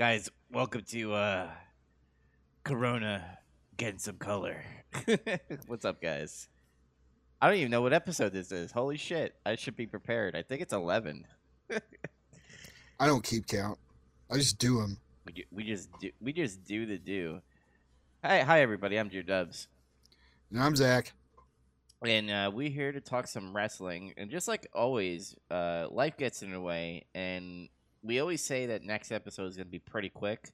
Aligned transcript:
Guys, 0.00 0.30
welcome 0.50 0.80
to 0.88 1.12
uh 1.12 1.50
Corona 2.64 3.36
getting 3.76 3.98
some 3.98 4.16
color. 4.16 4.64
What's 5.66 5.84
up, 5.84 6.00
guys? 6.00 6.48
I 7.38 7.48
don't 7.48 7.58
even 7.58 7.70
know 7.70 7.82
what 7.82 7.92
episode 7.92 8.32
this 8.32 8.50
is. 8.50 8.72
Holy 8.72 8.96
shit. 8.96 9.34
I 9.44 9.56
should 9.56 9.76
be 9.76 9.86
prepared. 9.86 10.34
I 10.34 10.40
think 10.40 10.62
it's 10.62 10.72
11. 10.72 11.26
I 12.98 13.06
don't 13.06 13.22
keep 13.22 13.46
count. 13.46 13.78
I 14.30 14.36
just 14.36 14.56
do 14.56 14.80
them. 14.80 14.96
We, 15.26 15.44
we 15.52 15.64
just 15.64 15.90
do 16.00 16.10
we 16.18 16.32
just 16.32 16.64
do 16.64 16.86
the 16.86 16.96
do. 16.96 17.42
Hi, 18.24 18.40
hi 18.40 18.62
everybody. 18.62 18.98
I'm 18.98 19.10
Drew 19.10 19.22
Dubs. 19.22 19.68
And 20.50 20.62
I'm 20.62 20.76
Zach. 20.76 21.12
And 22.06 22.30
uh, 22.30 22.50
we're 22.54 22.70
here 22.70 22.90
to 22.90 23.02
talk 23.02 23.26
some 23.26 23.54
wrestling. 23.54 24.14
And 24.16 24.30
just 24.30 24.48
like 24.48 24.66
always, 24.72 25.36
uh, 25.50 25.88
life 25.90 26.16
gets 26.16 26.42
in 26.42 26.52
the 26.52 26.60
way. 26.62 27.04
And 27.14 27.68
we 28.02 28.20
always 28.20 28.42
say 28.42 28.66
that 28.66 28.84
next 28.84 29.12
episode 29.12 29.46
is 29.46 29.56
going 29.56 29.66
to 29.66 29.70
be 29.70 29.78
pretty 29.78 30.08
quick. 30.08 30.50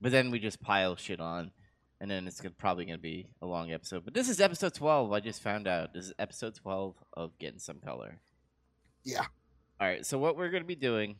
But 0.00 0.12
then 0.12 0.30
we 0.30 0.38
just 0.38 0.60
pile 0.60 0.96
shit 0.96 1.20
on. 1.20 1.52
And 2.00 2.10
then 2.10 2.26
it's 2.26 2.40
gonna, 2.40 2.54
probably 2.56 2.86
going 2.86 2.98
to 2.98 3.02
be 3.02 3.28
a 3.42 3.46
long 3.46 3.72
episode. 3.72 4.04
But 4.04 4.14
this 4.14 4.28
is 4.28 4.40
episode 4.40 4.74
12. 4.74 5.12
I 5.12 5.20
just 5.20 5.42
found 5.42 5.68
out. 5.68 5.92
This 5.92 6.06
is 6.06 6.12
episode 6.18 6.54
12 6.54 6.94
of 7.14 7.38
Getting 7.38 7.58
Some 7.58 7.78
Color. 7.78 8.18
Yeah. 9.04 9.26
All 9.78 9.86
right. 9.86 10.04
So, 10.06 10.18
what 10.18 10.36
we're 10.36 10.48
going 10.48 10.62
to 10.62 10.66
be 10.66 10.74
doing 10.74 11.16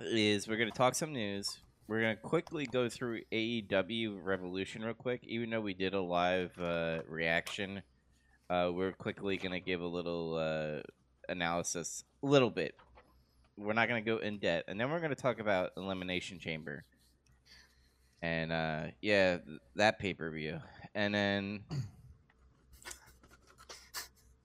is 0.00 0.46
we're 0.46 0.58
going 0.58 0.70
to 0.70 0.76
talk 0.76 0.94
some 0.94 1.14
news. 1.14 1.58
We're 1.88 2.02
going 2.02 2.16
to 2.16 2.22
quickly 2.22 2.66
go 2.66 2.90
through 2.90 3.22
AEW 3.32 4.18
Revolution 4.22 4.82
real 4.82 4.92
quick. 4.92 5.22
Even 5.24 5.48
though 5.48 5.60
we 5.62 5.72
did 5.72 5.94
a 5.94 6.00
live 6.00 6.52
uh, 6.60 6.98
reaction 7.08 7.82
uh, 8.52 8.70
we're 8.70 8.92
quickly 8.92 9.38
going 9.38 9.52
to 9.52 9.60
give 9.60 9.80
a 9.80 9.86
little 9.86 10.36
uh, 10.36 10.82
analysis, 11.28 12.04
a 12.22 12.26
little 12.26 12.50
bit. 12.50 12.74
We're 13.56 13.74
not 13.74 13.88
going 13.88 14.02
to 14.02 14.10
go 14.10 14.18
in 14.18 14.38
debt, 14.38 14.64
and 14.68 14.80
then 14.80 14.90
we're 14.90 14.98
going 15.00 15.14
to 15.14 15.20
talk 15.20 15.38
about 15.38 15.70
Elimination 15.76 16.38
Chamber, 16.38 16.84
and 18.22 18.50
uh, 18.50 18.84
yeah, 19.00 19.38
th- 19.38 19.60
that 19.76 19.98
pay 19.98 20.14
per 20.14 20.30
view, 20.30 20.58
and 20.94 21.14
then 21.14 21.60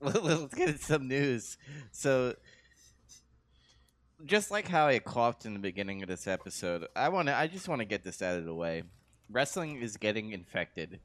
let's 0.00 0.54
get 0.54 0.80
some 0.80 1.08
news. 1.08 1.56
So, 1.90 2.34
just 4.24 4.50
like 4.50 4.68
how 4.68 4.88
I 4.88 4.98
coughed 4.98 5.46
in 5.46 5.54
the 5.54 5.58
beginning 5.58 6.02
of 6.02 6.08
this 6.08 6.26
episode, 6.26 6.86
I 6.94 7.08
want 7.08 7.28
to, 7.28 7.36
I 7.36 7.46
just 7.46 7.68
want 7.68 7.80
to 7.80 7.86
get 7.86 8.04
this 8.04 8.20
out 8.22 8.38
of 8.38 8.44
the 8.44 8.54
way. 8.54 8.82
Wrestling 9.30 9.80
is 9.80 9.96
getting 9.96 10.32
infected 10.32 11.00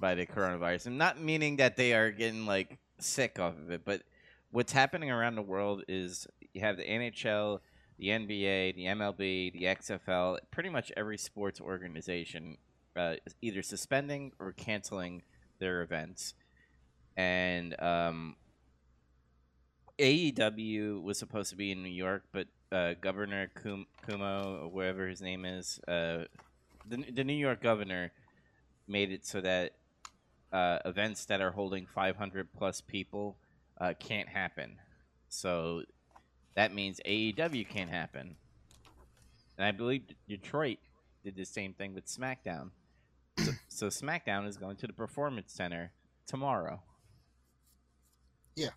by 0.00 0.14
the 0.14 0.26
coronavirus. 0.26 0.86
and 0.86 0.98
not 0.98 1.20
meaning 1.20 1.56
that 1.56 1.76
they 1.76 1.92
are 1.92 2.10
getting 2.10 2.46
like 2.46 2.78
sick 2.98 3.38
off 3.38 3.54
of 3.58 3.70
it, 3.70 3.84
but 3.84 4.02
what's 4.54 4.72
happening 4.72 5.10
around 5.10 5.34
the 5.34 5.42
world 5.42 5.82
is 5.88 6.28
you 6.52 6.60
have 6.60 6.76
the 6.76 6.84
NHL, 6.84 7.58
the 7.98 8.06
NBA, 8.06 8.76
the 8.76 8.84
MLB, 8.84 9.52
the 9.52 9.64
XFL, 9.64 10.38
pretty 10.52 10.68
much 10.68 10.92
every 10.96 11.18
sports 11.18 11.60
organization 11.60 12.56
uh, 12.94 13.14
either 13.42 13.62
suspending 13.62 14.30
or 14.38 14.52
canceling 14.52 15.22
their 15.58 15.82
events. 15.82 16.34
And 17.16 17.74
um, 17.82 18.36
AEW 19.98 21.02
was 21.02 21.18
supposed 21.18 21.50
to 21.50 21.56
be 21.56 21.72
in 21.72 21.82
New 21.82 21.88
York, 21.88 22.22
but 22.30 22.46
uh, 22.70 22.94
Governor 23.00 23.50
Kum- 23.60 23.88
Cuomo, 24.06 24.62
or 24.62 24.68
whatever 24.68 25.08
his 25.08 25.20
name 25.20 25.44
is, 25.44 25.80
uh, 25.88 26.26
the, 26.88 27.04
the 27.12 27.24
New 27.24 27.32
York 27.32 27.60
governor 27.60 28.12
made 28.86 29.10
it 29.10 29.26
so 29.26 29.40
that 29.40 29.72
uh, 30.52 30.78
events 30.84 31.24
that 31.24 31.40
are 31.40 31.50
holding 31.50 31.86
500 31.86 32.52
plus 32.56 32.80
people 32.80 33.36
uh, 33.84 33.94
can't 33.94 34.28
happen. 34.28 34.76
So 35.28 35.82
that 36.54 36.74
means 36.74 37.00
AEW 37.04 37.68
can't 37.68 37.90
happen. 37.90 38.36
And 39.58 39.66
I 39.66 39.72
believe 39.72 40.02
Detroit 40.28 40.78
did 41.22 41.36
the 41.36 41.44
same 41.44 41.74
thing 41.74 41.94
with 41.94 42.06
SmackDown. 42.06 42.70
So, 43.38 43.52
so 43.68 43.86
SmackDown 43.88 44.46
is 44.48 44.56
going 44.56 44.76
to 44.76 44.86
the 44.86 44.92
Performance 44.92 45.52
Center 45.52 45.92
tomorrow. 46.26 46.80
Yeah. 48.56 48.70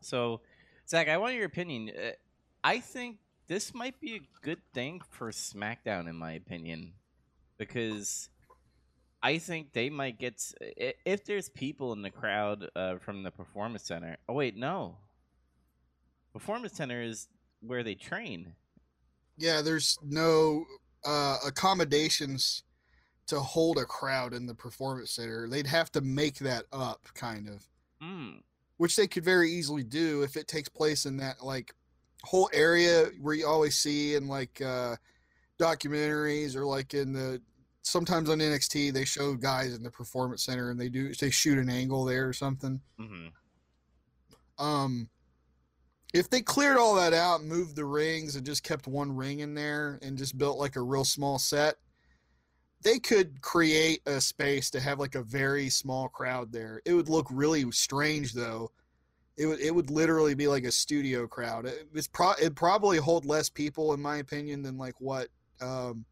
So, 0.00 0.40
Zach, 0.88 1.08
I 1.08 1.16
want 1.16 1.34
your 1.34 1.44
opinion. 1.44 1.90
Uh, 1.90 2.10
I 2.62 2.80
think 2.80 3.16
this 3.46 3.74
might 3.74 3.98
be 4.00 4.16
a 4.16 4.20
good 4.42 4.60
thing 4.72 5.00
for 5.10 5.30
SmackDown, 5.30 6.08
in 6.08 6.16
my 6.16 6.32
opinion, 6.32 6.92
because 7.56 8.28
I 9.22 9.38
think 9.38 9.72
they 9.72 9.90
might 9.90 10.18
get 10.18 10.40
if 10.60 11.24
there's 11.24 11.48
people 11.48 11.92
in 11.92 12.02
the 12.02 12.10
crowd 12.10 12.68
uh, 12.76 12.98
from 12.98 13.22
the 13.22 13.30
performance 13.30 13.84
center. 13.84 14.16
Oh 14.28 14.34
wait, 14.34 14.56
no. 14.56 14.96
Performance 16.32 16.74
center 16.74 17.02
is 17.02 17.28
where 17.60 17.82
they 17.82 17.94
train. 17.94 18.54
Yeah, 19.36 19.60
there's 19.62 19.98
no 20.04 20.64
uh, 21.04 21.36
accommodations 21.46 22.62
to 23.26 23.40
hold 23.40 23.78
a 23.78 23.84
crowd 23.84 24.32
in 24.34 24.46
the 24.46 24.54
performance 24.54 25.12
center. 25.12 25.48
They'd 25.48 25.66
have 25.66 25.90
to 25.92 26.00
make 26.00 26.36
that 26.38 26.64
up, 26.72 27.08
kind 27.14 27.48
of, 27.48 27.66
Mm. 28.02 28.42
which 28.76 28.94
they 28.94 29.08
could 29.08 29.24
very 29.24 29.50
easily 29.50 29.82
do 29.82 30.22
if 30.22 30.36
it 30.36 30.46
takes 30.46 30.68
place 30.68 31.04
in 31.06 31.16
that 31.16 31.42
like 31.44 31.74
whole 32.22 32.48
area 32.52 33.06
where 33.20 33.34
you 33.34 33.46
always 33.46 33.76
see 33.76 34.14
in 34.14 34.28
like 34.28 34.60
uh, 34.60 34.94
documentaries 35.58 36.54
or 36.54 36.64
like 36.64 36.94
in 36.94 37.12
the 37.12 37.42
sometimes 37.88 38.28
on 38.28 38.38
NXT 38.38 38.92
they 38.92 39.04
show 39.04 39.34
guys 39.34 39.74
in 39.74 39.82
the 39.82 39.90
performance 39.90 40.42
center 40.44 40.70
and 40.70 40.78
they 40.78 40.88
do 40.88 41.14
they 41.14 41.30
shoot 41.30 41.58
an 41.58 41.70
angle 41.70 42.04
there 42.04 42.28
or 42.28 42.32
something. 42.32 42.80
hmm 42.98 43.28
um 44.58 45.08
if 46.12 46.28
they 46.28 46.40
cleared 46.40 46.76
all 46.78 46.96
that 46.96 47.12
out 47.12 47.44
moved 47.44 47.76
the 47.76 47.84
rings 47.84 48.34
and 48.34 48.44
just 48.44 48.64
kept 48.64 48.88
one 48.88 49.14
ring 49.14 49.38
in 49.40 49.54
there 49.54 50.00
and 50.02 50.18
just 50.18 50.36
built 50.36 50.58
like 50.58 50.74
a 50.74 50.82
real 50.82 51.04
small 51.04 51.38
set 51.38 51.76
they 52.82 52.98
could 52.98 53.40
create 53.40 54.00
a 54.06 54.20
space 54.20 54.70
to 54.70 54.80
have 54.80 54.98
like 54.98 55.14
a 55.14 55.22
very 55.22 55.68
small 55.68 56.08
crowd 56.08 56.52
there. 56.52 56.80
It 56.84 56.94
would 56.94 57.08
look 57.08 57.26
really 57.30 57.70
strange 57.72 58.32
though. 58.32 58.70
It 59.36 59.46
would 59.46 59.60
it 59.60 59.74
would 59.74 59.90
literally 59.90 60.34
be 60.34 60.48
like 60.48 60.64
a 60.64 60.72
studio 60.72 61.26
crowd. 61.26 61.66
It, 61.66 61.88
it's 61.94 62.08
pro 62.08 62.32
it 62.40 62.54
probably 62.54 62.98
hold 62.98 63.24
less 63.24 63.48
people 63.48 63.94
in 63.94 64.00
my 64.00 64.18
opinion 64.18 64.62
than 64.62 64.78
like 64.78 65.00
what 65.00 65.28
um 65.60 66.04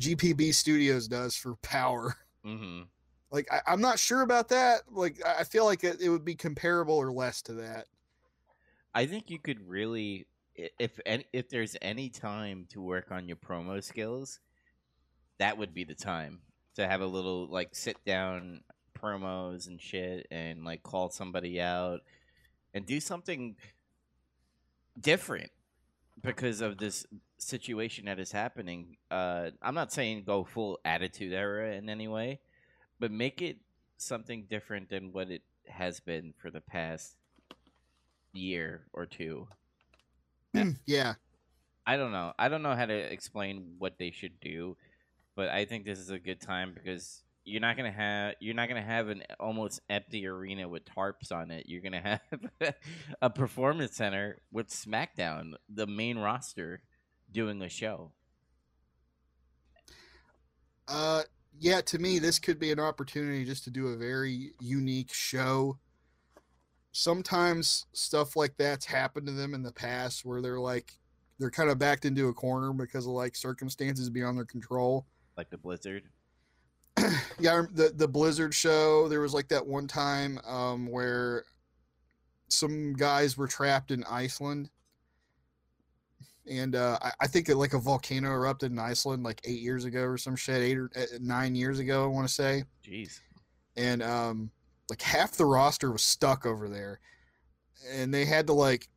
gpb 0.00 0.54
studios 0.54 1.08
does 1.08 1.36
for 1.36 1.56
power. 1.56 2.14
Hmm 2.44 2.82
like 3.30 3.48
I, 3.52 3.60
i'm 3.66 3.80
not 3.80 3.98
sure 3.98 4.22
about 4.22 4.48
that. 4.48 4.82
Like 4.90 5.20
i 5.24 5.40
I 5.40 5.44
feel 5.44 5.64
like 5.64 5.84
it, 5.84 6.00
it 6.00 6.08
would 6.08 6.24
be 6.24 6.34
comparable 6.34 6.94
or 6.96 7.12
less 7.12 7.42
to 7.42 7.54
that. 7.54 7.86
I 8.94 9.06
think 9.06 9.30
you 9.30 9.38
could 9.38 9.68
really, 9.68 10.26
if 10.54 10.98
any, 11.04 11.26
if 11.32 11.50
there's 11.50 11.76
any 11.82 12.08
time 12.08 12.66
to 12.70 12.80
work 12.80 13.12
on 13.12 13.28
your 13.28 13.36
promo 13.36 13.82
skills, 13.84 14.40
that 15.38 15.58
would 15.58 15.74
be 15.74 15.84
the 15.84 15.94
time 15.94 16.40
to 16.76 16.88
have 16.88 17.02
a 17.02 17.06
little 17.06 17.46
like 17.46 17.74
sit 17.74 18.02
down 18.06 18.62
promos 18.98 19.66
and 19.66 19.80
shit, 19.80 20.26
and 20.30 20.64
like 20.64 20.82
call 20.82 21.10
somebody 21.10 21.60
out 21.60 22.00
and 22.72 22.86
do 22.86 23.00
something 23.00 23.56
different 24.98 25.50
because 26.22 26.62
of 26.62 26.78
this 26.78 27.06
situation 27.38 28.06
that 28.06 28.18
is 28.18 28.32
happening. 28.32 28.96
Uh, 29.10 29.50
I'm 29.62 29.74
not 29.74 29.92
saying 29.92 30.24
go 30.24 30.44
full 30.44 30.78
attitude 30.84 31.32
era 31.32 31.74
in 31.74 31.88
any 31.88 32.08
way, 32.08 32.40
but 32.98 33.10
make 33.10 33.42
it 33.42 33.58
something 33.98 34.46
different 34.48 34.90
than 34.90 35.12
what 35.12 35.30
it 35.30 35.42
has 35.68 36.00
been 36.00 36.34
for 36.40 36.50
the 36.50 36.60
past 36.60 37.16
year 38.32 38.82
or 38.92 39.06
two. 39.06 39.48
yeah 40.86 41.14
I 41.86 41.96
don't 41.96 42.10
know. 42.10 42.32
I 42.38 42.48
don't 42.48 42.62
know 42.62 42.74
how 42.74 42.86
to 42.86 42.94
explain 42.94 43.76
what 43.78 43.96
they 43.98 44.10
should 44.10 44.40
do, 44.40 44.76
but 45.36 45.48
I 45.48 45.64
think 45.64 45.84
this 45.84 46.00
is 46.00 46.10
a 46.10 46.18
good 46.18 46.40
time 46.40 46.72
because 46.74 47.22
you're 47.44 47.60
not 47.60 47.76
gonna 47.76 47.92
have 47.92 48.34
you're 48.40 48.56
not 48.56 48.68
gonna 48.68 48.82
have 48.82 49.08
an 49.08 49.22
almost 49.38 49.80
empty 49.88 50.26
arena 50.26 50.68
with 50.68 50.84
tarps 50.84 51.30
on 51.30 51.52
it. 51.52 51.66
You're 51.68 51.82
gonna 51.82 52.20
have 52.60 52.74
a 53.22 53.30
performance 53.30 53.94
center 53.94 54.38
with 54.50 54.68
SmackDown, 54.68 55.52
the 55.72 55.86
main 55.86 56.18
roster, 56.18 56.82
doing 57.32 57.62
a 57.62 57.68
show. 57.68 58.12
Uh, 60.88 61.22
yeah, 61.58 61.80
to 61.80 61.98
me, 61.98 62.18
this 62.18 62.38
could 62.38 62.58
be 62.58 62.70
an 62.70 62.80
opportunity 62.80 63.44
just 63.44 63.64
to 63.64 63.70
do 63.70 63.88
a 63.88 63.96
very 63.96 64.52
unique 64.60 65.12
show. 65.12 65.78
Sometimes 66.92 67.86
stuff 67.92 68.36
like 68.36 68.56
that's 68.56 68.86
happened 68.86 69.26
to 69.26 69.32
them 69.32 69.54
in 69.54 69.62
the 69.62 69.72
past 69.72 70.24
where 70.24 70.40
they're 70.40 70.60
like, 70.60 70.92
they're 71.38 71.50
kind 71.50 71.70
of 71.70 71.78
backed 71.78 72.04
into 72.04 72.28
a 72.28 72.34
corner 72.34 72.72
because 72.72 73.06
of 73.06 73.12
like 73.12 73.36
circumstances 73.36 74.08
beyond 74.08 74.38
their 74.38 74.44
control. 74.44 75.06
Like 75.36 75.50
the 75.50 75.58
Blizzard. 75.58 76.04
yeah, 77.38 77.62
the 77.72 77.92
the 77.94 78.08
Blizzard 78.08 78.54
show. 78.54 79.08
There 79.08 79.20
was 79.20 79.34
like 79.34 79.48
that 79.48 79.66
one 79.66 79.86
time 79.86 80.38
um, 80.46 80.86
where 80.86 81.44
some 82.48 82.94
guys 82.94 83.36
were 83.36 83.46
trapped 83.46 83.90
in 83.90 84.04
Iceland, 84.04 84.70
and 86.48 86.74
uh, 86.76 86.98
I, 87.02 87.12
I 87.20 87.26
think 87.26 87.46
that 87.46 87.56
like 87.56 87.74
a 87.74 87.78
volcano 87.78 88.30
erupted 88.30 88.72
in 88.72 88.78
Iceland 88.78 89.22
like 89.22 89.40
eight 89.44 89.60
years 89.60 89.84
ago 89.84 90.02
or 90.02 90.18
some 90.18 90.36
shit, 90.36 90.62
eight 90.62 90.78
or 90.78 90.90
uh, 90.96 91.04
nine 91.20 91.54
years 91.54 91.78
ago, 91.78 92.04
I 92.04 92.06
want 92.06 92.28
to 92.28 92.32
say, 92.32 92.64
Jeez. 92.84 93.20
and 93.76 94.02
um, 94.02 94.50
like 94.88 95.02
half 95.02 95.32
the 95.32 95.44
roster 95.44 95.90
was 95.90 96.02
stuck 96.02 96.46
over 96.46 96.68
there, 96.68 97.00
and 97.90 98.12
they 98.12 98.24
had 98.24 98.46
to 98.48 98.52
like 98.52 98.88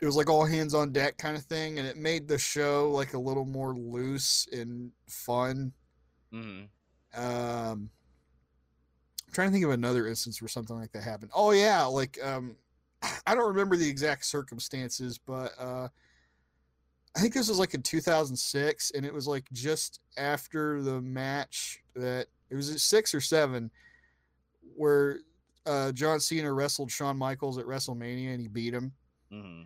it 0.00 0.06
was 0.06 0.16
like 0.16 0.30
all 0.30 0.44
hands 0.44 0.74
on 0.74 0.92
deck 0.92 1.18
kind 1.18 1.36
of 1.36 1.42
thing, 1.44 1.78
and 1.78 1.88
it 1.88 1.96
made 1.96 2.28
the 2.28 2.38
show 2.38 2.90
like 2.90 3.14
a 3.14 3.18
little 3.18 3.44
more 3.46 3.74
loose 3.74 4.46
and 4.52 4.92
fun. 5.08 5.72
hmm 6.30 6.62
Um, 7.16 7.90
I'm 9.26 9.32
trying 9.32 9.48
to 9.48 9.52
think 9.52 9.64
of 9.64 9.70
another 9.72 10.06
instance 10.06 10.40
where 10.40 10.48
something 10.48 10.76
like 10.76 10.92
that 10.92 11.02
happened. 11.02 11.30
Oh 11.34 11.50
yeah, 11.50 11.84
like 11.84 12.18
um, 12.24 12.56
I 13.26 13.34
don't 13.34 13.48
remember 13.48 13.76
the 13.76 13.88
exact 13.88 14.24
circumstances, 14.24 15.18
but 15.18 15.52
uh, 15.58 15.88
I 17.16 17.20
think 17.20 17.34
this 17.34 17.48
was 17.48 17.58
like 17.58 17.74
in 17.74 17.82
2006, 17.82 18.92
and 18.92 19.04
it 19.04 19.12
was 19.12 19.26
like 19.26 19.44
just 19.52 20.00
after 20.16 20.82
the 20.82 21.00
match 21.00 21.80
that 21.94 22.26
it 22.50 22.54
was 22.54 22.70
at 22.70 22.80
six 22.80 23.14
or 23.14 23.20
seven, 23.20 23.70
where 24.76 25.20
uh, 25.66 25.92
John 25.92 26.20
Cena 26.20 26.52
wrestled 26.52 26.90
Shawn 26.90 27.16
Michaels 27.16 27.58
at 27.58 27.66
WrestleMania 27.66 28.32
and 28.32 28.40
he 28.40 28.48
beat 28.48 28.74
him, 28.74 28.92
hmm 29.30 29.62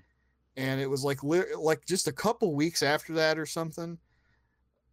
and 0.56 0.80
it 0.80 0.88
was 0.88 1.04
like 1.04 1.22
li- 1.22 1.54
like 1.58 1.84
just 1.86 2.08
a 2.08 2.12
couple 2.12 2.54
weeks 2.54 2.82
after 2.82 3.14
that 3.14 3.38
or 3.38 3.46
something. 3.46 3.98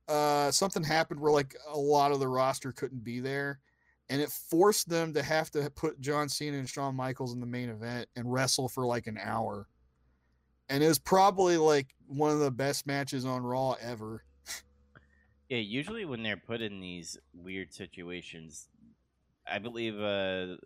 Uh, 0.07 0.49
something 0.51 0.83
happened 0.83 1.19
where 1.19 1.31
like 1.31 1.55
a 1.71 1.77
lot 1.77 2.11
of 2.11 2.19
the 2.19 2.27
roster 2.27 2.71
couldn't 2.71 3.03
be 3.03 3.19
there, 3.19 3.59
and 4.09 4.21
it 4.21 4.29
forced 4.29 4.89
them 4.89 5.13
to 5.13 5.21
have 5.21 5.51
to 5.51 5.69
put 5.71 5.99
John 6.01 6.29
Cena 6.29 6.57
and 6.57 6.69
Shawn 6.69 6.95
Michaels 6.95 7.33
in 7.33 7.39
the 7.39 7.45
main 7.45 7.69
event 7.69 8.07
and 8.15 8.31
wrestle 8.31 8.69
for 8.69 8.85
like 8.85 9.07
an 9.07 9.19
hour. 9.21 9.67
And 10.69 10.83
it 10.83 10.87
was 10.87 10.99
probably 10.99 11.57
like 11.57 11.87
one 12.07 12.31
of 12.31 12.39
the 12.39 12.51
best 12.51 12.85
matches 12.85 13.25
on 13.25 13.43
Raw 13.43 13.75
ever. 13.81 14.23
Yeah, 15.49 15.57
usually 15.57 16.05
when 16.05 16.21
they're 16.21 16.37
put 16.37 16.61
in 16.61 16.79
these 16.79 17.17
weird 17.33 17.73
situations, 17.73 18.67
I 19.47 19.57
believe, 19.57 19.99
uh, 19.99 20.57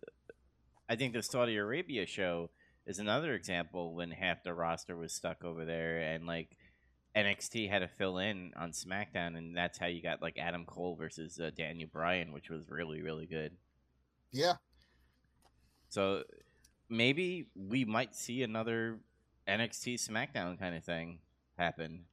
I 0.89 0.97
think 0.97 1.13
the 1.13 1.23
Saudi 1.23 1.55
Arabia 1.55 2.05
show 2.05 2.49
is 2.85 2.99
another 2.99 3.33
example 3.33 3.95
when 3.95 4.11
half 4.11 4.43
the 4.43 4.53
roster 4.53 4.97
was 4.97 5.13
stuck 5.13 5.45
over 5.45 5.63
there 5.63 5.99
and 5.99 6.27
like 6.27 6.57
NXT 7.15 7.69
had 7.69 7.79
to 7.79 7.87
fill 7.87 8.17
in 8.17 8.51
on 8.57 8.71
SmackDown, 8.71 9.37
and 9.37 9.55
that's 9.55 9.77
how 9.77 9.85
you 9.85 10.01
got 10.01 10.21
like 10.21 10.37
Adam 10.37 10.65
Cole 10.65 10.95
versus 10.95 11.39
uh, 11.39 11.51
Daniel 11.55 11.89
Bryan, 11.91 12.33
which 12.33 12.49
was 12.49 12.69
really 12.69 13.01
really 13.01 13.25
good. 13.25 13.55
Yeah, 14.31 14.55
So 15.89 16.23
maybe 16.89 17.49
we 17.55 17.85
might 17.85 18.15
see 18.15 18.41
another 18.41 18.99
NXT 19.47 19.95
SmackDown 20.09 20.57
kind 20.59 20.75
of 20.75 20.83
thing 20.83 21.19
happen, 21.57 22.05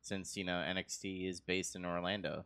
since 0.00 0.36
you 0.36 0.44
know 0.44 0.54
NXT 0.66 1.28
is 1.28 1.40
based 1.40 1.76
in 1.76 1.84
Orlando. 1.84 2.44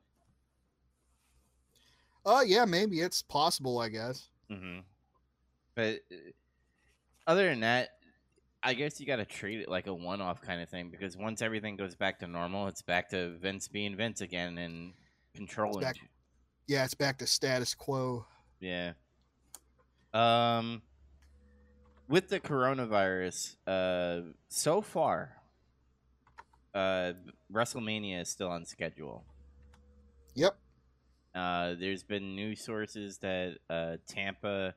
uh, 2.25 2.43
yeah, 2.47 2.65
maybe 2.65 3.01
it's 3.01 3.23
possible. 3.23 3.79
I 3.79 3.89
guess. 3.89 4.29
hmm 4.51 4.79
But 5.75 6.01
uh, 6.13 6.17
other 7.27 7.49
than 7.49 7.61
that, 7.61 7.91
I 8.63 8.75
guess 8.75 9.01
you 9.01 9.07
got 9.07 9.17
to 9.17 9.25
treat 9.25 9.61
it 9.61 9.69
like 9.69 9.87
a 9.87 9.95
one-off 9.95 10.41
kind 10.43 10.61
of 10.61 10.69
thing 10.69 10.91
because 10.91 11.17
once 11.17 11.41
everything 11.43 11.77
goes 11.77 11.95
back 11.95 12.19
to 12.21 12.27
normal, 12.27 12.67
it's 12.69 12.83
back 12.83 13.09
to 13.11 13.37
Vince 13.39 13.69
being 13.69 13.97
Vince 13.97 14.21
again 14.21 14.59
and 14.59 14.93
controlling. 15.35 15.81
back- 15.83 15.97
Yeah, 16.67 16.85
it's 16.85 16.95
back 16.95 17.19
to 17.19 17.27
status 17.27 17.75
quo. 17.75 18.27
Yeah. 18.61 18.93
Um, 20.15 20.83
with 22.09 22.29
the 22.29 22.41
coronavirus, 22.41 23.57
uh, 23.67 24.33
so 24.49 24.81
far, 24.81 25.37
uh, 26.75 27.13
WrestleMania 27.53 28.23
is 28.23 28.29
still 28.29 28.49
on 28.49 28.65
schedule. 28.65 29.25
Yep. 30.35 30.57
Uh, 31.35 31.75
there's 31.79 32.03
been 32.03 32.35
news 32.35 32.61
sources 32.63 33.19
that 33.19 33.59
uh, 33.69 33.97
Tampa 34.09 34.75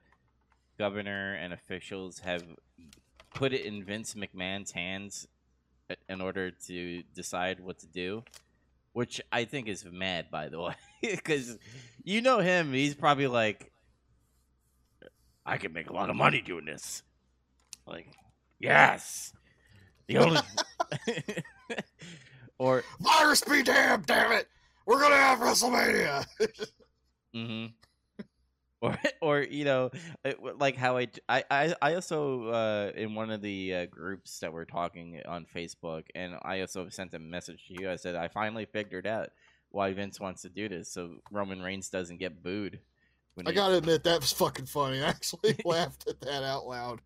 governor 0.77 1.35
and 1.35 1.53
officials 1.53 2.19
have 2.19 2.43
put 3.33 3.53
it 3.53 3.65
in 3.65 3.83
Vince 3.83 4.15
McMahon's 4.15 4.71
hands 4.71 5.27
in 6.07 6.21
order 6.21 6.51
to 6.51 7.03
decide 7.15 7.59
what 7.59 7.79
to 7.79 7.87
do, 7.87 8.23
which 8.93 9.21
I 9.31 9.45
think 9.45 9.67
is 9.67 9.85
mad, 9.85 10.31
by 10.31 10.49
the 10.49 10.59
way, 10.61 10.75
because 11.01 11.57
you 12.03 12.21
know 12.21 12.39
him. 12.39 12.73
He's 12.73 12.95
probably 12.95 13.27
like, 13.27 13.71
I 15.45 15.57
can 15.57 15.73
make 15.73 15.89
a 15.89 15.93
lot 15.93 16.09
of 16.09 16.15
money 16.15 16.41
doing 16.41 16.65
this. 16.65 17.03
Like, 17.89 18.07
yes, 18.59 19.33
the 20.07 20.17
only. 20.19 20.41
or 22.59 22.83
Virus 22.99 23.41
be 23.41 23.63
damned, 23.63 24.05
damn 24.05 24.31
it! 24.31 24.47
We're 24.85 24.99
gonna 24.99 25.15
have 25.15 25.39
WrestleMania. 25.39 26.25
Mm 27.35 27.47
hmm 27.47 28.23
Or, 28.81 28.97
or 29.21 29.41
you 29.41 29.65
know, 29.65 29.91
like 30.57 30.75
how 30.77 30.97
I, 30.97 31.07
I, 31.27 31.43
I 31.51 31.75
I 31.81 31.93
also 31.95 32.47
uh, 32.47 32.91
in 32.95 33.13
one 33.13 33.29
of 33.29 33.41
the 33.41 33.75
uh, 33.75 33.85
groups 33.87 34.39
that 34.39 34.53
we're 34.53 34.65
talking 34.65 35.21
on 35.27 35.45
Facebook, 35.53 36.05
and 36.15 36.35
I 36.43 36.61
also 36.61 36.87
sent 36.89 37.13
a 37.13 37.19
message 37.19 37.67
to 37.67 37.73
you. 37.73 37.91
I 37.91 37.97
said 37.97 38.15
I 38.15 38.29
finally 38.29 38.65
figured 38.65 39.05
out 39.05 39.29
why 39.69 39.93
Vince 39.93 40.19
wants 40.19 40.41
to 40.43 40.49
do 40.49 40.69
this, 40.69 40.89
so 40.91 41.15
Roman 41.29 41.61
Reigns 41.61 41.89
doesn't 41.89 42.17
get 42.19 42.41
booed. 42.41 42.79
When 43.35 43.45
I 43.47 43.51
he- 43.51 43.55
gotta 43.55 43.75
admit 43.75 44.03
that 44.05 44.21
was 44.21 44.31
fucking 44.31 44.65
funny. 44.65 45.03
I 45.03 45.09
actually 45.09 45.57
laughed 45.65 46.07
at 46.07 46.21
that 46.21 46.43
out 46.43 46.65
loud. 46.65 47.01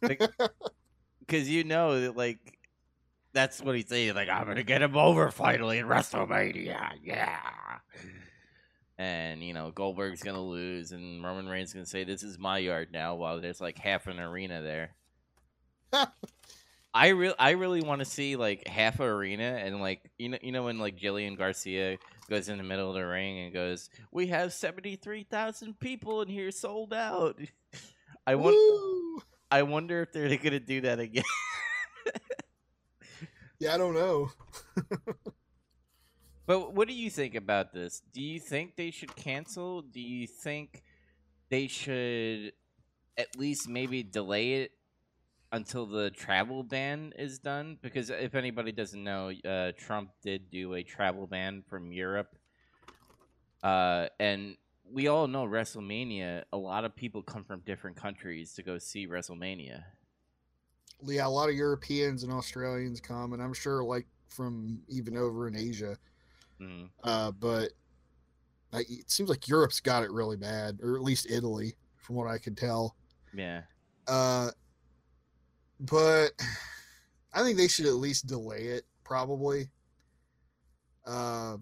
Because 0.00 1.48
you 1.48 1.64
know 1.64 2.00
that 2.00 2.16
like 2.16 2.38
that's 3.32 3.62
what 3.62 3.76
he's 3.76 3.88
saying. 3.88 4.14
Like 4.14 4.28
I'm 4.28 4.46
gonna 4.46 4.62
get 4.62 4.82
him 4.82 4.96
over 4.96 5.30
finally 5.30 5.78
in 5.78 5.86
WrestleMania, 5.86 6.92
yeah. 7.02 7.78
And 8.96 9.42
you 9.42 9.54
know 9.54 9.70
Goldberg's 9.70 10.22
gonna 10.22 10.42
lose, 10.42 10.92
and 10.92 11.22
Roman 11.22 11.48
Reigns 11.48 11.72
gonna 11.72 11.86
say, 11.86 12.04
"This 12.04 12.22
is 12.22 12.38
my 12.38 12.58
yard 12.58 12.88
now." 12.92 13.14
While 13.14 13.40
there's 13.40 13.60
like 13.60 13.78
half 13.78 14.06
an 14.06 14.18
arena 14.18 14.60
there. 14.62 14.94
I 16.94 17.08
really, 17.08 17.34
I 17.38 17.50
really 17.50 17.82
want 17.82 18.00
to 18.00 18.04
see 18.04 18.36
like 18.36 18.66
half 18.66 18.98
an 18.98 19.06
arena, 19.06 19.60
and 19.62 19.80
like 19.80 20.10
you 20.18 20.30
know, 20.30 20.38
you 20.42 20.52
know 20.52 20.64
when 20.64 20.78
like 20.78 20.98
Jillian 20.98 21.36
Garcia 21.36 21.98
goes 22.28 22.48
in 22.48 22.58
the 22.58 22.64
middle 22.64 22.88
of 22.88 22.94
the 22.94 23.06
ring 23.06 23.38
and 23.40 23.52
goes, 23.52 23.90
"We 24.10 24.26
have 24.28 24.52
seventy 24.52 24.96
three 24.96 25.24
thousand 25.24 25.78
people 25.78 26.22
in 26.22 26.28
here, 26.28 26.50
sold 26.50 26.92
out." 26.92 27.38
I 28.26 28.34
want. 28.34 28.56
Woo! 28.56 29.22
I 29.50 29.62
wonder 29.62 30.02
if 30.02 30.12
they're 30.12 30.36
gonna 30.36 30.60
do 30.60 30.82
that 30.82 31.00
again. 31.00 31.24
Yeah, 33.60 33.74
I 33.74 33.76
don't 33.78 33.94
know. 33.94 34.30
But 36.48 36.72
what 36.72 36.88
do 36.88 36.94
you 36.94 37.10
think 37.10 37.34
about 37.34 37.74
this? 37.74 38.00
Do 38.14 38.22
you 38.22 38.40
think 38.40 38.74
they 38.74 38.90
should 38.90 39.14
cancel? 39.14 39.82
Do 39.82 40.00
you 40.00 40.26
think 40.26 40.82
they 41.50 41.66
should 41.66 42.52
at 43.18 43.36
least 43.36 43.68
maybe 43.68 44.02
delay 44.02 44.62
it 44.62 44.70
until 45.52 45.84
the 45.84 46.08
travel 46.08 46.62
ban 46.62 47.12
is 47.18 47.38
done? 47.38 47.76
Because 47.82 48.08
if 48.08 48.34
anybody 48.34 48.72
doesn't 48.72 49.04
know, 49.04 49.30
uh, 49.44 49.72
Trump 49.76 50.12
did 50.22 50.50
do 50.50 50.72
a 50.72 50.82
travel 50.82 51.26
ban 51.26 51.64
from 51.68 51.92
Europe. 51.92 52.34
Uh, 53.62 54.06
and 54.18 54.56
we 54.90 55.08
all 55.08 55.26
know 55.26 55.44
WrestleMania, 55.44 56.44
a 56.52 56.56
lot 56.56 56.84
of 56.84 56.94
people 56.94 57.22
come 57.22 57.44
from 57.44 57.60
different 57.60 57.96
countries 57.96 58.54
to 58.54 58.62
go 58.62 58.78
see 58.78 59.06
WrestleMania. 59.06 59.82
Yeah, 61.04 61.26
a 61.26 61.28
lot 61.28 61.48
of 61.48 61.54
Europeans 61.54 62.22
and 62.22 62.32
Australians 62.32 63.00
come, 63.00 63.32
and 63.32 63.42
I'm 63.42 63.54
sure 63.54 63.84
like 63.84 64.06
from 64.28 64.80
even 64.88 65.16
over 65.16 65.46
in 65.48 65.56
Asia. 65.56 65.96
Mm. 66.60 66.88
Uh, 67.04 67.32
but 67.32 67.70
I, 68.72 68.80
it 68.80 69.10
seems 69.10 69.28
like 69.28 69.48
Europe's 69.48 69.80
got 69.80 70.02
it 70.02 70.10
really 70.10 70.36
bad, 70.36 70.80
or 70.82 70.96
at 70.96 71.02
least 71.02 71.30
Italy, 71.30 71.76
from 71.96 72.16
what 72.16 72.28
I 72.28 72.38
can 72.38 72.54
tell. 72.54 72.96
Yeah. 73.34 73.62
Uh, 74.06 74.50
but 75.80 76.30
I 77.32 77.42
think 77.42 77.56
they 77.56 77.68
should 77.68 77.86
at 77.86 77.94
least 77.94 78.26
delay 78.26 78.64
it, 78.64 78.84
probably. 79.04 79.68
Uh, 81.06 81.58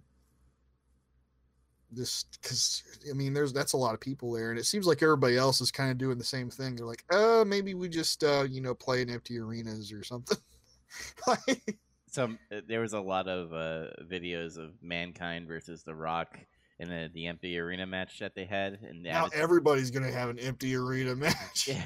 just 1.94 2.38
because 2.40 2.82
I 3.08 3.14
mean, 3.14 3.32
there's 3.34 3.52
that's 3.52 3.72
a 3.74 3.76
lot 3.78 3.94
of 3.94 4.00
people 4.00 4.32
there, 4.32 4.50
and 4.50 4.58
it 4.58 4.66
seems 4.66 4.86
like 4.86 5.02
everybody 5.02 5.36
else 5.36 5.60
is 5.60 5.70
kind 5.70 5.90
of 5.90 5.98
doing 5.98 6.18
the 6.18 6.24
same 6.24 6.50
thing. 6.50 6.76
They're 6.76 6.86
like, 6.86 7.04
uh, 7.12 7.44
maybe 7.46 7.74
we 7.74 7.88
just 7.88 8.24
uh, 8.24 8.44
you 8.48 8.60
know, 8.60 8.74
play 8.74 9.02
in 9.02 9.10
empty 9.10 9.38
arenas 9.38 9.92
or 9.92 10.02
something. 10.02 10.38
like, 11.26 11.78
some 12.10 12.38
uh, 12.52 12.60
there 12.66 12.80
was 12.80 12.92
a 12.92 13.00
lot 13.00 13.28
of 13.28 13.52
uh, 13.52 13.90
videos 14.04 14.56
of 14.56 14.72
mankind 14.82 15.46
versus 15.46 15.82
the 15.82 15.94
rock 15.94 16.38
in 16.78 16.88
the, 16.88 17.10
the 17.14 17.26
empty 17.26 17.58
arena 17.58 17.86
match 17.86 18.18
that 18.18 18.34
they 18.34 18.44
had 18.44 18.78
and 18.82 19.02
now 19.02 19.26
attitude- 19.26 19.40
everybody's 19.42 19.90
gonna 19.90 20.10
have 20.10 20.28
an 20.28 20.38
empty 20.38 20.74
arena 20.76 21.14
match. 21.16 21.68
yeah 21.68 21.84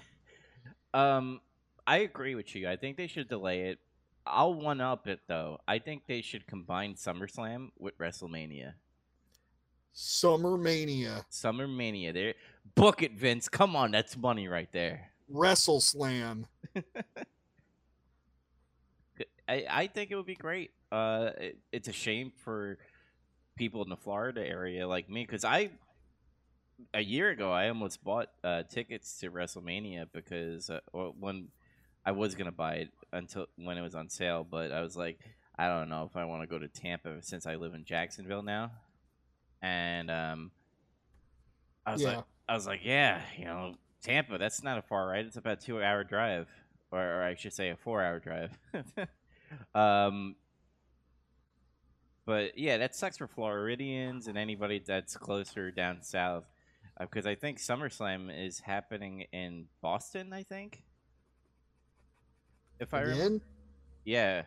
um 0.94 1.40
i 1.86 1.98
agree 1.98 2.34
with 2.34 2.54
you 2.56 2.68
i 2.68 2.76
think 2.76 2.96
they 2.96 3.06
should 3.06 3.28
delay 3.28 3.68
it 3.68 3.78
i'll 4.26 4.54
one 4.54 4.80
up 4.80 5.06
it 5.06 5.20
though 5.28 5.58
i 5.68 5.78
think 5.78 6.02
they 6.08 6.20
should 6.20 6.44
combine 6.46 6.94
summerslam 6.94 7.70
with 7.78 7.96
wrestlemania 7.98 8.72
Summer 9.92 10.56
Mania, 10.56 11.24
summer 11.28 11.66
mania 11.66 12.12
there. 12.12 12.34
Book 12.74 13.02
it 13.02 13.12
vince. 13.12 13.48
Come 13.48 13.74
on 13.76 13.90
that's 13.90 14.16
money 14.16 14.48
right 14.48 14.70
there. 14.72 15.10
Wrestle 15.28 15.80
Slam. 15.80 16.46
I, 19.48 19.64
I 19.68 19.86
think 19.88 20.10
it 20.10 20.16
would 20.16 20.26
be 20.26 20.36
great. 20.36 20.70
Uh, 20.92 21.30
it, 21.38 21.58
it's 21.72 21.88
a 21.88 21.92
shame 21.92 22.32
for 22.44 22.78
people 23.56 23.82
in 23.82 23.90
the 23.90 23.96
Florida 23.96 24.46
area 24.46 24.86
like 24.86 25.10
me 25.10 25.24
because 25.26 25.44
I 25.44 25.70
a 26.94 27.02
year 27.02 27.30
ago 27.30 27.52
I 27.52 27.68
almost 27.68 28.02
bought 28.02 28.28
uh, 28.42 28.62
tickets 28.62 29.18
to 29.20 29.30
WrestleMania 29.30 30.06
because 30.12 30.70
uh, 30.70 30.80
when 30.92 31.48
I 32.06 32.12
was 32.12 32.34
gonna 32.34 32.52
buy 32.52 32.74
it 32.76 32.88
until 33.12 33.46
when 33.56 33.76
it 33.76 33.82
was 33.82 33.94
on 33.94 34.08
sale, 34.08 34.46
but 34.48 34.72
I 34.72 34.80
was 34.80 34.96
like, 34.96 35.18
I 35.58 35.68
don't 35.68 35.88
know 35.88 36.08
if 36.08 36.16
I 36.16 36.24
want 36.24 36.42
to 36.42 36.46
go 36.46 36.58
to 36.58 36.68
Tampa 36.68 37.20
since 37.22 37.46
I 37.46 37.56
live 37.56 37.74
in 37.74 37.84
Jacksonville 37.84 38.42
now, 38.42 38.70
and 39.62 40.10
um, 40.10 40.50
I 41.86 41.92
was 41.92 42.02
Yeah. 42.02 42.16
like, 42.16 42.24
I 42.48 42.54
was 42.54 42.66
like, 42.66 42.80
yeah, 42.84 43.22
you 43.38 43.44
know, 43.44 43.74
Tampa. 44.02 44.38
That's 44.38 44.62
not 44.62 44.78
a 44.78 44.82
far 44.82 45.08
ride. 45.08 45.26
It's 45.26 45.36
about 45.36 45.62
a 45.62 45.66
two 45.66 45.82
hour 45.82 46.04
drive, 46.04 46.48
or, 46.90 47.00
or 47.00 47.22
I 47.22 47.34
should 47.34 47.52
say 47.52 47.70
a 47.70 47.76
four 47.76 48.02
hour 48.02 48.18
drive. 48.18 48.58
um, 49.74 50.36
but 52.26 52.56
yeah, 52.58 52.78
that 52.78 52.94
sucks 52.94 53.18
for 53.18 53.26
Floridians 53.26 54.26
and 54.26 54.38
anybody 54.38 54.82
that's 54.84 55.16
closer 55.16 55.70
down 55.70 56.02
south, 56.02 56.44
because 57.00 57.26
I 57.26 57.34
think 57.34 57.58
SummerSlam 57.58 58.30
is 58.32 58.60
happening 58.60 59.26
in 59.32 59.66
Boston. 59.82 60.32
I 60.32 60.42
think, 60.42 60.82
if 62.78 62.94
I 62.94 63.00
remember, 63.00 63.44
yeah, 64.04 64.42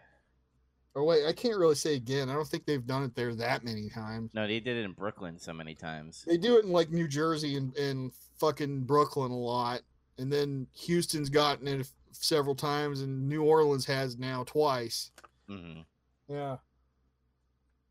Or 0.96 1.04
wait, 1.04 1.26
I 1.26 1.34
can't 1.34 1.58
really 1.58 1.76
say 1.76 1.96
again. 1.96 2.30
I 2.30 2.34
don't 2.34 2.48
think 2.48 2.66
they've 2.66 2.86
done 2.86 3.04
it 3.04 3.16
there 3.16 3.34
that 3.36 3.64
many 3.64 3.90
times. 3.90 4.32
no, 4.34 4.46
they 4.46 4.60
did 4.60 4.78
it 4.78 4.86
in 4.86 4.92
Brooklyn 4.92 5.40
so 5.40 5.52
many 5.54 5.74
times. 5.74 6.24
They 6.28 6.38
do 6.38 6.58
it 6.58 6.66
in 6.66 6.72
like 6.72 6.92
New 6.92 7.08
Jersey 7.08 7.56
and, 7.58 7.76
and 7.78 8.12
fucking 8.38 8.82
Brooklyn 8.82 9.32
a 9.32 9.38
lot. 9.38 9.82
And 10.20 10.32
then 10.32 10.68
Houston's 10.86 11.30
gotten 11.30 11.68
it 11.68 11.88
several 12.12 12.54
times, 12.54 13.02
and 13.02 13.28
New 13.28 13.44
Orleans 13.44 13.86
has 13.86 14.20
now 14.20 14.44
twice. 14.44 15.10
hmm 15.48 15.80
Yeah. 16.28 16.58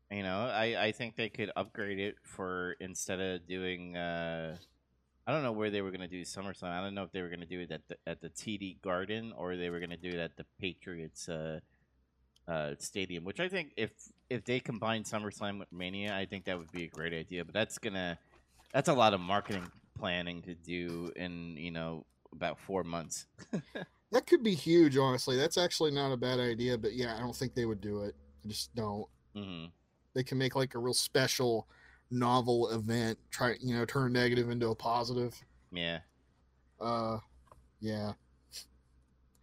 You 0.09 0.23
know, 0.23 0.45
I, 0.45 0.85
I 0.85 0.91
think 0.91 1.15
they 1.15 1.27
could 1.29 1.51
upgrade 1.55 1.99
it 1.99 2.15
for 2.23 2.75
instead 2.79 3.19
of 3.19 3.47
doing. 3.47 3.97
Uh, 3.97 4.55
I 5.25 5.31
don't 5.33 5.41
know 5.43 5.51
where 5.51 5.71
they 5.71 5.81
were 5.81 5.89
going 5.89 6.01
to 6.01 6.07
do 6.07 6.21
SummerSlam. 6.21 6.69
I 6.69 6.81
don't 6.81 6.93
know 6.93 7.03
if 7.03 7.11
they 7.11 7.21
were 7.21 7.29
going 7.29 7.39
to 7.39 7.45
do 7.45 7.59
it 7.61 7.71
at 7.71 7.81
the 7.87 7.97
at 8.05 8.21
the 8.21 8.29
TD 8.29 8.81
Garden 8.81 9.33
or 9.35 9.55
they 9.57 9.69
were 9.69 9.79
going 9.79 9.89
to 9.89 9.97
do 9.97 10.09
it 10.09 10.19
at 10.19 10.37
the 10.37 10.45
Patriots 10.59 11.27
uh, 11.27 11.59
uh, 12.47 12.71
Stadium. 12.79 13.23
Which 13.23 13.39
I 13.39 13.47
think 13.47 13.73
if 13.77 13.91
if 14.29 14.43
they 14.45 14.59
combine 14.59 15.03
SummerSlam 15.03 15.59
with 15.59 15.71
Mania, 15.71 16.15
I 16.15 16.25
think 16.25 16.45
that 16.45 16.57
would 16.57 16.71
be 16.71 16.85
a 16.85 16.89
great 16.89 17.13
idea. 17.13 17.45
But 17.45 17.53
that's 17.53 17.77
gonna 17.77 18.17
that's 18.73 18.89
a 18.89 18.93
lot 18.93 19.13
of 19.13 19.19
marketing 19.19 19.69
planning 19.97 20.41
to 20.43 20.55
do 20.55 21.11
in 21.15 21.55
you 21.57 21.71
know 21.71 22.05
about 22.31 22.59
four 22.59 22.83
months. 22.83 23.25
That 24.13 24.27
could 24.27 24.43
be 24.43 24.53
huge, 24.53 24.95
honestly. 24.95 25.35
That's 25.37 25.57
actually 25.57 25.89
not 25.89 26.11
a 26.11 26.17
bad 26.17 26.39
idea, 26.39 26.77
but 26.77 26.93
yeah, 26.93 27.15
I 27.17 27.19
don't 27.19 27.35
think 27.35 27.55
they 27.55 27.65
would 27.65 27.81
do 27.81 28.03
it. 28.03 28.15
I 28.45 28.47
just 28.47 28.73
don't. 28.75 29.07
hmm 29.35 29.65
They 30.13 30.23
can 30.23 30.37
make 30.37 30.55
like 30.55 30.75
a 30.75 30.79
real 30.79 30.93
special 30.93 31.67
novel 32.11 32.69
event, 32.69 33.17
try 33.31 33.55
you 33.59 33.75
know, 33.75 33.85
turn 33.85 34.05
a 34.05 34.09
negative 34.11 34.51
into 34.51 34.69
a 34.69 34.75
positive. 34.75 35.33
Yeah. 35.71 35.99
Uh 36.79 37.17
yeah. 37.79 38.13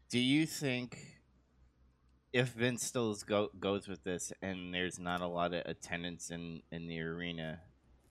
Do 0.08 0.20
you 0.20 0.46
think 0.46 1.19
if 2.32 2.48
Vince 2.48 2.84
still 2.84 3.14
go, 3.26 3.50
goes 3.58 3.88
with 3.88 4.04
this 4.04 4.32
and 4.40 4.72
there's 4.72 4.98
not 4.98 5.20
a 5.20 5.26
lot 5.26 5.52
of 5.52 5.62
attendance 5.66 6.30
in, 6.30 6.62
in 6.70 6.86
the 6.86 7.00
arena, 7.00 7.60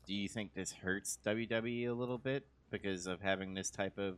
do 0.05 0.13
you 0.13 0.27
think 0.27 0.53
this 0.53 0.71
hurts 0.71 1.17
WWE 1.25 1.89
a 1.89 1.93
little 1.93 2.17
bit 2.17 2.45
because 2.69 3.07
of 3.07 3.21
having 3.21 3.53
this 3.53 3.69
type 3.69 3.97
of 3.97 4.17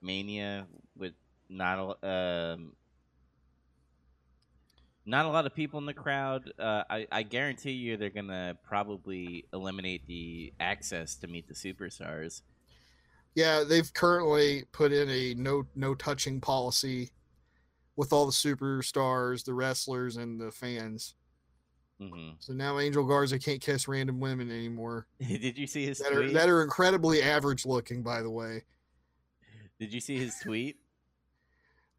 mania 0.00 0.66
with 0.96 1.12
not 1.48 1.98
a 2.02 2.08
um, 2.08 2.72
not 5.06 5.26
a 5.26 5.28
lot 5.28 5.44
of 5.44 5.54
people 5.54 5.78
in 5.78 5.86
the 5.86 5.94
crowd? 5.94 6.50
Uh, 6.58 6.84
I, 6.88 7.06
I 7.12 7.22
guarantee 7.22 7.72
you 7.72 7.96
they're 7.96 8.10
gonna 8.10 8.56
probably 8.66 9.44
eliminate 9.52 10.06
the 10.06 10.52
access 10.58 11.16
to 11.16 11.26
meet 11.26 11.48
the 11.48 11.54
superstars. 11.54 12.42
Yeah, 13.34 13.64
they've 13.64 13.92
currently 13.92 14.64
put 14.72 14.92
in 14.92 15.10
a 15.10 15.34
no 15.34 15.66
no 15.74 15.94
touching 15.94 16.40
policy 16.40 17.10
with 17.96 18.12
all 18.12 18.26
the 18.26 18.32
superstars, 18.32 19.44
the 19.44 19.54
wrestlers, 19.54 20.16
and 20.16 20.40
the 20.40 20.50
fans. 20.50 21.14
hmm 22.00 22.30
So 22.40 22.52
now 22.52 22.78
Angel 22.78 23.04
Garza 23.04 23.38
can't 23.38 23.60
kiss 23.60 23.86
random 23.88 24.20
women 24.20 24.50
anymore. 24.50 25.06
Did 25.20 25.56
you 25.58 25.66
see 25.66 25.86
his 25.86 25.98
That 25.98 26.12
are 26.12 26.22
tweet? 26.22 26.34
that 26.34 26.48
are 26.48 26.62
incredibly 26.62 27.22
average 27.22 27.64
looking, 27.66 28.02
by 28.02 28.22
the 28.22 28.30
way. 28.30 28.64
Did 29.78 29.92
you 29.92 30.00
see 30.00 30.16
his 30.18 30.36
tweet? 30.38 30.76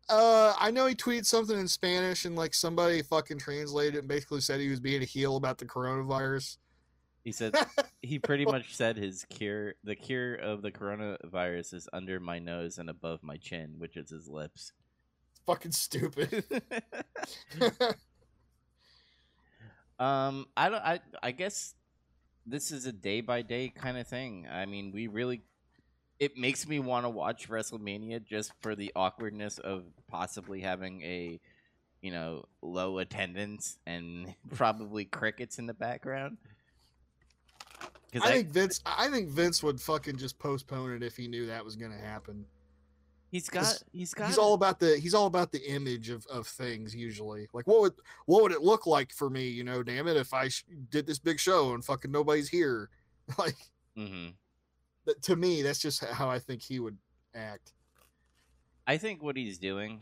Uh, 0.08 0.54
I 0.60 0.70
know 0.70 0.86
he 0.86 0.94
tweeted 0.96 1.26
something 1.26 1.58
in 1.58 1.68
Spanish, 1.68 2.26
and 2.26 2.36
like 2.36 2.54
somebody 2.54 3.02
fucking 3.02 3.40
translated 3.40 3.96
it 3.96 4.00
and 4.00 4.08
basically 4.08 4.42
said 4.42 4.60
he 4.60 4.70
was 4.70 4.80
being 4.80 5.02
a 5.02 5.06
heel 5.06 5.36
about 5.36 5.58
the 5.58 5.66
coronavirus. 5.66 6.58
He 7.24 7.32
said 7.32 7.56
he 8.04 8.20
pretty 8.20 8.46
much 8.46 8.76
said 8.76 8.98
his 8.98 9.26
cure, 9.30 9.74
the 9.84 9.96
cure 9.96 10.36
of 10.36 10.62
the 10.62 10.72
coronavirus, 10.72 11.74
is 11.74 11.90
under 11.92 12.20
my 12.20 12.38
nose 12.38 12.78
and 12.78 12.90
above 12.90 13.24
my 13.24 13.38
chin, 13.38 13.74
which 13.80 13.98
is 13.98 14.12
his 14.12 14.28
lips. 14.28 14.74
Fucking 15.46 15.72
stupid. 15.72 16.44
um, 20.00 20.48
I 20.56 20.70
don't. 20.70 20.84
I 20.84 21.00
I 21.22 21.32
guess 21.32 21.74
this 22.46 22.72
is 22.72 22.86
a 22.86 22.92
day 22.92 23.22
by 23.22 23.42
day 23.42 23.70
kind 23.70 23.98
of 23.98 24.08
thing. 24.08 24.48
I 24.52 24.66
mean, 24.66 24.92
we 24.94 25.08
really. 25.08 25.42
It 26.18 26.38
makes 26.38 26.66
me 26.66 26.80
want 26.80 27.06
to 27.06 27.10
watch 27.10 27.50
WrestleMania 27.50 28.26
just 28.26 28.54
for 28.62 28.74
the 28.74 28.92
awkwardness 28.96 29.58
of 29.58 29.84
possibly 30.08 30.62
having 30.62 31.02
a, 31.02 31.42
you 32.02 32.12
know, 32.12 32.46
low 32.62 33.00
attendance 33.00 33.78
and 33.86 34.34
probably 34.56 35.04
crickets 35.04 35.60
in 35.60 35.66
the 35.66 35.74
background. 35.74 36.38
Because 38.10 38.30
I 38.30 38.34
think 38.34 38.50
Vince. 38.50 38.82
I 38.86 39.10
think 39.10 39.28
Vince 39.28 39.62
would 39.62 39.82
fucking 39.82 40.16
just 40.16 40.40
postpone 40.40 40.94
it 40.94 41.04
if 41.04 41.18
he 41.18 41.28
knew 41.28 41.48
that 41.48 41.66
was 41.66 41.76
gonna 41.76 41.98
happen. 41.98 42.46
He's 43.36 43.50
got 43.50 43.84
he's 43.92 44.14
got 44.14 44.28
He's 44.28 44.38
all 44.38 44.54
about 44.54 44.80
the 44.80 44.98
he's 44.98 45.14
all 45.14 45.28
about 45.28 45.52
the 45.52 45.62
image 45.70 46.10
of, 46.10 46.26
of 46.28 46.48
things 46.48 46.96
usually. 46.96 47.48
Like 47.54 47.68
what 47.68 47.82
would 47.82 47.94
what 48.28 48.44
would 48.44 48.54
it 48.54 48.62
look 48.62 48.88
like 48.88 49.12
for 49.12 49.30
me? 49.30 49.50
You 49.50 49.66
know, 49.66 49.84
damn 49.84 50.08
it, 50.08 50.16
if 50.16 50.34
I 50.34 50.48
sh- 50.48 50.64
did 50.90 51.06
this 51.06 51.20
big 51.20 51.38
show 51.40 51.74
and 51.74 51.84
fucking 51.84 52.12
nobody's 52.12 52.50
here. 52.50 52.90
Like 53.40 53.58
hmm 53.98 54.28
that, 55.06 55.20
to 55.24 55.36
me, 55.36 55.64
that's 55.64 55.80
just 55.80 56.04
how 56.06 56.30
I 56.30 56.38
think 56.38 56.62
he 56.62 56.80
would 56.80 56.96
act. 57.34 57.74
I 58.86 58.98
think 58.98 59.24
what 59.24 59.36
he's 59.36 59.58
doing 59.58 60.02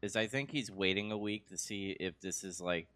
is 0.00 0.16
I 0.16 0.26
think 0.26 0.50
he's 0.50 0.70
waiting 0.70 1.12
a 1.12 1.18
week 1.18 1.46
to 1.48 1.58
see 1.58 1.94
if 2.00 2.18
this 2.20 2.42
is 2.42 2.62
like 2.62 2.88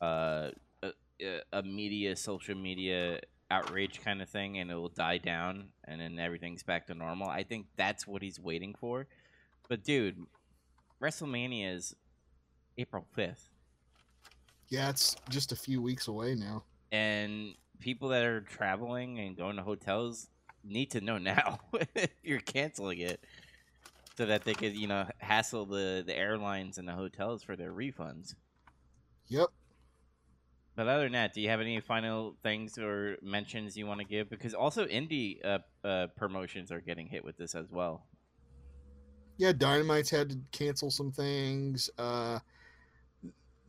uh, 0.00 0.52
a, 0.82 1.40
a 1.52 1.62
media, 1.62 2.16
social 2.16 2.54
media 2.54 3.20
outrage 3.50 4.00
kind 4.02 4.22
of 4.22 4.28
thing, 4.28 4.58
and 4.58 4.70
it 4.70 4.74
will 4.74 4.88
die 4.88 5.18
down, 5.18 5.72
and 5.84 6.00
then 6.00 6.18
everything's 6.18 6.62
back 6.62 6.86
to 6.88 6.94
normal. 6.94 7.28
I 7.28 7.42
think 7.44 7.66
that's 7.76 8.06
what 8.06 8.22
he's 8.22 8.40
waiting 8.40 8.74
for. 8.78 9.06
But 9.68 9.84
dude, 9.84 10.26
WrestleMania 11.02 11.74
is 11.76 11.94
April 12.78 13.06
fifth, 13.14 13.50
Yeah, 14.68 14.90
it's 14.90 15.14
just 15.28 15.52
a 15.52 15.56
few 15.56 15.80
weeks 15.82 16.08
away 16.08 16.34
now. 16.34 16.64
and 16.92 17.54
people 17.80 18.08
that 18.10 18.24
are 18.24 18.40
traveling 18.40 19.18
and 19.18 19.36
going 19.36 19.56
to 19.56 19.62
hotels 19.62 20.28
need 20.62 20.90
to 20.92 21.00
know 21.00 21.18
now 21.32 21.58
if 21.74 22.10
you're 22.22 22.40
canceling 22.40 22.98
it 23.00 23.20
so 24.16 24.26
that 24.26 24.44
they 24.44 24.54
could 24.54 24.74
you 24.74 24.86
know 24.86 25.06
hassle 25.18 25.66
the 25.66 26.02
the 26.06 26.16
airlines 26.16 26.78
and 26.78 26.88
the 26.88 26.92
hotels 26.92 27.42
for 27.42 27.56
their 27.56 27.72
refunds 27.72 28.34
Yep. 29.28 29.48
But 30.76 30.88
other 30.88 31.04
than 31.04 31.12
that 31.12 31.32
do 31.34 31.40
you 31.40 31.48
have 31.48 31.60
any 31.60 31.80
final 31.80 32.36
things 32.42 32.76
or 32.78 33.16
mentions 33.22 33.76
you 33.76 33.86
want 33.86 34.00
to 34.00 34.06
give 34.06 34.28
because 34.30 34.54
also 34.54 34.86
indie 34.86 35.38
uh, 35.44 35.58
uh, 35.86 36.06
promotions 36.16 36.70
are 36.72 36.80
getting 36.80 37.06
hit 37.06 37.24
with 37.24 37.36
this 37.36 37.54
as 37.54 37.70
well 37.70 38.06
Yeah, 39.36 39.52
Dynamite's 39.52 40.10
had 40.10 40.30
to 40.30 40.38
cancel 40.52 40.90
some 40.90 41.10
things. 41.10 41.90
Uh, 41.98 42.38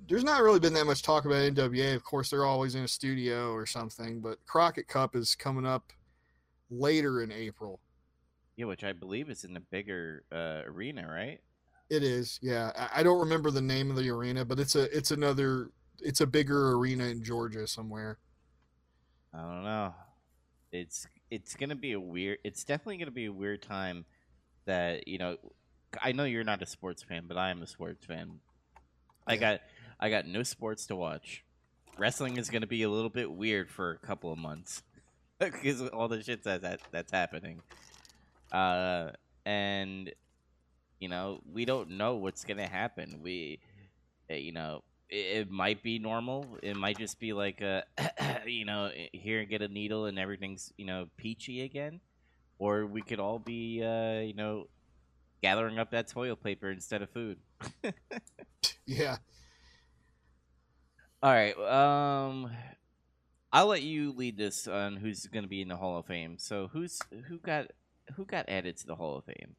there's 0.07 0.23
not 0.23 0.43
really 0.43 0.59
been 0.59 0.73
that 0.75 0.85
much 0.85 1.01
talk 1.01 1.25
about 1.25 1.37
NWA. 1.53 1.95
Of 1.95 2.03
course, 2.03 2.29
they're 2.29 2.45
always 2.45 2.75
in 2.75 2.83
a 2.83 2.87
studio 2.87 3.51
or 3.51 3.65
something, 3.65 4.21
but 4.21 4.37
Crockett 4.45 4.87
Cup 4.87 5.15
is 5.15 5.33
coming 5.35 5.65
up 5.65 5.91
later 6.69 7.23
in 7.23 7.31
April. 7.31 7.79
yeah 8.57 8.65
which 8.65 8.83
i 8.83 8.91
believe 8.93 9.29
is 9.29 9.43
in 9.43 9.53
the 9.53 9.59
bigger 9.59 10.23
uh, 10.31 10.61
arena 10.65 11.07
right 11.07 11.39
It 11.89 12.03
is, 12.03 12.39
yeah. 12.41 12.71
I- 12.75 12.99
I 12.99 13.03
don't 13.03 13.19
remember 13.19 13.49
the 13.51 13.61
name 13.61 13.89
of 13.91 13.97
the 13.97 14.09
arena, 14.09 14.43
but 14.45 14.59
it's 14.59 14.75
a 14.75 14.83
it's 14.95 15.11
another 15.11 15.69
it's 16.01 16.21
a 16.21 16.27
bigger 16.27 16.71
arena 16.73 17.05
in 17.05 17.23
Georgia 17.23 17.67
somewhere. 17.67 18.17
i 19.33 19.41
don't 19.41 19.63
know. 19.63 19.93
It's 20.71 21.07
it's 21.31 21.55
gonna 21.55 21.75
be 21.75 21.93
a 21.93 21.99
weird 21.99 22.39
it's 22.43 22.63
definitely 22.63 22.97
gonna 22.97 23.11
be 23.11 23.25
a 23.25 23.33
weird 23.33 23.61
time 23.61 24.05
that 24.65 25.07
you 25.07 25.17
know 25.17 25.37
i 26.01 26.11
know 26.11 26.23
you're 26.25 26.43
not 26.43 26.61
a 26.61 26.65
sports 26.65 27.01
fan 27.03 27.23
but 27.27 27.37
i 27.37 27.49
am 27.49 27.61
a 27.61 27.67
sports 27.67 28.05
fan. 28.05 28.39
I 29.27 29.37
got 29.37 29.61
i 29.99 30.09
got 30.09 30.27
no 30.27 30.43
sports 30.43 30.85
to 30.87 30.95
watch. 30.95 31.43
Wrestling 31.97 32.37
is 32.37 32.49
gonna 32.49 32.67
be 32.67 32.83
a 32.83 32.89
little 32.89 33.09
bit 33.09 33.31
weird 33.31 33.69
for 33.71 33.91
a 33.91 33.97
couple 34.05 34.31
of 34.31 34.37
months 34.37 34.83
because 35.39 35.81
all 35.81 36.07
the 36.07 36.21
shit 36.21 36.43
that, 36.43 36.61
that 36.61 36.79
that's 36.91 37.11
happening. 37.11 37.61
Uh 38.51 39.11
and 39.45 40.11
you 40.99 41.07
know 41.09 41.39
we 41.51 41.65
don't 41.65 41.91
know 41.91 42.15
what's 42.15 42.43
gonna 42.43 42.67
happen. 42.67 43.19
We 43.21 43.59
uh, 44.29 44.35
you 44.35 44.51
know 44.51 44.83
it, 45.09 45.49
might 45.49 45.83
be 45.83 45.99
normal 45.99 46.57
it 46.63 46.75
might 46.75 46.97
just 46.97 47.19
be 47.19 47.33
like 47.33 47.61
a 47.61 47.83
you 48.45 48.65
know 48.65 48.89
here 49.13 49.39
and 49.39 49.49
get 49.49 49.61
a 49.61 49.67
needle 49.67 50.05
and 50.05 50.17
everything's 50.17 50.73
you 50.77 50.85
know 50.85 51.07
peachy 51.17 51.61
again 51.61 51.99
or 52.59 52.85
we 52.85 53.01
could 53.01 53.19
all 53.19 53.39
be 53.39 53.83
uh 53.83 54.19
you 54.19 54.33
know 54.33 54.67
gathering 55.41 55.77
up 55.77 55.91
that 55.91 56.07
toilet 56.07 56.41
paper 56.43 56.71
instead 56.71 57.01
of 57.01 57.09
food. 57.11 57.37
Yeah. 58.87 59.17
All 61.23 61.31
right. 61.31 61.57
Um, 61.57 62.51
I'll 63.51 63.67
let 63.67 63.81
you 63.81 64.11
lead 64.11 64.37
this 64.37 64.67
on 64.67 64.97
who's 64.97 65.25
going 65.25 65.43
to 65.43 65.49
be 65.49 65.61
in 65.61 65.69
the 65.69 65.77
Hall 65.77 65.97
of 65.97 66.05
Fame. 66.05 66.37
So 66.37 66.69
who's 66.71 66.99
who 67.27 67.39
got 67.39 67.71
who 68.15 68.25
got 68.25 68.45
added 68.47 68.77
to 68.77 68.87
the 68.87 68.95
Hall 68.95 69.17
of 69.17 69.25
Fame? 69.25 69.55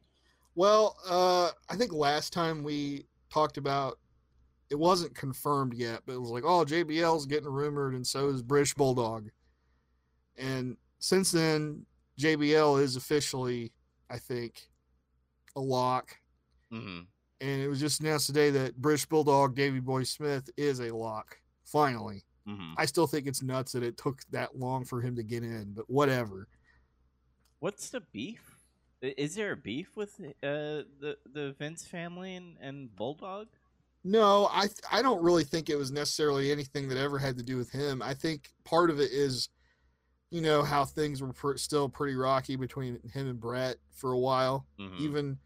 Well, 0.55 0.95
uh, 1.07 1.51
I 1.69 1.75
think 1.75 1.91
last 1.91 2.31
time 2.31 2.63
we 2.63 3.05
talked 3.29 3.57
about 3.57 3.99
it 4.69 4.77
wasn't 4.77 5.15
confirmed 5.15 5.73
yet, 5.73 6.01
but 6.05 6.13
it 6.13 6.21
was 6.21 6.29
like, 6.29 6.43
oh, 6.43 6.65
JBL's 6.65 7.25
getting 7.25 7.49
rumored, 7.49 7.93
and 7.93 8.05
so 8.05 8.29
is 8.29 8.41
British 8.41 8.73
Bulldog. 8.73 9.29
And 10.37 10.77
since 10.99 11.31
then, 11.31 11.85
JBL 12.19 12.81
is 12.81 12.95
officially, 12.95 13.71
I 14.09 14.17
think, 14.17 14.69
a 15.55 15.61
lock. 15.61 16.17
Mm-hmm. 16.71 17.01
And 17.39 17.61
it 17.61 17.67
was 17.67 17.79
just 17.79 18.01
announced 18.01 18.27
today 18.27 18.49
that 18.51 18.77
British 18.77 19.05
Bulldog 19.05 19.55
Davy 19.55 19.79
Boy 19.79 20.03
Smith 20.03 20.49
is 20.57 20.79
a 20.79 20.95
lock. 20.95 21.37
Finally, 21.65 22.23
Mm-hmm. 22.47 22.73
I 22.77 22.85
still 22.85 23.07
think 23.07 23.27
it's 23.27 23.43
nuts 23.43 23.73
that 23.73 23.83
it 23.83 23.97
took 23.97 24.21
that 24.31 24.57
long 24.57 24.85
for 24.85 25.01
him 25.01 25.15
to 25.17 25.23
get 25.23 25.43
in, 25.43 25.73
but 25.75 25.89
whatever. 25.89 26.47
What's 27.59 27.89
the 27.89 28.01
beef? 28.13 28.41
Is 29.01 29.35
there 29.35 29.51
a 29.51 29.57
beef 29.57 29.95
with 29.95 30.19
uh, 30.19 30.87
the 30.99 31.17
the 31.31 31.53
Vince 31.59 31.83
family 31.85 32.35
and, 32.35 32.57
and 32.61 32.95
Bulldog? 32.95 33.47
No, 34.09 34.47
I 34.51 34.69
I 34.89 35.01
don't 35.01 35.21
really 35.21 35.43
think 35.43 35.69
it 35.69 35.75
was 35.75 35.91
necessarily 35.91 36.49
anything 36.49 36.87
that 36.87 36.97
ever 36.97 37.19
had 37.19 37.35
to 37.37 37.43
do 37.43 37.57
with 37.57 37.69
him. 37.71 38.01
I 38.01 38.13
think 38.13 38.49
part 38.63 38.89
of 38.89 39.01
it 39.01 39.11
is, 39.11 39.49
you 40.31 40.39
know, 40.39 40.63
how 40.63 40.85
things 40.85 41.21
were 41.21 41.33
pr- 41.33 41.57
still 41.57 41.89
pretty 41.89 42.15
rocky 42.15 42.55
between 42.55 42.99
him 43.13 43.27
and 43.27 43.37
Bret 43.39 43.77
for 43.91 44.13
a 44.13 44.17
while, 44.19 44.65
Mhm. 44.79 44.99
even 44.99 45.39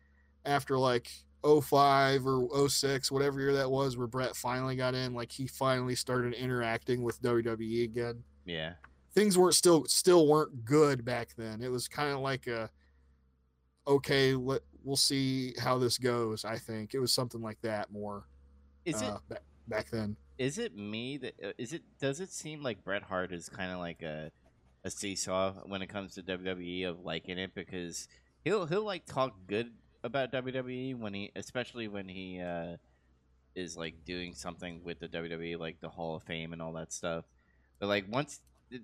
after 0.46 0.78
like 0.78 1.10
05 1.44 2.28
or 2.28 2.48
06, 2.70 3.12
whatever 3.12 3.40
year 3.40 3.54
that 3.54 3.72
was, 3.72 3.98
where 3.98 4.06
Bret 4.06 4.36
finally 4.36 4.76
got 4.76 4.94
in. 4.94 5.16
Like 5.16 5.32
he 5.32 5.48
finally 5.48 5.96
started 5.96 6.36
interacting 6.36 7.02
with 7.02 7.20
WWE 7.22 7.84
again. 7.84 8.24
Yeah. 8.46 8.76
Things 9.14 9.40
weren't 9.40 9.56
still 9.56 9.86
still 9.86 10.28
weren't 10.28 10.66
good 10.66 11.04
back 11.04 11.34
then. 11.36 11.64
It 11.64 11.70
was 11.70 11.88
kind 11.88 12.14
of 12.14 12.20
like 12.20 12.46
a, 12.46 12.70
okay, 13.88 14.36
let 14.36 14.62
we'll 14.84 14.96
see 14.96 15.54
how 15.60 15.78
this 15.80 15.98
goes. 15.98 16.46
I 16.46 16.58
think 16.60 16.94
it 16.94 17.00
was 17.00 17.12
something 17.12 17.42
like 17.42 17.60
that 17.62 17.92
more 17.92 18.28
Is 18.86 19.02
it 19.02 19.10
uh, 19.10 19.20
back, 19.30 19.44
back 19.68 19.90
then. 19.90 20.16
is 20.38 20.58
it 20.58 20.76
me 20.76 21.18
that 21.18 21.34
uh, 21.44 21.52
it 21.58 21.82
does 22.00 22.20
it 22.20 22.32
seem 22.32 22.64
like 22.64 22.84
Bret 22.84 23.04
Hart 23.04 23.32
is 23.32 23.50
kind 23.50 23.72
of 23.72 23.80
like 23.80 24.02
a 24.02 24.32
a 24.84 24.90
seesaw 24.90 25.54
when 25.66 25.82
it 25.82 25.88
comes 25.88 26.16
to 26.16 26.24
WWE 26.24 26.90
of 26.90 27.06
liking 27.06 27.38
it 27.38 27.54
because 27.54 28.08
he'll 28.44 28.66
he'll 28.66 28.86
like 28.86 29.06
talk 29.06 29.36
good 29.48 29.72
about 30.04 30.32
WWE 30.32 30.98
when 30.98 31.14
he 31.14 31.32
especially 31.36 31.88
when 31.88 32.10
he 32.10 32.42
uh 32.42 32.78
is 33.56 33.78
like 33.78 34.06
doing 34.06 34.34
something 34.34 34.82
with 34.84 35.00
the 35.00 35.08
WWE 35.08 35.60
like 35.60 35.80
the 35.82 35.90
Hall 35.90 36.16
of 36.16 36.24
Fame 36.24 36.54
and 36.54 36.62
all 36.62 36.74
that 36.74 36.94
stuff. 36.94 37.26
But 37.80 37.88
like 37.88 38.06
once 38.10 38.40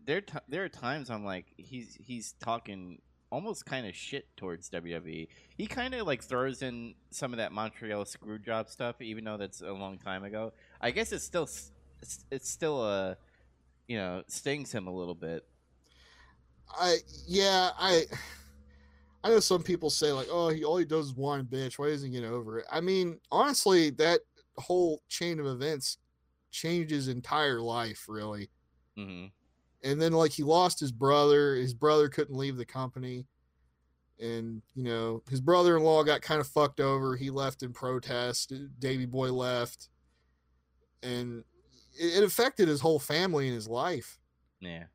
there 0.06 0.22
there 0.48 0.64
are 0.64 0.70
times 0.70 1.10
I'm 1.10 1.26
like 1.26 1.46
he's 1.58 1.98
he's 2.00 2.34
talking 2.34 3.02
almost 3.32 3.66
kind 3.66 3.88
of 3.88 3.96
shit 3.96 4.28
towards 4.38 4.70
WWE. 4.70 5.28
He 5.56 5.68
kind 5.68 5.94
of 5.94 6.08
like 6.08 6.24
throws 6.24 6.62
in 6.62 6.96
some 7.12 7.34
of 7.34 7.38
that 7.38 7.52
Montreal 7.52 8.06
screw 8.06 8.40
job 8.40 8.70
stuff, 8.70 9.02
even 9.02 9.24
though 9.26 9.38
that's 9.38 9.62
a 9.62 9.72
long 9.72 9.98
time 9.98 10.24
ago. 10.24 10.54
I 10.82 10.92
guess 10.92 11.12
it's 11.12 11.26
still 11.26 11.44
it's, 12.02 12.26
it's 12.32 12.50
still 12.50 12.82
uh 12.82 13.16
you 13.88 13.98
know 13.98 14.24
stings 14.28 14.72
him 14.72 14.88
a 14.88 14.94
little 14.96 15.16
bit. 15.16 15.44
I 16.70 16.98
yeah, 17.28 17.72
I 17.78 18.06
I 19.24 19.30
know 19.30 19.40
some 19.40 19.64
people 19.64 19.90
say 19.90 20.12
like, 20.12 20.28
oh, 20.32 20.50
he 20.50 20.64
all 20.64 20.78
he 20.78 20.86
does 20.86 21.08
is 21.08 21.14
whine 21.16 21.46
bitch. 21.46 21.78
Why 21.80 21.90
doesn't 21.90 22.12
he 22.12 22.20
get 22.20 22.28
over 22.28 22.60
it? 22.60 22.66
I 22.72 22.82
mean, 22.82 23.20
honestly, 23.32 23.90
that 23.92 24.22
whole 24.58 25.02
chain 25.10 25.40
of 25.40 25.46
events 25.48 25.98
changed 26.52 26.92
his 26.92 27.08
entire 27.08 27.62
life, 27.62 28.06
really. 28.08 28.50
hmm 28.96 29.28
And 29.84 30.02
then 30.02 30.12
like 30.14 30.32
he 30.32 30.44
lost 30.44 30.80
his 30.80 30.92
brother. 30.92 31.56
His 31.56 31.74
brother 31.74 32.10
couldn't 32.10 32.36
leave 32.38 32.58
the 32.58 32.66
company. 32.66 33.26
And 34.20 34.62
you 34.76 34.84
know, 34.84 35.22
his 35.30 35.42
brother-in-law 35.42 36.04
got 36.04 36.22
kind 36.22 36.42
of 36.42 36.48
fucked 36.48 36.80
over. 36.80 37.16
He 37.16 37.30
left 37.30 37.62
in 37.64 37.72
protest. 37.74 38.52
Davy 38.80 39.06
Boy 39.06 39.32
left. 39.32 39.90
And 41.04 41.44
it 42.00 42.18
it 42.18 42.24
affected 42.24 42.68
his 42.68 42.82
whole 42.82 43.00
family 43.00 43.48
and 43.48 43.56
his 43.56 43.68
life 43.68 44.20
Yeah. 44.60 44.86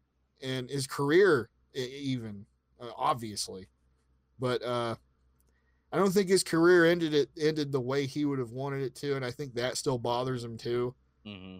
and 0.41 0.69
his 0.71 0.87
career 0.87 1.49
even 1.75 2.47
uh, 2.81 2.91
obviously 2.97 3.67
but 4.39 4.63
uh 4.63 4.95
i 5.91 5.97
don't 5.97 6.13
think 6.13 6.29
his 6.29 6.45
career 6.45 6.85
ended 6.85 7.15
it 7.15 7.31
ended 7.41 7.73
the 7.73 7.81
way 7.81 8.05
he 8.07 8.25
would 8.27 8.39
have 8.39 8.51
wanted 8.51 8.83
it 8.83 8.95
to 8.97 9.17
and 9.17 9.25
i 9.25 9.31
think 9.31 9.55
that 9.55 9.77
still 9.79 9.97
bothers 9.99 10.45
him 10.45 10.57
too 10.59 10.95
hmm 11.25 11.59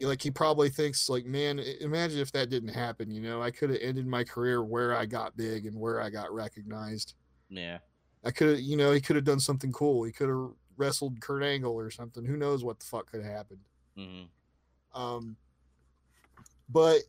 like, 0.00 0.22
he 0.22 0.30
probably 0.30 0.68
thinks 0.68 1.08
like 1.08 1.24
man 1.24 1.58
imagine 1.80 2.18
if 2.20 2.30
that 2.32 2.50
didn't 2.50 2.68
happen 2.74 3.10
you 3.10 3.20
know 3.20 3.40
i 3.42 3.50
could 3.50 3.70
have 3.70 3.78
ended 3.80 4.06
my 4.06 4.22
career 4.22 4.62
where 4.62 4.94
i 4.96 5.06
got 5.06 5.36
big 5.36 5.66
and 5.66 5.74
where 5.78 6.00
i 6.00 6.10
got 6.10 6.32
recognized 6.32 7.14
Yeah. 7.48 7.78
i 8.24 8.30
could 8.30 8.48
have 8.50 8.60
you 8.60 8.76
know 8.76 8.92
he 8.92 9.00
could 9.00 9.16
have 9.16 9.24
done 9.24 9.40
something 9.40 9.72
cool 9.72 10.04
he 10.04 10.12
could 10.12 10.28
have 10.28 10.50
wrestled 10.76 11.20
kurt 11.20 11.42
angle 11.42 11.72
or 11.72 11.90
something 11.90 12.24
who 12.24 12.36
knows 12.36 12.62
what 12.64 12.78
the 12.78 12.86
fuck 12.86 13.10
could 13.10 13.22
have 13.24 13.32
happened 13.32 13.60
hmm 13.96 14.22
Um, 14.94 15.36
but 16.68 17.00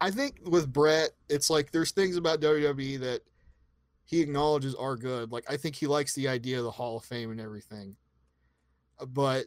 I 0.00 0.10
think 0.10 0.40
with 0.44 0.72
Bret, 0.72 1.10
it's 1.28 1.50
like 1.50 1.72
there's 1.72 1.90
things 1.90 2.16
about 2.16 2.40
WWE 2.40 3.00
that 3.00 3.20
he 4.04 4.20
acknowledges 4.20 4.74
are 4.76 4.94
good. 4.96 5.32
Like 5.32 5.44
I 5.50 5.56
think 5.56 5.74
he 5.74 5.86
likes 5.86 6.14
the 6.14 6.28
idea 6.28 6.58
of 6.58 6.64
the 6.64 6.70
Hall 6.70 6.96
of 6.98 7.04
Fame 7.04 7.30
and 7.32 7.40
everything, 7.40 7.96
Uh, 9.00 9.06
but 9.06 9.46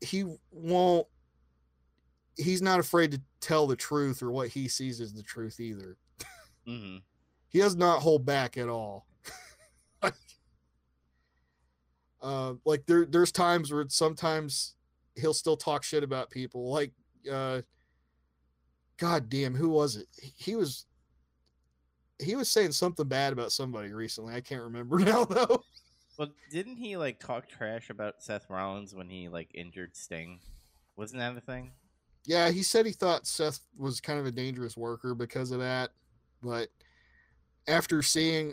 he 0.00 0.24
won't. 0.50 1.06
He's 2.38 2.62
not 2.62 2.80
afraid 2.80 3.10
to 3.12 3.20
tell 3.40 3.66
the 3.66 3.76
truth 3.76 4.22
or 4.22 4.30
what 4.30 4.48
he 4.48 4.68
sees 4.68 5.00
as 5.00 5.12
the 5.12 5.22
truth 5.22 5.60
either. 5.60 5.96
hmm 6.66 6.96
He 7.50 7.60
does 7.60 7.76
not 7.76 8.00
hold 8.00 8.26
back 8.26 8.58
at 8.58 8.68
all. 8.68 9.06
like, 10.02 10.12
uh, 12.20 12.54
like 12.66 12.84
there, 12.84 13.06
there's 13.06 13.32
times 13.32 13.72
where 13.72 13.86
sometimes 13.88 14.74
he'll 15.16 15.32
still 15.32 15.56
talk 15.56 15.82
shit 15.82 16.04
about 16.04 16.28
people. 16.28 16.70
Like, 16.70 16.92
uh, 17.32 17.62
God 18.98 19.30
damn, 19.30 19.54
who 19.54 19.70
was 19.70 19.96
it? 19.96 20.08
He 20.36 20.56
was, 20.56 20.84
he 22.22 22.36
was 22.36 22.50
saying 22.50 22.72
something 22.72 23.08
bad 23.08 23.32
about 23.32 23.50
somebody 23.50 23.94
recently. 23.94 24.34
I 24.34 24.42
can't 24.42 24.62
remember 24.64 24.98
now 24.98 25.24
though. 25.24 25.62
Well, 26.18 26.28
didn't 26.50 26.76
he 26.76 26.96
like 26.96 27.18
talk 27.18 27.48
trash 27.48 27.90
about 27.90 28.22
Seth 28.22 28.50
Rollins 28.50 28.94
when 28.94 29.08
he 29.08 29.28
like 29.28 29.50
injured 29.54 29.96
Sting? 29.96 30.40
Wasn't 30.96 31.18
that 31.20 31.36
a 31.36 31.40
thing? 31.40 31.70
Yeah, 32.28 32.50
he 32.50 32.62
said 32.62 32.84
he 32.84 32.92
thought 32.92 33.26
Seth 33.26 33.60
was 33.78 34.02
kind 34.02 34.20
of 34.20 34.26
a 34.26 34.30
dangerous 34.30 34.76
worker 34.76 35.14
because 35.14 35.50
of 35.50 35.60
that, 35.60 35.92
but 36.42 36.68
after 37.66 38.02
seeing, 38.02 38.52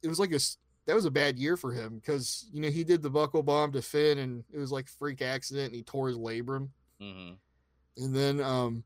it 0.00 0.06
was 0.08 0.20
like 0.20 0.30
a 0.32 0.38
that 0.86 0.94
was 0.94 1.06
a 1.06 1.10
bad 1.10 1.36
year 1.36 1.56
for 1.56 1.72
him 1.72 1.96
because 1.96 2.46
you 2.52 2.60
know 2.60 2.70
he 2.70 2.84
did 2.84 3.02
the 3.02 3.10
buckle 3.10 3.42
bomb 3.42 3.72
to 3.72 3.82
Finn 3.82 4.18
and 4.18 4.44
it 4.52 4.58
was 4.58 4.70
like 4.70 4.88
freak 4.88 5.22
accident 5.22 5.66
and 5.66 5.74
he 5.74 5.82
tore 5.82 6.06
his 6.06 6.16
labrum, 6.16 6.68
hmm 7.00 7.32
and 7.96 8.14
then 8.14 8.40
um 8.40 8.84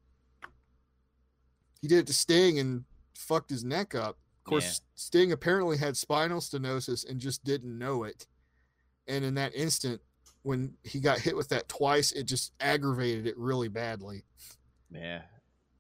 he 1.82 1.87
did 1.87 1.98
it 1.98 2.06
to 2.06 2.14
Sting 2.14 2.58
and 2.58 2.84
fucked 3.14 3.50
his 3.50 3.62
neck 3.62 3.94
up. 3.94 4.16
Of 4.38 4.44
course, 4.44 4.64
Yeah. 4.64 4.87
Sting 4.94 5.32
apparently 5.32 5.76
had 5.76 5.98
spinal 5.98 6.40
stenosis 6.40 7.06
and 7.06 7.20
just 7.20 7.44
didn't 7.44 7.76
know 7.76 8.04
it, 8.04 8.26
and 9.06 9.22
in 9.22 9.34
that 9.34 9.54
instant. 9.54 10.00
When 10.44 10.74
he 10.85 11.00
got 11.00 11.18
hit 11.18 11.37
with 11.37 11.48
that 11.48 11.68
twice, 11.68 12.12
it 12.12 12.24
just 12.24 12.52
aggravated 12.61 13.26
it 13.26 13.37
really 13.37 13.68
badly. 13.68 14.24
Yeah. 14.90 15.22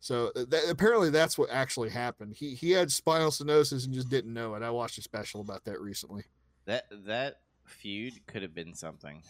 So 0.00 0.32
uh, 0.36 0.44
that, 0.48 0.64
apparently 0.68 1.10
that's 1.10 1.38
what 1.38 1.48
actually 1.50 1.90
happened. 1.90 2.34
He 2.34 2.54
he 2.54 2.72
had 2.72 2.90
spinal 2.90 3.30
stenosis 3.30 3.84
and 3.84 3.94
just 3.94 4.10
didn't 4.10 4.34
know 4.34 4.54
it. 4.54 4.62
I 4.62 4.70
watched 4.70 4.98
a 4.98 5.02
special 5.02 5.40
about 5.40 5.64
that 5.64 5.80
recently. 5.80 6.24
That 6.66 6.84
that 7.06 7.40
feud 7.64 8.26
could 8.26 8.42
have 8.42 8.54
been 8.54 8.74
something. 8.74 9.22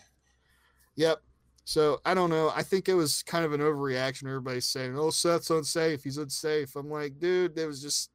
Yep. 0.97 1.20
So 1.64 2.01
I 2.05 2.14
don't 2.14 2.31
know. 2.31 2.53
I 2.55 2.62
think 2.62 2.88
it 2.88 2.94
was 2.94 3.23
kind 3.23 3.44
of 3.44 3.53
an 3.53 3.61
overreaction. 3.61 4.27
Everybody's 4.27 4.66
saying, 4.66 4.99
"Oh, 4.99 5.11
Seth's 5.11 5.51
unsafe. 5.51 6.05
He's 6.05 6.18
unsafe." 6.18 6.77
I'm 6.77 6.90
like, 6.90 7.18
dude, 7.18 7.59
it 7.59 7.66
was 7.66 7.81
just 7.81 8.11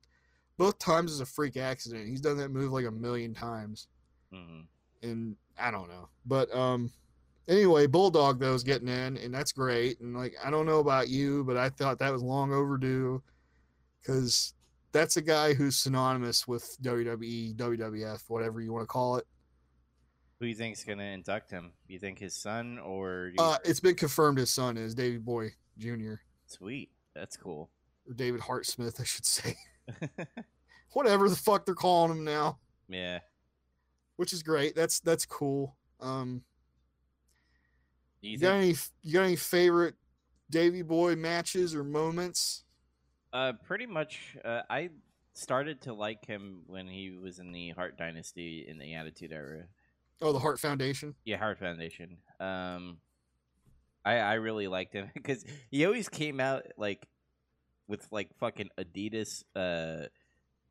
both 0.58 0.78
times 0.80 1.12
is 1.12 1.22
a 1.22 1.26
freak 1.26 1.58
accident. 1.58 2.08
He's 2.08 2.22
done 2.22 2.38
that 2.38 2.52
move 2.52 2.72
like 2.72 2.86
a 2.86 2.92
million 2.92 3.34
times, 3.34 3.88
hmm 4.34 4.62
and 5.02 5.36
I 5.58 5.72
don't 5.72 5.88
know. 5.88 6.10
But 6.26 6.54
um, 6.54 6.92
anyway, 7.50 7.88
Bulldog 7.88 8.40
though 8.40 8.54
is 8.54 8.64
getting 8.64 8.88
in, 8.88 9.18
and 9.18 9.34
that's 9.34 9.52
great. 9.52 10.00
And 10.00 10.16
like, 10.16 10.36
I 10.44 10.50
don't 10.50 10.66
know 10.66 10.80
about 10.80 11.10
you, 11.10 11.44
but 11.44 11.58
I 11.58 11.70
thought 11.70 12.00
that 12.00 12.14
was 12.14 12.22
long 12.22 12.54
overdue 12.54 13.22
because 14.02 14.54
that's 14.92 15.18
a 15.18 15.22
guy 15.22 15.54
who's 15.54 15.76
synonymous 15.76 16.48
with 16.48 16.78
WWE, 16.82 17.56
WWF, 17.56 18.24
whatever 18.28 18.62
you 18.62 18.72
want 18.72 18.84
to 18.84 18.88
call 18.88 19.18
it. 19.18 19.26
Who 20.40 20.46
do 20.46 20.50
you 20.50 20.56
think's 20.56 20.86
gonna 20.86 21.04
induct 21.04 21.52
him? 21.52 21.74
You 21.88 22.00
think 22.00 22.18
his 22.20 22.34
son 22.34 22.80
or 22.80 23.32
you... 23.36 23.44
Uh, 23.44 23.58
it's 23.66 23.82
been 23.82 23.96
confirmed 23.96 24.38
his 24.38 24.54
son 24.54 24.78
is 24.78 24.96
Davy 24.96 25.18
Boy 25.18 25.50
Jr. 25.78 26.14
sweet? 26.46 26.92
That's 27.14 27.36
cool. 27.36 27.70
or 28.08 28.14
David 28.14 28.40
Hart 28.40 28.66
Smith, 28.66 29.02
I 29.02 29.04
should 29.04 29.26
say. 29.26 29.58
Whatever 30.94 31.28
the 31.28 31.36
fuck 31.36 31.66
they're 31.66 31.76
calling 31.76 32.12
him 32.12 32.24
now. 32.24 32.60
yeah. 32.88 33.20
which 34.16 34.32
is 34.32 34.42
great. 34.42 34.76
That's 34.76 35.02
that's 35.02 35.26
cool. 35.26 35.76
Um, 36.00 36.42
you 38.22 38.32
you 38.32 38.38
got 38.38 38.56
any 38.56 38.76
you 39.02 39.14
got 39.14 39.24
any 39.24 39.36
favorite 39.36 39.96
Davy 40.50 40.82
Boy 40.82 41.16
matches 41.16 41.76
or 41.76 41.84
moments? 41.84 42.64
uh, 43.34 43.54
pretty 43.64 43.86
much, 43.86 44.38
uh, 44.44 44.62
I 44.70 44.90
started 45.34 45.82
to 45.82 45.94
like 45.94 46.26
him 46.26 46.64
when 46.68 46.88
he 46.88 47.12
was 47.12 47.40
in 47.40 47.52
the 47.52 47.70
Hart 47.72 47.98
Dynasty 47.98 48.66
in 48.68 48.78
the 48.78 48.96
Attitude 48.96 49.32
Era. 49.32 49.66
Oh, 50.22 50.34
the 50.34 50.40
Hart 50.40 50.60
Foundation. 50.60 51.16
Yeah, 51.26 51.38
Hart 51.38 51.60
Foundation. 51.60 52.18
Um, 52.40 52.98
I 54.04 54.18
I 54.18 54.34
really 54.36 54.68
liked 54.68 54.94
him 54.94 55.10
because 55.14 55.46
he 55.70 55.86
always 55.86 56.10
came 56.10 56.40
out 56.40 56.64
like 56.78 57.08
with 57.88 58.06
like 58.12 58.36
fucking 58.40 58.70
Adidas, 58.78 59.44
uh, 59.56 60.08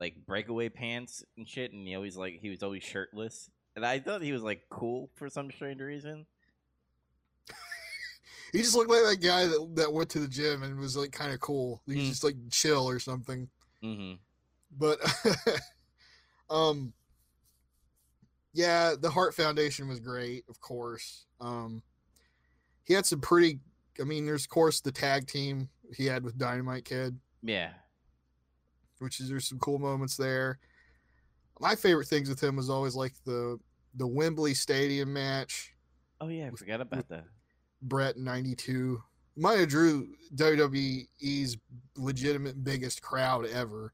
like 0.00 0.26
breakaway 0.26 0.68
pants 0.68 1.24
and 1.36 1.48
shit, 1.48 1.72
and 1.72 1.86
he 1.86 1.94
always 1.94 2.16
like 2.16 2.38
he 2.40 2.50
was 2.50 2.62
always 2.62 2.82
shirtless, 2.82 3.50
and 3.76 3.86
I 3.86 4.00
thought 4.00 4.22
he 4.22 4.32
was 4.32 4.42
like 4.42 4.62
cool 4.68 5.10
for 5.14 5.28
some 5.30 5.50
strange 5.50 5.80
reason. 5.80 6.26
He 8.52 8.58
just 8.58 8.74
looked 8.74 8.90
like 8.90 9.02
that 9.04 9.26
guy 9.26 9.46
that 9.46 9.68
that 9.76 9.92
went 9.92 10.08
to 10.10 10.20
the 10.20 10.28
gym 10.28 10.62
and 10.62 10.78
was 10.78 10.96
like 10.96 11.12
kind 11.12 11.32
of 11.32 11.40
cool. 11.40 11.82
He's 11.86 11.96
Mm. 12.04 12.08
just 12.08 12.24
like 12.24 12.36
chill 12.50 12.88
or 12.88 12.98
something. 12.98 13.48
Mm-hmm. 13.84 14.14
But 14.76 14.98
um 16.50 16.92
yeah, 18.54 18.94
the 18.98 19.10
Hart 19.10 19.34
Foundation 19.34 19.88
was 19.88 20.00
great, 20.00 20.44
of 20.48 20.60
course. 20.60 21.26
Um 21.40 21.82
he 22.84 22.94
had 22.94 23.06
some 23.06 23.20
pretty 23.20 23.60
I 24.00 24.04
mean, 24.04 24.24
there's 24.26 24.44
of 24.44 24.50
course 24.50 24.80
the 24.80 24.92
tag 24.92 25.26
team 25.26 25.68
he 25.94 26.06
had 26.06 26.22
with 26.24 26.38
Dynamite 26.38 26.84
Kid, 26.84 27.18
Yeah. 27.42 27.72
which 28.98 29.20
is 29.20 29.28
there's 29.28 29.46
some 29.48 29.58
cool 29.58 29.78
moments 29.78 30.16
there. 30.16 30.58
My 31.60 31.74
favorite 31.74 32.06
things 32.06 32.28
with 32.28 32.42
him 32.42 32.56
was 32.56 32.70
always 32.70 32.94
like 32.94 33.12
the 33.24 33.58
the 33.94 34.06
Wembley 34.06 34.54
Stadium 34.54 35.12
match, 35.12 35.74
Oh 36.20 36.28
yeah, 36.28 36.46
I 36.46 36.50
forgot 36.50 36.80
about 36.80 37.08
that. 37.08 37.24
Bret 37.82 38.16
in 38.16 38.24
92. 38.24 39.02
Maya 39.36 39.66
drew 39.66 40.08
WWE's 40.34 41.56
legitimate 41.96 42.64
biggest 42.64 43.02
crowd 43.02 43.46
ever. 43.46 43.92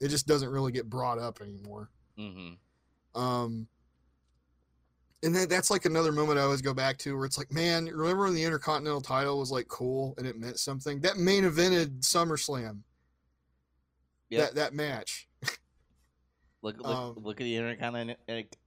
It 0.00 0.08
just 0.08 0.26
doesn't 0.26 0.50
really 0.50 0.72
get 0.72 0.90
brought 0.90 1.18
up 1.18 1.40
anymore. 1.40 1.90
Mm-hmm. 2.18 3.20
Um, 3.20 3.68
and 5.22 5.34
that, 5.34 5.48
that's 5.48 5.70
like 5.70 5.84
another 5.84 6.12
moment 6.12 6.38
I 6.38 6.42
always 6.42 6.60
go 6.60 6.74
back 6.74 6.98
to 6.98 7.16
where 7.16 7.24
it's 7.24 7.38
like, 7.38 7.52
man, 7.52 7.86
remember 7.86 8.24
when 8.24 8.34
the 8.34 8.44
Intercontinental 8.44 9.00
title 9.00 9.38
was 9.38 9.50
like 9.50 9.68
cool 9.68 10.14
and 10.18 10.26
it 10.26 10.38
meant 10.38 10.58
something? 10.58 11.00
That 11.00 11.16
main 11.16 11.44
evented 11.44 12.00
SummerSlam. 12.00 12.80
Yep. 14.30 14.40
That 14.40 14.54
that 14.56 14.74
match. 14.74 15.28
Look 16.62 16.78
look 16.78 16.86
um, 16.86 17.14
look 17.22 17.40
at 17.40 17.44
the 17.44 17.56
Intercontinental 17.56 18.16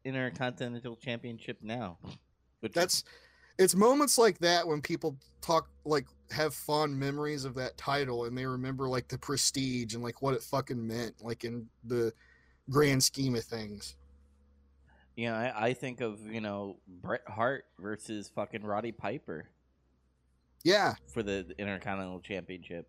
Intercontinental 0.06 0.96
Championship 0.98 1.58
now. 1.62 1.98
Which 2.60 2.74
That's 2.74 3.04
it's 3.58 3.76
moments 3.76 4.18
like 4.18 4.38
that 4.40 4.68
when 4.68 4.82
people 4.82 5.18
talk 5.42 5.70
like 5.86 6.06
have 6.32 6.54
fond 6.54 6.98
memories 7.00 7.46
of 7.46 7.56
that 7.56 7.78
title 7.78 8.26
and 8.26 8.38
they 8.38 8.46
remember 8.46 8.88
like 8.90 9.08
the 9.08 9.18
prestige 9.18 9.94
and 9.94 10.04
like 10.04 10.22
what 10.22 10.34
it 10.34 10.44
fucking 10.44 10.86
meant, 10.86 11.16
like 11.22 11.44
in 11.44 11.68
the 11.84 12.12
grand 12.70 13.02
scheme 13.04 13.36
of 13.36 13.44
things. 13.44 13.96
you 15.16 15.28
know 15.30 15.36
I, 15.36 15.68
I 15.68 15.74
think 15.74 16.02
of 16.02 16.20
you 16.26 16.42
know 16.42 16.78
Bret 16.88 17.22
Hart 17.28 17.66
versus 17.80 18.30
fucking 18.36 18.64
Roddy 18.64 18.92
Piper 18.92 19.48
Yeah. 20.64 20.96
for 21.14 21.24
the, 21.24 21.46
Intercontinental 21.58 22.20
Championship. 22.20 22.88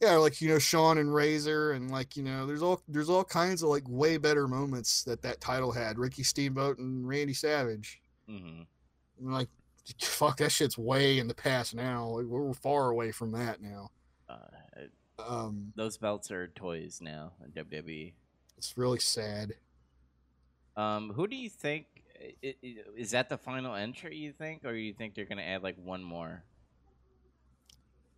Yeah, 0.00 0.16
like 0.16 0.40
you 0.40 0.48
know, 0.48 0.58
Shawn 0.58 0.98
and 0.98 1.14
Razor, 1.14 1.72
and 1.72 1.88
like 1.88 2.16
you 2.16 2.24
know, 2.24 2.44
there's 2.44 2.60
all 2.62 2.82
there's 2.88 3.08
all 3.08 3.22
kinds 3.22 3.62
of 3.62 3.68
like 3.68 3.84
way 3.86 4.16
better 4.16 4.48
moments 4.48 5.04
that 5.04 5.22
that 5.22 5.40
title 5.40 5.70
had. 5.70 5.96
Ricky 5.96 6.24
Steamboat 6.24 6.78
and 6.78 7.06
Randy 7.06 7.34
Savage. 7.34 8.00
Mm-hmm. 8.28 8.62
And 9.18 9.32
like, 9.32 9.48
fuck, 10.00 10.38
that 10.38 10.52
shit's 10.52 10.78
way 10.78 11.18
in 11.18 11.28
the 11.28 11.34
past 11.34 11.74
now. 11.74 12.06
Like, 12.06 12.26
we're 12.26 12.52
far 12.54 12.90
away 12.90 13.12
from 13.12 13.32
that 13.32 13.60
now. 13.60 13.90
Uh, 14.28 14.38
Um, 15.18 15.72
those 15.76 15.98
belts 15.98 16.30
are 16.30 16.48
toys 16.48 17.00
now 17.00 17.32
in 17.44 17.52
WWE. 17.52 18.12
it's 18.56 18.76
really 18.76 18.98
sad. 18.98 19.54
Um, 20.76 21.10
who 21.12 21.26
do 21.28 21.36
you 21.36 21.50
think 21.50 21.86
is 22.42 23.10
that 23.10 23.28
the 23.28 23.36
final 23.36 23.74
entry? 23.74 24.16
You 24.16 24.32
think, 24.32 24.64
or 24.64 24.74
you 24.74 24.94
think 24.94 25.14
they're 25.14 25.24
gonna 25.26 25.42
add 25.42 25.62
like 25.62 25.76
one 25.76 26.02
more? 26.02 26.44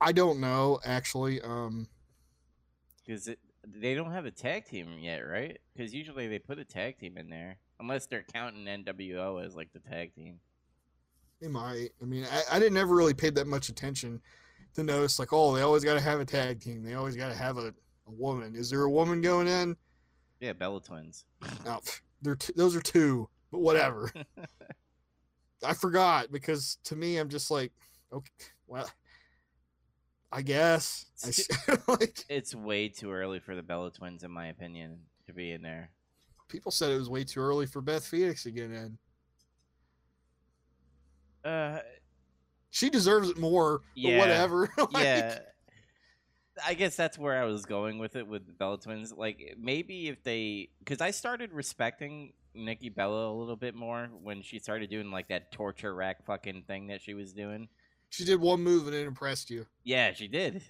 I 0.01 0.13
don't 0.13 0.41
know 0.41 0.79
actually. 0.85 1.41
Um, 1.41 1.89
Because 3.05 3.29
they 3.67 3.95
don't 3.95 4.13
have 4.13 4.25
a 4.27 4.31
tag 4.31 4.67
team 4.67 4.99
yet, 5.01 5.19
right? 5.21 5.59
Because 5.75 5.93
usually 5.95 6.29
they 6.29 6.39
put 6.39 6.59
a 6.59 6.65
tag 6.65 6.99
team 6.99 7.17
in 7.19 7.29
there, 7.29 7.59
unless 7.81 8.07
they're 8.07 8.25
counting 8.33 8.65
NWO 8.67 9.45
as 9.45 9.55
like 9.55 9.73
the 9.73 9.81
tag 9.81 10.15
team. 10.15 10.41
They 11.45 11.51
might. 11.51 11.91
I 12.01 12.07
mean, 12.07 12.25
I, 12.33 12.57
I 12.57 12.59
didn't 12.59 12.79
ever 12.79 12.95
really 12.95 13.13
pay 13.13 13.29
that 13.31 13.47
much 13.47 13.69
attention 13.69 14.21
to 14.75 14.83
notice 14.83 15.19
like, 15.19 15.33
oh, 15.33 15.55
they 15.55 15.61
always 15.61 15.85
got 15.85 15.95
to 15.95 16.01
have 16.01 16.21
a 16.21 16.25
tag 16.25 16.61
team. 16.61 16.83
They 16.83 16.95
always 16.95 17.17
got 17.17 17.29
to 17.29 17.35
have 17.35 17.59
a, 17.59 17.75
a 18.07 18.11
woman. 18.11 18.57
Is 18.57 18.71
there 18.71 18.83
a 18.83 18.91
woman 18.91 19.21
going 19.21 19.47
in? 19.47 19.77
Yeah, 20.41 20.55
Bella 20.55 20.81
Twins. 20.81 21.27
No, 21.67 21.81
they're 22.23 22.35
t- 22.35 22.55
those 22.57 22.75
are 22.75 22.81
two, 22.81 23.29
but 23.53 23.61
whatever. 23.61 24.11
I 25.65 25.75
forgot 25.75 26.33
because 26.33 26.79
to 26.85 26.97
me, 26.97 27.19
I'm 27.19 27.29
just 27.29 27.51
like, 27.51 27.73
okay, 28.11 28.31
well, 28.67 28.89
I 30.33 30.41
guess. 30.41 31.07
I 31.25 31.77
like 31.89 32.25
it's 32.31 32.55
way 32.55 32.89
too 32.89 33.13
early 33.13 33.39
for 33.39 33.55
the 33.55 33.63
Bella 33.63 33.91
Twins, 33.91 34.25
in 34.25 34.31
my 34.31 34.49
opinion, 34.49 34.99
to 35.27 35.35
be 35.35 35.53
in 35.53 35.61
there. 35.61 35.91
people 36.49 36.73
said 36.73 36.91
it 36.91 36.99
was 36.99 37.11
way 37.11 37.23
too 37.23 37.41
early 37.41 37.67
for 37.67 37.83
Beth 37.83 38.07
Phoenix 38.07 38.45
to 38.45 38.51
get 38.51 38.71
in. 38.71 38.97
Uh, 41.45 41.81
She 42.71 42.91
deserves 42.91 43.29
it 43.31 43.39
more, 43.39 43.79
but 43.79 43.85
Yeah. 43.95 44.19
whatever. 44.19 44.69
Like, 44.93 45.05
yeah. 45.05 45.39
I 46.65 46.75
guess 46.75 46.95
that's 46.97 47.19
where 47.19 47.41
I 47.41 47.47
was 47.47 47.67
going 47.67 47.99
with 47.99 48.15
it 48.17 48.27
with 48.29 48.47
the 48.47 48.53
Bella 48.53 48.79
Twins. 48.79 49.13
Like 49.13 49.57
maybe 49.59 50.09
if 50.09 50.23
they, 50.23 50.69
because 50.79 51.01
I 51.01 51.11
started 51.11 51.53
respecting 51.53 52.33
Nikki 52.55 52.89
Bella 52.91 53.29
a 53.31 53.35
little 53.35 53.57
bit 53.57 53.75
more 53.75 54.09
when 54.23 54.41
she 54.43 54.61
started 54.61 54.89
doing 54.89 55.11
like 55.11 55.29
that 55.29 55.51
torture 55.51 55.93
rack 55.95 56.25
fucking 56.25 56.63
thing 56.69 56.87
that 56.89 57.03
she 57.03 57.13
was 57.15 57.33
doing. 57.33 57.69
she 58.09 58.25
did 58.25 58.41
one 58.41 58.61
move 58.61 58.87
and 58.87 58.95
it 58.95 59.07
impressed 59.07 59.51
you. 59.51 59.67
Yeah, 59.83 60.13
she 60.13 60.29
did. 60.29 60.63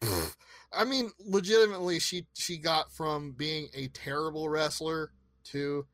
I 0.72 0.84
mean, 0.84 1.10
legitimately, 1.24 1.98
she 1.98 2.26
she 2.34 2.56
got 2.58 2.92
from 2.92 3.32
being 3.32 3.68
a 3.74 3.88
terrible 3.88 4.48
wrestler 4.48 5.10
to 5.46 5.86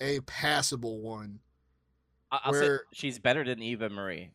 a 0.00 0.20
passable 0.20 1.00
one. 1.00 1.38
I'll 2.32 2.52
say 2.54 2.60
Where- 2.60 2.82
she's 2.92 3.18
better 3.18 3.44
than 3.44 3.62
Eva 3.62 3.88
Marie. 3.90 4.30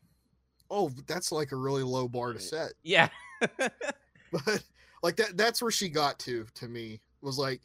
Oh, 0.70 0.90
that's 1.06 1.32
like 1.32 1.52
a 1.52 1.56
really 1.56 1.82
low 1.82 2.08
bar 2.08 2.32
to 2.32 2.40
set. 2.40 2.72
Yeah. 2.82 3.08
but 3.40 4.62
like 5.02 5.16
that 5.16 5.36
that's 5.36 5.62
where 5.62 5.70
she 5.70 5.88
got 5.88 6.18
to 6.20 6.44
to 6.54 6.68
me 6.68 7.00
was 7.22 7.38
like 7.38 7.60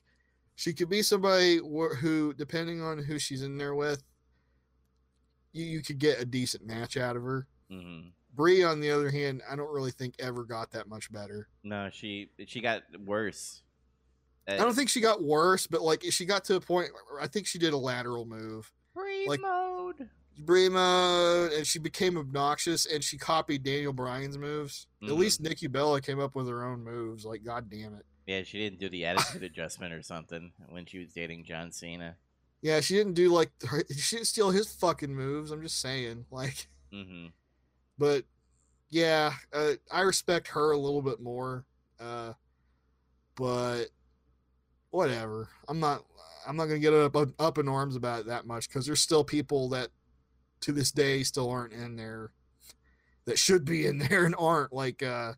she 0.55 0.71
could 0.71 0.89
be 0.89 1.01
somebody 1.01 1.57
wh- 1.57 1.95
who 1.97 2.33
depending 2.33 2.81
on 2.81 2.97
who 2.99 3.17
she's 3.19 3.41
in 3.41 3.57
there 3.57 3.73
with 3.75 4.03
you, 5.51 5.65
you 5.65 5.81
could 5.81 5.97
get 5.99 6.21
a 6.21 6.25
decent 6.25 6.65
match 6.65 6.95
out 6.97 7.15
of 7.15 7.23
her 7.23 7.47
hmm 7.69 8.01
Brie, 8.35 8.63
on 8.63 8.79
the 8.79 8.89
other 8.91 9.09
hand 9.11 9.41
i 9.49 9.55
don't 9.55 9.71
really 9.71 9.91
think 9.91 10.15
ever 10.19 10.43
got 10.43 10.71
that 10.71 10.87
much 10.87 11.11
better 11.11 11.47
No, 11.63 11.89
she 11.91 12.29
she 12.47 12.61
got 12.61 12.83
worse. 13.03 13.61
I 14.47 14.57
don't 14.57 14.73
think 14.75 14.89
she 14.89 15.01
got 15.01 15.21
worse 15.23 15.67
but 15.67 15.81
like 15.81 16.03
she 16.11 16.25
got 16.25 16.45
to 16.45 16.55
a 16.55 16.61
point 16.61 16.89
where 17.09 17.21
i 17.21 17.27
think 17.27 17.45
she 17.47 17.57
did 17.59 17.73
a 17.73 17.77
lateral 17.77 18.25
move 18.25 18.71
free 18.93 19.27
like- 19.27 19.41
mode. 19.41 20.07
Brie 20.37 20.69
mode, 20.69 21.53
and 21.53 21.65
she 21.65 21.77
became 21.79 22.17
obnoxious 22.17 22.85
and 22.85 23.03
she 23.03 23.17
copied 23.17 23.63
daniel 23.63 23.93
bryan's 23.93 24.37
moves 24.37 24.87
Mhm. 25.01 25.09
at 25.09 25.13
least 25.15 25.41
nikki 25.41 25.67
bella 25.67 26.01
came 26.01 26.19
up 26.19 26.33
with 26.35 26.47
her 26.47 26.63
own 26.65 26.83
moves 26.83 27.23
like 27.25 27.43
god 27.43 27.69
damn 27.69 27.93
it 27.95 28.05
Yeah, 28.25 28.41
she 28.43 28.57
didn't 28.57 28.79
do 28.79 28.89
the 28.89 29.05
attitude 29.05 29.43
adjustment 29.43 29.93
or 29.93 30.01
something 30.01 30.53
when 30.69 30.85
she 30.85 30.97
was 30.99 31.11
dating 31.13 31.43
John 31.43 31.71
Cena. 31.73 32.15
Yeah, 32.61 32.79
she 32.79 32.93
didn't 32.95 33.15
do 33.15 33.29
like 33.29 33.51
her, 33.67 33.83
she 33.95 34.15
didn't 34.15 34.27
steal 34.27 34.49
his 34.51 34.73
fucking 34.73 35.13
moves. 35.13 35.51
I'm 35.51 35.61
just 35.61 35.79
saying, 35.81 36.25
like, 36.31 36.67
hmm 36.91 37.27
but 37.97 38.23
yeah, 38.89 39.33
uh, 39.51 39.73
I 39.91 40.01
respect 40.01 40.47
her 40.49 40.71
a 40.71 40.77
little 40.77 41.01
bit 41.01 41.19
more. 41.19 41.65
Uh, 41.99 42.33
but 43.35 43.85
whatever. 44.91 45.49
I'm 45.67 45.79
not. 45.79 46.03
I'm 46.47 46.55
not 46.55 46.65
gonna 46.65 46.79
get 46.79 46.93
up 46.93 47.15
up 47.39 47.57
in 47.57 47.67
arms 47.67 47.95
about 47.95 48.21
it 48.21 48.25
that 48.27 48.45
much 48.45 48.67
because 48.67 48.85
there's 48.85 49.01
still 49.01 49.23
people 49.23 49.69
that 49.69 49.89
to 50.63 50.71
this 50.73 50.91
day 50.91 51.23
still 51.23 51.49
aren't 51.49 51.73
in 51.73 51.95
there 51.95 52.31
that 53.25 53.39
should 53.39 53.63
be 53.65 53.85
in 53.85 53.97
there 54.09 54.25
and 54.25 54.35
aren't. 54.37 54.73
Like, 54.73 55.01
uh, 55.03 55.33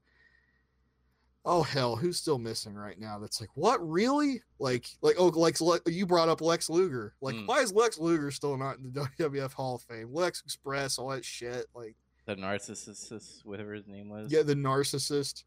oh 1.43 1.63
hell, 1.63 1.95
who's 1.95 2.17
still 2.17 2.39
missing 2.39 2.73
right 2.73 2.99
now? 2.99 3.19
That's 3.19 3.39
like, 3.39 3.49
what 3.55 3.77
really? 3.87 4.41
Like, 4.59 4.87
like 5.01 5.15
oh, 5.19 5.27
like 5.27 5.57
you 5.85 6.05
brought 6.05 6.29
up 6.29 6.41
Lex 6.41 6.69
Luger. 6.69 7.13
Like, 7.21 7.35
Mm. 7.35 7.47
why 7.47 7.59
is 7.59 7.71
Lex 7.73 7.99
Luger 7.99 8.31
still 8.31 8.57
not 8.57 8.77
in 8.77 8.91
the 8.91 9.01
WWF 9.19 9.53
Hall 9.53 9.75
of 9.75 9.81
Fame? 9.83 10.09
Lex 10.11 10.41
Express, 10.41 10.97
all 10.97 11.09
that 11.09 11.25
shit. 11.25 11.67
Like, 11.75 11.95
The 12.25 12.35
narcissist, 12.35 13.45
whatever 13.45 13.73
his 13.73 13.87
name 13.87 14.09
was. 14.09 14.31
yeah, 14.31 14.41
the 14.43 14.55
narcissist. 14.55 15.43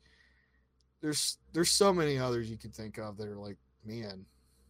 There's 1.00 1.38
there's 1.52 1.70
so 1.70 1.92
many 1.92 2.18
others 2.18 2.50
you 2.50 2.56
could 2.58 2.74
think 2.74 2.98
of 2.98 3.16
that 3.18 3.28
are 3.28 3.36
like, 3.36 3.56
man, 3.84 4.26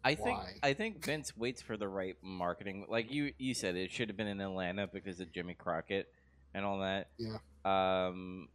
I 0.09 0.14
think 0.14 0.38
Why? 0.38 0.55
I 0.62 0.73
think 0.75 1.05
Vince 1.05 1.37
waits 1.37 1.61
for 1.62 1.77
the 1.77 1.88
right 1.88 2.16
marketing. 2.23 2.87
Like 2.88 3.12
you 3.12 3.33
you 3.38 3.55
said, 3.55 3.77
it 3.77 3.90
should 3.90 4.09
have 4.09 4.16
been 4.16 4.27
in 4.27 4.40
Atlanta 4.40 4.87
because 4.87 5.21
of 5.21 5.33
Jimmy 5.33 5.55
Crockett 5.55 6.09
and 6.55 6.64
all 6.64 6.81
that. 6.81 7.09
Yeah. 7.18 7.37
Um. 7.64 8.49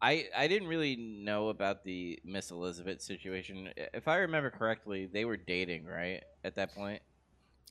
I 0.00 0.26
I 0.36 0.48
didn't 0.48 0.68
really 0.68 0.96
know 0.96 1.48
about 1.48 1.84
the 1.84 2.18
Miss 2.24 2.50
Elizabeth 2.50 3.00
situation. 3.02 3.68
If 3.76 4.08
I 4.08 4.16
remember 4.16 4.50
correctly, 4.50 5.06
they 5.06 5.24
were 5.24 5.36
dating, 5.36 5.84
right? 5.84 6.22
At 6.44 6.56
that 6.56 6.74
point. 6.74 7.00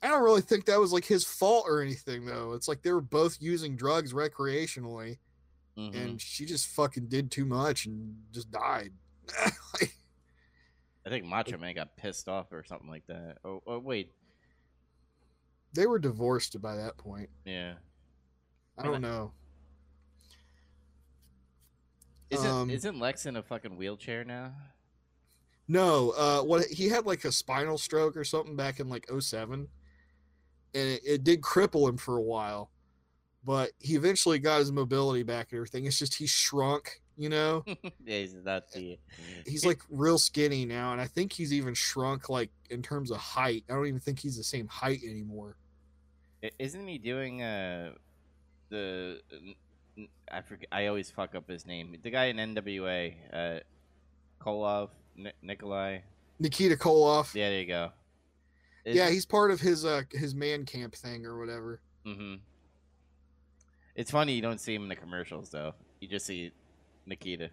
I 0.03 0.07
don't 0.07 0.23
really 0.23 0.41
think 0.41 0.65
that 0.65 0.79
was 0.79 0.91
like 0.93 1.05
his 1.05 1.25
fault 1.25 1.65
or 1.67 1.81
anything 1.81 2.25
though. 2.25 2.53
It's 2.53 2.67
like 2.67 2.81
they 2.81 2.91
were 2.91 3.01
both 3.01 3.37
using 3.39 3.75
drugs 3.75 4.13
recreationally 4.13 5.17
Mhm. 5.77 5.95
and 5.95 6.21
she 6.21 6.45
just 6.45 6.67
fucking 6.67 7.07
did 7.07 7.31
too 7.31 7.45
much 7.45 7.85
and 7.85 8.15
just 8.31 8.49
died. 8.51 8.93
Like, 9.79 9.93
I 11.05 11.09
think 11.09 11.25
Macho 11.25 11.57
Man 11.57 11.73
got 11.75 11.97
pissed 11.97 12.27
off 12.27 12.51
or 12.51 12.63
something 12.63 12.89
like 12.89 13.05
that. 13.07 13.37
Oh, 13.43 13.61
oh 13.65 13.79
wait, 13.79 14.11
they 15.73 15.85
were 15.87 15.99
divorced 15.99 16.61
by 16.61 16.75
that 16.75 16.97
point. 16.97 17.29
yeah. 17.45 17.73
I 18.77 18.83
don't 18.83 19.01
know. 19.01 19.31
Isn't 22.29 22.49
Um, 22.49 22.69
isn't 22.69 22.99
Lex 22.99 23.25
in 23.25 23.35
a 23.35 23.43
fucking 23.43 23.75
wheelchair 23.77 24.23
now? 24.23 24.53
No, 25.67 26.11
uh, 26.11 26.41
what 26.41 26.65
he 26.65 26.87
had 26.89 27.05
like 27.05 27.25
a 27.25 27.31
spinal 27.31 27.77
stroke 27.77 28.15
or 28.17 28.23
something 28.23 28.55
back 28.55 28.79
in 28.79 28.89
like 28.89 29.07
07. 29.19 29.67
and 30.73 30.87
it, 30.89 31.01
it 31.05 31.23
did 31.23 31.41
cripple 31.41 31.87
him 31.87 31.97
for 31.97 32.17
a 32.17 32.21
while, 32.21 32.71
but 33.43 33.71
he 33.79 33.95
eventually 33.95 34.39
got 34.39 34.59
his 34.59 34.71
mobility 34.71 35.23
back 35.23 35.51
and 35.51 35.57
everything. 35.57 35.85
It's 35.85 35.99
just 35.99 36.15
he 36.15 36.25
shrunk, 36.25 37.00
you 37.17 37.29
know. 37.29 37.63
yeah, 38.05 38.17
he's 38.19 38.33
not 38.33 38.71
the. 38.71 38.97
He's 39.45 39.65
like 39.65 39.81
real 39.89 40.17
skinny 40.17 40.65
now, 40.65 40.91
and 40.93 41.01
I 41.01 41.07
think 41.07 41.33
he's 41.33 41.51
even 41.51 41.73
shrunk 41.73 42.29
like 42.29 42.51
in 42.69 42.81
terms 42.81 43.11
of 43.11 43.17
height. 43.17 43.63
I 43.69 43.73
don't 43.73 43.87
even 43.87 43.99
think 43.99 44.19
he's 44.19 44.37
the 44.37 44.43
same 44.43 44.67
height 44.67 45.01
anymore. 45.03 45.55
Isn't 46.59 46.87
he 46.87 46.97
doing 46.97 47.41
uh 47.41 47.91
the 48.69 49.19
I 50.31 50.41
forget 50.41 50.67
I 50.71 50.87
always 50.87 51.09
fuck 51.11 51.35
up 51.35 51.47
his 51.49 51.65
name. 51.65 51.95
The 52.01 52.09
guy 52.09 52.25
in 52.25 52.37
NWA, 52.37 53.13
uh 53.33 53.59
Koloff, 54.43 54.89
Ni- 55.15 55.31
Nikolai. 55.41 55.99
Nikita 56.39 56.75
Koloff. 56.75 57.35
Yeah, 57.35 57.49
there 57.49 57.59
you 57.59 57.67
go. 57.67 57.91
Yeah, 58.85 59.09
he's 59.09 59.25
part 59.25 59.51
of 59.51 59.59
his 59.59 59.85
uh 59.85 60.03
his 60.11 60.33
man 60.33 60.65
camp 60.65 60.95
thing 60.95 61.25
or 61.25 61.37
whatever. 61.39 61.81
hmm 62.05 62.35
It's 63.95 64.11
funny 64.11 64.33
you 64.33 64.41
don't 64.41 64.59
see 64.59 64.73
him 64.73 64.83
in 64.83 64.89
the 64.89 64.95
commercials 64.95 65.49
though. 65.49 65.73
You 65.99 66.07
just 66.07 66.25
see 66.25 66.51
Nikita. 67.11 67.49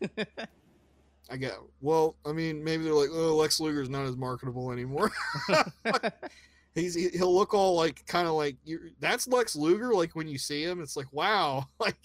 I 1.30 1.36
get. 1.36 1.54
Well, 1.80 2.14
I 2.24 2.32
mean, 2.32 2.62
maybe 2.62 2.84
they're 2.84 2.92
like, 2.94 3.10
oh, 3.12 3.36
Lex 3.36 3.58
Luger's 3.60 3.88
not 3.90 4.04
as 4.04 4.16
marketable 4.16 4.70
anymore. 4.70 5.10
He's 6.74 6.94
he- 6.94 7.08
he'll 7.10 7.34
look 7.34 7.54
all 7.54 7.74
like 7.74 8.06
kind 8.06 8.28
of 8.28 8.34
like 8.34 8.56
you. 8.64 8.90
That's 9.00 9.26
Lex 9.26 9.56
Luger. 9.56 9.94
Like 9.94 10.14
when 10.14 10.28
you 10.28 10.38
see 10.38 10.62
him, 10.62 10.80
it's 10.80 10.96
like 10.96 11.12
wow. 11.12 11.66
Like, 11.80 11.96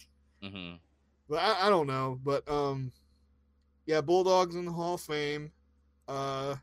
hmm 0.41 0.73
but 1.29 1.39
I, 1.39 1.67
I 1.67 1.69
don't 1.69 1.87
know. 1.87 2.19
But 2.23 2.49
um, 2.49 2.91
yeah, 3.85 4.01
Bulldogs 4.01 4.55
in 4.55 4.65
the 4.65 4.71
Hall 4.71 4.95
of 4.95 5.01
Fame. 5.01 5.51
Uh, 6.07 6.55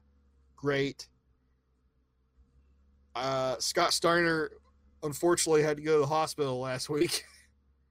great. 0.56 1.06
Uh, 3.14 3.56
Scott 3.58 3.92
Steiner 3.92 4.50
unfortunately 5.02 5.62
had 5.62 5.76
to 5.78 5.82
go 5.82 5.94
to 5.94 6.00
the 6.00 6.06
hospital 6.06 6.60
last 6.60 6.88
week. 6.90 7.24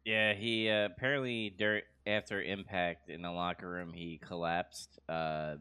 Yeah, 0.06 0.34
he 0.34 0.70
uh, 0.70 0.86
apparently 0.86 1.52
dur- 1.58 1.84
after 2.10 2.42
impact 2.42 3.10
in 3.10 3.22
the 3.22 3.32
locker 3.32 3.70
room 3.70 3.94
he 3.94 4.20
collapsed. 4.26 5.00
Uh, 5.08 5.56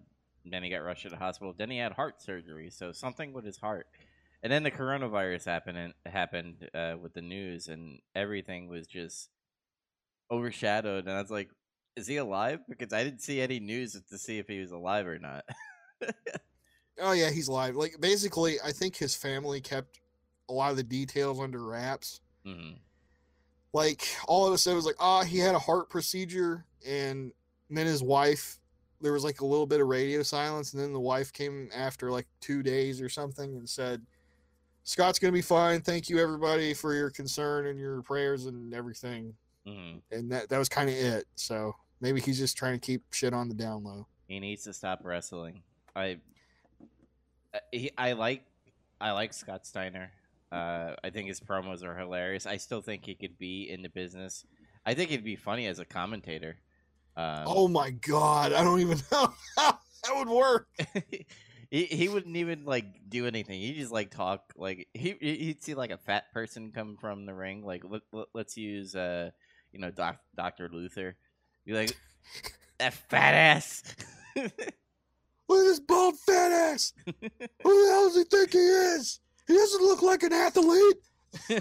then 0.45 0.63
he 0.63 0.71
got 0.71 0.79
rushed 0.79 1.03
to 1.03 1.11
the 1.11 1.17
hospital. 1.17 1.55
Then 1.57 1.71
he 1.71 1.79
had 1.79 1.93
heart 1.93 2.23
surgery, 2.23 2.71
so 2.71 2.93
something 2.93 3.33
with 3.33 3.45
his 3.45 3.59
heart. 3.59 3.87
And 4.43 4.53
then 4.53 4.63
the 4.63 4.71
coronavirus 4.71 5.45
happened 5.45 5.95
happened 6.07 6.71
uh, 6.75 6.95
with 7.01 7.15
the 7.15 7.23
news, 7.23 7.69
and 7.69 7.99
everything 8.15 8.69
was 8.69 8.87
just 8.87 9.31
overshadowed. 10.31 11.07
And 11.07 11.17
I 11.17 11.21
was 11.21 11.31
like, 11.31 11.51
"Is 11.97 12.07
he 12.07 12.17
alive?" 12.17 12.61
Because 12.69 12.93
I 12.93 13.05
didn't 13.05 13.23
see 13.23 13.41
any 13.41 13.59
news 13.59 14.01
to 14.11 14.19
see 14.19 14.39
if 14.39 14.47
he 14.47 14.61
was 14.61 14.71
alive 14.71 15.07
or 15.07 15.19
not. 15.19 15.45
oh 17.01 17.13
yeah, 17.13 17.31
he's 17.31 17.49
live. 17.49 17.75
Like 17.75 17.97
basically, 18.01 18.57
I 18.65 18.71
think 18.71 18.97
his 18.97 19.17
family 19.17 19.61
kept 19.61 19.99
a 20.49 20.53
lot 20.53 20.71
of 20.71 20.77
the 20.77 20.85
details 20.85 21.41
under 21.41 21.63
wraps. 21.63 22.21
hmm 22.47 22.75
like 23.79 24.05
all 24.27 24.47
of 24.47 24.53
a 24.53 24.59
sudden 24.59 24.75
it 24.75 24.77
was 24.77 24.87
like 24.87 24.97
ah 24.99 25.23
he 25.23 25.39
had 25.39 25.55
a 25.55 25.59
heart 25.59 25.89
procedure 25.89 26.65
and 26.87 27.33
then 27.71 27.87
his 27.87 28.03
wife 28.03 28.59
there 29.01 29.13
was 29.13 29.23
like 29.23 29.41
a 29.41 29.47
little 29.47 29.67
bit 29.67 29.81
of 29.81 29.87
radio 29.87 30.23
silence 30.23 30.73
and 30.73 30.83
then 30.83 30.93
the 30.93 31.01
wife 31.01 31.33
came 31.33 31.69
after 31.73 32.11
like 32.11 32.27
two 32.41 32.63
days 32.63 33.01
or 33.01 33.09
something 33.09 33.57
and 33.57 33.69
said 33.69 34.05
scott's 34.83 35.19
gonna 35.19 35.33
be 35.33 35.43
fine. 35.43 35.81
Thank 35.81 36.09
you 36.09 36.19
everybody 36.19 36.75
for 36.75 36.93
your 36.93 37.11
concern 37.11 37.67
and 37.67 37.79
your 37.79 38.03
prayers 38.03 38.47
and 38.47 38.75
everything. 38.75 39.35
Hmm 39.65 39.99
and 40.11 40.33
that, 40.33 40.49
that 40.49 40.59
was 40.59 40.69
kind 40.69 40.89
of 40.89 40.97
it. 40.97 41.27
So 41.37 41.75
maybe 42.01 42.21
he's 42.21 42.39
just 42.39 42.57
trying 42.57 42.75
to 42.75 42.85
keep 42.85 43.03
shit 43.13 43.33
on 43.33 43.49
the 43.49 43.55
down 43.55 43.85
low. 43.85 44.07
He 44.27 44.41
needs 44.41 44.65
to 44.65 44.73
stop 44.73 45.01
wrestling. 45.05 45.63
I, 45.95 46.19
he, 47.73 47.91
I 47.97 48.13
like, 48.13 48.45
I 49.01 49.13
like 49.13 49.33
Scott 49.33 49.67
Steiner. 49.67 50.11
Uh, 50.51 50.95
I 51.05 51.11
think 51.11 51.29
his 51.29 51.41
promos 51.41 51.85
are 51.85 51.97
hilarious. 51.97 52.47
I 52.47 52.57
still 52.57 52.81
think 52.81 53.05
he 53.05 53.15
could 53.15 53.39
be 53.39 53.69
in 53.71 53.83
the 53.83 53.89
business. 53.89 54.45
I 54.87 54.95
think 54.95 55.11
he'd 55.11 55.25
be 55.25 55.37
funny 55.37 55.67
as 55.67 55.79
a 55.79 55.85
commentator. 55.85 56.57
Um, 57.17 57.45
oh 57.49 57.67
my 57.67 57.91
god 57.91 58.53
i 58.53 58.63
don't 58.63 58.79
even 58.79 58.97
know 59.11 59.35
how 59.57 59.79
that 60.05 60.15
would 60.15 60.29
work 60.29 60.69
he 61.71 61.85
he 61.85 62.09
wouldn't 62.09 62.37
even 62.37 62.65
like 62.65 62.87
do 63.09 63.27
anything. 63.27 63.61
He 63.61 63.75
just 63.75 63.93
like 63.93 64.11
talk 64.11 64.53
like 64.57 64.89
he 64.95 65.17
he- 65.21 65.37
he'd 65.37 65.63
see 65.63 65.75
like 65.75 65.91
a 65.91 65.99
fat 65.99 66.33
person 66.33 66.73
come 66.73 66.97
from 66.97 67.27
the 67.27 67.35
ring. 67.35 67.63
Like 67.65 67.83
let, 67.85 68.03
let, 68.13 68.27
let's 68.35 68.57
use 68.57 68.95
uh 68.95 69.31
you 69.73 69.79
know 69.81 69.91
doc, 69.91 70.19
Doctor 70.35 70.69
Luther. 70.73 71.17
Be 71.67 71.73
like 71.75 71.97
that 72.79 72.95
fat 72.95 73.35
ass. 73.35 73.83
look 74.37 74.47
at 74.49 74.67
this 75.49 75.81
bald 75.81 76.19
fat 76.21 76.53
ass 76.53 76.93
who 77.07 77.13
the 77.23 77.91
hell 77.91 78.09
does 78.09 78.17
he 78.17 78.25
think 78.25 78.53
he 78.53 78.59
is 78.59 79.21
he 79.49 79.55
doesn't 79.55 79.83
look 79.83 80.03
like 80.03 80.23
an 80.23 80.33
athlete 80.33 80.97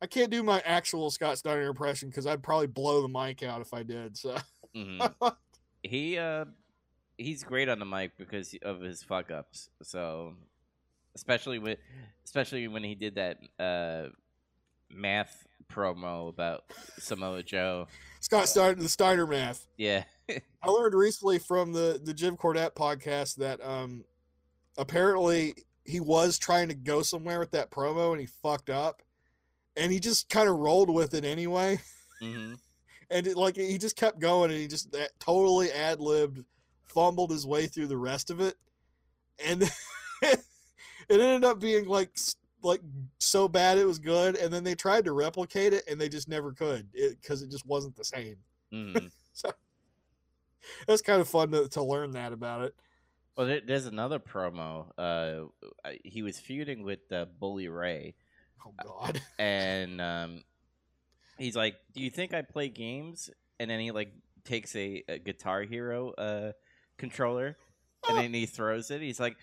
I 0.00 0.06
can't 0.06 0.30
do 0.30 0.42
my 0.42 0.60
actual 0.64 1.10
Scott 1.10 1.38
Steiner 1.38 1.62
impression 1.68 2.08
because 2.08 2.26
I'd 2.26 2.42
probably 2.42 2.68
blow 2.68 3.02
the 3.02 3.08
mic 3.08 3.42
out 3.42 3.60
if 3.60 3.74
I 3.74 3.82
did. 3.82 4.16
So 4.16 4.36
Mhm. 4.74 5.12
he 5.82 6.18
uh 6.18 6.44
he's 7.16 7.42
great 7.42 7.68
on 7.68 7.78
the 7.80 7.84
mic 7.84 8.16
because 8.16 8.54
of 8.62 8.80
his 8.80 9.02
fuck 9.02 9.30
ups. 9.30 9.70
So 9.82 10.34
especially 11.16 11.58
with 11.58 11.78
especially 12.24 12.68
when 12.68 12.84
he 12.84 12.94
did 12.94 13.16
that 13.16 13.38
uh 13.58 14.10
math 14.90 15.46
promo 15.72 16.28
about 16.28 16.64
Samoa 16.98 17.42
Joe. 17.42 17.88
Scott 18.20 18.48
Steiner, 18.48 18.74
the 18.76 18.88
Steiner 18.88 19.26
math. 19.26 19.66
Yeah. 19.76 20.04
I 20.62 20.68
learned 20.70 20.94
recently 20.94 21.38
from 21.40 21.72
the 21.72 22.00
the 22.02 22.14
Jim 22.14 22.36
Cornette 22.36 22.74
podcast 22.74 23.36
that 23.36 23.60
um 23.64 24.04
apparently 24.78 25.54
he 25.84 26.00
was 26.00 26.38
trying 26.38 26.68
to 26.68 26.74
go 26.74 27.02
somewhere 27.02 27.38
with 27.38 27.50
that 27.50 27.70
promo 27.70 28.12
and 28.12 28.20
he 28.20 28.26
fucked 28.26 28.70
up, 28.70 29.02
and 29.76 29.92
he 29.92 30.00
just 30.00 30.28
kind 30.28 30.48
of 30.48 30.56
rolled 30.56 30.88
with 30.88 31.12
it 31.14 31.24
anyway. 31.24 31.78
hmm 32.22 32.54
And 33.10 33.26
it, 33.26 33.36
like 33.36 33.56
he 33.56 33.76
just 33.76 33.96
kept 33.96 34.20
going 34.20 34.50
and 34.50 34.60
he 34.60 34.66
just 34.66 34.96
totally 35.18 35.70
ad 35.72 36.00
libbed, 36.00 36.44
fumbled 36.86 37.30
his 37.30 37.46
way 37.46 37.66
through 37.66 37.88
the 37.88 37.96
rest 37.96 38.30
of 38.30 38.40
it, 38.40 38.54
and 39.44 39.62
it 40.22 40.40
ended 41.10 41.44
up 41.44 41.60
being 41.60 41.86
like 41.86 42.16
like 42.62 42.80
so 43.18 43.48
bad 43.48 43.78
it 43.78 43.86
was 43.86 43.98
good. 43.98 44.36
And 44.36 44.52
then 44.52 44.64
they 44.64 44.74
tried 44.74 45.04
to 45.04 45.12
replicate 45.12 45.72
it 45.72 45.84
and 45.88 46.00
they 46.00 46.08
just 46.08 46.28
never 46.28 46.52
could 46.52 46.88
because 46.92 47.42
it, 47.42 47.50
just 47.50 47.66
wasn't 47.66 47.96
the 47.96 48.04
same. 48.04 48.36
hmm 48.72 48.98
That's 50.86 51.02
kind 51.02 51.20
of 51.20 51.28
fun 51.28 51.50
to, 51.52 51.68
to 51.70 51.82
learn 51.82 52.12
that 52.12 52.32
about 52.32 52.62
it. 52.62 52.74
Well, 53.38 53.46
there, 53.46 53.60
there's 53.64 53.86
another 53.86 54.18
promo. 54.18 54.86
Uh, 54.98 55.44
he 56.02 56.22
was 56.22 56.40
feuding 56.40 56.82
with 56.82 57.12
uh, 57.12 57.26
Bully 57.38 57.68
Ray, 57.68 58.16
Oh 58.66 58.74
God. 58.82 59.20
and 59.38 60.00
um, 60.00 60.42
he's 61.38 61.54
like, 61.54 61.76
"Do 61.94 62.02
you 62.02 62.10
think 62.10 62.34
I 62.34 62.42
play 62.42 62.68
games?" 62.68 63.30
And 63.60 63.70
then 63.70 63.78
he 63.78 63.92
like 63.92 64.12
takes 64.44 64.74
a, 64.74 65.04
a 65.08 65.18
Guitar 65.18 65.62
Hero 65.62 66.10
uh, 66.18 66.52
controller, 66.96 67.56
and 68.08 68.18
then 68.18 68.34
he 68.34 68.46
throws 68.46 68.90
it. 68.90 69.00
He's 69.00 69.20
like, 69.20 69.36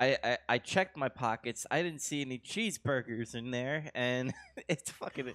I, 0.00 0.16
I, 0.24 0.38
"I 0.48 0.58
checked 0.58 0.96
my 0.96 1.10
pockets. 1.10 1.66
I 1.70 1.82
didn't 1.82 2.00
see 2.00 2.22
any 2.22 2.38
cheeseburgers 2.38 3.34
in 3.34 3.50
there, 3.50 3.90
and 3.94 4.32
it's 4.68 4.90
fucking." 4.90 5.34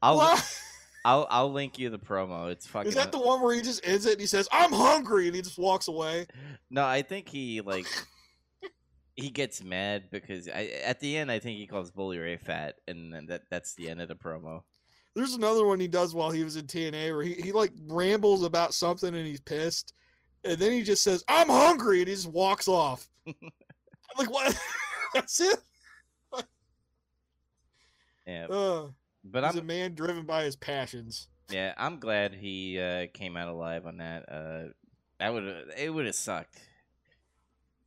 I'll 0.00 0.18
What? 0.18 0.60
I'll 1.06 1.26
I'll 1.30 1.52
link 1.52 1.78
you 1.78 1.88
the 1.88 1.98
promo. 1.98 2.50
It's 2.50 2.66
fucking. 2.66 2.88
Is 2.88 2.96
that 2.96 3.12
the 3.12 3.18
one 3.20 3.40
where 3.40 3.54
he 3.54 3.62
just 3.62 3.86
ends 3.86 4.06
it 4.06 4.12
and 4.12 4.20
he 4.20 4.26
says, 4.26 4.48
I'm 4.50 4.72
hungry 4.72 5.26
and 5.28 5.36
he 5.36 5.40
just 5.40 5.56
walks 5.58 5.86
away? 5.86 6.26
No, 6.68 6.84
I 6.84 7.02
think 7.02 7.28
he 7.28 7.60
like 7.60 7.86
he 9.14 9.30
gets 9.30 9.62
mad 9.62 10.10
because 10.10 10.48
I, 10.48 10.64
at 10.84 10.98
the 10.98 11.16
end 11.16 11.30
I 11.30 11.38
think 11.38 11.58
he 11.58 11.66
calls 11.68 11.92
Bully 11.92 12.18
Ray 12.18 12.36
fat, 12.36 12.74
and 12.88 13.12
then 13.12 13.26
that 13.26 13.42
that's 13.50 13.74
the 13.74 13.88
end 13.88 14.00
of 14.00 14.08
the 14.08 14.16
promo. 14.16 14.62
There's 15.14 15.34
another 15.34 15.64
one 15.64 15.78
he 15.78 15.88
does 15.88 16.12
while 16.12 16.30
he 16.32 16.42
was 16.44 16.56
in 16.56 16.66
TNA 16.66 17.14
where 17.14 17.22
he, 17.22 17.34
he 17.34 17.52
like 17.52 17.72
rambles 17.86 18.42
about 18.42 18.74
something 18.74 19.14
and 19.14 19.26
he's 19.26 19.40
pissed. 19.40 19.94
and 20.44 20.58
then 20.58 20.72
he 20.72 20.82
just 20.82 21.02
says, 21.04 21.22
"I'm 21.28 21.48
hungry," 21.48 22.00
and 22.00 22.08
he 22.08 22.14
just 22.14 22.26
walks 22.26 22.66
off. 22.68 23.08
I'm 23.28 23.34
like, 24.18 24.30
what? 24.30 24.58
That's 25.14 25.40
it. 25.40 25.58
Yeah, 28.26 28.46
Uh, 28.50 28.86
but 29.32 29.44
he's 29.44 29.54
I'm 29.54 29.60
a 29.60 29.64
man 29.64 29.94
driven 29.94 30.24
by 30.24 30.44
his 30.44 30.56
passions. 30.56 31.28
yeah, 31.50 31.74
I'm 31.76 31.98
glad 31.98 32.34
he 32.34 32.78
uh, 32.80 33.06
came 33.12 33.36
out 33.36 33.48
alive 33.48 33.86
on 33.86 33.98
that. 33.98 34.24
Uh, 34.30 34.72
that 35.18 35.32
would 35.32 35.44
it 35.76 35.90
would 35.90 36.06
have 36.06 36.14
sucked. 36.14 36.60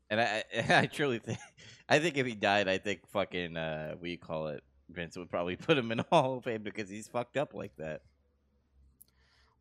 And 0.10 0.20
I 0.22 0.44
I 0.70 0.86
truly 0.88 1.20
think 1.20 1.40
I 1.88 2.00
think 2.00 2.18
if 2.18 2.26
he 2.26 2.36
died, 2.36 2.68
I 2.68 2.78
think 2.78 3.08
fucking 3.10 3.58
uh, 3.58 3.96
we 4.00 4.18
call 4.18 4.48
it 4.48 4.64
Vince 4.90 5.18
would 5.18 5.30
probably 5.30 5.56
put 5.56 5.78
him 5.78 5.92
in 5.92 6.00
a 6.00 6.06
Hall 6.10 6.38
of 6.38 6.44
Fame 6.44 6.64
because 6.64 6.90
he's 6.90 7.08
fucked 7.08 7.38
up 7.38 7.54
like 7.54 7.76
that. 7.78 8.02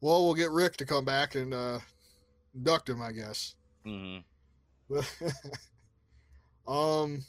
Well, 0.01 0.25
we'll 0.25 0.35
get 0.35 0.51
Rick 0.51 0.77
to 0.79 0.87
come 0.87 1.05
back 1.05 1.35
and 1.35 1.53
uh, 1.53 1.81
induct 2.55 2.89
him, 2.89 3.03
I 3.03 3.13
guess. 3.13 3.55
hmm 3.85 4.19
um, 6.69 7.25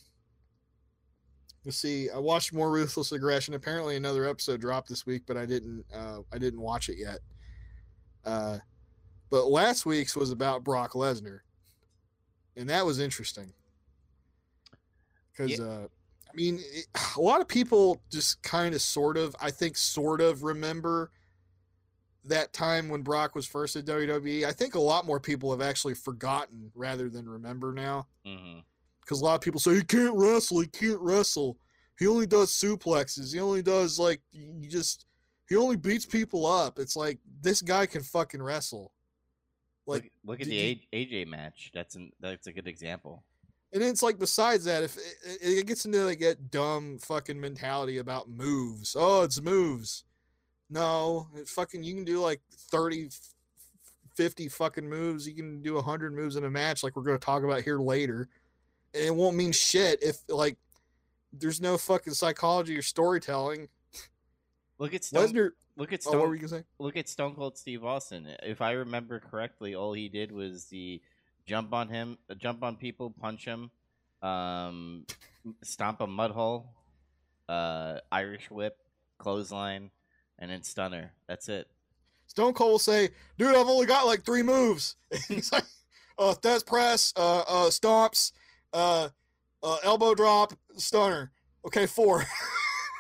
let's 1.65 1.78
see. 1.78 2.10
I 2.10 2.17
watched 2.17 2.54
more 2.54 2.72
Ruthless 2.72 3.12
Aggression. 3.12 3.54
Apparently, 3.54 3.95
another 3.95 4.28
episode 4.28 4.62
dropped 4.62 4.89
this 4.89 5.06
week, 5.06 5.24
but 5.26 5.38
I 5.38 5.45
didn't. 5.45 5.86
Uh, 5.93 6.19
I 6.32 6.38
didn't 6.38 6.62
watch 6.62 6.89
it 6.89 6.98
yet. 6.98 7.19
Uh, 8.26 8.60
but 9.30 9.48
last 9.48 9.86
week's 9.86 10.15
was 10.15 10.32
about 10.32 10.63
Brock 10.63 10.93
Lesnar, 10.93 11.39
and 12.56 12.69
that 12.69 12.86
was 12.86 13.00
interesting 13.00 13.54
because 15.32 15.60
uh, 15.60 15.88
I 16.30 16.36
mean, 16.36 16.60
it, 16.62 16.88
a 17.17 17.22
lot 17.22 17.41
of 17.41 17.48
people 17.48 18.02
just 18.12 18.41
kind 18.43 18.76
of, 18.76 18.82
sort 18.82 19.17
of, 19.17 19.36
I 19.41 19.52
think, 19.52 19.78
sort 19.78 20.22
of 20.22 20.43
remember 20.43 21.12
that 22.26 22.54
time 22.54 22.89
when 22.89 23.02
Brock 23.02 23.34
was 23.36 23.48
first 23.48 23.76
at 23.76 23.86
WWE. 23.86 24.43
I 24.43 24.52
think 24.52 24.76
a 24.76 24.80
lot 24.80 25.06
more 25.06 25.19
people 25.19 25.52
have 25.52 25.62
actually 25.62 25.95
forgotten 25.95 26.72
rather 26.76 27.10
than 27.10 27.28
remember 27.28 27.74
now 27.74 28.08
hmm 28.26 28.60
because 29.10 29.22
a 29.22 29.26
lot 29.26 29.34
of 29.34 29.41
people 29.41 29.60
say 29.60 29.74
he 29.74 29.82
can't 29.82 30.15
wrestle. 30.15 30.60
He 30.60 30.67
can't 30.67 31.00
wrestle. 31.00 31.58
He 31.98 32.06
only 32.06 32.28
does 32.28 32.52
suplexes. 32.52 33.34
He 33.34 33.39
only 33.39 33.63
does 33.63 33.98
like 33.98 34.22
he 34.32 34.67
just 34.67 35.08
he 35.48 35.56
only 35.56 35.78
beats 35.78 36.06
people 36.06 36.45
up. 36.45 36.78
It's 36.78 36.95
like 36.95 37.17
this 37.41 37.63
guy 37.63 37.88
can 37.88 38.04
fucking 38.04 38.41
wrestle. 38.41 38.91
Like, 39.88 40.04
look, 40.24 40.39
look 40.39 40.41
at 40.41 40.48
the 40.48 40.80
A- 40.93 40.95
AJ 40.95 41.28
match. 41.28 41.72
That's 41.74 41.95
an, 41.95 42.12
that's 42.19 42.45
a 42.45 42.54
good 42.54 42.67
example. 42.67 43.24
and 43.74 43.82
it's 43.82 44.04
like 44.04 44.19
besides 44.19 44.65
that, 44.65 44.84
if 44.84 44.95
it, 44.95 45.39
it 45.41 45.65
gets 45.65 45.86
into 45.86 46.06
like 46.06 46.19
that 46.19 46.52
dumb 46.52 47.00
fucking 47.00 47.41
mentality 47.41 47.98
about 47.98 48.30
moves. 48.30 48.95
Oh, 48.98 49.24
it's 49.24 49.41
moves. 49.41 50.04
No, 50.69 51.30
it 51.36 51.48
fucking 51.48 51.82
you 51.82 51.95
can 51.95 52.06
do 52.06 52.22
like 52.22 52.41
30 52.52 53.10
50 54.13 54.50
fucking 54.50 54.88
moves. 54.88 55.28
You 55.28 55.34
can 55.34 55.62
do 55.62 55.76
100 55.76 56.13
moves 56.13 56.36
in 56.36 56.43
a 56.43 56.50
match 56.50 56.84
like 56.84 56.95
we're 56.95 57.04
going 57.04 57.17
to 57.17 57.26
talk 57.26 57.43
about 57.43 57.62
here 57.62 57.80
later. 57.80 58.28
It 58.93 59.15
won't 59.15 59.36
mean 59.36 59.52
shit 59.52 60.02
if 60.02 60.17
like 60.28 60.58
there's 61.32 61.62
no 61.62 61.78
fucking 61.78 62.13
psychology 62.13 62.78
or 62.78 62.82
storytelling. 62.82 63.69
Look 64.80 64.93
at 64.93 65.04
Stone. 65.04 65.28
Lesnar, 65.28 65.49
Look 65.75 65.93
at 65.93 66.02
oh, 66.06 66.10
Stone. 66.10 66.19
what 66.19 66.30
were 66.30 66.36
you 66.36 66.41
gonna 66.41 66.62
say? 66.62 66.63
look 66.80 66.97
at 66.97 67.08
Stone 67.08 67.36
Cold 67.36 67.58
Steve 67.58 67.84
Austin. 67.84 68.28
If 68.43 68.62
I 68.62 68.71
remember 68.71 69.19
correctly, 69.19 69.75
all 69.75 69.93
he 69.93 70.10
did 70.10 70.32
was 70.32 70.65
the 70.65 71.02
jump 71.45 71.73
on 71.73 71.88
him, 71.89 72.17
jump 72.38 72.63
on 72.63 72.75
people, 72.75 73.12
punch 73.12 73.45
him, 73.45 73.71
um, 74.21 75.06
stomp 75.63 76.02
a 76.02 76.08
mud 76.08 76.32
hole, 76.32 76.73
uh, 77.47 77.99
Irish 78.12 78.49
whip, 78.52 78.78
clothesline, 79.17 79.91
and 80.38 80.52
then 80.52 80.63
stunner. 80.63 81.13
That's 81.28 81.47
it. 81.49 81.67
Stone 82.28 82.54
Cold 82.54 82.71
will 82.71 82.80
say, 82.80 83.10
"Dude, 83.38 83.56
I've 83.56 83.67
only 83.67 83.86
got 83.86 84.06
like 84.06 84.23
three 84.23 84.43
moves." 84.43 84.95
He's 85.28 85.52
like, 85.52 85.65
"Uh, 86.17 86.34
Thesz 86.34 86.65
press, 86.65 87.13
uh, 87.15 87.39
uh, 87.47 87.69
stomps, 87.69 88.32
uh, 88.73 89.10
uh, 89.63 89.77
elbow 89.84 90.13
drop, 90.13 90.53
stunner. 90.77 91.32
Okay, 91.65 91.86
four. 91.86 92.25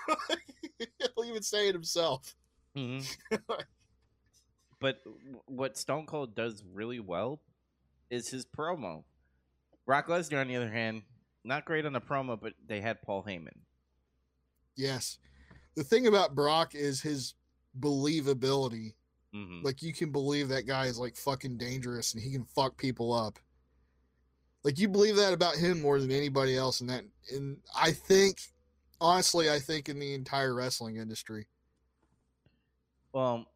He'll 0.79 1.25
even 1.25 1.41
say 1.43 1.67
it 1.69 1.75
himself. 1.75 2.35
hmm 2.75 2.99
but 4.79 5.01
what 5.45 5.77
Stone 5.77 6.05
Cold 6.05 6.35
does 6.35 6.63
really 6.73 6.99
well 6.99 7.41
is 8.09 8.29
his 8.29 8.45
promo. 8.45 9.03
Brock 9.85 10.07
Lesnar, 10.07 10.41
on 10.41 10.47
the 10.47 10.55
other 10.55 10.71
hand, 10.71 11.03
not 11.43 11.65
great 11.65 11.85
on 11.85 11.93
the 11.93 12.01
promo, 12.01 12.39
but 12.39 12.53
they 12.67 12.81
had 12.81 13.01
Paul 13.01 13.23
Heyman. 13.23 13.57
Yes. 14.75 15.17
The 15.75 15.83
thing 15.83 16.07
about 16.07 16.35
Brock 16.35 16.75
is 16.75 17.01
his 17.01 17.33
believability. 17.79 18.93
hmm 19.33 19.61
Like 19.63 19.81
you 19.81 19.93
can 19.93 20.11
believe 20.11 20.49
that 20.49 20.67
guy 20.67 20.85
is 20.85 20.99
like 20.99 21.15
fucking 21.15 21.57
dangerous 21.57 22.13
and 22.13 22.23
he 22.23 22.31
can 22.31 22.43
fuck 22.43 22.77
people 22.77 23.13
up. 23.13 23.39
Like 24.63 24.79
you 24.79 24.87
believe 24.87 25.15
that 25.15 25.33
about 25.33 25.55
him 25.55 25.81
more 25.81 25.99
than 25.99 26.11
anybody 26.11 26.57
else 26.57 26.81
in 26.81 26.87
that 26.87 27.03
and 27.31 27.57
I 27.75 27.91
think 27.91 28.37
honestly 28.99 29.49
I 29.49 29.59
think 29.59 29.89
in 29.89 29.99
the 29.99 30.13
entire 30.13 30.53
wrestling 30.53 30.97
industry. 30.97 31.47
Well, 33.13 33.47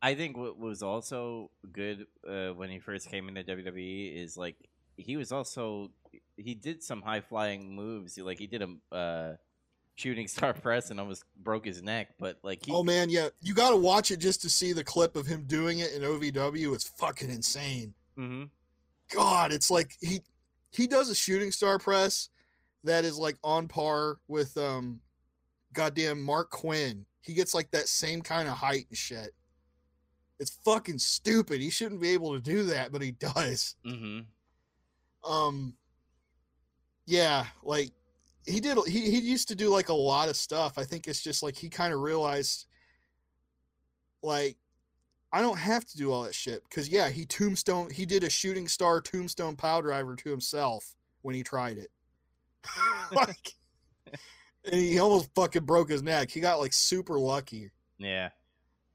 I 0.00 0.14
think 0.14 0.36
what 0.36 0.58
was 0.58 0.82
also 0.82 1.50
good 1.72 2.06
uh, 2.26 2.50
when 2.50 2.70
he 2.70 2.78
first 2.78 3.10
came 3.10 3.28
into 3.28 3.42
WWE 3.42 4.16
is 4.16 4.36
like 4.36 4.56
he 4.96 5.16
was 5.16 5.32
also 5.32 5.90
he 6.36 6.54
did 6.54 6.82
some 6.82 7.02
high 7.02 7.20
flying 7.20 7.74
moves. 7.74 8.16
Like 8.18 8.38
he 8.38 8.46
did 8.46 8.62
a 8.62 8.94
uh, 8.94 9.36
shooting 9.96 10.28
star 10.28 10.54
press 10.54 10.90
and 10.90 11.00
almost 11.00 11.24
broke 11.36 11.66
his 11.66 11.82
neck. 11.82 12.14
But 12.18 12.38
like 12.42 12.64
he, 12.64 12.72
Oh 12.72 12.84
man, 12.84 13.10
yeah. 13.10 13.28
You 13.40 13.54
got 13.54 13.70
to 13.70 13.76
watch 13.76 14.10
it 14.10 14.18
just 14.18 14.42
to 14.42 14.50
see 14.50 14.72
the 14.72 14.84
clip 14.84 15.16
of 15.16 15.26
him 15.26 15.44
doing 15.46 15.80
it 15.80 15.92
in 15.92 16.02
OVW. 16.02 16.74
It's 16.74 16.88
fucking 16.88 17.30
insane. 17.30 17.94
hmm 18.16 18.44
God, 19.10 19.52
it's 19.52 19.70
like 19.70 19.92
he 20.00 20.20
he 20.70 20.86
does 20.86 21.08
a 21.08 21.14
shooting 21.14 21.50
star 21.50 21.78
press 21.78 22.28
that 22.84 23.04
is 23.04 23.18
like 23.18 23.36
on 23.42 23.68
par 23.68 24.18
with 24.28 24.56
um 24.56 25.00
goddamn 25.72 26.22
Mark 26.22 26.50
Quinn. 26.50 27.06
He 27.20 27.34
gets 27.34 27.54
like 27.54 27.70
that 27.72 27.88
same 27.88 28.22
kind 28.22 28.48
of 28.48 28.54
height 28.54 28.86
and 28.88 28.98
shit. 28.98 29.30
It's 30.40 30.58
fucking 30.64 30.98
stupid. 30.98 31.60
He 31.60 31.70
shouldn't 31.70 32.00
be 32.00 32.10
able 32.10 32.34
to 32.34 32.40
do 32.40 32.64
that, 32.64 32.92
but 32.92 33.02
he 33.02 33.12
does. 33.12 33.76
hmm 33.84 34.20
Um 35.24 35.74
yeah, 37.06 37.46
like 37.62 37.90
he 38.46 38.60
did 38.60 38.78
he 38.86 39.10
he 39.10 39.18
used 39.18 39.48
to 39.48 39.54
do 39.54 39.68
like 39.68 39.88
a 39.88 39.94
lot 39.94 40.28
of 40.28 40.36
stuff. 40.36 40.78
I 40.78 40.84
think 40.84 41.08
it's 41.08 41.22
just 41.22 41.42
like 41.42 41.56
he 41.56 41.68
kind 41.68 41.92
of 41.92 42.00
realized 42.00 42.66
like 44.22 44.56
I 45.32 45.42
don't 45.42 45.58
have 45.58 45.84
to 45.86 45.96
do 45.96 46.10
all 46.10 46.22
that 46.22 46.34
shit 46.34 46.62
because 46.64 46.88
yeah, 46.88 47.08
he 47.08 47.26
tombstone 47.26 47.90
he 47.90 48.06
did 48.06 48.24
a 48.24 48.30
shooting 48.30 48.66
star 48.66 49.00
tombstone 49.00 49.56
piledriver 49.56 50.16
to 50.18 50.30
himself 50.30 50.94
when 51.22 51.34
he 51.34 51.42
tried 51.42 51.78
it. 51.78 51.90
like 53.12 53.54
and 54.64 54.74
he 54.74 54.98
almost 54.98 55.30
fucking 55.34 55.64
broke 55.64 55.90
his 55.90 56.02
neck. 56.02 56.30
He 56.30 56.40
got 56.40 56.60
like 56.60 56.72
super 56.72 57.18
lucky. 57.18 57.70
Yeah. 57.98 58.30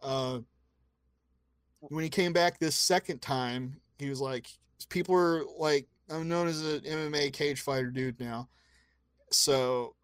Uh 0.01 0.39
when 1.79 2.03
he 2.03 2.09
came 2.09 2.33
back 2.33 2.59
this 2.59 2.75
second 2.75 3.21
time, 3.21 3.79
he 3.99 4.09
was 4.09 4.21
like 4.21 4.47
people 4.89 5.13
were 5.13 5.45
like 5.57 5.87
I'm 6.09 6.27
known 6.27 6.47
as 6.47 6.61
an 6.61 6.81
MMA 6.81 7.31
cage 7.33 7.61
fighter 7.61 7.91
dude 7.91 8.19
now. 8.19 8.49
So 9.31 9.95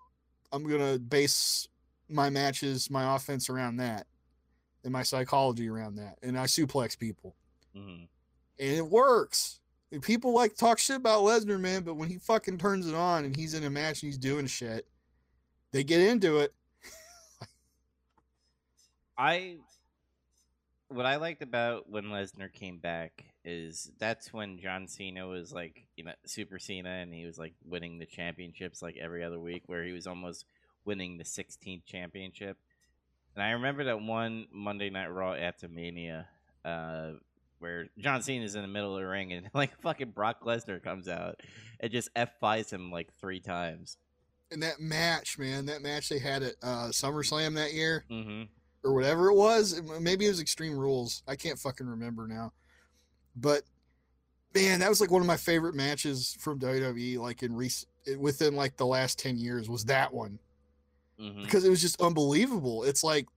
I'm 0.51 0.63
gonna 0.63 0.99
base 0.99 1.67
my 2.07 2.29
matches, 2.29 2.89
my 2.89 3.15
offense 3.15 3.49
around 3.49 3.77
that, 3.77 4.07
and 4.83 4.93
my 4.93 5.03
psychology 5.03 5.69
around 5.69 5.95
that, 5.95 6.17
and 6.21 6.37
I 6.37 6.45
suplex 6.45 6.97
people, 6.97 7.35
hmm 7.75 8.03
and 8.59 8.75
it 8.75 8.85
works. 8.85 9.59
And 9.91 10.03
people 10.03 10.35
like 10.35 10.55
talk 10.55 10.77
shit 10.77 10.97
about 10.97 11.23
Lesnar, 11.23 11.59
man, 11.59 11.81
but 11.81 11.95
when 11.95 12.09
he 12.09 12.17
fucking 12.17 12.59
turns 12.59 12.87
it 12.87 12.93
on 12.93 13.25
and 13.25 13.35
he's 13.35 13.55
in 13.55 13.63
a 13.63 13.69
match 13.69 14.03
and 14.03 14.09
he's 14.09 14.19
doing 14.19 14.45
shit, 14.45 14.85
they 15.71 15.83
get 15.83 16.01
into 16.01 16.39
it. 16.39 16.53
I 19.17 19.57
what 20.89 21.05
I 21.05 21.17
liked 21.17 21.41
about 21.41 21.89
when 21.89 22.05
Lesnar 22.05 22.51
came 22.51 22.77
back 22.77 23.25
is 23.45 23.91
that's 23.99 24.33
when 24.33 24.59
John 24.59 24.87
Cena 24.87 25.27
was 25.27 25.53
like, 25.53 25.85
you 25.95 26.04
know, 26.04 26.13
Super 26.25 26.60
Cena, 26.60 26.89
and 26.89 27.13
he 27.13 27.25
was 27.25 27.37
like 27.37 27.54
winning 27.63 27.99
the 27.99 28.06
championships 28.06 28.81
like 28.81 28.97
every 28.97 29.23
other 29.23 29.39
week, 29.39 29.63
where 29.67 29.83
he 29.83 29.91
was 29.91 30.08
almost 30.08 30.45
winning 30.85 31.17
the 31.17 31.23
16th 31.23 31.85
championship. 31.85 32.58
And 33.40 33.48
I 33.48 33.52
remember 33.52 33.85
that 33.85 34.02
one 34.02 34.48
Monday 34.52 34.90
Night 34.90 35.08
Raw 35.08 35.33
after 35.33 35.69
Mania, 35.69 36.27
uh, 36.65 37.12
where 37.60 37.87
John 37.98 38.21
Cena 38.21 38.44
is 38.44 38.56
in 38.56 38.63
the 38.63 38.67
middle 38.67 38.98
of 38.98 39.02
the 39.02 39.08
ring 39.08 39.31
and 39.31 39.50
like 39.54 39.79
fucking 39.79 40.10
Brock 40.10 40.44
Lesnar 40.44 40.83
comes 40.83 41.08
out 41.08 41.40
and 41.79 41.90
just 41.90 42.13
F5s 42.15 42.69
him 42.69 42.92
like 42.92 43.08
three 43.21 43.40
times. 43.40 43.96
And 44.52 44.62
that 44.62 44.81
match, 44.81 45.40
man, 45.40 45.67
that 45.67 45.81
match 45.81 46.10
they 46.10 46.19
had 46.19 46.44
at 46.44 46.56
uh, 46.62 46.90
SummerSlam 46.90 47.56
that 47.56 47.71
year, 47.71 48.04
hmm 48.10 48.44
or 48.83 48.94
whatever 48.94 49.29
it 49.29 49.35
was. 49.35 49.81
Maybe 50.02 50.25
it 50.25 50.29
was 50.29 50.42
Extreme 50.42 50.77
Rules. 50.77 51.23
I 51.25 51.37
can't 51.37 51.58
fucking 51.58 51.87
remember 51.87 52.27
now. 52.27 52.52
But 53.37 53.63
man, 54.54 54.81
that 54.81 54.90
was 54.90 55.00
like 55.00 55.12
one 55.12 55.21
of 55.21 55.27
my 55.27 55.37
favorite 55.37 55.75
matches 55.75 56.35
from 56.42 56.60
WWE. 56.60 57.17
Like 57.19 57.42
in 57.42 57.56
recent, 57.56 57.90
within 58.17 58.58
like 58.58 58.75
the 58.75 58.85
last 58.85 59.17
ten 59.17 59.37
years, 59.37 59.69
was 59.69 59.85
that 59.85 60.13
one 60.13 60.40
hmm 61.19 61.41
because 61.41 61.65
it 61.65 61.69
was 61.69 61.81
just 61.81 62.01
unbelievable. 62.01 62.83
It's 62.83 63.03
like 63.03 63.27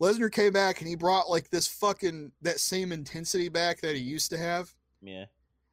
Lesnar 0.00 0.30
came 0.30 0.52
back 0.52 0.80
and 0.80 0.88
he 0.88 0.94
brought 0.94 1.28
like 1.28 1.50
this 1.50 1.66
fucking 1.66 2.32
that 2.42 2.60
same 2.60 2.92
intensity 2.92 3.48
back 3.48 3.80
that 3.80 3.96
he 3.96 4.02
used 4.02 4.30
to 4.30 4.38
have. 4.38 4.72
Yeah. 5.02 5.24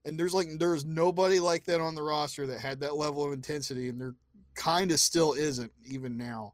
And 0.06 0.20
there's 0.20 0.34
like 0.34 0.48
there's 0.58 0.86
nobody 0.86 1.40
like 1.40 1.66
that 1.66 1.82
on 1.82 1.96
the 1.96 2.04
roster 2.04 2.48
that 2.48 2.60
had 2.60 2.80
that 2.82 2.96
level 2.96 3.26
of 3.26 3.34
intensity, 3.34 3.90
and 3.90 4.00
there 4.00 4.16
kind 4.56 4.92
of 4.92 5.00
still 5.00 5.34
isn't 5.34 5.72
even 5.88 6.18
now. 6.18 6.54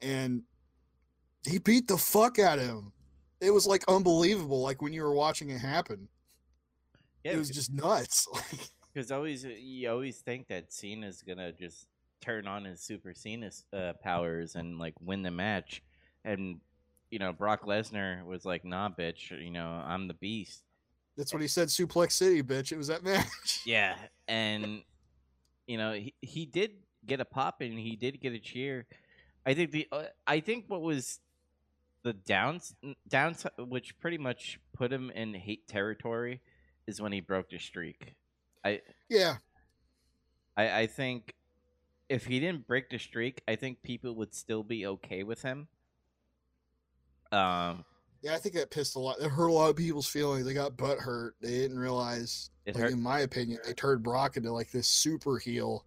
And 0.00 0.42
he 1.48 1.58
beat 1.58 1.88
the 1.88 1.98
fuck 1.98 2.38
out 2.38 2.58
of 2.58 2.66
him. 2.66 2.92
It 3.40 3.50
was 3.50 3.66
like 3.66 3.84
unbelievable, 3.88 4.60
like 4.60 4.82
when 4.82 4.92
you 4.92 5.02
were 5.02 5.14
watching 5.14 5.50
it 5.50 5.58
happen. 5.58 6.08
Yeah, 7.24 7.32
it 7.32 7.38
was 7.38 7.50
just 7.50 7.72
nuts. 7.72 8.26
because 8.92 9.10
always 9.10 9.44
you 9.44 9.90
always 9.90 10.18
think 10.18 10.48
that 10.48 10.72
Cena's 10.72 11.22
gonna 11.22 11.52
just 11.52 11.86
turn 12.20 12.46
on 12.46 12.64
his 12.64 12.80
Super 12.80 13.14
Cena 13.14 13.50
uh, 13.72 13.92
powers 14.02 14.54
and 14.54 14.78
like 14.78 14.94
win 15.00 15.22
the 15.22 15.30
match, 15.30 15.82
and 16.24 16.60
you 17.10 17.18
know 17.18 17.32
Brock 17.32 17.64
Lesnar 17.64 18.24
was 18.24 18.44
like, 18.44 18.64
"Nah, 18.64 18.88
bitch, 18.88 19.30
you 19.30 19.50
know 19.50 19.66
I'm 19.66 20.08
the 20.08 20.14
beast." 20.14 20.62
That's 21.16 21.32
what 21.32 21.42
he 21.42 21.48
said. 21.48 21.68
Suplex 21.68 22.12
City, 22.12 22.42
bitch. 22.42 22.72
It 22.72 22.78
was 22.78 22.86
that 22.88 23.02
match. 23.04 23.62
Yeah, 23.64 23.96
and 24.28 24.82
you 25.66 25.78
know 25.78 25.92
he 25.92 26.14
he 26.20 26.46
did 26.46 26.72
get 27.06 27.20
a 27.20 27.24
pop 27.24 27.60
and 27.60 27.78
he 27.78 27.96
did 27.96 28.20
get 28.20 28.32
a 28.32 28.38
cheer. 28.38 28.86
I 29.46 29.54
think 29.54 29.70
the 29.70 29.88
uh, 29.92 30.04
I 30.26 30.40
think 30.40 30.66
what 30.68 30.82
was 30.82 31.20
the 32.02 32.12
downs 32.12 32.74
downs 33.08 33.46
which 33.58 33.98
pretty 34.00 34.18
much 34.18 34.58
put 34.72 34.92
him 34.92 35.10
in 35.10 35.34
hate 35.34 35.68
territory 35.68 36.40
is 36.86 37.00
when 37.00 37.12
he 37.12 37.20
broke 37.20 37.50
the 37.50 37.58
streak. 37.58 38.14
I 38.64 38.80
yeah. 39.08 39.36
I 40.56 40.80
I 40.80 40.86
think 40.86 41.34
if 42.10 42.26
he 42.26 42.40
didn't 42.40 42.66
break 42.66 42.90
the 42.90 42.98
streak, 42.98 43.40
I 43.48 43.56
think 43.56 43.82
people 43.82 44.14
would 44.16 44.34
still 44.34 44.64
be 44.64 44.84
okay 44.86 45.22
with 45.22 45.40
him. 45.40 45.68
Um 47.32 47.84
yeah, 48.22 48.34
I 48.34 48.38
think 48.38 48.54
that 48.56 48.70
pissed 48.70 48.96
a 48.96 48.98
lot. 48.98 49.16
It 49.18 49.30
hurt 49.30 49.46
a 49.46 49.52
lot 49.52 49.70
of 49.70 49.76
people's 49.76 50.06
feelings. 50.06 50.44
They 50.44 50.52
got 50.52 50.76
butt 50.76 50.98
hurt. 50.98 51.36
They 51.40 51.52
didn't 51.52 51.78
realize. 51.78 52.50
It 52.66 52.74
like, 52.74 52.84
hurt. 52.84 52.92
in 52.92 53.00
my 53.00 53.20
opinion, 53.20 53.60
they 53.64 53.72
turned 53.72 54.02
Brock 54.02 54.36
into 54.36 54.52
like 54.52 54.70
this 54.70 54.88
super 54.88 55.38
heel. 55.38 55.86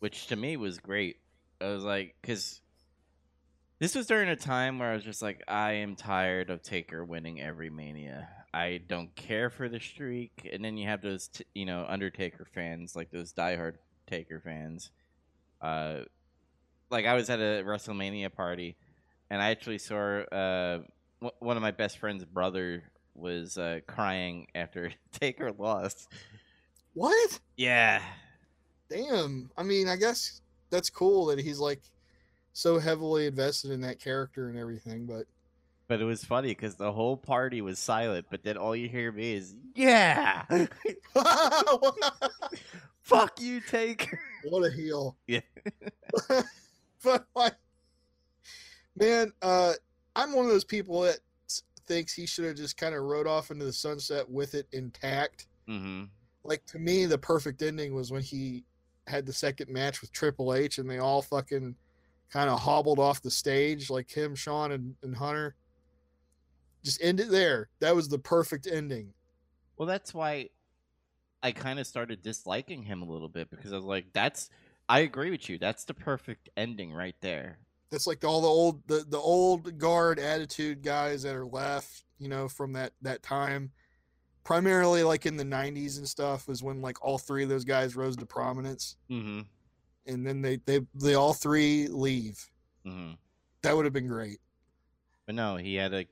which 0.00 0.26
to 0.28 0.36
me 0.36 0.56
was 0.56 0.78
great. 0.78 1.18
I 1.60 1.66
was 1.66 1.84
like, 1.84 2.16
because 2.20 2.60
this 3.78 3.94
was 3.94 4.06
during 4.06 4.28
a 4.28 4.36
time 4.36 4.78
where 4.78 4.90
I 4.90 4.94
was 4.94 5.04
just 5.04 5.22
like, 5.22 5.42
I 5.46 5.72
am 5.72 5.94
tired 5.94 6.50
of 6.50 6.62
Taker 6.62 7.04
winning 7.04 7.40
every 7.40 7.70
Mania. 7.70 8.28
I 8.52 8.80
don't 8.88 9.14
care 9.14 9.50
for 9.50 9.68
the 9.68 9.80
streak. 9.80 10.48
And 10.52 10.64
then 10.64 10.76
you 10.76 10.88
have 10.88 11.00
those, 11.02 11.28
t- 11.28 11.44
you 11.54 11.64
know, 11.64 11.86
Undertaker 11.88 12.46
fans, 12.54 12.96
like 12.96 13.10
those 13.10 13.32
diehard 13.32 13.74
Taker 14.06 14.40
fans. 14.40 14.90
Uh, 15.60 16.00
like 16.90 17.06
I 17.06 17.14
was 17.14 17.30
at 17.30 17.38
a 17.40 17.62
WrestleMania 17.64 18.32
party, 18.32 18.76
and 19.30 19.40
I 19.42 19.50
actually 19.50 19.78
saw 19.78 20.20
uh, 20.20 20.80
w- 21.20 21.36
one 21.38 21.56
of 21.56 21.62
my 21.62 21.70
best 21.70 21.98
friend's 21.98 22.24
brother 22.24 22.84
was 23.14 23.56
uh, 23.58 23.80
crying 23.86 24.46
after 24.54 24.92
Taker 25.12 25.52
lost. 25.52 26.08
What? 26.94 27.40
Yeah, 27.56 28.02
Damn. 28.90 29.50
I 29.56 29.62
mean, 29.62 29.88
I 29.88 29.96
guess 29.96 30.40
that's 30.70 30.90
cool 30.90 31.26
that 31.26 31.38
he's 31.38 31.58
like 31.58 31.80
so 32.52 32.78
heavily 32.78 33.26
invested 33.26 33.70
in 33.72 33.80
that 33.80 33.98
character 34.00 34.48
and 34.48 34.58
everything. 34.58 35.06
But 35.06 35.26
But 35.88 36.00
it 36.00 36.04
was 36.04 36.24
funny 36.24 36.48
because 36.48 36.76
the 36.76 36.92
whole 36.92 37.16
party 37.16 37.60
was 37.60 37.78
silent, 37.78 38.26
but 38.30 38.44
then 38.44 38.56
all 38.56 38.76
you 38.76 38.88
hear 38.88 39.10
me 39.10 39.34
is, 39.34 39.54
"Yeah, 39.74 40.44
fuck 43.04 43.40
you, 43.40 43.60
Taker." 43.60 44.18
what 44.44 44.66
a 44.66 44.70
heel. 44.70 45.16
Yeah. 45.26 45.40
but 47.02 47.26
like, 47.36 47.54
man, 48.96 49.32
uh, 49.42 49.74
I'm 50.16 50.32
one 50.32 50.44
of 50.44 50.50
those 50.50 50.64
people 50.64 51.02
that 51.02 51.20
thinks 51.86 52.12
he 52.12 52.26
should 52.26 52.44
have 52.44 52.56
just 52.56 52.76
kind 52.76 52.94
of 52.94 53.02
rode 53.02 53.26
off 53.26 53.50
into 53.50 53.64
the 53.64 53.72
sunset 53.72 54.28
with 54.28 54.54
it 54.54 54.66
intact. 54.72 55.46
Mm-hmm. 55.68 56.04
Like 56.42 56.64
to 56.66 56.78
me, 56.78 57.06
the 57.06 57.18
perfect 57.18 57.62
ending 57.62 57.94
was 57.94 58.10
when 58.10 58.22
he 58.22 58.64
had 59.06 59.26
the 59.26 59.32
second 59.32 59.70
match 59.70 60.00
with 60.00 60.12
Triple 60.12 60.54
H, 60.54 60.78
and 60.78 60.88
they 60.88 60.98
all 60.98 61.22
fucking 61.22 61.74
kind 62.30 62.50
of 62.50 62.58
hobbled 62.58 62.98
off 62.98 63.22
the 63.22 63.30
stage, 63.30 63.90
like 63.90 64.10
him, 64.10 64.34
Shawn, 64.34 64.72
and, 64.72 64.94
and 65.02 65.14
Hunter. 65.16 65.54
Just 66.82 67.02
end 67.02 67.20
it 67.20 67.30
there. 67.30 67.68
That 67.80 67.94
was 67.94 68.08
the 68.08 68.18
perfect 68.18 68.66
ending. 68.66 69.12
Well, 69.76 69.88
that's 69.88 70.12
why 70.12 70.50
I 71.44 71.52
kind 71.52 71.78
of 71.78 71.86
started 71.86 72.22
disliking 72.22 72.82
him 72.82 73.02
a 73.02 73.04
little 73.04 73.28
bit 73.28 73.50
because 73.50 73.72
I 73.72 73.76
was 73.76 73.84
like, 73.84 74.06
"That's." 74.12 74.50
I 74.86 75.00
agree 75.00 75.30
with 75.30 75.48
you. 75.48 75.56
That's 75.58 75.84
the 75.84 75.94
perfect 75.94 76.50
ending 76.58 76.92
right 76.92 77.14
there. 77.22 77.58
That's 77.90 78.06
like 78.06 78.22
all 78.22 78.42
the 78.42 78.48
old 78.48 78.82
the, 78.86 79.04
the 79.08 79.18
old 79.18 79.78
guard 79.78 80.18
attitude 80.18 80.82
guys 80.82 81.22
that 81.22 81.34
are 81.34 81.46
left, 81.46 82.04
you 82.18 82.28
know, 82.28 82.48
from 82.48 82.72
that 82.74 82.92
that 83.00 83.22
time. 83.22 83.70
Primarily 84.42 85.02
like 85.02 85.24
in 85.24 85.38
the 85.38 85.44
90s 85.44 85.96
and 85.96 86.06
stuff 86.06 86.46
was 86.48 86.62
when 86.62 86.82
like 86.82 87.02
all 87.02 87.16
three 87.16 87.44
of 87.44 87.48
those 87.48 87.64
guys 87.64 87.96
rose 87.96 88.14
to 88.16 88.26
prominence 88.26 88.96
Mm-hmm. 89.10 89.40
and 90.06 90.26
then 90.26 90.42
they 90.42 90.56
they 90.66 90.80
they 90.94 91.14
all 91.14 91.32
three 91.32 91.88
leave. 91.88 92.50
Mm-hmm. 92.86 93.12
That 93.62 93.74
would 93.74 93.86
have 93.86 93.94
been 93.94 94.06
great. 94.08 94.40
But 95.24 95.34
no, 95.36 95.56
he 95.56 95.76
had 95.76 95.94
a, 95.94 96.04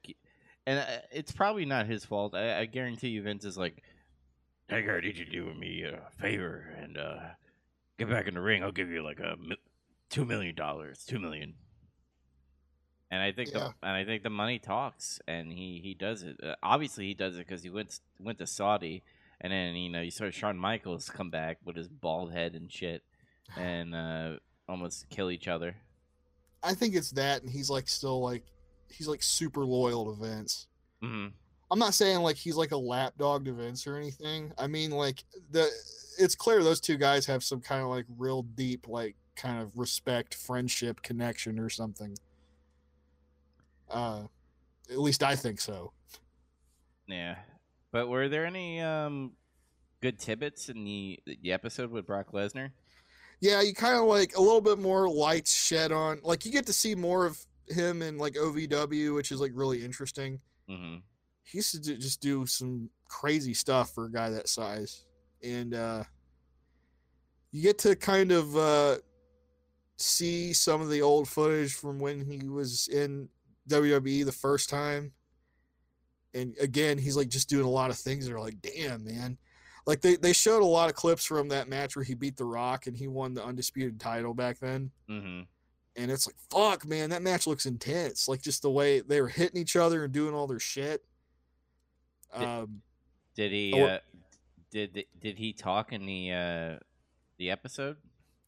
and 0.67 0.79
uh, 0.79 0.85
it's 1.11 1.33
probably 1.33 1.67
not 1.67 1.85
his 1.85 2.07
fault. 2.07 2.35
I, 2.35 2.61
I 2.61 2.65
guarantee 2.65 3.09
you, 3.09 3.21
Vince 3.23 3.45
is 3.45 3.59
like, 3.59 3.83
Taker, 4.69 5.01
did 5.01 5.19
you 5.19 5.25
do 5.25 5.53
me 5.55 5.83
a 5.85 6.01
favor 6.21 6.75
and 6.79 6.97
uh, 6.97 7.17
get 7.99 8.09
back 8.09 8.27
in 8.27 8.35
the 8.35 8.41
ring. 8.41 8.63
I'll 8.63 8.73
give 8.73 8.89
you 8.91 9.03
like 9.03 9.19
a 9.21 9.37
two 10.09 10.25
million 10.25 10.55
dollars, 10.55 11.05
two 11.07 11.19
million. 11.19 11.55
And 13.11 13.21
I 13.23 13.33
think 13.33 13.51
Yeah. 13.51 13.59
the 13.59 13.87
and 13.87 13.97
I 13.97 14.05
think 14.05 14.23
the 14.23 14.31
money 14.31 14.59
talks, 14.59 15.21
and 15.29 15.53
he 15.53 15.81
he 15.83 15.93
does 15.95 16.23
it. 16.23 16.37
Uh, 16.43 16.55
obviously, 16.63 17.07
he 17.07 17.15
does 17.15 17.37
it 17.37 17.47
because 17.47 17.63
he 17.63 17.69
went 17.71 18.01
went 18.19 18.39
to 18.39 18.47
Saudi, 18.47 19.03
and 19.41 19.53
then 19.53 19.75
you 19.77 19.91
know 19.91 20.01
you 20.01 20.11
saw 20.11 20.31
Shawn 20.31 20.57
Michaels 20.57 21.11
come 21.11 21.29
back 21.31 21.59
with 21.65 21.77
his 21.77 21.89
bald 21.89 22.33
head 22.33 22.55
and 22.55 22.73
shit, 22.73 23.03
and 23.57 23.95
uh, 23.95 24.37
almost 24.67 25.11
kill 25.11 25.31
each 25.31 25.47
other. 25.49 25.77
I 26.63 26.73
think 26.75 26.95
it's 26.95 27.11
that 27.13 27.43
and 27.43 27.51
he's 27.51 27.69
like 27.69 27.87
still 27.89 28.23
like 28.23 28.45
he's 28.89 29.09
like 29.09 29.23
super 29.23 29.65
loyal 29.67 30.07
to 30.15 30.19
Vince. 30.25 30.69
hmm 31.03 31.27
I'm 31.73 31.79
not 31.79 31.95
saying 31.95 32.21
like 32.21 32.37
he's 32.37 32.57
like 32.57 32.73
a 32.73 32.77
lapdog 32.77 33.47
to 33.47 33.53
Vince 33.55 33.87
or 33.87 33.97
anything. 33.97 34.53
I 34.59 34.67
mean 34.67 34.91
like 34.91 35.25
the 35.51 35.71
it's 36.19 36.35
clear 36.35 36.63
those 36.63 36.83
two 36.83 36.99
guys 36.99 37.25
have 37.25 37.43
some 37.43 37.63
kind 37.63 37.81
of 37.83 37.89
like 37.89 38.05
real 38.19 38.43
deep 38.43 38.89
like 38.89 39.17
kind 39.37 39.63
of 39.63 39.79
respect, 39.79 40.35
friendship, 40.35 41.01
connection 41.01 41.59
or 41.59 41.71
something. 41.71 42.15
Uh 43.91 44.25
at 44.91 44.99
least 44.99 45.23
I 45.23 45.35
think 45.35 45.63
so. 45.63 45.95
Yeah, 47.07 47.37
but 47.91 48.07
were 48.09 48.29
there 48.29 48.45
any 48.45 48.83
um 48.83 49.33
good 50.03 50.19
tidbits 50.19 50.69
in 50.69 50.85
the 50.85 51.21
the 51.25 51.53
episode 51.55 51.91
with 51.91 52.07
Brock 52.07 52.33
Lesnar? 52.33 52.73
Yeah, 53.41 53.63
you 53.63 53.73
kind 53.73 53.97
of 53.97 54.05
like 54.05 54.37
a 54.37 54.43
little 54.43 54.61
bit 54.61 54.79
more 54.79 55.09
lights 55.09 55.55
shed 55.55 55.91
on 55.91 56.21
like 56.23 56.45
you 56.45 56.53
get 56.53 56.67
to 56.67 56.75
see 56.75 56.95
more 56.95 57.25
of 57.25 57.39
him 57.67 58.03
in 58.03 58.19
like 58.19 58.35
OVW, 58.35 59.15
which 59.15 59.33
is 59.33 59.41
like 59.41 59.53
really 59.55 59.83
interesting. 59.83 60.39
Mm-hmm. 60.69 60.97
He 61.45 61.59
used 61.59 61.85
to 61.85 61.97
just 61.97 62.21
do 62.21 62.47
some 62.47 62.89
crazy 63.09 63.55
stuff 63.55 63.95
for 63.95 64.07
a 64.07 64.11
guy 64.13 64.31
that 64.31 64.49
size. 64.49 65.05
And 65.43 65.75
uh 65.75 66.05
you 67.51 67.63
get 67.63 67.79
to 67.81 67.97
kind 67.97 68.33
of 68.33 68.57
uh 68.57 68.97
see 69.97 70.53
some 70.53 70.81
of 70.81 70.89
the 70.91 71.03
old 71.03 71.29
footage 71.29 71.75
from 71.75 71.99
when 71.99 72.25
he 72.25 72.49
was 72.49 72.89
in 72.89 73.29
WWE 73.69 74.25
the 74.25 74.33
first 74.33 74.71
time. 74.71 75.13
And 76.35 76.57
again 76.61 76.99
he's 76.99 77.17
like 77.17 77.29
just 77.29 77.49
doing 77.49 77.67
a 77.67 77.71
lot 77.71 77.91
of 77.91 77.99
things 77.99 78.27
that 78.27 78.35
are 78.35 78.41
like 78.41 78.63
damn 78.63 79.05
man. 79.05 79.37
Like 79.85 80.01
they, 80.01 80.15
they 80.15 80.33
showed 80.33 80.63
a 80.63 80.65
lot 80.65 80.89
of 80.89 80.95
clips 80.95 81.25
from 81.25 81.49
that 81.49 81.69
match 81.69 81.97
where 81.97 82.05
he 82.05 82.15
beat 82.15 82.37
the 82.37 82.45
rock 82.45 82.87
and 82.87 82.97
he 82.97 83.09
won 83.09 83.35
the 83.35 83.45
undisputed 83.45 83.99
title 83.99 84.33
back 84.33 84.59
then. 84.61 84.93
Mm-hmm. 85.11 85.43
and 85.97 86.11
it's 86.11 86.27
like 86.27 86.37
fuck 86.51 86.87
man 86.87 87.11
that 87.11 87.21
match 87.23 87.47
looks 87.47 87.67
intense. 87.67 88.29
Like 88.29 88.41
just 88.41 88.63
the 88.63 88.71
way 88.71 89.01
they 89.01 89.21
were 89.21 89.29
hitting 89.29 89.61
each 89.61 89.77
other 89.77 90.05
and 90.05 90.13
doing 90.13 90.35
all 90.35 90.47
their 90.47 90.61
shit. 90.61 91.05
Um 92.33 92.83
Did 93.35 93.53
he? 93.53 93.73
Oh, 93.75 93.85
Uh, 93.87 93.99
did 94.71 95.05
did 95.21 95.39
he 95.39 95.53
talk 95.53 95.93
in 95.93 96.07
the 96.07 96.33
uh 96.33 96.79
the 97.39 97.51
episode? 97.51 97.97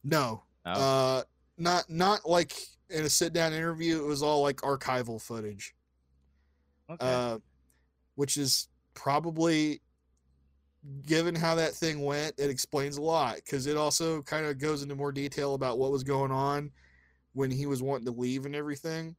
no 0.03 0.43
Oh, 0.65 0.71
uh 0.71 1.23
not 1.57 1.89
not 1.89 2.27
like 2.27 2.53
in 2.89 3.05
a 3.05 3.09
sit 3.09 3.33
down 3.33 3.53
interview 3.53 4.03
it 4.03 4.05
was 4.05 4.21
all 4.23 4.41
like 4.41 4.57
archival 4.57 5.21
footage 5.21 5.73
okay. 6.89 7.05
uh 7.05 7.37
which 8.15 8.37
is 8.37 8.67
probably 8.93 9.81
given 11.05 11.33
how 11.33 11.55
that 11.55 11.73
thing 11.73 12.03
went 12.03 12.33
it 12.37 12.49
explains 12.49 12.97
a 12.97 13.01
lot 13.01 13.35
because 13.37 13.65
it 13.67 13.77
also 13.77 14.21
kind 14.21 14.45
of 14.45 14.57
goes 14.59 14.83
into 14.83 14.95
more 14.95 15.11
detail 15.11 15.55
about 15.55 15.79
what 15.79 15.91
was 15.91 16.03
going 16.03 16.31
on 16.31 16.71
when 17.33 17.49
he 17.49 17.65
was 17.65 17.81
wanting 17.81 18.05
to 18.05 18.11
leave 18.11 18.45
and 18.45 18.55
everything 18.55 19.15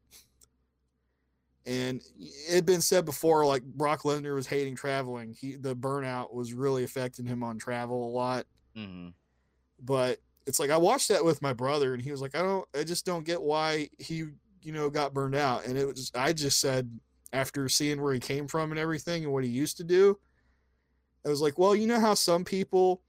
and 1.66 2.00
it 2.18 2.54
had 2.54 2.66
been 2.66 2.80
said 2.80 3.04
before 3.04 3.44
like 3.44 3.62
brock 3.62 4.02
lesnar 4.02 4.34
was 4.34 4.46
hating 4.46 4.74
traveling 4.74 5.34
he 5.38 5.56
the 5.56 5.74
burnout 5.74 6.32
was 6.32 6.52
really 6.52 6.84
affecting 6.84 7.26
him 7.26 7.42
on 7.42 7.58
travel 7.58 8.08
a 8.08 8.12
lot 8.12 8.46
mm-hmm. 8.76 9.08
but 9.82 10.18
it's 10.46 10.60
like 10.60 10.70
I 10.70 10.76
watched 10.76 11.08
that 11.08 11.24
with 11.24 11.42
my 11.42 11.52
brother, 11.52 11.92
and 11.92 12.02
he 12.02 12.12
was 12.12 12.22
like, 12.22 12.34
"I 12.34 12.42
don't, 12.42 12.66
I 12.74 12.84
just 12.84 13.04
don't 13.04 13.24
get 13.24 13.42
why 13.42 13.90
he, 13.98 14.26
you 14.62 14.72
know, 14.72 14.88
got 14.88 15.12
burned 15.12 15.34
out." 15.34 15.66
And 15.66 15.76
it 15.76 15.86
was, 15.86 16.12
I 16.14 16.32
just 16.32 16.60
said, 16.60 16.88
after 17.32 17.68
seeing 17.68 18.00
where 18.00 18.14
he 18.14 18.20
came 18.20 18.46
from 18.46 18.70
and 18.70 18.78
everything, 18.78 19.24
and 19.24 19.32
what 19.32 19.44
he 19.44 19.50
used 19.50 19.76
to 19.78 19.84
do, 19.84 20.18
I 21.24 21.28
was 21.28 21.40
like, 21.40 21.58
well, 21.58 21.74
you 21.74 21.86
know 21.86 22.00
how 22.00 22.14
some 22.14 22.44
people 22.44 23.02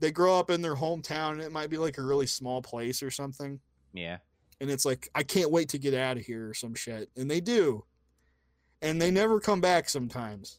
they 0.00 0.10
grow 0.10 0.38
up 0.38 0.50
in 0.50 0.60
their 0.60 0.74
hometown 0.74 1.32
and 1.32 1.40
it 1.40 1.52
might 1.52 1.70
be 1.70 1.78
like 1.78 1.98
a 1.98 2.02
really 2.02 2.26
small 2.26 2.60
place 2.60 3.02
or 3.02 3.10
something. 3.10 3.60
Yeah. 3.94 4.18
And 4.60 4.70
it's 4.70 4.84
like, 4.84 5.08
I 5.14 5.22
can't 5.22 5.50
wait 5.50 5.68
to 5.70 5.78
get 5.78 5.94
out 5.94 6.16
of 6.16 6.24
here 6.24 6.48
or 6.50 6.54
some 6.54 6.74
shit. 6.74 7.10
And 7.16 7.30
they 7.30 7.40
do. 7.40 7.84
And 8.82 9.00
they 9.00 9.10
never 9.10 9.40
come 9.40 9.60
back 9.60 9.88
sometimes. 9.88 10.58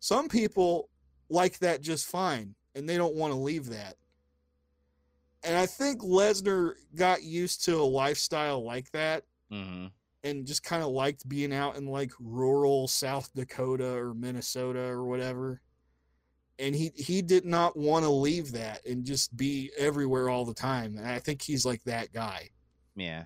Some 0.00 0.28
people 0.28 0.88
like 1.28 1.58
that 1.60 1.80
just 1.80 2.06
fine 2.08 2.54
and 2.74 2.88
they 2.88 2.96
don't 2.96 3.14
want 3.14 3.32
to 3.32 3.38
leave 3.38 3.68
that. 3.70 3.96
And 5.42 5.56
I 5.56 5.66
think 5.66 6.02
Lesnar 6.02 6.72
got 6.94 7.22
used 7.22 7.64
to 7.64 7.76
a 7.76 7.84
lifestyle 7.84 8.64
like 8.64 8.90
that 8.92 9.24
Mm-hmm. 9.52 9.86
and 10.22 10.46
just 10.46 10.62
kind 10.62 10.80
of 10.84 10.90
liked 10.90 11.28
being 11.28 11.52
out 11.52 11.76
in 11.76 11.86
like 11.86 12.12
rural 12.20 12.86
South 12.86 13.28
Dakota 13.34 13.96
or 13.96 14.14
Minnesota 14.14 14.78
or 14.78 15.04
whatever. 15.06 15.60
And 16.60 16.72
he 16.72 16.92
he 16.94 17.20
did 17.20 17.44
not 17.44 17.76
want 17.76 18.04
to 18.04 18.10
leave 18.10 18.52
that 18.52 18.86
and 18.86 19.04
just 19.04 19.36
be 19.36 19.72
everywhere 19.76 20.28
all 20.28 20.44
the 20.44 20.54
time. 20.54 20.96
And 20.96 21.04
I 21.06 21.18
think 21.18 21.42
he's 21.42 21.64
like 21.66 21.82
that 21.84 22.12
guy. 22.12 22.50
Yeah. 22.96 23.24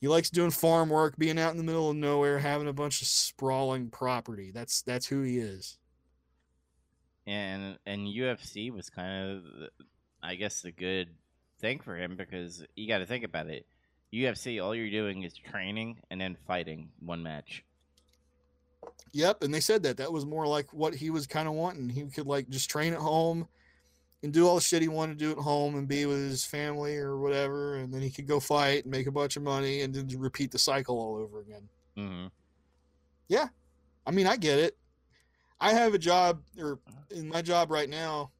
He 0.00 0.08
likes 0.08 0.30
doing 0.30 0.50
farm 0.50 0.90
work, 0.90 1.16
being 1.16 1.38
out 1.38 1.52
in 1.52 1.56
the 1.56 1.64
middle 1.64 1.90
of 1.90 1.96
nowhere, 1.96 2.38
having 2.38 2.68
a 2.68 2.72
bunch 2.72 3.00
of 3.00 3.08
sprawling 3.08 3.88
property. 3.90 4.50
That's 4.52 4.82
that's 4.82 5.06
who 5.06 5.22
he 5.22 5.38
is. 5.38 5.78
and 7.26 7.78
and 7.86 8.06
UFC 8.06 8.72
was 8.72 8.90
kind 8.90 9.30
of, 9.38 9.44
I 10.22 10.34
guess, 10.34 10.64
a 10.64 10.70
good 10.70 11.08
thing 11.60 11.80
for 11.80 11.96
him 11.96 12.16
because 12.16 12.64
you 12.76 12.86
got 12.86 12.98
to 12.98 13.06
think 13.06 13.24
about 13.24 13.48
it. 13.48 13.66
UFC, 14.12 14.62
all 14.62 14.74
you're 14.74 14.90
doing 14.90 15.22
is 15.24 15.34
training 15.34 15.98
and 16.10 16.20
then 16.20 16.36
fighting 16.46 16.90
one 17.00 17.22
match. 17.22 17.64
Yep, 19.12 19.42
and 19.42 19.52
they 19.52 19.60
said 19.60 19.82
that 19.84 19.96
that 19.96 20.12
was 20.12 20.26
more 20.26 20.46
like 20.46 20.72
what 20.72 20.94
he 20.94 21.10
was 21.10 21.26
kind 21.26 21.48
of 21.48 21.54
wanting. 21.54 21.88
He 21.88 22.04
could 22.04 22.26
like 22.26 22.48
just 22.48 22.70
train 22.70 22.92
at 22.92 23.00
home 23.00 23.48
and 24.22 24.32
do 24.32 24.46
all 24.48 24.56
the 24.56 24.60
shit 24.60 24.82
he 24.82 24.88
wanted 24.88 25.18
to 25.18 25.24
do 25.24 25.32
at 25.32 25.38
home 25.38 25.76
and 25.76 25.86
be 25.86 26.06
with 26.06 26.18
his 26.18 26.44
family 26.44 26.96
or 26.96 27.18
whatever, 27.18 27.76
and 27.76 27.92
then 27.92 28.00
he 28.02 28.10
could 28.10 28.26
go 28.26 28.40
fight 28.40 28.84
and 28.84 28.90
make 28.90 29.06
a 29.06 29.12
bunch 29.12 29.36
of 29.36 29.42
money 29.42 29.82
and 29.82 29.94
then 29.94 30.08
repeat 30.18 30.50
the 30.50 30.58
cycle 30.58 30.98
all 30.98 31.16
over 31.16 31.40
again. 31.40 31.68
Mm-hmm. 31.96 32.26
Yeah, 33.28 33.48
I 34.06 34.10
mean, 34.10 34.26
I 34.26 34.36
get 34.36 34.58
it. 34.58 34.76
I 35.60 35.72
have 35.72 35.94
a 35.94 35.98
job, 35.98 36.42
or 36.58 36.80
in 37.10 37.28
my 37.28 37.42
job 37.42 37.70
right 37.70 37.88
now, 37.88 38.32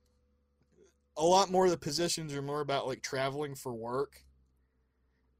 a 1.16 1.24
lot 1.24 1.50
more 1.50 1.64
of 1.64 1.70
the 1.70 1.78
positions 1.78 2.34
are 2.34 2.42
more 2.42 2.60
about 2.60 2.86
like 2.86 3.02
traveling 3.02 3.54
for 3.54 3.72
work. 3.72 4.22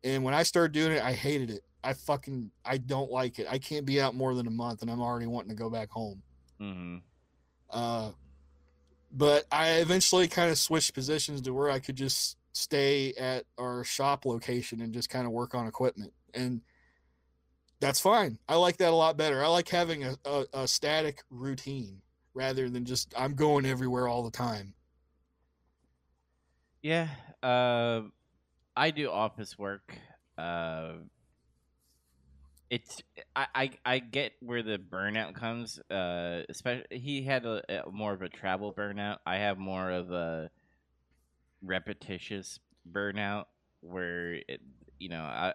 And 0.05 0.25
when 0.25 0.35
I 0.35 0.43
started 0.43 0.73
doing 0.73 0.93
it, 0.93 1.03
I 1.03 1.13
hated 1.13 1.51
it. 1.51 1.63
I 1.85 1.93
fucking 1.93 2.51
I 2.65 2.79
don't 2.79 3.11
like 3.11 3.39
it. 3.39 3.47
I 3.51 3.59
can't 3.59 3.87
be 3.87 4.01
out 4.01 4.15
more 4.15 4.35
than 4.35 4.47
a 4.47 4.51
month, 4.51 4.83
and 4.83 4.91
I'm 4.91 5.01
already 5.01 5.27
wanting 5.27 5.51
to 5.51 5.55
go 5.55 5.71
back 5.71 5.91
home. 5.91 6.23
Mm-hmm. 6.61 6.97
Uh, 7.71 8.11
but 9.11 9.45
I 9.51 9.75
eventually 9.75 10.29
kind 10.29 10.51
of 10.51 10.59
switched 10.59 10.95
positions 10.95 11.41
to 11.43 11.53
where 11.53 11.71
I 11.71 11.79
could 11.79 11.97
just 11.97 12.37
stay 12.53 13.13
at 13.15 13.45
our 13.59 13.85
shop 13.85 14.25
location 14.25 14.81
and 14.81 14.93
just 14.93 15.11
kind 15.11 15.27
of 15.27 15.33
work 15.33 15.55
on 15.55 15.67
equipment, 15.67 16.13
and 16.35 16.63
that's 17.81 18.01
fine. 18.01 18.39
I 18.49 18.57
like 18.57 18.79
that 18.79 18.93
a 18.93 18.97
lot 18.97 19.17
better. 19.17 19.45
I 19.45 19.49
like 19.49 19.69
having 19.69 20.05
a, 20.05 20.17
a, 20.25 20.45
a 20.53 20.69
static 20.69 21.23
routine 21.31 22.01
rather 22.35 22.69
than 22.69 22.85
just 22.85 23.13
I'm 23.17 23.35
going 23.35 23.67
everywhere 23.67 24.09
all 24.09 24.23
the 24.23 24.31
time. 24.31 24.75
Yeah. 26.83 27.09
Uh, 27.43 28.03
I 28.77 28.91
do 28.91 29.11
office 29.11 29.59
work. 29.59 29.97
Uh, 30.39 30.93
it's 32.71 33.03
I, 33.35 33.47
I 33.55 33.71
I 33.85 33.99
get 33.99 34.33
where 34.41 34.63
the 34.63 34.79
burnout 34.79 35.35
comes. 35.35 35.79
Uh, 35.91 36.43
especially 36.49 36.85
he 36.91 37.23
had 37.23 37.45
a, 37.45 37.87
a 37.87 37.91
more 37.91 38.13
of 38.13 38.23
a 38.23 38.29
travel 38.29 38.73
burnout. 38.73 39.19
I 39.25 39.37
have 39.37 39.59
more 39.59 39.91
of 39.91 40.11
a 40.11 40.51
repetitious 41.63 42.59
burnout 42.91 43.45
where 43.81 44.35
it, 44.35 44.61
you 44.99 45.09
know 45.09 45.23
I 45.23 45.55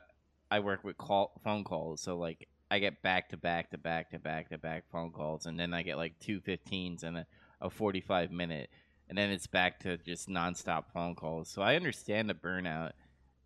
I 0.49 0.59
work 0.59 0.83
with 0.83 0.97
call 0.97 1.39
phone 1.43 1.63
calls, 1.63 2.01
so 2.01 2.17
like 2.17 2.47
I 2.69 2.79
get 2.79 3.01
back 3.01 3.29
to 3.29 3.37
back 3.37 3.71
to 3.71 3.77
back 3.77 4.11
to 4.11 4.19
back 4.19 4.49
to 4.49 4.57
back 4.57 4.85
phone 4.91 5.11
calls, 5.11 5.45
and 5.45 5.59
then 5.59 5.73
I 5.73 5.83
get 5.83 5.97
like 5.97 6.19
two 6.19 6.39
15s 6.39 7.03
and 7.03 7.17
a, 7.17 7.25
a 7.59 7.69
45 7.69 8.31
minute, 8.31 8.69
and 9.09 9.17
then 9.17 9.31
it's 9.31 9.47
back 9.47 9.81
to 9.81 9.97
just 9.97 10.29
nonstop 10.29 10.85
phone 10.93 11.15
calls. 11.15 11.49
So 11.49 11.61
I 11.61 11.75
understand 11.75 12.29
the 12.29 12.33
burnout, 12.33 12.91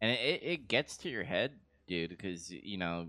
and 0.01 0.11
it, 0.11 0.41
it 0.43 0.67
gets 0.67 0.97
to 0.97 1.09
your 1.09 1.23
head, 1.23 1.53
dude, 1.87 2.11
because 2.11 2.51
you 2.51 2.77
know 2.77 3.07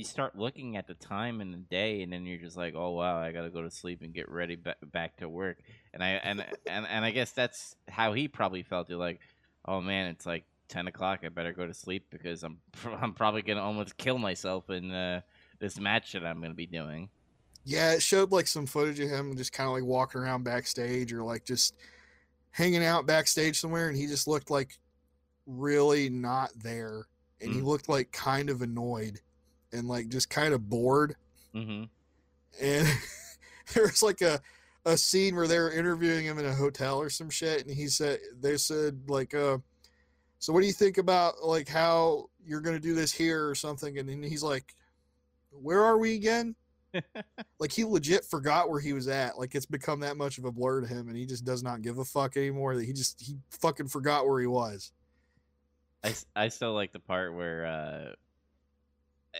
you 0.00 0.04
start 0.04 0.36
looking 0.38 0.76
at 0.76 0.86
the 0.88 0.94
time 0.94 1.40
in 1.40 1.52
the 1.52 1.58
day, 1.58 2.02
and 2.02 2.12
then 2.12 2.26
you're 2.26 2.38
just 2.38 2.56
like, 2.56 2.74
oh 2.76 2.90
wow, 2.92 3.18
I 3.18 3.32
gotta 3.32 3.50
go 3.50 3.62
to 3.62 3.70
sleep 3.70 4.02
and 4.02 4.14
get 4.14 4.28
ready 4.30 4.56
ba- 4.56 4.76
back 4.92 5.16
to 5.18 5.28
work, 5.28 5.58
and 5.94 6.02
I 6.04 6.10
and 6.10 6.44
and 6.66 6.86
and 6.86 7.04
I 7.04 7.12
guess 7.12 7.32
that's 7.32 7.76
how 7.88 8.12
he 8.14 8.28
probably 8.28 8.62
felt. 8.64 8.90
You're 8.90 8.98
like, 8.98 9.20
oh 9.66 9.80
man, 9.80 10.08
it's 10.08 10.26
like. 10.26 10.44
10 10.70 10.86
o'clock 10.86 11.20
i 11.24 11.28
better 11.28 11.52
go 11.52 11.66
to 11.66 11.74
sleep 11.74 12.06
because 12.10 12.44
i'm 12.44 12.58
i'm 13.02 13.12
probably 13.12 13.42
gonna 13.42 13.60
almost 13.60 13.96
kill 13.96 14.18
myself 14.18 14.70
in 14.70 14.92
uh, 14.92 15.20
this 15.58 15.80
match 15.80 16.12
that 16.12 16.24
i'm 16.24 16.40
gonna 16.40 16.54
be 16.54 16.64
doing 16.66 17.10
Yeah, 17.64 17.92
it 17.92 18.02
showed 18.02 18.32
like 18.32 18.46
some 18.46 18.66
footage 18.66 19.00
of 19.00 19.10
him 19.10 19.36
just 19.36 19.52
kind 19.52 19.68
of 19.68 19.74
like 19.74 19.84
walking 19.84 20.20
around 20.20 20.44
backstage 20.44 21.12
or 21.12 21.22
like 21.24 21.44
just 21.44 21.74
hanging 22.52 22.84
out 22.84 23.06
backstage 23.06 23.60
somewhere, 23.60 23.88
and 23.88 23.96
he 23.96 24.06
just 24.06 24.28
looked 24.28 24.50
like 24.50 24.78
really 25.46 26.08
not 26.08 26.50
there, 26.56 27.06
and 27.40 27.52
he 27.52 27.60
Mm. 27.60 27.64
looked 27.64 27.88
like 27.88 28.12
kind 28.12 28.50
of 28.50 28.62
annoyed 28.62 29.20
and 29.72 29.88
like 29.88 30.08
just 30.08 30.30
kind 30.30 30.54
of 30.54 30.68
bored. 30.68 31.16
mm-hmm. 31.54 31.84
And 32.62 32.88
there 33.74 33.84
was 33.84 34.02
like 34.02 34.20
a 34.20 34.40
a 34.86 34.96
scene 34.96 35.36
where 35.36 35.46
they 35.46 35.58
were 35.58 35.72
interviewing 35.72 36.24
him 36.24 36.38
in 36.38 36.46
a 36.46 36.54
hotel 36.54 36.98
or 36.98 37.10
some 37.10 37.28
shit 37.28 37.66
and 37.66 37.74
he 37.74 37.86
said 37.86 38.18
they 38.40 38.56
said 38.56 38.98
like 39.08 39.34
uh 39.34 39.58
so 40.38 40.54
what 40.54 40.60
do 40.60 40.66
you 40.66 40.72
think 40.72 40.96
about 40.96 41.44
like 41.44 41.68
how 41.68 42.30
you're 42.46 42.62
gonna 42.62 42.80
do 42.80 42.94
this 42.94 43.12
here 43.12 43.46
or 43.46 43.54
something? 43.54 43.98
And 43.98 44.08
then 44.08 44.22
he's 44.22 44.42
like 44.42 44.74
where 45.50 45.82
are 45.82 45.98
we 45.98 46.14
again? 46.14 46.54
Like 47.60 47.72
he 47.72 47.84
legit 47.84 48.24
forgot 48.24 48.70
where 48.70 48.80
he 48.80 48.94
was 48.94 49.06
at. 49.06 49.38
Like 49.38 49.54
it's 49.54 49.66
become 49.66 50.00
that 50.00 50.16
much 50.16 50.38
of 50.38 50.46
a 50.46 50.50
blur 50.50 50.80
to 50.80 50.86
him 50.86 51.08
and 51.08 51.16
he 51.16 51.26
just 51.26 51.44
does 51.44 51.62
not 51.62 51.82
give 51.82 51.98
a 51.98 52.04
fuck 52.06 52.38
anymore. 52.38 52.74
That 52.74 52.86
he 52.86 52.94
just 52.94 53.20
he 53.20 53.36
fucking 53.50 53.88
forgot 53.88 54.26
where 54.26 54.40
he 54.40 54.46
was. 54.46 54.90
I, 56.02 56.14
I 56.34 56.48
still 56.48 56.72
like 56.72 56.92
the 56.92 56.98
part 56.98 57.34
where 57.34 57.66
uh, 57.66 58.14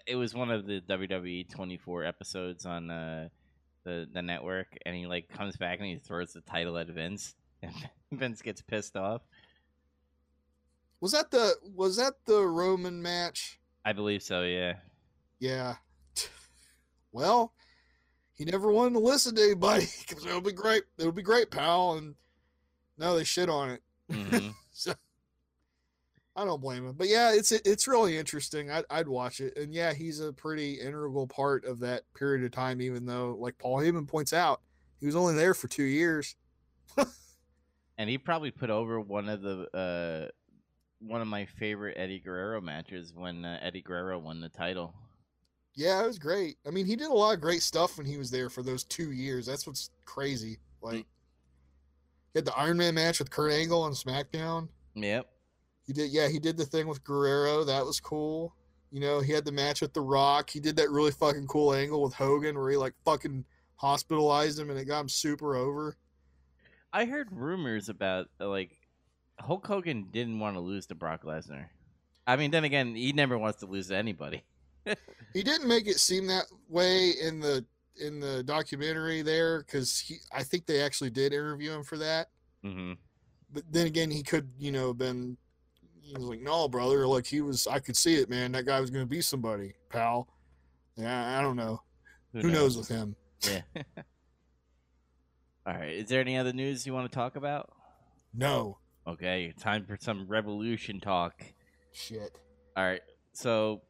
it 0.06 0.16
was 0.16 0.34
one 0.34 0.50
of 0.50 0.66
the 0.66 0.80
WWE 0.80 1.48
24 1.50 2.04
episodes 2.04 2.66
on 2.66 2.90
uh, 2.90 3.28
the 3.84 4.08
the 4.12 4.22
network, 4.22 4.76
and 4.86 4.94
he 4.94 5.06
like 5.06 5.28
comes 5.28 5.56
back 5.56 5.78
and 5.78 5.88
he 5.88 5.96
throws 5.98 6.32
the 6.32 6.40
title 6.42 6.76
at 6.78 6.88
Vince, 6.88 7.34
and 7.62 7.74
Vince 8.12 8.42
gets 8.42 8.62
pissed 8.62 8.96
off. 8.96 9.22
was 11.00 11.12
that 11.12 11.30
the 11.30 11.54
was 11.74 11.96
that 11.96 12.14
the 12.26 12.40
roman 12.46 13.02
match 13.02 13.58
I 13.84 13.92
believe 13.92 14.22
so. 14.22 14.42
Yeah. 14.42 14.74
Yeah. 15.38 15.76
Well, 17.12 17.52
he 18.34 18.44
never 18.44 18.70
wanted 18.70 18.92
to 18.94 19.00
listen 19.00 19.34
to 19.34 19.42
anybody 19.42 19.86
because 20.08 20.24
it'll 20.24 20.40
be 20.40 20.52
great. 20.52 20.84
It'll 20.96 21.10
be 21.10 21.22
great, 21.22 21.50
pal. 21.50 21.94
And 21.94 22.14
no, 22.98 23.16
they 23.16 23.24
shit 23.24 23.48
on 23.48 23.70
it. 23.70 23.82
hmm 24.08 24.50
So 24.72 24.94
I 26.40 26.44
don't 26.46 26.60
blame 26.62 26.86
him. 26.86 26.94
But 26.96 27.08
yeah, 27.08 27.32
it's 27.34 27.52
it's 27.52 27.86
really 27.86 28.16
interesting. 28.16 28.70
I'd, 28.70 28.86
I'd 28.88 29.08
watch 29.08 29.40
it. 29.40 29.58
And 29.58 29.74
yeah, 29.74 29.92
he's 29.92 30.20
a 30.20 30.32
pretty 30.32 30.74
integral 30.74 31.26
part 31.26 31.66
of 31.66 31.80
that 31.80 32.02
period 32.14 32.44
of 32.46 32.50
time, 32.50 32.80
even 32.80 33.04
though, 33.04 33.36
like 33.38 33.58
Paul 33.58 33.78
Heyman 33.78 34.08
points 34.08 34.32
out, 34.32 34.62
he 35.00 35.06
was 35.06 35.16
only 35.16 35.34
there 35.34 35.52
for 35.52 35.68
two 35.68 35.82
years. 35.82 36.36
and 37.98 38.08
he 38.08 38.16
probably 38.16 38.50
put 38.50 38.70
over 38.70 38.98
one 38.98 39.28
of 39.28 39.42
the 39.42 39.68
uh, 39.76 40.28
one 41.06 41.20
of 41.20 41.28
my 41.28 41.44
favorite 41.44 41.98
Eddie 41.98 42.20
Guerrero 42.20 42.62
matches 42.62 43.12
when 43.14 43.44
uh, 43.44 43.58
Eddie 43.60 43.82
Guerrero 43.82 44.18
won 44.18 44.40
the 44.40 44.48
title. 44.48 44.94
Yeah, 45.74 46.02
it 46.02 46.06
was 46.06 46.18
great. 46.18 46.56
I 46.66 46.70
mean, 46.70 46.86
he 46.86 46.96
did 46.96 47.08
a 47.08 47.12
lot 47.14 47.34
of 47.34 47.42
great 47.42 47.62
stuff 47.62 47.98
when 47.98 48.06
he 48.06 48.16
was 48.16 48.30
there 48.30 48.48
for 48.48 48.62
those 48.62 48.84
two 48.84 49.12
years. 49.12 49.44
That's 49.44 49.66
what's 49.66 49.90
crazy. 50.06 50.58
Like, 50.80 51.06
he 52.32 52.38
had 52.38 52.46
the 52.46 52.56
Iron 52.56 52.78
Man 52.78 52.94
match 52.94 53.18
with 53.18 53.30
Kurt 53.30 53.52
Angle 53.52 53.82
on 53.82 53.92
SmackDown. 53.92 54.68
Yep. 54.94 55.28
He 55.90 55.94
did, 55.94 56.12
yeah, 56.12 56.28
he 56.28 56.38
did 56.38 56.56
the 56.56 56.64
thing 56.64 56.86
with 56.86 57.02
Guerrero. 57.02 57.64
That 57.64 57.84
was 57.84 57.98
cool. 57.98 58.54
You 58.92 59.00
know, 59.00 59.18
he 59.18 59.32
had 59.32 59.44
the 59.44 59.50
match 59.50 59.80
with 59.80 59.92
The 59.92 60.00
Rock. 60.00 60.48
He 60.48 60.60
did 60.60 60.76
that 60.76 60.88
really 60.88 61.10
fucking 61.10 61.48
cool 61.48 61.74
angle 61.74 62.00
with 62.00 62.14
Hogan 62.14 62.56
where 62.56 62.70
he 62.70 62.76
like 62.76 62.94
fucking 63.04 63.44
hospitalized 63.74 64.56
him 64.56 64.70
and 64.70 64.78
it 64.78 64.84
got 64.84 65.00
him 65.00 65.08
super 65.08 65.56
over. 65.56 65.96
I 66.92 67.06
heard 67.06 67.26
rumors 67.32 67.88
about 67.88 68.28
uh, 68.40 68.46
like 68.48 68.78
Hulk 69.40 69.66
Hogan 69.66 70.10
didn't 70.12 70.38
want 70.38 70.54
to 70.54 70.60
lose 70.60 70.86
to 70.86 70.94
Brock 70.94 71.24
Lesnar. 71.24 71.66
I 72.24 72.36
mean, 72.36 72.52
then 72.52 72.62
again, 72.62 72.94
he 72.94 73.12
never 73.12 73.36
wants 73.36 73.58
to 73.58 73.66
lose 73.66 73.88
to 73.88 73.96
anybody. 73.96 74.44
He 75.34 75.42
didn't 75.42 75.66
make 75.66 75.88
it 75.88 75.98
seem 75.98 76.28
that 76.28 76.46
way 76.68 77.10
in 77.10 77.40
the 77.40 77.64
in 78.00 78.20
the 78.20 78.44
documentary 78.44 79.22
there 79.22 79.64
because 79.64 79.98
he, 79.98 80.18
I 80.32 80.44
think 80.44 80.66
they 80.66 80.82
actually 80.82 81.10
did 81.10 81.32
interview 81.32 81.72
him 81.72 81.82
for 81.82 81.98
that. 81.98 82.28
hmm 82.62 82.92
But 83.52 83.64
then 83.70 83.86
again, 83.88 84.10
he 84.12 84.22
could, 84.22 84.50
you 84.56 84.70
know, 84.70 84.94
been. 84.94 85.36
He 86.02 86.14
was 86.14 86.24
like, 86.24 86.40
"No, 86.40 86.68
brother. 86.68 87.06
Like 87.06 87.26
he 87.26 87.40
was. 87.40 87.66
I 87.66 87.78
could 87.78 87.96
see 87.96 88.16
it, 88.16 88.28
man. 88.28 88.52
That 88.52 88.66
guy 88.66 88.80
was 88.80 88.90
going 88.90 89.04
to 89.04 89.08
be 89.08 89.20
somebody, 89.20 89.74
pal." 89.88 90.28
Yeah, 90.96 91.38
I 91.38 91.42
don't 91.42 91.56
know. 91.56 91.82
Who 92.32 92.50
knows 92.50 92.76
with 92.76 92.88
him? 92.88 93.16
Yeah. 93.42 93.62
All 95.66 95.74
right. 95.74 95.92
Is 95.92 96.08
there 96.08 96.20
any 96.20 96.36
other 96.36 96.52
news 96.52 96.86
you 96.86 96.92
want 96.92 97.10
to 97.10 97.14
talk 97.14 97.36
about? 97.36 97.72
No. 98.34 98.78
Okay, 99.06 99.52
time 99.58 99.84
for 99.86 99.96
some 100.00 100.26
revolution 100.28 101.00
talk. 101.00 101.42
Shit. 101.92 102.38
All 102.76 102.84
right. 102.84 103.02
So 103.32 103.82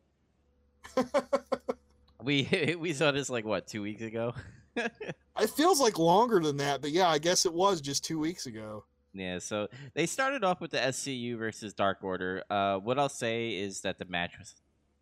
we 2.22 2.76
we 2.78 2.92
saw 2.92 3.10
this 3.10 3.30
like 3.30 3.44
what 3.44 3.66
two 3.66 3.82
weeks 3.82 4.02
ago. 4.02 4.34
It 4.76 5.50
feels 5.56 5.80
like 5.80 5.98
longer 5.98 6.40
than 6.40 6.56
that, 6.58 6.80
but 6.80 6.90
yeah, 6.90 7.08
I 7.08 7.18
guess 7.18 7.44
it 7.44 7.52
was 7.52 7.80
just 7.80 8.04
two 8.04 8.18
weeks 8.18 8.46
ago. 8.46 8.84
Yeah. 9.12 9.38
So 9.38 9.68
they 9.94 10.06
started 10.06 10.44
off 10.44 10.60
with 10.60 10.70
the 10.70 10.78
SCU 10.78 11.38
versus 11.38 11.72
Dark 11.72 11.98
Order. 12.02 12.44
Uh, 12.50 12.76
what 12.78 12.98
I'll 12.98 13.08
say 13.08 13.50
is 13.50 13.80
that 13.82 13.98
the 13.98 14.04
match 14.04 14.38
was 14.38 14.54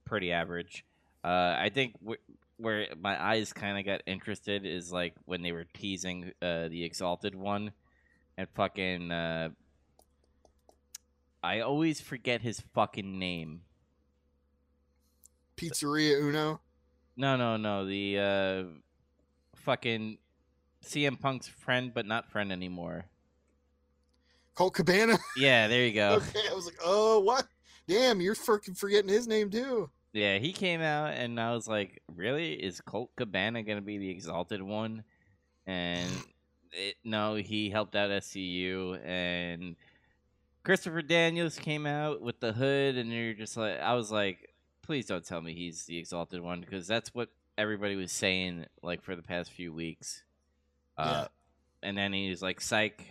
pretty 0.05 0.33
average. 0.33 0.85
Uh, 1.25 1.57
I 1.59 1.71
think 1.73 1.95
wh- 2.07 2.61
where 2.61 2.87
my 3.01 3.23
eyes 3.23 3.53
kind 3.53 3.79
of 3.79 3.85
got 3.85 4.03
interested 4.07 4.65
is 4.65 4.93
like 4.93 5.15
when 5.25 5.43
they 5.43 5.53
were 5.53 5.67
teasing 5.75 6.33
uh, 6.43 6.69
the 6.69 6.85
Exalted 6.85 7.35
One, 7.35 7.73
and 8.37 8.49
fucking. 8.55 9.11
Uh, 9.11 9.51
I 11.43 11.61
always 11.61 12.01
forget 12.01 12.43
his 12.43 12.61
fucking 12.75 13.19
name. 13.19 13.61
Pizzeria 15.57 16.21
Uno. 16.21 16.61
No, 17.17 17.37
no, 17.37 17.57
no. 17.57 17.87
The 17.87 18.19
uh, 18.19 18.63
fucking 19.57 20.19
CM 20.85 21.21
Punk's 21.21 21.49
friend, 21.49 21.93
but 21.93 22.07
not 22.07 22.31
friend 22.31 22.53
anymore. 22.53 23.07
Colt 24.59 24.75
Cabana. 24.75 25.17
Yeah, 25.37 25.69
there 25.69 25.87
you 25.87 25.93
go. 25.93 26.15
okay, 26.15 26.41
I 26.51 26.53
was 26.53 26.67
like, 26.67 26.79
oh, 26.85 27.21
what? 27.21 27.47
Damn, 27.87 28.21
you're 28.21 28.35
freaking 28.35 28.77
forgetting 28.77 29.09
his 29.09 29.29
name 29.29 29.51
too. 29.51 29.89
Yeah, 30.13 30.39
he 30.39 30.53
came 30.53 30.81
out, 30.81 31.13
and 31.15 31.39
I 31.39 31.53
was 31.55 31.69
like, 31.69 32.03
really? 32.17 32.55
Is 32.55 32.81
Colt 32.81 33.11
Cabana 33.17 33.63
gonna 33.63 33.83
be 33.83 33.99
the 33.99 34.11
exalted 34.11 34.61
one? 34.61 35.05
And 35.69 36.11
it, 36.73 36.97
no, 37.05 37.37
he 37.37 37.71
helped 37.71 37.95
out 37.95 38.11
SCU, 38.11 38.99
and 39.07 39.77
Christopher 40.65 41.03
Daniels 41.03 41.57
came 41.57 41.87
out 41.87 42.21
with 42.21 42.41
the 42.41 42.53
hood, 42.53 42.97
and 42.97 43.13
you're 43.13 43.35
just 43.35 43.57
like, 43.57 43.79
I 43.79 43.95
was 43.95 44.11
like, 44.11 44.55
please 44.83 45.07
don't 45.07 45.25
tell 45.25 45.41
me 45.41 45.55
he's 45.55 45.85
the 45.85 45.99
exalted 45.99 46.41
one, 46.41 46.63
because 46.63 46.89
that's 46.89 47.15
what 47.15 47.29
everybody 47.57 47.95
was 47.95 48.11
saying 48.11 48.67
like 48.83 49.03
for 49.05 49.15
the 49.15 49.23
past 49.23 49.53
few 49.53 49.73
weeks. 49.73 50.25
Uh, 50.97 51.29
and 51.81 51.97
then 51.97 52.13
he's 52.13 52.43
like, 52.43 52.61
"Psych, 52.61 53.07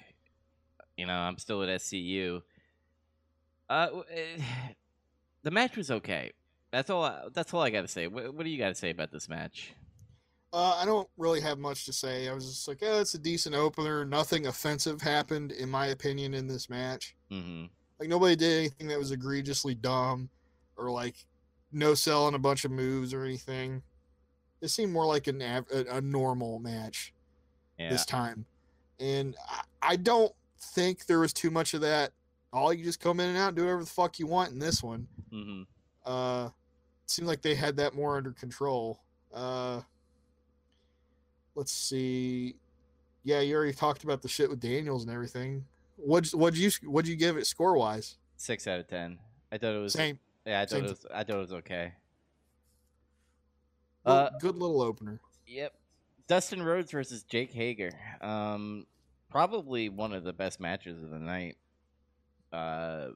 you 0.97 1.05
know, 1.05 1.13
I'm 1.13 1.37
still 1.37 1.63
at 1.63 1.69
SCU." 1.69 2.41
Uh, 3.69 3.87
eh, 4.11 4.41
the 5.43 5.51
match 5.51 5.77
was 5.77 5.91
okay. 5.91 6.31
That's 6.71 6.89
all. 6.89 7.03
I, 7.03 7.23
that's 7.33 7.53
all 7.53 7.61
I 7.61 7.69
got 7.69 7.81
to 7.81 7.87
say. 7.87 8.07
What, 8.07 8.33
what 8.33 8.43
do 8.43 8.49
you 8.49 8.57
got 8.57 8.69
to 8.69 8.75
say 8.75 8.89
about 8.89 9.11
this 9.11 9.29
match? 9.29 9.73
Uh, 10.53 10.77
I 10.81 10.85
don't 10.85 11.07
really 11.17 11.41
have 11.41 11.59
much 11.59 11.85
to 11.85 11.93
say. 11.93 12.29
I 12.29 12.33
was 12.33 12.45
just 12.47 12.67
like, 12.67 12.79
oh, 12.81 13.01
it's 13.01 13.13
a 13.13 13.19
decent 13.19 13.53
opener. 13.53 14.05
Nothing 14.05 14.47
offensive 14.47 15.01
happened, 15.01 15.51
in 15.51 15.69
my 15.69 15.87
opinion, 15.87 16.33
in 16.33 16.47
this 16.47 16.69
match. 16.69 17.15
hmm 17.29 17.65
Like 17.99 18.09
nobody 18.09 18.35
did 18.35 18.57
anything 18.59 18.87
that 18.87 18.97
was 18.99 19.11
egregiously 19.11 19.75
dumb, 19.75 20.29
or 20.77 20.89
like 20.89 21.15
no 21.71 21.93
selling 21.93 22.33
a 22.33 22.39
bunch 22.39 22.63
of 22.63 22.71
moves 22.71 23.13
or 23.13 23.23
anything. 23.23 23.83
It 24.61 24.69
seemed 24.69 24.91
more 24.93 25.05
like 25.05 25.27
an 25.27 25.41
av- 25.41 25.67
a, 25.71 25.97
a 25.97 26.01
normal 26.01 26.59
match 26.59 27.13
Yeah. 27.77 27.89
this 27.89 28.05
time, 28.05 28.45
and 28.99 29.35
I, 29.49 29.61
I 29.81 29.95
don't 29.97 30.33
think 30.59 31.05
there 31.05 31.19
was 31.19 31.33
too 31.33 31.49
much 31.51 31.73
of 31.73 31.81
that. 31.81 32.11
All 32.53 32.73
you 32.73 32.83
just 32.83 32.99
come 32.99 33.19
in 33.19 33.29
and 33.29 33.37
out, 33.37 33.49
and 33.49 33.57
do 33.57 33.63
whatever 33.63 33.81
the 33.83 33.89
fuck 33.89 34.19
you 34.19 34.27
want 34.27 34.51
in 34.51 34.59
this 34.59 34.81
one. 34.81 35.07
hmm 35.31 35.63
Uh, 36.05 36.49
seemed 37.05 37.27
like 37.27 37.41
they 37.41 37.55
had 37.55 37.77
that 37.77 37.93
more 37.93 38.17
under 38.17 38.31
control. 38.31 38.99
Uh, 39.33 39.81
let's 41.55 41.71
see. 41.71 42.55
Yeah, 43.23 43.41
you 43.41 43.55
already 43.55 43.73
talked 43.73 44.03
about 44.03 44.21
the 44.21 44.27
shit 44.29 44.49
with 44.49 44.59
Daniels 44.61 45.03
and 45.03 45.11
everything. 45.11 45.65
What'd 45.97 46.31
what'd 46.33 46.57
you 46.57 46.71
what'd 46.89 47.09
you 47.09 47.15
give 47.15 47.37
it 47.37 47.45
score 47.47 47.75
wise? 47.77 48.17
Six 48.37 48.67
out 48.67 48.79
of 48.79 48.87
ten. 48.87 49.19
I 49.51 49.57
thought 49.57 49.73
it 49.75 49.79
was. 49.79 49.93
Same. 49.93 50.19
Yeah, 50.45 50.61
I 50.61 50.65
thought 50.65 50.69
same. 50.69 50.85
it 50.85 50.89
was. 50.89 51.05
I 51.13 51.23
thought 51.23 51.35
it 51.35 51.39
was 51.39 51.53
okay. 51.53 51.93
Well, 54.05 54.15
Uh, 54.15 54.29
good 54.39 54.55
little 54.57 54.81
opener. 54.81 55.19
Yep. 55.45 55.73
Dustin 56.27 56.61
Rhodes 56.61 56.91
versus 56.91 57.23
Jake 57.23 57.51
Hager. 57.51 57.91
Um, 58.21 58.85
probably 59.37 59.87
one 59.87 60.13
of 60.13 60.23
the 60.23 60.33
best 60.33 60.59
matches 60.59 61.03
of 61.03 61.11
the 61.11 61.19
night. 61.19 61.57
Uh, 62.51 63.09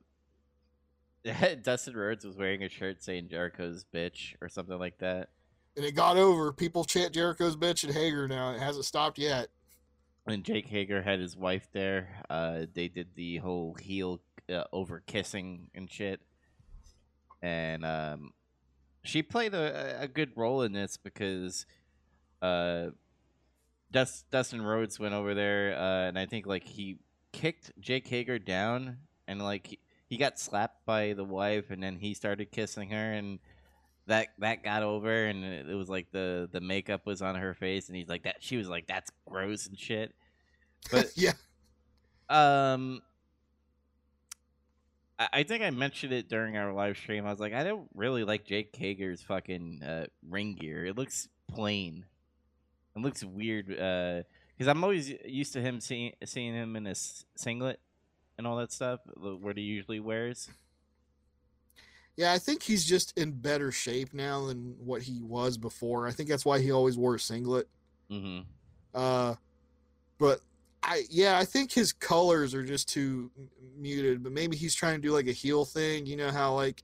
Dustin 1.64 1.98
Rhodes 1.98 2.24
was 2.24 2.38
wearing 2.38 2.62
a 2.62 2.70
shirt 2.70 3.04
saying 3.04 3.30
Jericho's 3.30 3.84
bitch 3.92 4.36
or 4.40 4.48
something 4.48 4.78
like 4.78 5.00
that. 5.00 5.30
And 5.76 5.84
it 5.84 5.94
got 5.94 6.18
over. 6.18 6.54
People 6.54 6.84
chant 6.84 7.16
Jericho's 7.16 7.56
bitch 7.56 7.84
and 7.84 7.92
Hager 7.92 8.28
now. 8.28 8.52
It 8.52 8.60
hasn't 8.60 8.86
stopped 8.86 9.18
yet. 9.18 9.48
And 10.28 10.44
Jake 10.44 10.68
Hager 10.68 11.02
had 11.02 11.20
his 11.20 11.36
wife 11.36 11.68
there. 11.74 12.22
Uh, 12.30 12.68
they 12.72 12.88
did 12.88 13.16
the 13.16 13.38
whole 13.38 13.74
heel 13.74 14.22
uh, 14.48 14.66
over 14.72 15.02
kissing 15.08 15.72
and 15.74 15.90
shit. 15.90 16.22
And 17.42 17.84
um, 17.84 18.30
she 19.04 19.24
played 19.24 19.56
a, 19.56 20.02
a 20.02 20.08
good 20.08 20.34
role 20.36 20.62
in 20.62 20.74
this 20.74 20.98
because 20.98 21.66
uh, 22.44 22.90
Dust, 23.92 24.26
Dustin 24.32 24.62
Rhodes 24.62 25.00
went 25.00 25.14
over 25.14 25.34
there, 25.34 25.76
uh, 25.78 26.08
and 26.08 26.18
I 26.18 26.26
think 26.26 26.46
like 26.46 26.64
he 26.64 26.98
kicked 27.32 27.72
Jake 27.80 28.08
Hager 28.08 28.40
down, 28.40 28.98
and 29.28 29.42
like 29.42 29.68
he, 29.68 29.80
he 30.08 30.18
got 30.18 30.40
slapped 30.40 30.86
by 30.86 31.14
the 31.14 31.24
wife, 31.24 31.72
and 31.72 31.84
then 31.84 31.98
he 31.98 32.14
started 32.14 32.52
kissing 32.52 32.90
her, 32.92 33.14
and 33.14 33.40
that 34.08 34.30
that 34.40 34.64
got 34.64 34.84
over, 34.84 35.26
and 35.26 35.44
it, 35.44 35.76
was 35.76 35.90
like 35.90 36.12
the 36.12 36.50
the 36.52 36.62
makeup 36.62 37.06
was 37.06 37.22
on 37.22 37.36
her 37.36 37.54
face, 37.54 37.88
and 37.88 37.96
he's 37.96 38.10
like 38.10 38.24
that. 38.24 38.38
She 38.40 38.58
was 38.58 38.68
like, 38.68 38.88
"That's 38.88 39.12
gross" 39.26 39.68
and 39.68 39.78
shit. 39.78 40.14
But 40.90 41.12
yeah. 41.16 41.34
um, 42.30 43.02
I, 45.20 45.28
I 45.34 45.44
think 45.44 45.64
I 45.64 45.70
mentioned 45.70 46.14
it 46.14 46.30
during 46.30 46.58
our 46.58 46.74
live 46.74 46.98
stream. 46.98 47.26
I 47.26 47.30
was 47.30 47.40
like, 47.40 47.54
I 47.54 47.64
don't 47.64 47.88
really 47.94 48.24
like 48.24 48.46
Jake 48.46 48.76
Hager's 48.76 49.22
fucking 49.22 49.84
uh, 49.84 50.06
ring 50.28 50.56
gear. 50.56 50.86
It 50.86 50.98
looks 50.98 51.28
plain. 51.48 52.06
It 52.96 53.02
looks 53.02 53.24
weird. 53.24 53.68
Because 53.68 54.68
I'm 54.68 54.84
always 54.84 55.10
used 55.26 55.54
to 55.54 55.62
him 55.62 55.80
seeing 55.80 56.14
seeing 56.26 56.54
him 56.54 56.76
in 56.76 56.86
his 56.86 57.26
singlet 57.36 57.80
and 58.38 58.46
all 58.46 58.58
that 58.58 58.72
stuff, 58.72 59.00
what 59.16 59.58
he 59.58 59.64
usually 59.64 60.00
wears. 60.00 60.50
Yeah, 62.18 62.34
I 62.34 62.40
think 62.40 62.62
he's 62.62 62.86
just 62.86 63.18
in 63.18 63.32
better 63.32 63.72
shape 63.72 64.14
now 64.14 64.46
than 64.46 64.76
what 64.78 65.02
he 65.02 65.22
was 65.22 65.58
before. 65.58 66.08
I 66.08 66.12
think 66.12 66.28
that's 66.30 66.46
why 66.46 66.60
he 66.60 66.72
always 66.72 66.98
wore 66.98 67.16
a 67.16 67.20
singlet. 67.20 67.68
hmm 68.10 68.40
Uh, 68.94 69.36
but 70.18 70.42
I 70.84 71.04
yeah, 71.10 71.38
I 71.40 71.46
think 71.46 71.72
his 71.72 71.94
colors 71.94 72.54
are 72.54 72.64
just 72.64 72.90
too 72.90 73.32
m- 73.38 73.50
muted. 73.78 74.24
But 74.24 74.34
maybe 74.34 74.58
he's 74.58 74.76
trying 74.76 74.96
to 74.96 75.02
do 75.02 75.14
like 75.14 75.28
a 75.28 75.32
heel 75.32 75.64
thing. 75.66 76.06
You 76.06 76.18
know 76.18 76.32
how 76.32 76.54
like 76.54 76.84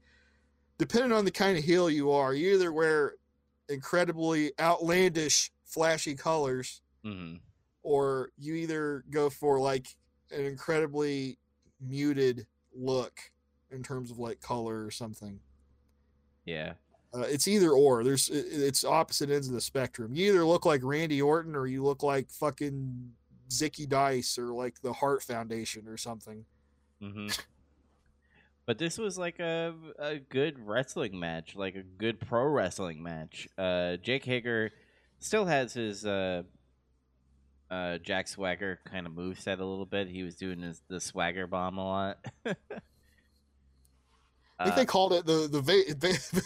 depending 0.77 1.11
on 1.11 1.25
the 1.25 1.31
kind 1.31 1.57
of 1.57 1.63
heel 1.63 1.89
you 1.89 2.11
are, 2.11 2.33
you 2.33 2.53
either 2.53 2.71
wear 2.71 3.15
incredibly 3.69 4.53
outlandish, 4.59 5.51
flashy 5.67 6.15
colors, 6.15 6.81
hmm 7.03 7.35
or 7.83 8.31
you 8.37 8.53
either 8.55 9.05
go 9.09 9.29
for 9.29 9.61
like 9.61 9.87
an 10.31 10.43
incredibly 10.43 11.37
muted 11.79 12.45
look 12.75 13.17
in 13.71 13.81
terms 13.81 14.11
of 14.11 14.19
like 14.19 14.41
color 14.41 14.83
or 14.85 14.91
something. 14.91 15.39
Yeah. 16.43 16.73
Uh, 17.13 17.21
it's 17.21 17.47
either 17.47 17.71
or. 17.71 18.03
There's 18.03 18.29
it's 18.29 18.83
opposite 18.83 19.29
ends 19.29 19.47
of 19.47 19.53
the 19.53 19.61
spectrum. 19.61 20.13
You 20.13 20.31
either 20.31 20.45
look 20.45 20.65
like 20.65 20.81
Randy 20.83 21.21
Orton 21.21 21.55
or 21.55 21.65
you 21.65 21.81
look 21.81 22.03
like 22.03 22.29
fucking 22.29 23.11
Zicky 23.49 23.87
Dice 23.87 24.37
or 24.37 24.47
like 24.47 24.81
the 24.81 24.91
Hart 24.91 25.23
Foundation 25.23 25.87
or 25.87 25.95
something. 25.95 26.43
hmm 27.01 27.27
But 28.65 28.77
this 28.79 28.97
was 28.97 29.17
like 29.17 29.39
a 29.39 29.73
a 29.97 30.17
good 30.17 30.59
wrestling 30.59 31.17
match, 31.17 31.55
like 31.55 31.75
a 31.75 31.83
good 31.83 32.19
pro 32.19 32.43
wrestling 32.43 33.01
match. 33.01 33.47
Uh, 33.57 33.95
Jake 33.95 34.25
Hager 34.25 34.71
still 35.19 35.45
has 35.45 35.73
his 35.73 36.05
uh, 36.05 36.43
uh, 37.71 37.97
Jack 37.99 38.27
Swagger 38.27 38.79
kind 38.85 39.05
of 39.07 39.13
moveset 39.13 39.59
a 39.59 39.65
little 39.65 39.85
bit. 39.85 40.07
He 40.07 40.23
was 40.23 40.35
doing 40.35 40.61
his 40.61 40.81
the 40.87 40.99
Swagger 40.99 41.47
bomb 41.47 41.77
a 41.77 41.85
lot. 41.85 42.17
I 42.45 42.53
think 44.63 44.73
Uh, 44.73 44.75
they 44.75 44.85
called 44.85 45.13
it 45.13 45.25
the 45.25 45.47
the 45.51 45.61
Va- 45.61 45.93
Va- 46.33 46.41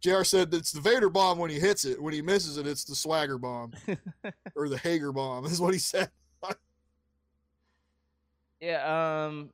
Jr. 0.00 0.24
said 0.24 0.52
it's 0.54 0.72
the 0.72 0.80
Vader 0.80 1.08
bomb 1.10 1.38
when 1.38 1.50
he 1.50 1.60
hits 1.60 1.84
it. 1.84 2.00
When 2.02 2.12
he 2.14 2.22
misses 2.22 2.56
it, 2.58 2.66
it's 2.66 2.84
the 2.84 2.94
Swagger 2.94 3.38
bomb 3.38 3.72
or 4.56 4.68
the 4.68 4.78
Hager 4.78 5.12
bomb. 5.12 5.44
Is 5.44 5.60
what 5.60 5.72
he 5.74 5.78
said. 5.78 6.10
yeah, 8.60 9.26
um, 9.26 9.50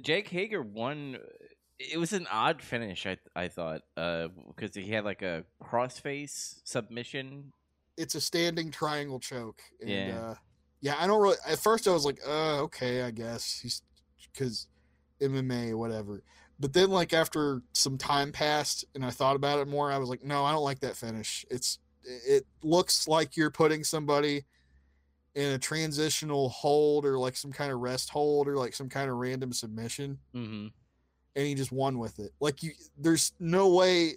Jake 0.00 0.28
Hager 0.28 0.62
won. 0.62 1.18
It 1.78 1.98
was 1.98 2.12
an 2.12 2.26
odd 2.30 2.62
finish, 2.62 3.06
I 3.06 3.18
I 3.34 3.48
thought, 3.48 3.82
uh, 3.96 4.28
because 4.48 4.74
he 4.74 4.90
had 4.90 5.04
like 5.04 5.22
a 5.22 5.44
crossface 5.62 6.60
submission. 6.64 7.52
It's 7.96 8.14
a 8.14 8.20
standing 8.20 8.70
triangle 8.70 9.20
choke. 9.20 9.60
And, 9.80 9.90
Yeah. 9.90 10.20
Uh, 10.20 10.34
yeah, 10.80 10.96
I 10.98 11.06
don't 11.06 11.20
really. 11.20 11.36
At 11.46 11.58
first, 11.58 11.88
I 11.88 11.92
was 11.92 12.04
like, 12.04 12.20
uh, 12.26 12.60
okay, 12.62 13.02
I 13.02 13.10
guess 13.10 13.58
he's 13.60 13.82
because 14.32 14.68
MMA, 15.20 15.74
whatever. 15.74 16.22
But 16.60 16.72
then, 16.72 16.90
like 16.90 17.12
after 17.12 17.62
some 17.72 17.98
time 17.98 18.32
passed, 18.32 18.84
and 18.94 19.04
I 19.04 19.10
thought 19.10 19.36
about 19.36 19.58
it 19.58 19.68
more, 19.68 19.90
I 19.90 19.98
was 19.98 20.08
like, 20.08 20.24
no, 20.24 20.44
I 20.44 20.52
don't 20.52 20.64
like 20.64 20.80
that 20.80 20.96
finish. 20.96 21.44
It's 21.50 21.78
it 22.04 22.46
looks 22.62 23.08
like 23.08 23.36
you're 23.36 23.50
putting 23.50 23.84
somebody 23.84 24.44
in 25.34 25.52
a 25.52 25.58
transitional 25.58 26.48
hold 26.48 27.04
or 27.04 27.18
like 27.18 27.36
some 27.36 27.52
kind 27.52 27.70
of 27.70 27.80
rest 27.80 28.08
hold 28.10 28.48
or 28.48 28.56
like 28.56 28.74
some 28.74 28.88
kind 28.88 29.10
of 29.10 29.16
random 29.16 29.52
submission 29.52 30.18
Mm-hmm. 30.34 30.68
And 31.36 31.46
he 31.46 31.54
just 31.54 31.70
won 31.70 31.98
with 32.00 32.18
it. 32.18 32.32
Like 32.40 32.62
you 32.64 32.72
there's 32.98 33.32
no 33.38 33.68
way 33.68 34.14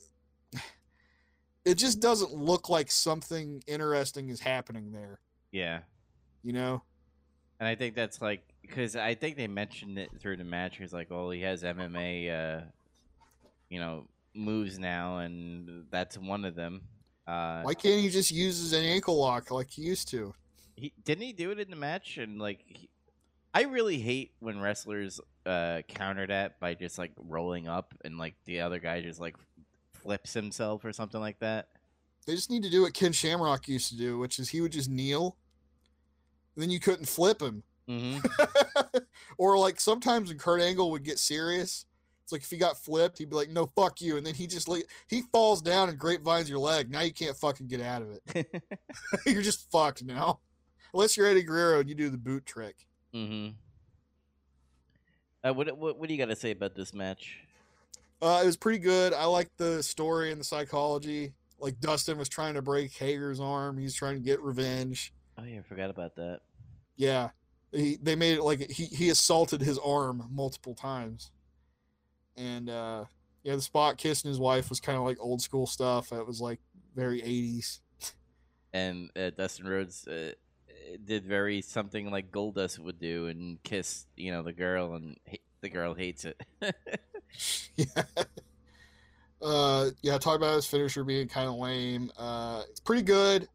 it 1.66 1.76
just 1.76 2.00
doesn't 2.00 2.34
look 2.34 2.70
like 2.70 2.90
something 2.90 3.62
interesting 3.68 4.30
is 4.30 4.40
happening 4.40 4.92
there, 4.92 5.20
Yeah. 5.52 5.82
you 6.42 6.54
know? 6.54 6.82
And 7.60 7.68
I 7.68 7.76
think 7.76 7.94
that's 7.94 8.22
like 8.22 8.42
because 8.62 8.96
I 8.96 9.14
think 9.14 9.36
they 9.36 9.48
mentioned 9.48 10.00
it 10.00 10.10
through 10.20 10.38
the 10.38 10.44
match. 10.46 10.78
He's 10.78 10.94
like, 10.94 11.12
"Oh, 11.12 11.30
he 11.32 11.42
has 11.42 11.62
MMA, 11.64 12.30
uh, 12.30 12.62
you 13.70 13.80
know, 13.80 14.08
moves 14.34 14.80
now, 14.80 15.18
and 15.18 15.86
that's 15.92 16.18
one 16.18 16.46
of 16.46 16.56
them." 16.56 16.82
Uh, 17.28 17.62
Why 17.64 17.74
can't 17.74 18.00
he 18.02 18.10
just 18.10 18.32
use 18.32 18.58
his 18.60 18.74
ankle 18.74 19.20
lock 19.20 19.52
like 19.52 19.70
he 19.72 19.82
used 19.82 20.08
to? 20.10 20.34
he 20.78 20.94
didn't 21.04 21.24
he 21.24 21.34
do 21.34 21.52
it 21.52 21.60
in 21.60 21.70
the 21.70 21.76
match? 21.76 22.18
And 22.18 22.40
like, 22.40 22.62
I 23.60 23.64
really 23.64 24.00
hate 24.00 24.32
when 24.40 24.62
wrestlers 24.62 25.20
uh, 25.46 25.82
counter 25.90 26.26
that 26.26 26.62
by 26.62 26.76
just 26.76 26.98
like 26.98 27.12
rolling 27.18 27.68
up 27.68 27.94
and 28.06 28.18
like 28.18 28.36
the 28.46 28.62
other 28.62 28.80
guy 28.80 29.02
just 29.02 29.20
like 29.20 29.36
flips 29.92 30.34
himself 30.34 30.86
or 30.86 30.94
something 30.94 31.20
like 31.20 31.40
that. 31.40 31.68
They 32.26 32.36
just 32.36 32.50
need 32.50 32.64
to 32.64 32.70
do 32.70 32.84
what 32.84 32.94
Ken 32.94 33.12
Shamrock 33.12 33.68
used 33.68 33.90
to 33.90 33.98
do, 33.98 34.18
which 34.18 34.40
is 34.40 34.48
he 34.48 34.62
would 34.62 34.72
just 34.72 34.90
kneel 34.90 35.36
and 36.56 36.64
then 36.64 36.70
you 36.70 36.80
couldn't 36.80 37.10
flip 37.10 37.42
him. 37.42 37.64
Mm-hmm. 37.90 38.98
or 39.38 39.58
like 39.58 39.82
sometimes 39.82 40.30
when 40.30 40.38
Kurt 40.38 40.62
Angle 40.62 40.90
would 40.92 41.04
get 41.04 41.20
serious, 41.20 41.86
it's 42.24 42.32
like 42.32 42.44
if 42.44 42.50
he 42.50 42.56
got 42.56 42.78
flipped, 42.78 43.18
he'd 43.18 43.30
be 43.30 43.36
like, 43.36 43.50
"No, 43.50 43.66
fuck 43.76 44.00
you," 44.00 44.16
and 44.16 44.26
then 44.26 44.36
he 44.36 44.48
just 44.48 44.70
like 44.70 44.86
he 45.10 45.24
falls 45.34 45.62
down 45.62 45.90
and 45.90 46.00
grapevines 46.00 46.50
your 46.50 46.60
leg. 46.60 46.90
Now 46.90 47.02
you 47.02 47.12
can't 47.12 47.36
fucking 47.36 47.68
get 47.68 47.82
out 47.82 48.04
of 48.04 48.20
it. 48.36 48.64
You're 49.26 49.42
just 49.42 49.70
fucked 49.70 50.06
now, 50.06 50.40
unless 50.94 51.18
you're 51.18 51.28
Eddie 51.28 51.44
Guerrero 51.44 51.82
and 51.82 51.90
you 51.90 51.96
do 51.96 52.10
the 52.10 52.18
boot 52.18 52.46
trick. 52.46 52.86
Mm-hmm. 53.14 53.50
Uh, 55.44 55.54
what, 55.54 55.78
what 55.78 55.98
what 55.98 56.08
do 56.08 56.14
you 56.14 56.20
got 56.20 56.30
to 56.30 56.36
say 56.36 56.52
about 56.52 56.76
this 56.76 56.94
match? 56.94 57.40
Uh, 58.22 58.42
it 58.44 58.46
was 58.46 58.58
pretty 58.58 58.80
good. 58.80 59.14
I 59.14 59.26
liked 59.26 59.58
the 59.58 59.82
story 59.82 60.32
and 60.32 60.42
the 60.42 60.46
psychology. 60.46 61.34
Like 61.60 61.80
Dustin 61.80 62.18
was 62.18 62.30
trying 62.30 62.56
to 62.56 62.62
break 62.62 62.92
Hager's 62.94 63.40
arm. 63.40 63.78
He's 63.78 63.96
trying 63.96 64.16
to 64.16 64.22
get 64.22 64.42
revenge. 64.42 65.14
Oh 65.38 65.44
yeah, 65.44 65.60
I 65.60 65.62
forgot 65.62 65.90
about 65.90 66.16
that. 66.16 66.42
Yeah, 66.98 67.30
he, 67.72 67.98
they 68.02 68.16
made 68.16 68.38
it 68.38 68.44
like 68.44 68.70
he 68.70 68.86
he 68.86 69.10
assaulted 69.10 69.62
his 69.62 69.78
arm 69.78 70.28
multiple 70.30 70.76
times, 70.76 71.32
and 72.36 72.70
uh, 72.70 73.06
yeah, 73.44 73.56
the 73.56 73.62
spot 73.62 73.98
kissing 73.98 74.30
his 74.30 74.40
wife 74.40 74.70
was 74.70 74.80
kind 74.80 74.98
of 74.98 75.06
like 75.06 75.18
old 75.22 75.42
school 75.42 75.66
stuff. 75.66 76.12
It 76.12 76.26
was 76.26 76.42
like 76.42 76.60
very 76.96 77.22
eighties. 77.22 77.80
and 78.74 79.10
uh, 79.16 79.30
Dustin 79.30 79.68
Rhodes 79.68 80.08
uh, 80.08 80.32
did 81.06 81.26
very 81.26 81.62
something 81.62 82.10
like 82.12 82.32
Goldust 82.32 82.80
would 82.80 83.00
do 83.00 83.28
and 83.28 83.62
kiss, 83.64 84.06
you 84.16 84.32
know, 84.32 84.44
the 84.44 84.54
girl, 84.54 84.96
and 84.96 85.18
ha- 85.30 85.38
the 85.62 85.70
girl 85.70 85.94
hates 85.94 86.26
it. 86.26 86.42
yeah. 87.76 88.04
Uh, 89.42 89.90
yeah, 90.02 90.18
talk 90.18 90.36
about 90.36 90.56
his 90.56 90.66
finisher 90.66 91.04
being 91.04 91.28
kind 91.28 91.48
of 91.48 91.56
lame. 91.56 92.12
Uh, 92.18 92.64
it's 92.70 92.80
pretty 92.82 93.04
good. 93.04 93.48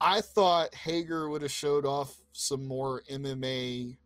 I 0.00 0.20
thought 0.20 0.74
Hager 0.74 1.28
would 1.28 1.42
have 1.42 1.50
showed 1.50 1.84
off 1.84 2.16
some 2.32 2.66
more 2.66 3.02
MMA 3.10 3.96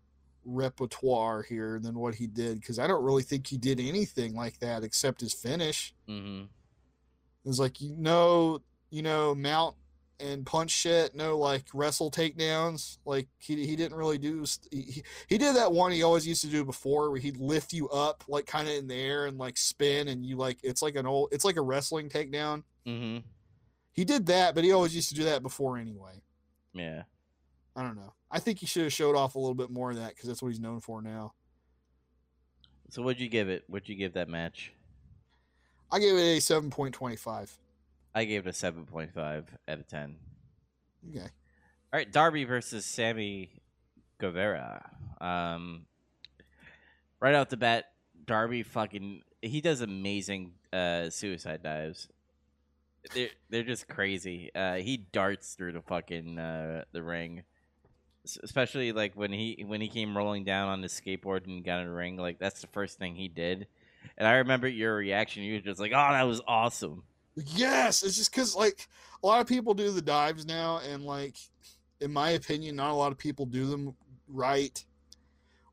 repertoire 0.44 1.42
here 1.42 1.78
than 1.80 1.94
what 1.98 2.14
he 2.14 2.26
did 2.26 2.60
because 2.60 2.78
I 2.78 2.86
don't 2.86 3.02
really 3.02 3.22
think 3.22 3.46
he 3.46 3.56
did 3.56 3.80
anything 3.80 4.34
like 4.34 4.58
that 4.60 4.82
except 4.82 5.20
his 5.20 5.32
finish. 5.32 5.94
hmm 6.06 6.42
It 7.44 7.48
was 7.48 7.60
like 7.60 7.80
you 7.80 7.96
know, 7.96 8.60
you 8.90 9.02
know, 9.02 9.34
mount 9.34 9.76
and 10.20 10.46
punch 10.46 10.70
shit. 10.70 11.14
No, 11.14 11.36
like 11.38 11.64
wrestle 11.74 12.10
takedowns. 12.10 12.98
Like 13.04 13.28
he 13.38 13.66
he 13.66 13.76
didn't 13.76 13.96
really 13.96 14.18
do. 14.18 14.44
He, 14.70 15.02
he- 15.28 15.38
did 15.38 15.56
that 15.56 15.72
one 15.72 15.92
he 15.92 16.02
always 16.02 16.26
used 16.26 16.42
to 16.42 16.48
do 16.48 16.64
before, 16.64 17.10
where 17.10 17.20
he'd 17.20 17.38
lift 17.38 17.72
you 17.72 17.88
up 17.88 18.24
like 18.28 18.46
kind 18.46 18.68
of 18.68 18.74
in 18.74 18.86
the 18.86 18.94
air 18.94 19.26
and 19.26 19.38
like 19.38 19.56
spin, 19.56 20.08
and 20.08 20.24
you 20.24 20.36
like 20.36 20.58
it's 20.62 20.82
like 20.82 20.96
an 20.96 21.06
old, 21.06 21.28
it's 21.32 21.44
like 21.44 21.56
a 21.56 21.62
wrestling 21.62 22.08
takedown. 22.08 22.62
hmm 22.86 23.18
He 23.92 24.04
did 24.04 24.26
that, 24.26 24.54
but 24.54 24.64
he 24.64 24.72
always 24.72 24.94
used 24.94 25.08
to 25.10 25.14
do 25.14 25.24
that 25.24 25.42
before 25.42 25.78
anyway. 25.78 26.22
Yeah. 26.72 27.02
I 27.76 27.82
don't 27.82 27.96
know. 27.96 28.12
I 28.30 28.38
think 28.38 28.58
he 28.60 28.66
should 28.66 28.84
have 28.84 28.92
showed 28.92 29.16
off 29.16 29.34
a 29.34 29.38
little 29.38 29.54
bit 29.54 29.70
more 29.70 29.90
of 29.90 29.96
that 29.96 30.10
because 30.10 30.28
that's 30.28 30.42
what 30.42 30.48
he's 30.48 30.60
known 30.60 30.80
for 30.80 31.02
now. 31.02 31.32
So 32.90 33.02
what'd 33.02 33.20
you 33.20 33.28
give 33.28 33.48
it? 33.48 33.64
What'd 33.68 33.88
you 33.88 33.96
give 33.96 34.12
that 34.14 34.28
match? 34.28 34.72
I 35.90 35.98
gave 35.98 36.14
it 36.14 36.20
a 36.20 36.40
seven 36.40 36.70
point 36.70 36.94
twenty 36.94 37.16
five. 37.16 37.52
I 38.14 38.24
gave 38.24 38.46
it 38.46 38.50
a 38.50 38.52
seven 38.52 38.84
point 38.86 39.12
five 39.14 39.46
out 39.68 39.78
of 39.80 39.88
ten. 39.88 40.16
Okay. 41.10 41.20
All 41.20 41.98
right, 41.98 42.10
Darby 42.10 42.44
versus 42.44 42.84
Sammy 42.84 43.50
Guevara. 44.18 44.90
Um, 45.20 45.86
right 47.20 47.34
off 47.34 47.48
the 47.48 47.56
bat, 47.56 47.86
Darby 48.26 48.62
fucking 48.62 49.22
he 49.42 49.60
does 49.60 49.80
amazing 49.80 50.52
uh, 50.72 51.10
suicide 51.10 51.62
dives. 51.62 52.08
They're 53.14 53.28
they're 53.50 53.62
just 53.64 53.86
crazy. 53.88 54.50
Uh, 54.54 54.74
he 54.76 54.96
darts 54.96 55.54
through 55.54 55.72
the 55.72 55.82
fucking 55.82 56.38
uh, 56.38 56.84
the 56.92 57.02
ring, 57.02 57.42
S- 58.24 58.38
especially 58.42 58.92
like 58.92 59.14
when 59.14 59.30
he 59.32 59.62
when 59.66 59.80
he 59.80 59.88
came 59.88 60.16
rolling 60.16 60.44
down 60.44 60.68
on 60.68 60.80
the 60.80 60.88
skateboard 60.88 61.46
and 61.46 61.64
got 61.64 61.80
in 61.80 61.86
the 61.88 61.92
ring. 61.92 62.16
Like 62.16 62.38
that's 62.38 62.60
the 62.60 62.66
first 62.68 62.98
thing 62.98 63.14
he 63.14 63.28
did. 63.28 63.66
And 64.16 64.26
I 64.26 64.34
remember 64.36 64.68
your 64.68 64.96
reaction. 64.96 65.42
You 65.42 65.54
were 65.54 65.60
just 65.60 65.80
like, 65.80 65.92
"Oh, 65.92 65.96
that 66.12 66.22
was 66.22 66.40
awesome." 66.46 67.02
Yes, 67.36 68.02
it's 68.02 68.16
just 68.16 68.30
because 68.30 68.54
like 68.54 68.88
a 69.22 69.26
lot 69.26 69.40
of 69.40 69.46
people 69.46 69.74
do 69.74 69.90
the 69.90 70.02
dives 70.02 70.46
now, 70.46 70.80
and 70.88 71.04
like 71.04 71.36
in 72.00 72.12
my 72.12 72.30
opinion, 72.30 72.76
not 72.76 72.90
a 72.90 72.94
lot 72.94 73.12
of 73.12 73.18
people 73.18 73.46
do 73.46 73.66
them 73.66 73.94
right. 74.28 74.84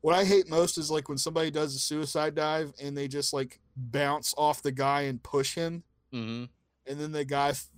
What 0.00 0.16
I 0.16 0.24
hate 0.24 0.48
most 0.48 0.78
is 0.78 0.90
like 0.90 1.08
when 1.08 1.18
somebody 1.18 1.50
does 1.50 1.74
a 1.76 1.78
suicide 1.78 2.34
dive 2.34 2.72
and 2.82 2.96
they 2.96 3.06
just 3.06 3.32
like 3.32 3.60
bounce 3.76 4.34
off 4.36 4.62
the 4.62 4.72
guy 4.72 5.02
and 5.02 5.22
push 5.22 5.54
him, 5.54 5.84
hmm 6.12 6.44
and 6.84 6.98
then 6.98 7.12
the 7.12 7.24
guy 7.24 7.50
f- 7.50 7.68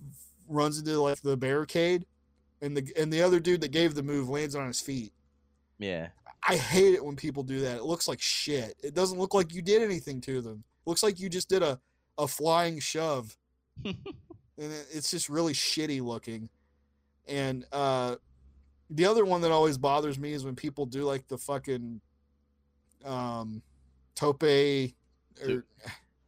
runs 0.47 0.79
into 0.79 0.99
like 0.99 1.21
the 1.21 1.37
barricade, 1.37 2.05
and 2.61 2.75
the 2.75 2.91
and 2.97 3.13
the 3.13 3.21
other 3.21 3.39
dude 3.39 3.61
that 3.61 3.71
gave 3.71 3.93
the 3.93 4.01
move 4.01 4.29
lands 4.29 4.55
on 4.55 4.65
his 4.67 4.81
feet. 4.81 5.13
Yeah. 5.77 6.07
I 6.47 6.55
hate 6.55 6.93
it 6.93 7.03
when 7.03 7.15
people 7.15 7.43
do 7.43 7.61
that. 7.61 7.77
It 7.77 7.83
looks 7.83 8.07
like 8.07 8.21
shit. 8.21 8.75
It 8.83 8.93
doesn't 8.93 9.17
look 9.17 9.33
like 9.33 9.53
you 9.53 9.61
did 9.63 9.81
anything 9.81 10.21
to 10.21 10.41
them. 10.41 10.63
It 10.85 10.89
looks 10.89 11.01
like 11.01 11.19
you 11.19 11.27
just 11.27 11.49
did 11.49 11.63
a, 11.63 11.79
a 12.19 12.27
flying 12.27 12.79
shove. 12.79 13.35
And 13.83 14.71
it, 14.71 14.87
it's 14.93 15.11
just 15.11 15.27
really 15.27 15.51
shitty 15.51 16.01
looking. 16.01 16.49
And 17.27 17.65
uh, 17.73 18.15
the 18.89 19.05
other 19.05 19.25
one 19.25 19.41
that 19.41 19.51
always 19.51 19.77
bothers 19.77 20.17
me 20.17 20.31
is 20.31 20.45
when 20.45 20.55
people 20.55 20.85
do 20.85 21.03
like 21.03 21.27
the 21.27 21.37
fucking 21.37 21.99
um, 23.03 23.61
tope 24.15 24.43
or 24.43 25.63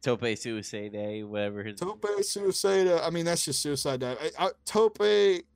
Tope 0.00 0.36
Suicide, 0.36 1.24
whatever 1.24 1.64
his. 1.64 1.80
tope 1.80 2.06
suicide. 2.22 2.88
I 2.88 3.10
mean, 3.10 3.24
that's 3.24 3.44
just 3.44 3.60
suicide 3.60 4.00
dive. 4.00 4.18
I, 4.38 4.46
I, 4.46 4.50
tope 4.64 4.98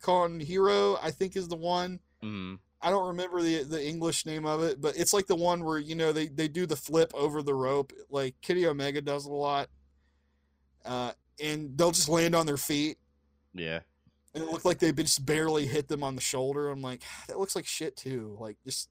con 0.01 0.41
hilo, 0.41 0.99
I 1.01 1.11
think, 1.11 1.37
is 1.37 1.49
the 1.49 1.57
one. 1.57 2.01
Mhm. 2.23 2.59
I 2.81 2.91
don't 2.91 3.07
remember 3.07 3.41
the 3.41 3.63
the 3.63 3.87
English 3.87 4.27
name 4.27 4.45
of 4.45 4.63
it, 4.63 4.81
but 4.81 4.97
it's 4.97 5.13
like 5.13 5.29
the 5.29 5.37
one 5.37 5.65
where 5.65 5.79
you 5.79 5.95
know 5.95 6.13
they 6.13 6.27
they 6.27 6.49
do 6.49 6.67
the 6.67 6.75
flip 6.75 7.13
over 7.15 7.41
the 7.41 7.55
rope, 7.55 7.93
like 8.11 8.35
Kenny 8.43 8.67
Omega 8.67 9.01
does 9.01 9.27
a 9.27 9.33
lot, 9.33 9.69
uh, 10.85 11.13
and 11.43 11.77
they'll 11.77 11.91
just 11.91 12.09
land 12.09 12.35
on 12.35 12.47
their 12.47 12.57
feet, 12.57 12.97
Yeah. 13.55 13.81
and 14.35 14.45
it 14.45 14.51
looked 14.51 14.65
like 14.65 14.79
they 14.79 14.93
just 14.93 15.27
barely 15.27 15.67
hit 15.67 15.89
them 15.89 16.03
on 16.03 16.15
the 16.15 16.21
shoulder. 16.23 16.71
I'm 16.71 16.81
like, 16.83 17.03
that 17.29 17.39
looks 17.39 17.57
like 17.57 17.67
shit 17.67 17.97
too. 17.97 18.37
Like 18.41 18.57
just, 18.65 18.89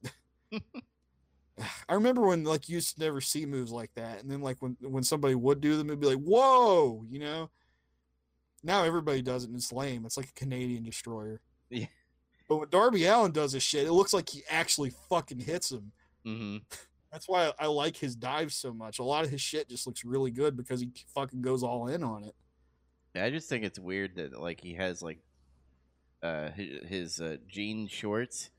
I 1.88 1.94
remember 1.94 2.22
when 2.22 2.44
like 2.44 2.68
you 2.68 2.76
used 2.76 2.94
to 2.96 3.00
never 3.00 3.20
see 3.20 3.46
moves 3.46 3.72
like 3.72 3.90
that, 3.94 4.22
and 4.22 4.30
then 4.30 4.40
like 4.40 4.56
when 4.60 4.76
when 4.80 5.02
somebody 5.02 5.34
would 5.34 5.60
do 5.60 5.76
them, 5.76 5.88
it'd 5.88 6.00
be 6.00 6.06
like, 6.06 6.18
whoa, 6.18 7.04
you 7.10 7.18
know. 7.18 7.50
Now 8.64 8.84
everybody 8.84 9.22
does 9.22 9.42
it, 9.44 9.48
and 9.48 9.56
it's 9.56 9.72
lame. 9.72 10.06
It's 10.06 10.16
like 10.16 10.28
a 10.28 10.34
Canadian 10.34 10.84
destroyer. 10.84 11.40
Yeah. 11.68 11.86
But 12.48 12.56
when 12.58 12.68
Darby 12.70 13.06
Allin 13.06 13.32
does 13.32 13.52
his 13.52 13.62
shit, 13.62 13.86
it 13.86 13.92
looks 13.92 14.12
like 14.12 14.28
he 14.28 14.42
actually 14.48 14.92
fucking 15.08 15.40
hits 15.40 15.72
him. 15.72 15.92
hmm 16.24 16.56
That's 17.12 17.28
why 17.28 17.48
I, 17.48 17.52
I 17.60 17.66
like 17.66 17.96
his 17.96 18.16
dives 18.16 18.54
so 18.54 18.72
much. 18.72 18.98
A 18.98 19.02
lot 19.04 19.24
of 19.24 19.30
his 19.30 19.40
shit 19.42 19.68
just 19.68 19.86
looks 19.86 20.02
really 20.04 20.30
good 20.30 20.56
because 20.56 20.80
he 20.80 20.90
fucking 21.14 21.42
goes 21.42 21.62
all 21.62 21.88
in 21.88 22.02
on 22.02 22.24
it. 22.24 22.34
I 23.14 23.30
just 23.30 23.48
think 23.48 23.64
it's 23.64 23.78
weird 23.78 24.16
that 24.16 24.40
like 24.40 24.60
he 24.60 24.74
has 24.74 25.02
like 25.02 25.18
uh 26.22 26.50
his, 26.50 26.88
his 26.88 27.20
uh, 27.20 27.36
jean 27.48 27.86
shorts, 27.88 28.50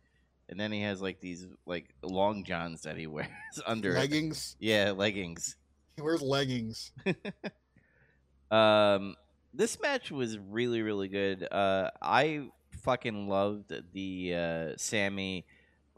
and 0.49 0.60
then 0.60 0.72
he 0.72 0.82
has 0.82 1.01
like 1.01 1.22
these 1.22 1.47
like 1.66 1.89
long 2.04 2.43
johns 2.43 2.82
that 2.84 2.97
he 2.97 3.08
wears 3.08 3.30
under. 3.66 3.91
it. 3.95 3.99
Leggings. 3.99 4.56
Yeah, 4.60 4.91
leggings. 4.95 5.56
He 5.95 6.01
wears 6.01 6.22
leggings. 6.22 6.91
Um, 8.51 9.16
this 9.51 9.80
match 9.82 10.12
was 10.12 10.38
really 10.38 10.84
really 10.84 11.08
good. 11.08 11.47
Uh, 11.51 11.89
I 12.01 12.49
fucking 12.84 13.28
loved 13.28 13.74
the 13.93 14.36
uh, 14.36 14.68
Sammy 14.78 15.45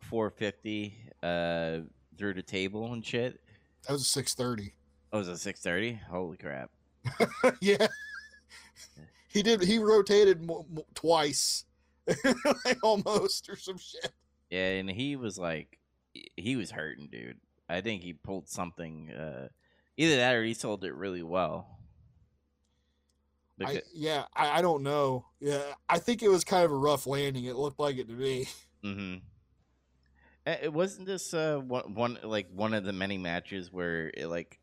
450 0.02 0.96
uh 1.24 1.80
through 2.18 2.34
the 2.36 2.42
table 2.44 2.94
and 2.94 3.06
shit. 3.06 3.42
That 3.88 3.94
was 3.94 4.04
a 4.04 4.06
six 4.06 4.34
thirty. 4.34 4.74
Oh, 5.12 5.18
was 5.20 5.28
a 5.28 5.32
6:30? 5.34 6.00
Holy 6.10 6.38
crap! 6.38 6.70
yeah. 7.62 7.88
He 9.36 9.44
did. 9.44 9.62
He 9.62 9.80
rotated 9.80 10.48
mo- 10.48 10.66
mo- 10.72 10.86
twice, 10.94 11.66
like, 12.64 12.82
almost 12.82 13.50
or 13.50 13.58
some 13.58 13.78
shit. 13.78 14.14
Yeah, 14.50 14.70
and 14.70 14.90
he 14.90 15.18
was 15.18 15.38
like, 15.38 15.78
he 16.38 16.56
was 16.56 16.72
hurting, 16.72 17.10
dude. 17.12 17.42
I 17.68 17.82
think 17.82 18.02
he 18.02 18.14
pulled 18.14 18.48
something. 18.48 19.12
Uh, 19.12 19.50
either 19.98 20.16
that 20.16 20.36
or 20.36 20.44
he 20.46 20.54
sold 20.54 20.86
it 20.86 20.96
really 20.96 21.22
well. 21.22 21.68
I, 23.62 23.82
yeah, 23.94 24.24
I, 24.34 24.60
I 24.60 24.62
don't 24.62 24.84
know. 24.84 25.26
Yeah, 25.42 25.64
I 25.90 26.00
think 26.00 26.24
it 26.24 26.30
was 26.30 26.46
kind 26.46 26.64
of 26.64 26.72
a 26.72 26.78
rough 26.78 27.06
landing. 27.06 27.44
It 27.44 27.58
looked 27.58 27.80
like 27.80 27.98
it 27.98 28.08
to 28.08 28.14
me. 28.14 28.48
hmm 28.84 29.16
It 30.46 30.72
wasn't 30.72 31.08
this 31.08 31.34
uh 31.34 31.58
one, 31.58 31.94
one 31.94 32.20
like 32.24 32.48
one 32.54 32.74
of 32.74 32.86
the 32.86 32.94
many 32.94 33.18
matches 33.18 33.70
where 33.70 34.12
it 34.16 34.28
like 34.28 34.60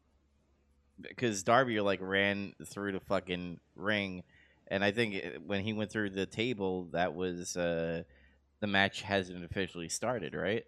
because 1.00 1.42
Darby 1.42 1.80
like 1.80 2.00
ran 2.00 2.54
through 2.64 2.92
the 2.92 3.00
fucking 3.00 3.60
ring, 3.74 4.22
and 4.68 4.84
I 4.84 4.90
think 4.92 5.14
it, 5.14 5.42
when 5.44 5.62
he 5.62 5.72
went 5.72 5.90
through 5.90 6.10
the 6.10 6.26
table, 6.26 6.88
that 6.92 7.14
was 7.14 7.56
uh 7.56 8.02
the 8.60 8.66
match 8.66 9.02
hasn't 9.02 9.44
officially 9.44 9.88
started, 9.88 10.34
right? 10.34 10.64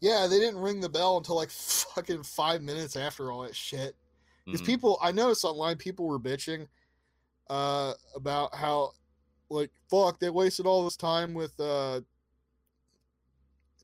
Yeah, 0.00 0.26
they 0.28 0.38
didn't 0.38 0.60
ring 0.60 0.80
the 0.80 0.88
bell 0.88 1.16
until 1.16 1.36
like 1.36 1.50
fucking 1.94 2.22
five 2.22 2.62
minutes 2.62 2.96
after 2.96 3.30
all 3.32 3.42
that 3.42 3.56
shit. 3.56 3.96
Because 4.44 4.62
Mhm. 4.62 4.66
people, 4.66 4.98
I 5.02 5.12
noticed 5.12 5.44
online, 5.44 5.76
people 5.76 6.06
were 6.06 6.18
bitching 6.18 6.68
uh, 7.50 7.94
about 8.14 8.54
how, 8.54 8.92
like, 9.50 9.70
fuck, 9.90 10.18
they 10.20 10.30
wasted 10.30 10.66
all 10.66 10.84
this 10.84 10.96
time 10.96 11.34
with. 11.34 11.58
Uh, 11.58 12.00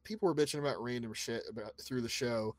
people 0.05 0.29
were 0.29 0.35
bitching 0.35 0.59
about 0.59 0.83
random 0.83 1.13
shit 1.15 1.43
about 1.49 1.73
through 1.81 2.03
the 2.03 2.09
show. 2.09 2.55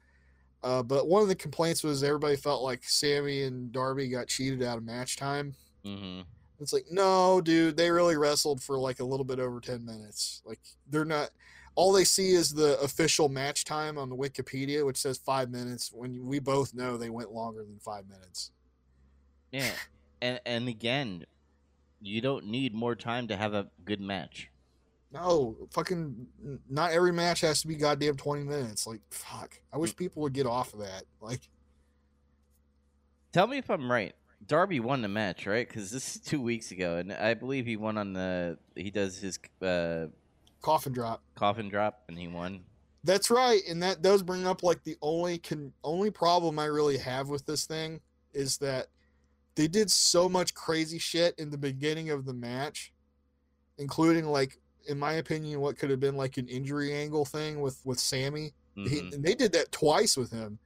Uh, 0.64 0.82
but 0.82 1.08
one 1.08 1.22
of 1.22 1.28
the 1.28 1.36
complaints 1.36 1.84
was 1.84 2.04
everybody 2.04 2.36
felt 2.36 2.64
like 2.64 2.84
Sammy 2.84 3.44
and 3.44 3.72
Darby 3.72 4.08
got 4.08 4.28
cheated 4.28 4.64
out 4.64 4.78
of 4.78 4.84
match 4.84 5.16
time. 5.16 5.56
Mhm. 5.86 6.26
It's 6.60 6.74
like, 6.74 6.86
no, 6.90 7.42
dude, 7.42 7.78
they 7.78 7.92
really 7.92 8.16
wrestled 8.16 8.64
for 8.64 8.78
like 8.80 9.00
a 9.00 9.04
little 9.06 9.26
bit 9.26 9.40
over 9.40 9.60
10 9.60 9.86
minutes. 9.86 10.42
Like, 10.46 10.60
they're 10.90 11.06
not, 11.06 11.32
all 11.76 11.92
they 11.92 12.06
see 12.06 12.32
is 12.32 12.54
the 12.54 12.80
official 12.80 13.28
match 13.28 13.66
time 13.66 13.98
on 13.98 14.10
the 14.10 14.16
Wikipedia, 14.16 14.86
which 14.86 14.98
says 14.98 15.18
five 15.18 15.50
minutes, 15.50 15.92
when 15.94 16.26
we 16.26 16.40
both 16.40 16.74
know 16.74 16.96
they 16.98 17.10
went 17.10 17.32
longer 17.32 17.64
than 17.64 17.78
five 17.80 18.08
minutes. 18.08 18.52
Yeah, 19.52 19.72
and 20.22 20.40
and 20.46 20.68
again, 20.68 21.26
you 22.02 22.22
don't 22.22 22.46
need 22.46 22.74
more 22.74 22.96
time 22.96 23.28
to 23.28 23.36
have 23.38 23.54
a 23.54 23.70
good 23.84 24.02
match. 24.02 24.50
No, 25.12 25.56
fucking, 25.72 26.28
not 26.70 26.92
every 26.92 27.14
match 27.14 27.42
has 27.42 27.62
to 27.62 27.68
be 27.68 27.76
goddamn 27.76 28.18
20 28.18 28.44
minutes. 28.44 28.86
Like, 28.86 29.00
fuck. 29.12 29.60
I 29.72 29.78
wish 29.78 29.96
people 29.96 30.22
would 30.24 30.34
get 30.34 30.46
off 30.46 30.74
of 30.74 30.80
that. 30.80 31.04
Like, 31.22 31.42
Tell 33.32 33.48
me 33.48 33.58
if 33.58 33.70
I'm 33.70 33.90
right. 33.92 34.16
Darby 34.48 34.80
won 34.80 35.02
the 35.02 35.08
match, 35.08 35.46
right? 35.48 35.68
Because 35.68 35.92
this 35.92 36.16
is 36.16 36.22
two 36.22 36.42
weeks 36.42 36.72
ago, 36.72 36.98
and 36.98 37.12
I 37.12 37.34
believe 37.34 37.66
he 37.66 37.78
won 37.78 37.98
on 37.98 38.14
the. 38.14 38.58
He 38.76 38.92
does 38.92 39.18
his 39.18 39.40
uh, 39.62 40.08
coffin 40.62 40.94
drop. 40.94 41.22
coffin 41.36 41.70
drop, 41.70 42.04
and 42.08 42.18
he 42.18 42.28
won. 42.28 42.62
That's 43.04 43.30
right, 43.30 43.62
and 43.70 43.82
that 43.84 44.02
does 44.02 44.24
bring 44.24 44.48
up 44.48 44.64
like 44.64 44.84
the 44.84 44.98
only 45.02 45.38
can 45.38 45.72
only 45.84 46.10
problem 46.12 46.58
I 46.60 46.66
really 46.66 46.98
have 46.98 47.30
with 47.30 47.46
this 47.46 47.66
thing 47.66 48.02
is 48.34 48.58
that 48.58 48.88
they 49.56 49.68
did 49.68 49.90
so 49.92 50.28
much 50.28 50.54
crazy 50.54 50.98
shit 51.00 51.34
in 51.38 51.50
the 51.50 51.58
beginning 51.58 52.10
of 52.10 52.26
the 52.26 52.34
match, 52.34 52.92
including 53.78 54.26
like, 54.26 54.60
in 54.88 54.98
my 55.00 55.14
opinion, 55.14 55.62
what 55.62 55.78
could 55.78 55.90
have 55.90 56.00
been 56.00 56.18
like 56.18 56.38
an 56.38 56.48
injury 56.48 56.94
angle 56.94 57.26
thing 57.26 57.62
with 57.62 57.80
with 57.86 58.00
Sammy. 58.00 58.54
He, 58.76 58.82
Mhm. 59.02 59.14
and 59.14 59.24
they 59.24 59.36
did 59.36 59.54
that 59.54 59.72
twice 59.72 60.18
with 60.18 60.32
him, 60.32 60.60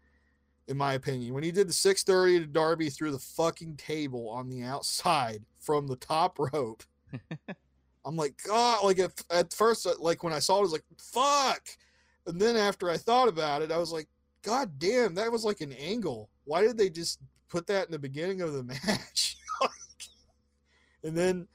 in 0.70 0.78
my 0.78 0.94
opinion. 0.94 1.34
When 1.34 1.44
he 1.44 1.52
did 1.52 1.68
the 1.68 1.74
six 1.74 2.04
thirty 2.04 2.40
to 2.40 2.46
Darby 2.46 2.90
through 2.90 3.12
the 3.12 3.20
fucking 3.20 3.76
table 3.76 4.30
on 4.30 4.50
the 4.50 4.64
outside 4.64 5.44
from 5.60 5.88
the 5.88 5.96
top 5.98 6.40
rope, 6.40 6.84
I'm 8.06 8.16
like, 8.16 8.40
God, 8.46 8.86
like 8.86 9.00
at, 9.00 9.12
at 9.32 9.54
first, 9.54 9.86
uh, 9.86 9.94
like 10.00 10.24
when 10.24 10.32
I 10.32 10.40
saw 10.40 10.56
it, 10.56 10.60
I 10.60 10.62
was 10.62 10.72
like, 10.72 10.86
fuck. 10.98 11.68
And 12.28 12.40
then 12.40 12.56
after 12.56 12.90
I 12.90 12.98
thought 12.98 13.28
about 13.28 13.62
it, 13.62 13.72
I 13.72 13.78
was 13.78 13.92
like, 13.92 14.08
God 14.44 14.78
damn, 14.78 15.16
that 15.16 15.32
was 15.32 15.44
like 15.44 15.62
an 15.62 15.74
angle. 15.74 16.30
Why 16.46 16.62
did 16.62 16.78
they 16.78 16.90
just 16.90 17.20
put 17.50 17.68
that 17.68 17.88
in 17.88 17.92
the 17.92 18.00
beginning 18.00 18.42
of 18.42 18.54
the 18.54 18.64
match? 18.88 19.38
and 21.04 21.18
then 21.18 21.48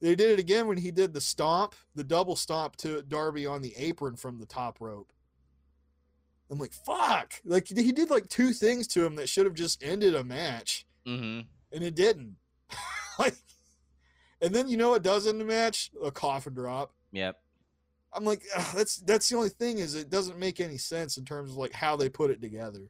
they 0.00 0.14
did 0.14 0.30
it 0.30 0.38
again 0.38 0.66
when 0.66 0.78
he 0.78 0.90
did 0.90 1.12
the 1.12 1.20
stomp, 1.20 1.74
the 1.94 2.04
double 2.04 2.36
stomp 2.36 2.76
to 2.76 3.02
Darby 3.02 3.46
on 3.46 3.60
the 3.60 3.74
apron 3.76 4.16
from 4.16 4.38
the 4.38 4.46
top 4.46 4.80
rope. 4.80 5.12
I'm 6.52 6.58
like, 6.58 6.72
fuck. 6.74 7.32
Like 7.44 7.66
he 7.66 7.90
did 7.92 8.10
like 8.10 8.28
two 8.28 8.52
things 8.52 8.86
to 8.88 9.04
him 9.04 9.16
that 9.16 9.28
should 9.28 9.46
have 9.46 9.54
just 9.54 9.82
ended 9.82 10.14
a 10.14 10.22
match 10.22 10.86
Mhm. 11.06 11.46
and 11.72 11.82
it 11.82 11.94
didn't. 11.96 12.36
like, 13.18 13.34
and 14.42 14.54
then 14.54 14.68
you 14.68 14.76
know 14.76 14.90
what 14.90 15.02
does 15.02 15.26
end 15.26 15.40
the 15.40 15.44
match? 15.46 15.90
A 16.04 16.10
coffin 16.10 16.52
drop. 16.54 16.92
Yep. 17.12 17.40
I'm 18.12 18.24
like, 18.24 18.42
that's 18.74 18.96
that's 18.98 19.28
the 19.30 19.36
only 19.36 19.48
thing 19.48 19.78
is 19.78 19.94
it 19.94 20.10
doesn't 20.10 20.38
make 20.38 20.60
any 20.60 20.76
sense 20.76 21.16
in 21.16 21.24
terms 21.24 21.52
of 21.52 21.56
like 21.56 21.72
how 21.72 21.96
they 21.96 22.08
put 22.10 22.30
it 22.30 22.42
together. 22.42 22.80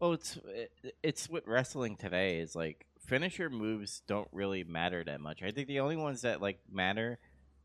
Well, 0.00 0.14
it's 0.14 0.38
it, 0.46 0.72
it's 1.02 1.28
what 1.28 1.46
wrestling 1.46 1.96
today 1.96 2.38
is 2.40 2.56
like. 2.56 2.86
Finisher 3.06 3.50
moves 3.50 4.02
don't 4.06 4.28
really 4.30 4.62
matter 4.62 5.02
that 5.04 5.20
much. 5.20 5.42
I 5.42 5.50
think 5.50 5.66
the 5.68 5.80
only 5.80 5.96
ones 5.96 6.22
that 6.22 6.40
like 6.40 6.60
matter 6.70 7.18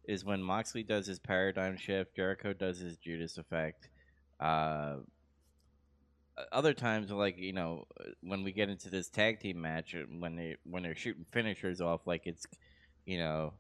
is 0.05 0.25
when 0.25 0.41
Moxley 0.41 0.81
does 0.83 1.05
his 1.07 1.19
paradigm 1.19 1.77
shift, 1.77 2.15
Jericho 2.15 2.51
does 2.51 2.79
his 2.79 2.97
Judas 2.97 3.37
effect. 3.37 3.87
Uh, 4.39 4.97
other 6.51 6.73
times, 6.73 7.11
like 7.11 7.37
you 7.37 7.53
know, 7.53 7.85
when 8.21 8.43
we 8.43 8.51
get 8.51 8.69
into 8.69 8.89
this 8.89 9.09
tag 9.09 9.39
team 9.39 9.61
match, 9.61 9.95
uh, 9.95 10.03
when 10.19 10.35
they 10.35 10.57
when 10.63 10.83
they're 10.83 10.95
shooting 10.95 11.25
finishers 11.31 11.81
off, 11.81 12.01
like 12.05 12.23
it's, 12.25 12.45
you 13.05 13.17
know, 13.17 13.53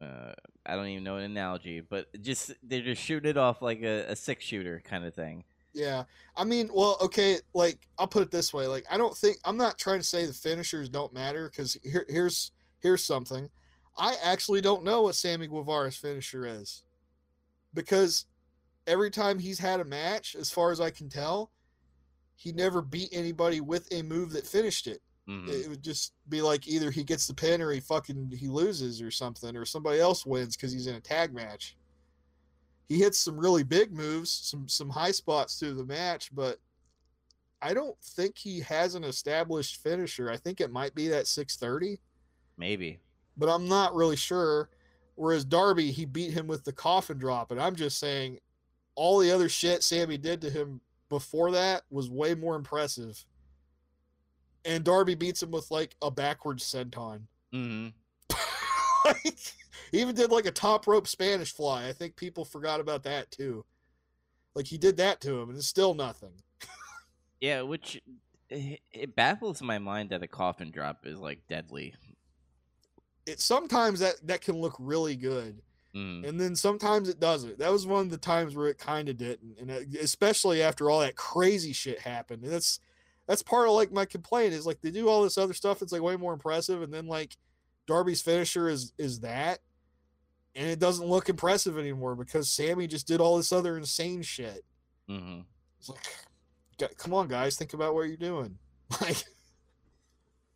uh, 0.00 0.32
I 0.64 0.76
don't 0.76 0.88
even 0.88 1.04
know 1.04 1.16
an 1.16 1.24
analogy, 1.24 1.80
but 1.80 2.06
just 2.22 2.52
they're 2.62 2.82
just 2.82 3.02
shooting 3.02 3.30
it 3.30 3.36
off 3.36 3.62
like 3.62 3.82
a, 3.82 4.06
a 4.08 4.16
six 4.16 4.44
shooter 4.44 4.82
kind 4.84 5.04
of 5.04 5.14
thing. 5.14 5.44
Yeah, 5.72 6.04
I 6.36 6.44
mean, 6.44 6.68
well, 6.72 6.96
okay, 7.00 7.38
like 7.54 7.78
I'll 7.98 8.08
put 8.08 8.22
it 8.22 8.30
this 8.30 8.52
way: 8.52 8.66
like 8.66 8.84
I 8.90 8.96
don't 8.96 9.16
think 9.16 9.38
I'm 9.44 9.56
not 9.56 9.78
trying 9.78 10.00
to 10.00 10.06
say 10.06 10.26
the 10.26 10.32
finishers 10.32 10.88
don't 10.88 11.12
matter 11.12 11.48
because 11.48 11.76
here, 11.82 12.06
here's 12.08 12.52
here's 12.80 13.04
something. 13.04 13.48
I 13.96 14.16
actually 14.22 14.60
don't 14.60 14.84
know 14.84 15.02
what 15.02 15.14
Sammy 15.14 15.46
Guevara's 15.46 15.96
finisher 15.96 16.46
is 16.46 16.84
because 17.74 18.26
every 18.86 19.10
time 19.10 19.38
he's 19.38 19.58
had 19.58 19.80
a 19.80 19.84
match, 19.84 20.34
as 20.34 20.50
far 20.50 20.70
as 20.70 20.80
I 20.80 20.90
can 20.90 21.08
tell, 21.08 21.50
he 22.40 22.52
never 22.52 22.80
beat 22.80 23.10
anybody 23.12 23.60
with 23.60 23.86
a 23.92 24.00
move 24.00 24.32
that 24.32 24.46
finished 24.46 24.86
it. 24.86 25.02
Mhm. 25.28 25.46
It 25.50 25.68
would 25.68 25.82
just 25.82 26.14
be 26.30 26.40
like 26.40 26.66
either 26.66 26.90
he 26.90 27.04
gets 27.04 27.26
the 27.26 27.34
pin 27.34 27.60
or 27.60 27.70
he 27.70 27.80
fucking 27.80 28.30
he 28.30 28.48
loses 28.48 29.02
or 29.02 29.10
something, 29.10 29.54
or 29.58 29.66
somebody 29.66 30.00
else 30.00 30.24
wins 30.24 30.56
because 30.56 30.72
he's 30.72 30.86
in 30.86 30.94
a 30.94 31.00
tag 31.02 31.34
match. 31.34 31.76
He 32.88 32.98
hits 32.98 33.18
some 33.18 33.36
really 33.38 33.62
big 33.62 33.92
moves, 33.92 34.30
some 34.30 34.66
some 34.68 34.88
high 34.88 35.10
spots 35.10 35.58
through 35.60 35.74
the 35.74 35.84
match, 35.84 36.34
but 36.34 36.58
I 37.60 37.74
don't 37.74 38.00
think 38.02 38.38
he 38.38 38.60
has 38.60 38.94
an 38.94 39.04
established 39.04 39.82
finisher. 39.82 40.30
I 40.30 40.38
think 40.38 40.62
it 40.62 40.72
might 40.72 40.94
be 40.94 41.08
that 41.08 41.26
630, 41.26 42.00
Maybe. 42.56 43.00
but 43.36 43.50
I'm 43.50 43.68
not 43.68 43.94
really 43.94 44.16
sure. 44.16 44.70
Whereas 45.16 45.44
Darby, 45.44 45.92
he 45.92 46.06
beat 46.06 46.32
him 46.32 46.46
with 46.46 46.64
the 46.64 46.72
coffin 46.72 47.18
drop, 47.18 47.50
and 47.50 47.60
I'm 47.60 47.76
just 47.76 47.98
saying 47.98 48.40
all 48.94 49.18
the 49.18 49.30
other 49.30 49.50
shit 49.50 49.82
Sammy 49.82 50.16
did 50.16 50.40
to 50.40 50.48
him 50.48 50.80
before 51.10 51.50
that 51.50 51.82
was 51.90 52.08
way 52.08 52.34
more 52.34 52.56
impressive. 52.56 53.22
And 54.64 54.82
Darby 54.84 55.14
beats 55.14 55.42
him 55.42 55.50
with 55.50 55.70
like 55.70 55.94
a 56.00 56.10
backwards 56.10 56.64
senton. 56.64 57.22
hmm 57.52 57.88
like, 59.04 59.38
he 59.90 60.00
even 60.00 60.14
did 60.14 60.30
like 60.30 60.46
a 60.46 60.50
top 60.50 60.86
rope 60.86 61.06
Spanish 61.06 61.52
fly. 61.52 61.86
I 61.86 61.92
think 61.92 62.16
people 62.16 62.46
forgot 62.46 62.80
about 62.80 63.02
that 63.02 63.30
too. 63.30 63.64
Like 64.54 64.66
he 64.66 64.78
did 64.78 64.96
that 64.96 65.20
to 65.22 65.38
him, 65.38 65.50
and 65.50 65.58
it's 65.58 65.66
still 65.66 65.94
nothing. 65.94 66.32
Yeah, 67.40 67.62
which 67.62 68.00
it, 68.50 68.80
it 68.92 69.16
baffles 69.16 69.62
my 69.62 69.78
mind 69.78 70.10
that 70.10 70.22
a 70.22 70.28
coffin 70.28 70.70
drop 70.70 71.06
is 71.06 71.18
like 71.18 71.40
deadly. 71.48 71.94
It 73.26 73.40
sometimes 73.40 74.00
that 74.00 74.16
that 74.24 74.42
can 74.42 74.56
look 74.56 74.76
really 74.78 75.16
good, 75.16 75.62
Mm. 75.94 76.28
and 76.28 76.40
then 76.40 76.54
sometimes 76.54 77.08
it 77.08 77.18
doesn't. 77.18 77.58
That 77.58 77.72
was 77.72 77.84
one 77.84 78.02
of 78.02 78.10
the 78.10 78.16
times 78.16 78.54
where 78.54 78.68
it 78.68 78.78
kind 78.78 79.08
of 79.08 79.16
didn't, 79.16 79.58
and 79.58 79.70
especially 79.96 80.62
after 80.62 80.88
all 80.88 81.00
that 81.00 81.16
crazy 81.16 81.72
shit 81.72 81.98
happened. 81.98 82.44
And 82.44 82.52
that's 82.52 82.78
that's 83.26 83.42
part 83.42 83.68
of 83.68 83.74
like 83.74 83.92
my 83.92 84.04
complaint 84.04 84.54
is 84.54 84.66
like 84.66 84.80
they 84.82 84.92
do 84.92 85.08
all 85.08 85.22
this 85.24 85.38
other 85.38 85.52
stuff 85.52 85.82
It's 85.82 85.92
like 85.92 86.02
way 86.02 86.16
more 86.16 86.32
impressive, 86.32 86.82
and 86.82 86.94
then 86.94 87.06
like 87.06 87.36
Darby's 87.88 88.22
finisher 88.22 88.68
is 88.68 88.92
is 88.98 89.20
that, 89.20 89.58
and 90.54 90.68
it 90.68 90.78
doesn't 90.78 91.06
look 91.08 91.28
impressive 91.28 91.76
anymore 91.76 92.14
because 92.14 92.48
Sammy 92.50 92.86
just 92.86 93.08
did 93.08 93.20
all 93.20 93.36
this 93.36 93.52
other 93.52 93.76
insane 93.76 94.22
shit. 94.22 94.64
hmm 95.08 95.40
It's 95.80 95.88
like, 95.88 96.96
come 96.96 97.14
on, 97.14 97.26
guys, 97.28 97.56
think 97.56 97.72
about 97.74 97.94
what 97.94 98.02
you're 98.08 98.16
doing. 98.16 98.58
Like, 99.00 99.24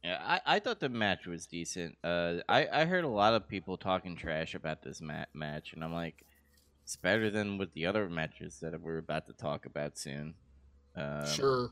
Yeah, 0.04 0.20
I, 0.22 0.40
I 0.56 0.58
thought 0.58 0.80
the 0.80 0.90
match 0.90 1.26
was 1.26 1.46
decent. 1.46 1.96
Uh, 2.04 2.34
I, 2.48 2.68
I 2.70 2.84
heard 2.84 3.04
a 3.04 3.08
lot 3.08 3.32
of 3.32 3.48
people 3.48 3.78
talking 3.78 4.16
trash 4.16 4.54
about 4.54 4.82
this 4.82 5.00
ma- 5.00 5.24
match, 5.32 5.72
and 5.72 5.82
I'm 5.82 5.94
like, 5.94 6.26
it's 6.84 6.96
better 6.96 7.30
than 7.30 7.56
with 7.56 7.72
the 7.72 7.86
other 7.86 8.10
matches 8.10 8.58
that 8.60 8.78
we're 8.78 8.98
about 8.98 9.26
to 9.26 9.32
talk 9.32 9.64
about 9.64 9.96
soon. 9.96 10.34
Um, 10.94 11.26
sure. 11.26 11.70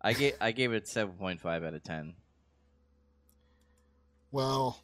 I 0.00 0.12
gave 0.12 0.34
I 0.40 0.52
gave 0.52 0.72
it 0.72 0.86
seven 0.86 1.14
point 1.14 1.40
five 1.40 1.64
out 1.64 1.74
of 1.74 1.82
ten. 1.82 2.14
Well, 4.30 4.78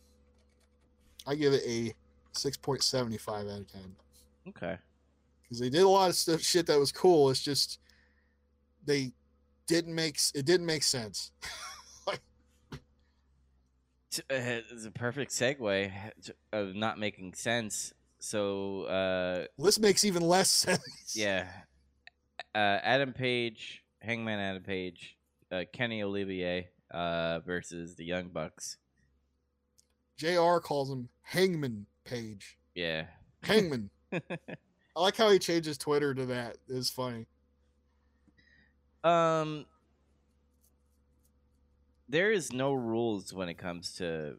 I 1.26 1.36
give 1.36 1.52
it 1.52 1.62
a 1.66 1.94
Six 2.32 2.56
point 2.56 2.82
seventy 2.82 3.18
five 3.18 3.46
out 3.48 3.60
of 3.60 3.72
ten. 3.72 3.96
Okay. 4.48 4.78
Because 5.42 5.58
they 5.58 5.68
did 5.68 5.82
a 5.82 5.88
lot 5.88 6.10
of 6.10 6.14
stuff, 6.14 6.40
shit 6.40 6.66
that 6.66 6.78
was 6.78 6.92
cool. 6.92 7.30
It's 7.30 7.42
just 7.42 7.78
they 8.86 9.12
didn't 9.66 9.94
make 9.94 10.18
it 10.34 10.44
didn't 10.44 10.66
make 10.66 10.82
sense. 10.82 11.32
Uh, 14.18 14.60
It's 14.72 14.84
a 14.86 14.90
perfect 14.90 15.30
segue 15.32 15.92
of 16.52 16.74
not 16.74 16.98
making 16.98 17.34
sense. 17.34 17.92
So, 18.18 18.82
uh, 18.84 19.46
this 19.58 19.78
makes 19.78 20.04
even 20.04 20.22
less 20.22 20.50
sense. 20.66 21.14
yeah, 21.14 21.48
uh, 22.54 22.58
Adam 22.82 23.12
Page, 23.12 23.82
Hangman 24.00 24.38
Adam 24.38 24.62
Page, 24.62 25.16
uh, 25.52 25.62
Kenny 25.72 26.02
Olivier 26.02 26.68
uh, 26.90 27.40
versus 27.40 27.94
the 27.94 28.04
Young 28.04 28.28
Bucks. 28.28 28.76
Jr. 30.16 30.58
calls 30.58 30.90
him 30.90 31.08
Hangman 31.22 31.86
Page. 32.04 32.58
Yeah. 32.74 33.06
Hangman. 33.42 33.88
I 34.12 35.00
like 35.00 35.16
how 35.16 35.30
he 35.30 35.38
changes 35.38 35.78
Twitter 35.78 36.12
to 36.12 36.26
that. 36.26 36.58
It's 36.68 36.90
funny. 36.90 37.26
Um, 39.02 39.64
there 42.10 42.32
is 42.32 42.52
no 42.52 42.72
rules 42.72 43.32
when 43.32 43.48
it 43.48 43.58
comes 43.58 43.94
to 43.94 44.36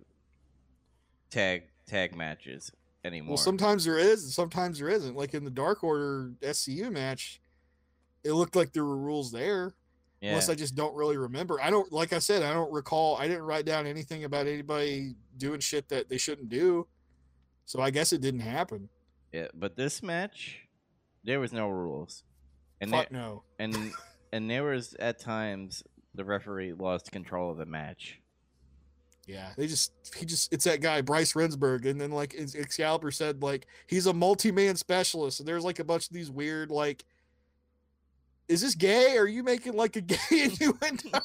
tag 1.29 1.63
tag 1.87 2.15
matches 2.15 2.71
anymore. 3.03 3.31
Well, 3.31 3.37
sometimes 3.37 3.85
there 3.85 3.97
is, 3.97 4.23
and 4.23 4.31
sometimes 4.31 4.79
there 4.79 4.89
isn't. 4.89 5.15
Like 5.15 5.33
in 5.33 5.43
the 5.43 5.51
Dark 5.51 5.83
Order 5.83 6.31
SCU 6.41 6.91
match, 6.91 7.41
it 8.23 8.33
looked 8.33 8.55
like 8.55 8.73
there 8.73 8.85
were 8.85 8.97
rules 8.97 9.31
there. 9.31 9.73
yeah. 10.19 10.29
Unless 10.29 10.49
I 10.49 10.55
just 10.55 10.75
don't 10.75 10.95
really 10.95 11.17
remember. 11.17 11.59
I 11.61 11.69
don't, 11.69 11.91
like 11.91 12.13
I 12.13 12.19
said, 12.19 12.43
I 12.43 12.53
don't 12.53 12.71
recall. 12.71 13.17
I 13.17 13.27
didn't 13.27 13.43
write 13.43 13.65
down 13.65 13.87
anything 13.87 14.23
about 14.25 14.47
anybody 14.47 15.15
doing 15.37 15.59
shit 15.59 15.87
that 15.89 16.09
they 16.09 16.17
shouldn't 16.17 16.49
do. 16.49 16.87
So 17.65 17.81
I 17.81 17.89
guess 17.89 18.11
it 18.11 18.21
didn't 18.21 18.41
happen. 18.41 18.89
yeah, 19.31 19.47
but 19.53 19.77
this 19.77 20.03
match, 20.03 20.67
there 21.23 21.39
was 21.39 21.53
no 21.53 21.69
rules, 21.69 22.23
and 22.81 22.91
there, 22.91 23.07
no. 23.11 23.43
and 23.59 23.75
and 24.33 24.49
there 24.49 24.63
was 24.63 24.93
at 24.99 25.19
times 25.19 25.83
the 26.15 26.25
referee 26.25 26.73
lost 26.73 27.11
control 27.11 27.51
of 27.51 27.57
the 27.57 27.65
match. 27.65 28.19
Yeah, 29.27 29.51
they 29.55 29.67
just 29.67 29.93
he 30.17 30.25
just 30.25 30.51
it's 30.51 30.65
that 30.65 30.81
guy 30.81 31.01
Bryce 31.01 31.33
Remsburg, 31.33 31.85
and 31.85 32.01
then 32.01 32.11
like 32.11 32.35
Excalibur 32.35 33.11
said 33.11 33.41
like 33.43 33.67
he's 33.87 34.07
a 34.07 34.13
multi-man 34.13 34.75
specialist, 34.75 35.39
and 35.39 35.47
there's 35.47 35.63
like 35.63 35.79
a 35.79 35.83
bunch 35.83 36.07
of 36.07 36.13
these 36.13 36.31
weird 36.31 36.71
like, 36.71 37.05
is 38.47 38.61
this 38.61 38.75
gay? 38.75 39.17
Are 39.17 39.27
you 39.27 39.43
making 39.43 39.73
like 39.73 39.95
a 39.95 40.01
gay 40.01 40.17
innuendo? 40.31 41.19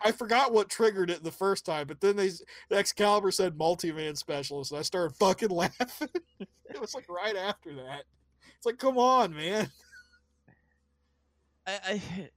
I 0.00 0.12
forgot 0.12 0.52
what 0.52 0.70
triggered 0.70 1.10
it 1.10 1.22
the 1.22 1.30
first 1.30 1.66
time, 1.66 1.86
but 1.86 2.00
then 2.00 2.16
they 2.16 2.30
Excalibur 2.70 3.30
said 3.30 3.58
multi-man 3.58 4.16
specialist, 4.16 4.72
and 4.72 4.78
I 4.78 4.82
started 4.82 5.14
fucking 5.16 5.48
laughing. 5.50 6.08
it 6.40 6.80
was 6.80 6.94
like 6.94 7.08
right 7.08 7.36
after 7.36 7.74
that. 7.74 8.04
It's 8.56 8.66
like, 8.66 8.78
come 8.78 8.98
on, 8.98 9.34
man. 9.34 9.70
I, 11.66 11.78
I 11.84 12.30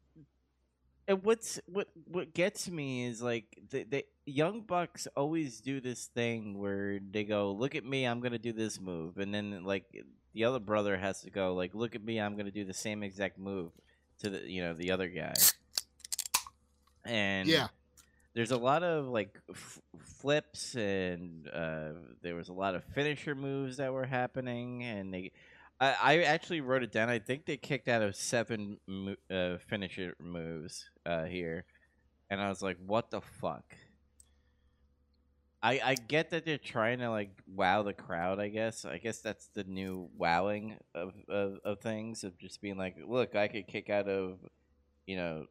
and 1.08 1.24
what's 1.24 1.60
what 1.68 1.88
what 2.06 2.34
gets 2.34 2.70
me 2.70 3.06
is 3.06 3.22
like 3.22 3.58
the, 3.70 3.84
the 3.84 4.06
young 4.26 4.62
bucks 4.62 5.08
always 5.16 5.62
do 5.62 5.80
this 5.80 6.06
thing 6.06 6.58
where 6.60 7.00
they 7.12 7.24
go 7.24 7.52
look 7.52 7.76
at 7.76 7.86
me 7.86 8.06
i'm 8.06 8.20
gonna 8.20 8.38
do 8.40 8.54
this 8.54 8.80
move 8.80 9.18
and 9.18 9.34
then 9.34 9.64
like 9.64 9.86
the 10.34 10.44
other 10.44 10.60
brother 10.60 10.98
has 10.98 11.22
to 11.22 11.30
go 11.30 11.54
like 11.54 11.74
look 11.74 11.96
at 11.96 12.04
me 12.04 12.20
i'm 12.20 12.36
gonna 12.38 12.52
do 12.52 12.66
the 12.66 12.74
same 12.74 13.04
exact 13.04 13.38
move 13.40 13.72
to 14.20 14.30
the 14.30 14.40
you 14.50 14.62
know 14.62 14.74
the 14.74 14.92
other 14.92 15.08
guy 15.08 15.34
and 17.06 17.48
Yeah. 17.48 17.68
there's 18.34 18.52
a 18.52 18.58
lot 18.58 18.84
of 18.84 19.06
like 19.08 19.40
f- 19.50 19.80
flips 20.20 20.76
and 20.76 21.48
uh, 21.50 21.92
there 22.22 22.36
was 22.36 22.50
a 22.50 22.54
lot 22.54 22.76
of 22.76 22.84
finisher 22.86 23.36
moves 23.36 23.78
that 23.78 23.92
were 23.94 24.06
happening 24.06 24.84
and 24.84 25.14
they 25.14 25.32
I, 25.80 25.96
I 26.02 26.18
actually 26.24 26.62
wrote 26.62 26.84
it 26.84 26.92
down. 26.92 27.10
I 27.10 27.20
think 27.20 27.46
they 27.46 27.58
kicked 27.58 27.88
out 27.88 28.02
of 28.02 28.16
seven 28.16 28.80
mo- 28.88 29.16
uh, 29.30 29.58
finisher 29.70 30.16
moves 30.20 30.90
uh, 31.06 31.26
here, 31.26 31.66
and 32.30 32.42
I 32.42 32.50
was 32.50 32.62
like, 32.62 32.78
"What 32.86 33.12
the 33.12 33.22
fuck?" 33.22 33.64
I 35.62 35.80
I 35.84 35.96
get 35.96 36.32
that 36.32 36.46
they're 36.46 36.58
trying 36.58 37.00
to 37.00 37.10
like 37.10 37.32
wow 37.48 37.84
the 37.84 37.94
crowd. 37.94 38.40
I 38.40 38.50
guess 38.50 38.86
I 38.86 38.98
guess 38.98 39.20
that's 39.20 39.48
the 39.54 39.64
new 39.64 40.10
wowing 40.18 40.78
of 40.96 41.14
of, 41.30 41.60
of 41.64 41.80
things 41.82 42.24
of 42.24 42.38
just 42.40 42.62
being 42.62 42.78
like, 42.78 42.96
"Look, 43.06 43.36
I 43.36 43.48
could 43.48 43.68
kick 43.68 43.90
out 43.90 44.08
of, 44.08 44.40
you 45.06 45.16
know, 45.18 45.46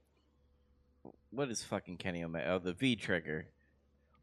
what 1.30 1.50
is 1.50 1.62
fucking 1.64 1.98
Kenny 1.98 2.24
Omega? 2.24 2.50
Oh, 2.52 2.58
the 2.58 2.72
V 2.72 2.96
trigger, 2.96 3.46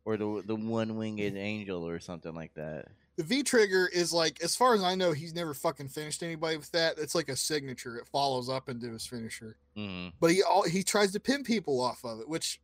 or 0.05 0.17
the 0.17 0.43
the 0.45 0.55
one 0.55 0.97
winged 0.97 1.21
angel, 1.37 1.87
or 1.87 1.99
something 1.99 2.33
like 2.33 2.53
that." 2.55 2.87
The 3.15 3.23
V 3.23 3.43
trigger 3.43 3.87
is 3.93 4.11
like, 4.11 4.41
as 4.43 4.55
far 4.55 4.73
as 4.73 4.81
I 4.81 4.95
know, 4.95 5.11
he's 5.11 5.35
never 5.35 5.53
fucking 5.53 5.89
finished 5.89 6.23
anybody 6.23 6.57
with 6.57 6.71
that. 6.71 6.97
It's 6.97 7.13
like 7.13 7.29
a 7.29 7.35
signature. 7.35 7.97
It 7.97 8.07
follows 8.07 8.49
up 8.49 8.69
into 8.69 8.89
his 8.91 9.05
finisher. 9.05 9.57
hmm 9.75 10.07
but 10.19 10.31
he 10.31 10.41
all 10.41 10.63
he 10.63 10.81
tries 10.83 11.11
to 11.13 11.19
pin 11.19 11.43
people 11.43 11.79
off 11.79 12.03
of 12.03 12.19
it 12.19 12.27
which 12.27 12.59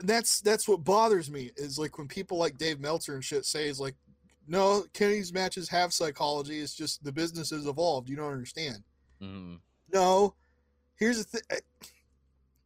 that's 0.00 0.40
that's 0.40 0.68
what 0.68 0.84
bothers 0.84 1.30
me 1.30 1.50
is 1.56 1.78
like 1.78 1.96
when 1.98 2.06
people 2.08 2.36
like 2.36 2.58
dave 2.58 2.80
meltzer 2.80 3.14
and 3.14 3.24
shit 3.24 3.44
say 3.46 3.66
is 3.68 3.80
like 3.80 3.94
no 4.46 4.84
kenny's 4.92 5.32
matches 5.32 5.68
have 5.68 5.92
psychology. 5.92 6.60
It's 6.60 6.74
just 6.74 7.02
the 7.02 7.12
business 7.12 7.50
has 7.50 7.66
evolved. 7.66 8.08
You 8.08 8.16
don't 8.16 8.32
understand. 8.32 8.82
Hmm 9.20 9.54
no. 9.92 10.34
Here's 10.96 11.18
the 11.18 11.24
thing 11.24 11.58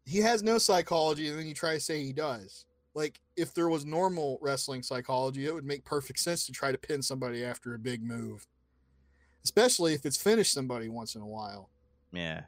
he 0.05 0.19
has 0.19 0.43
no 0.43 0.59
psychology 0.59 1.29
and 1.29 1.39
then 1.39 1.47
you 1.47 1.55
try 1.55 1.75
to 1.75 1.81
say 1.81 2.03
he 2.03 2.13
does 2.13 2.65
like 2.95 3.21
if 3.37 3.55
there 3.55 3.69
was 3.69 3.85
normal 3.87 4.39
wrestling 4.43 4.83
psychology 4.83 5.47
it 5.47 5.55
would 5.55 5.65
make 5.65 5.85
perfect 5.85 6.19
sense 6.19 6.45
to 6.47 6.53
try 6.53 6.73
to 6.73 6.79
pin 6.79 7.01
somebody 7.03 7.45
after 7.45 7.75
a 7.75 7.79
big 7.79 8.03
move 8.03 8.47
especially 9.45 9.95
if 9.95 10.05
it's 10.05 10.17
finished 10.21 10.53
somebody 10.53 10.89
once 10.89 11.15
in 11.15 11.23
a 11.23 11.27
while 11.27 11.71
Yeah. 12.13 12.43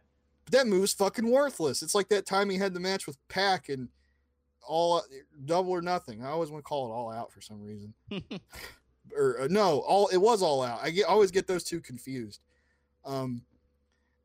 but 0.44 0.52
that 0.52 0.66
move's 0.66 0.92
fucking 0.92 1.26
worthless. 1.30 1.82
It's 1.82 1.94
like 1.94 2.08
that 2.08 2.26
time 2.26 2.50
he 2.50 2.58
had 2.58 2.74
the 2.74 2.80
match 2.80 3.06
with 3.06 3.16
Pac 3.28 3.68
and 3.68 3.88
all 4.66 5.02
double 5.44 5.70
or 5.72 5.80
nothing. 5.82 6.22
I 6.24 6.28
always 6.28 6.50
want 6.50 6.64
to 6.64 6.68
call 6.68 6.86
it 6.88 6.92
all 6.92 7.10
out 7.10 7.32
for 7.32 7.40
some 7.40 7.62
reason. 7.62 7.94
or 9.16 9.40
uh, 9.42 9.46
no, 9.50 9.80
all 9.80 10.08
it 10.08 10.18
was 10.18 10.42
all 10.42 10.62
out. 10.62 10.80
I 10.82 10.90
get 10.90 11.06
I 11.06 11.08
always 11.12 11.30
get 11.30 11.46
those 11.46 11.64
two 11.64 11.80
confused. 11.80 12.40
Um, 13.04 13.42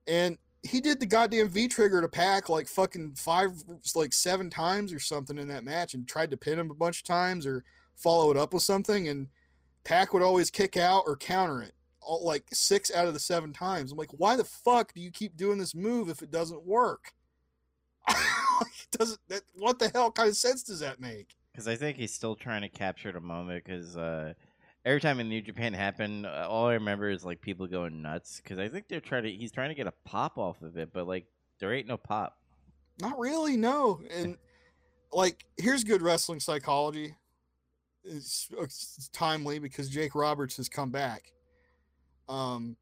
and 0.07 0.38
he 0.63 0.81
did 0.81 0.99
the 0.99 1.05
goddamn 1.05 1.49
V 1.49 1.67
trigger 1.67 2.01
to 2.01 2.07
Pac 2.07 2.49
like 2.49 2.67
fucking 2.67 3.15
five, 3.15 3.51
like 3.95 4.13
seven 4.13 4.49
times 4.49 4.91
or 4.91 4.99
something 4.99 5.37
in 5.37 5.47
that 5.49 5.63
match, 5.63 5.93
and 5.93 6.07
tried 6.07 6.31
to 6.31 6.37
pin 6.37 6.59
him 6.59 6.71
a 6.71 6.75
bunch 6.75 6.99
of 6.99 7.03
times 7.05 7.45
or 7.45 7.63
follow 7.95 8.31
it 8.31 8.37
up 8.37 8.53
with 8.53 8.63
something, 8.63 9.07
and 9.07 9.27
Pac 9.83 10.13
would 10.13 10.23
always 10.23 10.49
kick 10.49 10.77
out 10.77 11.03
or 11.07 11.15
counter 11.15 11.61
it. 11.61 11.73
All, 12.01 12.23
like 12.25 12.45
six 12.53 12.93
out 12.93 13.07
of 13.07 13.13
the 13.13 13.19
seven 13.19 13.53
times. 13.53 13.91
I'm 13.91 13.97
like, 13.97 14.11
why 14.11 14.35
the 14.35 14.43
fuck 14.43 14.93
do 14.93 15.01
you 15.01 15.11
keep 15.11 15.35
doing 15.35 15.57
this 15.57 15.75
move 15.75 16.09
if 16.09 16.21
it 16.21 16.31
doesn't 16.31 16.65
work? 16.65 17.13
it 18.09 18.17
doesn't. 18.91 19.19
That, 19.27 19.41
what 19.55 19.79
the 19.79 19.89
hell 19.89 20.11
kind 20.11 20.29
of 20.29 20.37
sense 20.37 20.63
does 20.63 20.79
that 20.79 20.99
make? 20.99 21.35
Because 21.51 21.67
I 21.67 21.75
think 21.75 21.97
he's 21.97 22.13
still 22.13 22.35
trying 22.35 22.61
to 22.61 22.69
capture 22.69 23.11
the 23.11 23.19
moment. 23.19 23.63
Because 23.63 23.97
uh, 23.97 24.33
every 24.88 25.01
time 25.01 25.19
in 25.19 25.27
New 25.27 25.41
Japan 25.41 25.73
happened, 25.73 26.25
uh, 26.25 26.47
all 26.49 26.67
I 26.67 26.73
remember 26.73 27.09
is 27.09 27.25
like 27.25 27.41
people 27.41 27.67
going 27.67 28.01
nuts. 28.01 28.39
Because 28.41 28.57
I 28.57 28.69
think 28.69 28.88
they're 28.88 29.01
trying 29.01 29.23
to. 29.23 29.31
He's 29.31 29.51
trying 29.51 29.69
to 29.69 29.75
get 29.75 29.85
a 29.85 29.93
pop 30.05 30.38
off 30.38 30.61
of 30.61 30.77
it, 30.77 30.89
but 30.93 31.05
like 31.05 31.25
there 31.59 31.73
ain't 31.73 31.88
no 31.88 31.97
pop. 31.97 32.38
Not 32.99 33.19
really, 33.19 33.57
no. 33.57 34.01
And 34.09 34.38
like, 35.11 35.45
here's 35.57 35.83
good 35.83 36.01
wrestling 36.01 36.39
psychology. 36.39 37.15
It's, 38.03 38.49
it's 38.59 39.09
timely 39.13 39.59
because 39.59 39.89
Jake 39.89 40.15
Roberts 40.15 40.57
has 40.57 40.69
come 40.69 40.89
back. 40.89 41.33
Um, 42.29 42.77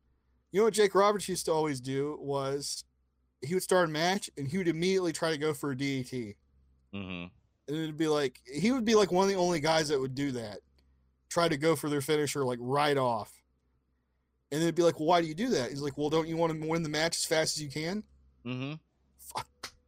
you 0.52 0.62
know 0.62 0.66
what 0.66 0.74
Jake 0.74 0.96
Roberts 0.96 1.28
used 1.28 1.46
to 1.48 1.52
always 1.52 1.82
do 1.82 2.18
was 2.22 2.84
he 3.42 3.54
would 3.54 3.64
start 3.64 3.90
a 3.90 3.92
match 3.92 4.30
and 4.38 4.48
he 4.48 4.58
would 4.58 4.68
immediately 4.68 5.12
try 5.12 5.32
to 5.32 5.38
go 5.38 5.54
for 5.54 5.72
a 5.72 5.76
DDT. 5.76 6.36
hmm 6.94 7.00
And 7.00 7.32
it'd 7.68 7.98
be 7.98 8.08
like 8.08 8.40
he 8.46 8.72
would 8.72 8.86
be 8.86 8.96
like 8.96 9.12
one 9.12 9.24
of 9.24 9.30
the 9.30 9.40
only 9.40 9.60
guys 9.60 9.90
that 9.90 10.00
would 10.00 10.16
do 10.16 10.32
that. 10.32 10.60
Try 11.30 11.48
to 11.48 11.58
go 11.58 11.76
for 11.76 11.90
their 11.90 12.02
finisher 12.02 12.46
like 12.46 12.60
right 12.62 12.98
off. 12.98 13.32
And 14.52 14.62
it'd 14.62 14.76
be 14.76 14.84
like, 14.84 15.00
well, 15.00 15.08
why 15.08 15.22
do 15.22 15.28
you 15.28 15.34
do 15.34 15.50
that? 15.50 15.70
He's 15.70 15.82
like, 15.82 15.98
well, 15.98 16.10
don't 16.10 16.28
you 16.28 16.38
want 16.38 16.60
to 16.62 16.68
win 16.68 16.84
the 16.84 16.90
match 16.90 17.18
as 17.18 17.26
fast 17.26 17.58
as 17.58 17.64
you 17.64 17.70
can? 17.70 18.04
hmm 18.44 18.74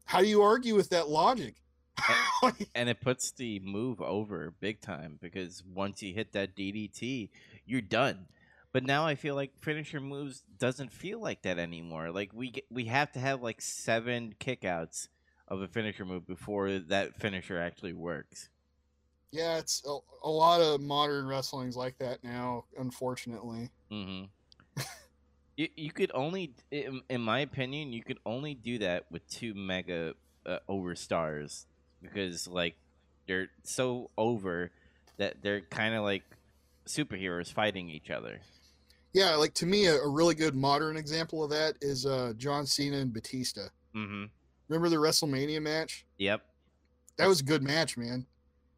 How 0.05 0.21
do 0.21 0.27
you 0.27 0.41
argue 0.41 0.75
with 0.75 0.89
that 0.89 1.09
logic? 1.09 1.55
And 2.75 2.89
it 2.89 3.01
puts 3.01 3.31
the 3.31 3.59
move 3.59 4.01
over 4.01 4.53
big 4.59 4.81
time 4.81 5.17
because 5.21 5.63
once 5.65 6.01
you 6.03 6.13
hit 6.13 6.33
that 6.33 6.55
DDT, 6.55 7.29
you're 7.65 7.81
done. 7.81 8.27
But 8.71 8.83
now 8.83 9.05
I 9.05 9.15
feel 9.15 9.35
like 9.35 9.59
finisher 9.59 9.99
moves 9.99 10.43
doesn't 10.59 10.91
feel 10.91 11.19
like 11.19 11.41
that 11.43 11.57
anymore. 11.57 12.11
Like 12.11 12.31
we 12.33 12.51
get, 12.51 12.65
we 12.69 12.85
have 12.85 13.11
to 13.13 13.19
have 13.19 13.41
like 13.41 13.61
seven 13.61 14.35
kickouts 14.39 15.07
of 15.47 15.61
a 15.61 15.67
finisher 15.67 16.05
move 16.05 16.27
before 16.27 16.77
that 16.79 17.19
finisher 17.19 17.57
actually 17.57 17.93
works. 17.93 18.49
Yeah, 19.37 19.57
it's 19.57 19.83
a, 19.87 19.97
a 20.23 20.29
lot 20.29 20.59
of 20.61 20.81
modern 20.81 21.27
wrestling's 21.27 21.75
like 21.77 21.97
that 21.99 22.23
now, 22.23 22.65
unfortunately. 22.77 23.69
hmm 23.89 24.23
you, 25.57 25.67
you 25.75 25.91
could 25.91 26.11
only, 26.13 26.53
in, 26.71 27.01
in 27.09 27.21
my 27.21 27.39
opinion, 27.39 27.91
you 27.91 28.03
could 28.03 28.19
only 28.25 28.53
do 28.53 28.77
that 28.79 29.05
with 29.11 29.27
two 29.27 29.53
mega 29.55 30.13
uh, 30.45 30.59
over 30.67 30.95
stars 30.95 31.65
because 32.01 32.47
like 32.47 32.75
they're 33.27 33.49
so 33.63 34.11
over 34.17 34.71
that 35.17 35.37
they're 35.41 35.61
kind 35.61 35.95
of 35.95 36.03
like 36.03 36.23
superheroes 36.87 37.51
fighting 37.51 37.89
each 37.89 38.11
other. 38.11 38.39
Yeah, 39.13 39.35
like 39.35 39.53
to 39.55 39.65
me, 39.65 39.87
a, 39.87 39.95
a 39.95 40.07
really 40.07 40.35
good 40.35 40.53
modern 40.55 40.95
example 40.95 41.43
of 41.43 41.49
that 41.49 41.75
is 41.81 42.05
uh, 42.05 42.33
John 42.37 42.67
Cena 42.67 42.97
and 42.97 43.11
Batista. 43.11 43.61
Mm-hmm. 43.95 44.25
Remember 44.67 44.89
the 44.89 44.97
WrestleMania 44.97 45.61
match? 45.61 46.05
Yep, 46.19 46.41
That 47.17 47.27
was 47.27 47.39
a 47.39 47.43
good 47.43 47.63
match, 47.63 47.97
man. 47.97 48.27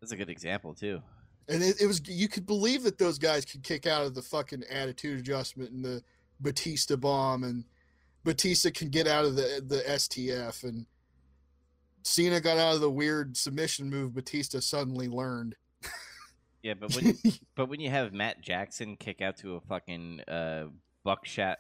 That's 0.02 0.12
a 0.12 0.18
good 0.18 0.30
example 0.30 0.74
too. 0.74 1.02
And 1.48 1.64
it, 1.64 1.82
it 1.82 1.88
was 1.88 2.02
you 2.08 2.28
could 2.28 2.46
believe 2.46 2.84
that 2.84 2.98
those 2.98 3.18
guys 3.18 3.46
could 3.46 3.64
kick 3.64 3.88
out 3.88 4.06
of 4.06 4.14
the 4.14 4.22
fucking 4.22 4.64
attitude 4.70 5.20
adjustment 5.20 5.72
and 5.72 5.84
the 5.84 6.04
Batista 6.40 6.96
bomb, 6.96 7.44
and 7.44 7.66
Batista 8.24 8.70
can 8.72 8.90
get 8.90 9.08
out 9.08 9.26
of 9.26 9.36
the 9.36 9.64
the 9.66 9.84
STF, 9.88 10.64
and 10.64 10.86
Cena 12.04 12.40
got 12.40 12.58
out 12.58 12.76
of 12.76 12.82
the 12.82 12.90
weird 12.90 13.36
submission 13.36 13.90
move 13.90 14.14
Batista 14.14 14.60
suddenly 14.60 15.08
learned. 15.08 15.56
Yeah, 16.62 16.74
but 16.74 16.94
when 16.94 17.18
but 17.56 17.70
when 17.70 17.80
you 17.80 17.90
have 17.90 18.12
Matt 18.12 18.42
Jackson 18.42 18.98
kick 18.98 19.22
out 19.22 19.38
to 19.38 19.56
a 19.56 19.62
fucking 19.62 20.20
uh, 20.28 20.66
buckshot 21.06 21.60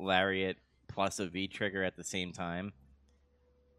lariat 0.00 0.56
plus 0.88 1.20
a 1.20 1.28
V 1.28 1.46
trigger 1.46 1.84
at 1.84 1.96
the 1.96 2.02
same 2.02 2.32
time, 2.32 2.72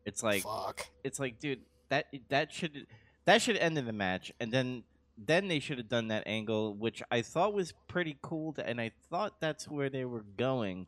it's 0.05 0.23
like 0.23 0.43
Fuck. 0.43 0.87
it's 1.03 1.19
like, 1.19 1.39
dude, 1.39 1.59
that 1.89 2.05
that 2.29 2.53
should 2.53 2.87
that 3.25 3.41
should 3.41 3.57
end 3.57 3.77
in 3.77 3.85
the 3.85 3.93
match, 3.93 4.31
and 4.39 4.51
then 4.51 4.83
then 5.17 5.47
they 5.47 5.59
should 5.59 5.77
have 5.77 5.89
done 5.89 6.07
that 6.07 6.23
angle, 6.25 6.73
which 6.73 7.03
I 7.11 7.21
thought 7.21 7.53
was 7.53 7.73
pretty 7.87 8.17
cool, 8.21 8.53
to, 8.53 8.67
and 8.67 8.81
I 8.81 8.91
thought 9.09 9.39
that's 9.39 9.67
where 9.67 9.89
they 9.89 10.05
were 10.05 10.25
going. 10.37 10.87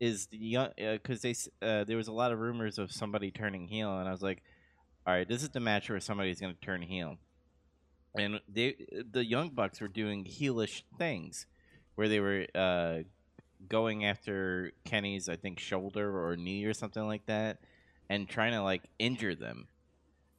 Is 0.00 0.26
the 0.26 0.38
young 0.38 0.68
because 0.76 1.22
they 1.22 1.34
uh, 1.60 1.84
there 1.84 1.96
was 1.96 2.08
a 2.08 2.12
lot 2.12 2.32
of 2.32 2.38
rumors 2.38 2.78
of 2.78 2.92
somebody 2.92 3.30
turning 3.30 3.66
heel, 3.66 3.98
and 3.98 4.08
I 4.08 4.12
was 4.12 4.22
like, 4.22 4.42
all 5.06 5.14
right, 5.14 5.28
this 5.28 5.42
is 5.42 5.48
the 5.48 5.60
match 5.60 5.90
where 5.90 6.00
somebody's 6.00 6.40
going 6.40 6.54
to 6.54 6.60
turn 6.60 6.82
heel, 6.82 7.16
and 8.16 8.40
they 8.48 8.76
the 9.10 9.24
young 9.24 9.50
bucks 9.50 9.80
were 9.80 9.88
doing 9.88 10.24
heelish 10.24 10.82
things, 10.98 11.46
where 11.96 12.08
they 12.08 12.20
were 12.20 12.46
uh, 12.54 12.98
going 13.68 14.04
after 14.04 14.72
Kenny's 14.84 15.28
I 15.28 15.34
think 15.34 15.58
shoulder 15.58 16.24
or 16.24 16.36
knee 16.36 16.64
or 16.64 16.74
something 16.74 17.06
like 17.06 17.26
that, 17.26 17.58
and 18.08 18.28
trying 18.28 18.52
to 18.52 18.62
like 18.62 18.84
injure 19.00 19.34
them. 19.34 19.66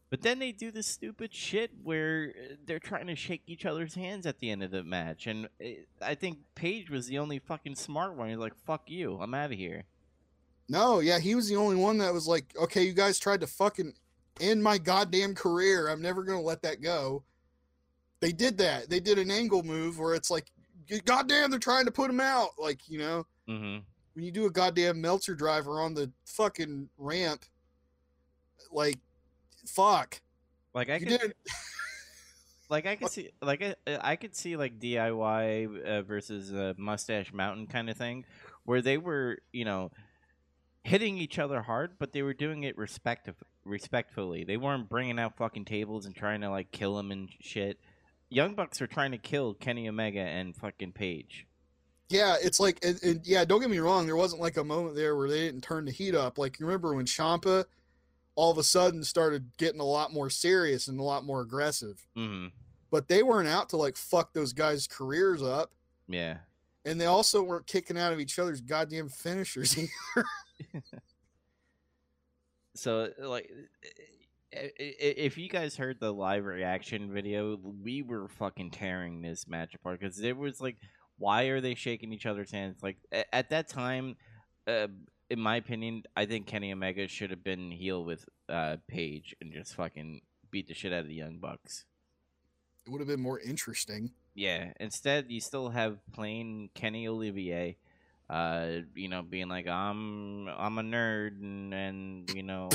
But 0.09 0.23
then 0.23 0.39
they 0.39 0.51
do 0.51 0.71
this 0.71 0.87
stupid 0.87 1.33
shit 1.33 1.69
where 1.83 2.33
uh, 2.35 2.55
they're 2.65 2.79
trying 2.79 3.07
to 3.07 3.15
shake 3.15 3.43
each 3.45 3.65
other's 3.65 3.93
hands 3.93 4.25
at 4.25 4.39
the 4.39 4.49
end 4.49 4.63
of 4.63 4.71
the 4.71 4.83
match, 4.83 5.27
and 5.27 5.47
uh, 5.63 5.67
I 6.01 6.15
think 6.15 6.39
Page 6.55 6.89
was 6.89 7.05
the 7.07 7.19
only 7.19 7.37
fucking 7.39 7.75
smart 7.75 8.15
one. 8.15 8.29
He's 8.29 8.37
like, 8.39 8.55
"Fuck 8.65 8.89
you, 8.89 9.19
I'm 9.21 9.33
out 9.35 9.51
of 9.51 9.57
here." 9.57 9.83
No, 10.67 10.99
yeah, 10.99 11.19
he 11.19 11.35
was 11.35 11.47
the 11.47 11.55
only 11.55 11.75
one 11.75 11.97
that 11.99 12.13
was 12.13 12.27
like, 12.27 12.45
okay, 12.59 12.83
you 12.83 12.93
guys 12.93 13.17
tried 13.19 13.41
to 13.41 13.47
fucking 13.47 13.93
end 14.39 14.61
my 14.63 14.77
goddamn 14.77 15.33
career. 15.35 15.89
I'm 15.89 16.01
never 16.01 16.23
gonna 16.23 16.41
let 16.41 16.61
that 16.61 16.81
go. 16.81 17.23
They 18.19 18.31
did 18.31 18.57
that. 18.59 18.89
They 18.89 18.99
did 18.99 19.17
an 19.17 19.31
angle 19.31 19.63
move 19.63 19.97
where 19.97 20.13
it's 20.13 20.29
like, 20.29 20.51
goddamn, 21.05 21.49
they're 21.49 21.59
trying 21.59 21.85
to 21.85 21.91
put 21.91 22.09
him 22.09 22.19
out. 22.19 22.49
Like, 22.57 22.87
you 22.89 22.99
know, 22.99 23.25
Mm-hmm. 23.47 23.79
when 24.13 24.25
you 24.25 24.31
do 24.31 24.45
a 24.45 24.51
goddamn 24.51 25.01
Meltzer 25.01 25.33
driver 25.33 25.81
on 25.81 25.93
the 25.95 26.11
fucking 26.25 26.87
ramp, 26.99 27.45
like, 28.71 28.99
fuck. 29.65 30.21
Like 30.73 30.89
I 30.89 30.99
could, 30.99 31.33
like 32.69 32.85
I 32.85 32.95
could 32.95 33.09
see, 33.09 33.29
like 33.41 33.63
I, 33.63 33.75
I 34.01 34.15
could 34.15 34.35
see 34.35 34.55
like 34.55 34.79
DIY 34.79 35.83
uh, 35.83 36.01
versus 36.03 36.53
uh, 36.53 36.73
Mustache 36.77 37.33
Mountain 37.33 37.67
kind 37.67 37.89
of 37.89 37.97
thing, 37.97 38.25
where 38.65 38.81
they 38.81 38.97
were, 38.97 39.39
you 39.51 39.65
know, 39.65 39.91
hitting 40.83 41.17
each 41.17 41.39
other 41.39 41.61
hard, 41.61 41.91
but 41.99 42.11
they 42.13 42.21
were 42.21 42.33
doing 42.33 42.63
it 42.63 42.77
respect 42.77 43.29
respectfully. 43.65 44.43
They 44.43 44.57
weren't 44.57 44.89
bringing 44.89 45.19
out 45.19 45.37
fucking 45.37 45.65
tables 45.65 46.05
and 46.05 46.15
trying 46.15 46.41
to 46.41 46.49
like 46.49 46.71
kill 46.71 46.97
him 46.97 47.11
and 47.11 47.29
shit. 47.39 47.79
Young 48.29 48.53
Bucks 48.53 48.81
are 48.81 48.87
trying 48.87 49.11
to 49.11 49.17
kill 49.17 49.55
Kenny 49.55 49.89
Omega 49.89 50.21
and 50.21 50.55
fucking 50.55 50.91
Page. 50.91 51.47
Yeah, 52.09 52.37
it's 52.41 52.59
like, 52.59 52.83
and, 52.83 53.01
and 53.03 53.21
yeah, 53.23 53.45
don't 53.45 53.59
get 53.59 53.69
me 53.69 53.77
wrong. 53.77 54.05
There 54.05 54.15
wasn't 54.15 54.41
like 54.41 54.57
a 54.57 54.63
moment 54.63 54.95
there 54.95 55.15
where 55.15 55.29
they 55.29 55.41
didn't 55.41 55.61
turn 55.61 55.85
the 55.85 55.91
heat 55.91 56.15
up. 56.15 56.39
Like, 56.39 56.59
you 56.59 56.65
remember 56.65 56.95
when 56.95 57.05
Ciampa 57.05 57.65
all 58.39 58.49
of 58.49 58.57
a 58.57 58.63
sudden 58.63 59.03
started 59.03 59.51
getting 59.57 59.81
a 59.81 59.85
lot 59.85 60.13
more 60.13 60.29
serious 60.29 60.87
and 60.87 60.97
a 60.97 61.03
lot 61.03 61.25
more 61.25 61.41
aggressive. 61.41 62.07
Mm-hmm. 62.17 62.47
But 62.89 63.09
they 63.09 63.21
weren't 63.21 63.49
out 63.49 63.67
to 63.69 63.77
like 63.77 63.97
fuck 63.97 64.31
those 64.31 64.53
guys' 64.53 64.87
careers 64.87 65.43
up. 65.43 65.73
Yeah. 66.07 66.37
And 66.85 67.01
they 67.01 67.05
also 67.05 67.43
weren't 67.43 67.67
kicking 67.67 67.97
out 67.97 68.13
of 68.13 68.19
each 68.21 68.39
other's 68.39 68.61
goddamn 68.61 69.09
finishers 69.09 69.77
either. 69.77 70.25
So 72.75 73.09
like, 73.19 73.51
if 74.53 75.37
you 75.37 75.49
guys 75.49 75.75
heard 75.75 75.99
the 75.99 76.13
live 76.13 76.45
reaction 76.45 77.11
video, 77.11 77.59
we 77.83 78.03
were 78.03 78.29
fucking 78.29 78.71
tearing 78.71 79.21
this 79.21 79.49
match 79.49 79.75
apart 79.75 79.99
because 79.99 80.17
it 80.21 80.37
was 80.37 80.61
like, 80.61 80.77
why 81.17 81.43
are 81.47 81.59
they 81.59 81.75
shaking 81.75 82.13
each 82.13 82.25
other's 82.25 82.51
hands? 82.51 82.77
Like 82.81 82.99
at 83.33 83.49
that 83.49 83.67
time, 83.67 84.15
uh, 84.65 84.87
in 85.29 85.39
my 85.39 85.57
opinion, 85.57 86.03
I 86.15 86.25
think 86.25 86.47
Kenny 86.47 86.71
Omega 86.71 87.07
should 87.07 87.29
have 87.29 87.43
been 87.43 87.71
heel 87.71 88.03
with 88.03 88.25
uh, 88.47 88.77
Page 88.87 89.35
and 89.41 89.53
just 89.53 89.75
fucking 89.75 90.21
beat 90.51 90.67
the 90.67 90.73
shit 90.73 90.91
out 90.91 91.01
of 91.01 91.07
the 91.07 91.13
Young 91.13 91.37
Bucks. 91.37 91.85
it 92.85 92.91
would 92.91 93.01
have 93.01 93.07
been 93.07 93.21
more 93.21 93.39
interesting. 93.39 94.11
Yeah. 94.33 94.73
Instead, 94.79 95.25
you 95.29 95.39
still 95.41 95.69
have 95.69 95.99
plain 96.13 96.69
Kenny 96.73 97.07
Olivier, 97.07 97.77
uh, 98.29 98.67
you 98.95 99.07
know, 99.07 99.21
being 99.21 99.49
like, 99.49 99.67
"I'm 99.67 100.47
I'm 100.47 100.77
a 100.77 100.83
nerd 100.83 101.41
and, 101.41 101.73
and 101.73 102.29
you 102.33 102.43
know, 102.43 102.69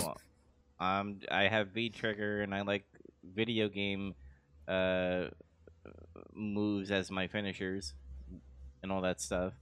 um, 0.78 1.20
I 1.30 1.44
have 1.48 1.68
V 1.68 1.90
trigger 1.90 2.42
and 2.42 2.54
I 2.54 2.62
like 2.62 2.84
video 3.22 3.68
game 3.68 4.14
uh 4.68 5.26
moves 6.32 6.90
as 6.90 7.10
my 7.10 7.26
finishers 7.26 7.94
and 8.82 8.92
all 8.92 9.00
that 9.02 9.20
stuff." 9.20 9.54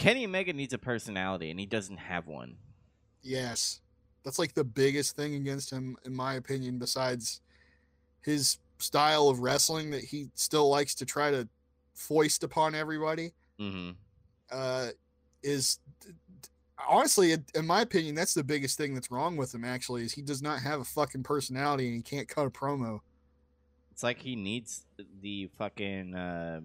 Kenny 0.00 0.24
Omega 0.24 0.54
needs 0.54 0.72
a 0.72 0.78
personality, 0.78 1.50
and 1.50 1.60
he 1.60 1.66
doesn't 1.66 1.98
have 1.98 2.26
one. 2.26 2.56
Yes. 3.22 3.82
That's 4.24 4.38
like 4.38 4.54
the 4.54 4.64
biggest 4.64 5.14
thing 5.14 5.34
against 5.34 5.70
him, 5.70 5.94
in 6.06 6.14
my 6.16 6.34
opinion, 6.34 6.78
besides 6.78 7.42
his 8.22 8.56
style 8.78 9.28
of 9.28 9.40
wrestling 9.40 9.90
that 9.90 10.02
he 10.02 10.30
still 10.34 10.70
likes 10.70 10.94
to 10.94 11.04
try 11.04 11.30
to 11.30 11.46
foist 11.94 12.42
upon 12.44 12.74
everybody. 12.74 13.34
Mm-hmm. 13.60 13.90
uh, 14.50 14.88
is 15.42 15.80
honestly, 16.88 17.36
in 17.54 17.66
my 17.66 17.82
opinion, 17.82 18.14
that's 18.14 18.32
the 18.32 18.42
biggest 18.42 18.78
thing 18.78 18.94
that's 18.94 19.10
wrong 19.10 19.36
with 19.36 19.54
him. 19.54 19.66
Actually, 19.66 20.04
is 20.04 20.14
he 20.14 20.22
does 20.22 20.40
not 20.40 20.60
have 20.60 20.80
a 20.80 20.84
fucking 20.84 21.24
personality 21.24 21.88
and 21.88 21.96
he 21.96 22.02
can't 22.02 22.26
cut 22.26 22.46
a 22.46 22.50
promo. 22.50 23.00
It's 23.90 24.02
like 24.02 24.18
he 24.18 24.34
needs 24.34 24.86
the 25.20 25.50
fucking 25.58 26.14
uh, 26.14 26.62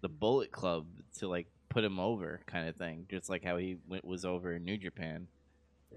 the 0.00 0.08
Bullet 0.08 0.50
Club 0.50 0.86
to 1.18 1.28
like 1.28 1.46
put 1.74 1.84
him 1.84 1.98
over, 1.98 2.40
kind 2.46 2.68
of 2.68 2.76
thing. 2.76 3.06
Just 3.10 3.28
like 3.28 3.44
how 3.44 3.58
he 3.58 3.76
went, 3.88 4.04
was 4.04 4.24
over 4.24 4.54
in 4.54 4.64
New 4.64 4.78
Japan. 4.78 5.26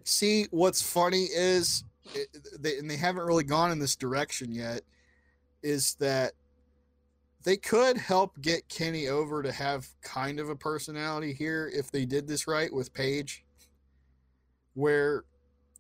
See, 0.04 0.48
what's 0.52 0.82
funny 0.82 1.26
is, 1.26 1.84
it, 2.14 2.28
they, 2.60 2.78
and 2.78 2.90
they 2.90 2.98
haven't 2.98 3.26
really 3.26 3.44
gone 3.44 3.72
in 3.72 3.80
this 3.80 3.96
direction 3.96 4.54
yet, 4.54 4.82
is 5.64 5.96
that 5.96 6.34
they 7.44 7.58
could 7.58 7.98
help 7.98 8.42
get 8.42 8.68
Kenny 8.68 9.08
over 9.08 9.42
to 9.42 9.52
have 9.52 9.88
kind 10.02 10.40
of 10.40 10.50
a 10.50 10.56
personality 10.56 11.34
here 11.34 11.72
if 11.74 11.92
they 11.92 12.06
did 12.06 12.28
this 12.28 12.48
right 12.48 12.74
with 12.74 12.94
Page, 12.94 13.46
where 14.74 15.24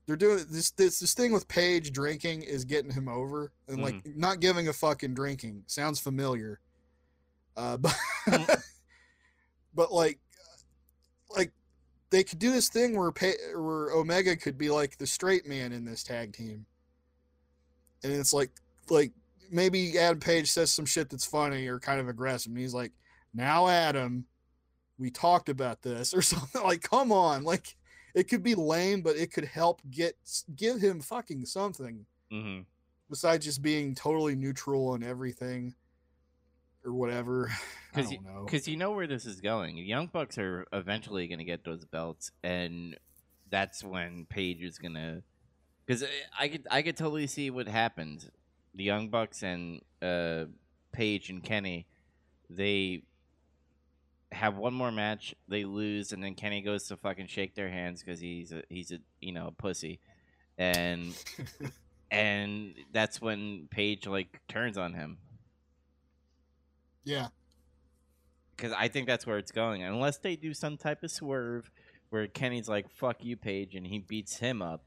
they're 0.06 0.16
doing 0.16 0.46
this 0.50 0.72
this 0.72 1.00
this 1.00 1.14
thing 1.14 1.34
with 1.34 1.48
Page 1.48 1.92
drinking 1.92 2.44
is 2.44 2.64
getting 2.64 2.92
him 2.92 3.10
over 3.10 3.52
and 3.68 3.82
like 3.82 3.96
not 4.16 4.40
giving 4.40 4.70
a 4.70 4.74
fucking 4.74 5.14
drinking 5.14 5.64
sounds 5.68 6.00
familiar, 6.00 6.60
uh, 7.58 7.78
but 7.78 7.96
but 9.78 9.94
like 9.94 10.20
like 11.30 11.52
they 12.10 12.24
could 12.24 12.40
do 12.40 12.52
this 12.52 12.68
thing 12.70 12.98
where 12.98 13.12
pa- 13.12 13.40
where 13.56 13.92
Omega 13.92 14.36
could 14.36 14.58
be 14.58 14.70
like 14.70 14.98
the 14.98 15.08
straight 15.08 15.48
man 15.48 15.72
in 15.72 15.86
this 15.86 16.04
tag 16.04 16.34
team, 16.34 16.66
and 18.04 18.12
it's 18.12 18.34
like 18.34 18.52
like 18.90 19.12
maybe 19.52 19.98
Adam 19.98 20.20
Page 20.20 20.52
says 20.52 20.72
some 20.72 20.86
shit 20.86 21.10
that's 21.10 21.26
funny 21.26 21.68
or 21.68 21.80
kind 21.80 22.00
of 22.00 22.10
aggressive, 22.10 22.52
and 22.52 22.60
he's 22.60 22.74
like, 22.74 22.92
"Now, 23.34 23.68
Adam, 23.68 24.26
we 24.98 25.10
talked 25.12 25.50
about 25.50 25.82
this," 25.82 26.14
or 26.16 26.22
something 26.22 26.64
like, 26.64 26.82
"Come 26.82 27.12
on!" 27.12 27.44
Like 27.44 27.76
it 28.16 28.28
could 28.30 28.42
be 28.44 28.56
lame, 28.56 29.02
but 29.02 29.16
it 29.16 29.32
could 29.32 29.46
help 29.46 29.82
get 29.92 30.16
give 30.56 30.80
him 30.82 31.00
fucking 31.02 31.46
something 31.46 32.06
Mm-hmm. 32.32 32.64
besides 33.10 33.46
just 33.46 33.62
being 33.62 33.96
totally 33.96 34.36
neutral 34.36 34.96
and 34.96 35.04
everything 35.04 35.76
or 36.88 36.94
whatever. 36.94 37.52
Because 37.94 38.12
don't 38.12 38.26
know. 38.26 38.72
you 38.72 38.78
know 38.78 38.92
where 38.92 39.08
this 39.08 39.26
is 39.26 39.42
going. 39.42 39.78
Young 39.78 40.06
Bucks 40.06 40.38
are 40.38 40.68
eventually 40.72 41.28
going 41.28 41.40
to 41.40 41.46
get 41.46 41.64
those 41.64 41.84
belts, 41.84 42.30
and 42.44 42.96
that's 43.50 43.84
when 43.84 44.28
Page 44.30 44.62
is 44.62 44.78
going 44.78 44.94
to. 44.94 45.24
Because 45.84 46.04
I 46.38 46.48
could 46.48 46.68
I 46.70 46.84
could 46.84 46.96
totally 46.96 47.26
see 47.26 47.50
what 47.50 47.68
happened. 47.68 48.30
The 48.76 48.84
Young 48.84 49.10
Bucks 49.10 49.42
and 49.42 49.82
uh, 50.00 50.44
Page 50.92 51.32
and 51.32 51.44
Kenny, 51.44 51.88
they 52.52 53.02
have 54.32 54.58
one 54.58 54.76
more 54.76 54.92
match. 54.92 55.34
They 55.48 55.64
lose, 55.64 56.12
and 56.12 56.24
then 56.24 56.36
Kenny 56.36 56.62
goes 56.62 56.88
to 56.90 56.98
fucking 56.98 57.28
shake 57.28 57.56
their 57.56 57.70
hands 57.70 58.04
because 58.04 58.20
he's 58.20 58.52
a, 58.52 58.62
he's 58.70 58.92
a 58.92 59.00
you 59.22 59.32
know 59.32 59.48
a 59.48 59.52
pussy, 59.52 60.00
and 60.58 61.16
and 62.12 62.76
that's 62.92 63.20
when 63.22 63.68
Page 63.72 64.06
like 64.06 64.40
turns 64.48 64.78
on 64.78 64.94
him. 64.94 65.18
Yeah. 67.08 67.28
because 68.56 68.74
I 68.74 68.88
think 68.90 69.08
that's 69.08 69.26
where 69.26 69.38
it's 69.38 69.52
going. 69.52 69.84
Unless 69.84 70.18
they 70.18 70.36
do 70.36 70.54
some 70.54 70.78
type 70.78 71.04
of 71.04 71.12
swerve 71.12 71.72
where 72.10 72.28
Kenny's 72.28 72.68
like 72.68 72.90
"fuck 72.90 73.24
you, 73.24 73.38
Page," 73.38 73.76
and 73.76 73.86
he 73.88 74.00
beats 74.00 74.38
him 74.38 74.62
up. 74.62 74.84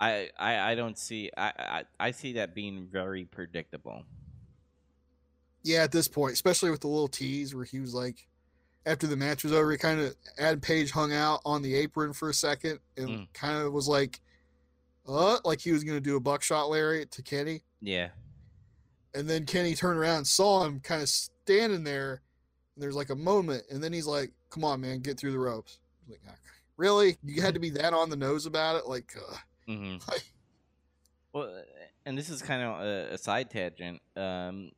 I 0.00 0.30
I, 0.38 0.72
I 0.72 0.74
don't 0.74 0.98
see 0.98 1.30
I, 1.36 1.52
I 1.58 1.84
I 1.98 2.10
see 2.10 2.34
that 2.34 2.54
being 2.54 2.86
very 2.90 3.24
predictable. 3.24 4.04
Yeah, 5.62 5.82
at 5.82 5.92
this 5.92 6.08
point, 6.08 6.32
especially 6.32 6.70
with 6.70 6.80
the 6.80 6.88
little 6.88 7.08
tease 7.08 7.54
where 7.54 7.64
he 7.64 7.80
was 7.80 7.92
like, 7.94 8.26
after 8.86 9.06
the 9.06 9.16
match 9.16 9.44
was 9.44 9.52
over, 9.52 9.70
he 9.70 9.76
kind 9.76 10.00
of 10.00 10.14
Ad 10.38 10.62
Page 10.62 10.90
hung 10.90 11.12
out 11.12 11.40
on 11.44 11.60
the 11.60 11.74
apron 11.74 12.12
for 12.14 12.30
a 12.30 12.34
second 12.34 12.78
and 12.96 13.08
Mm. 13.08 13.28
kind 13.34 13.62
of 13.62 13.72
was 13.72 13.86
like, 13.86 14.20
uh, 15.06 15.38
like 15.44 15.60
he 15.60 15.70
was 15.72 15.84
gonna 15.84 16.00
do 16.00 16.16
a 16.16 16.20
buckshot 16.20 16.70
lariat 16.70 17.10
to 17.12 17.22
Kenny, 17.22 17.62
Yeah, 17.82 18.08
and 19.14 19.28
then 19.28 19.46
Kenny 19.46 19.74
turned 19.74 19.98
around 19.98 20.18
and 20.18 20.26
saw 20.26 20.64
him 20.64 20.80
kind 20.80 21.02
of 21.02 21.08
standing 21.08 21.84
there, 21.84 22.22
and 22.74 22.82
there's 22.82 22.96
like 22.96 23.10
a 23.10 23.16
moment, 23.16 23.64
and 23.70 23.82
then 23.82 23.92
he's 23.92 24.06
like, 24.06 24.32
"Come 24.50 24.64
on, 24.64 24.80
man, 24.80 25.00
get 25.00 25.18
through 25.18 25.32
the 25.32 25.38
ropes." 25.38 25.78
Like, 26.08 26.20
"Ah, 26.28 26.34
really? 26.76 27.18
You 27.22 27.42
had 27.42 27.54
to 27.54 27.60
be 27.60 27.70
that 27.70 27.92
on 27.92 28.10
the 28.10 28.16
nose 28.16 28.46
about 28.46 28.76
it? 28.76 28.86
Like, 28.86 29.14
uh, 29.16 29.36
hmm 29.66 29.96
like 30.08 30.24
Well, 31.32 31.62
and 32.06 32.16
this 32.16 32.30
is 32.30 32.42
kind 32.42 32.62
of 32.62 32.80
a, 32.80 33.14
a 33.14 33.18
side 33.18 33.50
tangent. 33.50 34.00
Um, 34.16 34.72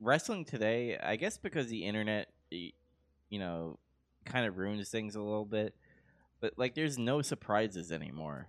wrestling 0.00 0.44
today, 0.44 0.98
I 0.98 1.16
guess, 1.16 1.38
because 1.38 1.68
the 1.68 1.84
internet, 1.84 2.28
you 2.50 2.72
know, 3.32 3.78
kind 4.24 4.46
of 4.46 4.58
ruins 4.58 4.90
things 4.90 5.16
a 5.16 5.20
little 5.20 5.46
bit. 5.46 5.74
But 6.40 6.54
like, 6.56 6.74
there's 6.74 6.98
no 6.98 7.22
surprises 7.22 7.90
anymore. 7.90 8.48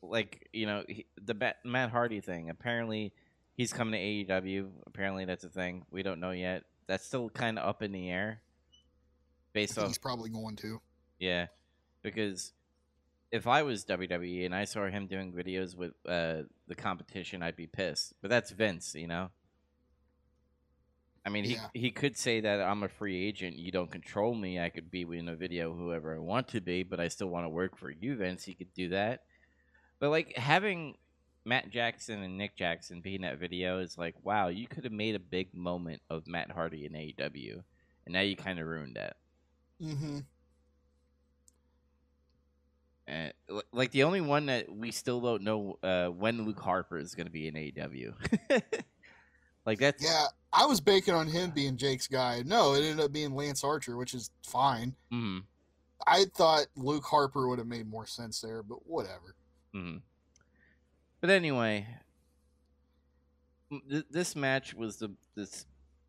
Like 0.00 0.48
you 0.52 0.66
know, 0.66 0.84
he, 0.88 1.06
the 1.20 1.54
Matt 1.64 1.90
Hardy 1.90 2.20
thing. 2.20 2.50
Apparently, 2.50 3.12
he's 3.58 3.74
coming 3.74 3.92
to 3.92 3.98
AEW. 4.40 4.70
Apparently, 4.86 5.26
that's 5.26 5.44
a 5.44 5.50
thing. 5.50 5.84
We 5.90 6.02
don't 6.02 6.20
know 6.20 6.30
yet. 6.30 6.62
That's 6.86 7.04
still 7.04 7.28
kind 7.28 7.58
of 7.58 7.68
up 7.68 7.82
in 7.82 7.92
the 7.92 8.08
air. 8.08 8.40
Based 9.52 9.76
off 9.76 9.88
he's 9.88 9.98
probably 9.98 10.30
going 10.30 10.56
to." 10.56 10.80
yeah, 11.18 11.46
because 12.02 12.52
if 13.30 13.46
I 13.46 13.62
was 13.62 13.84
WWE 13.84 14.46
and 14.46 14.54
I 14.54 14.64
saw 14.64 14.86
him 14.86 15.06
doing 15.06 15.32
videos 15.32 15.76
with 15.76 15.92
uh, 16.06 16.42
the 16.68 16.74
competition, 16.74 17.42
I'd 17.42 17.56
be 17.56 17.66
pissed. 17.66 18.14
But 18.22 18.30
that's 18.30 18.50
Vince, 18.52 18.94
you 18.94 19.06
know. 19.06 19.30
I 21.26 21.30
mean, 21.30 21.44
Yeah. 21.44 21.66
he 21.74 21.80
he 21.80 21.90
could 21.90 22.16
say 22.16 22.40
that 22.40 22.62
I'm 22.62 22.82
a 22.84 22.88
free 22.88 23.26
agent. 23.26 23.56
You 23.56 23.70
don't 23.70 23.90
control 23.90 24.34
me. 24.34 24.58
I 24.60 24.70
could 24.70 24.90
be 24.90 25.02
in 25.02 25.28
a 25.28 25.34
video 25.36 25.74
whoever 25.74 26.14
I 26.14 26.18
want 26.18 26.48
to 26.48 26.60
be, 26.60 26.84
but 26.84 27.00
I 27.00 27.08
still 27.08 27.26
want 27.28 27.44
to 27.44 27.50
work 27.50 27.76
for 27.76 27.90
you, 27.90 28.16
Vince. 28.16 28.44
He 28.44 28.54
could 28.54 28.72
do 28.72 28.90
that. 28.90 29.24
But 29.98 30.10
like 30.10 30.36
having 30.36 30.96
Matt 31.44 31.70
Jackson 31.70 32.22
and 32.22 32.36
Nick 32.36 32.56
Jackson 32.56 33.00
being 33.00 33.22
that 33.22 33.38
video 33.38 33.78
is 33.80 33.96
like, 33.96 34.14
wow, 34.22 34.48
you 34.48 34.66
could 34.66 34.84
have 34.84 34.92
made 34.92 35.14
a 35.14 35.20
big 35.20 35.54
moment 35.54 36.02
of 36.10 36.26
Matt 36.26 36.50
Hardy 36.50 36.84
in 36.84 36.92
AEW, 36.92 37.62
and 38.06 38.12
now 38.12 38.20
you 38.20 38.36
kind 38.36 38.58
of 38.58 38.66
ruined 38.66 38.96
that. 38.96 39.16
Mm-hmm. 39.82 40.18
Uh, 43.08 43.30
li- 43.48 43.62
like 43.72 43.90
the 43.92 44.02
only 44.04 44.20
one 44.20 44.46
that 44.46 44.70
we 44.70 44.90
still 44.90 45.20
don't 45.20 45.42
know 45.42 45.78
uh, 45.82 46.08
when 46.08 46.44
Luke 46.44 46.60
Harper 46.60 46.98
is 46.98 47.14
going 47.14 47.26
to 47.26 47.32
be 47.32 47.48
in 47.48 47.54
AEW. 47.54 48.12
like 49.64 49.78
that's 49.78 50.04
Yeah, 50.04 50.26
I 50.52 50.66
was 50.66 50.80
banking 50.82 51.14
on 51.14 51.26
him 51.26 51.50
being 51.50 51.78
Jake's 51.78 52.06
guy. 52.06 52.42
No, 52.44 52.74
it 52.74 52.82
ended 52.82 53.00
up 53.00 53.12
being 53.12 53.34
Lance 53.34 53.64
Archer, 53.64 53.96
which 53.96 54.12
is 54.12 54.30
fine. 54.46 54.94
mhm, 55.12 55.44
I 56.06 56.26
thought 56.36 56.66
Luke 56.76 57.04
Harper 57.04 57.48
would 57.48 57.58
have 57.58 57.66
made 57.66 57.88
more 57.88 58.06
sense 58.06 58.40
there, 58.42 58.62
but 58.62 58.86
whatever. 58.86 59.34
mhm. 59.74 60.02
But 61.20 61.30
anyway, 61.30 61.86
th- 63.90 64.04
this 64.10 64.36
match 64.36 64.74
was 64.74 64.96
the 64.98 65.10
the 65.34 65.48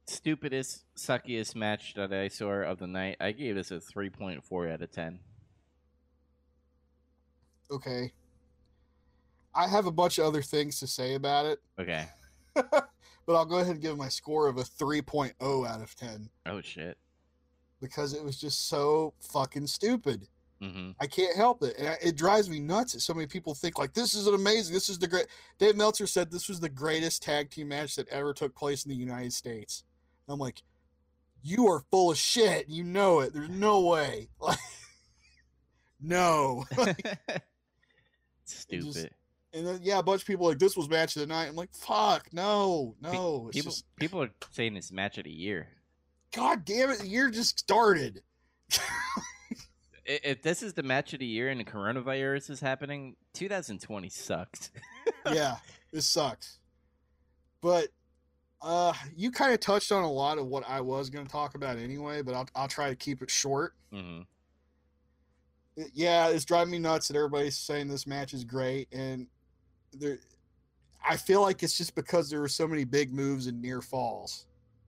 stupidest, 0.07 0.85
suckiest 0.95 1.55
match 1.55 1.93
that 1.95 2.11
I 2.13 2.27
saw 2.27 2.51
of 2.63 2.79
the 2.79 2.87
night. 2.87 3.17
I 3.19 3.31
gave 3.31 3.55
this 3.55 3.71
a 3.71 3.79
three 3.79 4.09
point 4.09 4.43
four 4.43 4.67
out 4.69 4.81
of 4.81 4.91
ten. 4.91 5.19
Okay. 7.71 8.11
I 9.55 9.67
have 9.67 9.85
a 9.87 9.91
bunch 9.91 10.17
of 10.19 10.25
other 10.25 10.41
things 10.43 10.79
to 10.79 10.87
say 10.87 11.15
about 11.15 11.45
it, 11.47 11.59
Okay. 11.79 12.05
but 12.53 12.87
I'll 13.27 13.45
go 13.45 13.57
ahead 13.57 13.73
and 13.73 13.81
give 13.81 13.97
my 13.97 14.07
score 14.07 14.47
of 14.47 14.57
a 14.57 14.63
3.0 14.63 15.67
out 15.67 15.81
of 15.81 15.95
10 15.95 16.29
Oh 16.45 16.61
shit. 16.61 16.97
because 17.81 18.13
it 18.13 18.23
was 18.23 18.39
just 18.39 18.69
so 18.69 19.13
fucking 19.19 19.65
stupid. 19.67 20.27
Hmm 20.61 20.91
I 20.99 21.07
can't 21.07 21.35
help 21.35 21.63
it. 21.63 21.75
It 22.03 22.15
drives 22.17 22.49
me 22.49 22.59
nuts 22.59 22.93
that 22.93 22.99
so 22.99 23.13
many 23.13 23.27
people 23.27 23.53
think 23.55 23.77
like 23.79 23.93
this 23.93 24.13
is 24.13 24.27
an 24.27 24.33
amazing. 24.35 24.73
This 24.73 24.89
is 24.89 24.99
the 24.99 25.07
great. 25.07 25.27
Dave 25.57 25.75
Meltzer 25.77 26.07
said 26.07 26.29
this 26.31 26.49
was 26.49 26.59
the 26.59 26.69
greatest 26.69 27.23
tag 27.23 27.49
team 27.49 27.69
match 27.69 27.95
that 27.95 28.07
ever 28.09 28.33
took 28.33 28.55
place 28.55 28.83
in 28.85 28.89
the 28.89 28.95
United 28.97 29.31
States. 29.33 29.83
And 30.27 30.33
I'm 30.33 30.39
like, 30.39 30.61
you 31.41 31.67
are 31.67 31.83
full 31.91 32.11
of 32.11 32.17
shit. 32.17 32.67
You 32.67 32.83
know 32.83 33.21
it. 33.21 33.33
There's 33.33 33.49
no 33.49 33.81
way. 33.81 34.27
Like, 34.41 34.57
no. 36.01 36.65
Stupid. 38.45 38.85
just- 38.93 39.07
and 39.51 39.65
then 39.65 39.79
yeah, 39.81 39.97
a 39.97 40.03
bunch 40.03 40.21
of 40.21 40.27
people 40.27 40.45
like 40.45 40.59
this 40.59 40.77
was 40.77 40.87
match 40.89 41.15
of 41.15 41.21
the 41.21 41.27
night. 41.27 41.47
I'm 41.47 41.55
like, 41.55 41.73
fuck, 41.73 42.31
no, 42.31 42.95
no. 43.01 43.49
People 43.51 43.71
just, 43.71 43.85
people 43.95 44.21
are 44.21 44.29
saying 44.51 44.75
it's 44.75 44.91
match 44.91 45.17
of 45.17 45.23
the 45.23 45.31
year. 45.31 45.67
God 46.31 46.65
damn 46.65 46.91
it, 46.91 46.99
the 46.99 47.07
year 47.07 47.31
just 47.31 47.57
started. 47.57 48.21
If 50.11 50.41
this 50.41 50.63
is 50.63 50.73
the 50.73 50.81
match 50.81 51.13
of 51.13 51.19
the 51.19 51.25
year 51.27 51.49
and 51.49 51.59
the 51.59 51.63
coronavirus 51.63 52.49
is 52.49 52.59
happening, 52.59 53.15
2020 53.35 54.09
sucked. 54.09 54.71
yeah, 55.31 55.57
it 55.93 56.01
sucks. 56.01 56.57
But 57.61 57.89
uh 58.61 58.93
you 59.15 59.29
kind 59.31 59.53
of 59.53 59.59
touched 59.59 59.91
on 59.91 60.03
a 60.03 60.11
lot 60.11 60.37
of 60.39 60.47
what 60.47 60.67
I 60.67 60.81
was 60.81 61.09
going 61.11 61.25
to 61.25 61.31
talk 61.31 61.53
about 61.55 61.77
anyway, 61.77 62.23
but 62.23 62.33
I'll 62.33 62.47
I'll 62.55 62.67
try 62.67 62.89
to 62.89 62.95
keep 62.95 63.21
it 63.21 63.29
short. 63.29 63.73
hmm 63.91 64.21
It- 65.77 65.91
yeah, 65.93 66.29
it's 66.29 66.43
driving 66.45 66.71
me 66.71 66.79
nuts 66.79 67.07
that 67.09 67.15
everybody's 67.15 67.57
saying 67.57 67.87
this 67.87 68.07
match 68.07 68.33
is 68.33 68.43
great 68.43 68.87
and 68.91 69.27
there 69.93 70.17
I 71.07 71.17
feel 71.17 71.41
like 71.41 71.61
it's 71.63 71.77
just 71.77 71.93
because 71.95 72.29
there 72.31 72.41
were 72.41 72.49
so 72.49 72.67
many 72.67 72.83
big 72.83 73.13
moves 73.13 73.45
and 73.47 73.61
near 73.61 73.81
falls. 73.81 74.47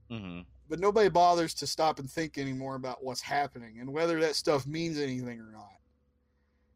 hmm 0.10 0.40
But 0.72 0.80
nobody 0.80 1.10
bothers 1.10 1.54
to 1.56 1.68
stop 1.68 2.00
and 2.00 2.10
think 2.10 2.38
anymore 2.38 2.76
about 2.76 3.04
what's 3.04 3.20
happening 3.20 3.82
and 3.82 3.92
whether 3.92 4.22
that 4.22 4.38
stuff 4.38 4.66
means 4.66 4.98
anything 4.98 5.38
or 5.38 5.52
not. 5.52 5.76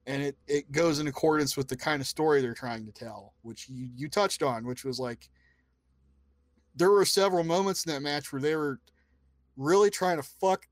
And 0.06 0.22
it, 0.22 0.38
it 0.48 0.70
goes 0.70 1.00
in 1.00 1.08
accordance 1.08 1.56
with 1.56 1.70
the 1.70 1.78
kind 1.78 2.02
of 2.02 2.08
story 2.08 2.42
they're 2.42 2.54
trying 2.54 2.86
to 2.88 2.92
tell, 2.92 3.36
which 3.44 3.70
you, 3.70 3.88
you 3.96 4.10
touched 4.10 4.44
on, 4.44 4.66
which 4.66 4.84
was 4.84 5.00
like 5.00 5.30
there 6.76 6.92
were 6.92 7.06
several 7.06 7.46
moments 7.46 7.86
in 7.86 7.94
that 7.94 8.02
match 8.02 8.34
where 8.34 8.42
they 8.42 8.58
were 8.58 8.82
really 9.56 9.90
trying 9.90 10.18
to 10.18 10.24
fuck 10.42 10.68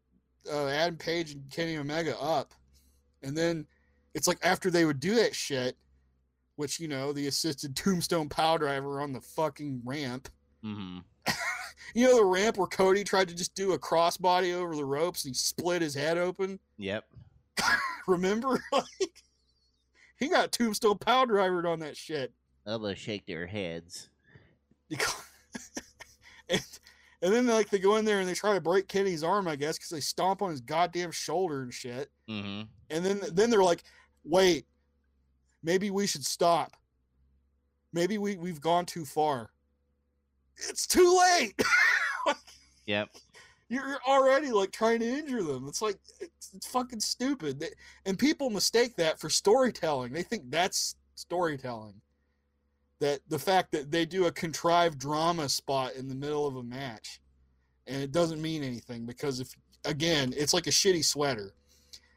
uh, 0.51 0.67
Adam 0.67 0.97
Page 0.97 1.31
and 1.31 1.49
Kenny 1.49 1.77
Omega 1.77 2.19
up. 2.19 2.53
And 3.21 3.37
then 3.37 3.67
it's 4.13 4.27
like 4.27 4.39
after 4.43 4.69
they 4.69 4.83
would 4.83 4.99
do 4.99 5.15
that 5.15 5.33
shit, 5.33 5.77
which, 6.57 6.77
you 6.77 6.89
know, 6.89 7.13
the 7.13 7.27
assisted 7.27 7.73
tombstone 7.77 8.27
power 8.27 8.57
driver 8.57 8.99
on 8.99 9.13
the 9.13 9.21
fucking 9.21 9.81
ramp. 9.85 10.27
hmm 10.61 10.97
You 11.93 12.07
know 12.07 12.17
the 12.17 12.25
ramp 12.25 12.57
where 12.57 12.67
Cody 12.67 13.03
tried 13.03 13.27
to 13.27 13.35
just 13.35 13.55
do 13.55 13.73
a 13.73 13.79
crossbody 13.79 14.53
over 14.53 14.75
the 14.75 14.85
ropes 14.85 15.25
and 15.25 15.31
he 15.31 15.35
split 15.35 15.81
his 15.81 15.93
head 15.95 16.17
open? 16.17 16.59
Yep. 16.77 17.05
Remember? 18.07 18.63
like 18.71 19.23
he 20.17 20.29
got 20.29 20.51
tombstone 20.51 20.97
power 20.97 21.25
drivered 21.25 21.65
on 21.65 21.79
that 21.79 21.97
shit. 21.97 22.33
I'm 22.65 22.81
gonna 22.81 22.95
shake 22.95 23.25
their 23.25 23.45
heads. 23.47 24.09
and, 26.49 26.61
and 27.21 27.33
then 27.33 27.47
like 27.47 27.69
they 27.69 27.79
go 27.79 27.97
in 27.97 28.05
there 28.05 28.19
and 28.19 28.29
they 28.29 28.33
try 28.33 28.53
to 28.53 28.61
break 28.61 28.87
Kenny's 28.87 29.23
arm, 29.23 29.47
I 29.47 29.55
guess, 29.55 29.77
because 29.77 29.89
they 29.89 29.99
stomp 29.99 30.41
on 30.41 30.51
his 30.51 30.61
goddamn 30.61 31.11
shoulder 31.11 31.63
and 31.63 31.73
shit. 31.73 32.09
hmm 32.27 32.61
And 32.89 33.05
then 33.05 33.21
then 33.33 33.49
they're 33.49 33.63
like, 33.63 33.83
wait, 34.23 34.65
maybe 35.63 35.89
we 35.89 36.07
should 36.07 36.25
stop. 36.25 36.73
Maybe 37.91 38.17
we, 38.17 38.35
we've 38.37 38.61
gone 38.61 38.85
too 38.85 39.05
far. 39.05 39.51
It's 40.69 40.87
too 40.87 41.19
late. 41.39 41.59
Yep. 42.85 43.09
you're 43.69 43.97
already 44.05 44.51
like 44.51 44.71
trying 44.71 44.99
to 44.99 45.05
injure 45.07 45.41
them. 45.41 45.67
It's 45.69 45.81
like 45.81 45.97
it's, 46.19 46.51
it's 46.53 46.67
fucking 46.67 46.99
stupid. 46.99 47.59
They, 47.61 47.69
and 48.05 48.19
people 48.19 48.49
mistake 48.49 48.97
that 48.97 49.19
for 49.21 49.29
storytelling. 49.29 50.11
They 50.11 50.23
think 50.23 50.43
that's 50.49 50.95
storytelling. 51.15 51.93
That 52.99 53.21
the 53.29 53.39
fact 53.39 53.71
that 53.71 53.89
they 53.89 54.05
do 54.05 54.25
a 54.25 54.31
contrived 54.33 54.99
drama 54.99 55.47
spot 55.47 55.95
in 55.95 56.09
the 56.09 56.15
middle 56.15 56.45
of 56.45 56.57
a 56.57 56.63
match, 56.63 57.21
and 57.87 58.01
it 58.03 58.11
doesn't 58.11 58.41
mean 58.41 58.63
anything 58.63 59.05
because 59.05 59.39
if 59.39 59.53
again, 59.85 60.33
it's 60.35 60.53
like 60.53 60.67
a 60.67 60.71
shitty 60.71 61.05
sweater. 61.05 61.53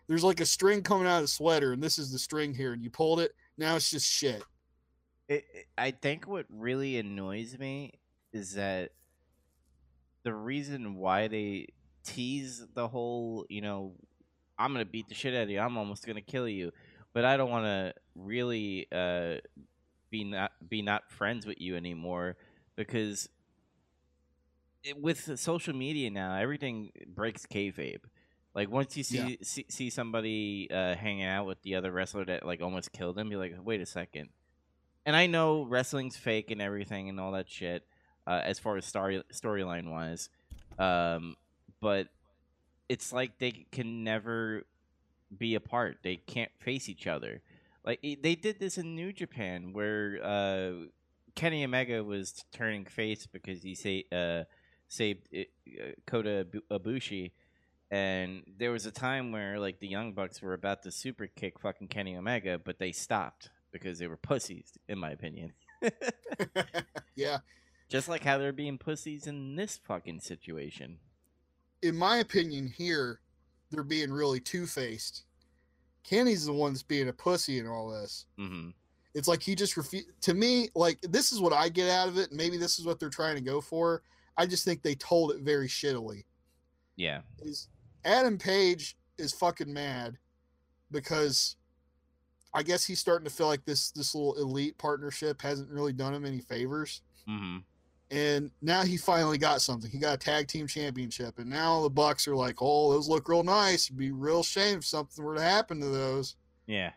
There's 0.08 0.24
like 0.24 0.40
a 0.40 0.46
string 0.46 0.82
coming 0.82 1.06
out 1.06 1.16
of 1.18 1.22
the 1.22 1.28
sweater, 1.28 1.72
and 1.72 1.82
this 1.82 1.96
is 1.98 2.10
the 2.10 2.18
string 2.18 2.52
here, 2.54 2.72
and 2.72 2.82
you 2.82 2.90
pulled 2.90 3.20
it. 3.20 3.32
Now 3.56 3.76
it's 3.76 3.90
just 3.90 4.10
shit. 4.10 4.42
It, 5.28 5.44
it- 5.54 5.66
I 5.78 5.92
think 5.92 6.26
what 6.26 6.46
really 6.50 6.98
annoys 6.98 7.56
me 7.58 7.92
is 8.36 8.54
that 8.54 8.90
the 10.22 10.34
reason 10.34 10.94
why 10.96 11.28
they 11.28 11.66
tease 12.04 12.64
the 12.74 12.88
whole, 12.88 13.46
you 13.48 13.60
know, 13.60 13.94
I'm 14.58 14.72
gonna 14.72 14.84
beat 14.84 15.08
the 15.08 15.14
shit 15.14 15.34
out 15.34 15.42
of 15.44 15.50
you. 15.50 15.58
I'm 15.60 15.76
almost 15.76 16.06
gonna 16.06 16.20
kill 16.20 16.48
you, 16.48 16.72
but 17.12 17.24
I 17.24 17.36
don't 17.36 17.50
want 17.50 17.64
to 17.66 17.94
really 18.14 18.86
uh, 18.92 19.36
be 20.10 20.24
not 20.24 20.52
be 20.68 20.82
not 20.82 21.10
friends 21.10 21.46
with 21.46 21.60
you 21.60 21.76
anymore 21.76 22.36
because 22.76 23.28
it- 24.82 25.00
with 25.00 25.38
social 25.38 25.74
media 25.74 26.10
now, 26.10 26.34
everything 26.36 26.92
breaks 27.08 27.46
kayfabe. 27.46 28.00
Like 28.54 28.70
once 28.70 28.96
you 28.96 29.02
see 29.04 29.30
Yeah. 29.32 29.36
see, 29.42 29.66
see 29.68 29.90
somebody 29.90 30.68
uh, 30.70 30.94
hanging 30.94 31.24
out 31.24 31.46
with 31.46 31.60
the 31.62 31.74
other 31.74 31.92
wrestler 31.92 32.24
that 32.24 32.46
like 32.46 32.62
almost 32.62 32.92
killed 32.92 33.18
him, 33.18 33.30
you're 33.30 33.40
like, 33.40 33.54
wait 33.62 33.80
a 33.80 33.86
second. 33.86 34.30
And 35.04 35.14
I 35.14 35.26
know 35.26 35.64
wrestling's 35.64 36.16
fake 36.16 36.50
and 36.50 36.60
everything 36.62 37.08
and 37.08 37.20
all 37.20 37.32
that 37.32 37.48
shit, 37.50 37.86
uh, 38.26 38.40
as 38.44 38.58
far 38.58 38.76
as 38.76 38.84
story 38.84 39.22
storyline 39.32 39.90
wise, 39.90 40.28
um, 40.78 41.36
but 41.80 42.08
it's 42.88 43.12
like 43.12 43.38
they 43.38 43.66
can 43.72 44.04
never 44.04 44.64
be 45.36 45.54
apart. 45.54 45.98
They 46.02 46.16
can't 46.16 46.50
face 46.60 46.88
each 46.88 47.06
other. 47.06 47.42
Like 47.84 48.00
they 48.02 48.34
did 48.34 48.58
this 48.58 48.78
in 48.78 48.94
New 48.96 49.12
Japan, 49.12 49.72
where 49.72 50.18
uh, 50.22 50.86
Kenny 51.34 51.64
Omega 51.64 52.02
was 52.02 52.44
turning 52.52 52.84
face 52.84 53.26
because 53.26 53.62
he 53.62 53.74
sa- 53.74 54.16
uh, 54.16 54.44
saved 54.88 55.28
uh, 55.36 55.42
Kota 56.06 56.46
Ibu- 56.50 56.78
Ibushi, 56.78 57.30
and 57.90 58.42
there 58.58 58.72
was 58.72 58.86
a 58.86 58.90
time 58.90 59.30
where 59.30 59.60
like 59.60 59.78
the 59.78 59.86
Young 59.86 60.12
Bucks 60.12 60.42
were 60.42 60.54
about 60.54 60.82
to 60.82 60.90
super 60.90 61.28
kick 61.28 61.60
fucking 61.60 61.88
Kenny 61.88 62.16
Omega, 62.16 62.58
but 62.58 62.78
they 62.78 62.90
stopped 62.92 63.50
because 63.70 63.98
they 63.98 64.06
were 64.08 64.16
pussies, 64.16 64.72
in 64.88 64.98
my 64.98 65.10
opinion. 65.10 65.52
yeah. 67.14 67.38
Just 67.88 68.08
like 68.08 68.24
how 68.24 68.38
they're 68.38 68.52
being 68.52 68.78
pussies 68.78 69.26
in 69.26 69.54
this 69.56 69.76
fucking 69.84 70.20
situation. 70.20 70.98
In 71.82 71.96
my 71.96 72.16
opinion, 72.18 72.72
here 72.76 73.20
they're 73.70 73.84
being 73.84 74.12
really 74.12 74.40
two 74.40 74.66
faced. 74.66 75.24
Kenny's 76.02 76.46
the 76.46 76.52
one 76.52 76.72
that's 76.72 76.82
being 76.82 77.08
a 77.08 77.12
pussy 77.12 77.58
in 77.58 77.66
all 77.66 77.90
this. 77.90 78.26
hmm 78.36 78.70
It's 79.14 79.28
like 79.28 79.42
he 79.42 79.54
just 79.54 79.76
refused. 79.76 80.08
to 80.22 80.34
me, 80.34 80.68
like 80.74 81.00
this 81.02 81.32
is 81.32 81.40
what 81.40 81.52
I 81.52 81.68
get 81.68 81.88
out 81.90 82.08
of 82.08 82.18
it. 82.18 82.32
Maybe 82.32 82.56
this 82.56 82.78
is 82.78 82.86
what 82.86 82.98
they're 82.98 83.08
trying 83.08 83.36
to 83.36 83.40
go 83.40 83.60
for. 83.60 84.02
I 84.36 84.46
just 84.46 84.64
think 84.64 84.82
they 84.82 84.94
told 84.94 85.30
it 85.32 85.40
very 85.40 85.68
shittily. 85.68 86.24
Yeah. 86.96 87.20
Is 87.40 87.68
Adam 88.04 88.36
Page 88.38 88.96
is 89.18 89.32
fucking 89.32 89.72
mad 89.72 90.18
because 90.90 91.56
I 92.54 92.62
guess 92.62 92.84
he's 92.84 93.00
starting 93.00 93.26
to 93.28 93.34
feel 93.34 93.46
like 93.48 93.64
this 93.64 93.90
this 93.92 94.14
little 94.14 94.34
elite 94.34 94.76
partnership 94.78 95.40
hasn't 95.42 95.70
really 95.70 95.92
done 95.92 96.14
him 96.14 96.24
any 96.24 96.40
favors. 96.40 97.02
hmm 97.28 97.58
And 98.10 98.52
now 98.62 98.82
he 98.82 98.96
finally 98.96 99.36
got 99.36 99.62
something. 99.62 99.90
He 99.90 99.98
got 99.98 100.14
a 100.14 100.18
tag 100.18 100.46
team 100.46 100.68
championship, 100.68 101.38
and 101.38 101.50
now 101.50 101.82
the 101.82 101.90
Bucks 101.90 102.28
are 102.28 102.36
like, 102.36 102.56
"Oh, 102.60 102.92
those 102.92 103.08
look 103.08 103.28
real 103.28 103.42
nice. 103.42 103.86
It'd 103.86 103.98
be 103.98 104.12
real 104.12 104.44
shame 104.44 104.78
if 104.78 104.84
something 104.84 105.24
were 105.24 105.34
to 105.34 105.42
happen 105.42 105.80
to 105.80 105.86
those." 105.86 106.36
Yeah. 106.66 106.92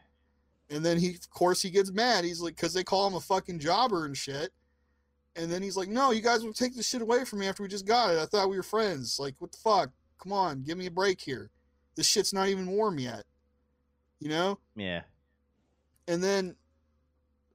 And 0.70 0.86
then 0.86 1.00
he, 1.00 1.16
of 1.16 1.30
course, 1.32 1.62
he 1.62 1.70
gets 1.70 1.92
mad. 1.92 2.24
He's 2.24 2.42
like, 2.42 2.56
because 2.56 2.74
they 2.74 2.84
call 2.84 3.08
him 3.08 3.16
a 3.16 3.20
fucking 3.20 3.60
jobber 3.60 4.06
and 4.06 4.16
shit. 4.16 4.52
And 5.36 5.52
then 5.52 5.62
he's 5.62 5.78
like, 5.78 5.90
no, 5.90 6.12
you 6.12 6.22
guys 6.22 6.44
will 6.44 6.54
take 6.54 6.76
this 6.76 6.88
shit 6.88 7.02
away 7.02 7.26
from 7.26 7.40
me 7.40 7.48
after 7.48 7.64
we 7.64 7.70
just 7.70 7.88
got 7.88 8.12
it. 8.14 8.20
I 8.20 8.26
thought 8.26 8.50
we 8.50 8.58
were 8.58 8.64
friends. 8.64 9.20
Like, 9.20 9.36
what 9.40 9.52
the 9.52 9.58
fuck? 9.58 9.90
Come 10.22 10.34
on, 10.34 10.64
give 10.64 10.78
me 10.78 10.86
a 10.86 10.92
break 10.92 11.22
here. 11.22 11.50
This 11.96 12.08
shit's 12.08 12.34
not 12.34 12.50
even 12.50 12.68
warm 12.68 13.00
yet. 13.00 13.24
You 14.20 14.30
know? 14.30 14.60
Yeah. 14.76 15.02
And 16.08 16.24
then 16.24 16.56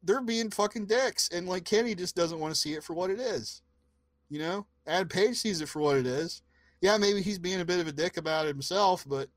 they're 0.04 0.20
being 0.20 0.50
fucking 0.50 0.86
dicks. 0.86 1.28
And 1.30 1.48
like 1.48 1.64
Kenny 1.64 1.94
just 1.94 2.16
doesn't 2.16 2.38
want 2.38 2.54
to 2.54 2.60
see 2.60 2.74
it 2.74 2.84
for 2.84 2.94
what 2.94 3.10
it 3.10 3.18
is. 3.18 3.62
You 4.30 4.38
know? 4.38 4.66
Ad 4.86 5.10
Page 5.10 5.36
sees 5.36 5.60
it 5.60 5.68
for 5.68 5.80
what 5.80 5.96
it 5.96 6.06
is. 6.06 6.42
Yeah, 6.80 6.96
maybe 6.98 7.22
he's 7.22 7.38
being 7.38 7.60
a 7.60 7.64
bit 7.64 7.80
of 7.80 7.86
a 7.86 7.92
dick 7.92 8.16
about 8.16 8.44
it 8.44 8.50
himself, 8.50 9.04
but 9.08 9.28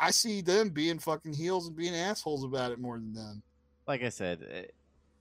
I 0.00 0.10
see 0.10 0.40
them 0.40 0.70
being 0.70 0.98
fucking 0.98 1.34
heels 1.34 1.66
and 1.66 1.76
being 1.76 1.94
assholes 1.94 2.44
about 2.44 2.72
it 2.72 2.80
more 2.80 2.96
than 2.96 3.12
them. 3.12 3.42
like 3.86 4.02
I 4.02 4.08
said, 4.08 4.70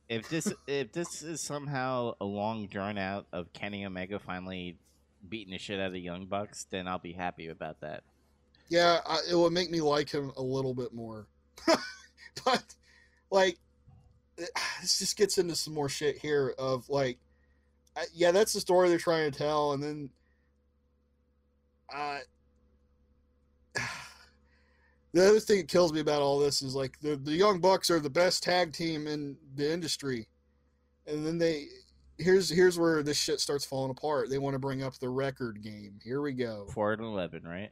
if 0.09 0.27
this 0.29 0.51
if 0.67 0.91
this 0.91 1.21
is 1.21 1.41
somehow 1.41 2.13
a 2.19 2.25
long 2.25 2.67
drawn 2.67 2.97
out 2.97 3.27
of 3.31 3.51
Kenny 3.53 3.85
Omega 3.85 4.19
finally 4.19 4.77
beating 5.27 5.51
the 5.51 5.57
shit 5.57 5.79
out 5.79 5.91
of 5.91 5.95
Young 5.97 6.25
Bucks, 6.25 6.65
then 6.69 6.87
I'll 6.87 6.99
be 6.99 7.13
happy 7.13 7.47
about 7.47 7.81
that. 7.81 8.03
Yeah, 8.69 8.99
I, 9.05 9.19
it 9.29 9.35
would 9.35 9.53
make 9.53 9.69
me 9.69 9.81
like 9.81 10.09
him 10.09 10.31
a 10.37 10.41
little 10.41 10.73
bit 10.73 10.93
more. 10.93 11.27
but 12.45 12.63
like, 13.29 13.57
this 14.81 14.99
just 14.99 15.17
gets 15.17 15.37
into 15.37 15.55
some 15.55 15.73
more 15.73 15.89
shit 15.89 16.17
here 16.17 16.53
of 16.57 16.89
like, 16.89 17.17
I, 17.95 18.05
yeah, 18.13 18.31
that's 18.31 18.53
the 18.53 18.59
story 18.59 18.89
they're 18.89 18.97
trying 18.97 19.31
to 19.31 19.37
tell, 19.37 19.73
and 19.73 19.83
then, 19.83 20.09
uh, 21.93 22.19
the 25.13 25.27
other 25.27 25.39
thing 25.39 25.57
that 25.57 25.67
kills 25.67 25.91
me 25.91 25.99
about 25.99 26.21
all 26.21 26.39
this 26.39 26.61
is 26.61 26.73
like 26.73 26.99
the 27.01 27.17
the 27.17 27.33
Young 27.33 27.59
Bucks 27.59 27.89
are 27.89 27.99
the 27.99 28.09
best 28.09 28.43
tag 28.43 28.71
team 28.71 29.07
in 29.07 29.35
the 29.55 29.71
industry, 29.71 30.27
and 31.07 31.25
then 31.25 31.37
they. 31.37 31.67
Here's 32.17 32.49
here's 32.49 32.77
where 32.77 33.01
this 33.01 33.17
shit 33.17 33.39
starts 33.39 33.65
falling 33.65 33.89
apart. 33.89 34.29
They 34.29 34.37
want 34.37 34.53
to 34.53 34.59
bring 34.59 34.83
up 34.83 34.93
the 34.99 35.09
record 35.09 35.63
game. 35.63 35.99
Here 36.03 36.21
we 36.21 36.33
go. 36.33 36.67
Four 36.71 36.93
and 36.93 37.01
eleven, 37.01 37.41
right? 37.43 37.71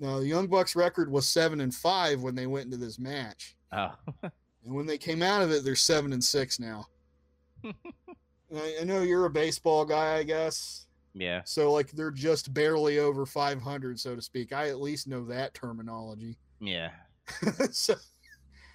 Now 0.00 0.18
the 0.18 0.26
Young 0.26 0.48
Bucks 0.48 0.74
record 0.74 1.08
was 1.08 1.26
seven 1.26 1.60
and 1.60 1.72
five 1.72 2.20
when 2.20 2.34
they 2.34 2.48
went 2.48 2.64
into 2.64 2.76
this 2.76 2.98
match, 2.98 3.54
Oh, 3.72 3.92
and 4.64 4.74
when 4.74 4.86
they 4.86 4.98
came 4.98 5.22
out 5.22 5.42
of 5.42 5.50
it, 5.50 5.64
they're 5.64 5.74
seven 5.74 6.12
and 6.12 6.22
six 6.22 6.58
now. 6.58 6.86
I, 7.64 8.76
I 8.80 8.84
know 8.84 9.02
you're 9.02 9.26
a 9.26 9.30
baseball 9.30 9.84
guy, 9.84 10.16
I 10.16 10.22
guess, 10.22 10.86
yeah. 11.14 11.42
so 11.44 11.72
like 11.72 11.90
they're 11.92 12.10
just 12.10 12.52
barely 12.52 12.98
over 12.98 13.26
five 13.26 13.60
hundred, 13.60 13.98
so 14.00 14.14
to 14.16 14.22
speak. 14.22 14.52
I 14.52 14.68
at 14.68 14.80
least 14.80 15.06
know 15.06 15.24
that 15.26 15.54
terminology. 15.54 16.36
Yeah. 16.60 16.90
so 17.70 17.94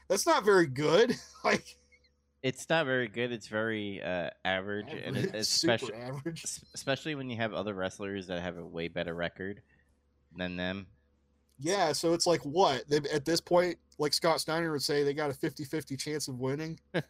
that's 0.07 0.26
not 0.26 0.44
very 0.44 0.68
good. 0.68 1.16
Like 1.44 1.78
It's 2.44 2.68
not 2.70 2.86
very 2.86 3.07
good. 3.07 3.32
It's 3.32 3.48
very 3.48 4.02
uh, 4.03 4.30
average, 4.44 4.91
and 4.91 5.16
it, 5.16 5.30
average, 5.30 5.45
super 5.45 5.74
especially 5.74 5.94
average. 5.95 6.45
especially 6.76 7.16
when 7.16 7.30
you 7.30 7.38
have 7.38 7.53
other 7.53 7.74
wrestlers 7.74 8.28
that 8.28 8.41
have 8.41 8.57
a 8.57 8.66
way 8.66 8.90
better 8.90 9.16
record 9.16 9.61
than 10.36 10.57
them. 10.57 10.88
Yeah, 11.60 11.94
so 11.94 12.14
it's 12.14 12.28
like 12.28 12.41
what? 12.41 12.90
They, 12.90 12.98
at 13.14 13.26
this 13.26 13.40
point, 13.40 13.78
like 13.99 14.13
Scott 14.13 14.41
Steiner 14.41 14.71
would 14.71 14.81
say, 14.81 15.03
they 15.03 15.13
got 15.13 15.30
a 15.30 15.34
50-50 15.34 15.99
chance 15.99 16.27
of 16.27 16.39
winning. 16.39 16.80
and, 16.93 17.03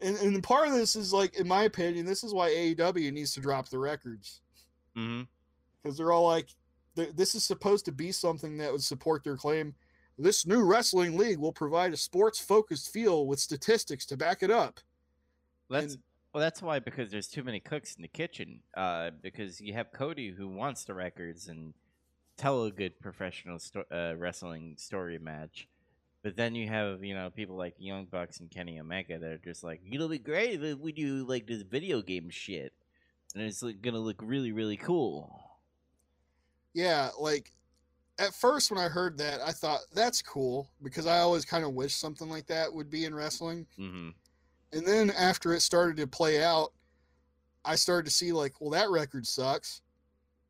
and 0.00 0.42
part 0.42 0.66
of 0.68 0.74
this 0.74 0.96
is 0.96 1.12
like, 1.12 1.38
in 1.38 1.46
my 1.46 1.64
opinion, 1.64 2.06
this 2.06 2.24
is 2.24 2.34
why 2.34 2.50
AEW 2.50 3.12
needs 3.12 3.32
to 3.34 3.40
drop 3.40 3.68
the 3.68 3.78
records 3.78 4.40
because 4.94 5.96
they're 5.96 6.10
all 6.10 6.26
like, 6.26 6.48
this 6.96 7.36
is 7.36 7.44
supposed 7.44 7.84
to 7.84 7.92
be 7.92 8.10
something 8.10 8.58
that 8.58 8.72
would 8.72 8.82
support 8.82 9.22
their 9.22 9.36
claim. 9.36 9.74
This 10.18 10.44
new 10.44 10.64
wrestling 10.64 11.16
league 11.16 11.38
will 11.38 11.52
provide 11.52 11.92
a 11.92 11.96
sports-focused 11.96 12.92
feel 12.92 13.26
with 13.28 13.38
statistics 13.38 14.04
to 14.06 14.16
back 14.16 14.42
it 14.42 14.50
up. 14.50 14.80
That's 15.70 15.94
And- 15.94 16.02
well. 16.34 16.40
That's 16.40 16.60
why 16.60 16.80
because 16.80 17.12
there's 17.12 17.28
too 17.28 17.44
many 17.44 17.60
cooks 17.60 17.94
in 17.94 18.02
the 18.02 18.08
kitchen. 18.08 18.60
Uh, 18.76 19.10
because 19.22 19.60
you 19.60 19.74
have 19.74 19.92
Cody 19.92 20.30
who 20.30 20.48
wants 20.48 20.84
the 20.84 20.94
records 20.94 21.46
and 21.46 21.72
tell 22.38 22.64
a 22.64 22.70
good 22.70 22.98
professional 23.00 23.58
sto- 23.58 23.84
uh, 23.92 24.14
wrestling 24.16 24.76
story 24.78 25.18
match, 25.18 25.68
but 26.22 26.36
then 26.36 26.54
you 26.54 26.68
have 26.68 27.04
you 27.04 27.14
know 27.14 27.30
people 27.30 27.56
like 27.56 27.74
Young 27.78 28.06
Bucks 28.06 28.40
and 28.40 28.50
Kenny 28.50 28.80
Omega 28.80 29.18
that 29.18 29.30
are 29.30 29.38
just 29.38 29.64
like 29.64 29.82
it'll 29.90 30.08
be 30.08 30.18
great 30.18 30.62
if 30.62 30.78
we 30.78 30.92
do 30.92 31.24
like 31.26 31.46
this 31.46 31.62
video 31.62 32.00
game 32.02 32.30
shit, 32.30 32.72
and 33.34 33.44
it's 33.44 33.62
like, 33.62 33.82
gonna 33.82 33.98
look 33.98 34.20
really 34.22 34.52
really 34.52 34.76
cool. 34.78 35.40
Yeah, 36.74 37.10
like 37.18 37.52
at 38.18 38.34
first 38.34 38.70
when 38.70 38.80
I 38.80 38.88
heard 38.88 39.18
that, 39.18 39.40
I 39.40 39.52
thought 39.52 39.80
that's 39.92 40.22
cool 40.22 40.70
because 40.82 41.06
I 41.06 41.18
always 41.20 41.44
kind 41.44 41.64
of 41.64 41.72
wish 41.74 41.94
something 41.94 42.28
like 42.28 42.46
that 42.46 42.72
would 42.72 42.90
be 42.90 43.04
in 43.04 43.14
wrestling. 43.14 43.66
hmm 43.76 44.10
And 44.72 44.86
then 44.86 45.10
after 45.10 45.54
it 45.54 45.60
started 45.62 45.96
to 45.98 46.06
play 46.06 46.42
out, 46.42 46.72
I 47.64 47.74
started 47.74 48.06
to 48.06 48.14
see 48.14 48.32
like, 48.32 48.60
well, 48.60 48.70
that 48.70 48.90
record 48.90 49.26
sucks, 49.26 49.82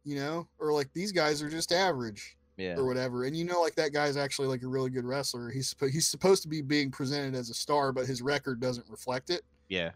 you 0.09 0.17
know, 0.17 0.49
or 0.59 0.73
like 0.73 0.91
these 0.95 1.13
guys 1.13 1.43
are 1.43 1.51
just 1.51 1.71
average 1.71 2.37
Yeah. 2.57 2.77
or 2.77 2.87
whatever. 2.87 3.25
And 3.25 3.37
you 3.37 3.45
know, 3.45 3.61
like 3.61 3.75
that 3.75 3.93
guy's 3.93 4.17
actually 4.17 4.49
like 4.49 4.63
a 4.63 4.67
really 4.67 4.89
good 4.89 5.05
wrestler. 5.05 5.51
He's 5.51 5.77
he's 5.93 6.09
supposed 6.09 6.43
to 6.45 6.49
be 6.49 6.63
being 6.63 6.91
presented 6.91 7.35
as 7.35 7.51
a 7.51 7.55
star, 7.55 7.93
but 7.93 8.07
his 8.07 8.23
record 8.23 8.59
doesn't 8.59 8.89
reflect 8.89 9.29
it. 9.29 9.43
Yeah. 9.69 9.91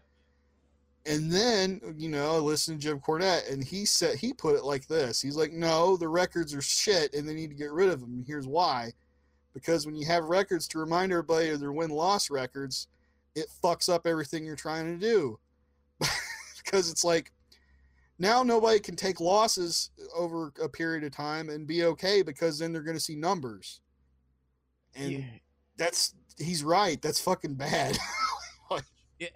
And 1.07 1.31
then, 1.31 1.81
you 1.97 2.09
know, 2.09 2.35
I 2.35 2.37
listened 2.37 2.79
to 2.79 2.87
Jim 2.87 2.99
Cornette 2.99 3.51
and 3.51 3.63
he 3.63 3.85
said 3.85 4.17
he 4.17 4.31
put 4.33 4.55
it 4.55 4.63
like 4.63 4.87
this. 4.87 5.19
He's 5.19 5.35
like, 5.35 5.51
No, 5.51 5.97
the 5.97 6.07
records 6.07 6.53
are 6.53 6.61
shit 6.61 7.13
and 7.15 7.27
they 7.27 7.33
need 7.33 7.49
to 7.49 7.55
get 7.55 7.71
rid 7.71 7.89
of 7.89 7.99
them. 8.01 8.13
And 8.13 8.25
here's 8.25 8.47
why. 8.47 8.91
Because 9.55 9.85
when 9.85 9.95
you 9.95 10.05
have 10.05 10.25
records 10.25 10.67
to 10.69 10.79
remind 10.79 11.11
everybody 11.11 11.49
of 11.49 11.59
their 11.59 11.73
win 11.73 11.89
loss 11.89 12.29
records, 12.29 12.87
it 13.35 13.47
fucks 13.63 13.91
up 13.91 14.05
everything 14.05 14.45
you're 14.45 14.55
trying 14.55 14.85
to 14.85 14.97
do. 14.97 15.39
because 16.63 16.89
it's 16.89 17.03
like 17.03 17.31
now 18.23 18.41
nobody 18.41 18.79
can 18.79 18.95
take 18.95 19.19
losses 19.19 19.91
over 20.15 20.51
a 20.61 20.69
period 20.69 21.03
of 21.03 21.11
time 21.11 21.49
and 21.49 21.67
be 21.67 21.83
okay 21.83 22.23
because 22.23 22.57
then 22.57 22.71
they're 22.71 22.81
going 22.81 22.97
to 22.97 23.03
see 23.03 23.15
numbers. 23.15 23.81
And 24.95 25.11
Yeah. 25.11 25.25
that's 25.77 26.15
he's 26.37 26.63
right. 26.63 27.01
That's 27.01 27.19
fucking 27.19 27.55
bad. 27.55 27.97
Yeah, 29.19 29.27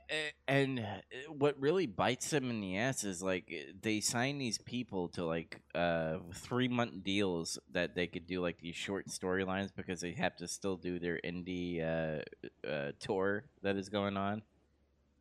and 0.48 0.80
uh, 0.80 0.84
what 1.32 1.58
really 1.62 1.86
bites 1.86 2.32
them 2.32 2.50
in 2.50 2.60
the 2.60 2.78
ass 2.78 3.04
is 3.04 3.22
like 3.24 3.54
they 3.82 4.02
sign 4.02 4.38
these 4.38 4.58
people 4.58 5.08
to 5.10 5.24
like 5.24 5.62
uh 5.76 6.18
three 6.34 6.68
month 6.68 7.04
deals 7.04 7.60
that 7.72 7.96
they 7.96 8.08
could 8.08 8.26
do 8.28 8.42
like 8.42 8.60
these 8.60 8.76
short 8.76 9.08
storylines 9.08 9.70
because 9.74 10.02
they 10.02 10.14
have 10.14 10.36
to 10.38 10.48
still 10.48 10.78
do 10.78 11.00
their 11.00 11.20
indie 11.24 11.82
uh, 11.82 12.22
uh 12.68 12.92
tour 13.00 13.46
that 13.62 13.78
is 13.78 13.88
going 13.88 14.18
on. 14.18 14.42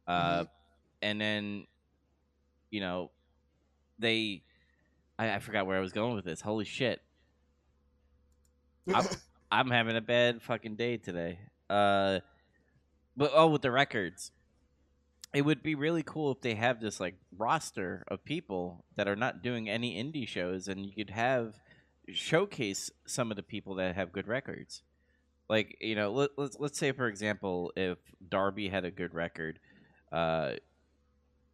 Uh, 0.08 0.44
and 1.02 1.20
then 1.20 1.66
you 2.70 2.80
know, 2.80 3.10
they. 3.98 4.42
I, 5.18 5.34
I 5.34 5.38
forgot 5.38 5.66
where 5.66 5.76
I 5.76 5.80
was 5.80 5.92
going 5.92 6.14
with 6.14 6.24
this. 6.24 6.40
Holy 6.40 6.64
shit! 6.64 7.00
I'm, 8.92 9.06
I'm 9.50 9.70
having 9.70 9.96
a 9.96 10.00
bad 10.00 10.42
fucking 10.42 10.76
day 10.76 10.96
today. 10.96 11.38
Uh, 11.68 12.20
but 13.16 13.32
oh, 13.34 13.48
with 13.48 13.62
the 13.62 13.70
records, 13.70 14.30
it 15.34 15.42
would 15.42 15.62
be 15.62 15.74
really 15.74 16.02
cool 16.02 16.32
if 16.32 16.40
they 16.40 16.54
have 16.54 16.80
this 16.80 17.00
like 17.00 17.16
roster 17.36 18.04
of 18.08 18.24
people 18.24 18.84
that 18.96 19.08
are 19.08 19.16
not 19.16 19.42
doing 19.42 19.68
any 19.68 20.02
indie 20.02 20.28
shows, 20.28 20.68
and 20.68 20.84
you 20.84 20.92
could 20.92 21.10
have 21.10 21.54
showcase 22.12 22.90
some 23.06 23.30
of 23.30 23.36
the 23.36 23.42
people 23.42 23.74
that 23.76 23.96
have 23.96 24.12
good 24.12 24.28
records. 24.28 24.82
Like 25.48 25.76
you 25.80 25.94
know, 25.94 26.12
let, 26.12 26.30
let's 26.36 26.56
let's 26.58 26.78
say 26.78 26.92
for 26.92 27.06
example, 27.06 27.72
if 27.76 27.98
Darby 28.28 28.68
had 28.68 28.84
a 28.84 28.90
good 28.90 29.14
record, 29.14 29.58
uh, 30.12 30.52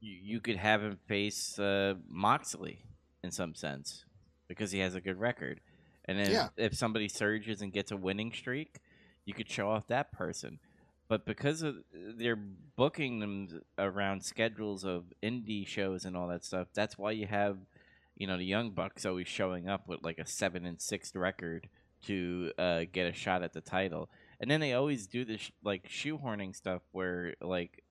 you, 0.02 0.16
you 0.22 0.40
could 0.40 0.56
have 0.56 0.82
him 0.82 0.98
face 1.06 1.58
uh, 1.58 1.94
Moxley 2.08 2.84
in 3.24 3.30
some 3.30 3.54
sense 3.54 4.04
because 4.48 4.72
he 4.72 4.80
has 4.80 4.94
a 4.94 5.00
good 5.00 5.18
record. 5.18 5.60
And 6.06 6.18
then 6.18 6.32
Yeah. 6.32 6.48
if 6.56 6.74
somebody 6.76 7.08
surges 7.08 7.62
and 7.62 7.72
gets 7.72 7.92
a 7.92 7.96
winning 7.96 8.32
streak, 8.32 8.80
you 9.24 9.34
could 9.34 9.48
show 9.48 9.70
off 9.70 9.86
that 9.86 10.12
person. 10.12 10.58
But 11.08 11.24
because 11.26 11.62
of 11.62 11.76
they're 11.92 12.36
booking 12.76 13.20
them 13.20 13.62
around 13.78 14.24
schedules 14.24 14.84
of 14.84 15.04
indie 15.22 15.66
shows 15.66 16.04
and 16.04 16.16
all 16.16 16.28
that 16.28 16.44
stuff, 16.44 16.68
that's 16.74 16.98
why 16.98 17.12
you 17.12 17.26
have, 17.26 17.58
you 18.16 18.26
know, 18.26 18.36
the 18.36 18.44
Young 18.44 18.70
Bucks 18.72 19.06
always 19.06 19.28
showing 19.28 19.68
up 19.68 19.88
with 19.88 20.02
like 20.02 20.18
a 20.18 20.26
seven 20.26 20.66
and 20.66 20.80
six 20.80 21.14
record 21.14 21.68
to 22.06 22.52
uh, 22.58 22.82
get 22.92 23.06
a 23.06 23.12
shot 23.12 23.42
at 23.42 23.52
the 23.52 23.60
title. 23.60 24.10
And 24.40 24.50
then 24.50 24.60
they 24.60 24.72
always 24.72 25.06
do 25.06 25.24
this 25.24 25.52
like 25.62 25.88
shoehorning 25.88 26.56
stuff 26.56 26.82
where 26.92 27.34
like 27.40 27.81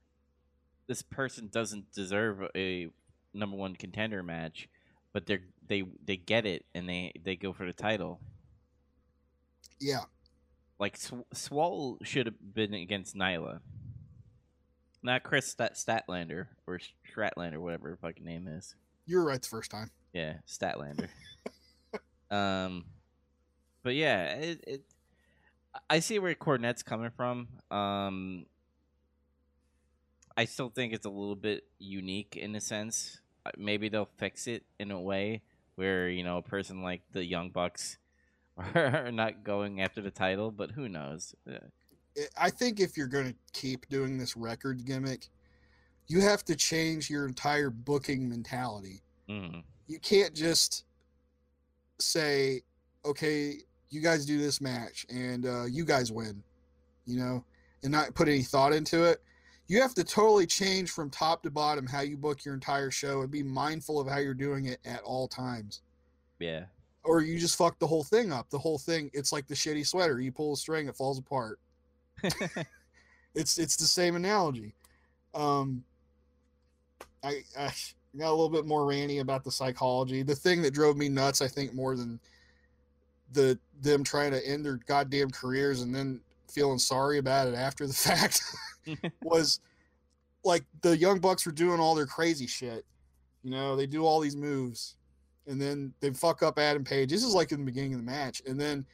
this 0.87 1.01
person 1.01 1.49
doesn't 1.51 1.91
deserve 1.93 2.41
a 2.55 2.87
number 3.33 3.55
one 3.57 3.75
contender 3.75 4.21
match, 4.23 4.67
but 5.13 5.25
they're 5.25 5.41
they 5.67 5.83
they 6.05 6.17
get 6.17 6.45
it 6.45 6.65
and 6.75 6.87
they 6.89 7.13
they 7.23 7.35
go 7.35 7.53
for 7.53 7.65
the 7.65 7.73
title. 7.73 8.19
yeah, 9.79 10.01
Like 10.79 10.97
Sw- 10.97 11.13
Swole 11.33 11.97
should 12.03 12.25
have 12.25 12.53
been 12.53 12.73
against 12.73 13.15
Nyla, 13.15 13.59
not 15.03 15.23
Kris 15.23 15.47
Stat- 15.47 15.75
Statlander 15.75 16.47
or 16.67 16.79
Stratlander, 17.09 17.59
whatever 17.59 17.89
her 17.89 17.97
fucking 18.01 18.25
name 18.25 18.47
is. 18.47 18.75
you 19.05 19.17
were 19.17 19.25
right 19.25 19.41
the 19.41 19.47
first 19.47 19.71
time. 19.71 19.91
Yeah, 20.13 20.35
Statlander. 20.47 21.07
um, 22.31 22.85
but 23.83 23.95
yeah, 23.95 24.33
it, 24.35 24.63
it. 24.67 24.81
I 25.89 25.99
see 25.99 26.19
where 26.19 26.35
Cornette's 26.35 26.83
coming 26.83 27.11
from. 27.15 27.47
Um, 27.71 28.45
I 30.37 30.45
still 30.45 30.69
think 30.69 30.93
it's 30.93 31.05
a 31.05 31.09
little 31.09 31.35
bit 31.35 31.65
unique 31.79 32.37
in 32.37 32.55
a 32.55 32.61
sense. 32.61 33.19
Uh, 33.45 33.51
Maybe 33.57 33.89
they'll 33.89 34.09
fix 34.17 34.47
it 34.47 34.63
in 34.79 34.91
a 34.91 34.99
way 34.99 35.41
where 35.75 36.09
you 36.09 36.23
know 36.23 36.37
a 36.37 36.41
person 36.41 36.81
like 36.83 37.01
the 37.11 37.23
Young 37.25 37.49
Bucks 37.49 37.97
are 38.75 39.11
not 39.11 39.43
going 39.43 39.81
after 39.81 40.01
the 40.01 40.11
title, 40.11 40.51
but 40.51 40.71
who 40.71 40.87
knows? 40.89 41.33
Uh, 41.49 41.55
I- 42.17 42.45
I 42.45 42.49
think 42.49 42.79
if 42.79 42.97
you're 42.97 43.07
going 43.07 43.29
to 43.31 43.35
keep 43.53 43.87
doing 43.89 44.17
this 44.17 44.35
record 44.35 44.83
gimmick, 44.85 45.29
you 46.07 46.19
have 46.21 46.43
to 46.45 46.55
change 46.55 47.09
your 47.09 47.25
entire 47.25 47.69
booking 47.69 48.27
mentality. 48.27 49.01
mm, 49.29 49.63
You 49.87 49.99
can't 49.99 50.33
just 50.33 50.83
say, 51.99 52.61
"Okay, 53.05 53.59
you 53.89 54.01
guys 54.01 54.25
do 54.25 54.37
this 54.37 54.59
match 54.61 55.05
and 55.09 55.45
uh, 55.45 55.65
you 55.65 55.85
guys 55.85 56.11
win," 56.11 56.43
you 57.05 57.17
know, 57.17 57.43
and 57.83 57.91
not 57.91 58.13
put 58.13 58.27
any 58.27 58.43
thought 58.43 58.73
into 58.73 59.03
it. 59.05 59.21
You 59.71 59.81
have 59.81 59.93
to 59.93 60.03
totally 60.03 60.45
change 60.45 60.91
from 60.91 61.09
top 61.09 61.43
to 61.43 61.49
bottom 61.49 61.87
how 61.87 62.01
you 62.01 62.17
book 62.17 62.43
your 62.43 62.53
entire 62.53 62.91
show 62.91 63.21
and 63.21 63.31
be 63.31 63.41
mindful 63.41 64.01
of 64.01 64.07
how 64.09 64.17
you're 64.17 64.33
doing 64.33 64.65
it 64.65 64.79
at 64.83 64.99
all 65.03 65.29
times. 65.29 65.81
yeah, 66.39 66.65
Or 67.05 67.21
you 67.21 67.39
just 67.39 67.57
fuck 67.57 67.79
the 67.79 67.87
whole 67.87 68.03
thing 68.03 68.33
up. 68.33 68.49
The 68.49 68.59
whole 68.59 68.77
thing, 68.77 69.09
it's 69.13 69.31
like 69.31 69.47
the 69.47 69.55
shitty 69.55 69.87
sweater. 69.87 70.19
You 70.19 70.33
pull 70.33 70.51
a 70.51 70.57
string, 70.57 70.89
it 70.89 70.97
falls 70.97 71.19
apart. 71.19 71.57
it's 73.33 73.57
it's 73.57 73.77
the 73.77 73.85
same 73.85 74.17
analogy. 74.17 74.75
Um, 75.33 75.85
I, 77.23 77.37
I 77.57 77.71
got 78.19 78.27
a 78.27 78.35
little 78.35 78.49
bit 78.49 78.65
more 78.65 78.81
ranty 78.81 79.21
about 79.21 79.45
the 79.45 79.53
psychology. 79.53 80.21
The 80.21 80.35
thing 80.35 80.61
that 80.63 80.73
drove 80.73 80.97
me 80.97 81.07
nuts, 81.07 81.41
I 81.41 81.47
think, 81.47 81.73
more 81.73 81.95
than 81.95 82.19
the 83.31 83.57
them 83.79 84.03
trying 84.03 84.31
to 84.31 84.45
end 84.45 84.65
their 84.65 84.81
goddamn 84.85 85.29
careers 85.29 85.79
and 85.79 85.95
then 85.95 86.19
feeling 86.49 86.77
sorry 86.77 87.19
about 87.19 87.47
it 87.47 87.55
after 87.55 87.87
the 87.87 87.93
fact 88.09 88.41
was 89.21 89.59
like 90.43 90.63
the 90.81 90.97
young 90.97 91.19
bucks 91.19 91.45
were 91.45 91.51
doing 91.51 91.79
all 91.79 91.95
their 91.95 92.05
crazy 92.05 92.47
shit. 92.47 92.85
You 93.43 93.51
know, 93.51 93.75
they 93.75 93.87
do 93.87 94.05
all 94.05 94.19
these 94.19 94.35
moves, 94.35 94.95
and 95.47 95.61
then 95.61 95.93
they 95.99 96.11
fuck 96.11 96.43
up 96.43 96.59
Adam 96.59 96.83
Page. 96.83 97.09
This 97.09 97.23
is 97.23 97.33
like 97.33 97.51
in 97.51 97.59
the 97.59 97.65
beginning 97.65 97.93
of 97.93 97.99
the 97.99 98.05
match, 98.05 98.41
and 98.45 98.59
then 98.59 98.85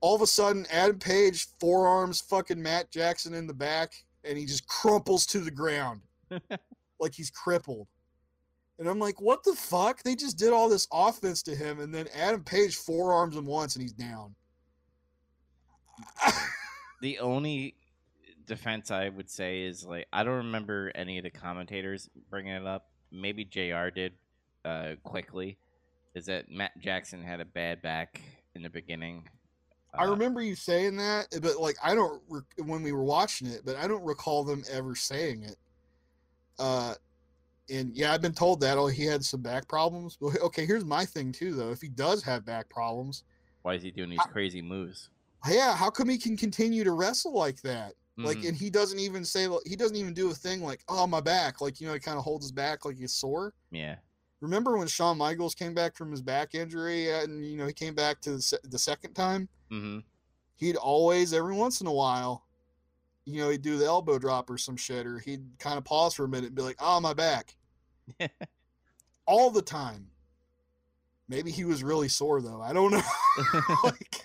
all 0.00 0.14
of 0.14 0.22
a 0.22 0.26
sudden, 0.26 0.66
Adam 0.70 0.98
Page 0.98 1.48
forearms 1.58 2.20
fucking 2.20 2.60
Matt 2.60 2.90
Jackson 2.90 3.34
in 3.34 3.46
the 3.46 3.54
back, 3.54 3.92
and 4.24 4.38
he 4.38 4.46
just 4.46 4.66
crumples 4.66 5.26
to 5.26 5.40
the 5.40 5.50
ground 5.50 6.00
like 7.00 7.14
he's 7.14 7.30
crippled. 7.30 7.86
And 8.78 8.88
I'm 8.88 8.98
like, 8.98 9.20
what 9.20 9.44
the 9.44 9.54
fuck? 9.54 10.02
They 10.02 10.14
just 10.14 10.38
did 10.38 10.52
all 10.52 10.68
this 10.68 10.88
offense 10.90 11.42
to 11.44 11.54
him, 11.54 11.80
and 11.80 11.94
then 11.94 12.08
Adam 12.14 12.42
Page 12.42 12.76
forearms 12.76 13.36
him 13.36 13.44
once, 13.44 13.76
and 13.76 13.82
he's 13.82 13.92
down. 13.92 14.34
the 17.02 17.18
only 17.18 17.74
defense 18.50 18.90
I 18.90 19.08
would 19.08 19.30
say 19.30 19.62
is 19.62 19.86
like 19.86 20.06
I 20.12 20.24
don't 20.24 20.36
remember 20.38 20.90
any 20.94 21.16
of 21.18 21.24
the 21.24 21.30
commentators 21.30 22.10
bringing 22.28 22.52
it 22.52 22.66
up. 22.66 22.90
Maybe 23.12 23.44
Jr. 23.44 23.88
did 23.94 24.12
uh, 24.64 24.92
quickly. 25.04 25.56
Is 26.14 26.26
that 26.26 26.50
Matt 26.50 26.72
Jackson 26.80 27.22
had 27.22 27.40
a 27.40 27.44
bad 27.44 27.80
back 27.80 28.20
in 28.56 28.62
the 28.62 28.68
beginning? 28.68 29.28
I 29.94 30.04
Uh, 30.04 30.10
remember 30.10 30.42
you 30.42 30.56
saying 30.56 30.96
that, 30.96 31.28
but 31.40 31.60
like 31.60 31.76
I 31.82 31.94
don't 31.94 32.20
rec- 32.28 32.66
when 32.66 32.82
we 32.82 32.90
were 32.92 33.04
watching 33.04 33.46
it, 33.46 33.62
but 33.64 33.76
I 33.76 33.86
don't 33.86 34.04
recall 34.04 34.42
them 34.44 34.64
ever 34.70 34.94
saying 34.96 35.44
it. 35.44 35.56
Uh, 36.58 36.94
and 37.70 37.96
yeah, 37.96 38.12
I've 38.12 38.20
been 38.22 38.34
told 38.34 38.60
that. 38.62 38.76
Oh, 38.76 38.88
he 38.88 39.04
had 39.04 39.24
some 39.24 39.40
back 39.42 39.68
problems. 39.68 40.18
Well, 40.20 40.34
okay, 40.42 40.66
here's 40.66 40.84
my 40.84 41.04
thing 41.04 41.30
too, 41.30 41.54
though. 41.54 41.70
If 41.70 41.80
he 41.80 41.88
does 41.88 42.22
have 42.24 42.44
back 42.44 42.68
problems, 42.68 43.22
Why 43.62 43.74
is 43.74 43.82
he 43.82 43.92
doing 43.92 44.10
these 44.10 44.18
crazy 44.32 44.60
moves? 44.60 45.08
yeah, 45.48 45.74
how 45.74 45.88
come 45.88 46.08
he 46.08 46.18
can 46.18 46.36
continue 46.36 46.84
to 46.84 46.92
wrestle 46.92 47.32
like 47.32 47.62
that? 47.62 47.94
Like, 48.24 48.38
Mhm. 48.38 48.48
and 48.48 48.56
he 48.56 48.70
doesn't 48.70 48.98
even 48.98 49.24
say 49.24 49.48
he 49.66 49.76
doesn't 49.76 49.96
even 49.96 50.14
do 50.14 50.30
a 50.30 50.34
thing 50.34 50.62
like, 50.62 50.82
"Oh, 50.88 51.06
my 51.06 51.20
back," 51.20 51.60
like 51.60 51.80
you 51.80 51.86
know, 51.86 51.94
he 51.94 52.00
kind 52.00 52.18
of 52.18 52.24
holds 52.24 52.44
his 52.44 52.52
back 52.52 52.84
like 52.84 52.96
he's 52.98 53.12
sore. 53.14 53.54
yeah, 53.70 53.96
Remember 54.40 54.76
when 54.78 54.88
Shawn 54.88 55.18
Michaels 55.18 55.54
came 55.54 55.74
back 55.74 55.96
from 55.96 56.10
his 56.10 56.22
back 56.22 56.54
injury, 56.54 57.10
and 57.12 57.44
you 57.44 57.56
know 57.56 57.66
he 57.66 57.72
came 57.72 57.94
back 57.94 58.20
to 58.22 58.32
the, 58.32 58.42
se- 58.42 58.58
the 58.64 58.78
second 58.78 59.14
time? 59.14 59.48
hmm 59.68 59.98
he'd 60.56 60.76
always 60.76 61.32
every 61.32 61.54
once 61.54 61.80
in 61.80 61.86
a 61.86 61.92
while 61.92 62.44
you 63.24 63.40
know 63.40 63.48
he'd 63.48 63.62
do 63.62 63.78
the 63.78 63.84
elbow 63.86 64.18
drop 64.18 64.50
or 64.50 64.58
some 64.58 64.76
shit 64.76 65.06
or 65.06 65.18
he'd 65.18 65.46
kind 65.58 65.78
of 65.78 65.84
pause 65.84 66.12
for 66.14 66.24
a 66.24 66.28
minute 66.28 66.48
and 66.48 66.54
be 66.56 66.62
like 66.62 66.76
oh 66.80 67.00
my 67.00 67.14
back. 67.14 67.56
All 69.26 69.50
the 69.50 69.62
time. 69.62 70.10
Maybe 71.28 71.50
he 71.52 71.64
was 71.64 71.82
really 71.84 72.08
sore 72.08 72.42
though. 72.42 72.60
I 72.60 72.72
don't 72.72 72.90
know. 72.90 73.02
Like 73.84 74.22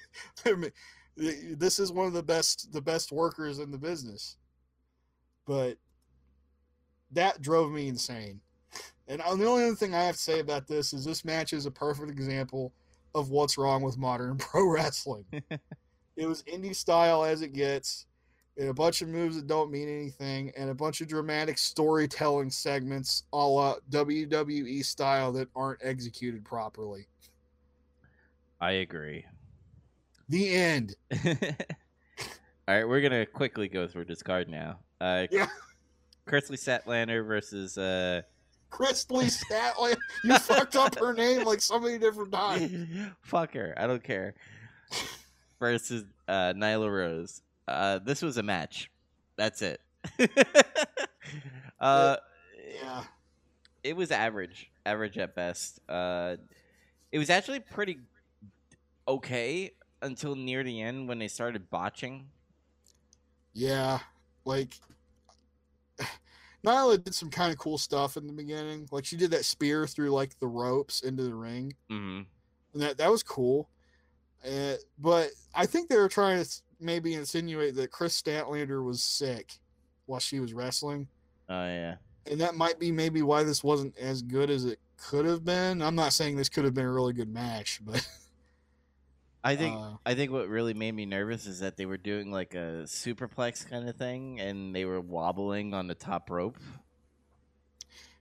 this 1.17 1.79
is 1.79 1.91
one 1.91 2.07
of 2.07 2.13
the 2.13 2.23
best 2.23 2.71
the 2.73 2.81
best 2.81 3.11
workers 3.11 3.59
in 3.59 3.71
the 3.71 3.77
business 3.77 4.37
but 5.45 5.77
that 7.11 7.41
drove 7.41 7.71
me 7.71 7.87
insane 7.87 8.41
and 9.07 9.21
uh, 9.21 9.35
the 9.35 9.45
only 9.45 9.63
other 9.63 9.75
thing 9.75 9.95
i 9.95 10.03
have 10.03 10.15
to 10.15 10.21
say 10.21 10.39
about 10.39 10.67
this 10.67 10.93
is 10.93 11.05
this 11.05 11.23
match 11.23 11.53
is 11.53 11.65
a 11.65 11.71
perfect 11.71 12.11
example 12.11 12.73
of 13.13 13.29
what's 13.29 13.57
wrong 13.57 13.81
with 13.81 13.97
modern 13.97 14.37
pro 14.37 14.69
wrestling 14.69 15.25
it 16.15 16.27
was 16.27 16.43
indie 16.43 16.75
style 16.75 17.23
as 17.23 17.41
it 17.41 17.53
gets, 17.53 18.05
and 18.57 18.69
a 18.69 18.73
bunch 18.73 19.01
of 19.01 19.09
moves 19.09 19.35
that 19.35 19.47
don't 19.47 19.71
mean 19.71 19.89
anything, 19.89 20.51
and 20.57 20.69
a 20.69 20.75
bunch 20.75 21.01
of 21.01 21.07
dramatic 21.07 21.57
storytelling 21.57 22.49
segments 22.49 23.23
a 23.33 23.37
la 23.37 23.75
WWE 23.89 24.83
style 24.83 25.31
that 25.33 25.49
aren't 25.55 25.79
executed 25.83 26.43
properly. 26.45 27.07
I 28.61 28.71
agree. 28.73 29.25
The 30.29 30.55
end. 30.55 30.95
All 32.67 32.73
right, 32.75 32.87
we're 32.87 33.01
gonna 33.01 33.25
quickly 33.25 33.67
go 33.67 33.87
through 33.87 34.05
this 34.05 34.23
card 34.23 34.49
now. 34.49 34.79
Uh, 34.99 35.27
Yeah. 35.31 35.47
Chrisley 36.27 36.57
Statlander 36.57 37.23
versus 37.25 37.77
uh, 37.77 38.23
Chrisley 38.71 39.25
Statlander. 39.51 39.97
You 40.23 40.39
fucked 40.39 40.75
up 40.75 40.97
her 40.97 41.13
name 41.13 41.43
like 41.43 41.61
so 41.61 41.79
many 41.79 41.99
different 41.99 42.31
times. 42.31 42.87
Fuck 43.21 43.53
her. 43.53 43.75
I 43.77 43.85
don't 43.85 44.03
care. 44.03 44.33
Versus 45.59 46.03
uh, 46.27 46.53
Nyla 46.55 46.91
Rose. 46.91 47.41
Uh, 47.67 47.99
this 47.99 48.23
was 48.23 48.37
a 48.37 48.43
match. 48.43 48.89
That's 49.37 49.61
it. 49.61 49.81
uh, 51.79 52.17
Yeah. 52.81 53.03
it 53.83 53.95
was 53.95 54.09
average, 54.11 54.71
average 54.85 55.17
at 55.19 55.35
best. 55.35 55.79
Uh, 55.87 56.37
it 57.11 57.19
was 57.19 57.29
actually 57.29 57.59
pretty 57.59 57.99
okay 59.07 59.71
until 60.01 60.35
near 60.35 60.63
the 60.63 60.81
end 60.81 61.07
when 61.07 61.19
they 61.19 61.27
started 61.27 61.69
botching. 61.69 62.27
Yeah. 63.53 63.99
Like 64.45 64.75
Nyla 66.65 67.03
did 67.03 67.13
some 67.15 67.29
kind 67.29 67.51
of 67.51 67.57
cool 67.57 67.77
stuff 67.77 68.17
in 68.17 68.27
the 68.27 68.33
beginning. 68.33 68.87
Like 68.91 69.05
she 69.05 69.15
did 69.17 69.31
that 69.31 69.45
spear 69.45 69.87
through 69.87 70.09
like 70.09 70.37
the 70.39 70.47
ropes 70.47 71.01
into 71.01 71.23
the 71.23 71.35
ring, 71.35 71.73
hmm 71.89 72.21
and 72.73 72.81
that 72.81 72.97
that 72.97 73.11
was 73.11 73.23
cool. 73.23 73.69
Uh, 74.45 74.75
but 74.99 75.29
I 75.55 75.65
think 75.65 75.89
they 75.89 75.97
were 75.97 76.09
trying 76.09 76.43
to 76.43 76.49
maybe 76.79 77.13
insinuate 77.15 77.75
that 77.75 77.91
Kris 77.91 78.21
Statlander 78.21 78.83
was 78.83 79.01
sick 79.03 79.53
while 80.05 80.19
she 80.19 80.39
was 80.39 80.53
wrestling, 80.53 81.07
Oh 81.49 81.65
yeah. 81.65 81.95
and 82.29 82.39
that 82.41 82.55
might 82.55 82.79
be 82.79 82.91
maybe 82.91 83.21
why 83.23 83.43
this 83.43 83.63
wasn't 83.63 83.97
as 83.97 84.21
good 84.21 84.49
as 84.49 84.65
it 84.65 84.79
could 84.97 85.25
have 85.25 85.43
been. 85.45 85.81
I'm 85.81 85.95
not 85.95 86.13
saying 86.13 86.35
this 86.35 86.49
could 86.49 86.65
have 86.65 86.73
been 86.75 86.85
a 86.85 86.91
really 86.91 87.13
good 87.13 87.29
match, 87.29 87.79
but 87.83 88.07
I 89.45 89.55
think 89.55 89.77
uh, 89.77 89.91
I 90.05 90.15
think 90.15 90.31
what 90.31 90.49
really 90.49 90.73
made 90.73 90.93
me 90.93 91.05
nervous 91.05 91.45
is 91.45 91.59
that 91.59 91.77
they 91.77 91.85
were 91.85 91.97
doing 91.97 92.31
like 92.31 92.55
a 92.55 92.83
superplex 92.85 93.69
kind 93.69 93.87
of 93.87 93.95
thing, 93.95 94.39
and 94.39 94.75
they 94.75 94.85
were 94.85 94.99
wobbling 94.99 95.73
on 95.75 95.85
the 95.87 95.93
top 95.93 96.31
rope. 96.31 96.57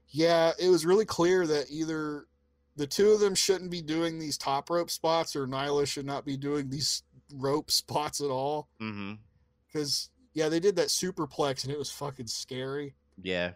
yeah, 0.09 0.51
it 0.59 0.69
was 0.69 0.85
really 0.85 1.03
clear 1.05 1.47
that 1.47 1.65
either 1.71 2.27
the 2.75 2.85
two 2.85 3.09
of 3.09 3.19
them 3.19 3.33
shouldn't 3.33 3.71
be 3.71 3.81
doing 3.81 4.19
these 4.19 4.37
top 4.37 4.69
rope 4.69 4.91
spots, 4.91 5.35
or 5.35 5.47
Nyla 5.47 5.87
should 5.87 6.05
not 6.05 6.25
be 6.25 6.37
doing 6.37 6.69
these 6.69 7.01
rope 7.33 7.71
spots 7.83 8.21
at 8.21 8.29
all. 8.29 8.69
Because 8.79 10.11
yeah, 10.35 10.47
they 10.47 10.59
did 10.59 10.75
that 10.75 10.89
superplex 10.89 11.63
and 11.63 11.73
it 11.73 11.79
was 11.79 11.89
fucking 11.89 12.27
scary. 12.27 12.93
Yeah. 13.21 13.51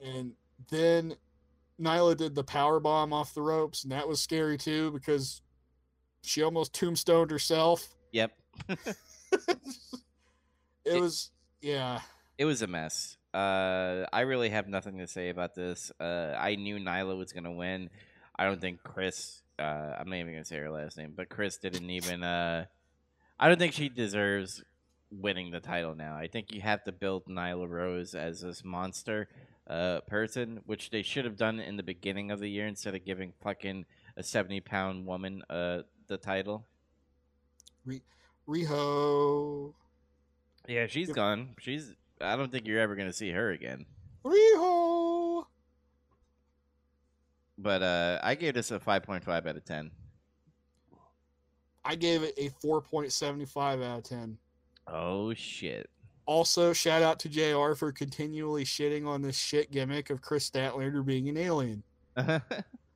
And 0.00 0.32
then 0.68 1.14
Nyla 1.80 2.16
did 2.16 2.34
the 2.34 2.42
power 2.42 2.80
bomb 2.80 3.12
off 3.12 3.34
the 3.34 3.42
ropes, 3.42 3.84
and 3.84 3.92
that 3.92 4.08
was 4.08 4.20
scary 4.20 4.58
too 4.58 4.90
because 4.90 5.42
she 6.24 6.42
almost 6.42 6.72
tombstoned 6.72 7.30
herself. 7.30 7.88
Yep. 8.12 8.32
it 8.68 8.86
It- 10.84 11.00
was 11.00 11.30
yeah. 11.60 12.00
It 12.36 12.44
was 12.46 12.62
a 12.62 12.66
mess. 12.66 13.16
Uh, 13.32 14.06
I 14.12 14.20
really 14.22 14.50
have 14.50 14.66
nothing 14.68 14.98
to 14.98 15.06
say 15.06 15.28
about 15.28 15.54
this. 15.54 15.92
Uh, 16.00 16.34
I 16.36 16.56
knew 16.56 16.78
Nyla 16.78 17.16
was 17.16 17.32
gonna 17.32 17.52
win. 17.52 17.90
I 18.36 18.44
don't 18.44 18.60
think 18.60 18.82
Kris. 18.82 19.42
Uh, 19.58 19.62
I'm 19.98 20.08
not 20.08 20.16
even 20.16 20.32
gonna 20.32 20.44
say 20.44 20.56
her 20.58 20.70
last 20.70 20.96
name, 20.96 21.12
but 21.16 21.28
Kris 21.28 21.56
didn't 21.58 21.88
even. 21.90 22.22
Uh, 22.24 22.64
I 23.38 23.48
don't 23.48 23.58
think 23.58 23.72
she 23.72 23.88
deserves 23.88 24.62
winning 25.10 25.52
the 25.52 25.60
title 25.60 25.94
now. 25.94 26.16
I 26.16 26.26
think 26.26 26.52
you 26.52 26.60
have 26.60 26.82
to 26.84 26.92
build 26.92 27.26
Nyla 27.26 27.68
Rose 27.68 28.14
as 28.16 28.40
this 28.40 28.64
monster 28.64 29.28
uh, 29.68 30.00
person, 30.08 30.60
which 30.66 30.90
they 30.90 31.02
should 31.02 31.24
have 31.24 31.36
done 31.36 31.60
in 31.60 31.76
the 31.76 31.82
beginning 31.84 32.30
of 32.32 32.40
the 32.40 32.48
year 32.48 32.66
instead 32.66 32.94
of 32.96 33.04
giving 33.04 33.32
fucking 33.42 33.86
a 34.16 34.22
70 34.24 34.60
pound 34.60 35.06
woman 35.06 35.42
uh, 35.50 35.82
the 36.06 36.16
title. 36.16 36.66
Riho. 38.48 39.72
Yeah, 40.68 40.86
she's 40.86 41.08
Yep. 41.08 41.14
gone. 41.16 41.54
She's. 41.58 41.94
I 42.20 42.36
don't 42.36 42.50
think 42.52 42.66
you're 42.66 42.80
ever 42.80 42.94
gonna 42.96 43.12
see 43.12 43.30
her 43.30 43.50
again. 43.50 43.86
Riho. 44.24 45.46
But 47.56 47.82
uh, 47.82 48.20
I 48.22 48.34
gave 48.34 48.54
this 48.54 48.70
a 48.70 48.78
5.5 48.80 49.28
out 49.28 49.56
of 49.56 49.64
10. 49.64 49.90
I 51.84 51.94
gave 51.94 52.22
it 52.22 52.34
a 52.36 52.48
4.75 52.66 53.82
out 53.84 53.98
of 53.98 54.04
10. 54.04 54.38
Oh 54.88 55.32
shit. 55.34 55.88
Also, 56.26 56.72
shout 56.72 57.02
out 57.02 57.18
to 57.20 57.28
JR 57.28 57.74
for 57.74 57.92
continually 57.92 58.64
shitting 58.64 59.06
on 59.06 59.20
this 59.22 59.36
shit 59.36 59.70
gimmick 59.70 60.08
of 60.10 60.22
Kris 60.22 60.48
Statlander 60.48 61.04
being 61.04 61.28
an 61.28 61.36
alien. 61.36 61.82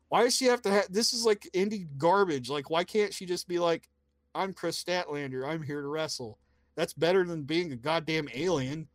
Why 0.09 0.23
does 0.23 0.35
she 0.37 0.47
have 0.47 0.63
to 0.63 0.71
have 0.71 0.93
this 0.93 1.13
is 1.13 1.25
like 1.25 1.49
indie 1.55 1.87
garbage. 1.99 2.49
Like 2.49 2.71
why 2.71 2.85
can't 2.85 3.13
she 3.13 3.27
just 3.27 3.47
be 3.49 3.59
like 3.59 3.89
I'm 4.35 4.53
Kris 4.53 4.83
Statlander, 4.83 5.47
I'm 5.47 5.63
here 5.63 5.81
to 5.83 5.89
wrestle. 5.89 6.39
That's 6.77 6.93
better 6.93 7.25
than 7.25 7.43
being 7.43 7.73
a 7.73 7.77
goddamn 7.77 8.29
alien. 8.35 8.89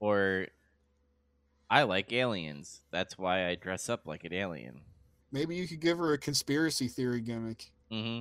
or 0.00 0.46
I 1.70 1.82
like 1.82 2.12
aliens. 2.12 2.82
That's 2.90 3.18
why 3.18 3.48
I 3.48 3.54
dress 3.54 3.88
up 3.88 4.06
like 4.06 4.24
an 4.24 4.32
alien. 4.32 4.80
Maybe 5.32 5.56
you 5.56 5.66
could 5.66 5.80
give 5.80 5.98
her 5.98 6.12
a 6.12 6.18
conspiracy 6.18 6.88
theory 6.88 7.20
gimmick. 7.20 7.70
hmm 7.90 8.20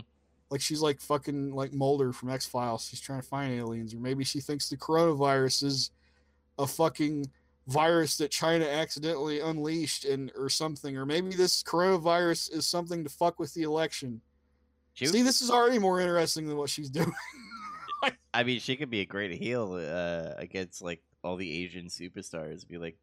Like 0.49 0.61
she's 0.61 0.81
like 0.81 0.99
fucking 1.01 1.53
like 1.53 1.73
Mulder 1.73 2.11
from 2.13 2.29
X 2.29 2.45
Files. 2.45 2.87
She's 2.87 2.99
trying 3.01 3.21
to 3.21 3.27
find 3.27 3.53
aliens, 3.53 3.93
or 3.93 3.97
maybe 3.97 4.23
she 4.23 4.39
thinks 4.39 4.69
the 4.69 4.77
coronavirus 4.77 5.63
is 5.63 5.91
a 6.57 6.65
fucking 6.65 7.29
virus 7.67 8.17
that 8.17 8.31
China 8.31 8.65
accidentally 8.65 9.39
unleashed 9.39 10.05
and 10.05 10.31
or 10.37 10.49
something, 10.49 10.97
or 10.97 11.05
maybe 11.05 11.31
this 11.31 11.63
coronavirus 11.63 12.53
is 12.55 12.67
something 12.67 13.03
to 13.03 13.09
fuck 13.09 13.39
with 13.39 13.53
the 13.53 13.63
election. 13.63 14.21
She, 14.93 15.07
See, 15.07 15.23
this 15.23 15.41
is 15.41 15.51
already 15.51 15.79
more 15.79 15.99
interesting 15.99 16.47
than 16.47 16.57
what 16.57 16.69
she's 16.69 16.89
doing. 16.91 17.11
I 18.33 18.43
mean, 18.43 18.59
she 18.59 18.75
could 18.75 18.89
be 18.89 19.01
a 19.01 19.05
great 19.05 19.31
heel 19.31 19.73
uh, 19.73 20.33
against 20.37 20.81
like 20.81 21.01
all 21.23 21.37
the 21.37 21.63
Asian 21.63 21.85
superstars. 21.85 22.67
Be 22.67 22.77
like, 22.77 22.97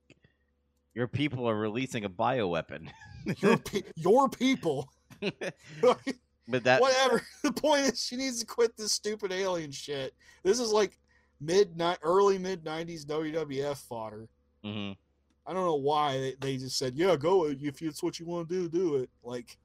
your 0.94 1.08
people 1.08 1.48
are 1.48 1.56
releasing 1.56 2.04
a 2.04 2.10
bioweapon. 2.10 2.88
your, 3.38 3.56
pe- 3.56 3.82
your 3.96 4.28
people. 4.28 4.90
but 5.20 6.64
that 6.64 6.80
Whatever. 6.80 7.22
The 7.42 7.52
point 7.52 7.92
is, 7.92 8.04
she 8.04 8.16
needs 8.16 8.40
to 8.40 8.46
quit 8.46 8.76
this 8.76 8.92
stupid 8.92 9.32
alien 9.32 9.70
shit. 9.70 10.14
This 10.42 10.60
is 10.60 10.70
like 10.70 10.98
mid 11.40 11.70
early 12.02 12.38
mid 12.38 12.64
'90s 12.64 13.04
WWF 13.04 13.76
fodder. 13.76 14.28
Mhm. 14.64 14.96
I 15.46 15.52
don't 15.52 15.64
know 15.64 15.74
why 15.74 16.18
they, 16.18 16.34
they 16.40 16.56
just 16.56 16.78
said, 16.78 16.94
"Yeah, 16.96 17.16
go 17.16 17.46
if 17.48 17.82
it's 17.82 18.02
what 18.02 18.18
you 18.20 18.26
want 18.26 18.48
to 18.48 18.54
do, 18.54 18.68
do 18.68 18.96
it." 18.96 19.10
Like 19.22 19.58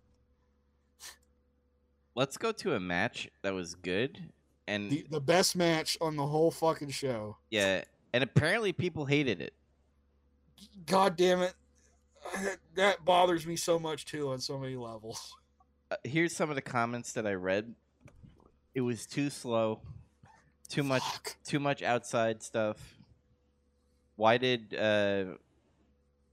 Let's 2.16 2.38
go 2.38 2.52
to 2.52 2.74
a 2.74 2.80
match 2.80 3.30
that 3.44 3.54
was 3.54 3.76
good, 3.76 4.20
and 4.68 4.90
the, 4.90 5.06
the 5.12 5.22
best 5.22 5.56
match 5.56 5.98
on 6.02 6.16
the 6.16 6.26
whole 6.26 6.50
fucking 6.50 6.90
show. 6.90 7.38
yeah, 7.52 7.84
and 8.12 8.24
apparently 8.24 8.74
people 8.74 9.06
hated 9.06 9.40
it. 9.40 9.54
God 10.88 11.16
damn 11.16 11.42
it, 11.44 11.54
that 12.74 13.06
bothers 13.06 13.46
me 13.46 13.56
so 13.56 13.78
much 13.78 14.06
too 14.06 14.30
on 14.32 14.40
so 14.40 14.58
many 14.58 14.76
levels. 14.76 15.36
uh, 15.92 15.96
here's 16.04 16.36
some 16.36 16.50
of 16.50 16.56
the 16.56 16.62
comments 16.62 17.14
that 17.14 17.28
I 17.28 17.34
read. 17.34 17.76
It 18.74 18.82
was 18.82 19.06
too 19.06 19.30
slow, 19.30 19.82
too 20.70 20.82
much, 20.84 21.04
Fuck. 21.04 21.36
too 21.46 21.60
much 21.60 21.84
outside 21.84 22.42
stuff. 22.42 22.97
Why 24.18 24.38
did 24.38 24.74
uh, 24.76 25.36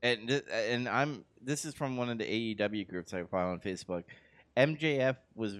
and 0.03 0.27
th- 0.29 0.45
and 0.51 0.89
I'm 0.89 1.25
this 1.41 1.65
is 1.65 1.75
from 1.75 1.97
one 1.97 2.11
of 2.11 2.19
the 2.19 2.25
AEW 2.57 2.89
groups 2.89 3.15
I 3.15 3.23
follow 3.25 3.53
on 3.53 3.61
Facebook. 3.61 4.03
MJF 4.57 5.17
was 5.35 5.57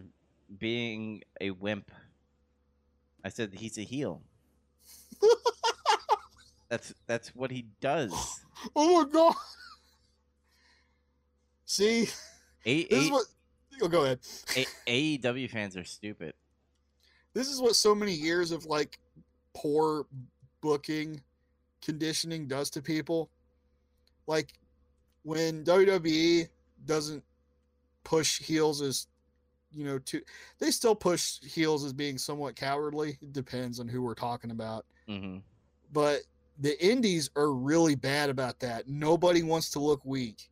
being 0.59 1.23
a 1.41 1.51
wimp. 1.51 1.91
I 3.25 3.29
said 3.29 3.53
he's 3.55 3.79
a 3.79 3.83
heel. 3.83 4.21
that's 6.69 6.93
that's 7.07 7.29
what 7.37 7.51
he 7.53 7.67
does. 7.81 8.13
Oh 8.75 9.03
my 9.05 9.11
god. 9.11 9.35
See, 11.67 12.09
A- 12.65 12.85
this 12.89 13.03
is 13.03 13.09
A- 13.09 13.13
what. 13.13 13.25
Oh, 13.83 13.89
go 13.89 14.05
ahead. 14.05 14.21
A- 14.87 15.19
AEW 15.19 15.51
fans 15.51 15.77
are 15.77 15.85
stupid. 15.85 16.33
this 17.35 17.49
is 17.49 17.61
what 17.61 17.77
so 17.77 17.95
many 17.95 18.13
years 18.13 18.53
of 18.53 18.65
like 18.67 18.99
poor 19.55 20.07
booking 20.61 21.21
conditioning 21.85 22.47
does 22.49 22.71
to 22.71 22.83
people. 22.83 23.31
Like 24.27 24.53
when 25.23 25.65
WWE 25.65 26.49
doesn't 26.85 27.23
push 28.05 28.41
heels 28.41 28.83
as 28.83 29.07
you 29.73 29.85
know 29.85 29.99
to 29.99 30.21
they 30.59 30.71
still 30.71 30.95
push 30.95 31.41
heels 31.43 31.85
as 31.85 31.93
being 31.93 32.19
somewhat 32.19 32.57
cowardly. 32.57 33.19
It 33.23 33.33
depends 33.33 33.81
on 33.81 33.89
who 33.89 34.03
we're 34.03 34.15
talking 34.15 34.51
about. 34.51 34.87
Hmm 35.09 35.39
but 35.95 36.23
the 36.59 36.85
indies 36.85 37.31
are 37.37 37.53
really 37.53 37.95
bad 37.95 38.29
about 38.29 38.61
that. 38.61 38.89
Nobody 38.89 39.43
wants 39.43 39.71
to 39.71 39.79
look 39.79 40.05
weak. 40.05 40.51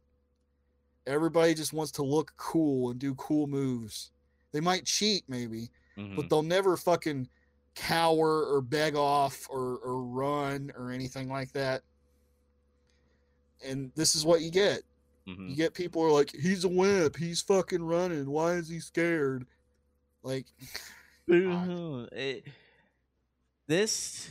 Everybody 1.07 1.53
just 1.53 1.73
wants 1.73 1.93
to 1.93 2.03
look 2.03 2.33
cool 2.37 2.91
and 2.91 2.99
do 2.99 3.15
cool 3.17 3.47
moves. 3.47 4.13
They 4.53 4.61
might 4.61 4.87
cheat 4.87 5.25
maybe 5.29 5.71
hmm 5.97 6.17
but 6.17 6.31
they'll 6.31 6.43
never 6.43 6.77
fucking 6.79 7.29
cower 7.75 8.45
or 8.45 8.61
beg 8.61 8.95
off 8.97 9.47
or, 9.51 9.79
or 9.79 10.03
run 10.03 10.71
or 10.77 10.91
anything 10.91 11.29
like 11.29 11.53
that. 11.53 11.83
And 13.65 13.93
this 13.95 14.15
is 14.15 14.25
what 14.25 14.41
you 14.43 14.51
get. 14.51 14.83
hmm 15.27 15.49
You 15.51 15.57
get 15.57 15.75
people 15.75 16.03
who 16.03 16.09
are 16.09 16.13
like, 16.13 16.33
he's 16.33 16.65
a 16.65 16.69
wimp, 16.69 17.17
he's 17.17 17.41
fucking 17.43 17.83
running. 17.83 18.31
Why 18.31 18.55
is 18.55 18.69
he 18.69 18.81
scared? 18.81 19.47
Like, 20.23 20.47
It- 21.29 22.45
this 23.69 24.29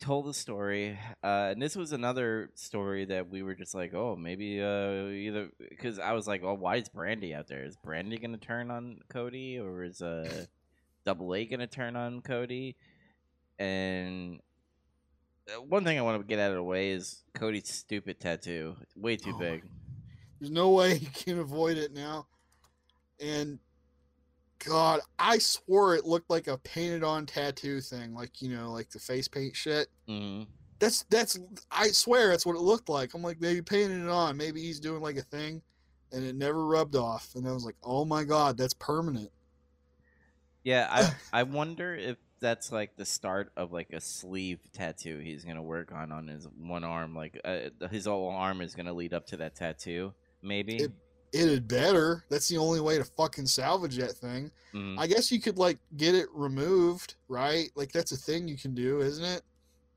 told 0.00 0.28
a 0.28 0.34
story, 0.34 0.98
uh, 1.24 1.48
and 1.52 1.60
this 1.62 1.74
was 1.74 1.92
another 1.92 2.50
story 2.54 3.06
that 3.06 3.28
we 3.30 3.42
were 3.42 3.54
just 3.54 3.74
like, 3.74 3.94
oh, 3.94 4.14
maybe 4.16 4.60
uh, 4.62 5.06
either 5.06 5.48
because 5.70 5.98
I 5.98 6.12
was 6.12 6.26
like, 6.28 6.42
oh, 6.44 6.54
why 6.54 6.76
is 6.76 6.88
Brandi 6.90 7.34
out 7.34 7.48
there? 7.48 7.64
Is 7.64 7.76
Brandi 7.84 8.20
gonna 8.20 8.36
turn 8.36 8.70
on 8.70 8.98
Cody, 9.08 9.58
or 9.58 9.82
is 9.82 10.02
uh, 10.02 10.44
Double 11.06 11.34
A 11.34 11.46
gonna 11.46 11.66
turn 11.66 11.96
on 11.96 12.20
Cody? 12.20 12.76
And 13.58 14.40
uh, 15.48 15.62
one 15.62 15.84
thing 15.84 15.98
I 15.98 16.02
want 16.02 16.20
to 16.20 16.26
get 16.26 16.38
out 16.38 16.50
of 16.50 16.56
the 16.56 16.62
way 16.62 16.90
is 16.90 17.22
Cody's 17.34 17.72
stupid 17.72 18.20
tattoo. 18.20 18.76
It's 18.82 18.96
way 18.96 19.16
too 19.16 19.32
Oh, 19.34 19.38
big. 19.38 19.62
there's 20.40 20.50
no 20.50 20.70
way 20.70 20.98
he 20.98 21.06
can 21.06 21.38
avoid 21.38 21.78
it 21.78 21.94
now. 21.94 22.26
And 23.20 23.58
God, 24.64 25.00
I 25.18 25.38
swore 25.38 25.94
it 25.94 26.04
looked 26.04 26.28
like 26.28 26.48
a 26.48 26.58
painted 26.58 27.04
on 27.04 27.24
tattoo 27.24 27.80
thing, 27.80 28.14
like, 28.14 28.42
you 28.42 28.54
know, 28.54 28.72
like 28.72 28.90
the 28.90 28.98
face 28.98 29.28
paint 29.28 29.54
shit. 29.54 29.88
hmm 30.08 30.42
That's 30.80 31.04
that's 31.08 31.38
I 31.70 31.88
swear 31.88 32.28
that's 32.28 32.44
what 32.44 32.56
it 32.56 32.62
looked 32.62 32.88
like. 32.88 33.14
I'm 33.14 33.22
like 33.22 33.40
maybe 33.40 33.62
painting 33.62 34.02
it 34.04 34.10
on, 34.10 34.36
maybe 34.36 34.60
he's 34.60 34.80
doing 34.80 35.02
like 35.02 35.16
a 35.16 35.22
thing, 35.22 35.62
and 36.12 36.24
it 36.24 36.34
never 36.34 36.66
rubbed 36.66 36.96
off. 36.96 37.30
And 37.36 37.46
I 37.46 37.52
was 37.52 37.64
like, 37.64 37.76
oh 37.84 38.04
my 38.04 38.24
god, 38.24 38.56
that's 38.58 38.74
permanent. 38.74 39.30
Yeah, 40.66 40.88
I 40.90 41.14
I 41.40 41.42
wonder 41.44 41.94
if 41.94 42.16
that's 42.40 42.72
like 42.72 42.96
the 42.96 43.04
start 43.04 43.52
of 43.56 43.72
like 43.72 43.90
a 43.92 44.00
sleeve 44.00 44.58
tattoo 44.72 45.20
he's 45.20 45.44
gonna 45.44 45.62
work 45.62 45.92
on 45.92 46.10
on 46.10 46.26
his 46.26 46.48
one 46.58 46.82
arm. 46.82 47.14
Like 47.14 47.40
uh, 47.44 47.86
his 47.88 48.06
whole 48.06 48.28
arm 48.30 48.60
is 48.60 48.74
gonna 48.74 48.92
lead 48.92 49.14
up 49.14 49.26
to 49.28 49.36
that 49.36 49.54
tattoo. 49.54 50.12
Maybe. 50.42 50.78
It, 50.78 50.90
it 51.32 51.48
had 51.48 51.68
better. 51.68 52.24
That's 52.30 52.48
the 52.48 52.58
only 52.58 52.80
way 52.80 52.98
to 52.98 53.04
fucking 53.04 53.46
salvage 53.46 53.96
that 53.98 54.16
thing. 54.16 54.50
Mhm. 54.74 54.98
I 54.98 55.06
guess 55.06 55.30
you 55.30 55.40
could 55.40 55.56
like 55.56 55.78
get 55.96 56.16
it 56.16 56.26
removed, 56.34 57.14
right? 57.28 57.70
Like 57.76 57.92
that's 57.92 58.10
a 58.10 58.16
thing 58.16 58.48
you 58.48 58.56
can 58.56 58.74
do, 58.74 59.02
isn't 59.02 59.24
it? 59.24 59.42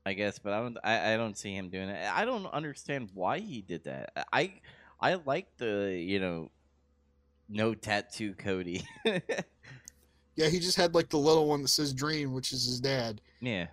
I 0.06 0.12
guess, 0.12 0.38
but 0.38 0.52
I 0.52 0.60
don't. 0.60 0.78
I, 0.84 1.14
I 1.14 1.16
don't 1.16 1.36
see 1.36 1.52
him 1.52 1.70
doing 1.70 1.88
it. 1.88 2.08
I 2.12 2.24
don't 2.24 2.46
understand 2.46 3.10
why 3.12 3.40
he 3.40 3.60
did 3.60 3.84
that. 3.84 4.12
I 4.32 4.60
I 5.00 5.14
like 5.14 5.48
the 5.56 5.92
you 6.00 6.20
know, 6.20 6.52
no 7.48 7.74
tattoo 7.74 8.34
Cody. 8.34 8.84
Yeah, 10.40 10.48
he 10.48 10.58
just 10.58 10.78
had 10.78 10.94
like 10.94 11.10
the 11.10 11.18
little 11.18 11.46
one 11.46 11.60
that 11.60 11.68
says 11.68 11.92
"Dream," 11.92 12.32
which 12.32 12.52
is 12.52 12.64
his 12.64 12.80
dad. 12.80 13.20
yeah. 13.40 13.66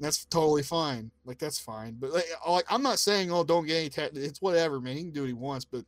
That's 0.00 0.24
totally 0.24 0.64
fine. 0.64 1.12
Like 1.24 1.38
that's 1.38 1.60
fine. 1.60 1.96
But 2.00 2.12
like, 2.12 2.24
like 2.48 2.64
I'm 2.68 2.82
not 2.82 2.98
saying 2.98 3.30
oh 3.30 3.44
don't 3.44 3.66
get 3.66 3.76
any 3.76 3.88
tat. 3.88 4.10
It's 4.14 4.42
whatever, 4.42 4.80
man. 4.80 4.96
He 4.96 5.02
can 5.02 5.12
do 5.12 5.20
what 5.20 5.26
he 5.28 5.32
wants. 5.32 5.64
But 5.64 5.84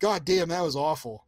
god 0.00 0.24
damn, 0.24 0.48
that 0.48 0.62
was 0.62 0.74
awful. 0.74 1.26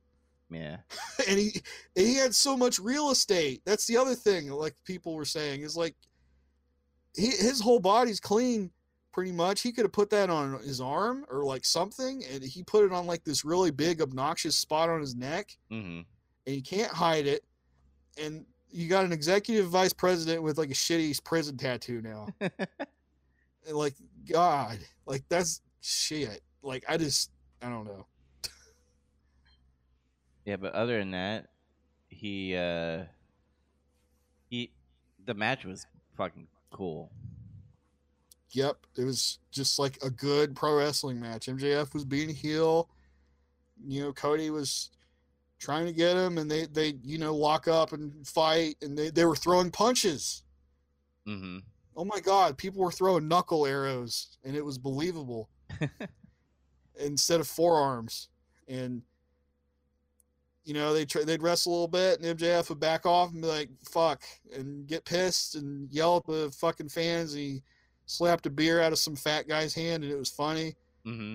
Yeah. 0.50 0.78
and 1.28 1.38
he 1.38 1.62
and 1.96 2.06
he 2.06 2.14
had 2.14 2.34
so 2.34 2.56
much 2.56 2.80
real 2.80 3.10
estate. 3.10 3.62
That's 3.64 3.86
the 3.86 3.96
other 3.96 4.16
thing. 4.16 4.50
Like 4.50 4.74
people 4.84 5.14
were 5.14 5.24
saying 5.24 5.60
is 5.62 5.76
like 5.76 5.94
he, 7.14 7.28
his 7.28 7.60
whole 7.60 7.78
body's 7.80 8.18
clean 8.20 8.70
pretty 9.12 9.32
much. 9.32 9.60
He 9.60 9.70
could 9.72 9.84
have 9.84 9.92
put 9.92 10.10
that 10.10 10.28
on 10.30 10.58
his 10.60 10.80
arm 10.80 11.24
or 11.30 11.44
like 11.44 11.64
something, 11.64 12.24
and 12.32 12.42
he 12.42 12.64
put 12.64 12.84
it 12.84 12.92
on 12.92 13.06
like 13.06 13.22
this 13.22 13.44
really 13.44 13.70
big 13.70 14.00
obnoxious 14.00 14.56
spot 14.56 14.88
on 14.90 15.00
his 15.00 15.14
neck, 15.14 15.56
hmm 15.70 16.00
and 16.46 16.54
he 16.54 16.62
can't 16.62 16.90
hide 16.90 17.26
it. 17.26 17.44
And 18.20 18.44
you 18.70 18.88
got 18.88 19.04
an 19.04 19.12
executive 19.12 19.66
vice 19.66 19.92
president 19.92 20.42
with 20.42 20.58
like 20.58 20.70
a 20.70 20.74
shitty 20.74 21.22
prison 21.24 21.56
tattoo 21.56 22.02
now. 22.02 22.28
And, 23.66 23.76
like 23.76 23.96
God, 24.30 24.78
like 25.04 25.24
that's 25.28 25.60
shit. 25.82 26.40
Like 26.62 26.84
I 26.88 26.96
just 26.96 27.30
I 27.60 27.68
don't 27.68 27.84
know. 27.84 28.06
Yeah, 30.46 30.56
but 30.56 30.72
other 30.72 30.98
than 30.98 31.10
that, 31.10 31.48
he 32.08 32.56
uh 32.56 33.02
he 34.48 34.72
the 35.26 35.34
match 35.34 35.66
was 35.66 35.86
fucking 36.16 36.46
cool. 36.70 37.10
Yep, 38.52 38.78
it 38.96 39.04
was 39.04 39.38
just 39.50 39.78
like 39.78 39.98
a 40.02 40.08
good 40.08 40.56
pro 40.56 40.78
wrestling 40.78 41.20
match. 41.20 41.46
MJF 41.46 41.92
was 41.92 42.06
being 42.06 42.30
a 42.30 42.32
heel. 42.32 42.88
You 43.86 44.04
know, 44.04 44.12
Cody 44.14 44.48
was 44.48 44.90
trying 45.58 45.86
to 45.86 45.92
get 45.92 46.16
him, 46.16 46.38
and 46.38 46.50
they 46.50 46.66
they 46.66 46.94
you 47.02 47.18
know 47.18 47.34
lock 47.34 47.68
up 47.68 47.92
and 47.92 48.26
fight, 48.26 48.76
and 48.82 48.96
they 48.96 49.10
they 49.10 49.24
were 49.24 49.36
throwing 49.36 49.70
punches. 49.70 50.42
hmm 51.26 51.58
Oh 51.96 52.04
my 52.04 52.20
God, 52.20 52.56
people 52.56 52.82
were 52.82 52.92
throwing 52.92 53.26
knuckle 53.26 53.66
arrows, 53.66 54.38
and 54.44 54.54
it 54.54 54.64
was 54.64 54.78
believable 54.78 55.48
instead 57.00 57.40
of 57.40 57.48
forearms. 57.48 58.28
And 58.68 59.02
you 60.64 60.74
know 60.74 60.92
they 60.92 61.04
try, 61.04 61.24
they'd 61.24 61.42
wrestle 61.42 61.72
a 61.72 61.74
little 61.74 61.88
bit, 61.88 62.20
and 62.20 62.38
MJF 62.38 62.68
would 62.68 62.78
back 62.80 63.06
off 63.06 63.32
and 63.32 63.42
be 63.42 63.48
like 63.48 63.70
"fuck" 63.82 64.22
and 64.54 64.86
get 64.86 65.04
pissed 65.04 65.54
and 65.56 65.90
yell 65.92 66.18
at 66.18 66.26
the 66.26 66.52
fucking 66.56 66.90
fans. 66.90 67.32
And 67.32 67.42
he 67.42 67.62
slapped 68.06 68.46
a 68.46 68.50
beer 68.50 68.80
out 68.80 68.92
of 68.92 68.98
some 68.98 69.16
fat 69.16 69.48
guy's 69.48 69.74
hand, 69.74 70.04
and 70.04 70.12
it 70.12 70.18
was 70.18 70.30
funny. 70.30 70.76
hmm 71.04 71.34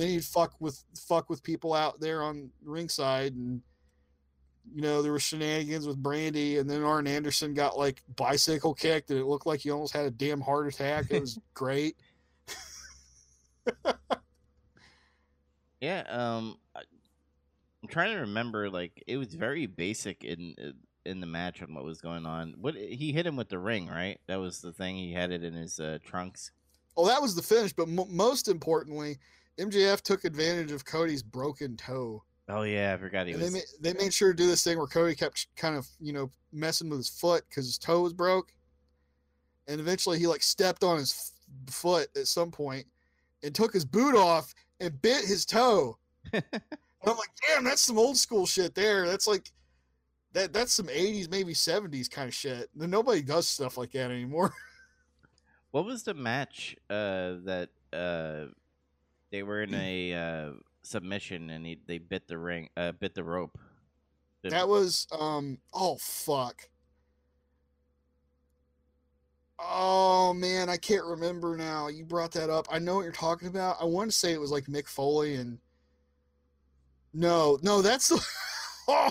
then 0.00 0.08
he'd 0.08 0.24
fuck 0.24 0.54
with 0.60 0.82
fuck 1.08 1.30
with 1.30 1.42
people 1.42 1.74
out 1.74 2.00
there 2.00 2.22
on 2.22 2.50
ringside, 2.64 3.34
and 3.34 3.60
you 4.74 4.82
know 4.82 5.02
there 5.02 5.12
were 5.12 5.20
shenanigans 5.20 5.86
with 5.86 6.02
Brandi, 6.02 6.58
and 6.58 6.68
then 6.68 6.82
Arn 6.82 7.06
Anderson 7.06 7.54
got 7.54 7.78
like 7.78 8.02
bicycle 8.16 8.74
kicked, 8.74 9.10
and 9.10 9.18
it 9.18 9.26
looked 9.26 9.46
like 9.46 9.60
he 9.60 9.70
almost 9.70 9.94
had 9.94 10.06
a 10.06 10.10
damn 10.10 10.40
heart 10.40 10.66
attack. 10.66 11.06
It 11.10 11.20
was 11.20 11.38
great. 11.54 11.96
Yeah, 15.80 16.04
um 16.08 16.56
I'm 17.82 17.88
trying 17.88 18.14
to 18.14 18.20
remember 18.22 18.70
like 18.70 19.04
it 19.06 19.16
was 19.16 19.34
very 19.34 19.66
basic 19.66 20.24
in 20.24 20.54
in 21.04 21.20
the 21.20 21.26
match 21.26 21.60
and 21.60 21.74
what 21.74 21.84
was 21.84 22.00
going 22.00 22.26
on. 22.26 22.54
What 22.60 22.74
he 22.74 23.12
hit 23.12 23.26
him 23.26 23.36
with 23.36 23.48
the 23.48 23.58
ring, 23.58 23.86
right? 23.86 24.18
That 24.26 24.40
was 24.40 24.60
the 24.60 24.72
thing. 24.72 24.96
He 24.96 25.12
had 25.12 25.30
it 25.30 25.44
in 25.44 25.54
his 25.54 25.78
uh, 25.78 25.98
trunks. 26.04 26.50
Oh, 26.96 27.06
that 27.06 27.20
was 27.22 27.34
the 27.34 27.42
finish, 27.42 27.72
but 27.72 27.88
mo 27.88 28.06
most 28.10 28.48
importantly, 28.48 29.18
MJF 29.58 30.00
took 30.02 30.24
advantage 30.24 30.72
of 30.72 30.84
Cody's 30.84 31.22
broken 31.22 31.76
toe. 31.76 32.22
Oh 32.48 32.62
yeah, 32.62 32.94
I 32.94 32.96
forgot 33.00 33.26
he 33.26 33.32
And 33.32 33.42
was. 33.42 33.52
they, 33.52 33.58
ma- 33.58 33.64
they 33.80 34.04
made 34.04 34.12
sure 34.14 34.32
to 34.32 34.36
do 34.36 34.46
this 34.46 34.62
thing 34.62 34.78
where 34.78 34.86
Cody 34.86 35.14
kept 35.14 35.46
kind 35.56 35.76
of, 35.76 35.86
you 36.00 36.12
know, 36.12 36.30
messing 36.52 36.88
with 36.88 36.98
his 37.00 37.08
foot 37.08 37.42
because 37.48 37.66
his 37.66 37.78
toe 37.78 38.02
was 38.02 38.12
broke. 38.12 38.52
And 39.66 39.80
eventually 39.80 40.18
he 40.18 40.26
like 40.26 40.42
stepped 40.42 40.84
on 40.84 40.98
his 40.98 41.32
f- 41.68 41.74
foot 41.74 42.08
at 42.16 42.28
some 42.28 42.50
point 42.52 42.86
and 43.42 43.54
took 43.54 43.72
his 43.72 43.84
boot 43.84 44.14
off 44.14 44.54
and 44.80 45.00
bit 45.02 45.24
his 45.24 45.44
toe. 45.44 45.98
and 46.32 46.44
I'm 46.52 47.16
like, 47.16 47.30
damn, 47.48 47.64
that's 47.64 47.82
some 47.82 47.98
old 47.98 48.16
school 48.16 48.46
shit 48.46 48.74
there. 48.76 49.06
That's 49.08 49.26
like, 49.26 49.50
that 50.34 50.52
that's 50.52 50.72
some 50.74 50.86
80s, 50.86 51.30
maybe 51.30 51.52
70s 51.54 52.08
kind 52.10 52.28
of 52.28 52.34
shit. 52.34 52.68
Nobody 52.76 53.22
does 53.22 53.48
stuff 53.48 53.76
like 53.78 53.92
that 53.92 54.10
anymore. 54.10 54.52
What 55.72 55.84
was 55.84 56.04
the 56.04 56.14
match 56.14 56.74
uh, 56.88 57.34
that 57.44 57.68
uh, 57.92 58.46
they 59.30 59.42
were 59.42 59.62
in 59.62 59.74
a 59.74 60.14
uh, 60.14 60.50
submission 60.82 61.50
and 61.50 61.66
he, 61.66 61.78
they 61.86 61.98
bit 61.98 62.28
the 62.28 62.38
ring, 62.38 62.68
uh, 62.76 62.92
bit 62.92 63.14
the 63.14 63.24
rope? 63.24 63.58
That 64.50 64.68
was 64.68 65.06
um 65.18 65.58
oh 65.74 65.96
fuck. 66.00 66.68
Oh 69.58 70.34
man, 70.34 70.68
I 70.68 70.76
can't 70.76 71.04
remember 71.04 71.56
now. 71.56 71.88
You 71.88 72.04
brought 72.04 72.32
that 72.32 72.50
up. 72.50 72.66
I 72.70 72.78
know 72.78 72.96
what 72.96 73.02
you're 73.02 73.12
talking 73.12 73.48
about. 73.48 73.76
I 73.80 73.84
want 73.84 74.10
to 74.10 74.16
say 74.16 74.32
it 74.32 74.40
was 74.40 74.50
like 74.50 74.66
Mick 74.66 74.86
Foley 74.86 75.36
and 75.36 75.58
No, 77.12 77.58
no, 77.62 77.82
that's 77.82 78.08
the 78.08 78.24
oh, 78.88 79.10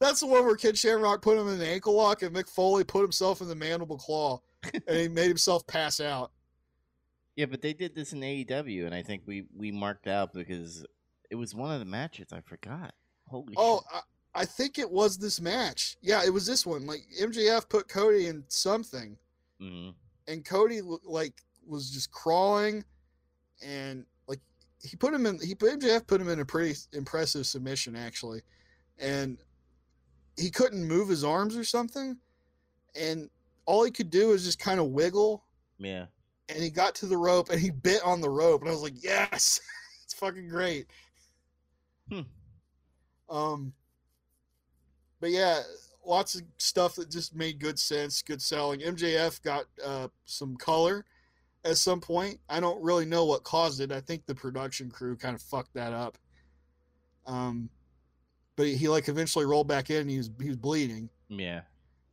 that's 0.00 0.20
the 0.20 0.26
one 0.26 0.44
where 0.44 0.56
Ken 0.56 0.74
Shamrock 0.74 1.22
put 1.22 1.38
him 1.38 1.48
in 1.48 1.60
an 1.60 1.62
ankle 1.62 1.94
lock 1.94 2.22
and 2.22 2.34
Mick 2.34 2.48
Foley 2.48 2.84
put 2.84 3.02
himself 3.02 3.40
in 3.40 3.48
the 3.48 3.54
mandible 3.54 3.98
claw 3.98 4.40
and 4.88 4.96
he 4.96 5.08
made 5.08 5.28
himself 5.28 5.66
pass 5.66 6.00
out. 6.00 6.32
Yeah, 7.36 7.46
but 7.46 7.62
they 7.62 7.72
did 7.72 7.94
this 7.94 8.12
in 8.12 8.20
AEW, 8.20 8.86
and 8.86 8.94
I 8.94 9.02
think 9.02 9.22
we 9.26 9.46
we 9.56 9.70
marked 9.72 10.06
out 10.06 10.32
because 10.32 10.84
it 11.30 11.34
was 11.36 11.54
one 11.54 11.72
of 11.72 11.78
the 11.80 11.84
matches. 11.86 12.28
I 12.32 12.40
forgot. 12.40 12.94
Holy 13.28 13.54
Oh, 13.56 13.80
shit! 13.92 14.02
I, 14.34 14.42
I 14.42 14.44
think 14.44 14.78
it 14.78 14.90
was 14.90 15.18
this 15.18 15.40
match. 15.40 15.96
Yeah, 16.02 16.22
it 16.24 16.30
was 16.32 16.46
this 16.46 16.64
one. 16.66 16.86
Like 16.86 17.00
MJF 17.20 17.68
put 17.68 17.88
Cody 17.88 18.26
in 18.26 18.44
something. 18.48 19.16
hmm 19.60 19.90
and 20.26 20.42
Cody 20.44 20.80
like 21.04 21.34
was 21.66 21.90
just 21.90 22.10
crawling, 22.10 22.82
and 23.62 24.06
like 24.26 24.40
he 24.82 24.96
put 24.96 25.12
him 25.12 25.26
in. 25.26 25.38
He 25.40 25.54
put 25.54 25.78
MJF 25.78 26.06
put 26.06 26.20
him 26.20 26.28
in 26.28 26.40
a 26.40 26.44
pretty 26.44 26.78
impressive 26.92 27.46
submission 27.46 27.94
actually, 27.96 28.40
and 28.98 29.38
he 30.38 30.50
couldn't 30.50 30.84
move 30.84 31.08
his 31.08 31.24
arms 31.24 31.56
or 31.56 31.64
something, 31.64 32.16
and 32.98 33.28
all 33.66 33.84
he 33.84 33.90
could 33.90 34.10
do 34.10 34.28
was 34.28 34.44
just 34.44 34.58
kind 34.58 34.80
of 34.80 34.86
wiggle, 34.88 35.44
Yeah. 35.78 36.06
And 36.48 36.62
he 36.62 36.70
got 36.70 36.94
to 36.96 37.06
the 37.06 37.16
rope 37.16 37.50
and 37.50 37.60
he 37.60 37.70
bit 37.70 38.02
on 38.04 38.20
the 38.20 38.30
rope, 38.30 38.60
and 38.60 38.68
I 38.70 38.72
was 38.72 38.82
like, 38.82 39.02
yes, 39.02 39.60
it's 40.04 40.14
fucking 40.14 40.48
great. 40.48 40.86
Hmm. 42.10 42.20
Um, 43.28 43.72
but 45.20 45.30
yeah, 45.30 45.60
lots 46.04 46.34
of 46.34 46.42
stuff 46.58 46.96
that 46.96 47.10
just 47.10 47.34
made 47.34 47.58
good 47.58 47.78
sense, 47.78 48.20
good 48.22 48.42
selling. 48.42 48.80
MJF 48.80 49.42
got 49.42 49.64
uh, 49.84 50.08
some 50.26 50.56
color 50.56 51.04
at 51.64 51.78
some 51.78 52.00
point. 52.00 52.38
I 52.48 52.60
don't 52.60 52.82
really 52.82 53.06
know 53.06 53.24
what 53.24 53.42
caused 53.42 53.80
it. 53.80 53.90
I 53.90 54.00
think 54.00 54.26
the 54.26 54.34
production 54.34 54.90
crew 54.90 55.16
kind 55.16 55.34
of 55.34 55.40
fucked 55.40 55.72
that 55.74 55.94
up. 55.94 56.18
Um, 57.26 57.70
but 58.56 58.66
he 58.66 58.86
like 58.88 59.08
eventually 59.08 59.46
rolled 59.46 59.66
back 59.66 59.88
in. 59.88 60.02
And 60.02 60.10
he 60.10 60.18
was 60.18 60.30
he 60.40 60.48
was 60.48 60.58
bleeding, 60.58 61.08
Yeah. 61.28 61.62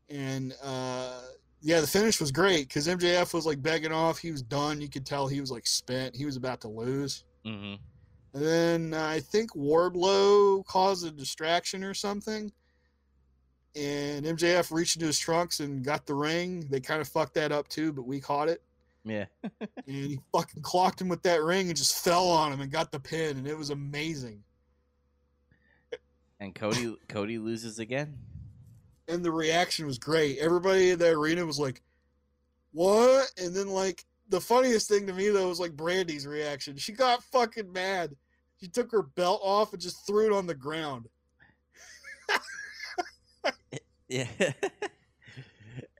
and 0.09 0.55
uh, 0.63 1.19
yeah, 1.61 1.79
the 1.79 1.87
finish 1.87 2.19
was 2.19 2.31
great 2.31 2.67
because 2.67 2.87
MJF 2.87 3.33
was 3.33 3.45
like 3.45 3.61
begging 3.61 3.91
off. 3.91 4.17
He 4.17 4.31
was 4.31 4.41
done. 4.41 4.81
You 4.81 4.89
could 4.89 5.05
tell 5.05 5.27
he 5.27 5.39
was 5.39 5.51
like 5.51 5.67
spent. 5.67 6.15
He 6.15 6.25
was 6.25 6.35
about 6.35 6.61
to 6.61 6.67
lose. 6.67 7.23
hmm 7.45 7.75
And 8.33 8.43
then 8.43 8.93
uh, 8.93 9.05
I 9.05 9.19
think 9.19 9.51
Wardlow 9.51 10.65
caused 10.65 11.05
a 11.05 11.11
distraction 11.11 11.83
or 11.83 11.93
something. 11.93 12.51
And 13.75 14.25
MJF 14.25 14.71
reached 14.71 14.97
into 14.97 15.05
his 15.05 15.17
trunks 15.19 15.61
and 15.61 15.83
got 15.83 16.05
the 16.05 16.13
ring. 16.15 16.67
They 16.69 16.81
kind 16.81 16.99
of 16.99 17.07
fucked 17.07 17.35
that 17.35 17.51
up 17.51 17.67
too, 17.69 17.93
but 17.93 18.03
we 18.03 18.19
caught 18.19 18.49
it. 18.49 18.61
Yeah. 19.05 19.25
And 19.87 19.95
he 19.95 20.19
fucking 20.31 20.61
clocked 20.61 21.01
him 21.01 21.07
with 21.09 21.23
that 21.23 21.41
ring 21.41 21.67
and 21.67 21.77
just 21.77 22.03
fell 22.03 22.29
on 22.29 22.53
him 22.53 22.61
and 22.61 22.71
got 22.71 22.91
the 22.91 22.99
pin. 22.99 23.37
And 23.37 23.47
it 23.47 23.57
was 23.57 23.69
amazing. 23.69 24.43
And 26.39 26.53
Cody 26.55 26.97
Cody 27.07 27.37
loses 27.37 27.79
again. 27.79 28.17
And 29.07 29.23
the 29.23 29.31
reaction 29.31 29.85
was 29.85 29.97
great. 29.97 30.37
Everybody 30.39 30.91
in 30.91 30.99
the 30.99 31.09
arena 31.09 31.45
was 31.45 31.59
like, 31.59 31.81
what? 32.71 33.31
And 33.37 33.53
then 33.53 33.67
like 33.67 34.05
the 34.29 34.41
funniest 34.41 34.87
thing 34.87 35.05
to 35.07 35.13
me 35.13 35.29
though 35.29 35.49
was 35.49 35.59
like 35.59 35.75
Brandi's 35.75 36.25
reaction. 36.25 36.77
She 36.77 36.93
got 36.93 37.23
fucking 37.23 37.71
mad. 37.71 38.15
She 38.59 38.67
took 38.67 38.91
her 38.91 39.01
belt 39.01 39.41
off 39.43 39.73
and 39.73 39.81
just 39.81 40.05
threw 40.05 40.27
it 40.27 40.37
on 40.37 40.47
the 40.47 40.55
ground. 40.55 41.07
Yeah. 44.11 44.27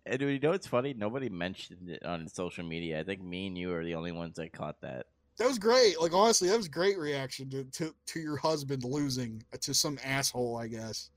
and 0.06 0.22
you 0.22 0.38
know 0.40 0.50
what's 0.50 0.68
funny? 0.68 0.94
Nobody 0.94 1.30
mentioned 1.30 1.90
it 1.90 2.06
on 2.06 2.28
social 2.28 2.66
media. 2.66 3.00
I 3.00 3.04
think 3.04 3.24
me 3.24 3.48
and 3.48 3.58
you 3.58 3.74
are 3.74 3.86
the 3.86 3.96
only 3.96 4.12
ones 4.12 4.36
that 4.36 4.52
caught 4.52 4.82
that. 4.82 5.06
That 5.38 5.48
was 5.48 5.58
great. 5.58 6.00
Like 6.00 6.14
honestly, 6.14 6.50
that 6.50 6.58
was 6.58 6.66
a 6.66 6.70
great 6.70 7.00
reaction 7.00 7.50
to, 7.52 7.64
to, 7.64 7.96
to 8.08 8.20
your 8.20 8.36
husband 8.36 8.84
losing 8.84 9.42
to 9.62 9.74
some 9.74 9.98
asshole, 10.04 10.58
I 10.58 10.68
guess. 10.68 11.10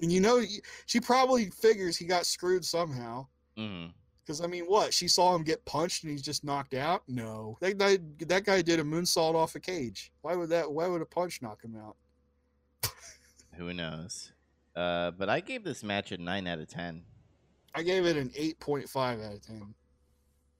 And 0.00 0.12
you 0.12 0.20
know, 0.20 0.42
she 0.86 1.00
probably 1.00 1.50
figures 1.50 1.96
he 1.96 2.04
got 2.04 2.26
screwed 2.26 2.64
somehow. 2.64 3.26
Because 3.56 4.40
I 4.40 4.46
mean, 4.46 4.64
what? 4.64 4.92
She 4.94 5.08
saw 5.08 5.34
him 5.34 5.42
get 5.42 5.64
punched 5.64 6.04
and 6.04 6.12
he's 6.12 6.22
just 6.22 6.44
knocked 6.44 6.74
out. 6.74 7.02
No, 7.08 7.56
that 7.60 7.78
guy, 7.78 7.98
that 8.26 8.44
guy 8.44 8.62
did 8.62 8.78
a 8.78 8.84
moonsault 8.84 9.34
off 9.34 9.54
a 9.54 9.60
cage. 9.60 10.12
Why 10.22 10.36
would 10.36 10.50
that? 10.50 10.70
Why 10.70 10.86
would 10.86 11.02
a 11.02 11.06
punch 11.06 11.42
knock 11.42 11.62
him 11.64 11.76
out? 11.76 11.96
Who 13.56 13.72
knows? 13.72 14.32
Uh, 14.76 15.10
but 15.12 15.28
I 15.28 15.40
gave 15.40 15.64
this 15.64 15.82
match 15.82 16.12
a 16.12 16.18
nine 16.18 16.46
out 16.46 16.60
of 16.60 16.68
ten. 16.68 17.02
I 17.74 17.82
gave 17.82 18.06
it 18.06 18.16
an 18.16 18.30
eight 18.36 18.60
point 18.60 18.88
five 18.88 19.18
out 19.20 19.34
of 19.34 19.46
ten. 19.46 19.74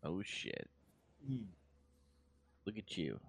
Oh 0.02 0.22
shit! 0.22 0.68
Look 2.64 2.78
at 2.78 2.96
you. 2.96 3.20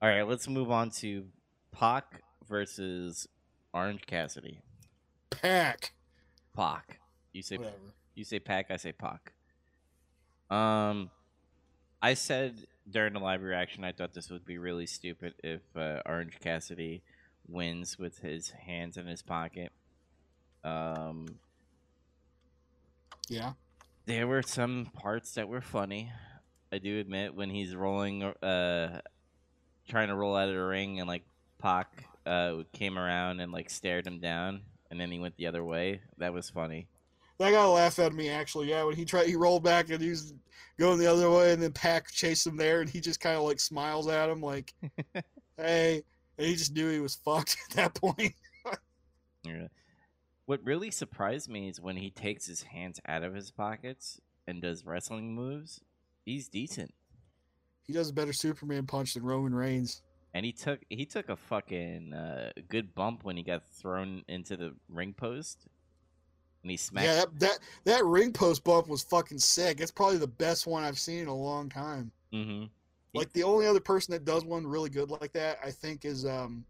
All 0.00 0.08
right, 0.08 0.22
let's 0.22 0.48
move 0.48 0.70
on 0.70 0.90
to 0.90 1.24
Pac 1.72 2.22
versus 2.48 3.26
Orange 3.72 4.06
Cassidy. 4.06 4.60
Pack. 5.30 5.92
Pac. 6.56 7.00
You 7.32 7.42
say 7.42 7.56
Whatever. 7.58 7.76
you 8.14 8.24
say 8.24 8.38
Pac. 8.38 8.70
I 8.70 8.76
say 8.76 8.92
Pac. 8.92 9.32
Um, 10.50 11.10
I 12.02 12.14
said 12.14 12.66
during 12.90 13.12
the 13.12 13.20
live 13.20 13.42
reaction, 13.42 13.84
I 13.84 13.92
thought 13.92 14.14
this 14.14 14.30
would 14.30 14.44
be 14.44 14.58
really 14.58 14.86
stupid 14.86 15.34
if 15.44 15.60
uh, 15.76 16.00
Orange 16.06 16.38
Cassidy 16.40 17.02
wins 17.46 17.98
with 17.98 18.18
his 18.18 18.50
hands 18.50 18.96
in 18.96 19.06
his 19.06 19.22
pocket. 19.22 19.72
Um, 20.64 21.38
Yeah. 23.28 23.52
there 24.06 24.26
were 24.26 24.42
some 24.42 24.86
parts 24.94 25.34
that 25.34 25.48
were 25.48 25.60
funny. 25.60 26.10
I 26.72 26.78
do 26.78 26.98
admit 26.98 27.34
when 27.34 27.50
he's 27.50 27.74
rolling, 27.74 28.22
uh, 28.22 29.00
trying 29.88 30.08
to 30.08 30.14
roll 30.14 30.36
out 30.36 30.48
of 30.48 30.54
the 30.54 30.60
ring, 30.62 30.98
and 31.00 31.08
like 31.08 31.24
Pac 31.58 32.04
uh, 32.26 32.62
came 32.72 32.98
around 32.98 33.40
and 33.40 33.52
like 33.52 33.70
stared 33.70 34.06
him 34.06 34.18
down, 34.20 34.62
and 34.90 35.00
then 35.00 35.10
he 35.10 35.18
went 35.18 35.36
the 35.36 35.46
other 35.46 35.64
way. 35.64 36.00
That 36.18 36.32
was 36.32 36.50
funny. 36.50 36.88
That 37.38 37.52
guy 37.52 37.64
laughed 37.64 37.98
at 38.00 38.12
me 38.12 38.28
actually. 38.30 38.68
Yeah, 38.70 38.84
when 38.84 38.96
he 38.96 39.04
tried, 39.04 39.26
he 39.26 39.36
rolled 39.36 39.62
back 39.62 39.90
and 39.90 40.02
he 40.02 40.10
was 40.10 40.34
going 40.78 40.98
the 40.98 41.06
other 41.06 41.30
way, 41.30 41.52
and 41.52 41.62
then 41.62 41.72
Pac 41.72 42.10
chased 42.10 42.46
him 42.46 42.56
there, 42.56 42.80
and 42.80 42.90
he 42.90 43.00
just 43.00 43.20
kind 43.20 43.36
of 43.36 43.44
like 43.44 43.60
smiles 43.60 44.08
at 44.08 44.28
him 44.28 44.40
like, 44.40 44.74
"Hey," 45.56 46.02
and 46.36 46.46
he 46.46 46.54
just 46.54 46.74
knew 46.74 46.90
he 46.90 47.00
was 47.00 47.16
fucked 47.16 47.56
at 47.70 47.76
that 47.76 47.94
point. 47.94 48.34
Yeah. 49.44 49.68
What 50.46 50.64
really 50.64 50.90
surprised 50.90 51.48
me 51.48 51.68
is 51.68 51.80
when 51.80 51.96
he 51.96 52.10
takes 52.10 52.46
his 52.46 52.62
hands 52.62 53.00
out 53.06 53.22
of 53.22 53.34
his 53.34 53.50
pockets 53.50 54.20
and 54.46 54.62
does 54.62 54.84
wrestling 54.84 55.34
moves. 55.34 55.80
He's 56.24 56.48
decent, 56.48 56.92
He 57.86 57.92
does 57.92 58.10
a 58.10 58.14
better 58.14 58.32
Superman 58.32 58.86
punch 58.86 59.14
than 59.14 59.22
Roman 59.24 59.54
Reigns. 59.54 60.02
And 60.34 60.44
he 60.44 60.52
took 60.52 60.80
he 60.88 61.04
took 61.04 61.28
a 61.28 61.36
fucking 61.36 62.12
uh, 62.12 62.50
good 62.68 62.94
bump 62.94 63.24
when 63.24 63.36
he 63.36 63.42
got 63.42 63.66
thrown 63.66 64.22
into 64.28 64.56
the 64.56 64.74
ring 64.88 65.14
post, 65.14 65.66
and 66.62 66.70
he 66.70 66.76
smacked. 66.76 67.06
Yeah, 67.06 67.14
that, 67.14 67.40
that 67.40 67.58
that 67.84 68.04
ring 68.04 68.32
post 68.32 68.64
bump 68.64 68.88
was 68.88 69.02
fucking 69.02 69.38
sick. 69.38 69.80
It's 69.80 69.90
probably 69.90 70.18
the 70.18 70.26
best 70.26 70.66
one 70.66 70.84
I've 70.84 70.98
seen 70.98 71.20
in 71.20 71.28
a 71.28 71.34
long 71.34 71.68
time. 71.68 72.12
hmm 72.32 72.64
Like 73.14 73.32
the 73.32 73.42
only 73.42 73.66
other 73.66 73.80
person 73.80 74.12
that 74.12 74.24
does 74.24 74.44
one 74.44 74.66
really 74.66 74.90
good 74.90 75.10
like 75.10 75.32
that, 75.32 75.58
I 75.64 75.70
think, 75.70 76.04
is 76.04 76.26
um, 76.26 76.64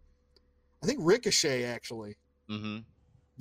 I 0.81 0.85
think 0.85 0.99
Ricochet 1.01 1.63
actually. 1.63 2.15
hmm 2.47 2.79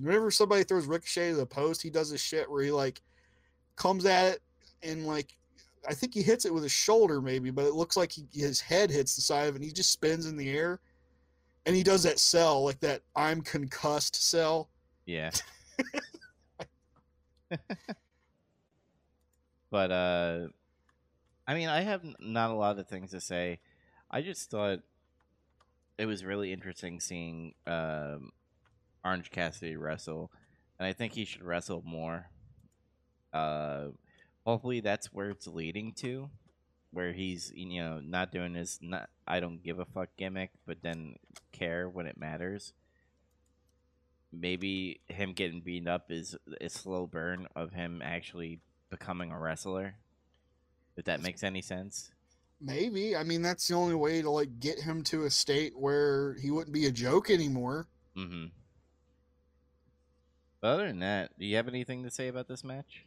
Whenever 0.00 0.30
somebody 0.30 0.62
throws 0.62 0.86
Ricochet 0.86 1.30
to 1.30 1.36
the 1.36 1.46
post, 1.46 1.82
he 1.82 1.90
does 1.90 2.10
this 2.10 2.20
shit 2.20 2.48
where 2.48 2.62
he 2.62 2.70
like 2.70 3.02
comes 3.74 4.04
at 4.04 4.34
it 4.34 4.42
and 4.82 5.06
like 5.06 5.37
I 5.86 5.94
think 5.94 6.14
he 6.14 6.22
hits 6.22 6.44
it 6.44 6.54
with 6.54 6.62
his 6.62 6.72
shoulder 6.72 7.20
maybe, 7.20 7.50
but 7.50 7.64
it 7.64 7.74
looks 7.74 7.96
like 7.96 8.12
he, 8.12 8.26
his 8.32 8.60
head 8.60 8.90
hits 8.90 9.14
the 9.16 9.22
side 9.22 9.48
of 9.48 9.54
it 9.54 9.58
and 9.58 9.64
he 9.64 9.72
just 9.72 9.92
spins 9.92 10.26
in 10.26 10.36
the 10.36 10.50
air. 10.50 10.80
And 11.66 11.76
he 11.76 11.82
does 11.82 12.02
that 12.04 12.18
sell, 12.18 12.64
like 12.64 12.80
that 12.80 13.02
I'm 13.14 13.42
concussed 13.42 14.16
sell. 14.16 14.70
Yeah. 15.04 15.30
but 19.70 19.90
uh 19.90 20.48
I 21.46 21.54
mean, 21.54 21.68
I 21.68 21.80
have 21.80 22.02
not 22.20 22.50
a 22.50 22.54
lot 22.54 22.78
of 22.78 22.88
things 22.88 23.10
to 23.12 23.20
say. 23.20 23.60
I 24.10 24.20
just 24.20 24.50
thought 24.50 24.80
it 25.96 26.06
was 26.06 26.24
really 26.24 26.52
interesting 26.52 27.00
seeing 27.00 27.54
um 27.66 28.30
Orange 29.04 29.30
Cassidy 29.30 29.76
wrestle, 29.76 30.30
and 30.78 30.86
I 30.86 30.92
think 30.92 31.12
he 31.12 31.24
should 31.24 31.42
wrestle 31.42 31.82
more. 31.84 32.30
Uh 33.32 33.88
hopefully 34.48 34.80
that's 34.80 35.12
where 35.12 35.30
it's 35.30 35.46
leading 35.46 35.92
to 35.92 36.30
where 36.90 37.12
he's 37.12 37.52
you 37.54 37.82
know 37.82 38.00
not 38.00 38.32
doing 38.32 38.54
his 38.54 38.78
not 38.80 39.08
I 39.26 39.40
don't 39.40 39.62
give 39.62 39.78
a 39.78 39.84
fuck 39.84 40.08
gimmick, 40.16 40.50
but 40.66 40.78
then 40.82 41.16
care 41.52 41.88
when 41.88 42.06
it 42.06 42.18
matters 42.18 42.72
maybe 44.32 45.00
him 45.08 45.32
getting 45.32 45.60
beaten 45.60 45.88
up 45.88 46.10
is 46.10 46.36
a 46.60 46.68
slow 46.68 47.06
burn 47.06 47.46
of 47.56 47.72
him 47.72 48.02
actually 48.04 48.60
becoming 48.90 49.32
a 49.32 49.38
wrestler. 49.38 49.94
If 50.96 51.04
that 51.04 51.22
makes 51.22 51.42
any 51.42 51.62
sense. 51.62 52.10
Maybe. 52.60 53.14
I 53.16 53.22
mean, 53.22 53.42
that's 53.42 53.68
the 53.68 53.74
only 53.74 53.94
way 53.94 54.20
to 54.20 54.30
like 54.30 54.58
get 54.58 54.80
him 54.80 55.04
to 55.04 55.24
a 55.24 55.30
state 55.30 55.78
where 55.78 56.34
he 56.42 56.50
wouldn't 56.50 56.74
be 56.74 56.86
a 56.86 56.90
joke 56.90 57.30
anymore. 57.30 57.86
Mm-hmm. 58.16 58.46
But 60.60 60.68
other 60.68 60.88
than 60.88 60.98
that, 60.98 61.38
do 61.38 61.46
you 61.46 61.54
have 61.54 61.68
anything 61.68 62.02
to 62.02 62.10
say 62.10 62.26
about 62.26 62.48
this 62.48 62.64
match? 62.64 63.06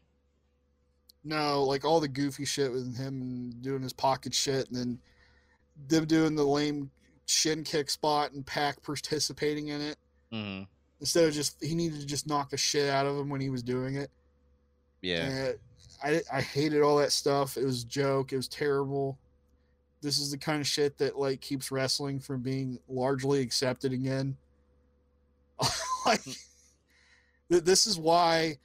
No, 1.24 1.64
like 1.64 1.86
all 1.86 2.00
the 2.00 2.08
goofy 2.08 2.46
shit 2.46 2.72
with 2.72 2.98
him 2.98 3.52
doing 3.62 3.82
his 3.84 3.94
pocket 3.94 4.34
shit, 4.34 4.68
and 4.70 4.76
then 4.76 5.00
them 5.88 6.06
doing 6.06 6.36
the 6.36 6.44
lame 6.44 6.90
shin 7.28 7.64
kick 7.64 7.90
spot 7.90 8.32
and 8.34 8.46
Pac 8.46 8.82
participating 8.84 9.70
in 9.70 9.82
it 9.82 9.98
Mm-hmm. 10.34 10.64
instead 11.02 11.26
of 11.26 11.34
just 11.34 11.62
he 11.62 11.76
needed 11.76 12.00
to 12.00 12.06
just 12.06 12.26
knock 12.26 12.50
the 12.50 12.58
shit 12.58 12.90
out 12.90 13.06
of 13.06 13.18
him 13.18 13.30
when 13.30 13.42
he 13.42 13.50
was 13.50 13.62
doing 13.62 13.96
it. 13.96 14.10
Yeah. 15.02 15.50
Uh, 16.04 16.08
I 16.08 16.22
I 16.38 16.42
hated 16.42 16.82
all 16.82 16.98
that 16.98 17.12
stuff. 17.12 17.58
It 17.58 17.66
was 17.66 17.84
a 17.84 17.88
joke. 17.88 18.32
It 18.32 18.38
was 18.38 18.48
terrible. 18.48 19.20
This 20.02 20.18
is 20.20 20.32
the 20.32 20.38
kind 20.38 20.62
of 20.62 20.68
shit 20.68 20.98
that 21.00 21.20
like 21.20 21.42
keeps 21.42 21.70
wrestling 21.72 22.20
from 22.20 22.42
being 22.42 22.80
largely 22.88 23.42
accepted 23.42 23.92
again. 23.94 24.38
like 26.06 26.22
this 27.50 27.86
is 27.86 27.98
why 28.00 28.58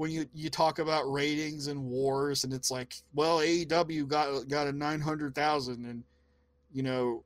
when 0.00 0.10
you 0.10 0.24
you 0.32 0.48
talk 0.48 0.78
about 0.78 1.12
ratings 1.12 1.66
and 1.66 1.78
wars 1.78 2.44
and 2.44 2.54
it's 2.54 2.70
like, 2.70 2.94
well, 3.12 3.40
AEW 3.40 4.08
got 4.08 4.48
got 4.48 4.66
a 4.66 4.72
900,000 4.72 5.84
and 5.84 6.02
you 6.72 6.82
know, 6.82 7.22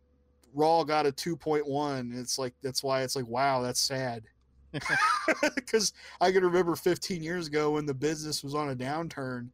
Raw 0.55 0.83
got 0.83 1.07
a 1.07 1.13
2.1. 1.13 2.19
It's 2.19 2.37
like 2.37 2.53
that's 2.63 2.83
why 2.83 3.03
it's 3.03 3.15
like, 3.15 3.29
wow, 3.29 3.63
that's 3.63 3.81
sad. 3.81 4.25
Cuz 5.69 5.93
I 6.21 6.33
can 6.33 6.43
remember 6.43 6.75
15 6.75 7.23
years 7.23 7.47
ago 7.47 7.71
when 7.71 7.87
the 7.87 7.95
business 7.95 8.43
was 8.43 8.57
on 8.57 8.71
a 8.71 8.75
downturn 8.75 9.51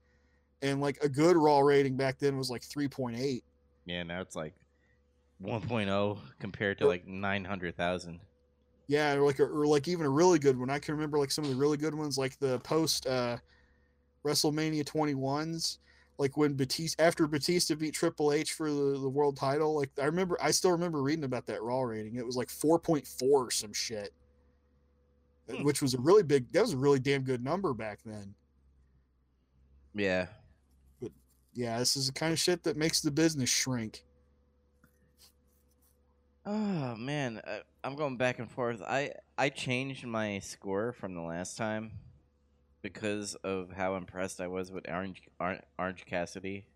and 0.63 0.81
like 0.81 0.97
a 1.05 1.09
good 1.09 1.37
Raw 1.37 1.61
rating 1.61 1.99
back 1.99 2.19
then 2.19 2.39
was 2.39 2.49
like 2.49 2.63
3.8. 2.63 3.43
Yeah, 3.85 4.03
now 4.03 4.23
it's 4.23 4.35
like 4.35 4.55
1.0 5.45 6.19
compared 6.39 6.79
to 6.79 6.87
like 6.87 7.07
900,000. 7.07 8.19
Yeah, 8.91 9.13
or 9.15 9.23
like 9.23 9.39
a, 9.39 9.45
or 9.45 9.69
like 9.69 9.87
even 9.87 10.05
a 10.05 10.11
really 10.11 10.41
good 10.41 10.59
one. 10.59 10.69
I 10.69 10.81
can 10.81 10.97
remember 10.97 11.17
like 11.17 11.31
some 11.31 11.45
of 11.45 11.51
the 11.51 11.57
really 11.57 11.77
good 11.77 11.95
ones, 11.95 12.19
like 12.19 12.37
the 12.41 12.59
post 12.59 13.07
uh, 13.07 13.37
WrestleMania 14.27 14.83
21s, 14.83 15.79
like 16.19 16.37
when 16.37 16.55
Batista 16.55 17.01
after 17.01 17.29
Batista 17.29 17.77
beat 17.77 17.95
Triple 17.95 18.33
H 18.33 18.53
for 18.53 18.69
the, 18.69 18.99
the 19.01 19.09
world 19.09 19.37
title. 19.37 19.77
Like 19.77 19.91
I 20.03 20.07
remember, 20.07 20.37
I 20.43 20.51
still 20.51 20.73
remember 20.73 21.03
reading 21.03 21.23
about 21.23 21.47
that 21.47 21.63
Raw 21.63 21.83
rating. 21.83 22.17
It 22.17 22.27
was 22.27 22.35
like 22.35 22.49
4.4 22.49 23.23
or 23.23 23.51
some 23.53 23.73
shit, 23.73 24.13
Hmm. 25.49 25.63
which 25.63 25.83
was 25.83 25.95
a 25.95 26.01
really 26.01 26.25
big. 26.25 26.51
That 26.51 26.63
was 26.63 26.73
a 26.73 26.77
really 26.77 26.99
damn 26.99 27.23
good 27.23 27.45
number 27.45 27.73
back 27.73 28.01
then. 28.05 28.35
Yeah. 29.95 30.27
but 31.01 31.13
Yeah, 31.55 31.79
this 31.79 31.95
is 31.97 32.09
the 32.09 32.13
kind 32.13 32.33
of 32.33 32.41
shit 32.41 32.65
that 32.65 32.77
makes 32.77 33.01
the 33.01 33.13
business 33.13 33.51
shrink. 33.51 34.05
Oh 36.47 36.97
man, 36.97 37.41
I, 37.47 37.61
I'm 37.85 37.97
going 37.97 38.17
back 38.17 38.39
and 38.39 38.51
forth. 38.51 38.81
I 38.83 39.13
I 39.37 39.51
changed 39.51 40.07
my 40.07 40.39
score 40.39 40.93
from 40.93 41.15
the 41.15 41.21
last 41.21 41.57
time 41.59 41.93
because 42.83 43.35
of 43.37 43.71
how 43.73 43.97
impressed 43.97 44.41
I 44.41 44.47
was 44.47 44.71
with 44.71 44.89
Orange 44.89 45.23
Orange, 45.79 46.07
Cassidy 46.07 46.67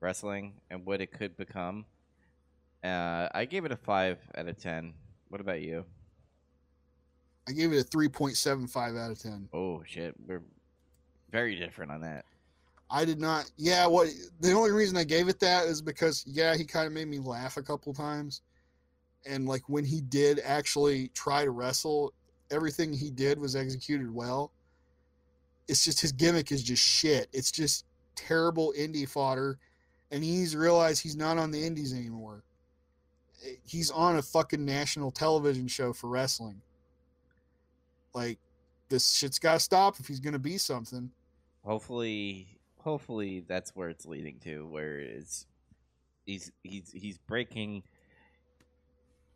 wrestling 0.00 0.54
and 0.70 0.84
what 0.84 1.00
it 1.00 1.12
could 1.12 1.36
become. 1.36 1.86
Uh, 2.84 3.28
I 3.34 3.46
gave 3.46 3.64
it 3.64 3.72
a 3.72 3.76
five 3.76 4.18
out 4.36 4.48
of 4.48 4.58
ten. 4.58 4.94
What 5.28 5.40
about 5.40 5.62
you? 5.62 5.84
I 7.48 7.52
gave 7.52 7.72
it 7.72 7.80
a 7.80 7.84
3.75 7.84 8.98
out 8.98 9.10
of 9.10 9.18
10. 9.18 9.48
Oh 9.52 9.82
shit, 9.84 10.14
we're 10.26 10.42
very 11.32 11.56
different 11.56 11.90
on 11.90 12.00
that. 12.02 12.24
I 12.90 13.04
did 13.04 13.20
not. 13.20 13.50
Yeah, 13.56 13.86
what 13.86 14.08
the 14.40 14.52
only 14.52 14.70
reason 14.72 14.96
I 14.96 15.04
gave 15.04 15.28
it 15.28 15.40
that 15.40 15.66
is 15.66 15.80
because 15.80 16.24
yeah, 16.26 16.56
he 16.56 16.64
kind 16.64 16.86
of 16.86 16.92
made 16.92 17.08
me 17.08 17.18
laugh 17.18 17.56
a 17.56 17.62
couple 17.62 17.94
times, 17.94 18.42
and 19.26 19.46
like 19.46 19.68
when 19.68 19.84
he 19.84 20.00
did 20.00 20.40
actually 20.44 21.08
try 21.08 21.44
to 21.44 21.50
wrestle, 21.50 22.12
everything 22.50 22.92
he 22.92 23.10
did 23.10 23.38
was 23.38 23.56
executed 23.56 24.12
well. 24.12 24.52
It's 25.68 25.84
just 25.84 26.00
his 26.00 26.12
gimmick 26.12 26.50
is 26.50 26.62
just 26.62 26.82
shit. 26.82 27.28
It's 27.32 27.50
just 27.50 27.84
terrible 28.16 28.74
indie 28.76 29.08
fodder, 29.08 29.58
and 30.10 30.24
he's 30.24 30.56
realized 30.56 31.02
he's 31.02 31.16
not 31.16 31.38
on 31.38 31.50
the 31.50 31.64
indies 31.64 31.92
anymore. 31.94 32.42
Eh, 33.46 33.54
he's 33.64 33.90
on 33.90 34.16
a 34.16 34.22
fucking 34.22 34.64
national 34.64 35.10
television 35.10 35.68
show 35.68 35.92
for 35.92 36.08
wrestling. 36.08 36.60
Like, 38.14 38.38
this 38.88 39.12
shit's 39.12 39.38
got 39.38 39.54
to 39.54 39.60
stop 39.60 40.00
if 40.00 40.08
he's 40.08 40.20
gonna 40.20 40.38
be 40.38 40.58
something. 40.58 41.10
Hopefully, 41.64 42.48
hopefully 42.78 43.44
that's 43.46 43.76
where 43.76 43.88
it's 43.88 44.06
leading 44.06 44.38
to, 44.40 44.66
where 44.66 44.98
it's 44.98 45.46
he's 46.26 46.50
he's 46.64 46.90
he's 46.92 47.18
breaking 47.18 47.82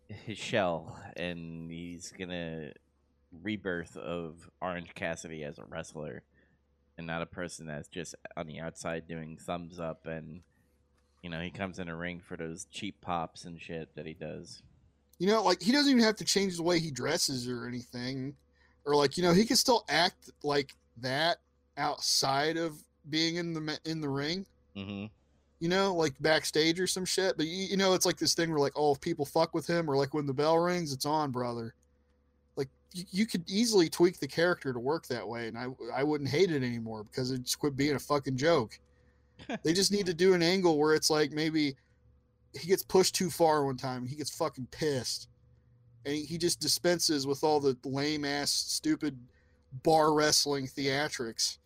his 0.09 0.39
shell 0.39 0.98
and 1.16 1.70
he's 1.70 2.12
gonna 2.18 2.72
rebirth 3.43 3.97
of 3.97 4.48
Orange 4.60 4.94
Cassidy 4.94 5.44
as 5.44 5.59
a 5.59 5.64
wrestler 5.64 6.22
and 6.97 7.06
not 7.06 7.22
a 7.22 7.26
person 7.26 7.66
that's 7.66 7.89
just 7.89 8.14
on 8.36 8.47
the 8.47 8.60
outside 8.60 9.09
doing 9.09 9.36
thumbs 9.36 9.81
up 9.81 10.06
and 10.06 10.43
you 11.22 11.31
know 11.31 11.40
he 11.40 11.51
comes 11.51 11.78
in 11.78 11.89
a 11.89 11.97
ring 11.97 12.20
for 12.20 12.36
those 12.36 12.66
cheap 12.70 13.01
pops 13.01 13.44
and 13.44 13.60
shit 13.60 13.89
that 13.97 14.06
he 14.06 14.14
does. 14.14 14.62
You 15.18 15.28
know, 15.28 15.43
like 15.43 15.62
he 15.62 15.72
doesn't 15.72 15.90
even 15.90 16.02
have 16.02 16.16
to 16.16 16.24
change 16.24 16.56
the 16.56 16.62
way 16.62 16.78
he 16.78 16.90
dresses 16.90 17.48
or 17.48 17.66
anything, 17.66 18.35
or 18.85 18.94
like 18.94 19.16
you 19.16 19.22
know 19.22 19.32
he 19.32 19.47
can 19.47 19.56
still 19.56 19.85
act 19.89 20.31
like 20.43 20.74
that 20.98 21.39
outside 21.76 22.56
of 22.56 22.76
being 23.09 23.36
in 23.36 23.55
the 23.55 23.78
in 23.85 24.01
the 24.01 24.09
ring. 24.09 24.44
Mm-hmm. 24.76 25.06
You 25.65 25.70
know, 25.70 25.95
like 25.95 26.12
backstage 26.20 26.78
or 26.78 26.86
some 26.86 27.07
shit. 27.07 27.39
But 27.39 27.47
you, 27.47 27.69
you 27.69 27.77
know, 27.78 27.95
it's 27.95 28.05
like 28.05 28.19
this 28.19 28.35
thing 28.35 28.51
where 28.51 28.59
like, 28.59 28.74
oh, 28.77 28.93
if 28.93 29.01
people 29.01 29.24
fuck 29.24 29.55
with 29.55 29.66
him, 29.66 29.91
or 29.91 29.97
like 29.97 30.12
when 30.12 30.27
the 30.27 30.35
bell 30.35 30.59
rings, 30.59 30.93
it's 30.93 31.07
on, 31.07 31.31
brother. 31.31 31.73
Like 32.55 32.69
you, 32.93 33.05
you 33.11 33.27
could 33.27 33.49
easily 33.49 33.89
tweak 33.89 34.20
the 34.20 34.28
character 34.28 34.74
to 34.74 34.78
work 34.78 35.07
that 35.07 35.27
way, 35.27 35.49
and 35.49 35.57
I 35.57 35.69
I 35.95 36.03
wouldn't 36.03 36.28
hate 36.28 36.51
it 36.51 36.62
anymore 36.62 37.05
because 37.05 37.31
it 37.31 37.45
just 37.45 37.59
quit 37.59 37.78
being 37.78 37.95
a 37.95 37.99
fucking 37.99 38.36
joke. 38.36 38.78
they 39.62 39.73
just 39.73 39.91
need 39.91 40.05
to 40.05 40.15
do 40.15 40.35
an 40.35 40.43
angle 40.43 40.78
where 40.78 40.95
it's 40.95 41.09
like 41.09 41.32
maybe 41.32 41.77
he 42.53 42.69
gets 42.69 42.82
pushed 42.82 43.15
too 43.15 43.31
far 43.31 43.65
one 43.65 43.78
time 43.78 44.03
and 44.03 44.09
he 44.11 44.16
gets 44.16 44.36
fucking 44.36 44.69
pissed 44.70 45.28
and 46.07 46.15
he 46.15 46.39
just 46.39 46.61
dispenses 46.61 47.27
with 47.27 47.43
all 47.43 47.61
the 47.61 47.77
lame 47.85 48.24
ass 48.24 48.51
stupid 48.51 49.19
bar 49.82 50.12
wrestling 50.12 50.66
theatrics 50.66 51.59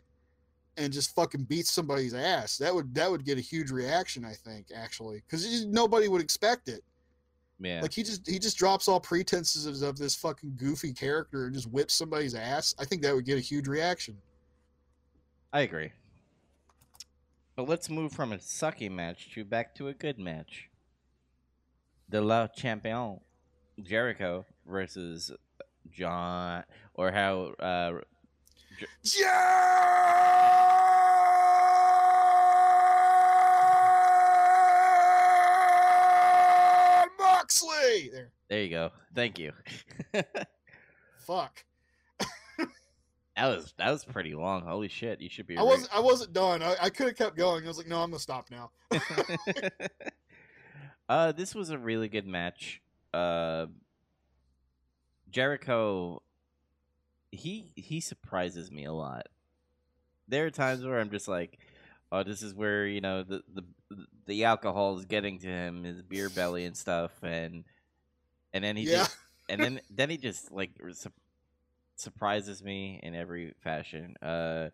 and 0.78 0.92
just 0.92 1.14
fucking 1.14 1.42
beat 1.44 1.66
somebody's 1.66 2.14
ass 2.14 2.56
that 2.58 2.74
would 2.74 2.94
that 2.94 3.10
would 3.10 3.24
get 3.24 3.36
a 3.38 3.40
huge 3.40 3.70
reaction 3.70 4.24
i 4.24 4.32
think 4.32 4.66
actually 4.74 5.22
because 5.26 5.66
nobody 5.66 6.08
would 6.08 6.20
expect 6.22 6.68
it 6.68 6.82
Yeah. 7.60 7.82
like 7.82 7.92
he 7.92 8.02
just 8.02 8.26
he 8.28 8.38
just 8.38 8.56
drops 8.56 8.88
all 8.88 9.00
pretenses 9.00 9.82
of 9.82 9.98
this 9.98 10.14
fucking 10.14 10.54
goofy 10.56 10.92
character 10.92 11.46
and 11.46 11.54
just 11.54 11.70
whips 11.70 11.94
somebody's 11.94 12.34
ass 12.34 12.74
i 12.78 12.84
think 12.84 13.02
that 13.02 13.14
would 13.14 13.24
get 13.26 13.36
a 13.38 13.40
huge 13.40 13.68
reaction 13.68 14.16
I 15.50 15.60
agree. 15.62 15.92
But 17.56 17.66
let's 17.70 17.88
move 17.88 18.12
from 18.12 18.32
a 18.34 18.36
sucky 18.36 18.90
match 18.90 19.32
to 19.32 19.46
back 19.46 19.74
to 19.76 19.88
a 19.88 19.94
good 19.94 20.18
match. 20.18 20.68
The 22.10 22.20
Le 22.20 22.50
Champion 22.54 23.20
Jericho 23.82 24.44
versus 24.66 25.32
Jon, 25.90 26.64
or 26.92 27.10
how 27.12 27.54
uh, 27.58 28.00
Jon 29.02 29.26
There, 38.48 38.62
you 38.62 38.70
go. 38.70 38.90
Thank 39.14 39.38
you. 39.38 39.52
Fuck. 41.26 41.64
that 43.36 43.46
was 43.46 43.74
that 43.78 43.90
was 43.90 44.04
pretty 44.04 44.34
long. 44.34 44.62
Holy 44.62 44.88
shit! 44.88 45.20
You 45.20 45.28
should 45.28 45.46
be. 45.46 45.58
I 45.58 45.62
wasn't. 45.62 45.94
I 45.94 46.00
wasn't 46.00 46.32
done. 46.32 46.62
I, 46.62 46.76
I 46.82 46.90
could 46.90 47.08
have 47.08 47.16
kept 47.16 47.36
going. 47.36 47.64
I 47.64 47.68
was 47.68 47.76
like, 47.76 47.86
no, 47.88 48.02
I'm 48.02 48.10
gonna 48.10 48.18
stop 48.18 48.48
now. 48.50 48.70
uh, 51.08 51.32
this 51.32 51.54
was 51.54 51.70
a 51.70 51.78
really 51.78 52.08
good 52.08 52.26
match. 52.26 52.80
Uh, 53.12 53.66
Jericho, 55.30 56.22
he 57.30 57.72
he 57.76 58.00
surprises 58.00 58.70
me 58.70 58.86
a 58.86 58.92
lot. 58.92 59.26
There 60.26 60.46
are 60.46 60.50
times 60.50 60.84
where 60.84 60.98
I'm 60.98 61.10
just 61.10 61.28
like, 61.28 61.58
oh, 62.10 62.22
this 62.22 62.42
is 62.42 62.54
where 62.54 62.86
you 62.86 63.02
know 63.02 63.22
the 63.24 63.42
the 63.52 63.64
the 64.26 64.44
alcohol 64.44 64.98
is 64.98 65.04
getting 65.04 65.38
to 65.40 65.48
him, 65.48 65.84
his 65.84 66.02
beer 66.02 66.30
belly 66.30 66.64
and 66.64 66.76
stuff, 66.76 67.12
and 67.22 67.64
and 68.52 68.62
then 68.64 68.76
he 68.76 68.84
Yeah. 68.84 68.98
just, 68.98 69.16
and 69.48 69.60
then 69.60 69.80
then 69.90 70.10
he 70.10 70.16
just 70.16 70.50
like 70.52 70.70
su- 70.92 71.10
surprises 71.96 72.62
me 72.62 73.00
in 73.02 73.14
every 73.14 73.54
fashion. 73.60 74.14
Uh, 74.22 74.70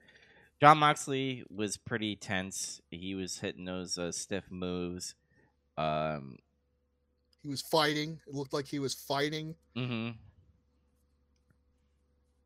Jon 0.60 0.78
Moxley 0.78 1.44
was 1.50 1.76
pretty 1.76 2.16
tense. 2.16 2.80
He 2.90 3.14
was 3.14 3.38
hitting 3.38 3.64
those 3.64 3.98
uh, 3.98 4.12
stiff 4.12 4.44
moves. 4.50 5.14
Um, 5.76 6.38
He 7.42 7.48
was 7.48 7.60
fighting. 7.62 8.20
It 8.26 8.34
looked 8.34 8.52
like 8.52 8.66
he 8.66 8.78
was 8.78 8.94
fighting. 8.94 9.54
hmm 9.74 10.10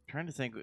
Trying 0.09 0.27
to 0.27 0.33
think. 0.33 0.55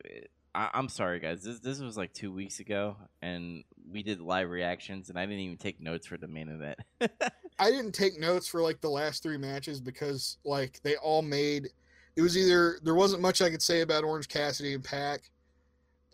I, 0.56 0.70
I'm 0.74 0.90
sorry, 0.90 1.20
guys. 1.20 1.44
This 1.44 1.60
this 1.60 1.80
was 1.80 1.98
like 1.98 2.14
two 2.14 2.32
weeks 2.32 2.60
ago, 2.60 2.96
and 3.22 3.64
we 3.92 4.02
did 4.04 4.22
live 4.22 4.50
reactions, 4.50 5.10
and 5.10 5.20
I 5.20 5.26
didn't 5.26 5.42
even 5.42 5.58
take 5.58 5.82
notes 5.82 6.08
for 6.08 6.18
the 6.18 6.28
main 6.28 6.50
event. 6.50 6.80
I 7.60 7.72
didn't 7.72 7.92
take 7.92 8.20
notes 8.20 8.48
for 8.48 8.62
like 8.62 8.82
the 8.82 8.90
last 8.90 9.22
three 9.22 9.38
matches 9.38 9.82
because 9.82 10.38
like 10.46 10.80
they 10.84 10.96
all 10.96 11.22
made 11.22 11.70
it 12.16 12.22
was 12.22 12.38
either 12.38 12.80
there 12.84 12.96
wasn't 12.96 13.22
much 13.22 13.42
I 13.42 13.50
could 13.50 13.62
say 13.62 13.82
about 13.82 14.04
Orange 14.04 14.28
Cassidy 14.30 14.74
and 14.74 14.84
Pac, 14.84 15.30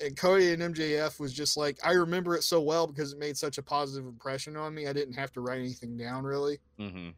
And 0.03 0.18
Cody 0.18 0.51
and 0.53 0.76
MJF 0.76 1.19
was 1.19 1.34
just 1.34 1.57
like 1.57 1.77
I 1.84 1.91
remember 1.91 2.35
it 2.35 2.43
so 2.43 2.61
well 2.61 2.88
because 2.88 3.13
it 3.13 3.19
made 3.19 3.38
such 3.38 3.57
a 3.57 3.63
positive 3.63 4.07
impression 4.07 4.57
on 4.57 4.73
me. 4.73 4.88
I 4.88 4.93
didn't 4.93 5.13
have 5.13 5.31
to 5.34 5.41
write 5.41 5.59
anything 5.59 5.97
down 5.97 6.23
really. 6.23 6.59
hmm 6.80 7.09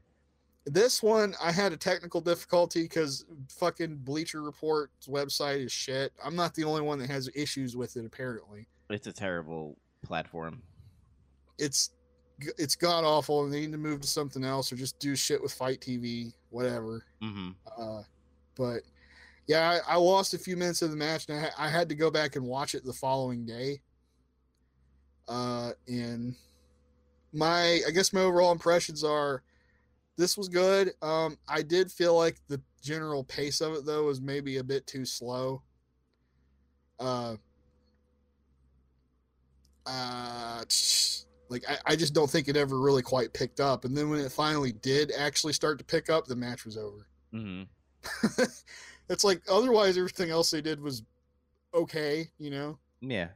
This 0.66 1.04
one 1.04 1.36
I 1.42 1.52
had 1.52 1.74
a 1.74 1.78
technical 1.78 2.22
difficulty 2.22 2.84
because 2.84 3.26
fucking 3.50 3.98
Bleacher 3.98 4.42
Report's 4.42 5.08
website 5.08 5.66
is 5.66 5.72
shit. 5.72 6.14
I'm 6.24 6.36
not 6.36 6.54
the 6.56 6.64
only 6.64 6.82
one 6.82 7.00
that 7.00 7.10
has 7.10 7.30
issues 7.36 7.76
with 7.76 7.98
it 7.98 8.06
apparently. 8.06 8.68
It's 8.90 9.08
a 9.08 9.14
terrible 9.14 9.78
platform. 10.04 10.62
It's 11.58 11.92
it's 12.58 12.76
god 12.76 13.04
awful 13.04 13.44
and 13.44 13.54
they 13.54 13.62
need 13.62 13.72
to 13.74 13.78
move 13.78 14.02
to 14.02 14.08
something 14.08 14.44
else 14.44 14.72
or 14.72 14.76
just 14.76 14.98
do 15.00 15.16
shit 15.16 15.42
with 15.42 15.54
FITE 15.54 15.82
TV, 15.82 16.34
whatever. 16.50 17.06
hmm 17.22 17.50
Uh, 17.78 18.02
but 18.56 18.82
yeah, 19.48 19.80
I, 19.88 19.96
I 19.96 19.98
lost 19.98 20.34
a 20.34 20.38
few 20.38 20.56
minutes 20.56 20.82
of 20.82 20.92
the 20.92 20.96
match, 20.96 21.28
and 21.28 21.38
I, 21.38 21.42
ha- 21.42 21.56
I 21.66 21.68
had 21.68 21.90
to 21.90 21.96
go 21.96 22.10
back 22.10 22.38
and 22.38 22.46
watch 22.46 22.76
it 22.76 22.86
the 22.86 22.94
following 22.94 23.46
day. 23.46 23.82
Uh, 25.28 25.72
and 25.88 26.36
my, 27.34 27.82
I 27.86 27.92
guess 27.92 28.14
my 28.14 28.22
overall 28.22 28.54
impressions 28.54 29.04
are, 29.04 29.44
this 30.18 30.38
was 30.38 30.50
good. 30.50 30.94
Um, 31.02 31.38
I 31.48 31.62
did 31.62 31.92
feel 31.92 32.16
like 32.16 32.38
the 32.48 32.62
general 32.82 33.24
pace 33.24 33.62
of 33.62 33.74
it 33.74 33.86
though 33.86 34.06
was 34.06 34.22
maybe 34.22 34.58
a 34.58 34.64
bit 34.64 34.86
too 34.88 35.06
slow. 35.06 35.64
Uh, 37.00 37.36
uh, 39.86 40.64
like 41.50 41.64
I, 41.68 41.78
I 41.86 41.96
just 41.96 42.14
don't 42.14 42.30
think 42.30 42.48
it 42.48 42.58
ever 42.58 42.80
really 42.80 43.02
quite 43.02 43.34
picked 43.34 43.60
up. 43.60 43.86
And 43.86 43.96
then 43.96 44.10
when 44.10 44.20
it 44.20 44.32
finally 44.32 44.72
did 44.72 45.12
actually 45.18 45.54
start 45.54 45.78
to 45.80 45.86
pick 45.86 46.10
up, 46.10 46.26
the 46.26 46.36
match 46.36 46.66
was 46.66 46.78
over. 46.78 47.08
hmm 47.32 47.64
it's 49.10 49.24
like 49.24 49.42
otherwise 49.50 49.98
everything 49.98 50.30
else 50.30 50.52
they 50.52 50.62
did 50.62 50.82
was 50.82 51.04
okay, 51.74 52.28
you 52.38 52.50
know. 52.50 52.78
Yeah. 53.02 53.30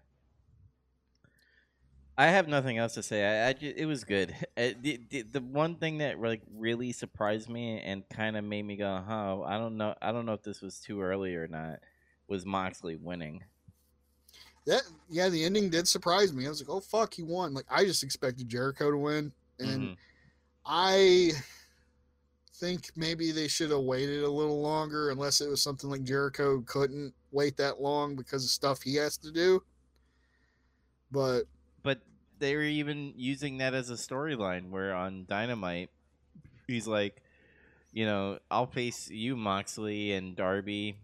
I 2.17 2.27
have 2.27 2.47
nothing 2.47 2.77
else 2.79 2.95
to 2.95 3.03
say. 3.03 3.23
I, 3.23 3.49
I 3.49 3.53
ju- 3.53 3.73
it 3.75 3.85
was 3.85 4.03
good. 4.03 4.35
Uh, 4.57 4.73
the, 4.81 4.99
the 5.11 5.21
the 5.21 5.39
one 5.41 5.75
thing 5.75 5.99
that 5.99 6.19
like 6.19 6.41
really 6.51 6.91
surprised 6.91 7.47
me 7.47 7.79
and 7.79 8.09
kind 8.09 8.35
of 8.35 8.43
made 8.43 8.63
me 8.63 8.75
go, 8.75 9.03
"Huh, 9.07 9.41
I 9.43 9.57
don't 9.59 9.77
know. 9.77 9.93
I 10.01 10.11
don't 10.11 10.25
know 10.25 10.33
if 10.33 10.41
this 10.41 10.61
was 10.61 10.79
too 10.79 10.99
early 10.99 11.35
or 11.35 11.47
not." 11.47 11.79
Was 12.27 12.43
Moxley 12.43 12.95
winning? 12.95 13.43
That 14.65 14.83
yeah, 15.09 15.29
the 15.29 15.45
ending 15.45 15.69
did 15.69 15.87
surprise 15.87 16.33
me. 16.33 16.45
I 16.45 16.49
was 16.49 16.61
like, 16.61 16.69
oh 16.69 16.81
fuck, 16.81 17.13
he 17.13 17.23
won. 17.23 17.53
Like 17.53 17.65
I 17.69 17.85
just 17.85 18.03
expected 18.03 18.49
Jericho 18.49 18.91
to 18.91 18.97
win, 18.97 19.31
and 19.59 19.89
Mhm. 19.89 19.97
I 20.65 21.31
think 22.55 22.91
maybe 22.95 23.31
they 23.31 23.47
should 23.47 23.71
have 23.71 23.81
waited 23.81 24.23
a 24.23 24.29
little 24.31 24.61
longer, 24.61 25.09
unless 25.11 25.41
it 25.41 25.49
was 25.49 25.61
something 25.61 25.89
like 25.89 26.03
Jericho 26.03 26.61
couldn't 26.61 27.13
wait 27.31 27.55
that 27.57 27.79
long 27.81 28.15
because 28.15 28.43
of 28.43 28.49
stuff 28.49 28.81
he 28.81 28.95
has 28.95 29.17
to 29.19 29.31
do. 29.31 29.63
But 31.11 31.45
they 32.39 32.55
were 32.55 32.61
even 32.63 33.13
using 33.15 33.57
that 33.59 33.73
as 33.73 33.89
a 33.89 33.93
storyline 33.95 34.69
where 34.69 34.93
on 34.93 35.25
Dynamite, 35.27 35.89
he's 36.67 36.87
like, 36.87 37.21
you 37.91 38.05
know, 38.05 38.39
I'll 38.51 38.67
face 38.67 39.09
you, 39.09 39.35
Moxley 39.35 40.13
and 40.13 40.35
Darby, 40.35 40.97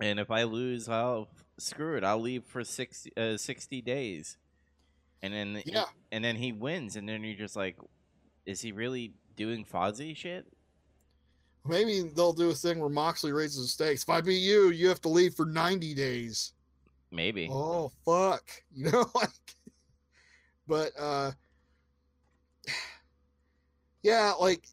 and 0.00 0.18
if 0.20 0.30
I 0.30 0.44
lose, 0.44 0.88
I'll 0.88 1.28
screw 1.58 1.96
it. 1.96 2.04
I'll 2.04 2.20
leave 2.20 2.44
for 2.44 2.64
60, 2.64 3.12
uh, 3.16 3.36
60 3.36 3.80
days. 3.82 4.36
and 5.22 5.32
then 5.32 5.62
Yeah. 5.66 5.84
and 6.12 6.22
then 6.24 6.36
he 6.36 6.52
wins, 6.52 6.94
and 6.96 7.08
then 7.08 7.24
you're 7.24 7.36
just 7.36 7.56
like, 7.56 7.76
is 8.44 8.60
he 8.60 8.70
really 8.72 9.14
doing 9.34 9.64
Fozzy 9.64 10.14
shit? 10.16 10.46
Maybe 11.64 12.02
they'll 12.14 12.32
do 12.32 12.50
a 12.50 12.54
thing 12.54 12.78
where 12.78 12.88
Moxley 12.90 13.32
raises 13.32 13.62
the 13.62 13.68
stakes. 13.68 14.02
If 14.04 14.08
I 14.10 14.20
beat 14.20 14.38
you, 14.38 14.68
you 14.70 14.88
have 14.88 15.00
to 15.00 15.08
leave 15.08 15.34
for 15.34 15.46
90 15.46 15.94
days. 15.94 16.52
Maybe. 17.10 17.48
Oh 17.50 17.90
fuck. 18.04 18.44
You 18.74 18.90
know, 18.92 19.06
like 19.14 19.30
but 20.66 20.92
uh 20.98 21.32
yeah, 24.02 24.32
like 24.40 24.66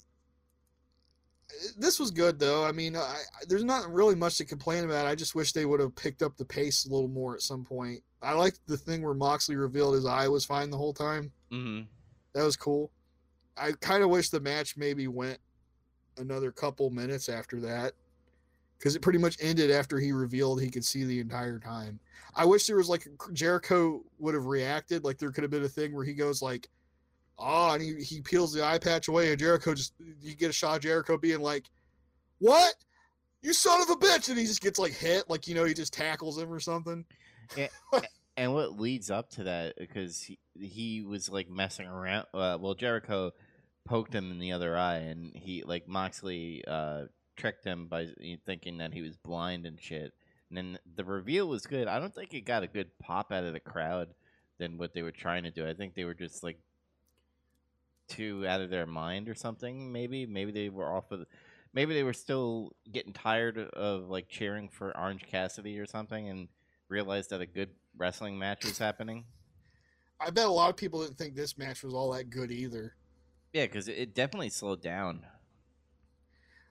this 1.78 2.00
was 2.00 2.12
good 2.12 2.40
though. 2.40 2.64
I 2.66 2.72
mean, 2.72 2.96
I, 2.96 3.22
there's 3.48 3.64
not 3.64 3.92
really 3.92 4.16
much 4.16 4.38
to 4.38 4.46
complain 4.46 4.84
about. 4.84 5.06
I 5.06 5.16
just 5.16 5.36
wish 5.36 5.52
they 5.52 5.66
would 5.66 5.80
have 5.80 5.96
picked 5.96 6.22
up 6.22 6.38
the 6.38 6.46
pace 6.46 6.86
a 6.86 6.90
little 6.92 7.08
more 7.08 7.36
at 7.36 7.42
some 7.42 7.64
point. 7.64 8.02
I 8.22 8.34
liked 8.34 8.60
the 8.68 8.78
thing 8.78 9.02
where 9.02 9.14
Moxley 9.14 9.56
revealed 9.56 9.96
his 9.96 10.06
eye 10.06 10.28
was 10.28 10.46
fine 10.46 10.70
the 10.70 10.78
whole 10.78 10.94
time. 10.94 11.32
hmm 11.52 11.82
That 12.34 12.44
was 12.44 12.56
cool. 12.56 12.92
I 13.56 13.74
kind 13.74 14.04
of 14.04 14.10
wish 14.10 14.30
the 14.30 14.40
match 14.40 14.78
maybe 14.78 15.08
went 15.08 15.40
another 16.18 16.52
couple 16.52 16.90
minutes 16.90 17.30
after 17.30 17.60
that 17.62 17.94
because 18.84 18.98
it 18.98 19.02
pretty 19.02 19.20
much 19.20 19.38
ended 19.40 19.72
after 19.72 19.98
he 19.98 20.12
revealed 20.12 20.62
he 20.62 20.70
could 20.70 20.84
see 20.84 21.06
the 21.06 21.22
entire 21.22 21.58
time. 21.58 22.02
I 22.36 22.44
wish 22.44 22.68
there 22.68 22.76
was 22.76 22.90
like 22.90 23.08
Jericho 23.32 24.04
would 24.20 24.34
have 24.34 24.46
reacted 24.46 25.06
like 25.06 25.18
there 25.18 25.32
could 25.32 25.46
have 25.46 25.52
been 25.52 25.64
a 25.64 25.70
thing 25.70 25.96
where 25.96 26.04
he 26.04 26.14
goes 26.14 26.42
like, 26.42 26.68
"Oh," 27.40 27.72
and 27.72 27.82
he, 27.82 28.04
he 28.04 28.20
peels 28.20 28.52
the 28.52 28.66
eye 28.66 28.80
patch 28.80 29.08
away, 29.08 29.32
and 29.32 29.40
Jericho 29.40 29.74
just 29.74 29.94
you 30.20 30.36
get 30.36 30.50
a 30.50 30.54
shot 30.54 30.76
of 30.76 30.82
Jericho 30.82 31.18
being 31.18 31.40
like, 31.40 31.70
"What? 32.40 32.76
You 33.42 33.54
son 33.54 33.82
of 33.82 33.90
a 33.90 33.96
bitch!" 33.96 34.28
and 34.28 34.38
he 34.38 34.46
just 34.46 34.62
gets 34.62 34.78
like 34.78 34.92
hit, 34.92 35.30
like 35.30 35.48
you 35.48 35.56
know 35.56 35.64
he 35.64 35.74
just 35.74 35.94
tackles 35.94 36.38
him 36.38 36.52
or 36.52 36.60
something. 36.60 37.06
And 38.36 38.52
what 38.52 38.80
leads 38.80 39.12
up 39.12 39.30
to 39.32 39.44
that? 39.44 39.76
Because 39.78 40.20
he 40.20 40.40
he 40.60 41.04
was 41.04 41.30
like 41.30 41.50
messing 41.50 41.86
around. 41.86 42.26
Uh, 42.34 42.58
well, 42.60 42.74
Jericho 42.74 43.32
poked 43.86 44.14
him 44.14 44.32
in 44.32 44.40
the 44.40 44.54
other 44.54 44.76
eye, 44.76 44.98
and 44.98 45.32
he 45.36 45.64
like 45.64 45.88
Moxley 45.88 46.64
uh, 46.68 47.04
tricked 47.36 47.66
him 47.66 47.88
by 47.88 48.08
thinking 48.46 48.78
that 48.78 48.94
he 48.94 49.02
was 49.02 49.18
blind 49.18 49.66
and 49.66 49.80
shit. 49.80 50.14
And 50.50 50.58
then 50.58 50.80
the 50.96 51.04
reveal 51.04 51.48
was 51.48 51.66
good. 51.66 51.88
I 51.88 52.00
don't 52.00 52.14
think 52.14 52.34
it 52.34 52.42
got 52.42 52.64
a 52.64 52.68
good 52.68 52.98
pop 53.00 53.32
out 53.32 53.44
of 53.44 53.54
the 53.54 53.60
crowd 53.60 54.10
than 54.60 54.78
what 54.78 54.94
they 54.94 55.02
were 55.02 55.12
trying 55.12 55.44
to 55.44 55.52
do. 55.52 55.68
I 55.68 55.74
think 55.74 55.96
they 55.96 56.06
were 56.06 56.14
just 56.14 56.44
like 56.44 56.60
too 58.08 58.46
out 58.48 58.62
of 58.62 58.70
their 58.70 58.86
mind 58.86 59.30
or 59.30 59.36
something. 59.36 59.92
Maybe 59.92 60.26
maybe 60.26 60.52
they 60.52 60.70
were 60.70 60.92
off 60.92 61.12
of. 61.12 61.26
Maybe 61.74 61.96
they 61.96 62.04
were 62.04 62.14
still 62.14 62.76
getting 62.92 63.14
tired 63.14 63.58
of 63.58 64.10
like 64.10 64.30
cheering 64.30 64.70
for 64.70 64.96
Orange 64.96 65.26
Cassidy 65.26 65.80
or 65.80 65.88
something, 65.88 66.30
and 66.30 66.48
realized 66.88 67.32
that 67.32 67.42
a 67.42 67.48
good 67.48 67.70
wrestling 67.98 68.38
match 68.38 68.64
was 68.64 68.78
happening. 68.78 69.26
I 70.20 70.30
bet 70.30 70.46
a 70.46 70.52
lot 70.52 70.70
of 70.70 70.78
people 70.78 71.02
didn't 71.02 71.18
think 71.18 71.36
this 71.36 71.58
match 71.58 71.84
was 71.84 71.94
all 71.94 72.12
that 72.14 72.30
good 72.30 72.52
either. 72.52 72.96
Yeah, 73.54 73.66
because 73.66 73.88
it, 73.88 73.98
it 73.98 74.16
definitely 74.16 74.50
slowed 74.50 74.82
down. 74.82 75.26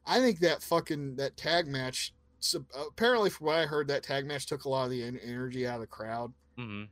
I 0.07 0.21
think 0.21 0.41
that 0.41 0.63
fucking 0.63 1.17
that 1.17 1.37
tag 1.37 1.67
match. 1.67 2.13
So 2.41 2.65
apparently, 2.89 3.31
from 3.31 3.47
what 3.47 3.57
I 3.57 3.67
heard, 3.67 3.89
that 3.89 4.03
tag 4.03 4.27
match 4.27 4.47
took 4.47 4.65
a 4.65 4.69
lot 4.69 4.85
of 4.85 4.91
the 4.91 5.03
energy 5.03 5.67
out 5.67 5.77
of 5.77 5.81
the 5.83 5.87
crowd. 5.87 6.33
Mm-hmm. 6.59 6.85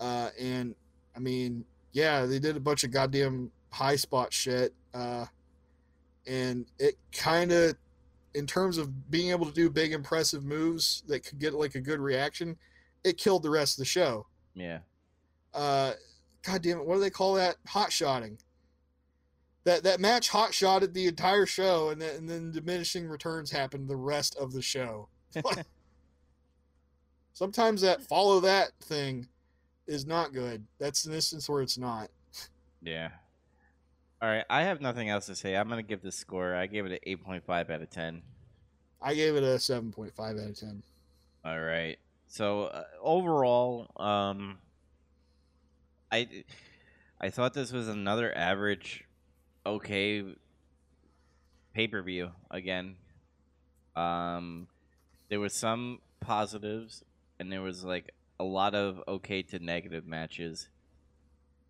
Uh, 0.00 0.30
and 0.38 0.74
I 1.14 1.20
mean, 1.20 1.64
yeah, 1.92 2.26
they 2.26 2.38
did 2.38 2.56
a 2.56 2.60
bunch 2.60 2.84
of 2.84 2.90
goddamn 2.90 3.50
high 3.70 3.96
spot 3.96 4.32
shit. 4.32 4.74
Uh, 4.92 5.26
and 6.26 6.66
it 6.78 6.96
kind 7.12 7.52
of, 7.52 7.76
in 8.34 8.46
terms 8.46 8.78
of 8.78 9.10
being 9.10 9.30
able 9.30 9.46
to 9.46 9.52
do 9.52 9.70
big, 9.70 9.92
impressive 9.92 10.44
moves 10.44 11.04
that 11.06 11.20
could 11.20 11.38
get 11.38 11.54
like 11.54 11.74
a 11.74 11.80
good 11.80 12.00
reaction, 12.00 12.56
it 13.04 13.16
killed 13.16 13.42
the 13.42 13.50
rest 13.50 13.74
of 13.74 13.78
the 13.78 13.86
show. 13.86 14.26
Yeah. 14.54 14.80
Uh, 15.54 15.92
God 16.42 16.62
damn 16.62 16.78
it, 16.78 16.86
what 16.86 16.94
do 16.94 17.00
they 17.00 17.10
call 17.10 17.34
that? 17.34 17.56
Hot 17.68 17.92
shotting. 17.92 18.38
That 19.66 19.82
that 19.82 20.00
match 20.00 20.30
hot 20.30 20.54
shotted 20.54 20.94
the 20.94 21.06
entire 21.06 21.44
show, 21.44 21.90
and 21.90 22.00
then, 22.00 22.16
and 22.16 22.28
then 22.30 22.52
diminishing 22.52 23.06
returns 23.08 23.50
happened 23.50 23.88
the 23.88 23.96
rest 23.96 24.36
of 24.36 24.52
the 24.52 24.62
show. 24.62 25.08
Sometimes 27.34 27.82
that 27.82 28.02
follow 28.02 28.40
that 28.40 28.70
thing 28.80 29.28
is 29.86 30.06
not 30.06 30.32
good. 30.32 30.64
That's 30.78 31.04
an 31.04 31.12
instance 31.12 31.48
where 31.48 31.62
it's 31.62 31.76
not. 31.76 32.08
Yeah. 32.80 33.10
All 34.22 34.28
right. 34.28 34.44
I 34.48 34.62
have 34.62 34.80
nothing 34.80 35.10
else 35.10 35.26
to 35.26 35.34
say. 35.34 35.56
I'm 35.56 35.68
gonna 35.68 35.82
give 35.82 36.00
this 36.00 36.16
score. 36.16 36.54
I 36.54 36.66
gave 36.66 36.86
it 36.86 36.92
an 36.92 36.98
eight 37.02 37.24
point 37.24 37.44
five 37.44 37.68
out 37.68 37.82
of 37.82 37.90
ten. 37.90 38.22
I 39.02 39.14
gave 39.14 39.36
it 39.36 39.42
a 39.42 39.58
seven 39.58 39.90
point 39.90 40.14
five 40.14 40.36
out 40.36 40.48
of 40.48 40.58
ten. 40.58 40.82
All 41.44 41.60
right. 41.60 41.98
So 42.28 42.64
uh, 42.64 42.84
overall, 43.02 43.90
um, 43.96 44.58
I 46.10 46.44
I 47.20 47.30
thought 47.30 47.54
this 47.54 47.72
was 47.72 47.88
another 47.88 48.36
average, 48.36 49.04
okay 49.66 50.24
pay 51.74 51.88
per 51.88 52.02
view 52.02 52.30
again. 52.50 52.96
Um, 53.94 54.68
there 55.28 55.40
was 55.40 55.52
some 55.52 56.00
positives, 56.20 57.04
and 57.38 57.52
there 57.52 57.62
was 57.62 57.84
like 57.84 58.12
a 58.38 58.44
lot 58.44 58.74
of 58.74 59.02
okay 59.08 59.42
to 59.42 59.58
negative 59.58 60.06
matches. 60.06 60.68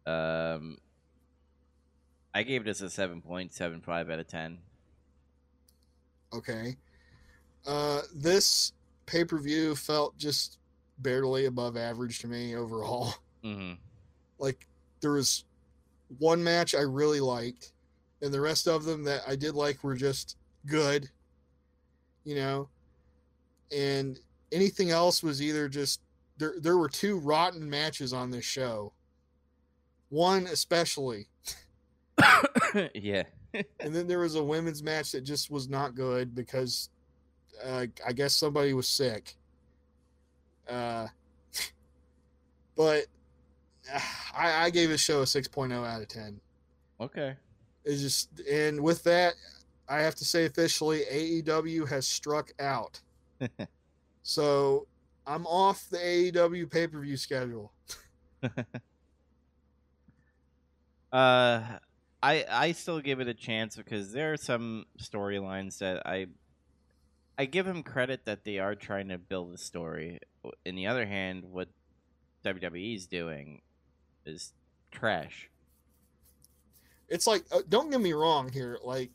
Um, 0.07 0.79
I 2.35 2.43
gave 2.43 2.65
this 2.65 2.81
a 2.81 2.91
seven 2.91 3.23
point 3.23 3.53
seven 3.53 3.81
five 3.81 4.11
out 4.11 4.19
of 4.19 4.29
ten. 4.29 4.59
Okay. 6.33 6.77
Uh, 7.67 8.03
this 8.15 8.73
pay 9.07 9.25
per 9.25 9.39
view 9.39 9.75
felt 9.75 10.17
just 10.19 10.59
barely 10.99 11.47
above 11.47 11.77
average 11.77 12.21
to 12.21 12.29
me 12.29 12.55
overall. 12.57 13.15
Mm-hmm. 13.45 13.75
like 14.41 14.67
there 15.01 15.13
was 15.13 15.45
one 16.19 16.43
match 16.43 16.75
I 16.75 16.81
really 16.81 17.21
liked, 17.21 17.73
and 18.23 18.33
the 18.33 18.41
rest 18.41 18.67
of 18.67 18.85
them 18.85 19.05
that 19.05 19.23
I 19.27 19.37
did 19.37 19.55
like 19.55 19.83
were 19.83 19.95
just 19.95 20.37
good, 20.67 21.09
you 22.25 22.35
know. 22.37 22.69
And 23.77 24.19
anything 24.53 24.91
else 24.91 25.23
was 25.23 25.43
either 25.43 25.69
just 25.69 26.01
there. 26.39 26.55
There 26.59 26.79
were 26.79 26.89
two 26.89 27.19
rotten 27.19 27.69
matches 27.69 28.13
on 28.13 28.31
this 28.31 28.45
show. 28.45 28.93
One 30.09 30.47
especially, 30.47 31.27
yeah. 32.95 33.25
and 33.81 33.95
then 33.95 34.07
there 34.07 34.19
was 34.19 34.35
a 34.35 34.43
women's 34.43 34.83
match 34.83 35.13
that 35.13 35.23
just 35.23 35.51
was 35.51 35.69
not 35.69 35.95
good 35.95 36.35
because 36.35 36.91
uh, 37.65 37.87
I 38.07 38.13
guess 38.13 38.35
somebody 38.35 38.73
was 38.73 38.89
sick. 38.89 39.35
Uh, 40.69 41.07
but 42.77 43.07
uh, 43.93 44.01
I, 44.37 44.65
I 44.65 44.71
gave 44.71 44.91
the 44.91 44.99
show 44.99 45.21
a 45.21 45.25
6.0 45.25 45.73
out 45.73 46.03
of 46.03 46.09
10. 46.09 46.41
Okay. 47.01 47.35
It's 47.87 48.03
just, 48.03 48.41
and 48.41 48.81
with 48.81 49.03
that, 49.05 49.35
I 49.89 50.01
have 50.01 50.17
to 50.17 50.25
say 50.25 50.45
officially, 50.45 51.05
AEW 51.11 51.89
has 51.89 52.07
struck 52.07 52.53
out. 52.61 53.01
so 54.23 54.87
I'm 55.27 55.47
off 55.47 55.89
the 55.91 55.99
AEW 55.99 56.71
pay 56.71 56.87
per 56.87 57.01
view 57.01 57.17
schedule. 57.17 57.73
Uh, 61.13 61.79
I 62.23 62.45
I 62.51 62.73
still 62.73 63.01
give 63.01 63.21
it 63.21 63.29
a 63.29 63.33
chance 63.33 63.75
because 63.77 64.13
there 64.13 64.35
are 64.35 64.37
some 64.37 64.85
storylines 65.01 65.79
that 65.79 66.07
I 66.07 66.27
I 67.39 67.47
give 67.47 67.67
him 67.67 67.83
credit 67.83 68.27
that 68.27 68.45
they 68.45 68.59
are 68.59 68.75
trying 68.75 69.09
to 69.09 69.17
build 69.17 69.55
a 69.55 69.57
story. 69.57 70.19
In 70.67 70.75
the 70.75 70.89
other 70.89 71.07
hand, 71.07 71.45
what 71.45 71.69
WWE 72.45 72.97
is 72.97 73.07
doing 73.07 73.63
is 74.27 74.53
trash. 74.91 75.49
It's 77.09 77.27
like, 77.27 77.45
uh, 77.53 77.63
don't 77.69 77.91
get 77.91 78.01
me 78.01 78.13
wrong 78.13 78.51
here. 78.51 78.79
Like, 78.83 79.11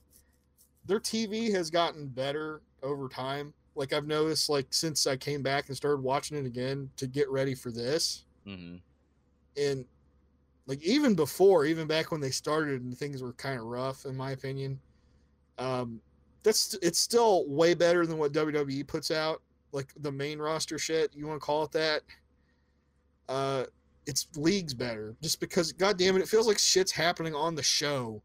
their 0.86 1.00
TV 1.00 1.52
has 1.52 1.70
gotten 1.70 2.08
better 2.08 2.62
over 2.84 3.08
time. 3.08 3.54
Like, 3.76 3.94
I've 3.94 4.08
noticed, 4.08 4.50
like, 4.50 4.74
since 4.74 5.08
I 5.08 5.16
came 5.16 5.42
back 5.42 5.68
and 5.68 5.76
started 5.76 6.02
watching 6.02 6.38
it 6.38 6.46
again 6.46 6.90
to 6.98 7.08
get 7.08 7.30
ready 7.30 7.56
for 7.56 7.72
this. 7.72 8.26
hmm 8.46 8.78
And, 9.58 9.86
like, 10.68 10.82
even 10.84 11.16
before, 11.16 11.66
even 11.66 11.88
back 11.88 12.12
when 12.12 12.22
they 12.22 12.32
started 12.32 12.82
and 12.82 12.98
things 12.98 13.22
were 13.22 13.34
kind 13.34 13.60
of 13.60 13.66
rough, 13.66 14.06
in 14.06 14.16
my 14.16 14.32
opinion, 14.32 14.80
um, 15.58 16.02
that's 16.44 16.76
it's 16.82 17.00
still 17.00 17.48
way 17.48 17.74
better 17.74 18.06
than 18.06 18.18
what 18.18 18.34
WWE 18.34 18.88
puts 18.88 19.12
out. 19.12 19.42
Like, 19.72 19.94
the 20.00 20.12
main 20.12 20.40
roster 20.40 20.78
shit, 20.80 21.14
you 21.14 21.28
want 21.28 21.42
to 21.42 21.46
call 21.46 21.64
it 21.64 21.72
that? 21.74 22.02
Uh, 23.30 23.66
it's 24.06 24.28
leagues 24.36 24.74
better 24.74 25.16
just 25.22 25.40
because 25.40 25.72
god 25.72 25.98
damn 25.98 26.16
it 26.16 26.22
it 26.22 26.28
feels 26.28 26.48
like 26.48 26.58
shit's 26.58 26.92
happening 26.92 27.36
on 27.36 27.56
the 27.56 27.64
show. 27.64 28.22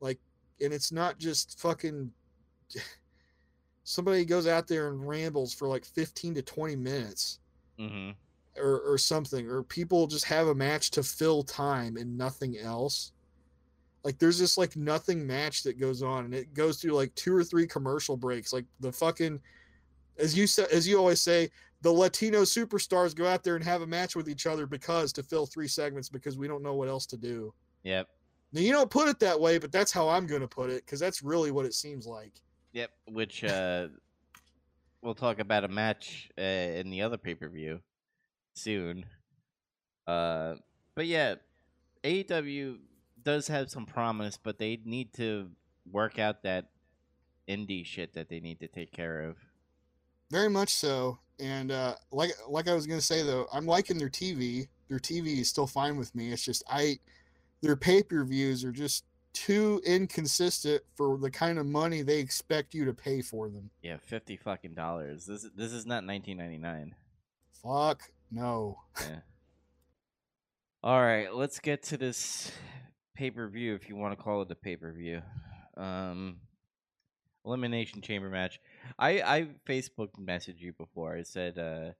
Like 0.00 0.18
and 0.60 0.72
it's 0.72 0.92
not 0.92 1.18
just 1.18 1.58
fucking 1.58 2.10
somebody 3.84 4.24
goes 4.24 4.46
out 4.46 4.66
there 4.66 4.88
and 4.88 5.06
rambles 5.06 5.54
for 5.54 5.68
like 5.68 5.84
15 5.84 6.34
to 6.34 6.42
20 6.42 6.76
minutes 6.76 7.38
hmm 7.78 8.10
or, 8.58 8.80
or 8.80 8.96
something 8.96 9.46
or 9.48 9.62
people 9.62 10.06
just 10.06 10.24
have 10.24 10.48
a 10.48 10.54
match 10.54 10.90
to 10.90 11.02
fill 11.02 11.42
time 11.42 11.96
and 11.98 12.16
nothing 12.16 12.56
else. 12.58 13.12
Like 14.02 14.18
there's 14.18 14.38
just 14.38 14.56
like 14.56 14.76
nothing 14.76 15.26
match 15.26 15.62
that 15.64 15.78
goes 15.78 16.02
on 16.02 16.24
and 16.24 16.34
it 16.34 16.54
goes 16.54 16.80
through 16.80 16.92
like 16.92 17.14
two 17.16 17.34
or 17.34 17.44
three 17.44 17.66
commercial 17.66 18.16
breaks. 18.16 18.52
Like 18.52 18.64
the 18.80 18.92
fucking 18.92 19.40
as 20.18 20.36
you 20.36 20.46
said 20.46 20.68
as 20.70 20.88
you 20.88 20.96
always 20.96 21.20
say 21.20 21.50
the 21.86 21.92
Latino 21.92 22.42
superstars 22.42 23.14
go 23.14 23.28
out 23.28 23.44
there 23.44 23.54
and 23.54 23.64
have 23.64 23.80
a 23.80 23.86
match 23.86 24.16
with 24.16 24.28
each 24.28 24.46
other 24.46 24.66
because 24.66 25.12
to 25.12 25.22
fill 25.22 25.46
three 25.46 25.68
segments 25.68 26.08
because 26.08 26.36
we 26.36 26.48
don't 26.48 26.60
know 26.60 26.74
what 26.74 26.88
else 26.88 27.06
to 27.06 27.16
do. 27.16 27.54
Yep. 27.84 28.08
Now 28.52 28.60
you 28.60 28.72
don't 28.72 28.90
put 28.90 29.06
it 29.06 29.20
that 29.20 29.38
way, 29.38 29.58
but 29.58 29.70
that's 29.70 29.92
how 29.92 30.08
I'm 30.08 30.26
going 30.26 30.40
to 30.40 30.48
put 30.48 30.68
it 30.68 30.84
because 30.84 30.98
that's 30.98 31.22
really 31.22 31.52
what 31.52 31.64
it 31.64 31.74
seems 31.74 32.04
like. 32.04 32.32
Yep. 32.72 32.90
Which 33.06 33.44
uh, 33.44 33.86
we'll 35.00 35.14
talk 35.14 35.38
about 35.38 35.62
a 35.62 35.68
match 35.68 36.28
uh, 36.36 36.42
in 36.42 36.90
the 36.90 37.02
other 37.02 37.18
pay 37.18 37.36
per 37.36 37.48
view 37.48 37.78
soon. 38.54 39.04
Uh, 40.08 40.56
but 40.96 41.06
yeah, 41.06 41.36
AEW 42.02 42.78
does 43.22 43.46
have 43.46 43.70
some 43.70 43.86
promise, 43.86 44.36
but 44.42 44.58
they 44.58 44.80
need 44.84 45.12
to 45.14 45.50
work 45.88 46.18
out 46.18 46.42
that 46.42 46.70
indie 47.48 47.86
shit 47.86 48.14
that 48.14 48.28
they 48.28 48.40
need 48.40 48.58
to 48.58 48.66
take 48.66 48.90
care 48.90 49.20
of. 49.20 49.36
Very 50.30 50.50
much 50.50 50.70
so. 50.70 51.18
And 51.38 51.70
uh, 51.70 51.94
like 52.10 52.32
like 52.48 52.68
I 52.68 52.74
was 52.74 52.86
gonna 52.86 53.00
say 53.00 53.22
though, 53.22 53.46
I'm 53.52 53.66
liking 53.66 53.98
their 53.98 54.08
TV. 54.08 54.68
Their 54.88 54.98
TV 54.98 55.38
is 55.40 55.48
still 55.48 55.66
fine 55.66 55.96
with 55.96 56.14
me. 56.14 56.32
It's 56.32 56.44
just 56.44 56.62
I 56.68 56.98
their 57.60 57.76
pay 57.76 58.02
per 58.02 58.24
views 58.24 58.64
are 58.64 58.72
just 58.72 59.04
too 59.32 59.82
inconsistent 59.84 60.82
for 60.94 61.18
the 61.18 61.30
kind 61.30 61.58
of 61.58 61.66
money 61.66 62.00
they 62.00 62.18
expect 62.18 62.72
you 62.72 62.86
to 62.86 62.94
pay 62.94 63.20
for 63.20 63.50
them. 63.50 63.70
Yeah, 63.82 63.98
fifty 64.00 64.36
fucking 64.36 64.74
dollars. 64.74 65.26
This 65.26 65.46
this 65.54 65.72
is 65.72 65.84
not 65.84 66.04
nineteen 66.04 66.38
ninety 66.38 66.58
nine. 66.58 66.94
Fuck 67.62 68.10
no. 68.30 68.78
Yeah. 69.00 69.20
All 70.82 71.02
right, 71.02 71.34
let's 71.34 71.58
get 71.58 71.82
to 71.84 71.96
this 71.96 72.50
pay 73.14 73.30
per 73.30 73.48
view, 73.48 73.74
if 73.74 73.88
you 73.88 73.96
want 73.96 74.16
to 74.16 74.22
call 74.22 74.42
it 74.42 74.50
a 74.50 74.54
pay 74.54 74.76
per 74.76 74.92
view. 74.92 75.20
Um, 75.76 76.36
elimination 77.46 78.00
chamber 78.02 78.28
match. 78.28 78.60
I 78.98 79.22
I 79.22 79.48
Facebook 79.66 80.10
messaged 80.20 80.60
you 80.60 80.72
before. 80.72 81.16
I 81.16 81.22
said 81.22 81.58
uh, 81.58 81.92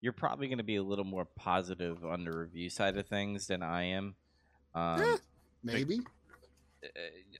you're 0.00 0.12
probably 0.12 0.46
going 0.46 0.58
to 0.58 0.64
be 0.64 0.76
a 0.76 0.82
little 0.82 1.04
more 1.04 1.24
positive 1.24 2.04
on 2.04 2.24
the 2.24 2.32
review 2.36 2.70
side 2.70 2.96
of 2.96 3.06
things 3.06 3.48
than 3.48 3.62
I 3.62 3.84
am. 3.84 4.14
Um, 4.74 5.00
Eh, 5.00 5.16
maybe. 5.64 6.00
uh, 6.84 6.88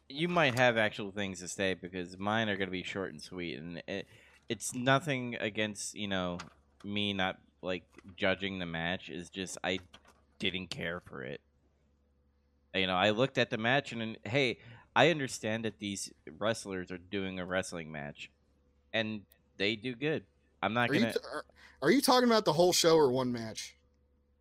you 0.09 0.28
might 0.28 0.59
have 0.59 0.77
actual 0.77 1.10
things 1.12 1.40
to 1.40 1.48
say 1.48 1.74
because 1.74 2.18
mine 2.18 2.48
are 2.48 2.56
going 2.56 2.68
to 2.68 2.73
be 2.73 2.82
short 2.82 3.12
and 3.12 3.23
sweet, 3.23 3.59
and 3.59 3.82
it, 3.86 4.06
it's 4.48 4.74
nothing 4.74 5.36
against 5.36 5.94
you 5.94 6.09
know 6.09 6.39
me 6.85 7.12
not 7.12 7.39
like 7.62 7.85
judging 8.16 8.59
the 8.59 8.66
match. 8.66 9.09
Is 9.09 9.31
just 9.31 9.59
I 9.62 9.78
didn't 10.39 10.70
care 10.70 11.01
for 11.01 11.23
it. 11.23 11.40
You 12.74 12.86
know, 12.86 12.97
I 12.97 13.10
looked 13.10 13.39
at 13.39 13.48
the 13.48 13.56
match 13.56 13.93
and, 13.93 14.02
then, 14.02 14.16
hey, 14.24 14.59
I 14.97 15.10
understand 15.10 15.66
that 15.66 15.78
these 15.78 16.10
wrestlers 16.39 16.90
are 16.90 16.97
doing 16.98 17.39
a 17.39 17.44
wrestling 17.44 17.93
match, 17.93 18.31
and 18.94 19.20
they 19.59 19.77
do 19.77 19.94
good. 19.94 20.24
I'm 20.62 20.73
not 20.73 20.89
Are 20.90 20.94
you 20.94 21.01
gonna 21.01 21.12
t- 21.12 21.18
are, 21.31 21.44
are 21.82 21.90
you 21.90 22.01
talking 22.01 22.28
about 22.28 22.47
the 22.47 22.55
whole 22.55 22.73
show 22.73 22.97
or 22.97 23.10
one 23.12 23.31
match? 23.31 23.77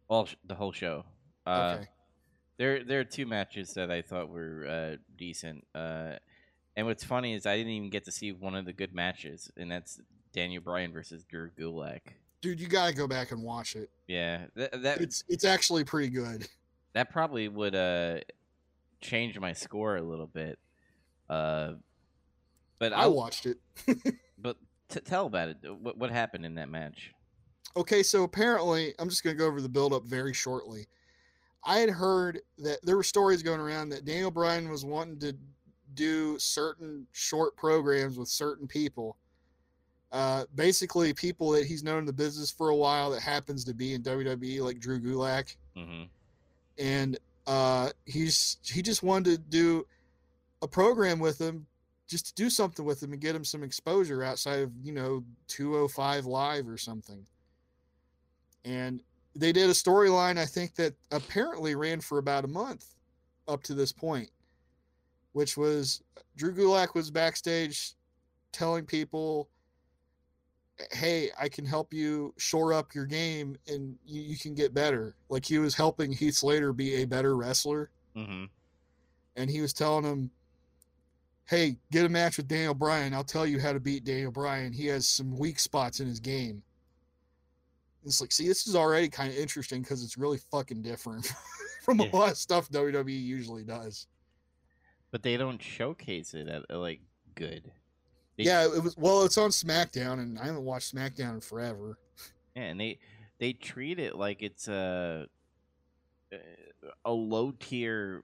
all 0.08 0.26
sh- 0.26 0.36
the 0.46 0.56
whole 0.56 0.72
show. 0.72 1.04
Uh, 1.46 1.76
okay. 1.78 1.88
There, 2.58 2.84
there 2.86 3.00
are 3.02 3.04
two 3.04 3.26
matches 3.26 3.74
that 3.74 3.92
I 3.92 4.02
thought 4.02 4.30
were 4.30 4.66
uh, 4.66 4.96
decent. 5.18 5.68
Uh, 5.76 6.14
and 6.78 6.88
what's 6.88 7.04
funny 7.04 7.34
is 7.34 7.46
I 7.46 7.58
didn't 7.58 7.74
even 7.74 7.90
get 7.90 8.06
to 8.06 8.12
see 8.12 8.32
one 8.32 8.56
of 8.56 8.66
the 8.66 8.72
good 8.72 8.94
matches, 8.94 9.52
and 9.58 9.70
that's 9.70 10.00
Daniel 10.32 10.62
Bryan 10.64 10.94
versus 10.94 11.26
Drew 11.26 11.50
Gulak. 11.60 12.00
Dude, 12.40 12.62
you 12.62 12.68
got 12.68 12.88
to 12.88 12.96
go 12.96 13.08
back 13.08 13.32
and 13.32 13.44
watch 13.44 13.76
it. 13.76 13.90
Yeah, 14.08 14.46
that 14.56 14.84
that, 14.84 15.02
It's 15.02 15.26
it's 15.28 15.44
actually 15.44 15.84
pretty 15.84 16.10
good. 16.10 16.48
that 16.94 17.10
probably 17.10 17.50
would 17.50 17.76
uh 17.76 18.20
change 19.02 19.40
my 19.40 19.54
score 19.54 19.96
a 19.98 20.02
little 20.02 20.28
bit. 20.28 20.60
Uh, 21.30 21.74
but 22.80 22.94
I 22.94 23.04
I 23.04 23.08
watched 23.08 23.46
it. 23.46 23.58
but 24.38 24.58
t- 24.90 25.00
tell 25.02 25.26
about 25.28 25.50
it. 25.50 25.58
What 25.82 25.98
what 25.98 26.12
happened 26.12 26.46
in 26.46 26.56
that 26.56 26.70
match? 26.70 27.12
Okay, 27.78 28.04
so 28.04 28.24
apparently, 28.24 28.94
I'm 29.00 29.10
just 29.10 29.24
going 29.24 29.36
to 29.36 29.38
go 29.40 29.48
over 29.48 29.60
the 29.62 29.68
build 29.70 29.92
up 29.94 30.04
very 30.06 30.34
shortly. 30.34 30.88
I 31.64 31.80
had 31.80 31.90
heard 31.90 32.40
that 32.60 32.78
there 32.84 32.96
were 32.96 33.04
stories 33.04 33.42
going 33.44 33.60
around 33.60 33.90
that 33.90 34.06
Daniel 34.06 34.32
Bryan 34.32 34.70
was 34.70 34.86
wanting 34.86 35.20
to 35.20 35.36
do 35.96 36.38
certain 36.40 37.06
short 37.12 37.56
programs 37.58 38.18
with 38.18 38.28
certain 38.30 38.68
people. 38.68 39.18
Uh, 40.12 40.46
basically, 40.56 41.14
people 41.14 41.50
that 41.52 41.66
he's 41.66 41.84
known 41.84 42.00
in 42.00 42.06
the 42.06 42.14
business 42.14 42.50
for 42.52 42.70
a 42.70 42.76
while 42.76 43.10
that 43.12 43.22
happens 43.22 43.66
to 43.66 43.74
be 43.74 43.94
in 43.94 44.04
WWE, 44.04 44.62
like 44.62 44.80
Drew 44.80 45.00
Gulak, 45.02 45.56
Mm-hmm. 45.76 46.04
and 46.78 47.18
uh, 47.48 47.90
he's 48.06 48.58
he 48.64 48.82
just 48.82 49.04
wanted 49.04 49.32
to 49.32 49.38
do 49.38 49.88
a 50.62 50.68
program 50.68 51.20
with 51.20 51.40
him, 51.40 51.66
just 52.08 52.28
to 52.28 52.34
do 52.36 52.50
something 52.50 52.86
with 52.86 53.02
him 53.02 53.14
and 53.14 53.22
get 53.22 53.36
him 53.36 53.46
some 53.46 53.64
exposure 53.64 54.24
outside 54.24 54.60
of 54.60 54.72
you 54.84 54.92
know 54.92 55.24
205 55.48 56.26
live 56.26 56.68
or 56.68 56.78
something. 56.78 57.26
And 58.64 59.02
they 59.36 59.52
did 59.52 59.70
a 59.70 59.74
storyline 59.74 60.38
I 60.38 60.46
think 60.46 60.76
that 60.76 60.94
apparently 61.12 61.76
ran 61.76 62.02
for 62.02 62.18
about 62.18 62.46
a 62.46 62.48
month 62.50 62.96
up 63.48 63.62
to 63.64 63.74
this 63.74 63.92
point, 63.92 64.30
which 65.34 65.58
was 65.58 66.02
Drew 66.36 66.54
Gulak 66.54 66.96
was 66.96 67.12
backstage 67.12 67.94
telling 68.52 68.86
people 68.86 69.50
hey, 70.92 71.30
I 71.40 71.48
can 71.50 71.66
help 71.66 71.94
you 71.94 72.34
shore 72.38 72.74
up 72.74 72.94
your 72.94 73.06
game 73.06 73.58
and 73.68 73.96
you, 74.06 74.22
you 74.22 74.38
can 74.38 74.54
get 74.54 74.74
better. 74.74 75.16
Like 75.30 75.46
he 75.46 75.58
was 75.58 75.76
helping 75.76 76.12
Heath 76.12 76.36
Slater 76.36 76.74
be 76.74 76.96
a 77.02 77.06
better 77.06 77.36
wrestler. 77.38 77.90
Mm-hmm. 78.16 78.46
And 79.38 79.50
he 79.50 79.62
was 79.62 79.74
telling 79.74 80.04
him, 80.06 80.30
hey, 81.48 81.78
get 81.92 82.06
a 82.06 82.10
match 82.10 82.38
with 82.38 82.48
Daniel 82.48 82.74
Bryan. 82.74 83.14
I'll 83.14 83.24
tell 83.24 83.46
you 83.46 83.60
how 83.60 83.72
to 83.74 83.80
beat 83.80 84.04
Daniel 84.04 84.32
Bryan. 84.32 84.74
He 84.74 84.88
has 84.88 85.08
some 85.08 85.38
weak 85.38 85.60
spots 85.60 86.00
in 86.00 86.08
his 86.08 86.20
game. 86.20 86.62
It's 88.06 88.22
like, 88.22 88.32
see, 88.32 88.48
this 88.48 88.68
is 88.68 88.76
already 88.76 89.10
kind 89.10 89.32
of 89.32 89.38
interesting 89.38 89.82
because 89.82 90.04
it's 90.04 90.18
really 90.18 90.38
fucking 90.52 90.82
different 90.82 91.32
from 91.84 92.00
Yeah. 92.00 92.10
a 92.12 92.16
lot 92.16 92.32
of 92.32 92.38
stuff 92.38 92.70
WWE 92.70 93.22
usually 93.22 93.64
does. 93.64 94.08
But 95.12 95.24
they 95.24 95.38
don't 95.38 95.62
showcase 95.62 96.34
it 96.34 96.48
at 96.48 96.70
like 96.70 97.00
good. 97.36 97.72
They- 98.38 98.44
Yeah, 98.46 98.66
it 98.66 98.84
was 98.84 98.98
well, 98.98 99.24
it's 99.24 99.38
on 99.38 99.50
SmackDown, 99.52 100.20
and 100.20 100.38
I 100.40 100.46
haven't 100.46 100.66
watched 100.66 100.94
SmackDown 100.94 101.36
in 101.36 101.42
forever. 101.42 101.98
Yeah, 102.56 102.64
and 102.64 102.80
they 102.80 103.00
they 103.40 103.54
treat 103.54 104.00
it 104.00 104.16
like 104.16 104.42
it's 104.42 104.68
a 104.68 105.28
a 107.04 107.12
low 107.12 107.52
tier 107.52 108.24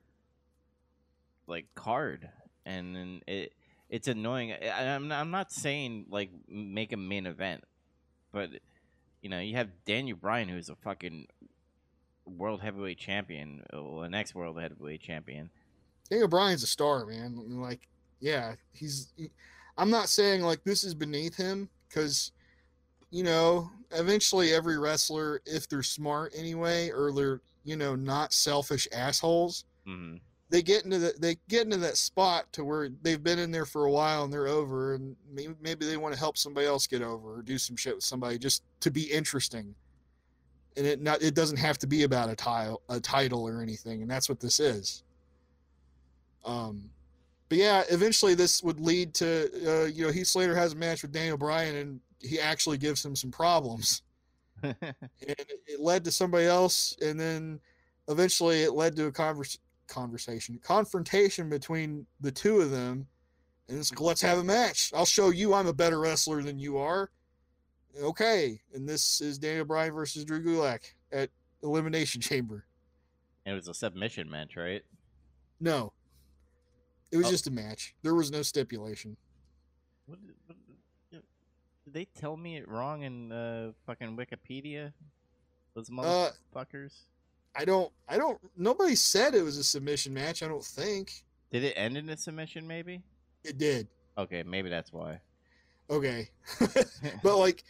like 1.48 1.74
card, 1.76 2.30
and 2.66 2.96
then 2.96 3.22
it 3.28 3.54
it's 3.90 4.08
annoying. 4.08 4.54
I, 4.54 4.96
I'm 4.96 5.12
I'm 5.12 5.32
not 5.32 5.52
saying 5.52 6.06
like 6.10 6.30
make 6.48 6.94
a 6.94 6.98
main 6.98 7.26
event, 7.26 7.64
but 8.32 8.50
you 9.22 9.30
know 9.30 9.40
you 9.40 9.56
have 9.56 9.70
Daniel 9.86 10.18
Bryan 10.18 10.50
who's 10.50 10.70
a 10.70 10.76
fucking 10.76 11.28
world 12.26 12.62
heavyweight 12.62 12.98
champion, 12.98 13.64
well, 13.74 14.04
an 14.04 14.14
ex 14.14 14.34
world 14.36 14.60
heavyweight 14.62 15.02
champion. 15.02 15.50
Daniel 16.10 16.28
Bryan's 16.28 16.64
a 16.64 16.68
star, 16.68 17.06
man. 17.06 17.62
Like, 17.62 17.88
yeah, 18.20 18.56
he's. 18.74 19.12
He, 19.18 19.32
I'm 19.78 19.90
not 19.90 20.10
saying 20.10 20.42
like 20.42 20.64
this 20.64 20.84
is 20.84 20.94
beneath 20.94 21.36
him 21.36 21.70
because, 21.88 22.32
you 23.10 23.24
know, 23.24 23.70
eventually 23.92 24.54
every 24.54 24.78
wrestler, 24.78 25.42
if 25.46 25.68
they're 25.68 25.84
smart 25.84 26.34
anyway, 26.36 26.90
or 26.90 27.12
they're 27.12 27.42
you 27.64 27.76
know 27.76 27.96
not 27.96 28.34
selfish 28.34 28.88
assholes, 28.92 29.66
hmm 29.86 30.18
they 30.52 30.62
get 30.62 30.84
into 30.84 31.00
the, 31.00 31.14
they 31.18 31.38
get 31.48 31.64
into 31.64 31.78
that 31.78 31.96
spot 31.96 32.52
to 32.52 32.66
where 32.66 32.90
they've 33.02 33.24
been 33.24 33.40
in 33.40 33.52
there 33.52 33.66
for 33.66 33.86
a 33.86 33.92
while 33.92 34.26
and 34.26 34.34
they're 34.34 34.50
over, 34.50 34.96
and 34.96 35.16
maybe, 35.32 35.56
maybe 35.62 35.86
they 35.86 35.96
want 35.96 36.14
to 36.14 36.20
help 36.20 36.38
somebody 36.38 36.68
else 36.68 36.86
get 36.86 37.02
over 37.02 37.40
or 37.40 37.42
do 37.42 37.58
some 37.58 37.78
shit 37.78 37.96
with 37.96 38.04
somebody 38.04 38.38
just 38.38 38.62
to 38.82 38.92
be 38.92 39.04
interesting. 39.04 39.74
And 40.76 40.86
it 40.86 41.02
not 41.02 41.22
it 41.22 41.36
doesn't 41.36 41.58
have 41.58 41.78
to 41.80 41.88
be 41.88 42.04
about 42.04 42.30
a 42.30 42.36
title 42.36 42.82
a 42.90 43.00
title 43.00 43.48
or 43.48 43.62
anything, 43.62 44.02
and 44.02 44.12
that's 44.12 44.28
what 44.28 44.42
this 44.42 44.60
is. 44.60 45.04
Um, 46.44 46.90
but 47.52 47.58
yeah, 47.58 47.84
eventually 47.90 48.34
this 48.34 48.64
would 48.64 48.80
lead 48.80 49.14
to 49.16 49.50
uh, 49.68 49.86
you 49.88 50.06
know 50.06 50.12
Heath 50.14 50.28
Slater 50.28 50.56
has 50.56 50.72
a 50.72 50.76
match 50.78 51.02
with 51.02 51.12
Daniel 51.12 51.36
Bryan 51.36 51.76
and 51.76 52.00
he 52.20 52.40
actually 52.40 52.78
gives 52.78 53.04
him 53.04 53.14
some 53.14 53.30
problems, 53.30 54.04
and 54.64 54.78
it, 55.20 55.52
it 55.68 55.82
led 55.82 56.06
to 56.06 56.12
somebody 56.14 56.46
else, 56.46 56.96
and 57.02 57.20
then 57.20 57.60
eventually 58.08 58.62
it 58.62 58.72
led 58.72 58.96
to 58.96 59.08
a 59.08 59.12
convers- 59.12 59.60
conversation 59.88 60.62
confrontation 60.64 61.50
between 61.50 62.06
the 62.22 62.32
two 62.32 62.62
of 62.62 62.72
them, 62.72 63.06
and 63.68 63.78
it's 63.78 63.92
like 63.92 64.00
let's 64.00 64.22
have 64.22 64.38
a 64.38 64.44
match. 64.46 64.90
I'll 64.96 65.04
show 65.04 65.30
you 65.30 65.54
I'm 65.54 65.68
a 65.68 65.74
better 65.74 66.00
wrestler 66.00 66.42
than 66.42 66.58
you 66.58 66.78
are. 66.78 67.12
Okay, 68.02 68.62
and 68.74 68.88
this 68.88 69.20
is 69.20 69.38
Daniel 69.38 69.66
Bryan 69.66 69.94
versus 69.94 70.24
Drew 70.24 70.42
Gulak 70.42 70.94
at 71.12 71.30
Elimination 71.64 72.22
Chamber. 72.22 72.64
it 73.46 73.52
was 73.52 73.68
a 73.68 73.74
submission 73.74 74.30
match, 74.30 74.56
right? 74.56 74.84
No. 75.60 75.92
It 77.12 77.18
was 77.18 77.28
Oh. 77.28 77.32
just 77.32 77.48
a 77.48 77.52
match. 77.52 77.94
There 78.04 78.16
was 78.16 78.32
no 78.32 78.42
stipulation. 78.42 79.18
What, 80.06 80.20
did- 80.26 80.36
what, 80.48 80.58
did 81.12 81.22
did 81.86 81.94
they 81.94 82.06
tell 82.06 82.38
me 82.38 82.58
it 82.58 82.68
wrong 82.68 83.04
in 83.04 83.32
uh, 83.32 83.72
fucking 83.86 84.16
Wikipedia? 84.18 84.94
Those 85.74 85.90
Uh, 85.90 86.32
motherfuckers. 86.56 86.94
I 87.56 87.66
don't 87.66 87.92
I 88.08 88.18
don't 88.18 88.40
nobody 88.56 88.96
said 88.96 89.36
it 89.36 89.42
was 89.44 89.58
a 89.58 89.64
submission 89.64 90.14
match, 90.14 90.42
I 90.42 90.48
don't 90.48 90.64
think. 90.64 91.24
Did 91.52 91.64
it 91.66 91.74
end 91.76 91.98
in 91.98 92.08
a 92.10 92.16
submission? 92.18 92.66
Maybe. 92.66 93.02
It 93.44 93.58
did. 93.58 93.88
Okay, 94.18 94.44
maybe 94.44 94.70
that's 94.70 94.94
why. 94.94 95.20
Okay. 95.90 96.30
but 97.24 97.38
like 97.38 97.64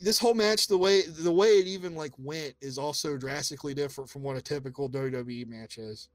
this 0.00 0.18
whole 0.18 0.34
match, 0.34 0.66
the 0.66 0.78
way 0.78 1.02
the 1.02 1.30
way 1.30 1.48
it 1.58 1.66
even 1.68 1.94
like 1.94 2.12
went, 2.18 2.54
is 2.60 2.78
also 2.78 3.16
drastically 3.16 3.74
different 3.74 4.10
from 4.10 4.22
what 4.22 4.36
a 4.36 4.40
typical 4.42 4.88
WWE 4.88 5.46
match 5.46 5.78
is. 5.78 6.08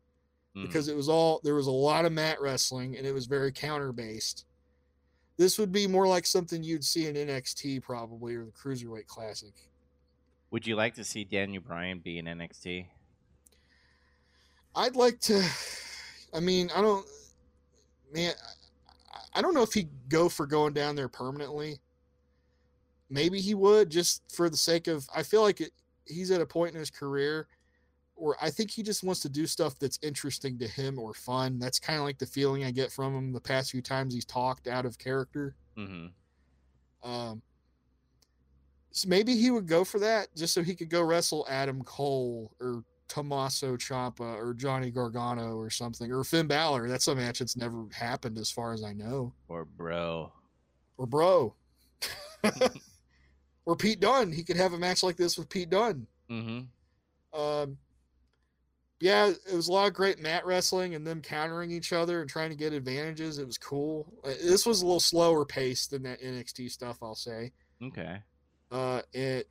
Mm. 0.56 0.61
because 0.64 0.88
it 0.88 0.95
was 0.95 1.10
all 1.10 1.41
there 1.44 1.56
was 1.56 1.68
a 1.68 1.72
lot 1.72 2.06
of 2.06 2.14
mat 2.14 2.40
wrestling 2.40 2.95
and 2.95 3.06
it 3.06 3.14
was 3.14 3.26
very 3.26 3.52
counter 3.52 3.91
based. 3.91 4.45
This 5.38 5.60
would 5.60 5.72
be 5.72 5.86
more 5.86 6.07
like 6.07 6.26
something 6.26 6.64
you'd 6.64 6.86
see 6.86 7.07
in 7.07 7.15
NXT 7.15 7.84
probably 7.84 8.36
or 8.36 8.45
the 8.45 8.52
Cruiserweight 8.52 9.06
Classic. 9.07 9.53
would 10.52 10.65
you 10.65 10.76
like 10.77 10.94
to 10.95 11.03
see 11.03 11.26
Daniel 11.26 11.61
Bryan 11.61 11.99
be 11.99 12.18
in 12.19 12.26
NXT? 12.26 12.86
I'd 14.76 14.95
like 14.95 15.19
to. 15.22 15.44
I 16.34 16.40
mean, 16.40 16.69
I 16.76 16.82
don't. 16.82 17.06
Man, 18.14 18.34
I- 19.34 19.41
don't 19.41 19.53
know 19.53 19.61
if 19.64 19.73
he'd 19.73 19.90
go 20.10 20.30
for 20.30 20.45
going 20.45 20.73
down 20.73 20.95
there 20.95 21.07
permanently. 21.10 21.80
Maybe 23.10 23.40
he 23.40 23.53
would 23.53 23.90
just 23.90 24.23
for 24.34 24.49
the 24.49 24.57
sake 24.57 24.88
of. 24.88 25.07
I 25.15 25.23
feel 25.23 25.41
like 25.41 25.61
it, 25.61 25.72
he's 26.06 26.32
at 26.32 26.41
a 26.41 26.45
point 26.45 26.73
in 26.73 26.80
his 26.80 26.90
career 26.90 27.48
where 28.15 28.35
I 28.41 28.49
think 28.49 28.71
he 28.71 28.83
just 28.83 29.03
wants 29.03 29.21
to 29.21 29.29
do 29.29 29.45
stuff 29.45 29.77
that's 29.77 29.99
interesting 30.01 30.57
to 30.59 30.67
him 30.67 30.97
or 30.97 31.13
fun. 31.13 31.59
That's 31.59 31.79
kind 31.79 31.99
of 31.99 32.05
like 32.05 32.17
the 32.17 32.25
feeling 32.25 32.63
I 32.63 32.71
get 32.71 32.91
from 32.91 33.15
him 33.15 33.33
the 33.33 33.41
past 33.41 33.71
few 33.71 33.81
times 33.81 34.13
he's 34.13 34.25
talked 34.25 34.67
out 34.67 34.85
of 34.85 34.97
character. 34.97 35.55
Mm-hmm. 35.77 37.09
Um, 37.09 37.41
so 38.91 39.09
maybe 39.09 39.35
he 39.35 39.51
would 39.51 39.67
go 39.67 39.83
for 39.83 39.99
that 39.99 40.33
just 40.35 40.53
so 40.53 40.63
he 40.63 40.75
could 40.75 40.89
go 40.89 41.03
wrestle 41.03 41.45
Adam 41.49 41.83
Cole 41.83 42.51
or 42.61 42.83
Tommaso 43.07 43.75
Ciampa 43.75 44.37
or 44.37 44.53
Johnny 44.53 44.89
Gargano 44.89 45.57
or 45.57 45.69
something 45.69 46.11
or 46.11 46.23
Finn 46.23 46.47
Balor. 46.47 46.87
That's 46.87 47.07
a 47.07 47.15
match 47.15 47.39
that's 47.39 47.57
never 47.57 47.85
happened 47.93 48.37
as 48.37 48.49
far 48.49 48.73
as 48.73 48.83
I 48.83 48.93
know. 48.93 49.33
Or 49.49 49.65
bro? 49.65 50.31
Or 50.97 51.05
Bro. 51.05 51.55
or 53.65 53.75
Pete 53.75 53.99
Dunne. 53.99 54.31
He 54.31 54.43
could 54.43 54.57
have 54.57 54.73
a 54.73 54.77
match 54.77 55.03
like 55.03 55.17
this 55.17 55.37
with 55.37 55.49
Pete 55.49 55.69
Dunne. 55.69 56.07
Mm-hmm. 56.29 57.39
Um, 57.39 57.77
yeah, 58.99 59.27
it 59.30 59.53
was 59.55 59.67
a 59.67 59.72
lot 59.72 59.88
of 59.88 59.93
great 59.93 60.19
mat 60.19 60.45
wrestling 60.45 60.95
and 60.95 61.05
them 61.05 61.22
countering 61.22 61.72
each 61.72 61.91
other 61.93 62.22
and 62.22 62.30
trying 62.30 62.49
to 62.49 62.55
get 62.55 62.73
advantages. 62.73 63.38
It 63.39 63.45
was 63.45 63.57
cool. 63.57 64.11
Uh, 64.23 64.30
This 64.43 64.65
was 64.65 64.81
a 64.81 64.85
little 64.85 64.99
slower 64.99 65.45
paced 65.45 65.91
than 65.91 66.03
that 66.03 66.22
NXT 66.22 66.72
stuff, 66.72 66.97
I'll 67.01 67.15
say. 67.15 67.51
Okay. 67.84 68.17
uh, 68.72 69.01
it 69.13 69.49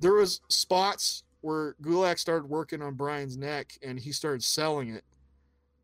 there 0.00 0.14
was 0.14 0.40
spots 0.48 1.22
where 1.42 1.74
Gulak 1.82 2.18
started 2.18 2.48
working 2.48 2.82
on 2.82 2.94
Bryan's 2.94 3.36
neck 3.36 3.72
and 3.82 3.98
he 3.98 4.12
started 4.12 4.42
selling 4.42 4.88
it, 4.90 5.04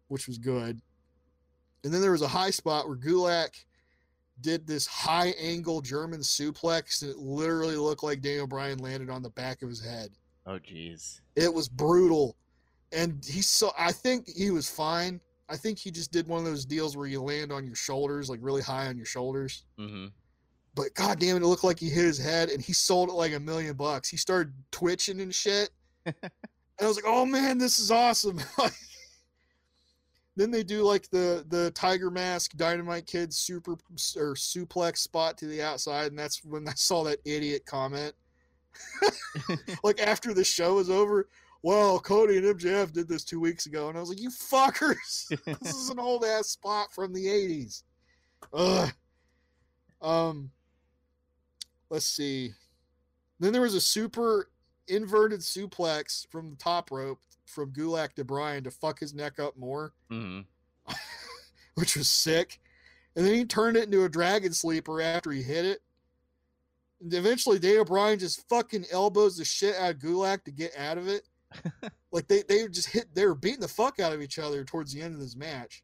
which 0.08 0.26
was 0.26 0.38
good. 0.38 0.80
And 1.84 1.92
then 1.94 2.00
there 2.00 2.12
was 2.12 2.22
a 2.22 2.28
high 2.28 2.50
spot 2.50 2.88
where 2.88 2.96
Gulak 2.96 3.64
did 4.40 4.66
this 4.66 4.86
high 4.86 5.28
angle 5.40 5.80
German 5.80 6.20
suplex 6.20 7.02
and 7.02 7.10
it 7.10 7.18
literally 7.18 7.76
looked 7.76 8.02
like 8.02 8.20
Daniel 8.20 8.46
Bryan 8.46 8.78
landed 8.78 9.08
on 9.10 9.22
the 9.22 9.30
back 9.30 9.62
of 9.62 9.68
his 9.68 9.82
head. 9.84 10.10
Oh, 10.46 10.58
jeez. 10.58 11.20
It 11.36 11.52
was 11.52 11.68
brutal. 11.68 12.36
And 12.96 13.24
he 13.24 13.42
so 13.42 13.70
I 13.78 13.92
think 13.92 14.28
he 14.28 14.50
was 14.50 14.68
fine. 14.68 15.20
I 15.48 15.56
think 15.56 15.78
he 15.78 15.92
just 15.92 16.10
did 16.10 16.26
one 16.26 16.40
of 16.40 16.44
those 16.44 16.64
deals 16.64 16.96
where 16.96 17.06
you 17.06 17.22
land 17.22 17.52
on 17.52 17.64
your 17.64 17.76
shoulders, 17.76 18.28
like 18.28 18.40
really 18.42 18.62
high 18.62 18.88
on 18.88 18.96
your 18.96 19.06
shoulders 19.06 19.64
Mm-hmm. 19.78 20.06
but 20.74 20.92
god 20.94 21.20
damn 21.20 21.36
it, 21.36 21.42
it 21.42 21.46
looked 21.46 21.62
like 21.62 21.78
he 21.78 21.88
hit 21.88 22.04
his 22.04 22.18
head 22.18 22.48
and 22.48 22.60
he 22.60 22.72
sold 22.72 23.08
it 23.10 23.12
like 23.12 23.32
a 23.32 23.38
million 23.40 23.76
bucks. 23.76 24.08
He 24.08 24.16
started 24.16 24.52
twitching 24.72 25.20
and 25.20 25.32
shit. 25.32 25.70
and 26.06 26.16
I 26.80 26.86
was 26.86 26.96
like, 26.96 27.04
oh 27.06 27.24
man, 27.26 27.58
this 27.58 27.78
is 27.78 27.90
awesome. 27.90 28.40
then 30.36 30.50
they 30.50 30.62
do 30.62 30.82
like 30.82 31.08
the 31.10 31.44
the 31.48 31.70
Tiger 31.72 32.10
Mask 32.10 32.52
Dynamite 32.56 33.06
Kid 33.06 33.32
super 33.32 33.72
or 34.16 34.34
suplex 34.34 34.98
spot 34.98 35.38
to 35.38 35.46
the 35.46 35.62
outside, 35.62 36.08
and 36.08 36.18
that's 36.18 36.44
when 36.44 36.68
I 36.68 36.74
saw 36.74 37.04
that 37.04 37.18
idiot 37.24 37.64
comment. 37.66 38.14
like 39.84 40.00
after 40.00 40.34
the 40.34 40.44
show 40.44 40.74
was 40.74 40.90
over, 40.90 41.28
well, 41.66 41.98
Cody 41.98 42.36
and 42.36 42.46
MJF 42.46 42.92
did 42.92 43.08
this 43.08 43.24
two 43.24 43.40
weeks 43.40 43.66
ago, 43.66 43.88
and 43.88 43.98
I 43.98 44.00
was 44.00 44.08
like, 44.08 44.20
you 44.20 44.30
fuckers, 44.30 45.26
this 45.60 45.74
is 45.74 45.90
an 45.90 45.98
old 45.98 46.24
ass 46.24 46.46
spot 46.46 46.92
from 46.94 47.12
the 47.12 47.26
'80s. 47.26 47.82
Ugh. 48.54 48.92
Um, 50.00 50.52
let's 51.90 52.06
see. 52.06 52.52
Then 53.40 53.52
there 53.52 53.62
was 53.62 53.74
a 53.74 53.80
super 53.80 54.48
inverted 54.86 55.40
suplex 55.40 56.28
from 56.30 56.50
the 56.50 56.56
top 56.56 56.92
rope 56.92 57.18
from 57.46 57.72
Gulak 57.72 58.12
to 58.12 58.24
Bryan 58.24 58.62
to 58.62 58.70
fuck 58.70 59.00
his 59.00 59.12
neck 59.12 59.40
up 59.40 59.56
more, 59.56 59.92
mm-hmm. 60.08 60.42
which 61.74 61.96
was 61.96 62.08
sick. 62.08 62.60
And 63.16 63.26
then 63.26 63.34
he 63.34 63.44
turned 63.44 63.76
it 63.76 63.86
into 63.86 64.04
a 64.04 64.08
dragon 64.08 64.52
sleeper 64.52 65.00
after 65.00 65.32
he 65.32 65.42
hit 65.42 65.64
it. 65.64 65.80
And 67.00 67.12
eventually, 67.12 67.58
Daniel 67.58 67.84
Bryan 67.84 68.20
just 68.20 68.48
fucking 68.48 68.84
elbows 68.92 69.36
the 69.36 69.44
shit 69.44 69.74
out 69.74 69.96
of 69.96 69.98
Gulak 69.98 70.44
to 70.44 70.52
get 70.52 70.70
out 70.78 70.96
of 70.96 71.08
it. 71.08 71.24
Like 72.12 72.26
they, 72.28 72.42
they 72.48 72.66
just 72.68 72.88
hit, 72.88 73.14
they 73.14 73.26
were 73.26 73.34
beating 73.34 73.60
the 73.60 73.68
fuck 73.68 74.00
out 74.00 74.12
of 74.12 74.22
each 74.22 74.38
other 74.38 74.64
towards 74.64 74.92
the 74.92 75.02
end 75.02 75.14
of 75.14 75.20
this 75.20 75.36
match. 75.36 75.82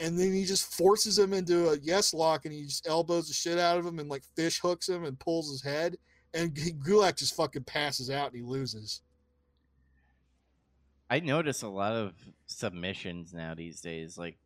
And 0.00 0.18
then 0.18 0.32
he 0.32 0.44
just 0.44 0.74
forces 0.74 1.18
him 1.18 1.34
into 1.34 1.68
a 1.68 1.78
yes 1.78 2.14
lock 2.14 2.46
and 2.46 2.54
he 2.54 2.64
just 2.64 2.88
elbows 2.88 3.28
the 3.28 3.34
shit 3.34 3.58
out 3.58 3.78
of 3.78 3.86
him 3.86 3.98
and 3.98 4.08
like 4.08 4.24
fish 4.34 4.60
hooks 4.60 4.88
him 4.88 5.04
and 5.04 5.18
pulls 5.18 5.50
his 5.50 5.62
head. 5.62 5.96
And 6.34 6.54
Gulak 6.54 7.18
just 7.18 7.36
fucking 7.36 7.64
passes 7.64 8.08
out 8.08 8.28
and 8.28 8.36
he 8.36 8.42
loses. 8.42 9.02
I 11.10 11.20
notice 11.20 11.60
a 11.62 11.68
lot 11.68 11.92
of 11.92 12.14
submissions 12.46 13.34
now 13.34 13.54
these 13.54 13.82
days. 13.82 14.16
Like 14.16 14.38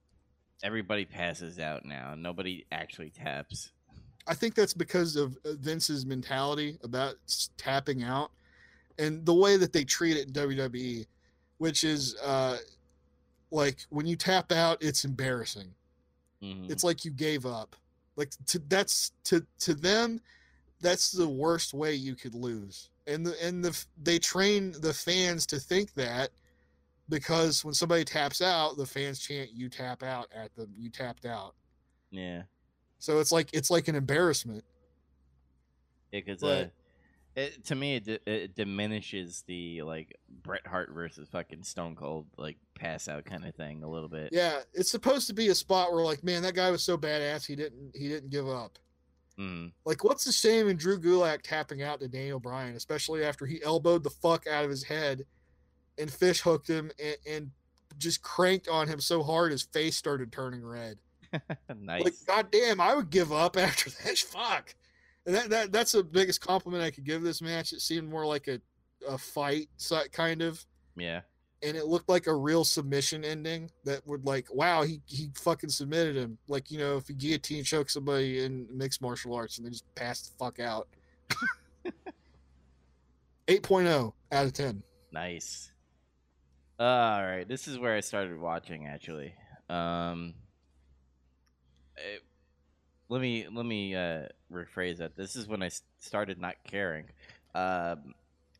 everybody 0.65 1.05
passes 1.05 1.61
out 1.61 1.85
now. 1.85 2.15
Nobody 2.17 2.67
actually 2.73 3.11
taps. 3.11 3.71
I 4.27 4.35
think 4.35 4.57
that's 4.57 4.75
because 4.75 5.15
of 5.15 5.37
uh, 5.45 5.53
Vince's 5.61 6.05
mentality 6.05 6.79
about 6.83 7.15
tapping 7.57 8.03
out 8.03 8.33
and 8.99 9.25
the 9.27 9.35
way 9.35 9.57
that 9.57 9.73
they 9.73 9.85
treat 9.85 10.17
it 10.17 10.27
in 10.29 10.33
WWE, 10.33 11.07
which 11.59 11.85
is 11.85 12.17
uh, 12.25 12.57
like 13.51 13.79
when 13.91 14.07
you 14.07 14.17
tap 14.17 14.53
out, 14.53 14.79
it's 14.83 15.05
embarrassing. 15.05 15.75
Mhm. 16.43 16.71
It's 16.71 16.85
like 16.85 17.05
you 17.05 17.11
gave 17.11 17.47
up. 17.47 17.77
Like 18.17 18.31
to 18.47 18.59
that's 18.69 19.13
to 19.25 19.47
to 19.61 19.75
them, 19.75 20.21
that's 20.81 21.11
the 21.11 21.29
worst 21.29 21.75
way 21.75 21.95
you 21.95 22.15
could 22.15 22.35
lose. 22.35 22.91
And 23.07 23.25
the 23.27 23.37
and 23.45 23.65
the 23.65 23.85
they 24.03 24.19
train 24.19 24.73
the 24.81 24.93
fans 24.93 25.47
to 25.47 25.59
think 25.59 25.93
that 25.95 26.31
because 27.09 27.65
when 27.65 27.73
somebody 27.75 28.05
taps 28.05 28.43
out, 28.43 28.77
the 28.77 28.87
fans 28.87 29.21
chant 29.21 29.51
"You 29.53 29.69
tap 29.69 30.03
out" 30.03 30.29
at 30.35 30.55
them. 30.57 30.73
You 30.77 30.91
tapped 30.91 31.25
out. 31.25 31.55
yeah. 32.11 32.43
So 32.99 33.21
it's 33.21 33.31
like 33.31 33.51
it's 33.53 33.71
like 33.71 33.89
an 33.89 33.95
embarrassment. 33.95 34.65
Yeah, 36.13 36.21
because 36.25 36.43
uh, 36.43 36.69
it, 37.37 37.67
to 37.67 37.75
me, 37.75 37.97
it, 37.97 38.23
it 38.27 38.55
diminishes 38.57 39.45
the 39.47 39.83
like 39.83 40.19
Bret 40.43 40.67
Hart 40.67 40.91
versus 40.93 41.29
fucking 41.29 41.63
Stone 41.65 41.97
Cold 41.97 42.27
like 42.39 42.57
pass 42.75 43.09
out 43.09 43.27
kind 43.27 43.45
of 43.45 43.55
thing 43.55 43.83
a 43.83 43.89
little 43.89 44.09
bit. 44.09 44.31
Yeah, 44.33 44.61
it's 44.73 44.91
supposed 44.91 45.27
to 45.29 45.35
be 45.35 45.49
a 45.49 45.55
spot 45.55 45.93
where 45.93 46.05
like, 46.05 46.25
man, 46.25 46.43
that 46.43 46.55
guy 46.55 46.71
was 46.71 46.83
so 46.83 46.97
badass 46.97 47.47
he 47.47 47.55
didn't 47.55 47.93
he 47.95 48.09
didn't 48.09 48.31
give 48.31 48.49
up. 48.49 48.79
Mm. 49.39 49.73
Like, 49.85 50.03
what's 50.03 50.25
the 50.25 50.33
shame 50.33 50.69
in 50.69 50.79
Drew 50.79 50.99
Gulak 50.99 51.43
tapping 51.43 51.83
out 51.83 52.01
to 52.01 52.09
Daniel 52.09 52.41
Bryan, 52.41 52.75
especially 52.75 53.23
after 53.23 53.45
he 53.45 53.63
elbowed 53.63 54.03
the 54.03 54.11
fuck 54.11 54.47
out 54.47 54.65
of 54.65 54.71
his 54.71 54.85
head 54.85 55.27
and 55.99 56.11
fish 56.11 56.41
hooked 56.41 56.69
him 56.69 56.91
and, 57.03 57.17
and 57.29 57.51
just 57.99 58.23
cranked 58.23 58.69
on 58.69 58.89
him 58.89 58.99
so 59.01 59.23
hard 59.23 59.53
his 59.53 59.63
face 59.63 59.97
started 59.97 60.33
turning 60.33 60.65
red. 60.65 60.97
nice. 61.77 62.05
Like, 62.05 62.15
goddamn, 62.27 62.81
I 62.81 62.95
would 62.95 63.11
give 63.11 63.31
up 63.31 63.57
after 63.59 63.91
that. 63.91 64.17
Fuck. 64.17 64.75
That, 65.27 65.51
that 65.51 65.73
that's 65.73 65.93
the 65.93 66.03
biggest 66.05 66.41
compliment 66.41 66.83
I 66.85 66.91
could 66.91 67.05
give 67.05 67.23
this 67.23 67.43
match. 67.43 67.73
It 67.73 67.81
seemed 67.81 68.09
more 68.09 68.25
like 68.25 68.47
a, 68.49 68.61
a 69.09 69.19
fight 69.19 69.69
kind 70.13 70.41
of. 70.41 70.65
yeah. 70.97 71.21
and 71.63 71.77
it 71.77 71.87
looked 71.87 72.09
like 72.09 72.27
a 72.29 72.35
real 72.35 72.65
submission 72.65 73.25
ending 73.25 73.71
that 73.85 74.07
would 74.07 74.25
like 74.25 74.47
wow 74.55 74.83
he 74.83 75.01
he 75.07 75.31
fucking 75.35 75.71
submitted 75.71 76.15
him 76.17 76.37
like 76.49 76.71
you 76.71 76.79
know 76.79 76.97
if 76.97 77.09
you 77.09 77.15
guillotine 77.15 77.65
choke 77.65 77.89
somebody 77.91 78.45
in 78.45 78.67
mixed 78.73 79.01
martial 79.03 79.35
arts 79.35 79.57
and 79.59 79.67
they 79.67 79.71
just 79.71 79.85
pass 79.95 80.21
the 80.23 80.37
fuck 80.39 80.61
out 80.61 80.87
8.0 83.49 84.13
out 84.33 84.47
of 84.47 84.53
10 84.53 84.83
Nice. 85.13 85.71
all 86.79 86.87
right, 87.25 87.47
this 87.49 87.67
is 87.69 87.79
where 87.79 87.97
I 87.97 88.01
started 88.01 88.39
watching 88.39 88.87
actually. 88.87 89.35
Um, 89.71 90.35
it- 91.97 92.23
let 93.09 93.21
me 93.21 93.47
let 93.53 93.67
me 93.67 93.95
uh, 93.95 94.27
rephrase 94.53 94.99
that. 94.99 95.17
This 95.17 95.37
is 95.37 95.47
when 95.47 95.63
I 95.63 95.71
started 95.99 96.41
not 96.41 96.55
caring. 96.65 97.07
Um, 97.55 98.15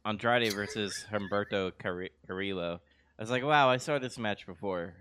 Andrade 0.05 0.53
versus 0.53 1.05
Humberto 1.13 1.73
Carri- 1.73 2.11
Carrillo. 2.27 2.81
I 3.19 3.23
was 3.23 3.31
like, 3.31 3.43
wow, 3.45 3.69
I 3.69 3.77
saw 3.79 3.99
this 3.99 4.19
match 4.19 4.47
before. 4.47 4.95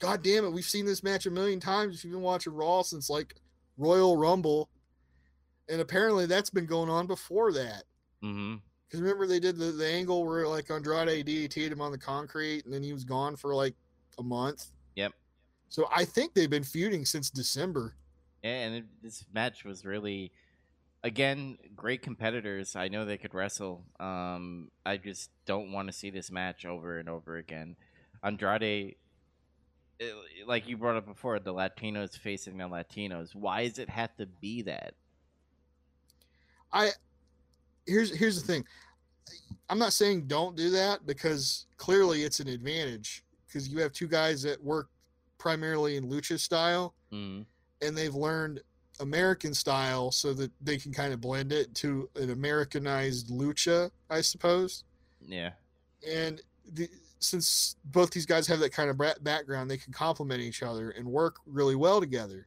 god 0.00 0.22
damn 0.22 0.44
it 0.44 0.50
we've 0.50 0.64
seen 0.64 0.84
this 0.86 1.02
match 1.02 1.26
a 1.26 1.30
million 1.30 1.58
times 1.60 1.96
if 1.96 2.04
you've 2.04 2.12
been 2.12 2.22
watching 2.22 2.52
raw 2.52 2.82
since 2.82 3.08
like 3.10 3.34
royal 3.78 4.16
rumble 4.16 4.68
and 5.68 5.80
apparently 5.80 6.26
that's 6.26 6.50
been 6.50 6.66
going 6.66 6.88
on 6.90 7.06
before 7.06 7.52
that 7.52 7.84
Mm-hmm. 8.24 8.56
because 8.86 9.00
remember 9.00 9.26
they 9.28 9.38
did 9.40 9.56
the, 9.56 9.66
the 9.66 9.86
angle 9.86 10.24
where 10.26 10.46
like 10.48 10.70
andrade 10.70 11.24
DDT'd 11.26 11.72
him 11.72 11.80
on 11.80 11.92
the 11.92 11.98
concrete 11.98 12.64
and 12.64 12.72
then 12.74 12.82
he 12.82 12.92
was 12.92 13.04
gone 13.04 13.34
for 13.36 13.54
like 13.54 13.74
a 14.18 14.22
month 14.22 14.72
Yep. 14.96 15.12
so 15.68 15.88
i 15.94 16.04
think 16.04 16.34
they've 16.34 16.50
been 16.50 16.64
feuding 16.64 17.04
since 17.04 17.30
december 17.30 17.94
And 18.48 18.74
it, 18.76 18.84
this 19.02 19.24
match 19.32 19.64
was 19.64 19.84
really 19.84 20.32
again, 21.04 21.56
great 21.76 22.02
competitors. 22.02 22.74
I 22.74 22.88
know 22.88 23.04
they 23.04 23.18
could 23.18 23.32
wrestle. 23.34 23.84
Um, 24.00 24.70
I 24.84 24.96
just 24.96 25.30
don't 25.46 25.70
want 25.72 25.88
to 25.88 25.92
see 25.92 26.10
this 26.10 26.30
match 26.30 26.64
over 26.66 26.98
and 26.98 27.08
over 27.08 27.36
again. 27.36 27.76
Andrade, 28.24 28.96
it- 30.00 30.14
like 30.46 30.68
you 30.68 30.76
brought 30.76 30.96
up 30.96 31.06
before, 31.06 31.38
the 31.38 31.54
Latinos 31.54 32.18
facing 32.18 32.56
the 32.58 32.64
Latinos. 32.64 33.34
Why 33.34 33.66
does 33.68 33.78
it 33.78 33.88
have 33.90 34.16
to 34.16 34.26
be 34.26 34.62
that? 34.62 34.94
I 36.72 36.90
here's 37.86 38.14
here's 38.14 38.40
the 38.40 38.46
thing. 38.46 38.64
I'm 39.68 39.78
not 39.78 39.92
saying 39.92 40.26
don't 40.26 40.56
do 40.56 40.70
that 40.70 41.06
because 41.06 41.66
clearly 41.76 42.22
it's 42.24 42.40
an 42.40 42.48
advantage 42.48 43.24
because 43.46 43.68
you 43.68 43.78
have 43.80 43.92
two 43.92 44.08
guys 44.08 44.42
that 44.42 44.62
work 44.62 44.88
primarily 45.38 45.96
in 45.96 46.08
lucha 46.08 46.38
style 46.38 46.94
Mm, 47.12 47.46
and 47.82 47.96
they've 47.96 48.14
learned 48.14 48.60
American 49.00 49.54
style 49.54 50.10
so 50.10 50.32
that 50.34 50.50
they 50.60 50.76
can 50.76 50.92
kind 50.92 51.12
of 51.12 51.20
blend 51.20 51.52
it 51.52 51.74
to 51.76 52.08
an 52.16 52.30
Americanized 52.30 53.28
lucha, 53.28 53.90
I 54.10 54.20
suppose. 54.20 54.84
yeah, 55.26 55.50
And 56.08 56.42
the, 56.72 56.88
since 57.20 57.76
both 57.86 58.10
these 58.10 58.26
guys 58.26 58.46
have 58.46 58.60
that 58.60 58.72
kind 58.72 58.90
of 58.90 58.98
background, 59.22 59.70
they 59.70 59.76
can 59.76 59.92
complement 59.92 60.40
each 60.40 60.62
other 60.62 60.90
and 60.90 61.06
work 61.06 61.36
really 61.46 61.74
well 61.76 62.00
together. 62.00 62.46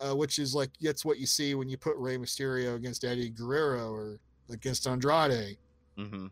Uh, 0.00 0.16
which 0.16 0.38
is 0.38 0.54
like 0.54 0.70
that's 0.80 1.04
what 1.04 1.18
you 1.18 1.26
see 1.26 1.54
when 1.54 1.68
you 1.68 1.76
put 1.76 1.94
Rey 1.98 2.16
Mysterio 2.16 2.74
against 2.74 3.04
Eddie 3.04 3.28
Guerrero 3.28 3.92
or 3.92 4.18
against 4.48 4.86
Andrade. 4.86 5.58
Mm-hmm. 5.98 6.28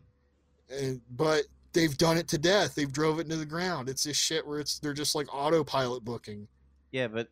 And, 0.71 1.01
but 1.11 1.43
they've 1.73 1.95
done 1.95 2.17
it 2.17 2.27
to 2.29 2.39
death. 2.39 2.73
They've 2.73 2.91
drove 2.91 3.19
it 3.19 3.25
into 3.25 3.35
the 3.35 3.45
ground. 3.45 3.87
It's 3.87 4.03
this 4.03 4.17
shit 4.17 4.47
where 4.47 4.59
it's 4.59 4.79
they're 4.79 4.93
just 4.93 5.13
like 5.13 5.27
autopilot 5.31 6.03
booking. 6.03 6.47
yeah. 6.91 7.07
But 7.07 7.27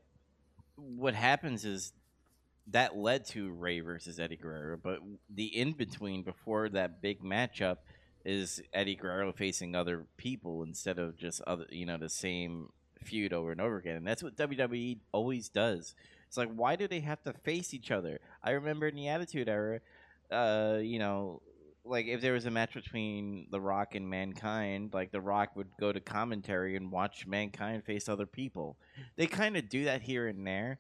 what 0.78 1.16
happens 1.16 1.66
is 1.66 1.94
that 2.68 2.98
led 2.98 3.26
to 3.26 3.52
Rey 3.52 3.80
versus 3.80 4.20
Eddie 4.20 4.38
Guerrero. 4.38 4.78
But 4.82 5.00
the 5.30 5.46
in 5.46 5.74
between 5.74 6.24
before 6.24 6.70
that 6.70 7.02
big 7.02 7.22
matchup 7.22 7.78
is 8.26 8.62
Eddie 8.74 8.96
Guerrero 8.96 9.32
facing 9.32 9.76
other 9.76 10.06
people 10.18 10.64
instead 10.64 11.00
of 11.00 11.18
just 11.18 11.42
other, 11.48 11.66
you 11.70 11.86
know, 11.86 11.98
the 11.98 12.10
same 12.10 12.70
feud 13.04 13.34
over 13.34 13.52
and 13.52 13.62
over 13.62 13.78
again. 13.78 13.96
And 13.96 14.08
that's 14.08 14.22
what 14.22 14.36
WWE 14.36 15.00
always 15.12 15.50
does. 15.50 15.96
It's 16.28 16.38
like, 16.38 16.54
why 16.54 16.76
do 16.76 16.88
they 16.88 17.00
have 17.00 17.24
to 17.24 17.34
face 17.34 17.74
each 17.74 17.90
other? 17.90 18.20
I 18.44 18.52
remember 18.52 18.88
in 18.88 18.96
the 18.96 19.08
Attitude 19.08 19.48
Era, 19.48 19.80
uh, 20.30 20.80
you 20.82 21.00
know, 21.00 21.42
like 21.88 22.08
if 22.08 22.22
there 22.22 22.34
was 22.34 22.46
a 22.46 22.52
match 22.52 22.74
between 22.74 23.48
The 23.52 23.60
Rock 23.62 23.96
and 23.96 24.10
Mankind, 24.10 24.92
like 24.94 25.12
The 25.12 25.22
Rock 25.22 25.56
would 25.56 25.70
go 25.80 25.92
to 25.92 26.00
commentary 26.00 26.76
and 26.76 26.92
watch 26.92 27.26
Mankind 27.28 27.84
face 27.84 28.10
other 28.10 28.26
people. 28.26 28.78
They 29.16 29.28
kind 29.28 29.58
of 29.58 29.70
do 29.70 29.86
that 29.86 30.02
here 30.02 30.28
and 30.28 30.46
there, 30.46 30.80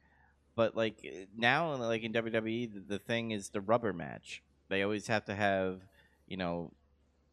but 0.55 0.75
like 0.75 1.05
now, 1.38 1.75
like 1.75 2.03
in 2.03 2.11
WWE, 2.13 2.67
the, 2.67 2.79
the 2.79 2.99
thing 2.99 3.31
is 3.31 3.49
the 3.49 3.61
rubber 3.61 3.93
match. 3.93 4.43
They 4.69 4.84
always 4.84 5.07
have 5.07 5.25
to 5.25 5.35
have, 5.35 5.81
you 6.27 6.38
know, 6.38 6.71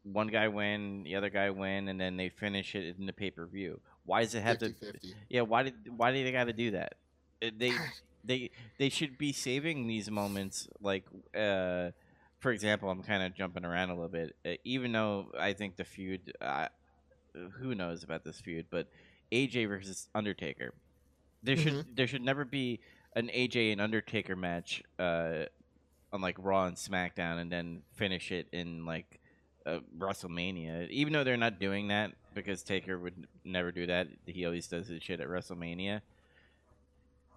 one 0.03 0.27
guy 0.27 0.47
win, 0.47 1.03
the 1.03 1.15
other 1.15 1.29
guy 1.29 1.49
win, 1.49 1.87
and 1.87 1.99
then 1.99 2.17
they 2.17 2.29
finish 2.29 2.75
it 2.75 2.95
in 2.97 3.05
the 3.05 3.13
pay 3.13 3.31
per 3.31 3.45
view. 3.45 3.79
Why 4.05 4.21
does 4.21 4.35
it 4.35 4.41
have 4.43 4.59
50 4.59 4.73
to? 4.73 4.73
50. 4.73 5.15
Yeah, 5.29 5.41
why 5.41 5.63
did 5.63 5.73
why 5.95 6.11
do 6.11 6.23
they 6.23 6.31
got 6.31 6.45
to 6.45 6.53
do 6.53 6.71
that? 6.71 6.95
Uh, 7.43 7.49
They 7.57 7.71
they 8.23 8.51
they 8.77 8.89
should 8.89 9.17
be 9.17 9.31
saving 9.33 9.87
these 9.87 10.09
moments 10.09 10.67
like 10.81 11.05
uh 11.35 11.91
for 12.45 12.51
example 12.51 12.89
i'm 12.89 13.01
kind 13.01 13.23
of 13.23 13.33
jumping 13.33 13.65
around 13.65 13.89
a 13.89 13.93
little 13.93 14.07
bit 14.07 14.35
uh, 14.45 14.51
even 14.63 14.91
though 14.91 15.25
i 15.39 15.51
think 15.53 15.75
the 15.75 15.83
feud 15.83 16.31
uh, 16.41 16.67
who 17.59 17.73
knows 17.73 18.03
about 18.03 18.23
this 18.23 18.39
feud 18.39 18.67
but 18.69 18.87
aj 19.31 19.67
versus 19.67 20.07
undertaker. 20.13 20.73
There 21.43 21.57
should 21.57 21.95
there 21.95 22.07
should 22.07 22.23
never 22.23 22.45
be 22.45 22.79
an 23.15 23.29
aj 23.33 23.71
and 23.71 23.81
undertaker 23.81 24.35
match 24.35 24.83
uh 24.99 25.45
on 26.13 26.21
like 26.21 26.35
raw 26.39 26.65
and 26.65 26.77
smackdown 26.77 27.39
and 27.39 27.51
then 27.51 27.81
finish 27.95 28.31
it 28.31 28.47
in 28.51 28.85
like 28.85 29.19
uh, 29.65 29.79
wrestlemania. 29.97 30.89
Even 30.89 31.13
though 31.13 31.23
they're 31.23 31.37
not 31.37 31.59
doing 31.59 31.89
that 31.89 32.11
because 32.33 32.63
taker 32.63 32.97
would 32.97 33.27
never 33.43 33.71
do 33.71 33.87
that 33.87 34.07
he 34.25 34.45
always 34.45 34.67
does 34.67 34.87
his 34.87 35.03
shit 35.03 35.19
at 35.19 35.27
wrestlemania. 35.27 36.01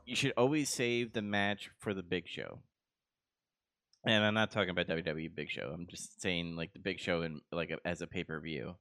You 0.06 0.16
should 0.16 0.32
always 0.36 0.70
save 0.70 1.12
the 1.12 1.22
match 1.22 1.70
for 1.78 1.92
the 1.92 2.02
big 2.02 2.26
show. 2.26 2.60
And 4.08 4.24
I'm 4.24 4.32
not 4.32 4.50
talking 4.50 4.70
about 4.70 4.86
WWE 4.88 5.34
Big 5.34 5.50
Show. 5.50 5.70
I'm 5.74 5.86
just 5.86 6.20
saying 6.22 6.56
like 6.56 6.72
the 6.72 6.78
Big 6.78 6.98
Show 6.98 7.20
and 7.22 7.42
like 7.52 7.70
a, 7.70 7.78
as 7.86 8.00
a 8.00 8.06
pay 8.06 8.24
per 8.24 8.40
view, 8.40 8.76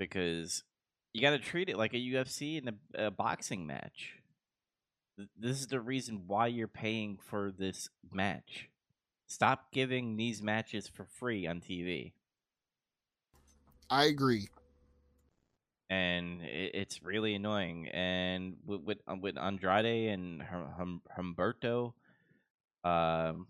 because 0.00 0.64
you 1.12 1.20
got 1.22 1.30
to 1.30 1.38
treat 1.38 1.68
it 1.68 1.76
like 1.76 1.94
a 1.94 1.98
UFC 1.98 2.58
and 2.58 2.76
a, 2.96 3.06
a 3.06 3.10
boxing 3.10 3.66
match. 3.66 4.14
Th- 5.16 5.28
This 5.38 5.60
is 5.60 5.68
the 5.68 5.80
reason 5.80 6.24
why 6.26 6.48
you're 6.48 6.66
paying 6.66 7.18
for 7.22 7.52
this 7.56 7.88
match. 8.12 8.68
Stop 9.28 9.70
giving 9.70 10.16
these 10.16 10.42
matches 10.42 10.88
for 10.88 11.04
free 11.04 11.46
on 11.46 11.60
TV. 11.60 12.12
I 13.88 14.06
agree. 14.06 14.48
and 15.88 16.42
it, 16.42 16.72
it's 16.74 17.00
really 17.04 17.34
annoying. 17.36 17.86
And 17.88 18.56
with 18.66 18.80
with, 18.80 18.98
uh, 19.06 19.14
with 19.20 19.38
Andrade 19.38 20.08
and 20.10 20.42
Hum- 20.42 20.72
Hum- 20.76 21.02
Humberto, 21.16 21.92
um, 22.82 23.46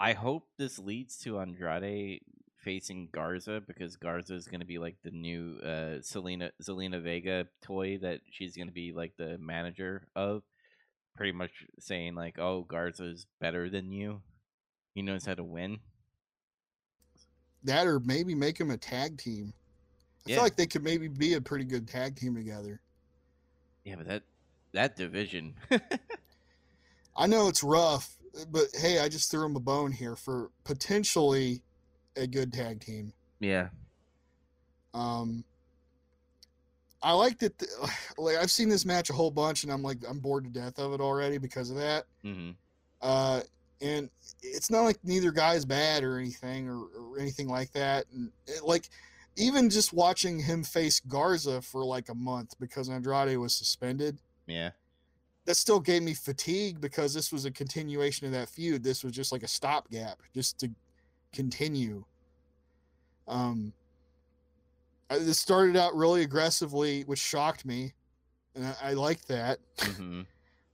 I 0.00 0.14
hope 0.14 0.48
this 0.56 0.78
leads 0.78 1.18
to 1.18 1.38
Andrade 1.38 2.22
facing 2.64 3.08
Garza 3.12 3.60
because 3.66 3.96
Garza 3.96 4.34
is 4.34 4.46
going 4.46 4.60
to 4.60 4.66
be 4.66 4.78
like 4.78 4.96
the 5.04 5.10
new 5.10 5.58
uh, 5.58 6.00
Selena 6.00 6.52
Zelina 6.62 7.02
Vega 7.02 7.46
toy 7.62 7.98
that 7.98 8.20
she's 8.30 8.56
going 8.56 8.68
to 8.68 8.72
be 8.72 8.92
like 8.92 9.12
the 9.18 9.36
manager 9.38 10.08
of. 10.16 10.42
Pretty 11.16 11.32
much 11.32 11.50
saying 11.78 12.14
like, 12.14 12.38
"Oh, 12.38 12.62
Garza's 12.62 13.26
better 13.40 13.68
than 13.68 13.92
you. 13.92 14.22
He 14.94 15.02
knows 15.02 15.26
how 15.26 15.34
to 15.34 15.44
win." 15.44 15.80
That 17.64 17.86
or 17.86 18.00
maybe 18.00 18.34
make 18.34 18.58
him 18.58 18.70
a 18.70 18.78
tag 18.78 19.18
team. 19.18 19.52
I 20.24 20.30
Yeah. 20.30 20.36
feel 20.36 20.44
like 20.44 20.56
they 20.56 20.66
could 20.66 20.82
maybe 20.82 21.08
be 21.08 21.34
a 21.34 21.40
pretty 21.42 21.64
good 21.66 21.86
tag 21.88 22.16
team 22.16 22.34
together. 22.34 22.80
Yeah, 23.84 23.96
but 23.96 24.06
that 24.06 24.22
that 24.72 24.96
division. 24.96 25.56
I 27.16 27.26
know 27.26 27.48
it's 27.48 27.62
rough, 27.62 28.16
but 28.50 28.64
hey, 28.74 28.98
I 29.00 29.08
just 29.08 29.30
threw 29.30 29.44
him 29.44 29.56
a 29.56 29.60
bone 29.60 29.92
here 29.92 30.16
for 30.16 30.50
potentially 30.64 31.62
a 32.16 32.26
good 32.26 32.52
tag 32.52 32.80
team. 32.80 33.12
yeah. 33.40 33.68
Um, 34.94 35.44
I 37.02 37.12
like 37.12 37.38
that. 37.38 37.56
The, 37.58 37.66
like 38.18 38.36
I've 38.36 38.50
seen 38.50 38.68
this 38.68 38.84
match 38.84 39.10
a 39.10 39.12
whole 39.12 39.30
bunch, 39.30 39.62
and 39.64 39.72
I'm 39.72 39.82
like 39.82 39.98
I'm 40.08 40.18
bored 40.18 40.44
to 40.44 40.50
death 40.50 40.78
of 40.78 40.92
it 40.92 41.00
already 41.00 41.38
because 41.38 41.70
of 41.70 41.76
that. 41.76 42.04
hmm 42.22 42.50
Uh, 43.00 43.40
and 43.82 44.10
it's 44.42 44.70
not 44.70 44.82
like 44.82 44.98
neither 45.02 45.30
guy's 45.30 45.64
bad 45.64 46.04
or 46.04 46.18
anything 46.18 46.68
or, 46.68 46.82
or 46.98 47.18
anything 47.18 47.48
like 47.48 47.72
that. 47.72 48.04
And 48.12 48.30
it, 48.46 48.62
like 48.62 48.90
even 49.36 49.70
just 49.70 49.94
watching 49.94 50.38
him 50.40 50.62
face 50.64 51.00
Garza 51.00 51.62
for 51.62 51.82
like 51.84 52.10
a 52.10 52.14
month 52.14 52.52
because 52.60 52.90
Andrade 52.90 53.38
was 53.38 53.54
suspended, 53.56 54.18
Yeah. 54.46 54.70
That 55.46 55.56
still 55.56 55.80
gave 55.80 56.02
me 56.02 56.14
fatigue 56.14 56.80
because 56.80 57.14
this 57.14 57.32
was 57.32 57.44
a 57.44 57.50
continuation 57.50 58.26
of 58.26 58.32
that 58.32 58.48
feud. 58.48 58.82
This 58.82 59.02
was 59.02 59.12
just 59.12 59.32
like 59.32 59.42
a 59.42 59.48
stopgap, 59.48 60.18
just 60.34 60.58
to 60.60 60.70
continue. 61.32 62.04
Um, 63.26 63.72
I, 65.08 65.18
this 65.18 65.38
started 65.38 65.76
out 65.76 65.94
really 65.94 66.22
aggressively, 66.22 67.02
which 67.02 67.18
shocked 67.18 67.64
me, 67.64 67.92
and 68.54 68.66
I, 68.66 68.90
I 68.90 68.92
liked 68.92 69.28
that. 69.28 69.58
hmm 69.80 70.22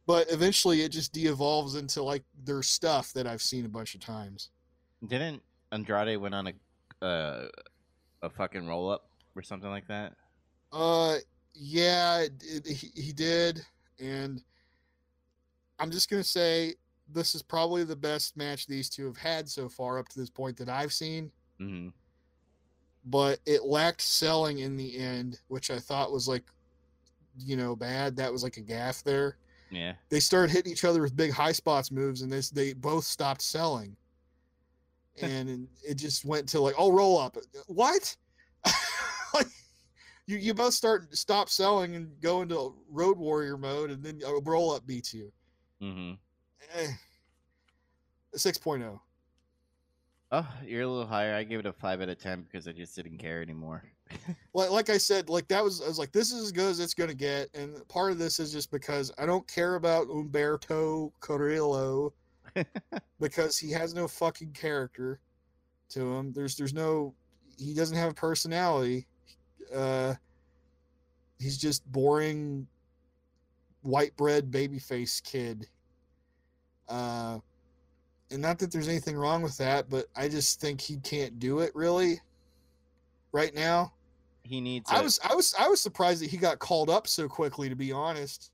But 0.07 0.31
eventually, 0.31 0.83
it 0.83 0.91
just 0.91 1.13
de-evolves 1.13 1.75
into 1.75 2.03
like 2.03 2.23
their 2.45 2.63
stuff 2.63 3.13
that 3.15 3.27
I've 3.27 3.43
seen 3.43 3.65
a 3.65 3.69
bunch 3.69 3.95
of 3.95 4.01
times. 4.01 4.51
Didn't 5.07 5.43
Andrade 5.73 6.17
went 6.19 6.35
on 6.35 6.49
a 6.49 7.05
uh, 7.05 7.49
a 8.23 8.31
fucking 8.31 8.67
roll 8.67 8.91
up 8.91 9.09
or 9.35 9.43
something 9.43 9.69
like 9.71 9.87
that? 9.89 10.15
Uh, 10.73 11.17
yeah, 11.55 12.21
it, 12.21 12.33
it, 12.43 12.67
he, 12.67 12.91
he 13.01 13.13
did, 13.13 13.65
and 13.99 14.43
I'm 15.79 15.91
just 15.91 16.11
gonna 16.11 16.25
say 16.25 16.75
this 17.13 17.35
is 17.35 17.43
probably 17.43 17.85
the 17.85 17.97
best 17.97 18.37
match 18.37 18.67
these 18.67 18.89
two 18.89 19.07
have 19.07 19.17
had 19.17 19.49
so 19.49 19.69
far 19.69 19.99
up 19.99 20.09
to 20.09 20.19
this 20.19 20.31
point 20.31 20.57
that 20.57 20.69
I've 20.69 20.93
seen. 20.93 21.31
hmm 21.59 21.89
But 23.05 23.39
it 23.47 23.65
lacked 23.65 24.03
selling 24.03 24.59
in 24.59 24.77
the 24.77 24.99
end, 24.99 25.41
which 25.49 25.71
I 25.71 25.79
thought 25.79 26.13
was 26.13 26.27
like, 26.29 26.45
you 27.39 27.57
know, 27.57 27.77
bad. 27.77 28.17
That 28.17 28.33
was 28.33 28.43
like 28.43 28.57
a 28.57 28.63
gaffe 28.63 29.03
there. 29.03 29.37
Yeah. 29.71 29.95
They 30.09 30.21
started 30.21 30.51
hitting 30.51 30.73
each 30.73 30.85
other 30.85 31.03
with 31.03 31.17
big 31.17 31.33
high 31.33 31.53
spots 31.53 31.91
moves, 31.91 32.23
and 32.23 32.33
this 32.33 32.51
they 32.51 32.73
both 32.73 33.05
stopped 33.05 33.43
selling. 33.43 33.97
And 35.23 35.67
it 35.83 35.95
just 35.95 36.27
went 36.27 36.47
to 36.51 36.61
like, 36.61 36.75
oh, 36.77 36.93
roll 36.93 37.19
up. 37.19 37.39
What? 37.69 38.15
like, 39.35 39.47
you 40.27 40.37
you 40.37 40.53
both 40.53 40.75
start 40.75 41.17
stop 41.17 41.49
selling 41.49 41.97
and 41.97 42.21
go 42.21 42.43
into 42.43 42.75
road 42.91 43.17
warrior 43.17 43.57
mode, 43.57 43.91
and 43.91 44.03
then 44.05 44.21
a 44.27 44.41
roll 44.43 44.73
up 44.73 44.87
beats 44.87 45.15
you. 45.15 45.33
Hmm 45.81 46.13
Eh. 46.75 46.89
6.0. 48.35 49.01
Oh, 50.33 50.49
you're 50.65 50.83
a 50.83 50.89
little 50.89 51.07
higher. 51.07 51.35
I 51.35 51.45
gave 51.45 51.61
it 51.61 51.67
a 51.67 51.73
five 51.73 52.01
out 52.03 52.09
of 52.09 52.19
ten 52.19 52.43
because 52.43 52.67
I 52.67 52.73
just 52.73 52.97
didn't 52.97 53.19
care 53.19 53.43
anymore. 53.43 53.85
Like, 54.55 54.71
like 54.71 54.91
I 54.91 54.97
said, 54.99 55.29
like 55.29 55.49
that 55.49 55.63
was 55.63 55.83
I 55.83 55.89
was 55.89 55.99
like, 55.99 56.13
this 56.13 56.33
is 56.33 56.45
as 56.45 56.53
good 56.53 56.71
as 56.71 56.81
it's 56.81 56.95
gonna 56.95 57.13
get, 57.15 57.49
and 57.55 57.87
part 57.89 58.13
of 58.13 58.19
this 58.19 58.39
is 58.41 58.51
just 58.53 58.71
because 58.71 59.13
I 59.19 59.27
don't 59.27 59.47
care 59.49 59.75
about 59.75 60.07
Humberto 60.09 61.13
Carrillo 61.21 62.15
because 63.21 63.59
he 63.59 63.71
has 63.73 63.95
no 63.95 64.09
fucking 64.09 64.53
character 64.53 65.21
to 65.91 66.15
him. 66.15 66.33
There's 66.33 66.57
there's 66.57 66.73
no 66.73 67.15
he 67.59 67.75
doesn't 67.75 67.97
have 67.97 68.13
a 68.13 68.15
personality. 68.15 69.07
Uh 69.75 70.15
he's 71.39 71.59
just 71.59 71.85
boring 71.93 72.67
white 73.87 74.17
bread 74.17 74.51
babyface 74.51 75.23
kid. 75.23 75.67
Uh 76.89 77.39
and 78.31 78.43
not 78.43 78.59
that 78.59 78.73
there's 78.73 78.89
anything 78.89 79.17
wrong 79.17 79.41
with 79.43 79.57
that, 79.59 79.89
but 79.89 80.07
I 80.17 80.29
just 80.29 80.61
think 80.61 80.81
he 80.81 80.97
can't 80.97 81.39
do 81.39 81.61
it 81.61 81.75
really 81.75 82.21
right 83.33 83.55
now. 83.55 83.93
he 84.43 84.61
needs. 84.61 84.91
I 84.91 85.01
was 85.01 85.21
I 85.29 85.35
was 85.35 85.55
I 85.59 85.69
was 85.69 85.81
surprised 85.81 86.23
that 86.23 86.31
he 86.31 86.37
got 86.37 86.59
called 86.59 86.91
up 86.91 87.07
so 87.07 87.29
quickly 87.29 87.69
to 87.69 87.77
be 87.77 87.93
honest. 87.93 88.51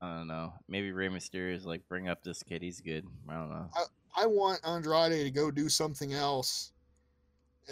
I 0.00 0.16
don't 0.18 0.28
know. 0.28 0.52
Maybe 0.68 0.92
Rey 0.92 1.08
Mysterio 1.08 1.54
is 1.56 1.64
like, 1.66 1.82
bring 1.88 2.08
up 2.08 2.22
this 2.22 2.42
kid. 2.44 2.62
He's 2.62 2.80
good. 2.80 3.04
I 3.28 3.34
don't 3.34 3.50
know. 3.50 3.68
I 4.16 4.26
want 4.26 4.60
Andrade 4.64 5.24
to 5.24 5.30
go 5.30 5.50
do 5.50 5.68
something 5.68 6.12
else 6.12 6.70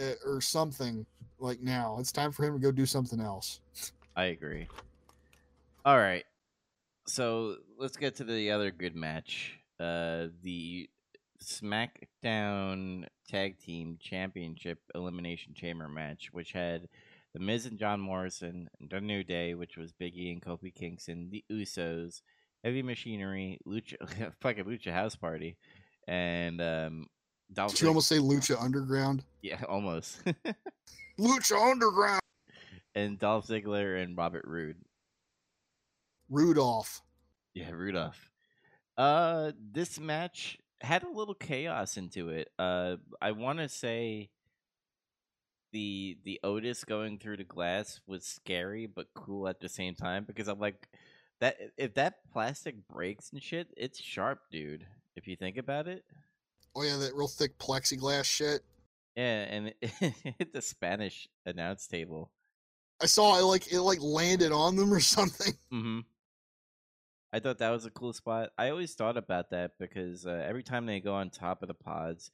uh, 0.01 0.15
or 0.25 0.41
something 0.41 1.07
like 1.39 1.61
now. 1.61 1.97
It's 2.01 2.11
time 2.11 2.33
for 2.33 2.45
him 2.45 2.55
to 2.55 2.59
go 2.59 2.73
do 2.73 2.85
something 2.85 3.21
else. 3.21 3.61
I 4.17 4.25
agree. 4.25 4.67
All 5.87 5.99
right. 5.99 6.25
So 7.07 7.59
let's 7.79 7.97
get 7.97 8.17
to 8.17 8.25
the 8.25 8.51
other 8.51 8.73
good 8.73 8.97
match. 8.97 9.57
Uh, 9.79 10.27
the 10.43 10.91
SmackDown 11.41 13.05
Tag 13.29 13.61
Team 13.61 13.97
Championship 14.01 14.81
Elimination 14.97 15.55
Chamber 15.55 15.89
match, 15.89 16.31
which 16.33 16.51
had 16.51 16.89
The 17.35 17.39
Miz 17.39 17.67
and 17.67 17.79
John 17.79 18.01
Morrison, 18.01 18.69
The 18.81 19.01
New 19.01 19.23
Day, 19.23 19.55
which 19.55 19.77
was 19.77 19.93
Biggie 19.93 20.33
and 20.33 20.43
Kofi 20.43 20.75
Kingston, 20.75 21.31
The 21.31 21.45
Usos, 21.53 22.23
Heavy 22.65 22.83
Machinery, 22.83 23.61
Lucha, 23.65 23.95
fucking 24.41 24.65
Lucha 24.65 24.93
House 24.93 25.15
Party, 25.15 25.57
and 26.09 26.61
um, 26.61 27.07
Dolph. 27.53 27.71
Did 27.71 27.83
you 27.83 27.89
almost 27.89 28.09
say 28.09 28.19
Lucha 28.19 28.61
Underground? 28.61 29.23
yeah, 29.41 29.63
almost. 29.69 30.19
Lucha 31.21 31.71
Underground. 31.71 32.23
and 32.97 33.21
Dolph 33.21 33.47
Ziggler 33.47 34.03
and 34.03 34.17
Robert 34.17 34.47
Roode. 34.47 34.79
Rudolph. 36.29 37.03
Yeah, 37.55 37.71
Rudolph. 37.71 38.31
Uh, 38.97 39.53
this 39.73 39.99
match 39.99 40.59
had 40.81 41.03
a 41.03 41.11
little 41.11 41.35
chaos 41.35 41.97
into 41.97 42.31
it. 42.31 42.51
Uh, 42.59 42.97
I 43.21 43.33
want 43.33 43.59
to 43.59 43.69
say 43.69 44.31
the 45.73 46.17
the 46.25 46.41
Otis 46.43 46.85
going 46.85 47.19
through 47.19 47.37
the 47.39 47.45
glass 47.45 48.01
was 48.07 48.25
scary 48.25 48.87
but 48.87 49.09
cool 49.15 49.49
at 49.49 49.61
the 49.61 49.69
same 49.69 49.95
time 49.95 50.25
because 50.25 50.49
I'm 50.49 50.59
like 50.59 50.89
that 51.41 51.57
if 51.77 51.95
that 51.95 52.15
plastic 52.33 52.77
breaks 52.89 53.31
and 53.33 53.43
shit, 53.43 53.69
it's 53.77 54.01
sharp, 54.01 54.41
dude. 54.51 54.87
If 55.17 55.27
you 55.27 55.37
think 55.37 55.57
about 55.57 55.89
it. 55.89 56.05
Oh 56.75 56.83
yeah, 56.83 56.97
that 56.97 57.15
real 57.15 57.29
thick 57.29 57.59
plexiglass 57.59 58.25
shit. 58.25 58.63
Yeah, 59.17 59.47
and 59.49 59.75
it, 59.81 59.91
hit 60.39 60.53
the 60.53 60.61
Spanish 60.63 61.29
announce 61.47 61.87
table. 61.87 62.31
I 63.03 63.07
saw 63.07 63.39
it 63.39 63.43
like 63.43 63.73
it 63.73 63.81
like 63.81 64.01
landed 64.01 64.53
on 64.53 64.77
them 64.77 64.93
or 64.93 65.01
something. 65.01 65.55
Mm-hmm. 65.73 66.01
I 67.33 67.41
thought 67.41 67.59
that 67.59 67.71
was 67.71 67.85
a 67.85 67.91
cool 67.91 68.13
spot. 68.13 68.51
I 68.57 68.71
always 68.71 68.95
thought 68.95 69.17
about 69.17 69.51
that 69.51 69.73
because 69.79 70.27
uh, 70.27 70.45
every 70.47 70.63
time 70.63 70.87
they 70.87 71.01
go 71.01 71.15
on 71.15 71.31
top 71.31 71.63
of 71.63 71.69
the 71.69 71.75
pods, 71.75 72.31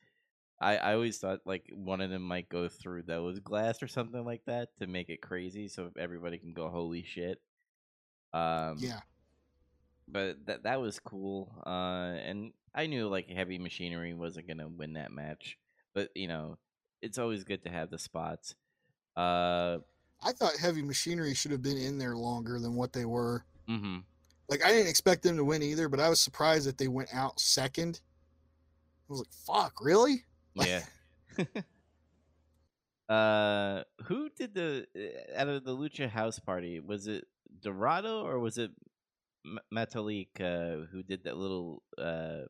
I, 0.60 0.76
I 0.76 0.94
always 0.94 1.18
thought 1.18 1.40
like 1.44 1.70
one 1.74 2.00
of 2.00 2.10
them 2.10 2.22
might 2.22 2.48
go 2.48 2.68
through 2.68 3.02
those 3.02 3.40
glass 3.40 3.82
or 3.82 3.88
something 3.88 4.24
like 4.24 4.44
that 4.46 4.68
to 4.78 4.86
make 4.86 5.08
it 5.08 5.20
crazy, 5.22 5.68
so 5.68 5.90
everybody 5.98 6.38
can 6.38 6.52
go 6.52 6.68
holy 6.68 7.02
shit. 7.02 7.40
Um, 8.32 8.76
Yeah. 8.78 9.00
but 10.08 10.46
that 10.46 10.62
that 10.64 10.80
was 10.80 11.00
cool. 11.00 11.52
Uh, 11.66 12.14
and 12.24 12.52
I 12.74 12.86
knew 12.86 13.08
like 13.08 13.28
heavy 13.28 13.58
machinery 13.58 14.14
wasn't 14.14 14.46
gonna 14.48 14.68
win 14.68 14.92
that 14.94 15.10
match, 15.10 15.58
but 15.94 16.10
you 16.14 16.28
know, 16.28 16.58
it's 17.00 17.18
always 17.18 17.44
good 17.44 17.64
to 17.64 17.70
have 17.70 17.90
the 17.90 17.98
spots. 17.98 18.54
Uh, 19.16 19.78
I 20.24 20.32
thought 20.32 20.56
Heavy 20.56 20.82
Machinery 20.82 21.34
should 21.34 21.50
have 21.50 21.62
been 21.62 21.76
in 21.76 21.98
there 21.98 22.16
longer 22.16 22.60
than 22.60 22.76
what 22.76 22.92
they 22.92 23.04
were. 23.04 23.44
mm-hmm. 23.68 23.98
Like 24.48 24.64
I 24.64 24.68
didn't 24.68 24.88
expect 24.88 25.22
them 25.22 25.36
to 25.36 25.44
win 25.44 25.62
either, 25.62 25.88
but 25.88 26.00
I 26.00 26.08
was 26.08 26.20
surprised 26.20 26.66
that 26.66 26.78
they 26.78 26.88
went 26.88 27.14
out 27.14 27.40
second. 27.40 28.00
I 29.08 29.12
was 29.12 29.20
like, 29.20 29.32
"Fuck, 29.46 29.80
really?" 29.80 30.24
Yeah. 30.54 30.82
uh, 33.08 33.82
who 34.04 34.28
did 34.36 34.54
the 34.54 34.86
uh, 34.96 35.40
out 35.40 35.48
of 35.48 35.64
the 35.64 35.76
Lucha 35.76 36.08
House 36.08 36.38
Party? 36.38 36.80
Was 36.80 37.06
it 37.06 37.24
Dorado 37.62 38.24
or 38.24 38.38
was 38.38 38.58
it 38.58 38.70
M- 39.44 39.58
Metalik 39.72 40.40
uh, 40.40 40.86
who 40.90 41.02
did 41.02 41.24
that 41.24 41.36
little 41.36 41.82
uh 41.98 42.42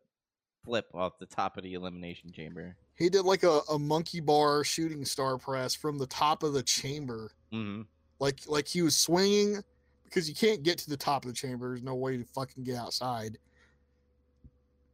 flip 0.64 0.86
off 0.94 1.18
the 1.18 1.26
top 1.26 1.56
of 1.56 1.62
the 1.62 1.74
elimination 1.74 2.32
chamber? 2.32 2.76
He 2.94 3.08
did 3.08 3.22
like 3.22 3.42
a, 3.42 3.60
a 3.70 3.78
monkey 3.78 4.20
bar 4.20 4.64
shooting 4.64 5.04
star 5.04 5.38
press 5.38 5.74
from 5.74 5.98
the 5.98 6.06
top 6.06 6.42
of 6.42 6.52
the 6.52 6.62
chamber. 6.62 7.32
Mm-hmm. 7.52 7.82
Like 8.18 8.40
like 8.46 8.68
he 8.68 8.82
was 8.82 8.96
swinging 8.96 9.62
because 10.12 10.28
you 10.28 10.34
can't 10.34 10.62
get 10.62 10.76
to 10.78 10.90
the 10.90 10.96
top 10.96 11.24
of 11.24 11.30
the 11.30 11.34
chamber. 11.34 11.68
There's 11.68 11.82
no 11.82 11.94
way 11.94 12.18
to 12.18 12.24
fucking 12.24 12.64
get 12.64 12.76
outside. 12.76 13.38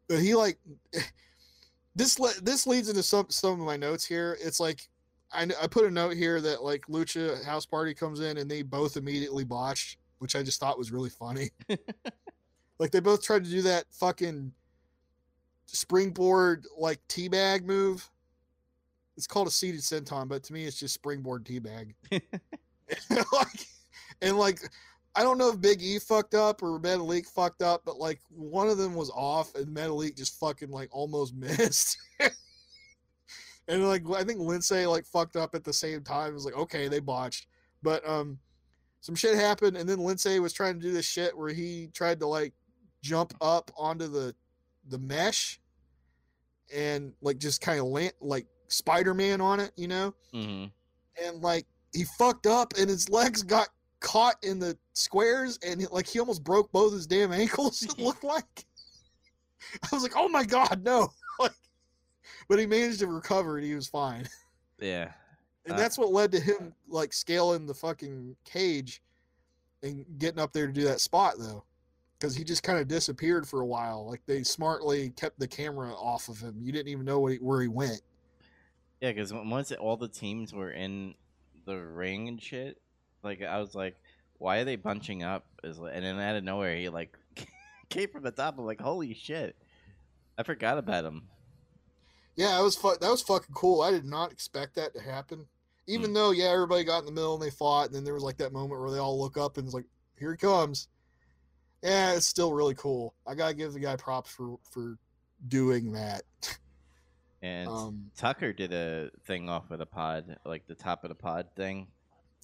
But 0.09 0.21
he 0.21 0.35
like 0.35 0.59
this 1.97 2.19
le- 2.19 2.41
this 2.43 2.67
leads 2.67 2.89
into 2.89 3.03
some 3.03 3.27
some 3.29 3.61
of 3.61 3.67
my 3.67 3.77
notes 3.77 4.05
here. 4.05 4.39
It's 4.41 4.61
like 4.61 4.89
I 5.33 5.47
I 5.61 5.67
put 5.67 5.87
a 5.87 5.91
note 5.91 6.17
here 6.17 6.41
that 6.41 6.63
like 6.63 6.87
Lucha 6.87 7.45
House 7.45 7.67
Party 7.67 7.95
comes 7.95 8.21
in 8.21 8.39
and 8.39 8.51
they 8.51 8.63
both 8.63 8.97
immediately 8.97 9.45
botched, 9.45 9.99
which 10.19 10.37
I 10.37 10.43
just 10.43 10.61
thought 10.61 10.79
was 10.79 10.93
really 10.93 11.11
funny. 11.11 11.51
like 12.79 12.93
they 12.93 13.01
both 13.01 13.23
tried 13.23 13.45
to 13.45 13.51
do 13.51 13.63
that 13.63 13.85
fucking 13.91 14.53
springboard 15.67 16.65
like 16.79 17.01
teabag 17.09 17.65
move. 17.65 18.09
It's 19.17 19.27
called 19.27 19.49
a 19.49 19.51
seated 19.51 19.81
senton, 19.81 20.29
but 20.29 20.45
to 20.45 20.53
me 20.53 20.65
it's 20.65 20.79
just 20.79 20.95
springboard 20.95 21.45
teabag. 21.45 21.95
like 23.33 23.67
and 24.23 24.39
like 24.39 24.61
I 25.19 25.23
don't 25.23 25.37
know 25.37 25.49
if 25.49 25.61
Big 25.61 25.83
E 25.83 25.99
fucked 25.99 26.37
up 26.37 26.63
or 26.63 26.79
Metalik 26.79 27.27
fucked 27.27 27.61
up, 27.61 27.83
but 27.85 27.99
like 27.99 28.21
one 28.29 28.69
of 28.69 28.79
them 28.79 28.95
was 28.95 29.11
off 29.11 29.53
and 29.57 29.67
Metalik 29.67 30.17
just 30.17 30.39
fucking 30.39 30.71
like 30.71 30.91
almost 30.93 31.35
missed. 31.37 31.99
and 33.67 33.89
like 33.89 34.09
I 34.15 34.23
think 34.23 34.39
Lince 34.39 34.87
like 34.87 35.05
fucked 35.05 35.35
up 35.35 35.57
at 35.57 35.65
the 35.65 35.73
same 35.73 36.03
time. 36.03 36.31
It 36.31 36.35
was 36.35 36.45
like, 36.45 36.57
okay, 36.57 36.87
they 36.87 37.01
botched. 37.01 37.49
But 37.83 38.09
um 38.09 38.39
some 39.01 39.17
shit 39.17 39.35
happened 39.35 39.77
and 39.77 39.89
then 39.89 39.99
Lince 39.99 40.41
was 40.41 40.53
trying 40.53 40.75
to 40.75 40.87
do 40.87 40.93
this 40.93 41.05
shit 41.05 41.37
where 41.37 41.53
he 41.53 41.91
tried 41.93 42.21
to 42.21 42.29
like 42.29 42.53
jump 43.03 43.35
up 43.41 43.73
onto 43.77 44.07
the 44.07 44.37
the 44.89 44.99
mesh 44.99 45.61
and 46.73 47.13
like 47.23 47.39
just 47.39 47.61
kind 47.61 47.81
of 47.81 47.87
land 47.87 48.13
like 48.21 48.47
Spider-Man 48.69 49.41
on 49.41 49.59
it, 49.59 49.73
you 49.75 49.89
know? 49.89 50.15
mm-hmm. 50.33 50.67
and 51.27 51.43
like 51.43 51.67
he 51.93 52.05
fucked 52.05 52.47
up 52.47 52.75
and 52.79 52.89
his 52.89 53.09
legs 53.09 53.43
got 53.43 53.69
caught 54.01 54.37
in 54.43 54.59
the 54.59 54.77
squares 54.93 55.59
and 55.67 55.87
like 55.91 56.07
he 56.07 56.21
almost 56.21 56.45
broke 56.45 56.71
both 56.73 56.93
his 56.93 57.07
damn 57.07 57.33
ankles 57.33 57.83
it 57.83 57.99
looked 57.99 58.25
like. 58.25 58.65
I 59.83 59.89
was 59.93 60.03
like 60.03 60.15
oh 60.17 60.29
my 60.29 60.45
god 60.45 60.83
no. 60.85 61.09
Like 61.41 61.53
but 62.49 62.59
he 62.59 62.67
managed 62.67 62.99
to 63.01 63.07
recover 63.07 63.59
and 63.59 63.67
he 63.67 63.75
was 63.75 63.87
fine. 63.89 64.29
Yeah. 64.81 65.11
and 65.65 65.75
Uh, 65.75 65.77
that's 65.77 65.99
what 65.99 66.13
led 66.13 66.31
to 66.33 66.41
him 66.41 66.73
like 66.89 67.13
scaling 67.13 67.67
the 67.67 67.75
fucking 67.75 68.37
cage 68.45 69.03
and 69.83 70.05
getting 70.19 70.39
up 70.39 70.53
there 70.53 70.69
to 70.69 70.73
do 70.73 70.85
that 70.85 71.01
spot 71.01 71.35
though 71.37 71.65
because 72.19 72.35
he 72.35 72.45
just 72.45 72.63
kind 72.63 72.79
of 72.79 72.89
disappeared 72.89 73.47
for 73.47 73.61
a 73.61 73.67
while. 73.67 74.09
Like 74.09 74.23
they 74.27 74.43
smartly 74.43 75.11
kept 75.11 75.39
the 75.39 75.49
camera 75.49 75.93
off 75.95 76.29
of 76.29 76.39
him. 76.39 76.57
You 76.61 76.73
didn't 76.73 76.89
even 76.89 77.05
know 77.05 77.27
he, 77.27 77.37
where 77.37 77.61
he 77.61 77.69
went. 77.69 78.03
Yeah, 79.01 79.13
because 79.13 79.33
once 79.33 79.71
all 79.73 79.97
the 79.97 80.09
teams 80.09 80.53
were 80.53 80.71
in 80.73 81.15
the 81.65 81.77
ring 81.77 82.29
and 82.29 82.43
shit, 82.43 82.79
like 83.23 83.43
I 83.43 83.59
was 83.59 83.75
like, 83.75 83.97
why 84.39 84.59
are 84.59 84.65
they 84.65 84.77
bunching 84.77 85.23
up? 85.23 85.45
Is 85.65 85.79
and 85.79 86.05
then 86.05 86.19
out 86.19 86.37
of 86.37 86.45
nowhere 86.45 86.77
he 86.77 86.89
like 86.89 87.17
came 87.89 88.09
from 88.09 88.23
the 88.23 88.31
top. 88.31 88.59
I'm 88.59 88.65
like, 88.67 88.81
holy 88.81 89.15
shit, 89.15 89.57
I 90.37 90.43
forgot 90.43 90.79
about 90.79 91.05
him. 91.05 91.25
Yeah, 92.37 92.59
it 92.59 92.63
was 92.63 92.77
fu- 92.77 92.97
that 93.01 93.11
was 93.11 93.23
fucking 93.23 93.55
cool. 93.55 93.83
I 93.83 93.91
did 93.91 94.05
not 94.05 94.31
expect 94.31 94.77
that 94.77 94.95
to 94.95 95.01
happen. 95.01 95.47
Even 95.89 96.13
though, 96.13 96.31
yeah, 96.33 96.51
everybody 96.51 96.85
got 96.85 97.01
in 97.01 97.07
the 97.07 97.13
middle 97.13 97.35
and 97.35 97.43
they 97.43 97.51
fought, 97.51 97.87
and 97.87 97.95
then 97.95 98.05
there 98.05 98.15
was 98.15 98.23
like 98.23 98.37
that 98.37 98.53
moment 98.53 98.81
where 98.81 98.91
they 98.91 98.99
all 98.99 99.19
look 99.19 99.37
up 99.37 99.57
and 99.57 99.67
it's 99.67 99.75
like, 99.75 99.87
"Here 100.19 100.31
he 100.33 100.37
comes." 100.37 100.87
Yeah, 101.83 102.13
it's 102.15 102.27
still 102.27 102.53
really 102.53 102.75
cool. 102.75 103.15
I 103.27 103.35
gotta 103.35 103.55
give 103.55 103.73
the 103.73 103.81
guy 103.81 103.97
props 103.97 104.31
for 104.31 104.59
for 104.71 104.99
doing 105.49 105.93
that. 105.93 106.23
And 107.41 107.69
Um, 107.69 108.11
Tucker 108.17 108.53
did 108.53 108.73
a 108.73 109.11
thing 109.27 109.49
off 109.49 109.71
of 109.71 109.79
the 109.79 109.87
pod, 109.87 110.37
like 110.45 110.67
the 110.67 110.75
top 110.75 111.05
of 111.05 111.09
the 111.09 111.15
pod 111.15 111.47
thing. 111.57 111.87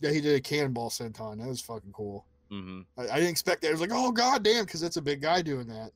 Yeah, 0.01 0.11
he 0.11 0.21
did 0.21 0.37
a 0.37 0.41
cannonball 0.41 0.91
senton. 0.91 1.39
That 1.39 1.49
was 1.49 1.61
fucking 1.61 1.93
cool. 1.93 2.27
hmm 2.51 2.83
I, 2.97 3.03
I 3.09 3.15
didn't 3.17 3.31
expect 3.31 3.63
that. 3.63 3.69
I 3.69 3.73
was 3.73 3.81
like, 3.81 3.91
"Oh 3.93 4.13
god 4.13 4.43
damn," 4.43 4.65
because 4.65 4.81
that's 4.81 4.97
a 4.97 5.03
big 5.03 5.21
guy 5.23 5.43
doing 5.43 5.69
that. 5.69 5.93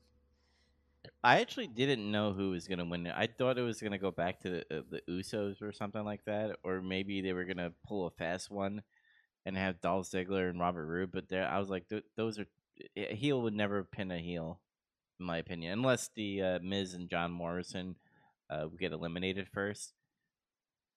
I 1.23 1.39
actually 1.41 1.67
didn't 1.67 2.09
know 2.11 2.33
who 2.33 2.51
was 2.51 2.67
gonna 2.67 2.85
win. 2.85 3.07
I 3.07 3.27
thought 3.27 3.57
it 3.57 3.61
was 3.63 3.81
gonna 3.81 3.97
go 3.97 4.11
back 4.11 4.39
to 4.41 4.49
the, 4.49 4.79
uh, 4.79 4.81
the 4.89 5.01
Usos 5.09 5.61
or 5.61 5.71
something 5.71 6.03
like 6.03 6.23
that, 6.25 6.57
or 6.63 6.81
maybe 6.81 7.21
they 7.21 7.33
were 7.33 7.45
gonna 7.45 7.73
pull 7.85 8.07
a 8.07 8.11
fast 8.11 8.49
one 8.49 8.83
and 9.45 9.57
have 9.57 9.81
Dolph 9.81 10.07
Ziggler 10.09 10.49
and 10.49 10.59
Robert 10.59 10.85
Roode. 10.85 11.11
But 11.11 11.29
there, 11.29 11.47
I 11.47 11.59
was 11.59 11.69
like, 11.69 11.87
th- 11.89 12.05
those 12.15 12.39
are 12.39 12.47
a 12.97 13.15
heel 13.15 13.41
would 13.43 13.53
never 13.55 13.83
pin 13.83 14.11
a 14.11 14.19
heel. 14.19 14.59
in 15.19 15.25
my 15.27 15.37
opinion, 15.39 15.73
unless 15.73 16.09
the 16.15 16.41
uh, 16.43 16.59
Miz 16.61 16.93
and 16.95 17.09
John 17.09 17.31
Morrison 17.31 17.97
uh, 18.49 18.67
get 18.67 18.93
eliminated 18.93 19.47
first. 19.49 19.93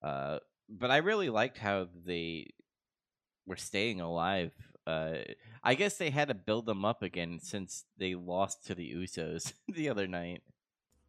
Uh, 0.03 0.39
but 0.69 0.91
I 0.91 0.99
really 0.99 1.31
liked 1.31 1.59
how 1.59 1.89
they 2.05 2.49
were 3.47 3.57
staying 3.57 4.01
alive. 4.01 4.53
Uh, 4.87 5.19
I 5.63 5.75
guess 5.75 5.97
they 5.97 6.11
had 6.11 6.29
to 6.29 6.35
build 6.35 6.67
them 6.67 6.85
up 6.85 7.03
again 7.03 7.39
since 7.41 7.85
they 7.99 8.15
lost 8.15 8.67
to 8.67 8.75
the 8.75 8.93
Usos 8.95 9.53
the 9.69 9.89
other 9.89 10.07
night. 10.07 10.43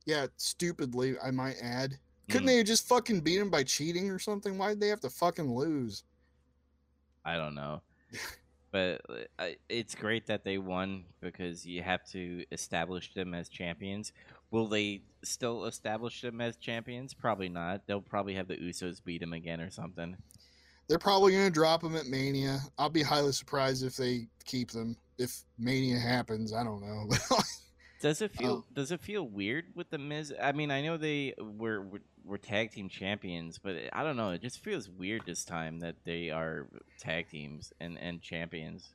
Yeah, 0.05 0.27
stupidly, 0.37 1.15
I 1.23 1.31
might 1.31 1.55
add. 1.61 1.97
Couldn't 2.29 2.47
Mm. 2.47 2.51
they 2.51 2.63
just 2.63 2.87
fucking 2.87 3.21
beat 3.21 3.37
them 3.39 3.49
by 3.49 3.63
cheating 3.63 4.09
or 4.09 4.19
something? 4.19 4.57
Why'd 4.57 4.79
they 4.79 4.87
have 4.89 5.01
to 5.01 5.09
fucking 5.09 5.53
lose? 5.55 6.03
I 7.25 7.35
don't 7.37 7.55
know. 7.55 7.81
But 8.71 9.01
uh, 9.37 9.49
it's 9.69 9.93
great 9.93 10.25
that 10.25 10.43
they 10.43 10.57
won 10.57 11.03
because 11.21 11.63
you 11.63 11.83
have 11.83 12.03
to 12.09 12.43
establish 12.51 13.13
them 13.13 13.35
as 13.35 13.47
champions. 13.47 14.13
Will 14.49 14.67
they 14.67 15.03
still 15.23 15.65
establish 15.65 16.21
them 16.21 16.41
as 16.41 16.57
champions? 16.57 17.13
Probably 17.13 17.49
not. 17.49 17.85
They'll 17.85 18.01
probably 18.01 18.33
have 18.33 18.47
the 18.47 18.55
Usos 18.57 19.03
beat 19.05 19.21
them 19.21 19.31
again 19.33 19.61
or 19.61 19.69
something. 19.69 20.17
They're 20.87 20.99
probably 20.99 21.33
gonna 21.33 21.49
drop 21.49 21.81
them 21.81 21.95
at 21.95 22.07
Mania. 22.07 22.59
I'll 22.77 22.89
be 22.89 23.03
highly 23.03 23.31
surprised 23.31 23.83
if 23.83 23.95
they 23.95 24.27
keep 24.45 24.71
them. 24.71 24.97
If 25.17 25.43
Mania 25.57 25.99
happens, 25.99 26.53
I 26.53 26.63
don't 26.63 26.81
know. 26.81 27.09
Does 28.01 28.21
it 28.21 28.31
feel 28.31 28.51
Oh. 28.51 28.65
Does 28.73 28.91
it 28.91 28.99
feel 28.99 29.23
weird 29.23 29.65
with 29.75 29.89
the 29.89 29.97
Miz? 29.97 30.33
I 30.41 30.51
mean, 30.51 30.71
I 30.71 30.81
know 30.81 30.97
they 30.97 31.33
were, 31.39 31.81
were 31.81 32.01
were 32.25 32.37
tag 32.37 32.71
team 32.71 32.89
champions, 32.89 33.57
but 33.57 33.75
I 33.93 34.03
don't 34.03 34.17
know. 34.17 34.31
It 34.31 34.41
just 34.41 34.59
feels 34.59 34.89
weird 34.89 35.21
this 35.25 35.45
time 35.45 35.79
that 35.79 35.95
they 36.03 36.29
are 36.29 36.67
tag 36.99 37.29
teams 37.29 37.71
and 37.79 37.97
and 37.97 38.21
champions. 38.21 38.89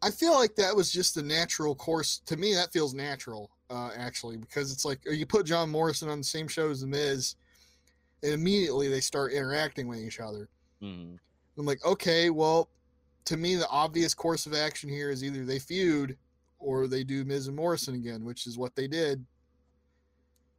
I 0.00 0.10
feel 0.10 0.34
like 0.34 0.54
that 0.56 0.74
was 0.74 0.92
just 0.92 1.14
the 1.16 1.22
natural 1.22 1.74
course. 1.74 2.20
To 2.26 2.36
me, 2.36 2.54
that 2.54 2.72
feels 2.72 2.94
natural, 2.94 3.50
uh, 3.68 3.90
actually, 3.96 4.36
because 4.36 4.72
it's 4.72 4.84
like 4.84 5.00
you 5.04 5.26
put 5.26 5.44
John 5.44 5.70
Morrison 5.70 6.08
on 6.08 6.18
the 6.18 6.24
same 6.24 6.46
show 6.48 6.70
as 6.70 6.80
The 6.80 6.86
Miz, 6.86 7.34
and 8.22 8.32
immediately 8.32 8.88
they 8.88 9.00
start 9.00 9.32
interacting 9.32 9.88
with 9.88 9.98
each 9.98 10.20
other. 10.20 10.48
Hmm 10.80 11.14
I'm 11.58 11.66
like, 11.66 11.84
okay, 11.84 12.30
well, 12.30 12.68
to 13.24 13.36
me, 13.36 13.56
the 13.56 13.68
obvious 13.68 14.14
course 14.14 14.46
of 14.46 14.54
action 14.54 14.88
here 14.88 15.10
is 15.10 15.24
either 15.24 15.44
they 15.44 15.58
feud 15.58 16.16
or 16.60 16.86
they 16.86 17.04
do 17.04 17.24
Miz 17.24 17.48
and 17.48 17.56
Morrison 17.56 17.94
again, 17.94 18.24
which 18.24 18.46
is 18.46 18.56
what 18.56 18.76
they 18.76 18.86
did. 18.86 19.24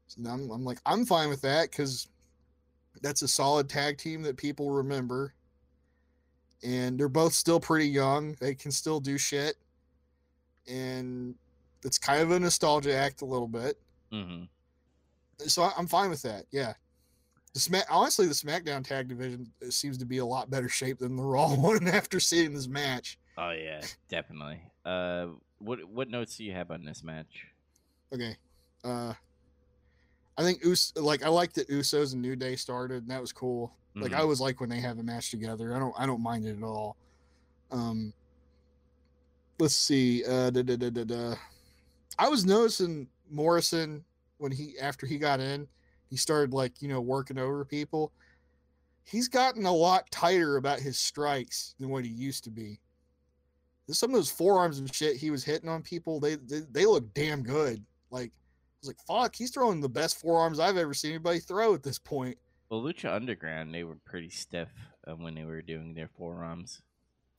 So 0.08 0.22
now 0.22 0.34
I'm, 0.34 0.50
I'm 0.52 0.66
like, 0.66 0.80
I'm 0.86 1.06
fine 1.06 1.30
with 1.30 1.42
that 1.42 1.72
because 1.72 2.08
that's 3.02 3.22
a 3.22 3.28
solid 3.28 3.70
tag 3.70 3.98
team 3.98 4.22
that 4.24 4.38
people 4.38 4.72
remember. 4.72 5.34
And 6.64 7.00
they're 7.00 7.08
both 7.08 7.34
still 7.34 7.60
pretty 7.60 7.88
young. 7.88 8.36
They 8.40 8.54
can 8.54 8.72
still 8.72 9.00
do 9.00 9.18
shit. 9.18 9.56
And 10.68 11.36
it's 11.86 11.98
kind 11.98 12.22
of 12.22 12.32
a 12.32 12.40
nostalgia 12.40 12.94
act 12.94 13.22
a 13.22 13.26
little 13.26 13.48
bit. 13.48 13.80
hmm 14.12 14.44
So 15.40 15.70
I'm 15.78 15.88
fine 15.88 16.10
with 16.10 16.22
that. 16.24 16.46
Yeah. 16.52 16.74
The 17.60 17.64
Smack, 17.64 17.88
honestly, 17.90 18.26
the 18.26 18.34
SmackDown 18.34 18.88
tag 18.88 19.10
division 19.10 19.52
uh, 19.62 19.70
seems 19.70 19.98
to 19.98 20.06
be 20.06 20.20
a 20.20 20.26
lot 20.26 20.50
better 20.50 20.70
shape 20.70 21.00
than 21.00 21.18
the 21.18 21.24
Raw 21.26 21.54
one 21.56 21.90
after 21.90 22.18
seeing 22.18 22.54
this 22.54 22.70
match. 22.70 23.20
Oh 23.38 23.52
yeah, 23.52 23.82
definitely. 24.08 24.62
Uh, 24.86 25.28
what 25.58 25.84
what 25.84 26.10
notes 26.10 26.38
do 26.38 26.46
you 26.46 26.54
have 26.54 26.72
on 26.72 26.86
this 26.86 27.04
match? 27.04 27.48
Okay. 28.14 28.38
Uh, 28.86 29.14
I 30.38 30.42
think 30.42 30.66
Us 30.66 30.94
like 30.96 31.22
I 31.22 31.28
like 31.28 31.52
that 31.56 31.68
Usos 31.68 32.14
and 32.14 32.22
New 32.22 32.38
Day 32.38 32.56
started, 32.56 33.02
and 33.04 33.12
that 33.12 33.20
was 33.20 33.34
cool. 33.34 33.74
Like 33.94 34.14
Mhm. 34.14 34.16
I 34.16 34.20
always 34.22 34.40
like 34.40 34.62
when 34.62 34.70
they 34.70 34.80
have 34.80 34.98
a 34.98 35.04
match 35.04 35.30
together. 35.30 35.76
I 35.76 35.80
don't 35.80 35.94
I 35.98 36.06
don't 36.06 36.24
mind 36.24 36.46
it 36.46 36.56
at 36.56 36.64
all. 36.64 36.96
Um, 37.72 38.14
let's 39.60 39.76
see. 39.76 40.24
Uh, 40.24 40.50
da, 40.50 40.62
da, 40.62 40.78
da, 40.78 40.90
da, 40.92 41.04
da. 41.04 41.36
I 42.18 42.30
was 42.30 42.46
noticing 42.46 43.10
Morrison 43.30 44.06
when 44.38 44.54
he 44.54 44.80
after 44.80 45.06
he 45.06 45.18
got 45.18 45.42
in, 45.42 45.68
he 46.10 46.18
started 46.18 46.54
like 46.54 46.82
you 46.82 46.88
know 46.88 47.02
working 47.02 47.38
over 47.38 47.64
people. 47.64 48.12
He's 49.04 49.28
gotten 49.28 49.66
a 49.66 49.74
lot 49.74 50.10
tighter 50.12 50.58
about 50.58 50.80
his 50.80 51.00
strikes 51.00 51.76
than 51.80 51.90
what 51.90 52.06
he 52.06 52.12
used 52.12 52.44
to 52.44 52.52
be. 52.52 52.80
Some 53.90 54.12
of 54.12 54.16
those 54.16 54.30
forearms 54.30 54.78
and 54.78 54.94
shit 54.94 55.18
he 55.18 55.32
was 55.32 55.44
hitting 55.44 55.70
on 55.70 55.82
people, 55.82 56.20
they 56.20 56.36
they, 56.36 56.62
they 56.72 56.86
look 56.86 57.14
damn 57.14 57.42
good. 57.44 57.84
Like 58.12 58.30
I 58.30 58.78
was 58.82 58.88
like, 58.88 59.00
fuck, 59.08 59.36
he's 59.36 59.52
throwing 59.52 59.82
the 59.82 59.90
best 59.90 60.20
forearms 60.20 60.60
I've 60.60 60.78
ever 60.78 60.94
seen 60.94 61.12
anybody 61.12 61.40
throw 61.40 61.74
at 61.74 61.84
this 61.84 62.00
point. 62.00 62.38
Well, 62.70 62.84
Lucha 62.84 63.12
Underground, 63.12 63.74
they 63.74 63.84
were 63.84 63.98
pretty 64.06 64.30
stiff 64.30 64.70
uh, 65.08 65.16
when 65.16 65.34
they 65.34 65.44
were 65.44 65.62
doing 65.64 65.94
their 65.96 66.08
forearms. 66.08 66.82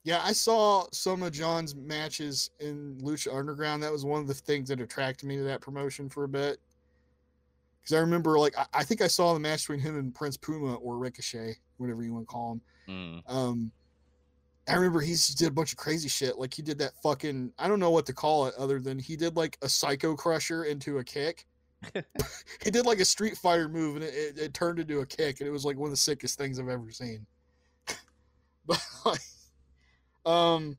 Yeah, 0.03 0.21
I 0.23 0.33
saw 0.33 0.87
some 0.91 1.23
of 1.23 1.31
John's 1.31 1.75
matches 1.75 2.49
in 2.59 2.97
Lucha 3.01 3.33
Underground. 3.33 3.81
That 3.83 3.91
was 3.91 4.03
one 4.03 4.19
of 4.19 4.27
the 4.27 4.33
things 4.33 4.67
that 4.69 4.81
attracted 4.81 5.27
me 5.27 5.37
to 5.37 5.43
that 5.43 5.61
promotion 5.61 6.09
for 6.09 6.23
a 6.23 6.27
bit. 6.27 6.59
Because 7.81 7.95
I 7.95 7.99
remember, 7.99 8.37
like, 8.37 8.57
I, 8.57 8.65
I 8.73 8.83
think 8.83 9.01
I 9.01 9.07
saw 9.07 9.33
the 9.33 9.39
match 9.39 9.61
between 9.61 9.79
him 9.79 9.97
and 9.97 10.13
Prince 10.13 10.37
Puma 10.37 10.75
or 10.75 10.97
Ricochet, 10.97 11.55
whatever 11.77 12.03
you 12.03 12.13
want 12.13 12.27
to 12.27 12.31
call 12.31 12.51
him. 12.53 12.61
Mm. 12.87 13.33
Um, 13.33 13.71
I 14.67 14.75
remember 14.75 15.01
he 15.01 15.11
just 15.11 15.37
did 15.37 15.47
a 15.47 15.51
bunch 15.51 15.71
of 15.71 15.77
crazy 15.77 16.07
shit. 16.07 16.37
Like 16.37 16.53
he 16.53 16.61
did 16.61 16.77
that 16.79 16.93
fucking 17.01 17.51
I 17.57 17.67
don't 17.67 17.79
know 17.79 17.91
what 17.91 18.05
to 18.07 18.13
call 18.13 18.47
it 18.47 18.55
other 18.55 18.79
than 18.79 18.99
he 18.99 19.15
did 19.15 19.35
like 19.35 19.57
a 19.61 19.69
psycho 19.69 20.15
crusher 20.15 20.65
into 20.65 20.99
a 20.99 21.03
kick. 21.03 21.45
he 22.63 22.69
did 22.69 22.85
like 22.85 22.99
a 22.99 23.05
Street 23.05 23.35
Fighter 23.37 23.67
move 23.67 23.95
and 23.95 24.05
it, 24.05 24.13
it, 24.13 24.37
it 24.37 24.53
turned 24.53 24.79
into 24.79 24.99
a 24.99 25.05
kick 25.05 25.39
and 25.39 25.47
it 25.47 25.51
was 25.51 25.65
like 25.65 25.77
one 25.77 25.87
of 25.87 25.91
the 25.91 25.97
sickest 25.97 26.37
things 26.37 26.59
I've 26.59 26.69
ever 26.69 26.91
seen. 26.91 27.25
but 28.65 28.81
like, 29.05 29.21
um, 30.25 30.77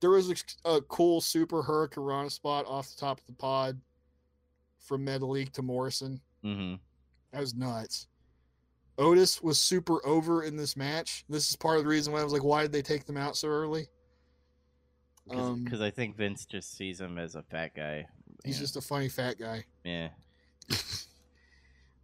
there 0.00 0.10
was 0.10 0.30
a, 0.30 0.68
a 0.68 0.80
cool 0.82 1.20
super 1.20 1.62
Hurricane 1.62 2.30
spot 2.30 2.64
off 2.66 2.88
the 2.88 3.00
top 3.00 3.20
of 3.20 3.26
the 3.26 3.32
pod 3.34 3.78
from 4.88 5.04
Metalik 5.06 5.52
to 5.52 5.62
Morrison. 5.62 6.20
hmm 6.42 6.74
That 7.32 7.40
was 7.40 7.54
nuts. 7.54 8.06
Otis 8.96 9.40
was 9.42 9.60
super 9.60 10.04
over 10.04 10.42
in 10.42 10.56
this 10.56 10.76
match. 10.76 11.24
This 11.28 11.50
is 11.50 11.54
part 11.56 11.76
of 11.76 11.84
the 11.84 11.88
reason 11.90 12.12
why 12.12 12.20
I 12.20 12.24
was 12.24 12.32
like, 12.32 12.42
why 12.42 12.62
did 12.62 12.72
they 12.72 12.82
take 12.82 13.04
them 13.04 13.16
out 13.18 13.36
so 13.36 13.46
early? 13.48 13.86
Because 15.28 15.50
Um, 15.50 15.82
I 15.82 15.90
think 15.90 16.16
Vince 16.16 16.46
just 16.46 16.74
sees 16.76 17.00
him 17.00 17.18
as 17.18 17.36
a 17.36 17.42
fat 17.42 17.74
guy. 17.76 18.06
He's 18.44 18.56
Yeah. 18.56 18.60
just 18.62 18.76
a 18.76 18.80
funny 18.80 19.08
fat 19.08 19.38
guy. 19.38 19.64
yeah. 19.84 20.08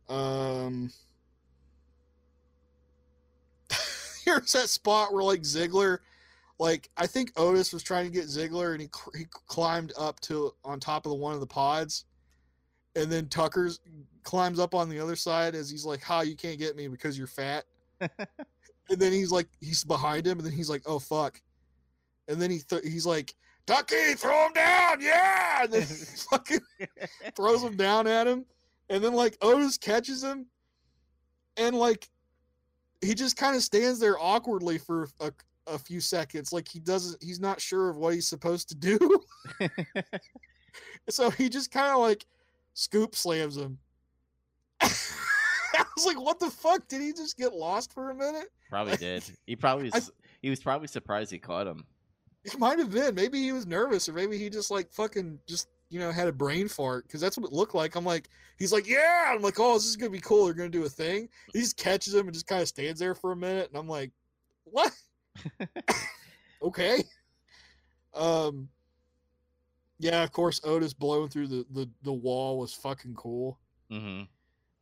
Um, 0.07 0.91
here's 4.27 4.53
that 4.53 4.69
spot 4.69 5.15
where 5.15 5.23
like 5.25 5.41
Ziggler, 5.41 5.99
like 6.59 6.91
I 6.99 7.07
think 7.07 7.33
Otis 7.39 7.73
was 7.73 7.83
trying 7.83 8.05
to 8.05 8.13
get 8.13 8.27
Ziggler 8.27 8.73
and 8.73 8.83
he 8.83 8.89
he 9.17 9.25
climbed 9.49 9.95
up 9.99 10.21
to 10.21 10.53
on 10.63 10.79
top 10.79 11.07
of 11.07 11.11
the 11.11 11.17
one 11.17 11.33
of 11.33 11.41
the 11.41 11.47
pods, 11.47 12.05
and 12.97 13.11
then 13.11 13.27
Tucker's 13.27 13.81
climbs 14.23 14.59
up 14.59 14.75
on 14.75 14.89
the 14.89 15.01
other 15.01 15.17
side 15.17 15.55
as 15.55 15.71
he's 15.71 15.85
like, 15.85 16.03
"Ha, 16.03 16.23
you 16.23 16.37
can't 16.37 16.59
get 16.59 16.77
me 16.77 16.89
because 16.89 17.17
you're 17.17 17.27
fat." 17.27 17.65
and 18.01 18.99
then 18.99 19.13
he's 19.13 19.31
like, 19.31 19.49
he's 19.61 19.85
behind 19.85 20.27
him, 20.27 20.39
and 20.39 20.47
then 20.47 20.53
he's 20.53 20.71
like, 20.71 20.83
"Oh 20.87 20.99
fuck," 20.99 21.41
and 22.29 22.41
then 22.41 22.51
he 22.51 22.59
th- 22.61 22.85
he's 22.85 23.07
like, 23.07 23.35
"Tucky, 23.67 24.15
throw 24.15 24.47
him 24.47 24.53
down, 24.53 25.01
yeah!" 25.01 25.65
And 25.65 25.73
then 25.73 25.83
he 25.83 25.87
fucking 26.31 26.61
throws 27.37 27.63
him 27.63 27.77
down 27.77 28.07
at 28.07 28.27
him, 28.27 28.45
and 28.89 29.03
then 29.03 29.15
like 29.15 29.37
Otis 29.43 29.79
catches 29.79 30.23
him, 30.23 30.47
and 31.57 31.77
like 31.77 32.09
he 33.01 33.15
just 33.15 33.37
kind 33.37 33.55
of 33.55 33.63
stands 33.63 34.01
there 34.01 34.17
awkwardly 34.19 34.79
for 34.79 35.09
a, 35.21 35.31
a 35.67 35.79
few 35.79 36.01
seconds, 36.01 36.53
like 36.53 36.69
he 36.69 36.81
doesn't, 36.81 37.23
he's 37.23 37.41
not 37.41 37.61
sure 37.61 37.91
of 37.91 37.97
what 37.97 38.15
he's 38.15 38.29
supposed 38.29 38.69
to 38.71 38.75
do. 38.75 38.99
so 41.09 41.31
he 41.31 41.49
just 41.49 41.71
kind 41.71 41.93
of 41.93 41.99
like 41.99 42.25
scoop 42.75 43.15
slams 43.15 43.57
him. 43.57 43.79
I 44.81 45.85
was 45.97 46.07
like, 46.07 46.21
what 46.21 46.39
the 46.39 46.51
fuck? 46.51 46.87
Did 46.89 47.01
he 47.01 47.13
just 47.13 47.37
get 47.37 47.53
lost 47.55 47.93
for 47.93 48.11
a 48.11 48.15
minute? 48.15 48.49
probably 48.69 48.97
did. 48.97 49.25
He 49.47 49.57
probably 49.57 49.91
I- 49.93 49.99
s 49.99 50.11
he 50.43 50.51
was 50.51 50.61
probably 50.61 50.89
surprised 50.89 51.31
he 51.31 51.39
caught 51.39 51.67
him. 51.67 51.85
It 52.45 52.59
might 52.59 52.79
have 52.79 52.91
been. 52.93 53.15
Maybe 53.15 53.41
he 53.41 53.53
was 53.53 53.67
nervous, 53.67 54.07
or 54.09 54.13
maybe 54.13 54.37
he 54.37 54.51
just 54.51 54.71
like 54.71 54.93
fucking 54.93 55.39
just 55.49 55.69
you 55.89 55.99
know 55.99 56.11
had 56.13 56.29
a 56.29 56.33
brain 56.33 56.69
fart 56.69 57.07
because 57.07 57.21
that's 57.21 57.39
what 57.39 57.47
it 57.47 57.53
looked 57.55 57.75
like. 57.75 57.95
I'm 57.95 58.05
like, 58.05 58.29
he's 58.59 58.73
like, 58.73 58.87
yeah. 58.87 59.33
I'm 59.35 59.41
like, 59.41 59.59
oh, 59.59 59.75
this 59.75 59.87
is 59.87 59.97
gonna 59.97 60.11
be 60.11 60.21
cool. 60.21 60.45
They're 60.45 60.55
gonna 60.55 60.69
do 60.69 60.85
a 60.85 60.89
thing. 60.89 61.29
He 61.55 61.61
just 61.61 61.79
catches 61.79 62.15
him 62.15 62.27
and 62.27 62.35
just 62.35 62.47
kind 62.47 62.61
of 62.61 62.69
stands 62.69 63.01
there 63.01 63.15
for 63.15 63.33
a 63.33 63.37
minute, 63.37 63.69
and 63.71 63.79
I'm 63.79 63.89
like, 63.89 64.11
what? 64.65 64.93
okay. 66.63 67.03
Um. 68.13 68.69
Yeah, 69.99 70.23
of 70.23 70.33
course, 70.33 70.61
Otis 70.65 70.93
blowing 70.95 71.29
through 71.29 71.49
the 71.49 71.67
the 71.71 71.89
the 72.03 72.13
wall 72.13 72.59
was 72.59 72.75
fucking 72.75 73.15
cool. 73.15 73.59
hmm 73.91 74.23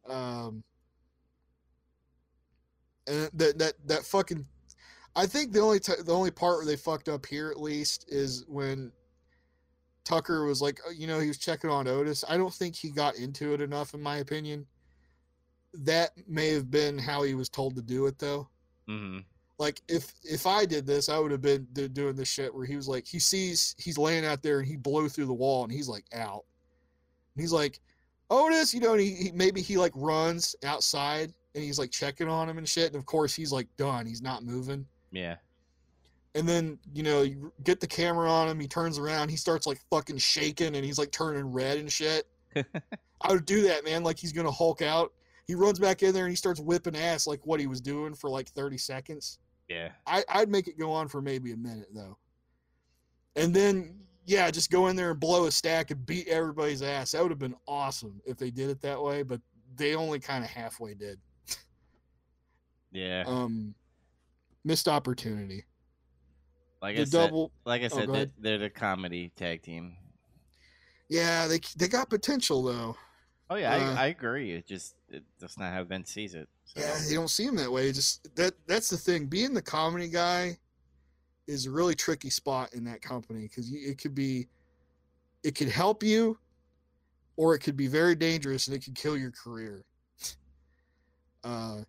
Um, 0.09 0.65
and 3.07 3.31
that 3.35 3.59
that 3.59 3.75
that 3.87 4.05
fucking, 4.05 4.47
I 5.15 5.27
think 5.27 5.53
the 5.53 5.61
only 5.61 5.81
t- 5.81 6.03
the 6.05 6.15
only 6.15 6.31
part 6.31 6.59
where 6.59 6.67
they 6.67 6.77
fucked 6.77 7.09
up 7.09 7.27
here 7.27 7.51
at 7.51 7.61
least 7.61 8.07
is 8.09 8.45
when 8.49 8.93
Tucker 10.05 10.45
was 10.45 10.61
like, 10.63 10.81
uh, 10.87 10.91
you 10.91 11.07
know, 11.07 11.21
he 11.21 11.29
was 11.29 11.39
checking 11.39 11.71
on 11.71 11.87
Otis. 11.87 12.25
I 12.29 12.37
don't 12.37 12.53
think 12.53 12.75
he 12.75 12.91
got 12.91 13.17
into 13.17 13.53
it 13.55 13.61
enough, 13.61 13.95
in 13.95 14.01
my 14.03 14.17
opinion. 14.19 14.67
That 15.75 16.11
may 16.27 16.51
have 16.51 16.71
been 16.71 16.99
how 16.99 17.23
he 17.23 17.35
was 17.35 17.49
told 17.49 17.77
to 17.77 17.83
do 17.83 18.07
it, 18.07 18.19
though. 18.19 18.49
hmm 18.87 19.19
like 19.63 19.81
if 19.87 20.13
if 20.25 20.45
I 20.45 20.67
did 20.67 20.87
this, 20.87 21.09
I 21.09 21.21
would 21.21 21.31
have 21.31 21.41
been 21.41 21.69
doing 21.73 22.17
this 22.17 22.29
shit 22.29 22.53
where 22.53 22.67
he 22.67 22.75
was 22.75 22.89
like, 22.89 23.07
he 23.07 23.21
sees 23.21 23.77
he's 23.79 23.97
laying 23.97 24.27
out 24.27 24.43
there 24.43 24.59
and 24.59 24.67
he 24.67 24.77
blew 24.77 25.09
through 25.09 25.27
the 25.27 25.33
wall 25.33 25.63
and 25.63 25.73
he's 25.73 25.89
like 25.89 26.05
out. 26.13 26.45
And 27.35 27.41
he's 27.41 27.53
like, 27.53 27.79
Otis, 28.29 28.75
you 28.75 28.81
know, 28.81 28.93
and 28.93 29.01
he, 29.01 29.15
he 29.15 29.33
maybe 29.33 29.63
he 29.63 29.77
like 29.77 29.93
runs 29.95 30.57
outside 30.65 31.33
and 31.55 31.63
he's 31.63 31.79
like 31.79 31.93
checking 31.93 32.29
on 32.29 32.49
him 32.49 32.59
and 32.59 32.69
shit. 32.69 32.89
And 32.89 32.97
of 32.97 33.07
course 33.07 33.35
he's 33.35 33.53
like 33.53 33.69
done. 33.77 34.05
He's 34.05 34.21
not 34.21 34.43
moving. 34.43 34.85
Yeah. 35.13 35.37
And 36.35 36.49
then, 36.49 36.79
you 36.93 37.05
know, 37.05 37.23
you 37.23 37.53
get 37.63 37.79
the 37.79 37.87
camera 37.87 38.29
on 38.29 38.49
him, 38.49 38.59
he 38.59 38.67
turns 38.67 38.99
around, 38.99 39.29
he 39.29 39.37
starts 39.37 39.65
like 39.65 39.79
fucking 39.91 40.19
shaking 40.19 40.75
and 40.75 40.85
he's 40.85 40.99
like 40.99 41.13
turning 41.13 41.53
red 41.53 41.79
and 41.79 41.91
shit. 41.93 42.27
I 42.57 43.33
would 43.33 43.47
do 43.47 43.63
that, 43.63 43.85
man, 43.85 44.03
like 44.03 44.19
he's 44.19 44.33
gonna 44.33 44.51
Hulk 44.51 44.83
out. 44.83 45.13
He 45.47 45.55
runs 45.55 45.79
back 45.79 46.03
in 46.03 46.13
there 46.13 46.25
and 46.25 46.33
he 46.33 46.37
starts 46.37 46.59
whipping 46.59 46.97
ass 46.97 47.29
like 47.29 47.47
what 47.47 47.61
he 47.61 47.69
was 47.69 47.81
doing 47.81 48.15
for 48.15 48.29
like 48.29 48.49
30 48.49 48.77
seconds. 48.79 49.39
Yeah. 49.73 49.89
I, 50.07 50.23
I'd 50.29 50.49
make 50.51 50.69
it 50.69 50.79
go 50.79 50.93
on 50.93 51.09
for 51.09 51.23
maybe 51.23 51.53
a 51.53 51.57
minute 51.57 51.89
though. 51.95 52.19
And 53.37 53.55
then 53.55 53.99
yeah, 54.27 54.51
just 54.51 54.71
go 54.71 54.89
in 54.89 54.97
there 54.97 55.11
and 55.11 55.19
blow 55.21 55.47
a 55.47 55.51
stack 55.51 55.91
and 55.91 56.05
beat 56.07 56.29
everybody's 56.29 56.83
ass. 56.83 57.13
That 57.13 57.23
would 57.23 57.33
have 57.33 57.39
been 57.39 57.57
awesome 57.67 58.21
if 58.27 58.37
they 58.37 58.51
did 58.51 58.71
it 58.71 58.81
that 58.83 59.03
way, 59.03 59.23
but 59.23 59.41
they 59.77 59.95
only 59.95 60.21
kind 60.21 60.45
of 60.45 60.51
halfway 60.51 60.95
did. 60.95 61.19
Yeah. 62.93 63.25
Um 63.27 63.75
missed 64.65 64.89
opportunity. 64.89 65.65
Like 66.83 66.97
the 66.97 67.03
I 67.03 67.05
said, 67.05 67.33
like 67.65 67.83
I 67.83 67.85
Oh, 67.87 67.89
said, 67.89 68.07
go 68.09 68.13
they, 68.13 68.19
ahead. 68.19 68.33
they're 68.39 68.59
the 68.59 68.71
comedy 68.71 69.31
tag 69.37 69.63
team. 69.63 69.97
Yeah, 71.09 71.47
they 71.47 71.61
they 71.77 71.89
got 71.89 72.11
potential 72.11 72.63
though. 72.63 72.97
Oh 73.49 73.57
yeah, 73.57 73.75
Uh, 73.75 73.95
I, 73.95 74.05
I 74.05 74.07
agree. 74.09 74.53
It 74.53 74.67
just 74.67 74.95
it, 75.09 75.23
that's 75.39 75.59
not 75.59 75.73
how 75.73 75.85
Vince 75.85 76.11
sees 76.11 76.35
it. 76.35 76.49
So. 76.75 76.81
Yeah, 76.81 77.09
you 77.09 77.15
don't 77.17 77.29
see 77.29 77.45
him 77.45 77.57
that 77.57 77.71
way. 77.71 77.93
Just 77.93 78.35
that 78.37 78.55
that's 78.67 78.89
the 78.89 78.97
thing. 78.97 79.27
Being 79.27 79.53
the 79.53 79.61
comedy 79.61 80.09
guy 80.09 80.57
is 81.47 81.67
a 81.67 81.71
really 81.71 81.95
tricky 81.95 82.31
spot 82.31 82.73
in 82.73 82.85
that 82.85 83.03
company 83.03 83.43
because 83.43 83.71
it 83.73 83.99
could 83.99 84.15
be, 84.15 84.49
it 85.43 85.55
could 85.55 85.69
help 85.69 86.03
you, 86.03 86.39
or 87.37 87.55
it 87.55 87.59
could 87.59 87.77
be 87.77 87.89
very 87.89 88.15
dangerous 88.15 88.69
and 88.69 88.77
it 88.77 88.85
could 88.85 88.95
kill 88.95 89.17
your 89.17 89.33
career. 89.33 89.85
Uh, 91.45 91.83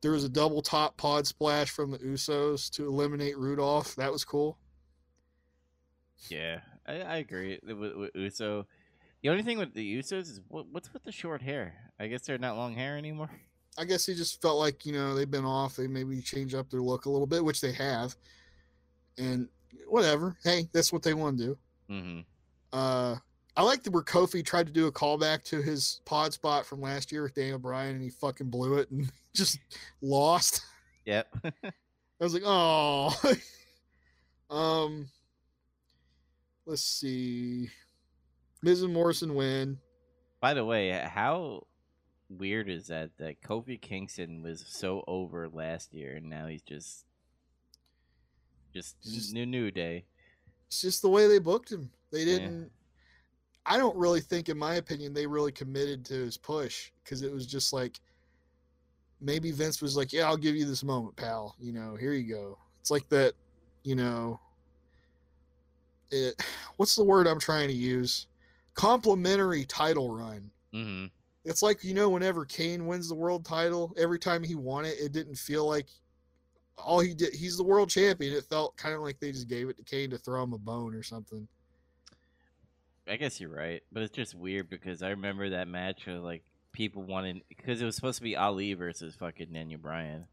there 0.00 0.10
was 0.10 0.24
a 0.24 0.28
double 0.30 0.62
top 0.62 0.96
pod 0.96 1.26
splash 1.26 1.70
from 1.70 1.90
the 1.90 1.98
Usos 1.98 2.70
to 2.70 2.86
eliminate 2.86 3.36
Rudolph. 3.36 3.94
That 3.96 4.10
was 4.10 4.24
cool. 4.24 4.56
Yeah, 6.30 6.60
I, 6.86 7.00
I 7.02 7.16
agree 7.16 7.58
with, 7.62 7.94
with 7.94 8.10
Uso. 8.14 8.66
The 9.22 9.28
only 9.28 9.42
thing 9.42 9.58
with 9.58 9.74
the 9.74 9.98
Usos 9.98 10.22
is 10.22 10.40
what, 10.48 10.66
what's 10.72 10.92
with 10.94 11.04
the 11.04 11.12
short 11.12 11.42
hair. 11.42 11.74
I 12.00 12.06
guess 12.06 12.22
they're 12.22 12.38
not 12.38 12.56
long 12.56 12.74
hair 12.74 12.96
anymore. 12.96 13.30
I 13.78 13.84
guess 13.84 14.04
he 14.06 14.14
just 14.14 14.42
felt 14.42 14.58
like 14.58 14.84
you 14.84 14.92
know 14.92 15.14
they've 15.14 15.30
been 15.30 15.44
off. 15.44 15.76
They 15.76 15.86
maybe 15.86 16.20
change 16.20 16.54
up 16.54 16.70
their 16.70 16.82
look 16.82 17.06
a 17.06 17.10
little 17.10 17.26
bit, 17.26 17.44
which 17.44 17.60
they 17.60 17.72
have. 17.72 18.14
And 19.18 19.48
whatever. 19.86 20.36
Hey, 20.42 20.68
that's 20.72 20.92
what 20.92 21.02
they 21.02 21.14
want 21.14 21.38
to 21.38 21.44
do. 21.44 21.58
Mm-hmm. 21.90 22.20
Uh, 22.72 23.16
I 23.56 23.62
like 23.62 23.84
where 23.86 24.02
Kofi 24.02 24.44
tried 24.44 24.66
to 24.66 24.72
do 24.72 24.86
a 24.86 24.92
callback 24.92 25.44
to 25.44 25.60
his 25.60 26.00
pod 26.04 26.32
spot 26.32 26.64
from 26.64 26.80
last 26.80 27.12
year 27.12 27.22
with 27.22 27.34
Daniel 27.34 27.58
Bryan, 27.58 27.96
and 27.96 28.02
he 28.02 28.10
fucking 28.10 28.48
blew 28.48 28.78
it 28.78 28.90
and 28.90 29.10
just 29.34 29.58
lost. 30.00 30.62
Yep. 31.04 31.34
I 31.64 31.72
was 32.20 32.34
like, 32.34 32.44
oh. 32.46 33.14
um, 34.50 35.08
let's 36.64 36.84
see. 36.84 37.68
Miz 38.62 38.82
and 38.82 38.92
Morrison 38.92 39.34
win. 39.34 39.78
By 40.40 40.54
the 40.54 40.64
way, 40.64 40.90
how 40.90 41.66
weird 42.38 42.68
is 42.68 42.88
that 42.88 43.10
that 43.18 43.40
Kofi 43.42 43.80
Kingston 43.80 44.42
was 44.42 44.64
so 44.66 45.04
over 45.06 45.48
last 45.48 45.92
year 45.92 46.16
and 46.16 46.28
now 46.28 46.46
he's 46.46 46.62
just 46.62 47.04
just, 48.72 48.96
Just- 49.02 49.32
new 49.32 49.46
new 49.46 49.70
day. 49.70 50.04
It's 50.68 50.80
just 50.80 51.02
the 51.02 51.08
way 51.08 51.28
they 51.28 51.38
booked 51.38 51.70
him. 51.70 51.90
They 52.10 52.24
didn't. 52.24 52.70
I 53.66 53.76
don't 53.76 53.96
really 53.96 54.20
think, 54.20 54.48
in 54.48 54.56
my 54.58 54.76
opinion, 54.76 55.12
they 55.12 55.26
really 55.26 55.52
committed 55.52 56.04
to 56.06 56.14
his 56.14 56.36
push 56.38 56.90
because 57.04 57.22
it 57.22 57.30
was 57.30 57.46
just 57.46 57.72
like 57.72 58.00
maybe 59.20 59.52
Vince 59.52 59.82
was 59.82 59.96
like, 59.96 60.12
"Yeah, 60.12 60.26
I'll 60.26 60.36
give 60.36 60.56
you 60.56 60.64
this 60.64 60.82
moment, 60.82 61.14
pal. 61.16 61.54
You 61.60 61.72
know, 61.72 61.94
here 61.94 62.12
you 62.14 62.28
go." 62.34 62.58
It's 62.80 62.90
like 62.90 63.08
that, 63.10 63.34
you 63.84 63.94
know. 63.94 64.40
It, 66.10 66.42
what's 66.76 66.96
the 66.96 67.04
word 67.04 67.26
I'm 67.26 67.38
trying 67.38 67.68
to 67.68 67.74
use? 67.74 68.26
Complimentary 68.74 69.64
title 69.66 70.10
run. 70.10 70.50
Mm-hmm. 70.74 71.06
It's 71.44 71.62
like 71.62 71.82
you 71.82 71.94
know, 71.94 72.08
whenever 72.08 72.44
Kane 72.44 72.86
wins 72.86 73.08
the 73.08 73.14
world 73.14 73.44
title, 73.44 73.94
every 73.98 74.18
time 74.18 74.42
he 74.42 74.54
won 74.54 74.84
it, 74.84 74.96
it 75.00 75.12
didn't 75.12 75.36
feel 75.36 75.66
like 75.66 75.88
all 76.78 77.00
he 77.00 77.14
did. 77.14 77.34
He's 77.34 77.56
the 77.56 77.64
world 77.64 77.90
champion. 77.90 78.34
It 78.34 78.44
felt 78.44 78.76
kind 78.76 78.94
of 78.94 79.00
like 79.00 79.18
they 79.18 79.32
just 79.32 79.48
gave 79.48 79.68
it 79.68 79.76
to 79.76 79.82
Kane 79.82 80.10
to 80.10 80.18
throw 80.18 80.42
him 80.42 80.52
a 80.52 80.58
bone 80.58 80.94
or 80.94 81.02
something. 81.02 81.46
I 83.08 83.16
guess 83.16 83.40
you're 83.40 83.50
right, 83.50 83.82
but 83.90 84.04
it's 84.04 84.14
just 84.14 84.34
weird 84.34 84.70
because 84.70 85.02
I 85.02 85.10
remember 85.10 85.50
that 85.50 85.66
match 85.66 86.06
where 86.06 86.18
like 86.18 86.44
people 86.72 87.02
wanted 87.02 87.42
because 87.48 87.82
it 87.82 87.84
was 87.84 87.96
supposed 87.96 88.18
to 88.18 88.22
be 88.22 88.36
Ali 88.36 88.74
versus 88.74 89.14
fucking 89.16 89.52
Daniel 89.52 89.80
Bryan. 89.80 90.26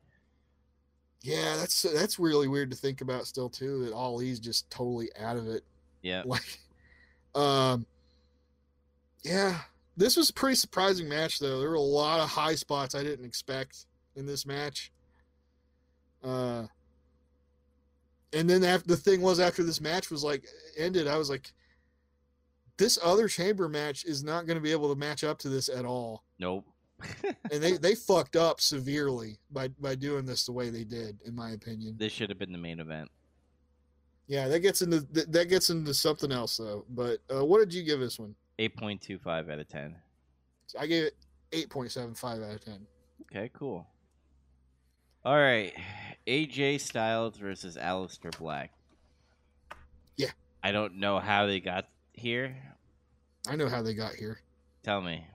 Yeah, 1.21 1.57
that's 1.57 1.81
that's 1.81 2.19
really 2.19 2.47
weird 2.47 2.71
to 2.71 2.77
think 2.77 3.01
about 3.01 3.27
still 3.27 3.49
too. 3.49 3.85
That 3.85 3.93
Ali's 3.93 4.39
just 4.39 4.69
totally 4.69 5.09
out 5.19 5.37
of 5.37 5.47
it. 5.47 5.63
Yeah. 6.01 6.23
Like, 6.25 6.59
um, 7.35 7.85
yeah, 9.23 9.59
this 9.99 10.15
was 10.15 10.29
a 10.29 10.33
pretty 10.33 10.55
surprising 10.55 11.09
match 11.09 11.39
though. 11.39 11.59
There 11.59 11.69
were 11.69 11.75
a 11.75 11.81
lot 11.81 12.21
of 12.21 12.29
high 12.29 12.55
spots 12.55 12.95
I 12.95 13.03
didn't 13.03 13.25
expect 13.25 13.85
in 14.15 14.25
this 14.25 14.45
match. 14.45 14.91
Uh, 16.23 16.67
and 18.31 18.49
then 18.49 18.63
after 18.63 18.87
the 18.87 18.97
thing 18.97 19.21
was 19.21 19.39
after 19.39 19.61
this 19.61 19.81
match 19.81 20.09
was 20.09 20.23
like 20.23 20.45
ended, 20.77 21.07
I 21.07 21.17
was 21.17 21.29
like, 21.29 21.51
this 22.77 22.97
other 23.03 23.27
chamber 23.27 23.67
match 23.67 24.05
is 24.05 24.23
not 24.23 24.45
going 24.45 24.55
to 24.55 24.61
be 24.61 24.71
able 24.71 24.93
to 24.93 24.97
match 24.97 25.25
up 25.25 25.37
to 25.39 25.49
this 25.49 25.67
at 25.67 25.85
all. 25.85 26.23
Nope. 26.39 26.65
And 27.51 27.63
they 27.63 27.77
they 27.77 27.95
fucked 27.95 28.35
up 28.35 28.61
severely 28.61 29.39
by 29.51 29.69
by 29.79 29.95
doing 29.95 30.25
this 30.25 30.45
the 30.45 30.51
way 30.51 30.69
they 30.69 30.83
did, 30.83 31.19
in 31.25 31.33
my 31.35 31.51
opinion. 31.51 31.95
this 31.97 32.13
should 32.13 32.29
have 32.29 32.37
been 32.37 32.51
the 32.51 32.59
main 32.59 32.79
event. 32.79 33.09
Yeah, 34.27 34.47
that 34.47 34.59
gets 34.59 34.81
into 34.81 34.99
that 34.99 35.49
gets 35.49 35.71
into 35.71 35.93
something 35.93 36.31
else 36.31 36.57
though. 36.57 36.85
But 36.89 37.19
uh, 37.33 37.43
what 37.43 37.59
did 37.59 37.73
you 37.73 37.83
give 37.83 37.99
this 37.99 38.19
one? 38.19 38.35
Eight 38.59 38.75
point 38.75 39.01
two 39.01 39.17
five 39.17 39.49
out 39.49 39.59
of 39.59 39.69
ten. 39.69 39.95
I 40.77 40.85
gave 40.85 41.05
it 41.05 41.15
eight 41.53 41.69
point 41.69 41.93
seven 41.93 42.13
five 42.13 42.41
out 42.41 42.55
of 42.55 42.65
ten. 42.65 42.85
Okay, 43.21 43.49
cool. 43.53 43.87
All 45.23 45.37
right, 45.37 45.73
AJ 46.27 46.81
Styles 46.81 47.37
versus 47.37 47.77
Aleister 47.77 48.37
Black. 48.37 48.73
Yeah. 50.17 50.31
I 50.61 50.73
don't 50.73 50.95
know 50.95 51.19
how 51.19 51.45
they 51.45 51.61
got 51.61 51.87
here. 52.11 52.53
I 53.47 53.55
know 53.55 53.69
how 53.69 53.81
they 53.81 53.93
got 53.93 54.15
here. 54.15 54.41
Tell 54.83 54.99
me. 54.99 55.25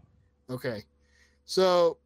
Okay, 0.50 0.82
so 1.46 1.96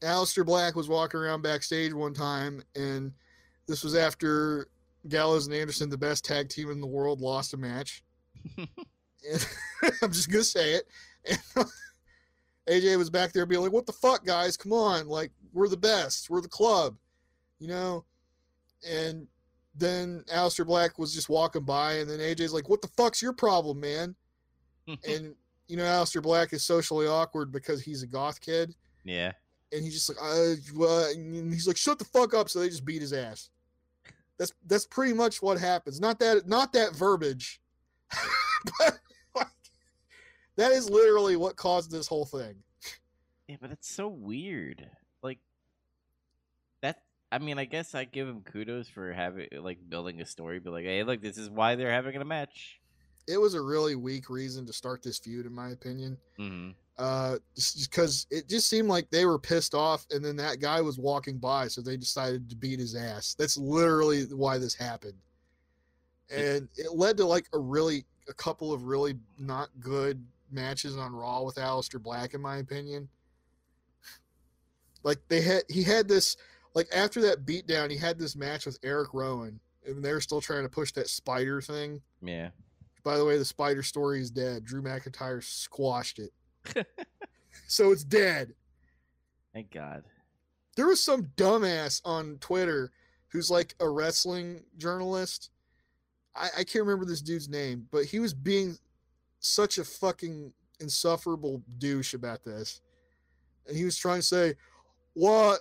Aleister 0.00 0.46
Black 0.46 0.76
was 0.76 0.88
walking 0.88 1.20
around 1.20 1.42
backstage 1.42 1.92
one 1.92 2.14
time, 2.14 2.62
and 2.74 3.12
this 3.66 3.84
was 3.84 3.94
after 3.94 4.68
Gallows 5.08 5.46
and 5.46 5.54
Anderson, 5.54 5.90
the 5.90 5.98
best 5.98 6.24
tag 6.24 6.48
team 6.48 6.70
in 6.70 6.80
the 6.80 6.86
world, 6.86 7.20
lost 7.20 7.52
a 7.52 7.58
match. 7.58 8.02
And 9.30 9.46
I'm 10.02 10.12
just 10.12 10.30
gonna 10.30 10.44
say 10.44 10.74
it. 10.74 10.86
And 12.68 12.82
AJ 12.82 12.98
was 12.98 13.10
back 13.10 13.32
there 13.32 13.46
being 13.46 13.62
like, 13.62 13.72
"What 13.72 13.86
the 13.86 13.92
fuck, 13.92 14.24
guys? 14.24 14.56
Come 14.56 14.72
on! 14.72 15.08
Like, 15.08 15.30
we're 15.52 15.68
the 15.68 15.76
best. 15.76 16.30
We're 16.30 16.40
the 16.40 16.48
club, 16.48 16.96
you 17.58 17.68
know." 17.68 18.04
And 18.88 19.28
then 19.74 20.24
Aleister 20.32 20.66
Black 20.66 20.98
was 20.98 21.14
just 21.14 21.28
walking 21.28 21.64
by, 21.64 21.94
and 21.94 22.10
then 22.10 22.18
AJ's 22.18 22.52
like, 22.52 22.68
"What 22.68 22.82
the 22.82 22.88
fuck's 22.88 23.22
your 23.22 23.32
problem, 23.32 23.80
man?" 23.80 24.16
and 24.88 25.34
you 25.68 25.76
know, 25.76 25.84
Aleister 25.84 26.22
Black 26.22 26.52
is 26.52 26.64
socially 26.64 27.06
awkward 27.06 27.52
because 27.52 27.82
he's 27.82 28.02
a 28.02 28.06
goth 28.06 28.40
kid, 28.40 28.74
yeah. 29.04 29.32
and 29.72 29.84
he's 29.84 29.94
just 29.94 30.08
like, 30.08 30.18
uh? 30.20 31.10
And 31.10 31.52
he's 31.52 31.66
like, 31.66 31.76
"Shut 31.76 31.98
the 31.98 32.04
fuck 32.04 32.34
up!" 32.34 32.48
So 32.48 32.60
they 32.60 32.68
just 32.68 32.84
beat 32.84 33.02
his 33.02 33.12
ass. 33.12 33.50
That's 34.38 34.52
that's 34.66 34.86
pretty 34.86 35.12
much 35.12 35.40
what 35.40 35.58
happens. 35.58 36.00
Not 36.00 36.18
that 36.18 36.46
not 36.48 36.72
that 36.72 36.94
verbiage, 36.94 37.60
but 38.78 38.98
that 40.56 40.72
is 40.72 40.90
literally 40.90 41.36
what 41.36 41.56
caused 41.56 41.90
this 41.90 42.06
whole 42.06 42.24
thing. 42.24 42.56
Yeah, 43.46 43.56
but 43.60 43.70
it's 43.70 43.88
so 43.88 44.08
weird. 44.08 44.88
Like 45.22 45.38
that. 46.82 47.02
I 47.30 47.38
mean, 47.38 47.58
I 47.58 47.64
guess 47.64 47.94
I 47.94 48.04
give 48.04 48.28
him 48.28 48.42
kudos 48.42 48.88
for 48.88 49.12
having 49.12 49.48
like 49.58 49.78
building 49.88 50.20
a 50.20 50.26
story, 50.26 50.58
but 50.58 50.72
like, 50.72 50.84
hey, 50.84 51.02
look, 51.04 51.20
this 51.20 51.38
is 51.38 51.50
why 51.50 51.74
they're 51.74 51.92
having 51.92 52.16
a 52.16 52.24
match. 52.24 52.80
It 53.28 53.38
was 53.38 53.54
a 53.54 53.60
really 53.60 53.96
weak 53.96 54.30
reason 54.30 54.66
to 54.66 54.72
start 54.72 55.02
this 55.02 55.18
feud, 55.18 55.46
in 55.46 55.52
my 55.52 55.70
opinion. 55.70 56.16
hmm 56.36 56.70
Uh, 56.96 57.36
because 57.82 58.26
it 58.30 58.48
just 58.48 58.68
seemed 58.68 58.88
like 58.88 59.10
they 59.10 59.26
were 59.26 59.38
pissed 59.38 59.74
off, 59.74 60.06
and 60.10 60.24
then 60.24 60.36
that 60.36 60.60
guy 60.60 60.80
was 60.80 60.98
walking 60.98 61.38
by, 61.38 61.68
so 61.68 61.80
they 61.80 61.96
decided 61.96 62.48
to 62.48 62.56
beat 62.56 62.78
his 62.78 62.94
ass. 62.94 63.34
That's 63.38 63.56
literally 63.58 64.22
why 64.26 64.58
this 64.58 64.74
happened, 64.74 65.18
and 66.30 66.68
it 66.76 66.92
led 66.94 67.16
to 67.18 67.26
like 67.26 67.46
a 67.52 67.58
really 67.58 68.04
a 68.28 68.34
couple 68.34 68.72
of 68.72 68.84
really 68.84 69.14
not 69.38 69.68
good 69.78 70.24
matches 70.56 70.96
on 70.96 71.14
Raw 71.14 71.42
with 71.42 71.54
Aleister 71.54 72.02
Black, 72.02 72.34
in 72.34 72.40
my 72.40 72.56
opinion. 72.56 73.08
Like 75.04 75.18
they 75.28 75.40
had, 75.40 75.62
he 75.68 75.84
had 75.84 76.08
this 76.08 76.36
like 76.74 76.88
after 76.94 77.22
that 77.22 77.46
beatdown, 77.46 77.90
he 77.90 77.96
had 77.96 78.18
this 78.18 78.36
match 78.36 78.66
with 78.66 78.78
Eric 78.82 79.14
Rowan, 79.14 79.60
and 79.86 80.04
they're 80.04 80.20
still 80.20 80.40
trying 80.40 80.64
to 80.64 80.68
push 80.68 80.92
that 80.92 81.08
spider 81.08 81.62
thing. 81.62 82.02
Yeah. 82.20 82.50
By 83.02 83.16
the 83.16 83.24
way, 83.24 83.38
the 83.38 83.44
spider 83.44 83.82
story 83.82 84.20
is 84.20 84.30
dead. 84.30 84.64
Drew 84.64 84.82
McIntyre 84.82 85.42
squashed 85.42 86.18
it, 86.18 86.32
so 87.68 87.92
it's 87.92 88.04
dead. 88.04 88.52
Thank 89.54 89.70
God. 89.70 90.02
There 90.76 90.86
was 90.86 91.02
some 91.02 91.30
dumbass 91.36 92.02
on 92.04 92.36
Twitter 92.40 92.92
who's 93.28 93.50
like 93.50 93.74
a 93.80 93.88
wrestling 93.88 94.62
journalist. 94.76 95.50
I, 96.34 96.48
I 96.58 96.64
can't 96.64 96.84
remember 96.84 97.06
this 97.06 97.22
dude's 97.22 97.48
name, 97.48 97.86
but 97.90 98.04
he 98.04 98.18
was 98.18 98.34
being 98.34 98.76
such 99.40 99.78
a 99.78 99.84
fucking 99.84 100.52
insufferable 100.80 101.62
douche 101.78 102.14
about 102.14 102.44
this. 102.44 102.80
And 103.66 103.76
he 103.76 103.84
was 103.84 103.96
trying 103.96 104.20
to 104.20 104.26
say, 104.26 104.54
What 105.14 105.60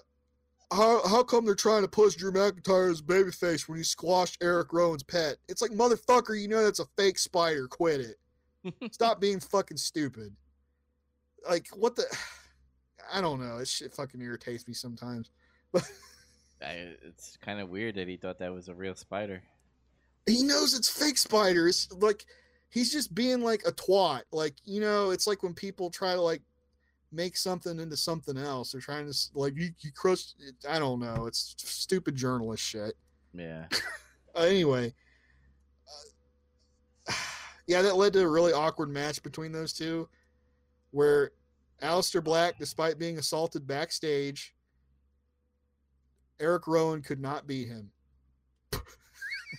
how 0.72 1.08
how 1.08 1.24
come 1.24 1.46
they're 1.46 1.56
trying 1.56 1.84
to 1.84 1.88
push 1.88 2.16
Drew 2.16 2.32
McIntyre 2.32 2.92
as 2.92 3.02
babyface 3.02 3.68
when 3.68 3.78
he 3.78 3.84
squashed 3.84 4.38
Eric 4.42 4.74
Rowan's 4.74 5.04
pet? 5.04 5.38
It's 5.48 5.62
like 5.62 5.72
motherfucker, 5.72 6.40
you 6.40 6.48
know 6.48 6.64
that's 6.64 6.80
a 6.80 6.86
fake 6.98 7.18
spider. 7.20 7.68
Quit 7.68 8.02
it. 8.02 8.92
Stop 8.94 9.22
being 9.22 9.40
fucking 9.40 9.78
stupid. 9.78 10.36
Like 11.48 11.68
what 11.76 11.96
the 11.96 12.06
I 13.14 13.22
don't 13.22 13.40
know. 13.40 13.60
This 13.60 13.70
shit 13.70 13.94
fucking 13.94 14.22
irritates 14.22 14.68
me 14.68 14.74
sometimes. 14.74 15.32
But 15.72 15.90
I, 16.62 16.96
it's 17.04 17.38
kind 17.38 17.60
of 17.60 17.70
weird 17.70 17.96
that 17.96 18.08
he 18.08 18.18
thought 18.18 18.40
that 18.40 18.54
was 18.54 18.70
a 18.70 18.74
real 18.74 18.96
spider. 18.96 19.44
he 20.26 20.42
knows 20.44 20.74
it's 20.74 20.90
fake 20.90 21.18
spiders. 21.18 21.88
Like 21.92 22.26
he's 22.70 22.92
just 22.92 23.14
being 23.16 23.42
like 23.42 23.64
a 23.66 23.72
twat. 23.72 24.22
Like 24.32 24.56
you 24.64 24.82
know, 24.82 25.12
it's 25.12 25.28
like 25.28 25.44
when 25.44 25.54
people 25.54 25.90
try 25.90 26.14
to 26.14 26.22
like 26.22 26.42
make 27.12 27.38
something 27.38 27.80
into 27.80 27.98
something 27.98 28.38
else. 28.38 28.72
They're 28.72 28.82
trying 28.82 29.12
to 29.12 29.18
like 29.34 29.54
you, 29.56 29.70
you 29.80 29.92
crush. 29.92 30.34
I 30.70 30.80
don't 30.80 31.00
know. 31.00 31.26
It's 31.28 31.56
stupid 31.58 32.16
journalist 32.16 32.64
shit. 32.64 32.96
Yeah. 33.34 33.66
Anyway, 34.38 34.94
uh, 37.08 37.14
yeah, 37.68 37.82
that 37.82 37.96
led 37.96 38.12
to 38.12 38.20
a 38.20 38.28
really 38.28 38.52
awkward 38.52 38.90
match 38.90 39.24
between 39.24 39.54
those 39.54 39.72
two, 39.72 40.10
where 40.92 41.32
Aleister 41.82 42.22
Black, 42.22 42.60
despite 42.60 43.00
being 43.00 43.18
assaulted 43.18 43.66
backstage, 43.66 44.54
Eric 46.38 46.68
Rowan 46.68 47.02
could 47.02 47.22
not 47.22 47.48
beat 47.48 47.70
him. 47.70 47.92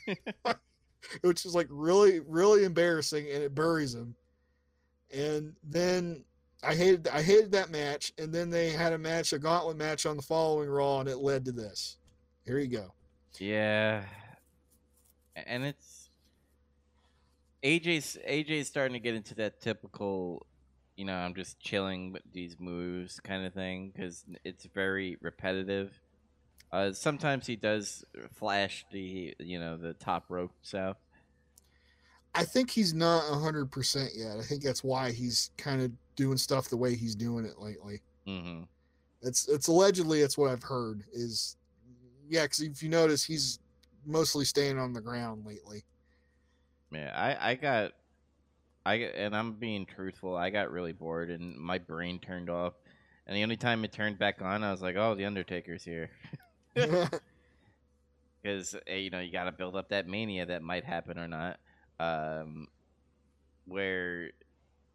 which 1.23 1.45
is 1.45 1.55
like 1.55 1.69
really, 1.71 2.21
really 2.21 2.65
embarrassing, 2.65 3.27
and 3.33 3.43
it 3.43 3.55
buries 3.55 3.95
him. 3.95 4.15
And 5.13 5.55
then 5.63 6.25
I 6.63 6.75
hated, 6.75 7.09
I 7.09 7.23
hated 7.23 7.53
that 7.53 7.71
match. 7.71 8.13
And 8.19 8.33
then 8.33 8.51
they 8.51 8.71
had 8.71 8.93
a 8.93 8.99
match, 8.99 9.33
a 9.33 9.39
gauntlet 9.39 9.77
match 9.77 10.07
on 10.07 10.17
the 10.17 10.23
following 10.23 10.69
Raw, 10.69 11.01
and 11.01 11.09
it 11.09 11.19
led 11.19 11.45
to 11.45 11.53
this. 11.53 11.97
Here 12.45 12.59
you 12.59 12.69
go. 12.69 12.93
Yeah, 13.39 14.05
and 15.47 15.65
it's 15.65 16.11
AJ's 17.63 18.17
AJ's 18.29 18.69
starting 18.69 18.95
to 18.95 19.01
get 19.01 19.15
into 19.15 19.35
that 19.37 19.61
typical, 19.61 20.47
you 20.97 21.05
know, 21.05 21.15
I'm 21.15 21.35
just 21.35 21.59
chilling 21.61 22.13
with 22.13 22.23
these 22.33 22.57
moves 22.59 23.21
kind 23.21 23.45
of 23.45 23.53
thing 23.53 23.93
because 23.95 24.25
it's 24.45 24.67
very 24.67 25.17
repetitive. 25.21 25.99
Uh, 26.73 26.93
sometimes 26.93 27.47
he 27.47 27.57
does 27.57 28.05
flash 28.35 28.85
the 28.93 29.35
you 29.39 29.59
know 29.59 29.77
the 29.77 29.95
top 29.95 30.25
rope 30.29 30.53
stuff. 30.63 30.97
I 32.35 32.45
think 32.45 32.71
he's 32.71 32.93
not 32.93 33.23
hundred 33.41 33.71
percent 33.71 34.11
yet. 34.15 34.37
I 34.39 34.43
think 34.43 34.63
that's 34.63 34.85
why 34.85 35.11
he's 35.11 35.51
kind 35.57 35.81
of 35.81 35.93
doing 36.17 36.37
stuff 36.37 36.69
the 36.69 36.77
way 36.77 36.95
he's 36.95 37.15
doing 37.15 37.45
it 37.45 37.59
lately. 37.59 38.03
hmm 38.27 38.63
It's 39.23 39.49
it's 39.49 39.69
allegedly 39.69 40.21
it's 40.21 40.37
what 40.37 40.51
I've 40.51 40.63
heard 40.65 41.05
is 41.13 41.57
yeah. 42.29 42.43
Because 42.43 42.61
if 42.61 42.83
you 42.83 42.89
notice, 42.89 43.25
he's 43.25 43.59
mostly 44.05 44.45
staying 44.45 44.79
on 44.79 44.93
the 44.93 45.01
ground 45.01 45.47
lately. 45.47 45.85
Yeah, 46.93 47.13
I 47.15 47.51
I 47.51 47.55
got 47.55 47.93
I 48.85 48.99
got- 48.99 49.15
and 49.15 49.37
I'm 49.37 49.55
being 49.55 49.87
truthful. 49.87 50.37
I 50.37 50.51
got 50.51 50.71
really 50.71 50.93
bored 50.93 51.31
and 51.31 51.57
my 51.57 51.79
brain 51.79 52.19
turned 52.21 52.51
off. 52.51 52.75
And 53.27 53.37
the 53.37 53.43
only 53.43 53.57
time 53.57 53.85
it 53.85 53.93
turned 53.93 54.19
back 54.19 54.41
on, 54.43 54.63
I 54.63 54.71
was 54.71 54.83
like, 54.83 54.97
"Oh, 54.97 55.15
the 55.15 55.25
Undertaker's 55.25 55.85
here." 55.85 56.11
because 58.43 58.77
you 58.87 59.11
know 59.11 59.21
you 59.21 59.33
got 59.33 59.45
to 59.45 59.53
build 59.53 59.77
up 59.77 59.89
that 59.89 60.07
mania 60.07 60.47
that 60.47 60.63
might 60.63 60.85
happen 60.85 61.19
or 61.19 61.27
not. 61.27 61.59
Um, 61.99 62.69
where 63.67 64.31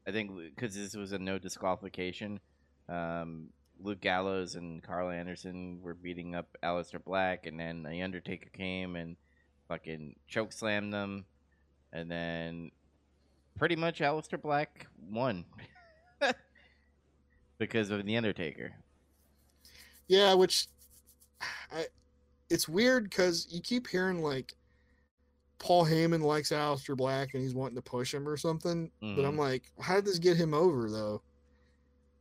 I 0.08 0.12
think 0.12 0.32
because 0.56 0.76
this 0.76 0.96
was 0.96 1.12
a 1.12 1.20
no 1.20 1.40
disqualification, 1.40 2.40
um, 2.88 3.50
Luke 3.80 4.02
Gallows 4.02 4.56
and 4.56 4.84
Carl 4.84 5.10
Anderson 5.10 5.80
were 5.82 5.96
beating 5.96 6.36
up 6.36 6.48
Aleister 6.64 7.04
Black, 7.04 7.46
and 7.48 7.60
then 7.60 7.84
the 7.84 8.02
Undertaker 8.02 8.50
came 8.54 8.96
and 8.96 9.16
fucking 9.68 10.16
choke 10.28 10.54
slammed 10.54 10.94
them, 10.94 11.26
and 11.92 12.10
then 12.12 12.72
pretty 13.58 13.76
much 13.76 14.00
Aleister 14.00 14.40
Black 14.40 14.88
won 15.10 15.46
because 17.58 17.90
of 17.90 18.06
the 18.06 18.18
Undertaker. 18.18 18.74
Yeah, 20.08 20.34
which 20.34 20.68
I, 21.72 21.86
it's 22.50 22.68
weird 22.68 23.06
because 23.06 23.48
you 23.50 23.62
keep 23.62 23.88
hearing 23.88 24.22
like 24.22 24.54
Paul 25.60 25.86
Heyman 25.86 26.22
likes 26.22 26.50
Aleister 26.50 26.98
Black 26.98 27.34
and 27.34 27.44
he's 27.44 27.54
wanting 27.54 27.76
to 27.76 27.82
push 27.82 28.14
him 28.14 28.28
or 28.28 28.36
something. 28.36 28.92
But 29.00 29.08
I'm 29.08 29.16
mm-hmm. 29.16 29.40
like, 29.40 29.72
how 29.80 29.96
did 29.96 30.06
this 30.06 30.20
get 30.20 30.38
him 30.38 30.54
over 30.54 30.90
though? 30.90 31.22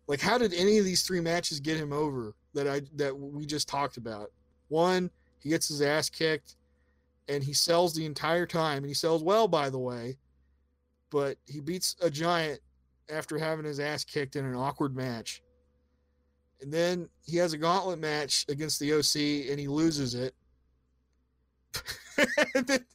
Like, 0.06 0.20
how 0.20 0.38
did 0.38 0.52
any 0.52 0.78
of 0.78 0.84
these 0.84 1.02
three 1.02 1.20
matches 1.20 1.60
get 1.60 1.76
him 1.76 1.92
over 1.92 2.34
that 2.52 2.66
I 2.66 2.82
that 2.96 3.16
we 3.16 3.46
just 3.46 3.68
talked 3.68 3.96
about? 3.96 4.32
One, 4.68 5.08
he 5.38 5.48
gets 5.48 5.68
his 5.68 5.82
ass 5.82 6.10
kicked, 6.10 6.56
and 7.28 7.44
he 7.44 7.52
sells 7.52 7.94
the 7.94 8.04
entire 8.04 8.46
time, 8.46 8.78
and 8.78 8.86
he 8.86 8.94
sells 8.94 9.22
well, 9.22 9.48
by 9.48 9.70
the 9.70 9.78
way. 9.78 10.16
But 11.10 11.38
he 11.46 11.60
beats 11.60 11.96
a 12.02 12.10
giant 12.10 12.60
after 13.08 13.38
having 13.38 13.64
his 13.64 13.80
ass 13.80 14.04
kicked 14.04 14.36
in 14.36 14.44
an 14.44 14.54
awkward 14.54 14.96
match. 14.96 15.42
And 16.62 16.72
then 16.72 17.08
he 17.24 17.36
has 17.38 17.52
a 17.52 17.58
gauntlet 17.58 17.98
match 17.98 18.44
against 18.48 18.78
the 18.80 18.92
OC 18.92 19.50
and 19.50 19.58
he 19.58 19.68
loses 19.68 20.14
it. 20.14 20.34
and, 22.54 22.66
then- 22.66 22.86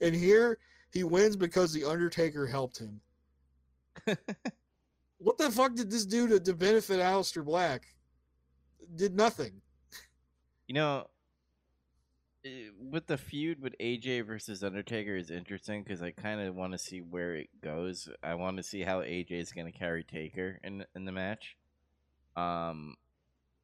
and 0.00 0.14
here 0.14 0.58
he 0.92 1.04
wins 1.04 1.36
because 1.36 1.72
the 1.72 1.84
Undertaker 1.84 2.46
helped 2.46 2.78
him. 2.78 3.00
what 5.18 5.38
the 5.38 5.50
fuck 5.50 5.74
did 5.74 5.90
this 5.90 6.06
do 6.06 6.28
to, 6.28 6.38
to 6.40 6.54
benefit 6.54 7.00
Aleister 7.00 7.44
Black? 7.44 7.86
Did 8.94 9.16
nothing. 9.16 9.62
You 10.68 10.74
know, 10.74 11.06
eh, 12.44 12.68
with 12.78 13.06
the 13.06 13.16
feud 13.18 13.60
with 13.60 13.74
AJ 13.80 14.26
versus 14.26 14.62
Undertaker 14.62 15.16
is 15.16 15.30
interesting 15.30 15.82
because 15.82 16.02
I 16.02 16.10
kind 16.12 16.40
of 16.40 16.54
want 16.54 16.72
to 16.72 16.78
see 16.78 17.00
where 17.00 17.34
it 17.36 17.48
goes. 17.62 18.08
I 18.22 18.34
want 18.34 18.58
to 18.58 18.62
see 18.62 18.82
how 18.82 19.00
AJ 19.00 19.32
is 19.32 19.52
going 19.52 19.70
to 19.70 19.76
carry 19.76 20.04
Taker 20.04 20.60
in 20.62 20.84
in 20.94 21.04
the 21.04 21.12
match. 21.12 21.56
Um, 22.36 22.94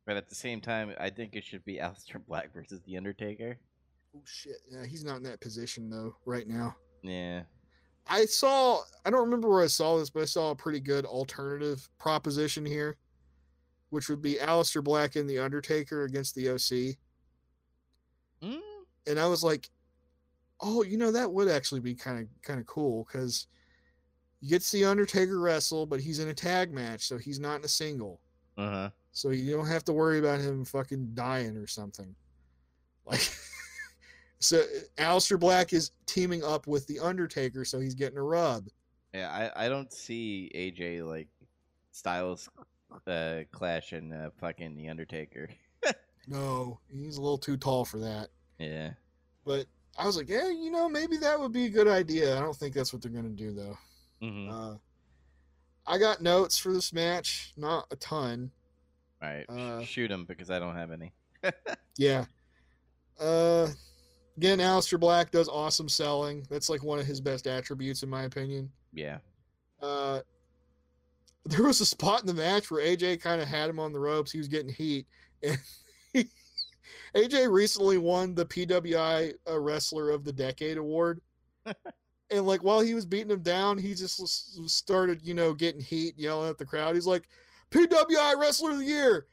but 0.07 0.17
at 0.17 0.29
the 0.29 0.35
same 0.35 0.61
time, 0.61 0.93
I 0.99 1.11
think 1.11 1.37
it 1.37 1.45
should 1.45 1.65
be 1.65 1.77
Aleister 1.83 2.25
Black 2.27 2.53
versus 2.53 2.81
the 2.87 2.97
Undertaker. 2.97 3.59
Oh 4.17 4.23
shit. 4.25 4.57
Yeah, 4.71 4.85
he's 4.85 5.05
not 5.05 5.19
in 5.19 5.23
that 5.25 5.41
position 5.41 5.89
though 5.89 6.17
right 6.27 6.47
now. 6.47 6.77
Yeah, 7.03 7.43
I 8.07 8.27
saw 8.27 8.81
I 9.05 9.11
don't 9.11 9.25
remember 9.25 9.49
where 9.49 9.63
I 9.63 9.69
saw 9.69 9.99
this, 9.99 10.11
but 10.11 10.23
I 10.23 10.27
saw 10.27 10.51
a 10.51 10.57
pretty 10.57 10.81
good 10.81 11.05
alternative 11.05 11.89
proposition 11.99 12.65
here, 12.67 12.97
which 13.91 14.09
would 14.09 14.23
be 14.23 14.35
Aleister 14.35 14.83
Black 14.83 15.17
and 15.17 15.29
the 15.29 15.39
Undertaker 15.39 16.05
against 16.05 16.35
the 16.35 16.51
OC. 16.51 16.97
mm, 18.43 18.61
and 19.07 19.19
I 19.19 19.27
was 19.27 19.43
like, 19.43 19.71
"Oh, 20.61 20.83
you 20.83 20.99
know 20.99 21.13
that 21.13 21.33
would 21.33 21.49
actually 21.49 21.81
be 21.81 21.95
kind 21.95 22.21
of 22.21 22.29
kind 22.43 22.61
of 22.61 22.67
cool 22.67 23.07
because 23.11 23.47
you 24.41 24.51
get 24.51 24.61
to 24.61 24.67
see 24.69 24.85
Undertaker 24.85 25.39
wrestle, 25.41 25.87
but 25.87 26.01
he's 26.01 26.19
in 26.19 26.29
a 26.29 26.35
tag 26.35 26.73
match, 26.73 27.07
so 27.07 27.17
he's 27.17 27.41
not 27.41 27.61
in 27.61 27.65
a 27.65 27.69
single, 27.69 28.21
uh 28.57 28.71
huh. 28.71 28.91
so 29.13 29.31
you 29.31 29.55
don't 29.57 29.67
have 29.67 29.85
to 29.85 29.93
worry 29.93 30.19
about 30.19 30.41
him 30.41 30.65
fucking 30.65 31.11
dying 31.15 31.57
or 31.57 31.67
something." 31.67 32.15
Like, 33.05 33.29
so 34.39 34.63
Aleister 34.97 35.39
Black 35.39 35.73
is 35.73 35.93
teaming 36.07 36.45
up 36.45 36.67
with 36.67 36.87
the 36.87 37.01
Undertaker, 37.01 37.65
so 37.65 37.81
he's 37.81 37.95
getting 37.95 38.19
a 38.19 38.23
rub. 38.23 38.69
Yeah, 39.13 39.51
I 39.57 39.67
I 39.67 39.69
don't 39.69 39.93
see 39.93 40.51
AJ 40.55 41.07
like 41.07 41.29
Styles 41.91 42.49
uh, 43.07 43.41
clash 43.51 43.93
and 43.93 44.13
uh, 44.13 44.31
fucking 44.41 44.77
the 44.77 44.89
Undertaker. 44.89 45.49
No, 46.29 46.79
he's 46.89 47.17
a 47.17 47.21
little 47.21 47.37
too 47.37 47.57
tall 47.57 47.85
for 47.85 47.99
that. 47.99 48.29
Yeah. 48.59 48.91
But 49.45 49.67
I 49.99 50.07
was 50.07 50.17
like, 50.17 50.29
yeah, 50.29 50.49
you 50.51 50.71
know, 50.71 50.89
maybe 50.89 51.17
that 51.17 51.39
would 51.39 51.53
be 51.53 51.65
a 51.65 51.69
good 51.69 51.89
idea. 51.89 52.37
I 52.37 52.41
don't 52.41 52.55
think 52.55 52.75
that's 52.75 52.93
what 52.93 53.03
they're 53.03 53.11
gonna 53.11 53.29
do 53.31 53.53
though. 53.53 53.77
hmm 54.21 54.49
Uh, 54.49 54.75
I 55.87 55.99
got 55.99 56.23
notes 56.23 56.59
for 56.59 56.73
this 56.73 56.93
match, 56.93 57.53
not 57.57 57.87
a 57.91 57.97
ton. 57.97 58.51
All 59.23 59.29
right, 59.29 59.49
uh, 59.49 59.85
shoot 59.85 60.11
him 60.11 60.25
because 60.25 60.51
I 60.51 60.59
don't 60.59 60.77
have 60.77 60.91
any. 60.91 61.13
Yeah. 61.99 62.25
Uh, 63.21 63.69
again, 64.37 64.59
Aleister 64.59 64.99
Black 64.99 65.31
does 65.31 65.49
awesome 65.49 65.89
selling. 65.89 66.47
That's 66.49 66.71
like 66.71 66.83
one 66.83 66.99
of 66.99 67.07
his 67.07 67.21
best 67.21 67.47
attributes, 67.47 68.03
in 68.03 68.09
my 68.09 68.23
opinion. 68.23 68.71
Yeah. 68.93 69.19
Uh, 69.81 70.21
there 71.45 71.65
was 71.65 71.81
a 71.81 71.87
spot 71.87 72.21
in 72.21 72.27
the 72.27 72.35
match 72.35 72.71
where 72.71 72.85
AJ 72.85 73.21
kind 73.21 73.43
of 73.43 73.49
had 73.49 73.69
him 73.69 73.79
on 73.79 73.93
the 73.93 73.99
ropes. 73.99 74.33
He 74.33 74.39
was 74.39 74.49
getting 74.49 74.73
heat, 74.73 75.07
and 75.43 75.59
he, 76.13 76.29
AJ 77.15 77.51
recently 77.53 77.99
won 77.99 78.35
the 78.35 78.47
PWI 78.47 79.35
uh, 79.49 79.59
Wrestler 79.59 80.11
of 80.11 80.25
the 80.25 80.33
Decade 80.33 80.79
award. 80.79 81.21
and 82.33 82.47
like 82.47 82.63
while 82.63 82.81
he 82.81 82.95
was 82.95 83.07
beating 83.07 83.31
him 83.31 83.43
down, 83.43 83.79
he 83.79 83.95
just 83.95 84.27
started, 84.69 85.21
you 85.23 85.35
know, 85.35 85.53
getting 85.53 85.81
heat, 85.81 86.19
yelling 86.19 86.51
at 86.51 86.59
the 86.59 86.65
crowd. 86.65 86.95
He's 86.95 87.07
like, 87.07 87.29
"PWI 87.71 88.39
Wrestler 88.39 88.73
of 88.73 88.79
the 88.79 88.85
Year! 88.85 89.27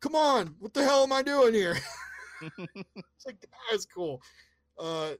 Come 0.00 0.14
on, 0.14 0.54
what 0.58 0.74
the 0.74 0.84
hell 0.84 1.02
am 1.02 1.12
I 1.12 1.22
doing 1.22 1.54
here?" 1.54 1.78
it's 2.58 3.26
like 3.26 3.44
that's 3.70 3.86
cool. 3.86 4.20
Uh, 4.78 5.12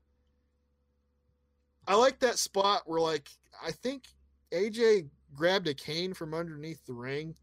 I 1.88 1.94
like 1.94 2.18
that 2.20 2.38
spot 2.38 2.82
where 2.86 3.00
like 3.00 3.28
I 3.64 3.72
think 3.72 4.04
AJ 4.52 5.08
grabbed 5.34 5.68
a 5.68 5.74
cane 5.74 6.14
from 6.14 6.34
underneath 6.34 6.84
the 6.86 6.92
ring 6.92 7.34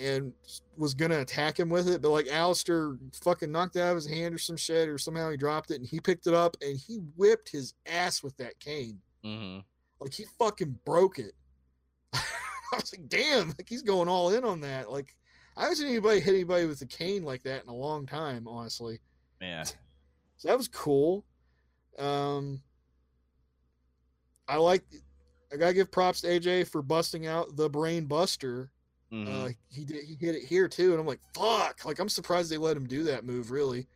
and 0.00 0.32
was 0.76 0.94
gonna 0.94 1.20
attack 1.20 1.58
him 1.58 1.68
with 1.68 1.88
it, 1.88 2.02
but 2.02 2.10
like 2.10 2.26
Aleister 2.26 2.98
fucking 3.22 3.50
knocked 3.52 3.76
it 3.76 3.80
out 3.80 3.90
of 3.90 3.96
his 3.96 4.06
hand 4.06 4.34
or 4.34 4.38
some 4.38 4.56
shit, 4.56 4.88
or 4.88 4.98
somehow 4.98 5.30
he 5.30 5.36
dropped 5.36 5.70
it 5.70 5.76
and 5.76 5.86
he 5.86 6.00
picked 6.00 6.26
it 6.26 6.34
up 6.34 6.56
and 6.62 6.76
he 6.76 6.96
whipped 7.16 7.48
his 7.48 7.74
ass 7.86 8.22
with 8.22 8.36
that 8.38 8.58
cane. 8.60 9.00
hmm 9.22 9.58
Like 10.00 10.12
he 10.14 10.24
fucking 10.38 10.78
broke 10.84 11.18
it. 11.18 11.32
I 12.14 12.76
was 12.76 12.92
like, 12.96 13.08
damn, 13.08 13.48
like 13.48 13.68
he's 13.68 13.82
going 13.82 14.08
all 14.08 14.30
in 14.34 14.44
on 14.44 14.60
that. 14.60 14.90
Like 14.90 15.14
I 15.56 15.62
haven't 15.62 15.76
seen 15.76 15.88
anybody 15.88 16.20
hit 16.20 16.34
anybody 16.34 16.66
with 16.66 16.82
a 16.82 16.86
cane 16.86 17.22
like 17.24 17.42
that 17.44 17.62
in 17.62 17.68
a 17.68 17.74
long 17.74 18.06
time, 18.06 18.46
honestly. 18.48 19.00
Yeah. 19.40 19.64
So 20.36 20.48
that 20.48 20.58
was 20.58 20.68
cool. 20.68 21.24
Um, 21.96 22.60
I 24.48 24.56
like. 24.56 24.82
I 25.52 25.56
gotta 25.56 25.72
give 25.72 25.92
props 25.92 26.20
to 26.22 26.26
AJ 26.26 26.68
for 26.68 26.82
busting 26.82 27.28
out 27.28 27.56
the 27.56 27.70
Brain 27.70 28.06
Buster. 28.06 28.72
Hmm 29.14 29.28
Uh, 29.28 29.48
he 29.70 29.84
did. 29.84 30.04
He 30.04 30.14
hit 30.18 30.34
it 30.34 30.44
here 30.44 30.68
too, 30.68 30.90
and 30.92 31.00
I'm 31.00 31.06
like, 31.06 31.20
fuck. 31.34 31.84
Like 31.84 31.98
I'm 31.98 32.08
surprised 32.08 32.50
they 32.50 32.58
let 32.58 32.76
him 32.76 32.86
do 32.86 33.04
that 33.04 33.24
move. 33.24 33.50
Really. 33.50 33.86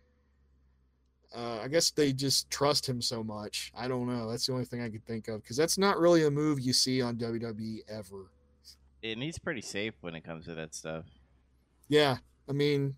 Uh, 1.35 1.61
I 1.63 1.69
guess 1.69 1.91
they 1.91 2.13
just 2.15 2.49
trust 2.51 2.89
him 2.89 3.03
so 3.03 3.23
much. 3.23 3.71
I 3.77 3.87
don't 3.87 4.07
know. 4.07 4.31
That's 4.31 4.47
the 4.47 4.53
only 4.55 4.65
thing 4.65 4.81
I 4.83 4.89
could 4.89 5.05
think 5.05 5.29
of 5.29 5.43
because 5.43 5.57
that's 5.59 5.77
not 5.77 5.99
really 5.99 6.25
a 6.25 6.31
move 6.31 6.59
you 6.59 6.73
see 6.73 7.03
on 7.03 7.17
WWE 7.17 7.81
ever. 7.89 8.31
and 9.03 9.23
he's 9.23 9.39
pretty 9.39 9.61
safe 9.61 9.93
when 10.01 10.15
it 10.15 10.25
comes 10.25 10.47
to 10.47 10.55
that 10.55 10.75
stuff. 10.75 11.05
Yeah, 11.89 12.17
I 12.49 12.53
mean, 12.53 12.95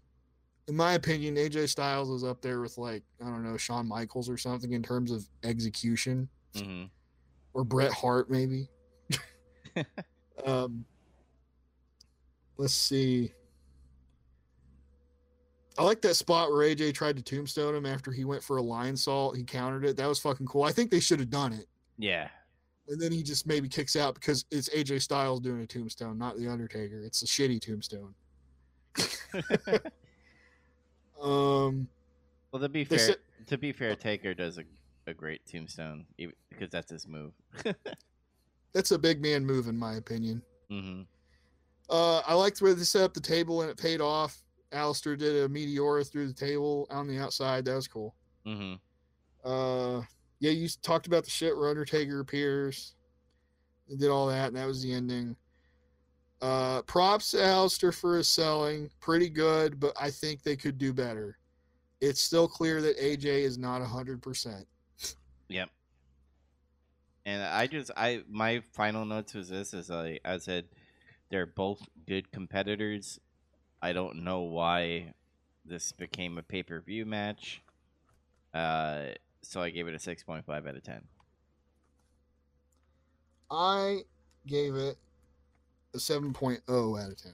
in 0.68 0.76
my 0.76 0.92
opinion, 0.92 1.34
AJ 1.34 1.70
Styles 1.70 2.08
is 2.10 2.22
up 2.22 2.40
there 2.40 2.60
with 2.60 2.78
like 2.78 3.02
I 3.20 3.24
don't 3.24 3.42
know 3.42 3.56
Shawn 3.56 3.88
Michaels 3.88 4.28
or 4.30 4.36
something 4.36 4.72
in 4.74 4.82
terms 4.82 5.10
of 5.10 5.26
execution. 5.42 6.28
hmm 6.54 6.84
or 7.52 7.64
Bret 7.64 7.92
Hart 7.92 8.30
maybe. 8.30 8.68
um, 10.46 10.84
let's 12.60 12.74
see. 12.74 13.32
I 15.78 15.82
like 15.82 16.02
that 16.02 16.14
spot 16.14 16.50
where 16.50 16.68
AJ 16.68 16.92
tried 16.94 17.16
to 17.16 17.22
tombstone 17.22 17.74
him 17.74 17.86
after 17.86 18.12
he 18.12 18.24
went 18.26 18.42
for 18.42 18.58
a 18.58 18.62
Lionsault. 18.62 19.34
He 19.36 19.44
countered 19.44 19.84
it. 19.86 19.96
That 19.96 20.06
was 20.08 20.18
fucking 20.18 20.46
cool. 20.46 20.64
I 20.64 20.72
think 20.72 20.90
they 20.90 21.00
should 21.00 21.20
have 21.20 21.30
done 21.30 21.54
it. 21.54 21.66
Yeah. 21.96 22.28
And 22.88 23.00
then 23.00 23.12
he 23.12 23.22
just 23.22 23.46
maybe 23.46 23.66
kicks 23.68 23.96
out 23.96 24.14
because 24.14 24.44
it's 24.50 24.68
AJ 24.70 25.00
Styles 25.02 25.40
doing 25.40 25.60
a 25.62 25.66
tombstone, 25.66 26.18
not 26.18 26.36
the 26.36 26.48
Undertaker. 26.48 27.00
It's 27.02 27.22
a 27.22 27.26
shitty 27.26 27.60
tombstone. 27.60 28.14
Um, 31.22 31.86
Well, 32.50 32.62
to 32.62 32.68
be 32.70 32.84
fair, 32.84 32.98
said- 32.98 33.16
to 33.46 33.58
be 33.58 33.72
fair, 33.72 33.94
Taker 33.94 34.32
does 34.32 34.56
a, 34.58 34.64
a 35.06 35.12
great 35.12 35.44
tombstone 35.46 36.06
even- 36.16 36.34
because 36.48 36.70
that's 36.70 36.90
his 36.90 37.06
move. 37.06 37.32
that's 38.72 38.90
a 38.90 38.98
big 38.98 39.20
man 39.20 39.44
move 39.44 39.68
in 39.68 39.76
my 39.76 39.96
opinion. 39.96 40.40
hmm 40.70 41.02
Uh, 41.90 42.20
I 42.26 42.34
liked 42.34 42.62
where 42.62 42.72
they 42.72 42.84
set 42.84 43.02
up 43.02 43.14
the 43.14 43.20
table 43.20 43.62
and 43.62 43.70
it 43.70 43.76
paid 43.76 44.00
off. 44.00 44.42
Aleister 44.72 45.18
did 45.18 45.44
a 45.44 45.48
meteora 45.48 46.08
through 46.08 46.28
the 46.28 46.32
table 46.32 46.86
on 46.90 47.08
the 47.08 47.18
outside. 47.18 47.64
That 47.64 47.74
was 47.74 47.88
cool. 47.88 48.14
hmm 48.46 48.74
Uh, 49.44 50.02
yeah, 50.38 50.52
you 50.52 50.68
talked 50.82 51.06
about 51.08 51.24
the 51.24 51.30
shit 51.30 51.56
where 51.56 51.68
Undertaker 51.68 52.20
appears. 52.20 52.94
They 53.88 53.96
did 53.96 54.08
all 54.08 54.28
that, 54.28 54.48
and 54.48 54.56
that 54.56 54.66
was 54.66 54.82
the 54.82 54.92
ending. 54.92 55.34
Uh, 56.40 56.80
props 56.82 57.32
to 57.32 57.38
Aleister 57.38 57.92
for 57.92 58.16
his 58.16 58.28
selling. 58.28 58.88
Pretty 59.00 59.28
good, 59.28 59.78
but 59.80 59.92
I 60.00 60.10
think 60.10 60.42
they 60.42 60.56
could 60.56 60.78
do 60.78 60.92
better. 60.92 61.36
It's 62.00 62.20
still 62.20 62.48
clear 62.48 62.80
that 62.80 62.98
AJ 62.98 63.24
is 63.24 63.58
not 63.58 63.82
100%. 63.82 64.64
Yep. 65.48 65.68
And 67.26 67.42
I 67.42 67.66
just 67.66 67.90
I 67.96 68.22
my 68.30 68.62
final 68.72 69.04
notes 69.04 69.34
was 69.34 69.48
this 69.48 69.74
is 69.74 69.90
like 69.90 70.20
I 70.24 70.38
said 70.38 70.66
they're 71.30 71.46
both 71.46 71.80
good 72.06 72.30
competitors. 72.32 73.18
I 73.82 73.92
don't 73.92 74.24
know 74.24 74.40
why 74.40 75.14
this 75.64 75.92
became 75.92 76.38
a 76.38 76.42
pay 76.42 76.62
per 76.62 76.80
view 76.80 77.06
match. 77.06 77.62
Uh, 78.52 79.06
so 79.42 79.62
I 79.62 79.70
gave 79.70 79.88
it 79.88 79.94
a 79.94 79.98
six 79.98 80.22
point 80.22 80.44
five 80.44 80.66
out 80.66 80.76
of 80.76 80.82
ten. 80.82 81.02
I 83.50 84.00
gave 84.46 84.74
it 84.74 84.96
a 85.94 85.98
7.0 85.98 86.58
out 87.02 87.10
of 87.10 87.22
10. 87.22 87.32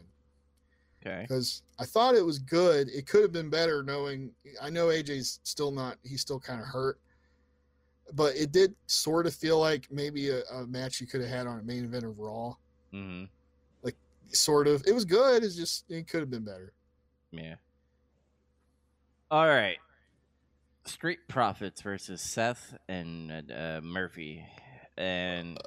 Okay. 1.04 1.22
because 1.22 1.62
I 1.78 1.84
thought 1.84 2.14
it 2.14 2.24
was 2.24 2.38
good. 2.38 2.88
It 2.88 3.06
could 3.06 3.22
have 3.22 3.32
been 3.32 3.50
better 3.50 3.82
knowing 3.82 4.32
I 4.60 4.70
know 4.70 4.86
AJ's 4.86 5.40
still 5.44 5.70
not 5.70 5.98
he's 6.02 6.20
still 6.20 6.40
kind 6.40 6.60
of 6.60 6.66
hurt. 6.66 6.98
But 8.14 8.34
it 8.36 8.50
did 8.50 8.74
sort 8.86 9.26
of 9.26 9.34
feel 9.34 9.60
like 9.60 9.88
maybe 9.90 10.30
a, 10.30 10.42
a 10.44 10.66
match 10.66 11.00
you 11.00 11.06
could 11.06 11.20
have 11.20 11.30
had 11.30 11.46
on 11.46 11.58
a 11.60 11.62
main 11.62 11.84
event 11.84 12.04
of 12.04 12.18
Raw. 12.18 12.54
Mm-hmm. 12.94 13.24
Sort 14.32 14.66
of. 14.68 14.82
It 14.86 14.92
was 14.92 15.04
good. 15.04 15.44
It's 15.44 15.56
just 15.56 15.90
it 15.90 16.08
could 16.08 16.20
have 16.20 16.30
been 16.30 16.44
better. 16.44 16.72
Yeah. 17.30 17.54
All 19.30 19.46
right. 19.46 19.78
Street 20.84 21.18
Profits 21.26 21.82
versus 21.82 22.20
Seth 22.20 22.76
and 22.88 23.50
uh, 23.50 23.80
Murphy, 23.82 24.44
and 24.96 25.58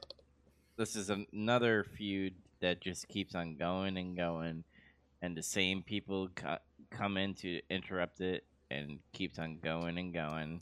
this 0.77 0.95
is 0.95 1.09
an- 1.09 1.27
another 1.33 1.83
feud 1.83 2.35
that 2.61 2.79
just 2.81 3.07
keeps 3.09 3.35
on 3.35 3.55
going 3.55 3.97
and 3.97 4.15
going, 4.15 4.63
and 5.21 5.35
the 5.35 5.43
same 5.43 5.83
people 5.83 6.29
co- 6.35 6.57
come 6.89 7.17
in 7.17 7.33
to 7.35 7.59
interrupt 7.69 8.21
it, 8.21 8.45
and 8.71 8.99
keeps 9.11 9.37
on 9.39 9.59
going 9.61 9.97
and 9.97 10.13
going. 10.13 10.61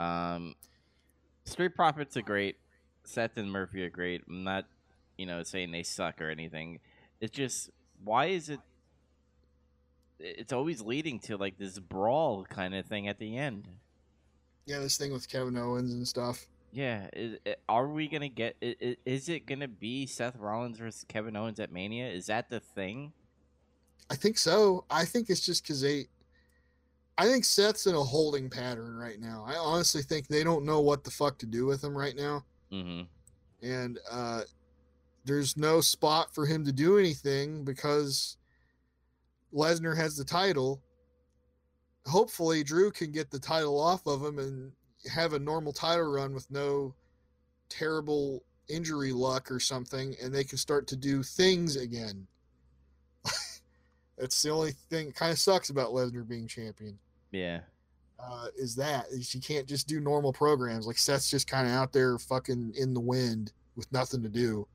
Um, 0.00 0.54
Street 1.44 1.74
Profits 1.76 2.16
are 2.16 2.22
great. 2.22 2.56
Seth 3.04 3.36
and 3.36 3.50
Murphy 3.50 3.84
are 3.84 3.90
great. 3.90 4.22
I'm 4.28 4.42
not, 4.42 4.64
you 5.16 5.26
know, 5.26 5.42
saying 5.44 5.70
they 5.70 5.82
suck 5.84 6.20
or 6.20 6.28
anything. 6.28 6.80
It's 7.20 7.36
just 7.36 7.70
why 8.02 8.26
is 8.26 8.48
it 8.48 8.60
it's 10.18 10.52
always 10.52 10.80
leading 10.80 11.18
to 11.20 11.36
like 11.36 11.58
this 11.58 11.78
brawl 11.78 12.44
kind 12.44 12.74
of 12.74 12.86
thing 12.86 13.08
at 13.08 13.18
the 13.18 13.36
end. 13.36 13.68
Yeah, 14.66 14.78
this 14.78 14.96
thing 14.96 15.12
with 15.12 15.28
Kevin 15.28 15.56
Owens 15.56 15.92
and 15.92 16.06
stuff. 16.06 16.46
Yeah, 16.72 17.08
is, 17.12 17.38
are 17.68 17.88
we 17.88 18.06
gonna 18.06 18.28
get? 18.28 18.56
Is 18.60 19.28
it 19.28 19.46
gonna 19.46 19.68
be 19.68 20.06
Seth 20.06 20.36
Rollins 20.36 20.78
versus 20.78 21.04
Kevin 21.08 21.36
Owens 21.36 21.58
at 21.58 21.72
Mania? 21.72 22.08
Is 22.08 22.26
that 22.26 22.48
the 22.48 22.60
thing? 22.60 23.12
I 24.10 24.14
think 24.14 24.38
so. 24.38 24.84
I 24.90 25.04
think 25.04 25.30
it's 25.30 25.44
just 25.44 25.62
because 25.62 25.80
they. 25.80 26.06
I 27.18 27.26
think 27.26 27.44
Seth's 27.44 27.86
in 27.86 27.94
a 27.94 28.02
holding 28.02 28.48
pattern 28.48 28.96
right 28.96 29.20
now. 29.20 29.44
I 29.46 29.56
honestly 29.56 30.02
think 30.02 30.28
they 30.28 30.44
don't 30.44 30.64
know 30.64 30.80
what 30.80 31.04
the 31.04 31.10
fuck 31.10 31.38
to 31.38 31.46
do 31.46 31.66
with 31.66 31.82
him 31.82 31.96
right 31.96 32.16
now. 32.16 32.44
Mm-hmm. 32.72 33.66
and 33.66 33.98
uh, 34.08 34.42
there's 35.24 35.56
no 35.56 35.80
spot 35.80 36.34
for 36.34 36.46
him 36.46 36.64
to 36.64 36.72
do 36.72 36.98
anything 36.98 37.64
because 37.64 38.36
Lesnar 39.54 39.96
has 39.96 40.16
the 40.16 40.24
title. 40.24 40.82
Hopefully, 42.06 42.64
Drew 42.64 42.90
can 42.90 43.12
get 43.12 43.30
the 43.30 43.38
title 43.38 43.78
off 43.80 44.06
of 44.06 44.24
him 44.24 44.38
and 44.38 44.72
have 45.12 45.32
a 45.32 45.38
normal 45.38 45.72
title 45.72 46.10
run 46.10 46.32
with 46.34 46.50
no 46.50 46.94
terrible 47.68 48.42
injury 48.68 49.12
luck 49.12 49.50
or 49.50 49.60
something, 49.60 50.14
and 50.22 50.34
they 50.34 50.44
can 50.44 50.58
start 50.58 50.86
to 50.88 50.96
do 50.96 51.22
things 51.22 51.76
again. 51.76 52.26
That's 54.18 54.40
the 54.42 54.50
only 54.50 54.72
thing 54.90 55.12
kind 55.12 55.32
of 55.32 55.38
sucks 55.38 55.70
about 55.70 55.90
Lesnar 55.90 56.26
being 56.26 56.46
champion 56.46 56.98
Yeah. 57.32 57.60
uh, 58.18 58.46
is 58.56 58.74
that 58.76 59.06
you 59.12 59.40
can't 59.40 59.66
just 59.66 59.86
do 59.88 60.00
normal 60.00 60.32
programs. 60.32 60.86
Like 60.86 60.98
Seth's 60.98 61.30
just 61.30 61.46
kind 61.48 61.66
of 61.66 61.72
out 61.72 61.92
there 61.92 62.18
fucking 62.18 62.74
in 62.76 62.92
the 62.94 63.00
wind 63.00 63.52
with 63.76 63.90
nothing 63.92 64.22
to 64.22 64.28
do, 64.28 64.66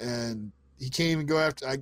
and 0.00 0.50
he 0.78 0.88
can't 0.88 1.10
even 1.10 1.26
go 1.26 1.38
after. 1.38 1.68
I, 1.68 1.78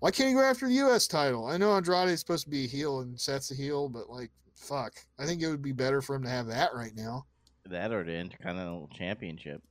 why 0.00 0.10
can't 0.10 0.28
he 0.28 0.34
go 0.34 0.42
after 0.42 0.68
the 0.68 0.74
U.S. 0.74 1.06
title? 1.06 1.46
I 1.46 1.56
know 1.56 1.72
Andrade 1.72 2.08
is 2.08 2.20
supposed 2.20 2.44
to 2.44 2.50
be 2.50 2.64
a 2.64 2.68
heel 2.68 3.00
and 3.00 3.18
Seth's 3.18 3.50
a 3.50 3.54
heel, 3.54 3.88
but 3.88 4.08
like, 4.08 4.30
fuck, 4.54 4.92
I 5.18 5.26
think 5.26 5.42
it 5.42 5.48
would 5.48 5.62
be 5.62 5.72
better 5.72 6.00
for 6.00 6.14
him 6.14 6.22
to 6.22 6.28
have 6.28 6.46
that 6.46 6.74
right 6.74 6.94
now. 6.94 7.26
That 7.66 7.92
or 7.92 8.04
the 8.04 8.14
Intercontinental 8.16 8.88
Championship. 8.94 9.62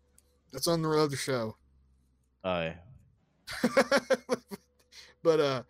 That's 0.52 0.68
on 0.68 0.82
the 0.82 0.90
other 0.90 1.16
show. 1.16 1.56
Oh 2.44 2.62
yeah. 2.62 2.76
but 5.24 5.40
uh, 5.40 5.64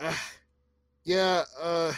uh 0.00 0.16
yeah, 1.04 1.44
uh 1.60 1.92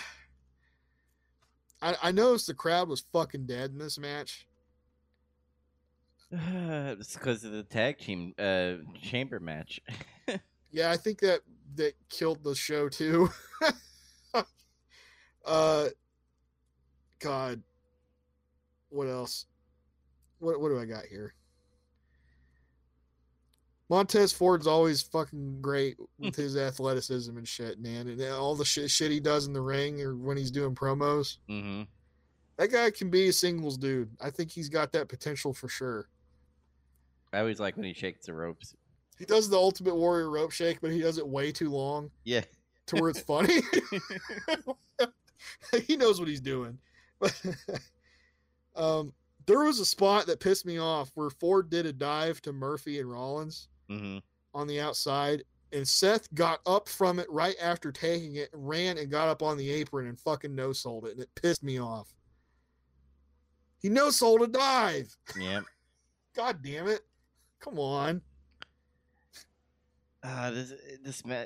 I 1.80 1.96
I 2.02 2.12
noticed 2.12 2.48
the 2.48 2.54
crowd 2.54 2.88
was 2.88 3.04
fucking 3.12 3.46
dead 3.46 3.70
in 3.70 3.78
this 3.78 3.98
match. 3.98 4.47
it's 6.32 7.14
because 7.14 7.44
of 7.44 7.52
the 7.52 7.62
tag 7.62 7.98
team 7.98 8.34
uh, 8.38 8.74
chamber 9.02 9.40
match. 9.40 9.80
Yeah, 10.70 10.90
I 10.90 10.98
think 10.98 11.20
that 11.20 11.40
that 11.76 11.94
killed 12.10 12.44
the 12.44 12.54
show 12.54 12.90
too. 12.90 13.30
Uh, 15.48 15.88
God, 17.20 17.62
what 18.90 19.08
else? 19.08 19.46
What 20.40 20.60
what 20.60 20.68
do 20.68 20.78
I 20.78 20.84
got 20.84 21.06
here? 21.06 21.34
Montez 23.88 24.30
Ford's 24.30 24.66
always 24.66 25.00
fucking 25.00 25.62
great 25.62 25.96
with 26.18 26.36
his 26.36 26.54
athleticism 26.54 27.34
and 27.34 27.48
shit, 27.48 27.80
man, 27.80 28.08
and 28.08 28.22
all 28.24 28.54
the 28.54 28.64
shit, 28.66 28.90
shit 28.90 29.10
he 29.10 29.20
does 29.20 29.46
in 29.46 29.54
the 29.54 29.62
ring 29.62 30.02
or 30.02 30.14
when 30.14 30.36
he's 30.36 30.50
doing 30.50 30.74
promos. 30.74 31.38
Mm-hmm. 31.48 31.84
That 32.58 32.70
guy 32.70 32.90
can 32.90 33.08
be 33.08 33.28
a 33.28 33.32
singles 33.32 33.78
dude. 33.78 34.10
I 34.20 34.28
think 34.28 34.50
he's 34.50 34.68
got 34.68 34.92
that 34.92 35.08
potential 35.08 35.54
for 35.54 35.68
sure. 35.68 36.10
I 37.32 37.40
always 37.40 37.60
like 37.60 37.76
when 37.76 37.84
he 37.86 37.92
shakes 37.92 38.26
the 38.26 38.34
ropes. 38.34 38.74
He 39.18 39.24
does 39.24 39.48
the 39.50 39.56
Ultimate 39.56 39.96
Warrior 39.96 40.30
rope 40.30 40.52
shake, 40.52 40.80
but 40.80 40.90
he 40.90 41.00
does 41.00 41.18
it 41.18 41.26
way 41.26 41.50
too 41.50 41.70
long 41.70 42.10
Yeah. 42.24 42.42
to 42.86 42.96
where 42.96 43.10
it's 43.10 43.20
funny. 43.20 43.60
he 45.86 45.96
knows 45.96 46.20
what 46.20 46.28
he's 46.28 46.40
doing. 46.40 46.78
But 47.18 47.40
um, 48.76 49.12
there 49.46 49.64
was 49.64 49.80
a 49.80 49.84
spot 49.84 50.26
that 50.26 50.40
pissed 50.40 50.66
me 50.66 50.78
off 50.78 51.10
where 51.14 51.30
Ford 51.30 51.68
did 51.70 51.86
a 51.86 51.92
dive 51.92 52.40
to 52.42 52.52
Murphy 52.52 53.00
and 53.00 53.10
Rollins 53.10 53.68
mm-hmm. 53.90 54.18
on 54.54 54.66
the 54.66 54.80
outside, 54.80 55.42
and 55.72 55.86
Seth 55.86 56.32
got 56.34 56.60
up 56.66 56.88
from 56.88 57.18
it 57.18 57.30
right 57.30 57.56
after 57.60 57.90
taking 57.90 58.36
it, 58.36 58.50
ran 58.52 58.98
and 58.98 59.10
got 59.10 59.28
up 59.28 59.42
on 59.42 59.56
the 59.56 59.70
apron 59.70 60.06
and 60.06 60.20
fucking 60.20 60.54
no 60.54 60.72
sold 60.72 61.06
it, 61.06 61.12
and 61.12 61.20
it 61.20 61.34
pissed 61.34 61.62
me 61.62 61.80
off. 61.80 62.14
He 63.80 63.88
no 63.88 64.10
sold 64.10 64.42
a 64.42 64.46
dive. 64.46 65.16
Yeah. 65.38 65.60
God 66.36 66.62
damn 66.62 66.86
it! 66.86 67.00
Come 67.60 67.78
on. 67.78 68.22
Uh, 70.22 70.50
this 70.50 70.72
this 71.04 71.24
ma- 71.24 71.44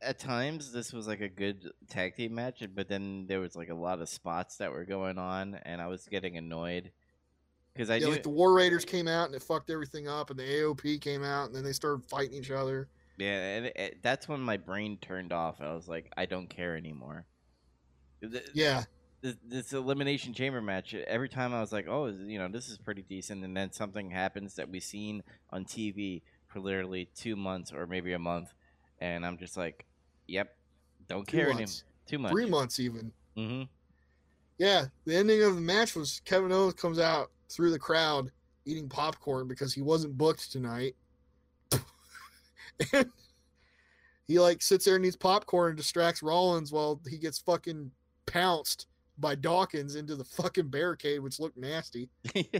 at 0.00 0.18
times 0.18 0.72
this 0.72 0.92
was 0.92 1.06
like 1.08 1.20
a 1.20 1.28
good 1.28 1.70
tag 1.88 2.14
team 2.16 2.34
match, 2.34 2.62
but 2.74 2.88
then 2.88 3.26
there 3.26 3.40
was 3.40 3.56
like 3.56 3.68
a 3.68 3.74
lot 3.74 4.00
of 4.00 4.08
spots 4.08 4.56
that 4.58 4.72
were 4.72 4.84
going 4.84 5.18
on, 5.18 5.54
and 5.64 5.80
I 5.80 5.88
was 5.88 6.06
getting 6.06 6.36
annoyed 6.36 6.92
because 7.74 7.90
I 7.90 7.96
yeah, 7.96 8.06
knew 8.06 8.12
like 8.12 8.22
the 8.22 8.28
War 8.30 8.52
Raiders 8.52 8.84
came 8.84 9.08
out 9.08 9.26
and 9.26 9.34
it 9.34 9.42
fucked 9.42 9.70
everything 9.70 10.08
up, 10.08 10.30
and 10.30 10.38
the 10.38 10.44
AOP 10.44 11.00
came 11.00 11.24
out 11.24 11.46
and 11.46 11.54
then 11.54 11.64
they 11.64 11.72
started 11.72 12.04
fighting 12.04 12.34
each 12.38 12.50
other. 12.50 12.88
yeah, 13.18 13.56
and 13.56 13.66
it, 13.66 13.76
it- 13.76 14.02
that's 14.02 14.28
when 14.28 14.40
my 14.40 14.56
brain 14.56 14.96
turned 15.00 15.32
off. 15.32 15.60
I 15.60 15.72
was 15.74 15.88
like, 15.88 16.12
I 16.16 16.26
don't 16.26 16.48
care 16.48 16.76
anymore. 16.76 17.26
Th- 18.22 18.44
Yeah, 18.54 18.84
This, 19.22 19.36
this 19.46 19.72
elimination 19.72 20.32
chamber 20.32 20.62
match. 20.62 20.94
Every 20.94 21.28
time 21.28 21.52
I 21.52 21.60
was 21.60 21.72
like, 21.72 21.86
oh, 21.88 22.06
you 22.06 22.38
know, 22.38 22.48
this 22.48 22.68
is 22.68 22.78
pretty 22.78 23.02
decent, 23.02 23.44
and 23.44 23.54
then 23.56 23.72
something 23.72 24.10
happens 24.10 24.54
that 24.54 24.70
we've 24.70 24.82
seen 24.82 25.22
on 25.50 25.64
TV 25.64 26.22
for 26.46 26.60
literally 26.60 27.08
two 27.14 27.36
months 27.36 27.72
or 27.72 27.86
maybe 27.86 28.12
a 28.12 28.18
month, 28.18 28.54
and 28.98 29.24
I'm 29.26 29.36
just 29.36 29.56
like, 29.56 29.84
yep, 30.26 30.56
don't 31.08 31.26
two 31.28 31.36
care 31.36 31.50
anymore. 31.50 31.66
Too 32.06 32.18
much. 32.18 32.32
three 32.32 32.46
months 32.46 32.80
even. 32.80 33.12
Mm-hmm. 33.36 33.62
Yeah, 34.58 34.86
the 35.04 35.16
ending 35.16 35.42
of 35.42 35.54
the 35.54 35.60
match 35.60 35.94
was 35.94 36.20
Kevin 36.24 36.52
Owens 36.52 36.74
comes 36.74 36.98
out 36.98 37.30
through 37.48 37.70
the 37.70 37.78
crowd 37.78 38.30
eating 38.64 38.88
popcorn 38.88 39.48
because 39.48 39.72
he 39.72 39.82
wasn't 39.82 40.18
booked 40.18 40.50
tonight. 40.52 40.96
and 42.92 43.10
he 44.26 44.38
like 44.38 44.62
sits 44.62 44.84
there 44.84 44.96
and 44.96 45.04
eats 45.04 45.16
popcorn 45.16 45.70
and 45.70 45.76
distracts 45.76 46.22
Rollins 46.22 46.72
while 46.72 47.00
he 47.08 47.18
gets 47.18 47.38
fucking 47.38 47.90
pounced 48.26 48.86
by 49.20 49.34
Dawkins 49.34 49.94
into 49.96 50.16
the 50.16 50.24
fucking 50.24 50.68
barricade, 50.68 51.20
which 51.20 51.38
looked 51.40 51.56
nasty. 51.58 52.08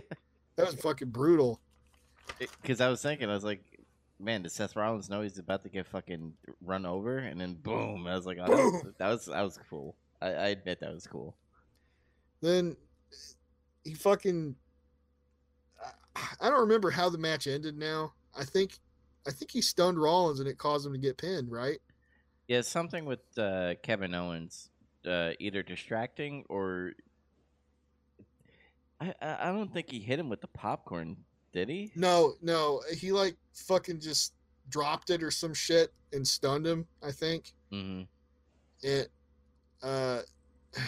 That 0.57 0.67
was 0.67 0.75
fucking 0.83 1.09
brutal. 1.09 1.59
Because 2.39 2.83
I 2.83 2.89
was 2.91 3.01
thinking, 3.01 3.31
I 3.31 3.35
was 3.35 3.45
like, 3.45 3.63
man, 4.19 4.43
does 4.43 4.53
Seth 4.53 4.77
Rollins 4.77 5.09
know 5.09 5.23
he's 5.23 5.39
about 5.39 5.63
to 5.63 5.71
get 5.71 5.87
fucking 5.87 6.35
run 6.61 6.85
over? 6.85 7.17
And 7.17 7.41
then 7.41 7.55
boom, 7.55 8.07
I 8.07 8.15
was 8.15 8.27
like, 8.27 8.37
oh, 8.41 8.83
that, 8.99 9.09
was, 9.09 9.25
that 9.27 9.43
was 9.43 9.59
cool. 9.71 9.97
I, 10.21 10.27
I 10.29 10.47
admit 10.49 10.81
that 10.81 10.93
was 10.93 11.07
cool. 11.07 11.35
Then 12.43 12.77
he 13.85 13.95
fucking 13.95 14.55
I- 16.17 16.29
I 16.41 16.51
don't 16.51 16.61
remember 16.61 16.91
how 16.91 17.09
the 17.09 17.19
match 17.19 17.47
ended 17.47 17.79
now. 17.79 18.13
I 18.37 18.45
think 18.45 18.79
I 19.27 19.31
think 19.31 19.51
he 19.51 19.63
stunned 19.63 20.01
Rollins 20.01 20.41
and 20.41 20.49
it 20.49 20.59
caused 20.59 20.87
him 20.87 20.93
to 20.93 20.99
get 20.99 21.17
pinned, 21.19 21.51
right? 21.51 21.79
Yeah, 22.49 22.63
something 22.63 23.05
with 23.05 23.21
uh, 23.39 23.75
Kevin 23.83 24.15
Owens, 24.15 24.70
uh, 25.07 25.31
either 25.39 25.63
distracting 25.63 26.45
or 26.49 26.93
I, 29.01 29.15
I 29.23 29.47
don't 29.53 29.73
think 29.73 29.91
he 29.91 29.99
hit 29.99 30.19
him 30.19 30.29
with 30.29 30.41
the 30.41 30.49
popcorn, 30.49 31.17
did 31.53 31.69
he? 31.69 31.91
No, 31.97 32.35
no, 32.43 32.83
he 32.97 33.13
like 33.13 33.37
fucking 33.55 34.01
just 34.01 34.35
dropped 34.69 35.11
it 35.11 35.23
or 35.23 35.31
some 35.31 35.55
shit 35.55 35.93
and 36.13 36.27
stunned 36.27 36.67
him. 36.67 36.87
I 37.03 37.11
think 37.13 37.53
Mm-hmm. 37.73 38.03
it. 38.83 39.09
Uh, 39.83 40.21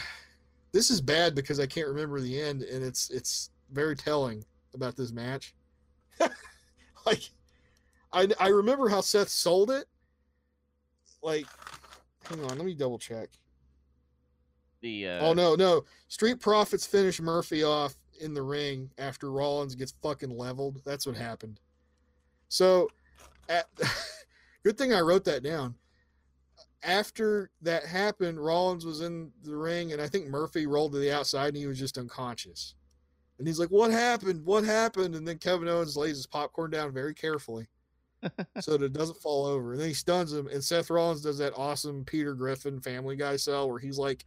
this 0.73 0.91
is 0.91 1.01
bad 1.01 1.35
because 1.35 1.59
I 1.61 1.67
can't 1.67 1.89
remember 1.89 2.21
the 2.21 2.41
end, 2.41 2.63
and 2.63 2.85
it's 2.85 3.09
it's 3.11 3.51
very 3.71 3.97
telling 3.97 4.45
about 4.75 4.97
this 4.97 5.13
match. 5.13 5.55
like, 7.07 7.23
I 8.13 8.29
I 8.39 8.49
remember 8.49 8.89
how 8.89 9.01
Seth 9.01 9.29
sold 9.29 9.71
it. 9.71 9.87
Like, 11.23 11.47
hang 12.29 12.41
on, 12.45 12.59
let 12.59 12.65
me 12.67 12.75
double 12.75 12.99
check. 12.99 13.29
The 14.83 15.09
uh, 15.09 15.27
oh 15.27 15.33
no, 15.33 15.55
no, 15.55 15.85
Street 16.09 16.41
Profits 16.41 16.85
finish 16.85 17.21
Murphy 17.21 17.63
off 17.63 17.95
in 18.21 18.35
the 18.35 18.43
ring 18.43 18.91
after 18.99 19.31
Rollins 19.31 19.77
gets 19.77 19.95
fucking 20.03 20.37
leveled. 20.37 20.83
That's 20.85 21.07
what 21.07 21.17
happened. 21.17 21.61
So, 22.49 22.89
at, 23.49 23.67
good 24.65 24.77
thing 24.77 24.93
I 24.93 25.01
wrote 25.01 25.25
that 25.25 25.45
down. 25.45 25.77
After 26.83 27.51
that 27.63 27.85
happened, 27.85 28.45
Rollins 28.45 28.85
was 28.85 29.03
in 29.03 29.31
the 29.45 29.57
ring, 29.57 29.93
and 29.93 30.03
I 30.03 30.09
think 30.09 30.27
Murphy 30.27 30.67
rolled 30.67 30.93
to 30.93 30.99
the 30.99 31.13
outside, 31.13 31.49
and 31.49 31.57
he 31.57 31.67
was 31.67 31.79
just 31.79 31.97
unconscious. 31.97 32.75
And 33.39 33.47
he's 33.47 33.61
like, 33.61 33.71
"What 33.71 33.93
happened? 33.93 34.45
What 34.45 34.65
happened?" 34.65 35.15
And 35.15 35.27
then 35.27 35.39
Kevin 35.39 35.69
Owens 35.69 35.97
lays 35.97 36.17
his 36.17 36.27
popcorn 36.27 36.73
down 36.73 36.93
very 36.93 37.15
carefully, 37.15 37.69
so 38.61 38.73
that 38.73 38.83
it 38.83 38.93
doesn't 38.93 39.21
fall 39.21 39.47
over. 39.47 39.73
And 39.73 39.81
then 39.81 39.89
he 39.89 39.95
stuns 39.95 40.33
him, 40.33 40.49
and 40.49 40.63
Seth 40.63 40.91
Rollins 40.91 41.23
does 41.23 41.39
that 41.39 41.57
awesome 41.57 42.05
Peter 42.05 42.35
Griffin 42.35 42.81
Family 42.81 43.15
Guy 43.15 43.37
cell 43.37 43.71
where 43.71 43.79
he's 43.79 43.99
like, 43.99 44.25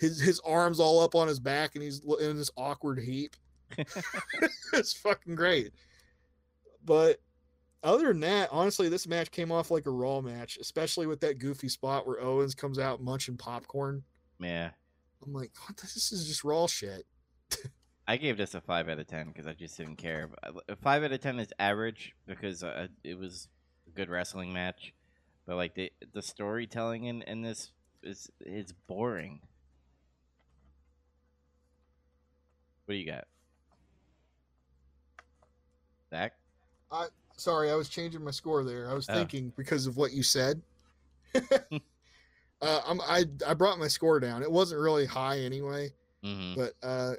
his 0.00 0.18
his 0.18 0.40
arms 0.40 0.80
all 0.80 1.00
up 1.00 1.14
on 1.14 1.28
his 1.28 1.38
back, 1.38 1.74
and 1.74 1.84
he's 1.84 2.00
in 2.20 2.36
this 2.36 2.50
awkward 2.56 2.98
heap. 2.98 3.36
it's 4.72 4.94
fucking 4.94 5.34
great. 5.34 5.72
But 6.84 7.18
other 7.82 8.08
than 8.08 8.20
that, 8.20 8.48
honestly, 8.50 8.88
this 8.88 9.06
match 9.06 9.30
came 9.30 9.52
off 9.52 9.70
like 9.70 9.86
a 9.86 9.90
Raw 9.90 10.22
match, 10.22 10.56
especially 10.58 11.06
with 11.06 11.20
that 11.20 11.38
goofy 11.38 11.68
spot 11.68 12.06
where 12.06 12.20
Owens 12.20 12.54
comes 12.54 12.78
out 12.78 13.02
munching 13.02 13.36
popcorn. 13.36 14.02
yeah, 14.40 14.70
I'm 15.24 15.34
like, 15.34 15.52
what? 15.66 15.76
This 15.76 16.10
is 16.12 16.26
just 16.26 16.44
Raw 16.44 16.66
shit. 16.66 17.04
I 18.08 18.16
gave 18.16 18.38
this 18.38 18.54
a 18.54 18.60
five 18.60 18.88
out 18.88 18.98
of 18.98 19.06
ten 19.06 19.28
because 19.28 19.46
I 19.46 19.52
just 19.52 19.76
didn't 19.76 19.96
care. 19.96 20.30
A 20.68 20.76
five 20.76 21.04
out 21.04 21.12
of 21.12 21.20
ten 21.20 21.38
is 21.38 21.52
average 21.58 22.14
because 22.26 22.64
uh, 22.64 22.88
it 23.04 23.18
was 23.18 23.48
a 23.86 23.90
good 23.90 24.08
wrestling 24.08 24.52
match, 24.52 24.94
but 25.46 25.56
like 25.56 25.74
the 25.74 25.92
the 26.14 26.22
storytelling 26.22 27.04
in 27.04 27.20
in 27.22 27.42
this 27.42 27.70
is 28.02 28.30
is 28.40 28.72
boring. 28.88 29.40
What 32.90 32.94
do 32.94 32.98
you 32.98 33.06
got? 33.06 33.24
Zach? 36.12 36.32
Sorry, 37.36 37.70
I 37.70 37.76
was 37.76 37.88
changing 37.88 38.24
my 38.24 38.32
score 38.32 38.64
there. 38.64 38.90
I 38.90 38.94
was 38.94 39.08
Oh. 39.08 39.14
thinking 39.14 39.52
because 39.56 39.86
of 39.86 39.96
what 39.96 40.10
you 40.12 40.24
said. 40.24 40.60
uh, 41.52 42.80
I'm, 42.84 43.00
I 43.02 43.26
I 43.46 43.54
brought 43.54 43.78
my 43.78 43.86
score 43.86 44.18
down. 44.18 44.42
It 44.42 44.50
wasn't 44.50 44.80
really 44.80 45.06
high 45.06 45.38
anyway, 45.38 45.92
Mm-hmm. 46.24 46.60
but 46.60 46.72
uh, 46.82 47.14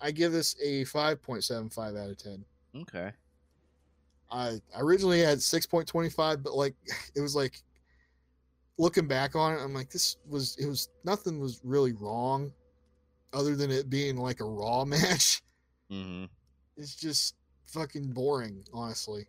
I 0.00 0.10
give 0.10 0.32
this 0.32 0.56
a 0.60 0.84
5.75 0.86 1.96
out 1.96 2.10
of 2.10 2.18
10. 2.18 2.44
Okay. 2.80 3.12
I 4.28 4.60
I 4.76 4.80
originally 4.80 5.20
had 5.20 5.38
6.25, 5.38 6.42
but 6.42 6.56
like 6.56 6.74
it 7.14 7.20
was 7.20 7.36
like 7.36 7.62
looking 8.76 9.06
back 9.06 9.36
on 9.36 9.52
it, 9.54 9.62
I'm 9.62 9.72
like 9.72 9.88
this 9.88 10.16
was 10.28 10.56
it 10.58 10.66
was 10.66 10.88
nothing 11.04 11.38
was 11.38 11.60
really 11.62 11.92
wrong, 11.92 12.52
other 13.32 13.56
than 13.56 13.70
it 13.70 13.88
being 13.90 14.16
like 14.16 14.40
a 14.40 14.44
raw 14.44 14.84
match. 14.86 15.42
Mm-hmm. 15.90 16.24
It's 16.76 16.94
just 16.94 17.34
fucking 17.66 18.12
boring, 18.12 18.64
honestly. 18.72 19.26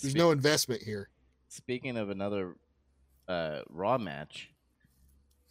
There's 0.00 0.14
no 0.14 0.30
investment 0.30 0.82
here. 0.82 1.08
Speaking 1.48 1.96
of 1.96 2.10
another 2.10 2.56
uh, 3.28 3.60
Raw 3.70 3.98
match, 3.98 4.50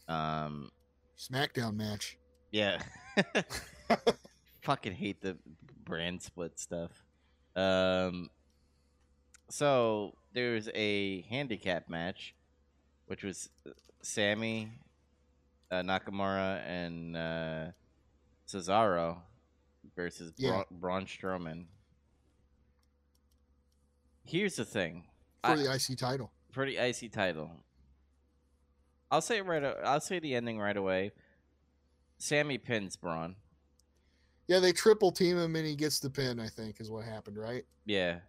um, 0.08 0.70
SmackDown 1.18 1.76
match. 1.76 2.18
yeah, 2.52 2.80
fucking 4.62 4.94
hate 4.94 5.22
the 5.22 5.38
brand 5.84 6.22
split 6.22 6.60
stuff. 6.60 6.92
Um, 7.56 8.30
so 9.50 10.14
there's 10.34 10.70
a 10.76 11.22
handicap 11.24 11.90
match, 11.90 12.36
which 13.08 13.24
was 13.24 13.50
Sami, 14.02 14.72
uh, 15.72 15.82
Nakamura, 15.82 16.62
and 16.68 17.18
uh, 17.18 17.66
Cesaro 18.48 19.22
versus 19.96 20.34
Yeah. 20.38 20.64
Bra- 20.70 20.78
Braun 20.80 21.06
Strowman. 21.06 21.66
Here's 24.24 24.56
the 24.56 24.66
thing. 24.66 25.06
for 25.44 25.52
I- 25.52 25.56
the 25.58 25.72
IC 25.72 25.96
title. 25.96 26.32
pretty 26.52 26.80
icy 26.80 27.10
title. 27.10 27.52
I'll 29.12 29.22
say 29.22 29.38
it 29.38 29.46
right. 29.46 29.64
I'll 29.64 30.02
say 30.02 30.18
the 30.20 30.34
ending 30.36 30.58
right 30.58 30.76
away. 30.76 31.12
Sami 32.18 32.58
pins 32.58 32.96
Braun. 32.96 33.36
Yeah, 34.48 34.60
they 34.60 34.72
triple 34.72 35.12
team 35.12 35.38
him 35.38 35.56
and 35.56 35.68
he 35.68 35.76
gets 35.76 36.00
the 36.00 36.10
pin. 36.10 36.40
I 36.40 36.48
think 36.48 36.80
is 36.82 36.90
what 36.90 37.06
happened, 37.06 37.38
right? 37.38 37.66
Yeah. 37.86 38.22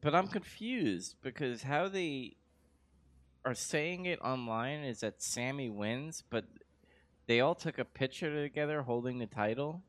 But 0.00 0.14
I'm 0.14 0.28
confused 0.28 1.16
because 1.22 1.62
how 1.62 1.88
they 1.88 2.36
are 3.44 3.54
saying 3.54 4.06
it 4.06 4.20
online 4.20 4.80
is 4.84 5.00
that 5.00 5.22
Sami 5.22 5.70
wins, 5.70 6.22
but 6.28 6.44
they 7.30 7.38
all 7.38 7.54
took 7.54 7.78
a 7.78 7.84
picture 7.84 8.42
together 8.42 8.82
holding 8.82 9.16
the 9.20 9.26
title. 9.26 9.84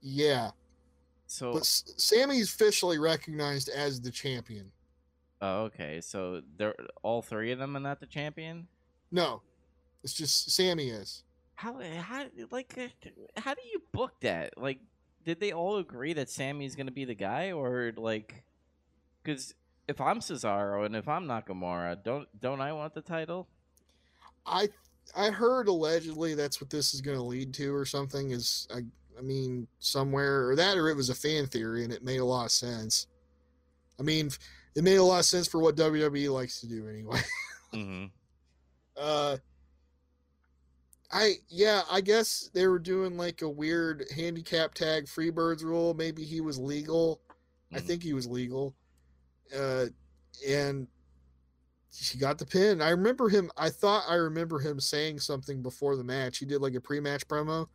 Yeah, 0.00 0.52
So, 1.26 1.52
but 1.52 1.60
S- 1.60 1.84
Sami's 1.98 2.48
officially 2.54 2.98
recognized 2.98 3.68
as 3.68 4.00
the 4.00 4.10
champion. 4.10 4.72
oh, 5.42 5.64
okay. 5.64 6.00
So 6.00 6.40
they're 6.56 6.74
all 7.02 7.20
three 7.20 7.52
of 7.52 7.58
them 7.58 7.76
are 7.76 7.80
not 7.80 8.00
the 8.00 8.06
champion. 8.06 8.68
No, 9.12 9.42
it's 10.02 10.14
just 10.14 10.50
Sami 10.50 10.88
is. 10.88 11.24
How 11.56 11.78
how 12.00 12.24
like 12.50 12.72
uh, 12.78 13.10
how 13.36 13.52
do 13.52 13.60
you 13.70 13.82
book 13.92 14.12
that? 14.22 14.56
Like, 14.56 14.80
did 15.26 15.40
they 15.40 15.52
all 15.52 15.76
agree 15.76 16.14
that 16.14 16.30
Sami's 16.30 16.74
gonna 16.74 16.90
be 16.90 17.04
the 17.04 17.14
guy, 17.14 17.52
or 17.52 17.92
like, 17.98 18.44
because 19.22 19.52
if 19.88 20.00
I'm 20.00 20.20
Cesaro 20.20 20.86
and 20.86 20.96
if 20.96 21.06
I'm 21.06 21.26
Nakamura, 21.26 22.02
don't 22.02 22.26
don't 22.40 22.62
I 22.62 22.72
want 22.72 22.94
the 22.94 23.02
title? 23.02 23.46
I 24.46 24.70
I 25.14 25.30
heard 25.30 25.68
allegedly 25.68 26.34
that's 26.34 26.60
what 26.60 26.70
this 26.70 26.94
is 26.94 27.00
going 27.00 27.16
to 27.16 27.22
lead 27.22 27.52
to 27.54 27.74
or 27.74 27.84
something. 27.84 28.30
Is 28.30 28.66
I 28.74 28.80
I 29.18 29.22
mean 29.22 29.66
somewhere 29.78 30.48
or 30.48 30.56
that 30.56 30.76
or 30.78 30.88
it 30.88 30.96
was 30.96 31.10
a 31.10 31.14
fan 31.14 31.46
theory 31.46 31.84
and 31.84 31.92
it 31.92 32.02
made 32.04 32.18
a 32.20 32.24
lot 32.24 32.44
of 32.46 32.50
sense. 32.52 33.06
I 33.98 34.02
mean, 34.02 34.30
it 34.74 34.82
made 34.84 34.96
a 34.96 35.02
lot 35.04 35.18
of 35.18 35.24
sense 35.26 35.46
for 35.46 35.58
what 35.60 35.76
WWE 35.76 36.32
likes 36.32 36.60
to 36.60 36.66
do 36.68 36.88
anyway. 36.88 37.20
Mm-hmm. 37.72 38.06
Uh, 38.96 39.36
I 41.12 41.34
yeah, 41.48 41.82
I 41.90 42.00
guess 42.00 42.50
they 42.52 42.66
were 42.66 42.78
doing 42.80 43.16
like 43.16 43.42
a 43.42 43.48
weird 43.48 44.06
handicap 44.14 44.74
tag 44.74 45.06
Freebirds 45.06 45.62
rule. 45.62 45.94
Maybe 45.94 46.24
he 46.24 46.40
was 46.40 46.58
legal. 46.58 47.20
I 47.72 47.78
Mhm. 47.78 47.82
think 47.86 48.02
he 48.02 48.12
was 48.12 48.26
legal. 48.26 48.74
Uh, 49.56 49.86
and 50.48 50.88
he 51.92 52.18
got 52.18 52.38
the 52.38 52.46
pin. 52.46 52.80
I 52.80 52.90
remember 52.90 53.28
him. 53.28 53.50
I 53.56 53.68
thought 53.70 54.04
I 54.08 54.14
remember 54.14 54.58
him 54.60 54.78
saying 54.80 55.20
something 55.20 55.60
before 55.62 55.96
the 55.96 56.04
match. 56.04 56.38
He 56.38 56.46
did 56.46 56.60
like 56.60 56.74
a 56.74 56.80
pre-match 56.80 57.26
promo. 57.26 57.66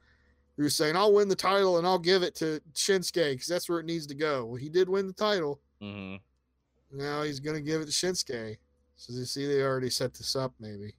He 0.56 0.62
was 0.64 0.74
saying, 0.76 0.96
"I'll 0.96 1.14
win 1.14 1.28
the 1.28 1.36
title 1.36 1.78
and 1.78 1.86
I'll 1.86 2.00
give 2.00 2.24
it 2.24 2.34
to 2.36 2.62
Shinsuke 2.74 3.32
because 3.34 3.48
that's 3.48 3.68
where 3.68 3.80
it 3.80 3.86
needs 3.86 4.08
to 4.08 4.16
go." 4.16 4.46
Well, 4.46 4.56
he 4.56 4.70
did 4.70 4.88
win 4.88 5.08
the 5.08 5.14
title. 5.14 5.60
Mm-hmm. 5.82 6.98
Now 6.98 7.24
he's 7.24 7.40
gonna 7.42 7.60
give 7.62 7.82
it 7.82 7.86
to 7.86 7.92
Shinsuke. 7.92 8.58
So 8.96 9.12
you 9.14 9.26
see, 9.26 9.46
they 9.48 9.62
already 9.62 9.90
set 9.90 10.14
this 10.14 10.36
up. 10.36 10.54
Maybe. 10.60 10.96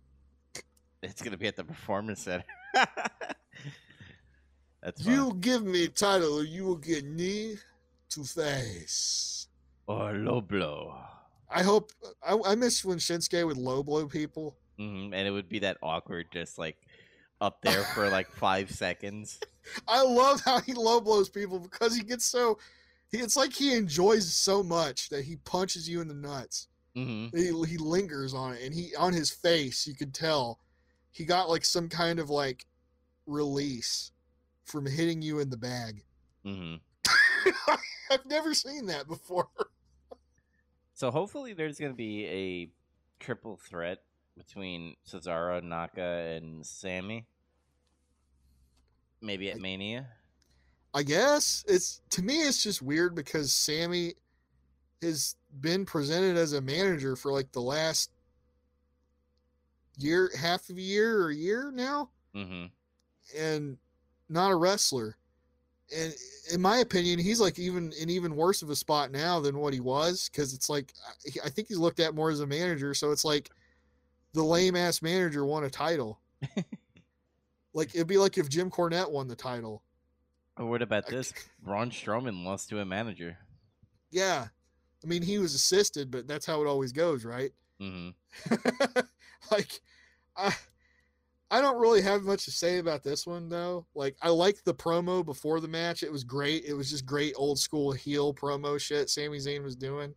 It's 1.03 1.23
gonna 1.23 1.39
be 1.39 1.47
at 1.47 1.57
the 1.57 1.65
performance 1.65 2.23
center. 2.25 2.45
That's 4.83 5.05
You 5.05 5.31
fun. 5.31 5.41
give 5.41 5.65
me 5.65 5.85
a 5.85 5.89
title, 5.89 6.39
or 6.41 6.45
you 6.45 6.65
will 6.65 6.77
get 6.77 7.05
knee 7.05 7.57
to 8.11 8.25
face. 8.25 9.49
or 9.87 10.13
low 10.13 10.41
blow. 10.41 10.99
I 11.51 11.63
hope. 11.63 11.93
I, 12.27 12.37
I 12.45 12.55
miss 12.55 12.85
when 12.85 12.99
Shinsuke 12.99 13.47
would 13.47 13.57
low 13.57 13.83
blow 13.83 14.07
people. 14.07 14.57
hmm 14.79 15.13
And 15.13 15.27
it 15.29 15.31
would 15.31 15.49
be 15.49 15.61
that 15.61 15.79
awkward, 15.83 16.27
just 16.33 16.59
like 16.59 16.77
up 17.41 17.61
there 17.63 17.83
for 17.83 18.09
like 18.09 18.31
five 18.33 18.71
seconds. 18.71 19.39
I 19.89 20.03
love 20.03 20.41
how 20.45 20.61
he 20.61 20.75
low 20.75 21.01
blows 21.01 21.29
people 21.29 21.59
because 21.59 21.95
he 21.97 22.03
gets 22.03 22.25
so. 22.25 22.59
He, 23.11 23.19
it's 23.19 23.37
like 23.37 23.53
he 23.53 23.75
enjoys 23.75 24.33
so 24.33 24.63
much 24.63 25.09
that 25.11 25.25
he 25.25 25.37
punches 25.37 25.89
you 25.89 26.01
in 26.01 26.09
the 26.09 26.15
nuts. 26.15 26.69
hmm 26.95 27.27
He, 27.35 27.47
he 27.67 27.77
lingers 27.79 28.35
on 28.35 28.55
it, 28.55 28.63
and 28.63 28.75
he 28.75 28.95
on 28.97 29.13
his 29.13 29.31
face 29.31 29.87
you 29.87 29.95
could 29.95 30.15
tell 30.15 30.61
he 31.13 31.25
got 31.25 31.49
like 31.49 31.65
some 31.65 31.89
kind 31.89 32.19
of 32.19 32.31
like 32.31 32.67
release 33.27 34.13
from 34.65 34.87
hitting 34.87 35.23
you 35.23 35.39
in 35.39 35.51
the 35.51 35.57
bag. 35.57 36.03
hmm 36.45 36.75
I've 38.11 38.27
never 38.27 38.55
seen 38.55 38.87
that 38.87 39.07
before. 39.09 39.49
So 40.97 41.11
hopefully, 41.11 41.53
there's 41.53 41.79
gonna 41.79 41.93
be 41.93 42.25
a 42.27 42.71
triple 43.23 43.59
threat 43.59 44.03
between 44.35 44.97
Cesaro, 45.07 45.63
Naka, 45.63 46.01
and 46.35 46.65
Sami. 46.65 47.27
Maybe 49.21 49.51
at 49.51 49.57
I- 49.57 49.61
Mania. 49.61 50.09
I 50.95 51.03
guess 51.03 51.63
it's 51.69 52.01
to 52.11 52.23
me 52.23 52.41
it's 52.41 52.63
just 52.63 52.81
weird 52.81 53.15
because 53.15 53.53
Sami 53.53 54.15
has 55.03 55.37
been 55.61 55.85
presented 55.85 56.39
as 56.39 56.55
a 56.55 56.63
manager 56.63 57.15
for 57.15 57.31
like 57.31 57.53
the 57.53 57.61
last 57.61 58.11
year, 59.99 60.31
half 60.35 60.71
of 60.71 60.79
a 60.79 60.81
year 60.81 61.21
or 61.21 61.29
a 61.29 61.35
year 61.35 61.71
now, 61.71 62.09
hmm 62.35 62.67
and 63.37 63.77
not 64.31 64.51
a 64.51 64.57
wrestler. 64.57 65.19
And 65.95 66.15
in 66.53 66.61
my 66.61 66.79
opinion, 66.79 67.19
he's 67.19 67.41
like 67.41 67.59
even 67.59 67.93
in 68.01 68.11
even 68.11 68.35
worse 68.37 68.63
of 68.63 68.71
a 68.71 68.77
spot 68.77 69.11
now 69.13 69.41
than 69.41 69.59
what 69.59 69.75
he 69.75 69.81
was 69.81 70.29
because 70.31 70.55
it's 70.55 70.69
like 70.69 70.93
I- 71.27 71.47
I 71.47 71.49
think 71.51 71.69
he's 71.69 71.79
looked 71.79 72.01
at 72.01 72.15
more 72.15 72.31
as 72.31 72.41
a 72.41 72.47
manager. 72.47 72.95
So 72.95 73.13
it's 73.13 73.25
like 73.25 73.51
the 74.33 74.43
lame 74.43 74.77
ass 74.77 75.03
manager 75.03 75.45
won 75.45 75.65
a 75.65 75.71
title. 75.71 76.21
like 77.75 77.95
it'd 77.95 78.07
be 78.07 78.19
like 78.19 78.39
if 78.39 78.49
Jim 78.49 78.71
Cornette 78.71 79.11
won 79.11 79.29
the 79.29 79.37
title. 79.37 79.83
Or 80.57 80.67
what 80.67 80.83
about 80.83 81.07
this? 81.07 81.35
Braun 81.63 81.91
Strowman 81.91 82.45
lost 82.45 82.71
to 82.71 82.81
a 82.81 82.85
manager. 82.85 83.39
Yeah. 84.11 84.47
I 85.05 85.07
mean, 85.07 85.23
he 85.23 85.39
was 85.39 85.55
assisted, 85.55 86.11
but 86.11 86.27
that's 86.27 86.47
how 86.47 86.63
it 86.63 86.67
always 86.67 86.93
goes, 86.93 87.25
right? 87.25 87.53
hmm 87.79 88.09
like, 89.51 89.81
I, 90.35 90.55
I 91.51 91.61
don't 91.61 91.79
really 91.79 92.03
have 92.03 92.25
much 92.25 92.45
to 92.47 92.51
say 92.51 92.79
about 92.79 93.05
this 93.05 93.27
one, 93.27 93.49
though. 93.49 93.87
Like, 93.95 94.17
I 94.21 94.31
liked 94.31 94.65
the 94.65 94.75
promo 94.75 95.25
before 95.25 95.61
the 95.61 95.69
match. 95.69 96.03
It 96.03 96.11
was 96.11 96.25
great. 96.25 96.65
It 96.65 96.75
was 96.75 96.91
just 96.91 97.07
great 97.07 97.35
old 97.37 97.59
school 97.59 97.93
heel 97.93 98.35
promo 98.35 98.81
shit 98.81 99.09
Sami 99.09 99.39
Zayn 99.39 99.63
was 99.63 99.77
doing, 99.77 100.13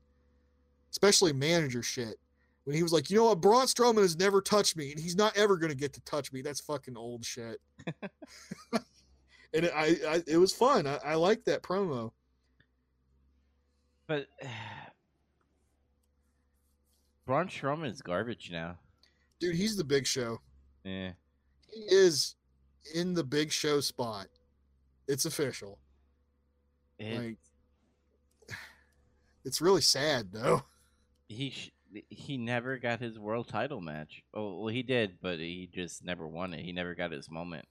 especially 0.91 1.33
manager 1.33 1.83
shit. 1.83 2.16
When 2.64 2.75
he 2.75 2.83
was 2.83 2.91
like, 2.91 3.09
you 3.09 3.17
know 3.17 3.25
what, 3.25 3.41
Braun 3.41 3.66
Strowman 3.66 4.01
has 4.01 4.17
never 4.17 4.41
touched 4.41 4.75
me, 4.75 4.91
and 4.91 4.99
he's 4.99 5.16
not 5.16 5.35
ever 5.38 5.58
going 5.58 5.72
to 5.72 5.77
get 5.77 5.93
to 5.93 6.01
touch 6.01 6.32
me. 6.32 6.41
That's 6.41 6.61
fucking 6.61 6.98
old 6.98 7.24
shit. 7.24 7.59
and 8.74 9.66
it, 9.66 9.72
I, 9.75 9.95
I, 10.08 10.24
it 10.27 10.38
was 10.38 10.53
fun. 10.53 10.85
I, 10.88 10.98
I 11.03 11.16
liked 11.16 11.45
that 11.45 11.64
promo. 11.64 12.11
But 14.08 14.27
Braun 17.25 17.48
Strowman 17.48 17.91
is 17.91 18.01
garbage 18.01 18.49
now. 18.51 18.77
Dude, 19.40 19.56
he's 19.56 19.77
the 19.77 19.83
big 19.83 20.06
show. 20.06 20.40
Yeah. 20.83 21.11
he 21.72 21.82
is 21.82 22.35
in 22.93 23.14
the 23.14 23.24
big 23.24 23.51
show 23.51 23.80
spot. 23.82 24.27
It's 25.08 25.25
official. 25.25 25.80
It- 26.98 27.17
Like 27.17 27.38
it's 29.45 29.61
really 29.61 29.82
sad 29.82 30.32
though. 30.32 30.64
he 31.27 31.51
sh- 31.51 31.72
he 32.09 32.38
never 32.38 32.77
got 32.77 32.99
his 32.99 33.17
world 33.17 33.48
title 33.48 33.82
match. 33.82 34.22
Oh, 34.33 34.59
well, 34.59 34.67
he 34.67 34.83
did, 34.83 35.17
but 35.22 35.40
he 35.40 35.67
just 35.74 36.03
never 36.06 36.27
won 36.27 36.53
it. 36.53 36.64
He 36.64 36.72
never 36.72 36.93
got 36.93 37.11
his 37.11 37.32
moment. 37.32 37.66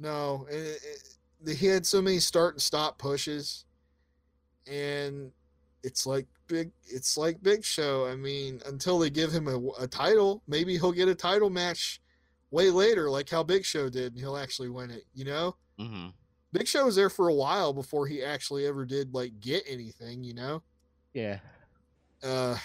No, 0.00 0.46
it, 0.50 0.80
it, 1.46 1.56
he 1.56 1.66
had 1.66 1.86
so 1.86 2.02
many 2.02 2.18
start 2.18 2.54
and 2.54 2.60
stop 2.62 2.98
pushes, 2.98 3.66
and 4.66 5.30
it's 5.84 6.06
like 6.06 6.26
big. 6.48 6.72
It's 6.86 7.16
like 7.16 7.42
Big 7.42 7.64
Show. 7.64 8.06
I 8.06 8.16
mean, 8.16 8.60
until 8.66 8.98
they 8.98 9.10
give 9.10 9.30
him 9.30 9.46
a, 9.46 9.58
a 9.80 9.86
title, 9.86 10.42
maybe 10.48 10.74
he'll 10.74 10.92
get 10.92 11.08
a 11.08 11.14
title 11.14 11.50
match 11.50 12.00
way 12.50 12.70
later, 12.70 13.10
like 13.10 13.28
how 13.28 13.42
Big 13.42 13.64
Show 13.64 13.88
did, 13.88 14.12
and 14.12 14.20
he'll 14.20 14.36
actually 14.36 14.70
win 14.70 14.90
it. 14.90 15.04
You 15.14 15.26
know, 15.26 15.56
hmm 15.78 16.08
Big 16.52 16.66
Show 16.66 16.86
was 16.86 16.96
there 16.96 17.10
for 17.10 17.28
a 17.28 17.34
while 17.34 17.72
before 17.72 18.06
he 18.06 18.22
actually 18.22 18.66
ever 18.66 18.84
did 18.84 19.12
like 19.14 19.38
get 19.40 19.62
anything. 19.68 20.24
You 20.24 20.34
know. 20.34 20.62
Yeah. 21.12 21.38
Uh, 22.22 22.56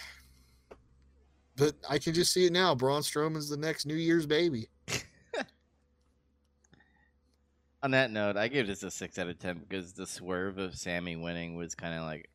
but 1.58 1.74
I 1.90 2.00
can 2.00 2.14
just 2.14 2.32
see 2.32 2.46
it 2.46 2.54
now. 2.54 2.74
Braun 2.74 3.02
Strowman's 3.02 3.50
the 3.50 3.58
next 3.58 3.86
New 3.86 3.96
Year's 3.96 4.26
baby. 4.26 4.70
On 7.84 7.92
that 7.92 8.12
note, 8.12 8.38
I 8.38 8.48
give 8.48 8.68
this 8.68 8.84
a 8.84 8.92
six 8.92 9.18
out 9.18 9.28
of 9.28 9.40
ten 9.40 9.60
because 9.68 9.94
the 9.94 10.08
swerve 10.08 10.58
of 10.58 10.76
Sami 10.76 11.18
winning 11.18 11.56
was 11.56 11.76
kind 11.76 11.94
of 11.96 12.04
like 12.04 12.30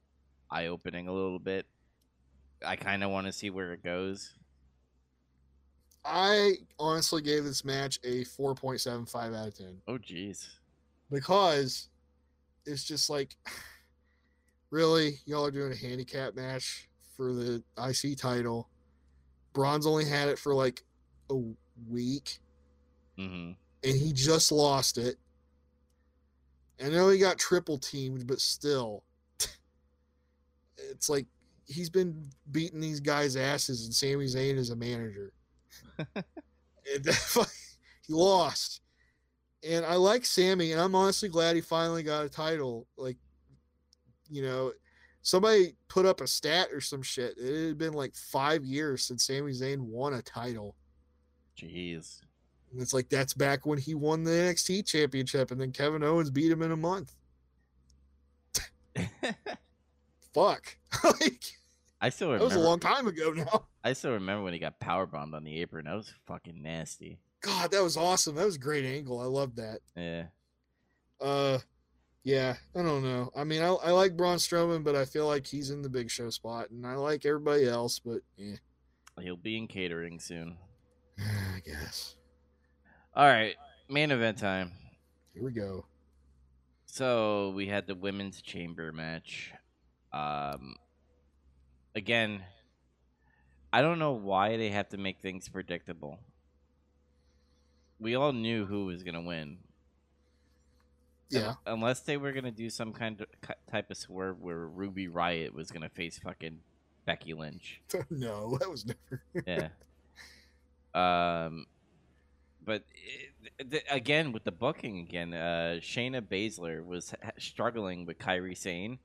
eye 0.55 0.67
opening 0.69 1.09
a 1.09 1.13
little 1.13 1.39
bit. 1.39 1.67
I 2.65 2.77
kind 2.77 3.03
of 3.03 3.11
want 3.11 3.27
to 3.27 3.33
see 3.33 3.51
where 3.51 3.73
it 3.73 3.83
goes. 3.83 4.33
I 6.05 6.55
honestly 6.79 7.23
gave 7.23 7.45
this 7.45 7.65
match 7.65 7.99
a 8.05 8.25
4.75 8.25 9.37
out 9.37 9.49
of 9.49 9.55
10 9.57 9.81
Oh, 9.89 9.99
jeez. 9.99 10.47
because 11.11 11.89
it's 12.67 12.85
just 12.85 13.09
like, 13.11 13.37
really, 14.71 15.19
y'all 15.27 15.47
are 15.47 15.51
doing 15.51 15.73
a 15.73 15.77
handicap 15.77 16.35
match 16.37 16.89
for 17.17 17.33
the 17.33 17.63
IC 17.79 18.19
title. 18.19 18.69
Braun's 19.55 19.87
only 19.87 20.05
had 20.05 20.29
it 20.29 20.39
for 20.39 20.55
like 20.55 20.83
a 21.31 21.37
week, 21.89 22.39
hmm 23.17 23.53
and 23.83 23.97
he 23.97 24.13
just 24.15 24.51
lost 24.51 24.97
it. 24.99 25.17
I 26.83 26.89
know 26.89 27.09
he 27.11 27.19
got 27.19 27.39
triple 27.39 27.79
teamed, 27.79 28.27
but 28.27 28.41
still, 28.41 29.05
it's 30.91 31.09
like 31.09 31.27
he's 31.67 31.91
been 31.91 32.29
beating 32.53 32.81
these 32.81 33.01
guys' 33.01 33.37
asses, 33.37 33.85
and 33.85 33.95
Sami 33.95 34.27
Zayn 34.27 34.57
is 34.57 34.71
a 34.71 34.77
manager. 34.77 35.33
He 38.07 38.13
lost. 38.13 38.81
And 39.67 39.85
I 39.85 39.95
like 39.95 40.27
Sami, 40.27 40.73
and 40.73 40.81
I'm 40.81 40.95
honestly 40.95 41.29
glad 41.29 41.57
he 41.57 41.63
finally 41.63 42.03
got 42.03 42.27
a 42.27 42.29
title. 42.29 42.87
Like, 42.99 43.17
you 44.29 44.43
know, 44.43 44.73
somebody 45.23 45.75
put 45.89 46.05
up 46.05 46.21
a 46.21 46.27
stat 46.27 46.69
or 46.73 46.83
some 46.83 47.03
shit. 47.03 47.39
It 47.39 47.69
had 47.69 47.79
been 47.79 47.95
like 47.95 48.15
five 48.15 48.63
years 48.65 49.07
since 49.07 49.27
Sami 49.27 49.53
Zayn 49.53 49.81
won 49.81 50.15
a 50.15 50.23
title. 50.23 50.77
Jeez. 51.59 52.21
And 52.73 52.83
it's 52.83 52.93
like 52.93 53.09
that's 53.09 53.33
back 53.33 53.65
when 53.65 53.79
he 53.79 53.95
won 53.95 54.23
the 54.23 54.33
NXT 54.33 54.87
championship, 54.87 55.51
and 55.51 55.61
then 55.61 55.73
Kevin 55.73 56.03
Owens 56.03 56.31
beat 56.31 56.53
him 56.53 56.63
in 56.63 56.73
a 56.73 56.77
month. 56.77 57.15
Fuck. 60.35 60.77
like 61.05 61.45
I 62.01 62.11
still 62.11 62.29
that 62.29 62.35
remember. 62.35 62.57
was 62.57 62.65
a 62.65 62.69
long 62.69 62.81
time 62.81 63.07
ago 63.07 63.31
now. 63.31 63.67
I 63.85 63.93
still 63.93 64.13
remember 64.13 64.45
when 64.45 64.53
he 64.53 64.59
got 64.59 64.81
power 64.81 65.07
bombed 65.07 65.35
on 65.35 65.45
the 65.45 65.61
apron. 65.61 65.87
That 65.87 65.95
was 65.95 66.13
fucking 66.27 66.61
nasty. 66.63 67.21
God, 67.41 67.71
that 67.71 67.83
was 67.83 67.97
awesome. 67.97 68.35
That 68.35 68.47
was 68.47 68.57
a 68.57 68.61
great 68.61 68.85
angle. 68.85 69.21
I 69.21 69.27
loved 69.27 69.57
that. 69.57 69.81
Yeah. 69.97 70.25
Uh 71.21 71.59
yeah, 72.25 72.57
I 72.75 72.83
don't 72.83 73.03
know. 73.03 73.31
I 73.37 73.45
mean, 73.45 73.61
I, 73.61 73.69
I 73.69 73.91
like 73.91 74.17
Braun 74.17 74.39
Strowman, 74.39 74.83
but 74.83 74.97
I 74.97 75.05
feel 75.05 75.27
like 75.27 75.47
he's 75.47 75.69
in 75.69 75.83
the 75.83 75.91
big 75.91 76.11
show 76.11 76.31
spot, 76.31 76.71
and 76.71 76.87
I 76.87 76.95
like 76.95 77.27
everybody 77.27 77.69
else, 77.69 77.99
but 77.99 78.21
yeah, 78.39 78.57
He'll 79.21 79.37
be 79.37 79.57
in 79.57 79.69
catering 79.69 80.19
soon. 80.19 80.57
I 81.19 81.61
guess. 81.65 82.17
All 83.15 83.27
right, 83.27 83.55
main 83.89 84.11
event 84.11 84.39
time. 84.39 84.73
Here 85.35 85.45
we 85.45 85.53
go. 85.53 85.85
So 86.87 87.51
we 87.51 87.67
had 87.67 87.87
the 87.87 87.95
women's 87.95 88.41
chamber 88.41 88.91
match. 88.93 89.53
Um, 90.15 90.77
again, 91.97 92.45
I 93.73 93.83
don't 93.83 93.99
know 93.99 94.13
why 94.13 94.57
they 94.57 94.71
have 94.71 94.89
to 94.91 94.97
make 94.97 95.19
things 95.21 95.49
predictable. 95.49 96.21
We 97.99 98.15
all 98.15 98.33
knew 98.33 98.65
who 98.65 98.87
was 98.87 99.03
gonna 99.03 99.21
win. 99.23 99.59
Yeah, 101.31 101.55
Unless 101.67 102.01
they 102.01 102.17
were 102.17 102.31
gonna 102.31 102.53
do 102.53 102.71
some 102.71 102.93
kind 102.93 103.21
of 103.21 103.27
type 103.69 103.91
of 103.91 103.97
swerve 103.97 104.41
where 104.41 104.69
Ruby 104.69 105.09
Riott 105.09 105.53
was 105.53 105.73
gonna 105.73 105.89
face 105.89 106.19
fucking 106.19 106.61
Becky 107.07 107.35
Lynch. 107.35 107.81
no, 108.11 108.57
that 108.59 108.71
was 108.71 108.87
never. 108.87 109.23
Yeah. 109.47 109.69
um, 110.95 111.67
but 112.65 112.85
it, 113.59 113.71
th- 113.71 113.85
again 113.91 114.31
with 114.31 114.45
the 114.45 114.53
booking 114.53 115.01
again, 115.01 115.35
uh, 115.35 115.79
Shayna 115.81 116.21
Baszler 116.21 116.85
was 116.87 117.13
ha- 117.23 117.33
struggling 117.39 118.07
with 118.07 118.19
Kairi 118.19 118.57
Sane. 118.57 119.01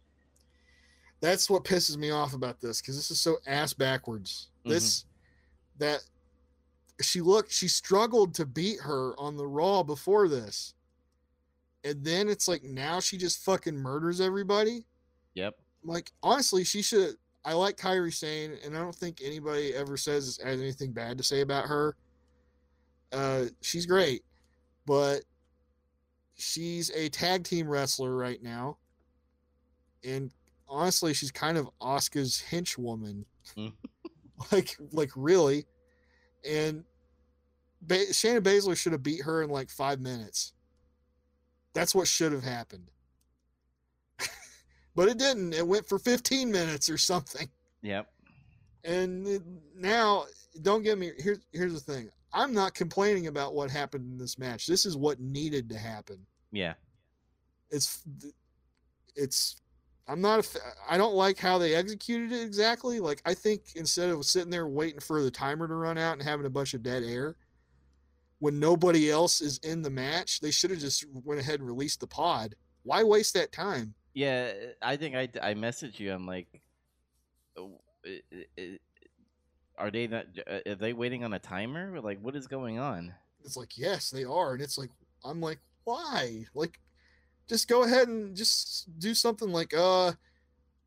That's 1.22 1.49
what 1.49 1.64
pisses 1.64 1.98
me 1.98 2.11
off 2.11 2.33
about 2.33 2.61
this 2.61 2.81
because 2.81 2.95
this 2.95 3.11
is 3.11 3.19
so 3.19 3.38
ass 3.45 3.73
backwards. 3.73 4.48
This 4.65 5.06
that 5.80 6.03
she 7.01 7.22
looked, 7.22 7.51
she 7.51 7.67
struggled 7.67 8.33
to 8.35 8.45
beat 8.45 8.80
her 8.81 9.14
on 9.17 9.35
the 9.35 9.48
Raw 9.48 9.83
before 9.83 10.27
this, 10.27 10.73
and 11.83 12.03
then 12.03 12.30
it's 12.30 12.48
like 12.48 12.64
now 12.64 12.99
she 12.99 13.17
just 13.17 13.43
fucking 13.43 13.75
murders 13.75 14.22
everybody. 14.22 14.85
Yep. 15.35 15.56
like 15.83 16.11
honestly, 16.23 16.64
she 16.64 16.81
should. 16.81 17.15
I 17.45 17.53
like 17.53 17.77
Kairi 17.77 18.14
Sane, 18.14 18.57
and 18.64 18.75
I 18.75 18.80
don't 18.80 18.95
think 18.95 19.22
anybody 19.23 19.73
ever 19.73 19.98
says 19.98 20.39
has 20.43 20.61
anything 20.61 20.91
bad 20.91 21.17
to 21.17 21.23
say 21.23 21.41
about 21.41 21.65
her. 21.65 21.95
Uh, 23.11 23.45
she's 23.61 23.85
great, 23.85 24.23
but 24.85 25.22
she's 26.35 26.91
a 26.91 27.09
tag 27.09 27.43
team 27.43 27.67
wrestler 27.67 28.15
right 28.15 28.41
now, 28.43 28.77
and 30.03 30.31
honestly, 30.69 31.14
she's 31.14 31.31
kind 31.31 31.57
of 31.57 31.69
Asuka's 31.81 32.43
henchwoman. 32.49 33.25
Mm. 33.57 33.73
like, 34.51 34.77
like 34.91 35.11
really, 35.15 35.65
and 36.48 36.83
ba- 37.81 38.07
Shayna 38.11 38.41
Baszler 38.41 38.77
should 38.77 38.91
have 38.93 39.03
beat 39.03 39.23
her 39.23 39.41
in 39.43 39.49
like 39.49 39.69
five 39.69 39.99
minutes. 39.99 40.53
That's 41.73 41.93
what 41.93 42.07
should 42.07 42.31
have 42.31 42.43
happened 42.43 42.89
but 44.95 45.07
it 45.07 45.17
didn't. 45.17 45.53
It 45.53 45.65
went 45.65 45.88
for 45.88 45.99
15 45.99 46.51
minutes 46.51 46.89
or 46.89 46.98
something. 46.98 47.48
Yep. 47.83 48.07
And 48.83 49.27
it- 49.27 49.43
now, 49.75 50.25
don't 50.61 50.83
get 50.83 50.98
me. 50.98 51.11
Here's 51.17 51.39
here's 51.51 51.73
the 51.73 51.80
thing. 51.80 52.09
I'm 52.33 52.53
not 52.53 52.73
complaining 52.75 53.27
about 53.27 53.53
what 53.56 53.72
happened 53.72 54.11
in 54.11 54.17
this 54.17 54.38
match. 54.38 54.67
This 54.67 54.85
is 54.85 54.95
what 54.98 55.19
needed 55.19 55.69
to 55.69 55.77
happen. 55.77 56.25
Yeah. 56.51 56.73
It's 57.69 58.03
it's. 59.15 59.61
I'm 60.09 60.21
not. 60.21 60.39
A, 60.39 60.43
fa- 60.43 60.59
I 60.89 60.97
don't 60.97 61.13
like 61.13 61.38
how 61.38 61.57
they 61.59 61.75
executed 61.75 62.31
it 62.31 62.41
exactly. 62.41 62.99
Like 62.99 63.21
I 63.25 63.33
think 63.35 63.61
instead 63.75 64.09
of 64.09 64.25
sitting 64.25 64.49
there 64.49 64.67
waiting 64.67 64.99
for 64.99 65.21
the 65.21 65.29
timer 65.31 65.67
to 65.67 65.75
run 65.75 65.97
out 65.97 66.13
and 66.13 66.23
having 66.23 66.45
a 66.47 66.49
bunch 66.49 66.73
of 66.73 66.81
dead 66.81 67.03
air, 67.03 67.35
when 68.39 68.59
nobody 68.59 69.11
else 69.11 69.39
is 69.39 69.59
in 69.59 69.81
the 69.83 69.89
match, 69.89 70.39
they 70.39 70.51
should 70.51 70.71
have 70.71 70.79
just 70.79 71.05
went 71.23 71.39
ahead 71.39 71.59
and 71.59 71.67
released 71.67 71.99
the 71.99 72.07
pod. 72.07 72.55
Why 72.83 73.03
waste 73.03 73.35
that 73.35 73.51
time? 73.51 73.93
Yeah. 74.13 74.51
I 74.81 74.97
think 74.97 75.15
I 75.15 75.29
I 75.41 75.53
messaged 75.53 75.99
you. 75.99 76.11
I'm 76.11 76.25
like, 76.25 76.47
oh, 77.55 77.79
are 79.77 79.91
they 79.91 80.07
not? 80.07 80.25
uh, 80.49 80.59
Are 80.67 80.75
they 80.75 80.93
waiting 80.93 81.23
on 81.23 81.33
a 81.33 81.39
timer? 81.39 82.01
Like, 82.01 82.19
what 82.21 82.35
is 82.35 82.47
going 82.47 82.79
on? 82.79 83.13
It's 83.43 83.55
like, 83.57 83.77
yes, 83.77 84.09
they 84.09 84.23
are. 84.23 84.53
And 84.53 84.61
it's 84.61 84.77
like, 84.77 84.89
I'm 85.23 85.39
like, 85.39 85.59
why? 85.83 86.45
Like, 86.53 86.79
just 87.49 87.67
go 87.67 87.83
ahead 87.83 88.07
and 88.07 88.35
just 88.35 88.87
do 88.99 89.13
something 89.13 89.51
like, 89.51 89.73
uh, 89.75 90.11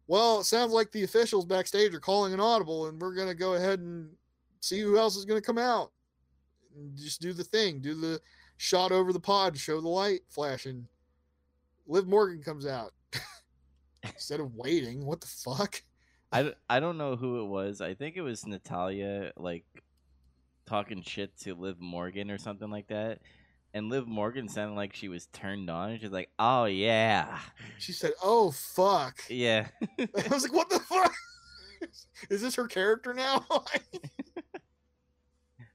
well, 0.06 0.40
it 0.40 0.44
sounds 0.44 0.72
like 0.72 0.92
the 0.92 1.02
officials 1.02 1.44
backstage 1.44 1.94
are 1.94 2.00
calling 2.00 2.32
an 2.32 2.40
audible, 2.40 2.86
and 2.86 3.00
we're 3.00 3.14
gonna 3.14 3.34
go 3.34 3.54
ahead 3.54 3.80
and 3.80 4.10
see 4.60 4.80
who 4.80 4.96
else 4.96 5.16
is 5.16 5.24
gonna 5.24 5.40
come 5.40 5.58
out. 5.58 5.90
And 6.74 6.96
just 6.96 7.20
do 7.20 7.32
the 7.32 7.44
thing, 7.44 7.80
do 7.80 7.94
the 7.94 8.20
shot 8.56 8.92
over 8.92 9.12
the 9.12 9.20
pod, 9.20 9.58
show 9.58 9.80
the 9.80 9.88
light 9.88 10.20
flashing. 10.28 10.86
Liv 11.86 12.06
Morgan 12.06 12.42
comes 12.42 12.66
out 12.66 12.92
instead 14.04 14.40
of 14.40 14.54
waiting. 14.54 15.04
What 15.04 15.20
the 15.20 15.26
fuck? 15.26 15.82
I, 16.30 16.54
I 16.70 16.80
don't 16.80 16.96
know 16.96 17.16
who 17.16 17.42
it 17.42 17.46
was. 17.46 17.80
I 17.80 17.94
think 17.94 18.16
it 18.16 18.22
was 18.22 18.46
Natalya, 18.46 19.32
like 19.36 19.64
talking 20.66 21.02
shit 21.02 21.36
to 21.40 21.54
Liv 21.54 21.80
Morgan 21.80 22.30
or 22.30 22.38
something 22.38 22.70
like 22.70 22.88
that. 22.88 23.18
And 23.74 23.88
Liv 23.88 24.06
Morgan 24.06 24.48
sounded 24.48 24.74
like 24.74 24.94
she 24.94 25.08
was 25.08 25.26
turned 25.32 25.70
on. 25.70 25.98
She's 25.98 26.10
like, 26.10 26.30
"Oh 26.38 26.66
yeah, 26.66 27.38
She 27.78 27.92
said, 27.92 28.12
"Oh 28.22 28.50
fuck." 28.50 29.22
yeah." 29.28 29.68
I 29.98 30.08
was 30.30 30.42
like, 30.42 30.52
"What 30.52 30.68
the 30.68 30.78
fuck?" 30.78 31.12
Is 32.30 32.42
this 32.42 32.54
her 32.56 32.66
character 32.66 33.14
now? 33.14 33.44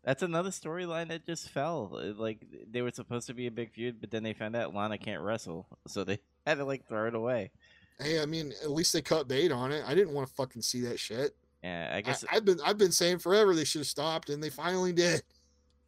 That's 0.04 0.24
another 0.24 0.52
storyline 0.52 1.10
that 1.10 1.26
just 1.26 1.50
fell. 1.50 2.00
Like 2.18 2.46
they 2.72 2.82
were 2.82 2.92
supposed 2.92 3.28
to 3.28 3.34
be 3.34 3.48
a 3.48 3.52
big 3.52 3.74
feud, 3.74 4.00
but 4.00 4.12
then 4.12 4.24
they 4.24 4.34
found 4.34 4.56
out 4.56 4.74
Lana 4.74 4.98
can't 4.98 5.22
wrestle, 5.22 5.68
so 5.88 6.04
they 6.04 6.20
had 6.46 6.60
to 6.60 6.66
like 6.66 6.88
throw 6.88 7.08
it 7.08 7.16
away. 7.16 7.52
Hey, 8.00 8.22
I 8.22 8.26
mean, 8.26 8.54
at 8.64 8.72
least 8.72 8.94
they 8.94 9.02
cut 9.02 9.28
bait 9.28 9.52
on 9.52 9.72
it. 9.72 9.84
I 9.88 9.96
didn't 9.96 10.14
want 10.14 10.28
to 10.28 10.34
fucking 10.36 10.62
see 10.62 10.82
that 10.82 11.00
shit. 11.00 11.36
Yeah, 11.64 11.92
I 11.94 12.02
guess 12.02 12.24
I 12.32 12.36
have 12.36 12.46
been 12.46 12.60
I've 12.64 12.78
been 12.78 12.92
saying 12.92 13.20
forever 13.20 13.54
they 13.54 13.66
should 13.66 13.80
have 13.80 13.88
stopped, 13.88 14.30
and 14.30 14.42
they 14.42 14.50
finally 14.50 14.94
did. 14.94 15.24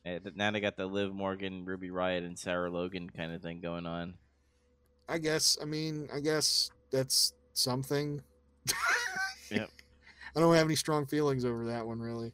Uh, 0.06 0.20
now 0.36 0.50
they 0.52 0.60
got 0.60 0.78
the 0.78 0.86
Liv 0.86 1.14
Morgan, 1.14 1.66
Ruby 1.66 1.90
Riott, 1.90 2.26
and 2.26 2.38
Sarah 2.40 2.70
Logan 2.72 3.10
kind 3.10 3.34
of 3.34 3.42
thing 3.42 3.60
going 3.60 3.86
on. 3.86 4.14
I 5.08 5.18
guess. 5.18 5.58
I 5.62 5.66
mean, 5.66 6.08
I 6.14 6.20
guess 6.20 6.72
that's 6.92 7.34
something. 7.54 8.22
Yep. 9.52 9.70
I 10.36 10.40
don't 10.40 10.54
have 10.56 10.66
any 10.68 10.76
strong 10.76 11.06
feelings 11.06 11.44
over 11.44 11.66
that 11.68 11.86
one, 11.86 12.00
really. 12.00 12.32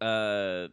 uh 0.00 0.68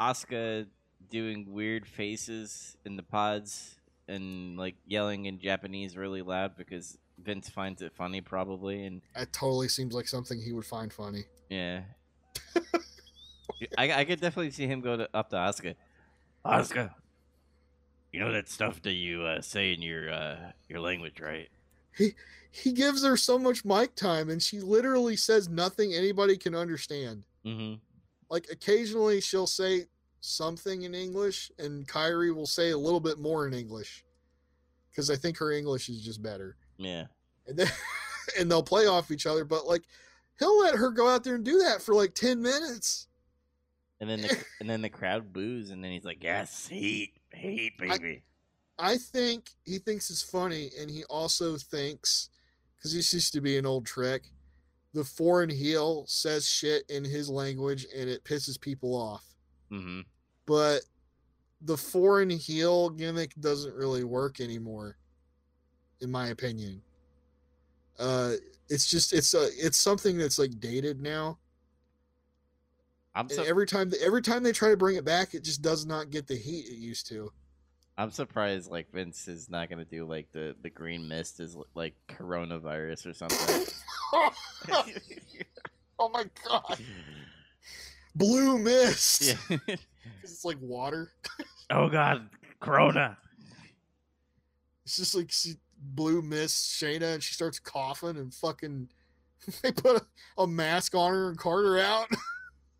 Asuka 0.00 0.66
doing 1.10 1.52
weird 1.52 1.86
faces 1.86 2.76
in 2.84 2.96
the 2.96 3.02
pods 3.02 3.74
and 4.06 4.56
like 4.56 4.76
yelling 4.86 5.26
in 5.26 5.38
Japanese 5.40 5.96
really 5.96 6.22
loud 6.22 6.56
because 6.56 6.96
Vince 7.22 7.48
finds 7.48 7.82
it 7.82 7.92
funny 7.96 8.20
probably 8.20 8.84
and 8.84 9.02
That 9.16 9.32
totally 9.32 9.68
seems 9.68 9.92
like 9.94 10.06
something 10.06 10.40
he 10.40 10.52
would 10.52 10.64
find 10.66 10.92
funny. 10.92 11.24
yeah. 11.50 11.80
I 13.76 13.92
I 13.92 14.04
could 14.04 14.20
definitely 14.20 14.50
see 14.50 14.66
him 14.66 14.80
go 14.80 14.96
to, 14.96 15.08
up 15.14 15.30
to 15.30 15.36
Asuka. 15.36 15.74
Asuka, 16.44 16.90
you 18.12 18.20
know 18.20 18.32
that 18.32 18.48
stuff 18.48 18.82
that 18.82 18.92
you 18.92 19.22
uh, 19.22 19.40
say 19.40 19.72
in 19.72 19.82
your 19.82 20.10
uh, 20.10 20.36
your 20.68 20.80
language, 20.80 21.20
right? 21.20 21.48
He 22.50 22.72
gives 22.72 23.04
her 23.04 23.16
so 23.16 23.38
much 23.38 23.64
mic 23.64 23.94
time, 23.94 24.30
and 24.30 24.42
she 24.42 24.60
literally 24.60 25.16
says 25.16 25.48
nothing 25.48 25.92
anybody 25.92 26.36
can 26.36 26.54
understand. 26.54 27.24
Mm-hmm. 27.44 27.74
Like 28.30 28.46
occasionally 28.50 29.20
she'll 29.20 29.46
say 29.46 29.86
something 30.20 30.82
in 30.82 30.94
English, 30.94 31.52
and 31.58 31.86
Kairi 31.86 32.34
will 32.34 32.46
say 32.46 32.70
a 32.70 32.78
little 32.78 33.00
bit 33.00 33.18
more 33.18 33.46
in 33.46 33.54
English, 33.54 34.04
because 34.90 35.10
I 35.10 35.16
think 35.16 35.36
her 35.38 35.52
English 35.52 35.88
is 35.88 36.02
just 36.02 36.22
better. 36.22 36.56
Yeah. 36.78 37.06
and 37.46 37.56
then 37.58 37.68
and 38.38 38.50
they'll 38.50 38.62
play 38.62 38.86
off 38.86 39.10
each 39.10 39.26
other. 39.26 39.44
But 39.44 39.66
like, 39.66 39.82
he'll 40.38 40.58
let 40.60 40.74
her 40.74 40.90
go 40.90 41.08
out 41.08 41.24
there 41.24 41.34
and 41.34 41.44
do 41.44 41.58
that 41.58 41.82
for 41.82 41.94
like 41.94 42.14
ten 42.14 42.40
minutes. 42.40 43.07
And 44.00 44.08
then 44.08 44.20
the 44.20 44.44
and 44.60 44.70
then 44.70 44.82
the 44.82 44.88
crowd 44.88 45.32
boos 45.32 45.70
and 45.70 45.82
then 45.82 45.90
he's 45.90 46.04
like, 46.04 46.22
"Yes, 46.22 46.68
heat, 46.68 47.14
heat, 47.32 47.72
baby." 47.78 48.22
I 48.78 48.96
think 48.96 49.50
he 49.64 49.78
thinks 49.78 50.08
it's 50.10 50.22
funny, 50.22 50.70
and 50.80 50.88
he 50.88 51.04
also 51.04 51.56
thinks 51.56 52.30
because 52.76 52.94
this 52.94 53.12
used 53.12 53.32
to 53.32 53.40
be 53.40 53.58
an 53.58 53.66
old 53.66 53.86
trick. 53.86 54.30
The 54.94 55.04
foreign 55.04 55.50
heel 55.50 56.04
says 56.06 56.48
shit 56.48 56.84
in 56.88 57.04
his 57.04 57.28
language, 57.28 57.86
and 57.96 58.08
it 58.08 58.24
pisses 58.24 58.60
people 58.60 58.94
off. 58.94 59.24
mm-hmm. 59.70 60.00
But 60.46 60.82
the 61.62 61.76
foreign 61.76 62.30
heel 62.30 62.90
gimmick 62.90 63.34
doesn't 63.40 63.74
really 63.74 64.04
work 64.04 64.40
anymore, 64.40 64.96
in 66.00 66.10
my 66.10 66.28
opinion. 66.28 66.80
Uh, 67.98 68.34
it's 68.68 68.88
just 68.88 69.12
it's 69.12 69.34
a 69.34 69.48
it's 69.56 69.78
something 69.78 70.16
that's 70.16 70.38
like 70.38 70.58
dated 70.60 71.00
now. 71.00 71.38
I'm 73.14 73.26
And 73.26 73.32
so, 73.32 73.42
every 73.42 73.66
time 73.66 73.92
every 74.00 74.22
time 74.22 74.42
they 74.42 74.52
try 74.52 74.70
to 74.70 74.76
bring 74.76 74.96
it 74.96 75.04
back, 75.04 75.34
it 75.34 75.42
just 75.44 75.62
does 75.62 75.86
not 75.86 76.10
get 76.10 76.26
the 76.26 76.36
heat 76.36 76.66
it 76.68 76.76
used 76.78 77.06
to. 77.08 77.32
I'm 77.96 78.12
surprised 78.12 78.70
like 78.70 78.92
Vince 78.92 79.26
is 79.26 79.50
not 79.50 79.68
gonna 79.68 79.84
do 79.84 80.06
like 80.06 80.30
the 80.32 80.54
the 80.62 80.70
green 80.70 81.08
mist 81.08 81.40
is 81.40 81.56
like 81.74 81.94
coronavirus 82.08 83.06
or 83.06 83.12
something. 83.12 83.66
oh 85.98 86.08
my 86.10 86.24
god, 86.46 86.78
blue 88.14 88.58
mist! 88.58 89.22
yeah. 89.22 89.56
'Cause 89.66 90.32
it's 90.32 90.44
like 90.44 90.58
water. 90.60 91.10
oh 91.70 91.88
god, 91.88 92.28
Corona. 92.60 93.18
It's 94.84 94.96
just 94.96 95.14
like 95.14 95.30
she, 95.32 95.54
blue 95.76 96.22
mist 96.22 96.80
Shayna, 96.80 97.14
and 97.14 97.22
she 97.22 97.34
starts 97.34 97.58
coughing 97.58 98.16
and 98.16 98.32
fucking. 98.32 98.88
They 99.62 99.72
put 99.72 100.02
a, 100.02 100.42
a 100.42 100.46
mask 100.46 100.94
on 100.94 101.12
her 101.12 101.28
and 101.30 101.38
cart 101.38 101.64
her 101.64 101.78
out. 101.78 102.08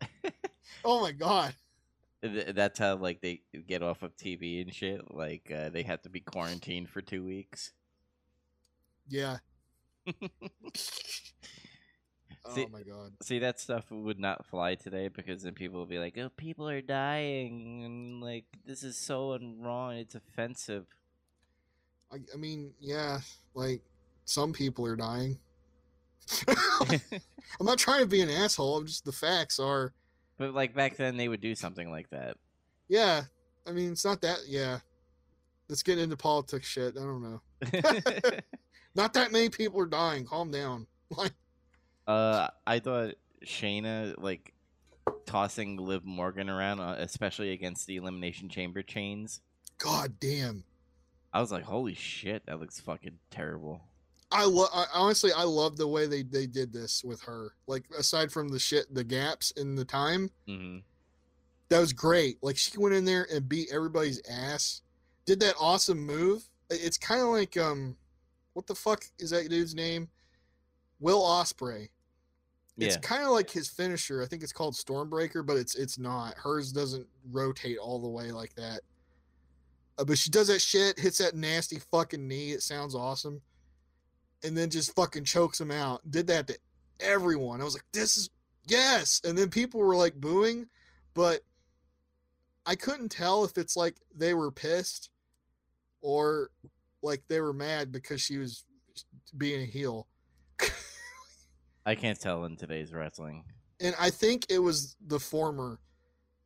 oh 0.85 1.01
my 1.01 1.11
god! 1.11 1.53
That's 2.21 2.79
how 2.79 2.95
like 2.95 3.21
they 3.21 3.41
get 3.67 3.83
off 3.83 4.03
of 4.03 4.15
TV 4.17 4.61
and 4.61 4.73
shit. 4.73 5.01
Like 5.13 5.51
uh, 5.55 5.69
they 5.69 5.83
have 5.83 6.01
to 6.03 6.09
be 6.09 6.19
quarantined 6.19 6.89
for 6.89 7.01
two 7.01 7.23
weeks. 7.25 7.71
Yeah. 9.07 9.37
oh 10.07 10.13
See- 12.53 12.67
my 12.71 12.83
god! 12.83 13.13
See 13.21 13.39
that 13.39 13.59
stuff 13.59 13.85
would 13.91 14.19
not 14.19 14.45
fly 14.45 14.75
today 14.75 15.07
because 15.07 15.43
then 15.43 15.53
people 15.53 15.79
will 15.79 15.85
be 15.85 15.99
like, 15.99 16.17
"Oh, 16.17 16.29
people 16.35 16.69
are 16.69 16.81
dying," 16.81 17.83
and 17.83 18.21
like 18.21 18.45
this 18.65 18.83
is 18.83 18.97
so 18.97 19.37
wrong. 19.59 19.95
It's 19.95 20.15
offensive. 20.15 20.85
I, 22.11 22.17
I 22.33 22.37
mean, 22.37 22.73
yeah, 22.79 23.19
like 23.53 23.81
some 24.25 24.53
people 24.53 24.85
are 24.85 24.95
dying. 24.95 25.37
I'm 27.59 27.65
not 27.65 27.77
trying 27.77 28.01
to 28.01 28.07
be 28.07 28.21
an 28.21 28.29
asshole. 28.29 28.77
I'm 28.77 28.85
just 28.87 29.05
the 29.05 29.11
facts 29.11 29.59
are. 29.59 29.93
but 30.37 30.53
like 30.53 30.73
back 30.73 30.97
then, 30.97 31.17
they 31.17 31.27
would 31.27 31.41
do 31.41 31.55
something 31.55 31.89
like 31.89 32.09
that. 32.11 32.37
Yeah, 32.87 33.23
I 33.67 33.71
mean, 33.71 33.91
it's 33.91 34.05
not 34.05 34.21
that. 34.21 34.39
Yeah, 34.47 34.79
let's 35.67 35.83
get 35.83 35.97
into 35.97 36.17
politics 36.17 36.67
shit. 36.67 36.95
I 36.97 37.01
don't 37.01 37.21
know. 37.21 37.41
Not 38.95 39.13
that 39.13 39.31
many 39.31 39.49
people 39.49 39.79
are 39.81 39.85
dying. 39.85 40.25
Calm 40.25 40.51
down. 40.51 40.87
Like, 41.17 41.33
uh, 42.05 42.49
I 42.67 42.77
thought 42.77 43.15
Shayna 43.43 44.13
like 44.19 44.53
tossing 45.25 45.75
Liv 45.77 46.05
Morgan 46.05 46.47
around, 46.47 46.79
uh, 46.79 46.97
especially 46.99 47.51
against 47.51 47.87
the 47.87 47.95
Elimination 47.95 48.47
Chamber 48.47 48.83
chains. 48.83 49.41
god 49.79 50.19
damn. 50.19 50.63
I 51.33 51.41
was 51.41 51.51
like, 51.51 51.63
"Holy 51.63 51.95
shit, 51.95 52.45
that 52.45 52.59
looks 52.59 52.79
fucking 52.79 53.17
terrible." 53.31 53.81
I 54.31 54.45
love. 54.45 54.69
I, 54.73 54.85
honestly, 54.93 55.31
I 55.31 55.43
love 55.43 55.77
the 55.77 55.87
way 55.87 56.05
they 56.05 56.23
they 56.23 56.45
did 56.45 56.71
this 56.71 57.03
with 57.03 57.21
her. 57.21 57.53
Like, 57.67 57.85
aside 57.97 58.31
from 58.31 58.49
the 58.49 58.59
shit, 58.59 58.93
the 58.93 59.03
gaps 59.03 59.51
in 59.51 59.75
the 59.75 59.85
time, 59.85 60.29
hmm 60.47 60.77
that 61.69 61.79
was 61.79 61.93
great. 61.93 62.37
Like, 62.41 62.57
she 62.57 62.75
went 62.79 62.95
in 62.95 63.05
there 63.05 63.27
and 63.31 63.47
beat 63.47 63.69
everybody's 63.71 64.19
ass. 64.27 64.81
Did 65.27 65.39
that 65.41 65.53
awesome 65.59 65.99
move. 65.99 66.49
It's 66.71 66.97
kind 66.97 67.21
of 67.21 67.27
like 67.27 67.55
um, 67.57 67.95
what 68.53 68.65
the 68.65 68.73
fuck 68.73 69.03
is 69.19 69.29
that 69.29 69.49
dude's 69.49 69.75
name? 69.75 70.09
Will 70.99 71.21
Ospreay. 71.21 71.89
It's 72.77 72.95
Yeah. 72.95 73.01
kind 73.01 73.23
of 73.23 73.29
like 73.29 73.49
his 73.51 73.69
finisher. 73.69 74.21
I 74.23 74.25
think 74.25 74.41
it's 74.41 74.51
called 74.51 74.73
Stormbreaker, 74.73 75.45
but 75.45 75.57
it's 75.57 75.75
it's 75.75 75.99
not. 75.99 76.35
Hers 76.37 76.71
doesn't 76.71 77.07
rotate 77.31 77.77
all 77.77 77.99
the 77.99 78.07
way 78.07 78.31
like 78.31 78.55
that. 78.55 78.81
Uh, 79.97 80.05
but 80.05 80.17
she 80.17 80.29
does 80.29 80.47
that 80.47 80.61
shit, 80.61 80.97
hits 80.97 81.17
that 81.19 81.35
nasty 81.35 81.77
fucking 81.77 82.27
knee. 82.27 82.51
It 82.51 82.63
sounds 82.63 82.95
awesome, 82.95 83.41
and 84.43 84.57
then 84.57 84.69
just 84.69 84.95
fucking 84.95 85.25
chokes 85.25 85.59
him 85.59 85.71
out. 85.71 86.01
Did 86.09 86.27
that 86.27 86.47
to 86.47 86.57
everyone. 86.99 87.61
I 87.61 87.63
was 87.63 87.73
like, 87.73 87.85
this 87.93 88.17
is 88.17 88.29
yes. 88.67 89.21
And 89.23 89.37
then 89.37 89.49
people 89.49 89.79
were 89.79 89.95
like 89.95 90.15
booing, 90.15 90.67
but 91.13 91.41
I 92.65 92.75
couldn't 92.75 93.09
tell 93.09 93.43
if 93.43 93.57
it's 93.57 93.75
like 93.75 93.95
they 94.15 94.33
were 94.33 94.51
pissed 94.51 95.09
or 96.01 96.51
like 97.01 97.23
they 97.27 97.41
were 97.41 97.53
mad 97.53 97.91
because 97.91 98.21
she 98.21 98.37
was 98.37 98.65
being 99.37 99.61
a 99.61 99.65
heel. 99.65 100.07
I 101.85 101.95
can't 101.95 102.19
tell 102.19 102.45
in 102.45 102.55
today's 102.55 102.93
wrestling. 102.93 103.43
And 103.79 103.95
I 103.99 104.09
think 104.09 104.45
it 104.49 104.59
was 104.59 104.95
the 105.07 105.19
former 105.19 105.79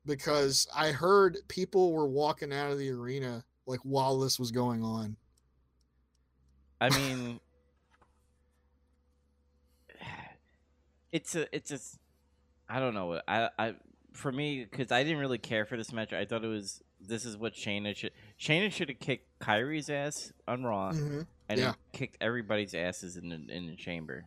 because 0.05 0.67
I 0.75 0.91
heard 0.91 1.37
people 1.47 1.91
were 1.91 2.07
walking 2.07 2.53
out 2.53 2.71
of 2.71 2.77
the 2.77 2.91
arena 2.91 3.43
like 3.65 3.79
while 3.83 4.19
this 4.19 4.39
was 4.39 4.51
going 4.51 4.83
on. 4.83 5.15
I 6.79 6.89
mean, 6.89 7.39
it's 11.13 11.35
a, 11.35 11.55
it's 11.55 11.71
a, 11.71 11.79
I 12.67 12.79
don't 12.79 12.93
know. 12.93 13.21
I, 13.27 13.49
I, 13.57 13.75
for 14.11 14.31
me, 14.31 14.65
because 14.69 14.91
I 14.91 15.03
didn't 15.03 15.19
really 15.19 15.37
care 15.37 15.65
for 15.65 15.77
this 15.77 15.93
match. 15.93 16.11
I 16.11 16.25
thought 16.25 16.43
it 16.43 16.47
was 16.47 16.81
this 16.99 17.23
is 17.23 17.37
what 17.37 17.53
Shayna 17.53 17.95
should. 17.95 18.11
Shayna 18.39 18.71
should 18.71 18.89
have 18.89 18.99
kicked 18.99 19.39
Kairi's 19.39 19.89
ass 19.89 20.33
on 20.47 20.63
Raw, 20.63 20.91
Mhm. 20.91 21.25
and 21.49 21.59
yeah. 21.59 21.73
kicked 21.93 22.17
everybody's 22.19 22.73
asses 22.73 23.15
in 23.15 23.29
the 23.29 23.35
in 23.55 23.67
the 23.67 23.75
chamber. 23.75 24.25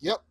Yep. 0.00 0.22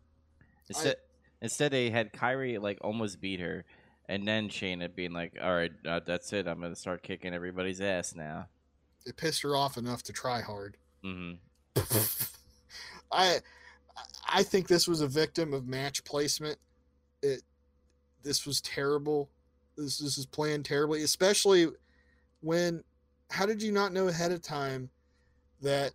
Instead, 0.70 0.96
instead 1.42 1.72
they 1.72 1.90
had 1.90 2.14
Kairi 2.14 2.62
like 2.62 2.78
almost 2.82 3.22
beat 3.22 3.40
her, 3.40 3.66
and 4.08 4.28
then 4.28 4.50
Shayna 4.50 4.94
being 4.94 5.14
like, 5.14 5.38
"All 5.42 5.54
right, 5.56 5.72
uh, 5.86 6.00
that's 6.06 6.32
it. 6.34 6.48
I'm 6.48 6.62
gonna 6.62 6.76
start 6.76 7.04
kicking 7.04 7.34
everybody's 7.34 7.82
ass 7.82 8.16
now." 8.16 8.48
It 9.06 9.18
pissed 9.18 9.42
her 9.44 9.56
off 9.56 9.78
enough 9.78 10.04
to 10.04 10.14
try 10.14 10.42
hard. 10.42 10.78
hmm 11.04 11.34
I 13.12 13.40
I 14.32 14.44
think 14.44 14.68
this 14.68 14.88
was 14.88 15.02
a 15.02 15.08
victim 15.08 15.54
of 15.54 15.68
match 15.68 16.04
placement. 16.04 16.58
It 17.22 17.42
this 18.24 18.46
was 18.46 18.62
terrible. 18.62 19.30
This 19.78 19.98
this 19.98 20.18
is 20.18 20.26
planned 20.26 20.66
terribly, 20.66 21.04
especially 21.04 21.68
when 22.42 22.84
how 23.30 23.46
did 23.46 23.62
you 23.62 23.72
not 23.72 23.94
know 23.94 24.08
ahead 24.08 24.32
of 24.32 24.42
time 24.42 24.90
that 25.62 25.94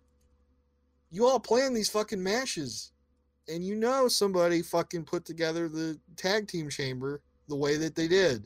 you 1.11 1.25
all 1.25 1.39
plan 1.39 1.73
these 1.73 1.89
fucking 1.89 2.21
matches 2.21 2.91
and 3.47 3.63
you 3.63 3.75
know 3.75 4.07
somebody 4.07 4.61
fucking 4.61 5.05
put 5.05 5.25
together 5.25 5.69
the 5.69 5.97
tag 6.15 6.47
team 6.47 6.69
chamber 6.69 7.21
the 7.47 7.55
way 7.55 7.77
that 7.77 7.95
they 7.95 8.07
did. 8.07 8.45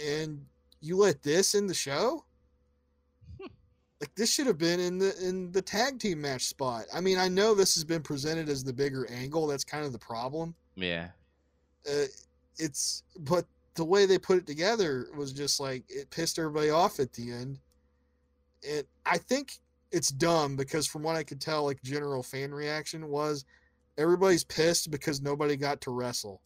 And 0.00 0.44
you 0.80 0.96
let 0.96 1.22
this 1.22 1.54
in 1.54 1.66
the 1.66 1.74
show? 1.74 2.24
Like 4.00 4.14
this 4.14 4.32
should 4.32 4.46
have 4.46 4.58
been 4.58 4.80
in 4.80 4.98
the 4.98 5.14
in 5.22 5.52
the 5.52 5.60
tag 5.60 5.98
team 5.98 6.22
match 6.22 6.46
spot. 6.46 6.86
I 6.92 7.00
mean, 7.00 7.18
I 7.18 7.28
know 7.28 7.54
this 7.54 7.74
has 7.74 7.84
been 7.84 8.02
presented 8.02 8.48
as 8.48 8.64
the 8.64 8.72
bigger 8.72 9.06
angle. 9.10 9.46
That's 9.46 9.64
kind 9.64 9.84
of 9.84 9.92
the 9.92 9.98
problem. 9.98 10.54
Yeah. 10.74 11.08
Uh, 11.86 12.06
it's 12.58 13.02
but 13.20 13.44
the 13.74 13.84
way 13.84 14.06
they 14.06 14.18
put 14.18 14.38
it 14.38 14.46
together 14.46 15.08
was 15.16 15.32
just 15.32 15.60
like 15.60 15.84
it 15.88 16.10
pissed 16.10 16.38
everybody 16.38 16.70
off 16.70 16.98
at 16.98 17.12
the 17.12 17.30
end. 17.30 17.58
And 18.68 18.84
I 19.06 19.18
think 19.18 19.52
it's 19.92 20.10
dumb 20.10 20.56
because 20.56 20.86
from 20.86 21.02
what 21.02 21.16
I 21.16 21.22
could 21.22 21.40
tell, 21.40 21.64
like 21.64 21.82
general 21.82 22.22
fan 22.22 22.52
reaction 22.52 23.08
was 23.08 23.44
everybody's 23.98 24.44
pissed 24.44 24.90
because 24.90 25.20
nobody 25.20 25.56
got 25.56 25.80
to 25.82 25.90
wrestle. 25.90 26.40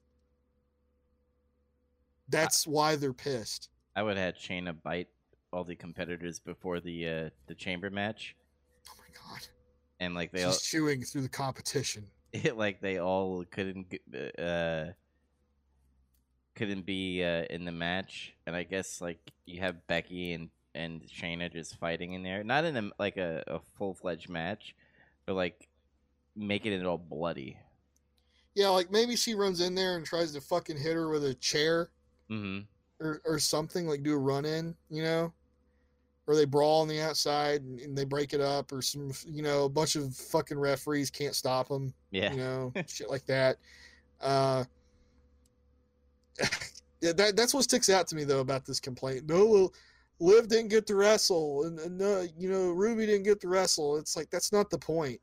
That's 2.29 2.67
why 2.67 2.97
they're 2.97 3.13
pissed. 3.13 3.69
I 3.95 4.03
would 4.03 4.17
have 4.17 4.35
had 4.35 4.37
Shayna 4.37 4.75
bite 4.83 5.09
all 5.55 5.65
the 5.65 5.77
competitors 5.77 6.41
before 6.41 6.81
the 6.81 7.09
uh, 7.09 7.31
the 7.47 7.55
chamber 7.55 7.91
match, 7.91 8.37
Oh 8.89 8.95
my 8.99 9.07
god. 9.15 9.47
and 10.01 10.15
like 10.15 10.33
they 10.33 10.41
She's 10.41 10.45
all 10.45 10.55
chewing 10.59 11.03
through 11.05 11.23
the 11.23 11.29
competition. 11.29 12.07
It, 12.33 12.57
like 12.57 12.81
they 12.81 12.99
all 12.99 13.45
couldn't 13.45 13.95
uh 14.39 14.87
couldn't 16.57 16.87
be 16.87 17.23
uh, 17.25 17.45
in 17.51 17.65
the 17.65 17.73
match, 17.73 18.35
and 18.47 18.57
I 18.57 18.65
guess 18.65 19.01
like 19.01 19.21
you 19.47 19.61
have 19.61 19.87
Becky 19.87 20.33
and 20.33 20.51
and 20.75 21.03
Shayna 21.03 21.53
just 21.53 21.79
fighting 21.79 22.13
in 22.15 22.23
there, 22.23 22.43
not 22.45 22.65
in 22.65 22.77
a 22.77 22.91
like 22.99 23.17
a, 23.17 23.45
a 23.47 23.61
full 23.79 23.95
fledged 23.95 24.29
match, 24.29 24.75
but 25.27 25.35
like 25.35 25.69
making 26.37 26.73
it 26.73 26.87
all 26.87 26.99
bloody. 26.99 27.59
Yeah, 28.55 28.69
like 28.69 28.91
maybe 28.91 29.17
she 29.17 29.35
runs 29.35 29.61
in 29.61 29.75
there 29.75 29.97
and 29.97 30.05
tries 30.07 30.33
to 30.33 30.41
fucking 30.41 30.79
hit 30.79 30.95
her 30.95 31.09
with 31.09 31.25
a 31.25 31.35
chair 31.35 31.91
hmm 32.29 32.67
or, 33.01 33.21
or 33.25 33.39
something, 33.39 33.87
like 33.89 34.03
do 34.03 34.15
a 34.15 34.19
run 34.19 34.45
in, 34.45 34.77
you 34.91 35.03
know? 35.03 35.33
Or 36.27 36.35
they 36.35 36.47
brawl 36.47 36.81
on 36.81 36.89
the 36.89 37.01
outside 37.03 37.61
and, 37.63 37.79
and 37.81 37.97
they 37.97 38.05
break 38.07 38.33
it 38.33 38.41
up, 38.41 38.73
or 38.73 38.81
some, 38.81 39.13
you 39.27 39.43
know, 39.43 39.65
a 39.65 39.69
bunch 39.69 39.95
of 39.95 40.15
fucking 40.17 40.59
referees 40.59 41.11
can't 41.11 41.35
stop 41.35 41.69
them, 41.69 41.93
Yeah. 42.13 42.33
you 42.33 42.39
know, 42.39 42.73
shit 42.87 43.11
like 43.11 43.27
that. 43.27 43.57
Uh, 44.23 44.65
yeah, 47.01 47.13
that, 47.13 47.37
that's 47.37 47.53
what 47.53 47.65
sticks 47.65 47.91
out 47.91 48.07
to 48.09 48.17
me, 48.17 48.25
though, 48.25 48.41
about 48.41 48.65
this 48.65 48.81
complaint. 48.81 49.29
No, 49.29 49.45
well, 49.45 49.75
Liv 50.19 50.49
didn't 50.49 50.69
get 50.69 50.87
to 50.87 50.95
wrestle, 50.95 51.65
and, 51.65 51.79
and 51.79 52.01
uh, 52.01 52.23
you 52.39 52.49
know, 52.49 52.71
Ruby 52.71 53.05
didn't 53.05 53.25
get 53.25 53.41
to 53.43 53.49
wrestle. 53.49 53.97
It's 53.99 54.17
like, 54.17 54.31
that's 54.31 54.53
not 54.53 54.71
the 54.71 54.79
point. 54.79 55.21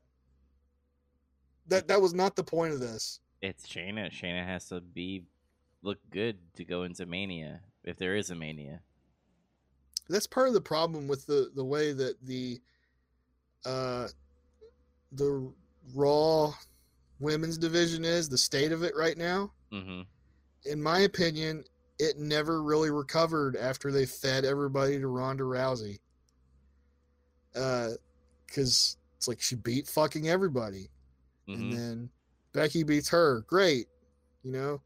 That, 1.66 1.88
that 1.88 2.00
was 2.00 2.14
not 2.14 2.36
the 2.36 2.44
point 2.44 2.72
of 2.74 2.80
this. 2.80 3.20
It's 3.40 3.66
Shayna. 3.66 4.12
Shayna 4.12 4.44
has 4.46 4.66
to 4.68 4.80
be 4.80 5.24
look 5.82 5.98
good 6.10 6.36
to 6.54 6.64
go 6.64 6.84
into 6.84 7.06
Mania. 7.06 7.60
if 7.82 7.96
there 7.96 8.14
is 8.14 8.30
a 8.30 8.36
Mania. 8.36 8.80
That's 10.08 10.26
part 10.26 10.48
of 10.48 10.54
the 10.54 10.60
problem 10.60 11.08
with 11.08 11.26
the 11.26 11.50
the 11.54 11.64
way 11.64 11.92
that 11.92 12.16
the 12.24 12.60
uh 13.64 14.08
the 15.12 15.52
Raw 15.94 16.52
women's 17.20 17.58
division 17.58 18.04
is, 18.04 18.28
the 18.28 18.38
state 18.38 18.72
of 18.72 18.82
it 18.82 18.94
right 18.96 19.16
now. 19.16 19.52
Mm-hmm. 19.72 20.02
In 20.64 20.82
my 20.82 21.00
opinion, 21.00 21.64
it 21.98 22.18
never 22.18 22.62
really 22.62 22.90
recovered 22.90 23.56
after 23.56 23.90
they 23.92 24.06
fed 24.06 24.44
everybody 24.44 24.98
to 24.98 25.06
Ronda 25.08 25.44
Rousey. 25.44 25.98
Uh, 27.54 27.90
because 28.46 28.96
it's 29.16 29.28
like 29.28 29.40
she 29.40 29.54
beat 29.56 29.86
fucking 29.86 30.28
everybody, 30.28 30.88
Mm-hmm. 31.48 31.60
and 31.62 31.72
then 31.72 32.10
Becky 32.52 32.82
beats 32.82 33.08
her. 33.08 33.40
Great, 33.46 33.86
you 34.42 34.52
know, 34.52 34.80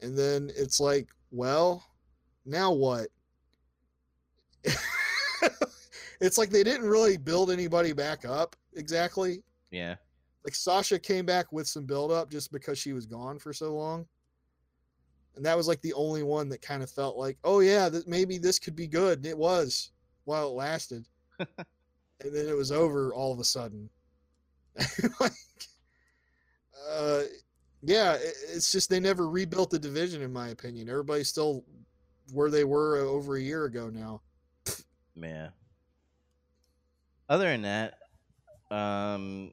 and 0.00 0.16
then 0.16 0.50
it's 0.56 0.80
like, 0.80 1.08
well, 1.30 1.84
now 2.44 2.72
what? 2.72 3.08
it's 6.20 6.38
like 6.38 6.50
they 6.50 6.64
didn't 6.64 6.88
really 6.88 7.16
build 7.16 7.50
anybody 7.50 7.92
back 7.92 8.24
up 8.24 8.56
exactly. 8.74 9.42
Yeah. 9.70 9.96
Like 10.44 10.54
Sasha 10.54 10.98
came 10.98 11.26
back 11.26 11.52
with 11.52 11.66
some 11.66 11.84
build 11.84 12.12
up 12.12 12.30
just 12.30 12.52
because 12.52 12.78
she 12.78 12.92
was 12.92 13.06
gone 13.06 13.38
for 13.38 13.52
so 13.52 13.74
long. 13.74 14.06
And 15.34 15.44
that 15.44 15.56
was 15.56 15.68
like 15.68 15.82
the 15.82 15.92
only 15.92 16.22
one 16.22 16.48
that 16.48 16.62
kind 16.62 16.82
of 16.82 16.90
felt 16.90 17.16
like, 17.16 17.36
oh 17.44 17.60
yeah, 17.60 17.88
that 17.88 18.08
maybe 18.08 18.38
this 18.38 18.58
could 18.58 18.76
be 18.76 18.86
good. 18.86 19.18
And 19.18 19.26
it 19.26 19.36
was 19.36 19.90
while 20.24 20.48
it 20.48 20.52
lasted. 20.52 21.04
and 21.38 21.48
then 22.20 22.48
it 22.48 22.56
was 22.56 22.72
over 22.72 23.12
all 23.12 23.32
of 23.32 23.40
a 23.40 23.44
sudden. 23.44 23.90
like 25.20 25.32
uh 26.90 27.22
yeah, 27.82 28.16
it's 28.20 28.72
just 28.72 28.90
they 28.90 29.00
never 29.00 29.28
rebuilt 29.28 29.70
the 29.70 29.78
division 29.78 30.22
in 30.22 30.32
my 30.32 30.48
opinion. 30.48 30.88
Everybody's 30.88 31.28
still 31.28 31.64
where 32.32 32.50
they 32.50 32.64
were 32.64 32.96
over 32.96 33.36
a 33.36 33.40
year 33.40 33.64
ago 33.64 33.90
now. 33.90 34.22
Yeah. 35.16 35.48
Other 37.28 37.46
than 37.46 37.62
that, 37.62 37.94
um, 38.70 39.52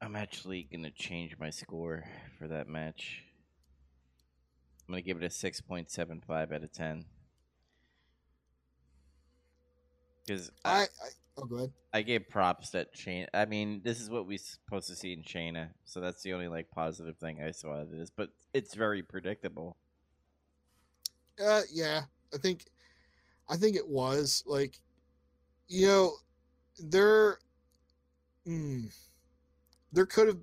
I'm 0.00 0.14
actually 0.14 0.68
gonna 0.70 0.90
change 0.90 1.36
my 1.38 1.50
score 1.50 2.04
for 2.38 2.46
that 2.48 2.68
match. 2.68 3.24
I'm 4.86 4.92
gonna 4.92 5.02
give 5.02 5.16
it 5.16 5.24
a 5.24 5.30
six 5.30 5.60
point 5.60 5.90
seven 5.90 6.22
five 6.26 6.52
out 6.52 6.62
of 6.62 6.72
ten. 6.72 7.06
Because 10.24 10.50
I, 10.64 10.82
I 10.82 10.86
oh 11.38 11.44
go 11.44 11.56
ahead. 11.56 11.72
I 11.92 12.02
gave 12.02 12.28
props 12.28 12.70
that 12.70 12.88
Shane. 12.94 13.26
I 13.32 13.46
mean, 13.46 13.80
this 13.84 14.00
is 14.00 14.10
what 14.10 14.26
we 14.26 14.36
supposed 14.36 14.88
to 14.88 14.96
see 14.96 15.12
in 15.12 15.22
Shayna, 15.22 15.70
so 15.84 16.00
that's 16.00 16.22
the 16.22 16.34
only 16.34 16.48
like 16.48 16.70
positive 16.70 17.16
thing 17.16 17.42
I 17.42 17.52
saw 17.52 17.74
out 17.74 17.82
of 17.82 17.90
this. 17.90 18.10
But 18.10 18.30
it's 18.52 18.74
very 18.74 19.02
predictable. 19.02 19.76
Uh, 21.42 21.62
yeah, 21.72 22.02
I 22.32 22.38
think, 22.38 22.64
I 23.48 23.56
think 23.56 23.76
it 23.76 23.86
was 23.86 24.42
like, 24.46 24.78
you 25.68 25.86
know, 25.86 26.12
there, 26.78 27.38
mm, 28.46 28.92
there 29.92 30.06
could 30.06 30.28
have. 30.28 30.38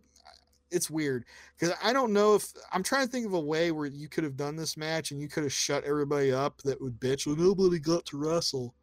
It's 0.71 0.89
weird 0.89 1.25
because 1.55 1.75
I 1.83 1.93
don't 1.93 2.13
know 2.13 2.33
if 2.33 2.47
I'm 2.71 2.81
trying 2.81 3.05
to 3.05 3.11
think 3.11 3.27
of 3.27 3.33
a 3.33 3.39
way 3.39 3.69
where 3.71 3.85
you 3.85 4.09
could 4.09 4.23
have 4.23 4.35
done 4.35 4.55
this 4.55 4.75
match 4.75 5.11
and 5.11 5.21
you 5.21 5.27
could 5.27 5.43
have 5.43 5.53
shut 5.53 5.83
everybody 5.83 6.31
up 6.31 6.63
that 6.63 6.81
would 6.81 6.99
bitch. 6.99 7.27
Well, 7.27 7.35
nobody 7.35 7.77
got 7.77 8.05
to 8.07 8.17
wrestle, 8.17 8.73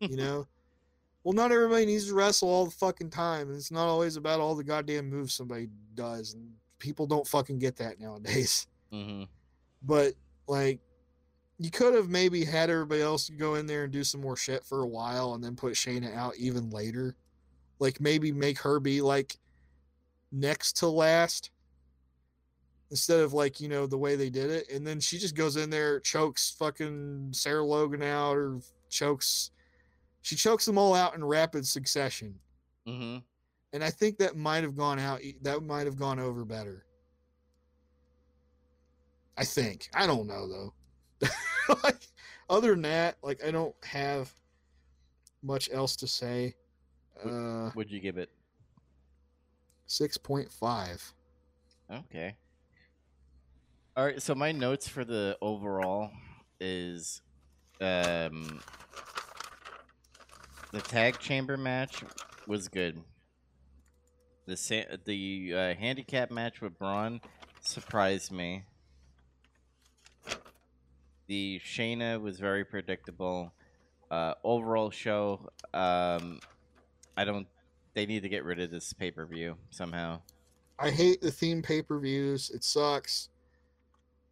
you 0.00 0.16
know. 0.18 0.46
well, 1.24 1.32
not 1.32 1.50
everybody 1.50 1.86
needs 1.86 2.08
to 2.08 2.14
wrestle 2.14 2.50
all 2.50 2.66
the 2.66 2.70
fucking 2.70 3.08
time, 3.08 3.48
and 3.48 3.56
it's 3.56 3.70
not 3.70 3.86
always 3.88 4.16
about 4.16 4.40
all 4.40 4.54
the 4.54 4.62
goddamn 4.62 5.08
moves 5.08 5.32
somebody 5.32 5.68
does, 5.94 6.34
and 6.34 6.52
people 6.78 7.06
don't 7.06 7.26
fucking 7.26 7.58
get 7.58 7.76
that 7.76 7.98
nowadays 7.98 8.66
Mm-hmm. 8.92 9.24
but 9.82 10.12
like 10.48 10.80
you 11.58 11.70
could 11.70 11.94
have 11.94 12.08
maybe 12.08 12.44
had 12.44 12.70
everybody 12.70 13.02
else 13.02 13.28
go 13.30 13.56
in 13.56 13.66
there 13.66 13.84
and 13.84 13.92
do 13.92 14.04
some 14.04 14.20
more 14.20 14.36
shit 14.36 14.64
for 14.64 14.82
a 14.82 14.86
while 14.86 15.34
and 15.34 15.42
then 15.42 15.56
put 15.56 15.74
Shayna 15.74 16.14
out 16.14 16.36
even 16.36 16.70
later. 16.70 17.16
Like 17.80 18.00
maybe 18.00 18.32
make 18.32 18.58
her 18.60 18.78
be 18.78 19.00
like 19.00 19.36
next 20.30 20.74
to 20.78 20.88
last 20.88 21.50
instead 22.90 23.20
of 23.20 23.32
like, 23.32 23.60
you 23.60 23.68
know, 23.68 23.86
the 23.86 23.98
way 23.98 24.14
they 24.14 24.30
did 24.30 24.50
it. 24.50 24.70
And 24.70 24.86
then 24.86 25.00
she 25.00 25.18
just 25.18 25.34
goes 25.34 25.56
in 25.56 25.68
there, 25.68 26.00
chokes 26.00 26.54
fucking 26.58 27.30
Sarah 27.32 27.64
Logan 27.64 28.02
out 28.02 28.36
or 28.36 28.60
chokes 28.88 29.50
she 30.22 30.36
chokes 30.36 30.64
them 30.64 30.78
all 30.78 30.94
out 30.94 31.14
in 31.14 31.24
rapid 31.24 31.66
succession. 31.66 32.34
Mm-hmm. 32.86 33.18
And 33.72 33.84
I 33.84 33.90
think 33.90 34.18
that 34.18 34.36
might 34.36 34.62
have 34.62 34.76
gone 34.76 34.98
out 34.98 35.20
that 35.42 35.62
might 35.62 35.86
have 35.86 35.96
gone 35.96 36.18
over 36.18 36.44
better. 36.44 36.84
I 39.36 39.44
think. 39.44 39.88
I 39.94 40.06
don't 40.06 40.26
know 40.26 40.48
though. 40.48 40.74
like 41.84 42.06
other 42.48 42.70
than 42.70 42.82
that, 42.82 43.16
like 43.22 43.44
I 43.44 43.50
don't 43.50 43.74
have 43.84 44.32
much 45.42 45.68
else 45.72 45.96
to 45.96 46.06
say. 46.06 46.54
Uh 47.24 47.70
Would 47.74 47.90
you 47.90 48.00
give 48.00 48.16
it? 48.18 48.30
6.5. 49.88 51.12
Okay. 51.90 52.36
All 53.96 54.04
right. 54.04 54.22
So 54.22 54.34
my 54.34 54.52
notes 54.52 54.86
for 54.86 55.04
the 55.04 55.36
overall 55.40 56.10
is, 56.60 57.22
um, 57.80 58.60
the 60.72 60.80
tag 60.82 61.18
chamber 61.18 61.56
match 61.56 62.04
was 62.46 62.68
good. 62.68 63.02
The 64.46 64.56
sa- 64.56 64.96
the 65.04 65.54
uh, 65.54 65.74
handicap 65.74 66.30
match 66.30 66.60
with 66.60 66.78
Braun 66.78 67.20
surprised 67.60 68.30
me. 68.30 68.64
The 71.28 71.60
Shayna 71.64 72.20
was 72.20 72.40
very 72.40 72.64
predictable. 72.64 73.52
Uh, 74.10 74.34
overall 74.42 74.90
show, 74.90 75.50
um, 75.74 76.40
I 77.16 77.24
don't. 77.24 77.46
They 77.94 78.06
need 78.06 78.22
to 78.22 78.28
get 78.28 78.44
rid 78.44 78.60
of 78.60 78.70
this 78.70 78.92
pay 78.92 79.10
per 79.10 79.26
view 79.26 79.56
somehow. 79.70 80.20
I 80.78 80.90
hate 80.90 81.20
the 81.20 81.30
theme 81.30 81.60
pay-per-views. 81.60 82.50
It 82.50 82.62
sucks 82.62 83.30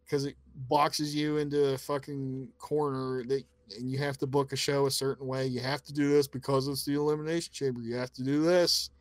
cuz 0.09 0.23
it 0.23 0.37
boxes 0.69 1.13
you 1.13 1.37
into 1.37 1.73
a 1.73 1.77
fucking 1.77 2.47
corner 2.57 3.23
that 3.25 3.43
and 3.77 3.91
you 3.91 3.97
have 3.97 4.17
to 4.17 4.27
book 4.27 4.53
a 4.53 4.55
show 4.55 4.85
a 4.85 4.91
certain 4.91 5.27
way. 5.27 5.45
You 5.45 5.59
have 5.59 5.83
to 5.83 5.93
do 5.93 6.09
this 6.09 6.25
because 6.25 6.69
it's 6.69 6.85
the 6.85 6.93
elimination 6.93 7.51
chamber. 7.51 7.81
You 7.81 7.95
have 7.95 8.13
to 8.13 8.23
do 8.23 8.41
this 8.41 8.91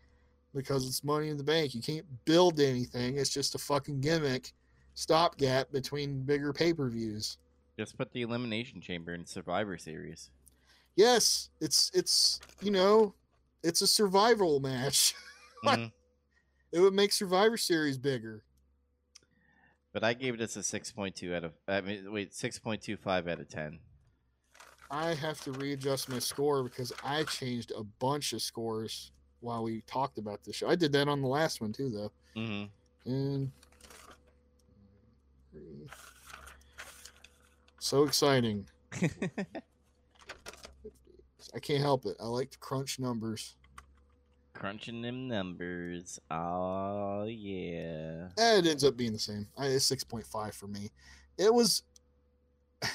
because 0.52 0.86
it's 0.86 1.04
money 1.04 1.28
in 1.28 1.36
the 1.36 1.44
bank. 1.44 1.72
You 1.72 1.80
can't 1.80 2.06
build 2.24 2.58
anything. 2.58 3.16
It's 3.16 3.30
just 3.30 3.54
a 3.54 3.58
fucking 3.58 4.00
gimmick 4.00 4.52
stopgap 4.94 5.70
between 5.70 6.22
bigger 6.22 6.52
pay-per-views. 6.52 7.38
Just 7.78 7.98
put 7.98 8.12
the 8.12 8.22
elimination 8.22 8.80
chamber 8.80 9.12
in 9.12 9.26
Survivor 9.26 9.76
Series. 9.76 10.30
Yes, 10.96 11.50
it's 11.60 11.90
it's 11.92 12.40
you 12.62 12.70
know, 12.70 13.14
it's 13.62 13.82
a 13.82 13.86
survival 13.86 14.60
match. 14.60 15.14
Mhm. 15.64 15.90
It 16.70 16.80
would 16.80 16.92
make 16.92 17.10
Survivor 17.12 17.56
Series 17.56 17.96
bigger. 17.96 18.44
But 19.92 20.04
I 20.04 20.12
gave 20.12 20.38
this 20.38 20.54
a 20.54 20.62
six 20.62 20.92
point 20.92 21.16
two 21.16 21.34
out 21.34 21.42
of. 21.42 21.52
I 21.66 21.80
mean, 21.80 22.12
wait, 22.12 22.34
six 22.34 22.58
point 22.58 22.82
two 22.82 22.96
five 22.96 23.26
out 23.26 23.40
of 23.40 23.48
ten. 23.48 23.80
I 24.90 25.14
have 25.14 25.40
to 25.40 25.52
readjust 25.52 26.08
my 26.08 26.18
score 26.18 26.62
because 26.62 26.92
I 27.02 27.24
changed 27.24 27.72
a 27.76 27.82
bunch 27.82 28.32
of 28.34 28.42
scores 28.42 29.10
while 29.40 29.64
we 29.64 29.80
talked 29.86 30.18
about 30.18 30.44
this 30.44 30.56
show. 30.56 30.68
I 30.68 30.76
did 30.76 30.92
that 30.92 31.08
on 31.08 31.22
the 31.22 31.28
last 31.28 31.60
one 31.60 31.72
too, 31.72 31.90
though. 31.90 32.12
Mm-hmm. 32.40 33.10
And 33.10 33.50
three. 35.50 35.88
So 37.86 38.02
exciting. 38.02 38.66
I 41.54 41.60
can't 41.60 41.80
help 41.80 42.04
it. 42.04 42.16
I 42.20 42.26
like 42.26 42.50
to 42.50 42.58
crunch 42.58 42.98
numbers. 42.98 43.54
Crunching 44.54 45.02
them 45.02 45.28
numbers. 45.28 46.18
Oh 46.30 47.24
yeah. 47.24 48.28
Eh, 48.38 48.58
it 48.58 48.66
ends 48.66 48.82
up 48.82 48.96
being 48.96 49.12
the 49.12 49.18
same. 49.18 49.46
I, 49.56 49.66
it's 49.66 49.84
six 49.84 50.02
point 50.02 50.26
five 50.26 50.54
for 50.54 50.66
me. 50.66 50.90
It 51.38 51.54
was 51.54 51.84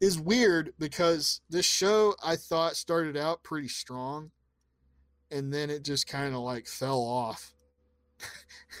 is 0.00 0.18
weird 0.18 0.72
because 0.78 1.42
this 1.50 1.66
show 1.66 2.14
I 2.24 2.36
thought 2.36 2.76
started 2.76 3.18
out 3.18 3.42
pretty 3.42 3.68
strong, 3.68 4.30
and 5.30 5.52
then 5.52 5.68
it 5.68 5.84
just 5.84 6.06
kind 6.06 6.34
of 6.34 6.40
like 6.40 6.66
fell 6.66 7.02
off 7.02 7.52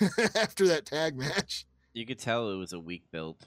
after 0.34 0.66
that 0.68 0.86
tag 0.86 1.18
match. 1.18 1.66
You 1.92 2.06
could 2.06 2.18
tell 2.18 2.50
it 2.50 2.56
was 2.56 2.72
a 2.72 2.80
weak 2.80 3.02
build. 3.12 3.44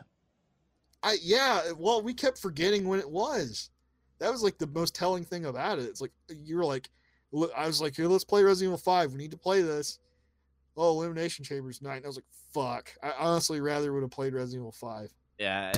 I 1.03 1.17
yeah, 1.21 1.71
well, 1.77 2.01
we 2.01 2.13
kept 2.13 2.37
forgetting 2.37 2.87
when 2.87 2.99
it 2.99 3.09
was. 3.09 3.69
That 4.19 4.31
was 4.31 4.41
like 4.41 4.57
the 4.57 4.67
most 4.67 4.95
telling 4.95 5.25
thing 5.25 5.45
about 5.45 5.79
it. 5.79 5.85
It's 5.85 6.01
like 6.01 6.11
you 6.29 6.57
were 6.57 6.65
like, 6.65 6.89
I 7.55 7.67
was 7.67 7.81
like, 7.81 7.95
here, 7.95 8.07
let's 8.07 8.23
play 8.23 8.43
Resident 8.43 8.69
Evil 8.69 8.77
Five. 8.77 9.11
We 9.11 9.17
need 9.17 9.31
to 9.31 9.37
play 9.37 9.61
this. 9.61 9.99
Oh, 10.75 10.91
Elimination 10.91 11.45
Chambers 11.45 11.81
night. 11.81 11.97
And 11.97 12.05
I 12.05 12.07
was 12.07 12.17
like, 12.17 12.25
fuck. 12.53 12.91
I 13.03 13.13
honestly 13.19 13.59
rather 13.61 13.93
would 13.93 14.01
have 14.01 14.11
played 14.11 14.33
Resident 14.33 14.61
Evil 14.61 14.71
Five. 14.71 15.11
Yeah. 15.37 15.73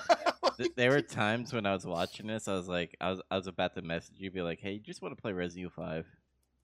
th- 0.56 0.72
there 0.76 0.90
were 0.90 1.00
times 1.00 1.52
when 1.52 1.66
I 1.66 1.72
was 1.72 1.86
watching 1.86 2.26
this, 2.26 2.46
I 2.46 2.52
was 2.52 2.68
like, 2.68 2.96
I 3.00 3.10
was, 3.10 3.22
I 3.30 3.36
was 3.36 3.46
about 3.46 3.74
to 3.74 3.82
message 3.82 4.16
you, 4.18 4.30
be 4.30 4.42
like, 4.42 4.60
hey, 4.60 4.72
you 4.72 4.80
just 4.80 5.00
want 5.00 5.16
to 5.16 5.20
play 5.20 5.32
Resident 5.32 5.60
Evil 5.60 5.84
Five? 5.84 6.06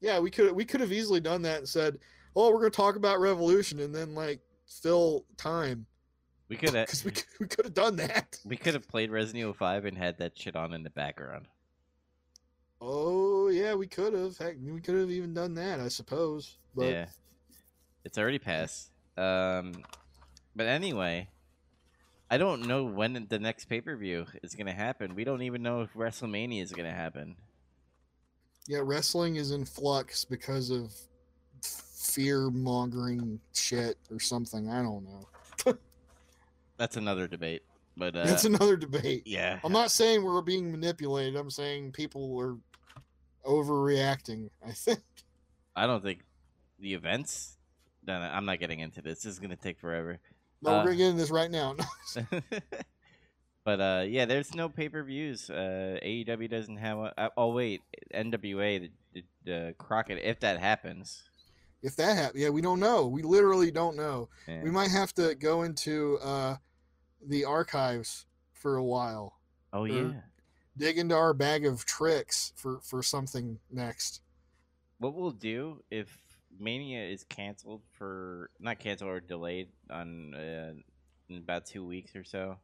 yeah, 0.02 0.18
we 0.18 0.30
could 0.30 0.52
we 0.52 0.64
could 0.64 0.80
have 0.80 0.92
easily 0.92 1.20
done 1.20 1.40
that 1.42 1.58
and 1.58 1.68
said, 1.68 1.98
oh, 2.36 2.50
we're 2.50 2.58
gonna 2.58 2.70
talk 2.70 2.96
about 2.96 3.20
Revolution 3.20 3.80
and 3.80 3.94
then 3.94 4.14
like 4.14 4.40
fill 4.66 5.24
time. 5.38 5.86
We 6.52 6.58
could 6.58 6.74
have 6.74 6.90
we 7.06 7.12
we 7.40 7.46
could 7.46 7.64
have 7.64 7.72
done 7.72 7.96
that. 7.96 8.38
we 8.44 8.58
could 8.58 8.74
have 8.74 8.86
played 8.86 9.10
Resident 9.10 9.40
Evil 9.40 9.54
Five 9.54 9.86
and 9.86 9.96
had 9.96 10.18
that 10.18 10.38
shit 10.38 10.54
on 10.54 10.74
in 10.74 10.82
the 10.82 10.90
background. 10.90 11.46
Oh 12.78 13.48
yeah, 13.48 13.72
we 13.74 13.86
could 13.86 14.12
have. 14.12 14.36
Heck, 14.36 14.56
we 14.62 14.82
could 14.82 14.96
have 14.96 15.10
even 15.10 15.32
done 15.32 15.54
that, 15.54 15.80
I 15.80 15.88
suppose. 15.88 16.58
But 16.74 16.90
yeah, 16.90 17.06
it's 18.04 18.18
already 18.18 18.38
passed. 18.38 18.90
Um, 19.16 19.72
but 20.54 20.66
anyway, 20.66 21.30
I 22.30 22.36
don't 22.36 22.66
know 22.66 22.84
when 22.84 23.26
the 23.30 23.38
next 23.38 23.64
pay 23.64 23.80
per 23.80 23.96
view 23.96 24.26
is 24.42 24.54
gonna 24.54 24.74
happen. 24.74 25.14
We 25.14 25.24
don't 25.24 25.40
even 25.40 25.62
know 25.62 25.80
if 25.80 25.94
WrestleMania 25.94 26.62
is 26.62 26.72
gonna 26.72 26.92
happen. 26.92 27.36
yeah, 28.68 28.80
wrestling 28.82 29.36
is 29.36 29.52
in 29.52 29.64
flux 29.64 30.26
because 30.26 30.68
of 30.68 30.92
fear 31.62 32.50
mongering 32.50 33.40
shit 33.54 33.96
or 34.10 34.20
something. 34.20 34.68
I 34.68 34.82
don't 34.82 35.04
know. 35.04 35.28
That's 36.78 36.96
another 36.96 37.28
debate. 37.28 37.62
But 37.96 38.16
uh, 38.16 38.24
That's 38.24 38.44
another 38.46 38.76
debate. 38.76 39.24
yeah, 39.26 39.60
I'm 39.62 39.72
not 39.72 39.90
saying 39.90 40.24
we're 40.24 40.40
being 40.40 40.70
manipulated. 40.72 41.36
I'm 41.36 41.50
saying 41.50 41.92
people 41.92 42.38
are 42.40 42.56
overreacting. 43.44 44.48
I 44.66 44.72
think. 44.72 45.00
I 45.76 45.86
don't 45.86 46.02
think 46.02 46.20
the 46.78 46.94
events. 46.94 47.56
No, 48.06 48.18
no, 48.18 48.24
I'm 48.26 48.46
not 48.46 48.60
getting 48.60 48.80
into 48.80 49.02
this. 49.02 49.22
This 49.22 49.34
is 49.34 49.38
gonna 49.38 49.56
take 49.56 49.78
forever. 49.78 50.18
No, 50.62 50.70
Uh, 50.70 50.78
we're 50.78 50.84
gonna 50.84 50.96
get 50.96 51.08
in 51.10 51.16
this 51.18 51.30
right 51.30 51.50
now. 51.50 51.76
but 53.64 53.80
uh, 53.80 54.04
yeah, 54.06 54.24
there's 54.24 54.54
no 54.54 54.68
pay 54.68 54.88
per 54.88 55.02
views. 55.02 55.50
Uh, 55.50 55.98
AEW 56.02 56.50
doesn't 56.50 56.78
have. 56.78 56.98
A, 56.98 57.14
uh, 57.18 57.28
oh 57.36 57.52
wait, 57.52 57.82
NWA, 58.14 58.80
the, 58.80 58.90
the, 59.12 59.24
the 59.44 59.74
Crockett. 59.78 60.18
If 60.22 60.40
that 60.40 60.58
happens, 60.58 61.22
if 61.82 61.96
that 61.96 62.16
happens, 62.16 62.42
yeah, 62.42 62.50
we 62.50 62.60
don't 62.60 62.80
know. 62.80 63.06
We 63.06 63.22
literally 63.22 63.70
don't 63.70 63.96
know. 63.96 64.28
yeah. 64.46 64.62
We 64.62 64.70
might 64.70 64.90
have 64.90 65.12
to 65.14 65.34
go 65.34 65.62
into 65.62 66.18
uh, 66.22 66.56
the 67.26 67.44
archives 67.44 68.26
for 68.52 68.76
a 68.76 68.84
while, 68.84 69.40
oh 69.72 69.84
yeah. 69.84 70.12
dig 70.76 70.98
into 70.98 71.16
our 71.16 71.34
bag 71.34 71.66
of 71.66 71.84
tricks 71.84 72.52
for 72.56 72.80
for 72.80 73.02
something 73.02 73.58
next. 73.70 74.20
What 74.98 75.14
we'll 75.14 75.32
do 75.32 75.82
if 75.90 76.16
Mania 76.58 77.04
is 77.04 77.24
canceled 77.24 77.82
for 77.90 78.50
not 78.60 78.78
canceled 78.78 79.10
or 79.10 79.20
delayed 79.20 79.68
on 79.90 80.34
uh, 80.34 80.72
in 81.28 81.38
about 81.38 81.66
two 81.66 81.84
weeks 81.84 82.14
or 82.14 82.24
so, 82.24 82.58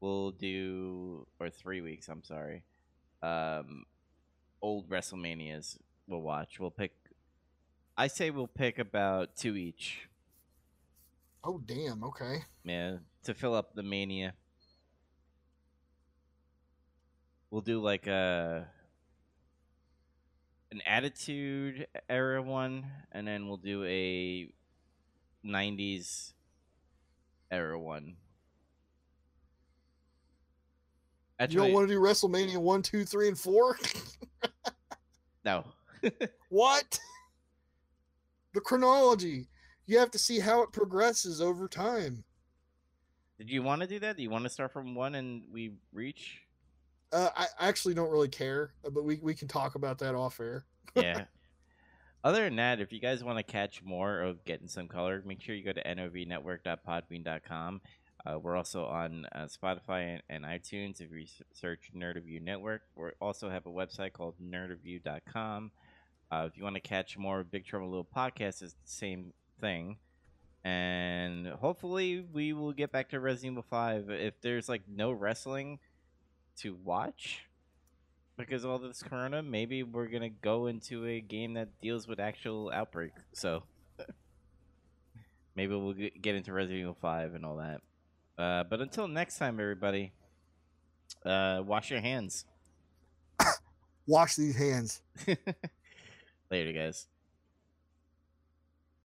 we'll 0.00 0.30
do 0.30 1.26
or 1.38 1.50
three 1.50 1.80
weeks. 1.82 2.08
I'm 2.08 2.24
sorry. 2.24 2.64
Um, 3.22 3.84
old 4.62 4.88
WrestleManias 4.88 5.76
we'll 6.06 6.22
watch. 6.22 6.60
We'll 6.60 6.70
pick. 6.70 6.92
I 7.96 8.06
say 8.06 8.30
we'll 8.30 8.46
pick 8.46 8.78
about 8.78 9.36
two 9.36 9.56
each. 9.56 10.08
Oh 11.44 11.58
damn! 11.58 12.02
Okay. 12.04 12.38
Yeah, 12.64 12.98
to 13.24 13.34
fill 13.34 13.54
up 13.54 13.74
the 13.74 13.82
Mania. 13.82 14.34
We'll 17.50 17.60
do 17.60 17.80
like 17.80 18.06
a 18.06 18.66
an 20.70 20.80
Attitude 20.86 21.86
era 22.08 22.42
one, 22.42 22.86
and 23.12 23.26
then 23.26 23.46
we'll 23.46 23.58
do 23.58 23.84
a 23.84 24.50
'90s 25.44 26.32
era 27.50 27.78
one. 27.78 28.16
you 31.40 31.58
don't 31.58 31.72
want 31.72 31.88
to 31.88 31.94
do 31.94 32.00
WrestleMania 32.00 32.56
one, 32.56 32.82
two, 32.82 33.04
three, 33.04 33.28
and 33.28 33.38
four? 33.38 33.76
no. 35.44 35.64
what? 36.48 36.98
The 38.54 38.60
chronology. 38.60 39.48
You 39.86 39.98
have 39.98 40.10
to 40.12 40.18
see 40.18 40.38
how 40.38 40.62
it 40.62 40.72
progresses 40.72 41.40
over 41.40 41.68
time. 41.68 42.24
Did 43.38 43.50
you 43.50 43.62
want 43.62 43.80
to 43.82 43.88
do 43.88 43.98
that? 44.00 44.16
Do 44.16 44.22
you 44.22 44.30
want 44.30 44.44
to 44.44 44.50
start 44.50 44.72
from 44.72 44.94
one 44.94 45.16
and 45.16 45.42
we 45.50 45.72
reach? 45.92 46.42
Uh, 47.12 47.30
I 47.36 47.46
actually 47.58 47.94
don't 47.94 48.10
really 48.10 48.28
care, 48.28 48.72
uh, 48.86 48.90
but 48.90 49.04
we, 49.04 49.18
we 49.20 49.34
can 49.34 49.48
talk 49.48 49.74
about 49.74 49.98
that 49.98 50.14
off 50.14 50.40
air. 50.40 50.64
yeah. 50.94 51.24
Other 52.24 52.44
than 52.44 52.56
that, 52.56 52.80
if 52.80 52.92
you 52.92 53.00
guys 53.00 53.24
want 53.24 53.38
to 53.38 53.42
catch 53.42 53.82
more 53.82 54.20
of 54.20 54.44
Getting 54.44 54.68
Some 54.68 54.86
Color, 54.86 55.22
make 55.26 55.42
sure 55.42 55.54
you 55.54 55.64
go 55.64 55.72
to 55.72 55.82
novnetwork.podbean.com. 55.82 57.80
Uh, 58.24 58.38
we're 58.38 58.56
also 58.56 58.84
on 58.84 59.26
uh, 59.34 59.46
Spotify 59.46 60.14
and, 60.14 60.22
and 60.28 60.44
iTunes. 60.44 61.00
If 61.00 61.10
you 61.10 61.26
search 61.52 61.90
Nerd 61.96 62.16
of 62.16 62.24
View 62.24 62.38
Network, 62.38 62.82
we 62.94 63.10
also 63.20 63.50
have 63.50 63.66
a 63.66 63.70
website 63.70 64.12
called 64.12 64.34
nerdofview.com. 64.40 65.72
Uh, 66.32 66.46
if 66.46 66.56
you 66.56 66.64
want 66.64 66.74
to 66.74 66.80
catch 66.80 67.18
more 67.18 67.44
Big 67.44 67.66
Trouble 67.66 67.88
Little 67.88 68.08
Podcast, 68.16 68.62
it's 68.62 68.72
the 68.72 68.76
same 68.84 69.34
thing. 69.60 69.98
And 70.64 71.46
hopefully, 71.46 72.24
we 72.32 72.54
will 72.54 72.72
get 72.72 72.90
back 72.90 73.10
to 73.10 73.20
Resident 73.20 73.52
Evil 73.52 73.66
5. 73.68 74.08
If 74.08 74.40
there's 74.40 74.66
like 74.66 74.80
no 74.88 75.12
wrestling 75.12 75.78
to 76.60 76.74
watch, 76.74 77.44
because 78.38 78.64
of 78.64 78.70
all 78.70 78.78
this 78.78 79.02
corona, 79.02 79.42
maybe 79.42 79.82
we're 79.82 80.06
gonna 80.06 80.30
go 80.30 80.68
into 80.68 81.04
a 81.06 81.20
game 81.20 81.52
that 81.54 81.68
deals 81.82 82.08
with 82.08 82.18
actual 82.18 82.70
outbreak. 82.72 83.12
So 83.34 83.64
maybe 85.54 85.74
we'll 85.74 85.92
get 85.92 86.34
into 86.34 86.54
Resident 86.54 86.80
Evil 86.80 86.96
Five 86.98 87.34
and 87.34 87.44
all 87.44 87.56
that. 87.56 87.82
Uh, 88.42 88.64
but 88.64 88.80
until 88.80 89.06
next 89.06 89.36
time, 89.36 89.60
everybody, 89.60 90.12
uh, 91.26 91.62
wash 91.62 91.90
your 91.90 92.00
hands. 92.00 92.46
Wash 94.06 94.34
these 94.34 94.56
hands. 94.56 95.00
Later, 96.52 96.72
guys. 96.74 97.11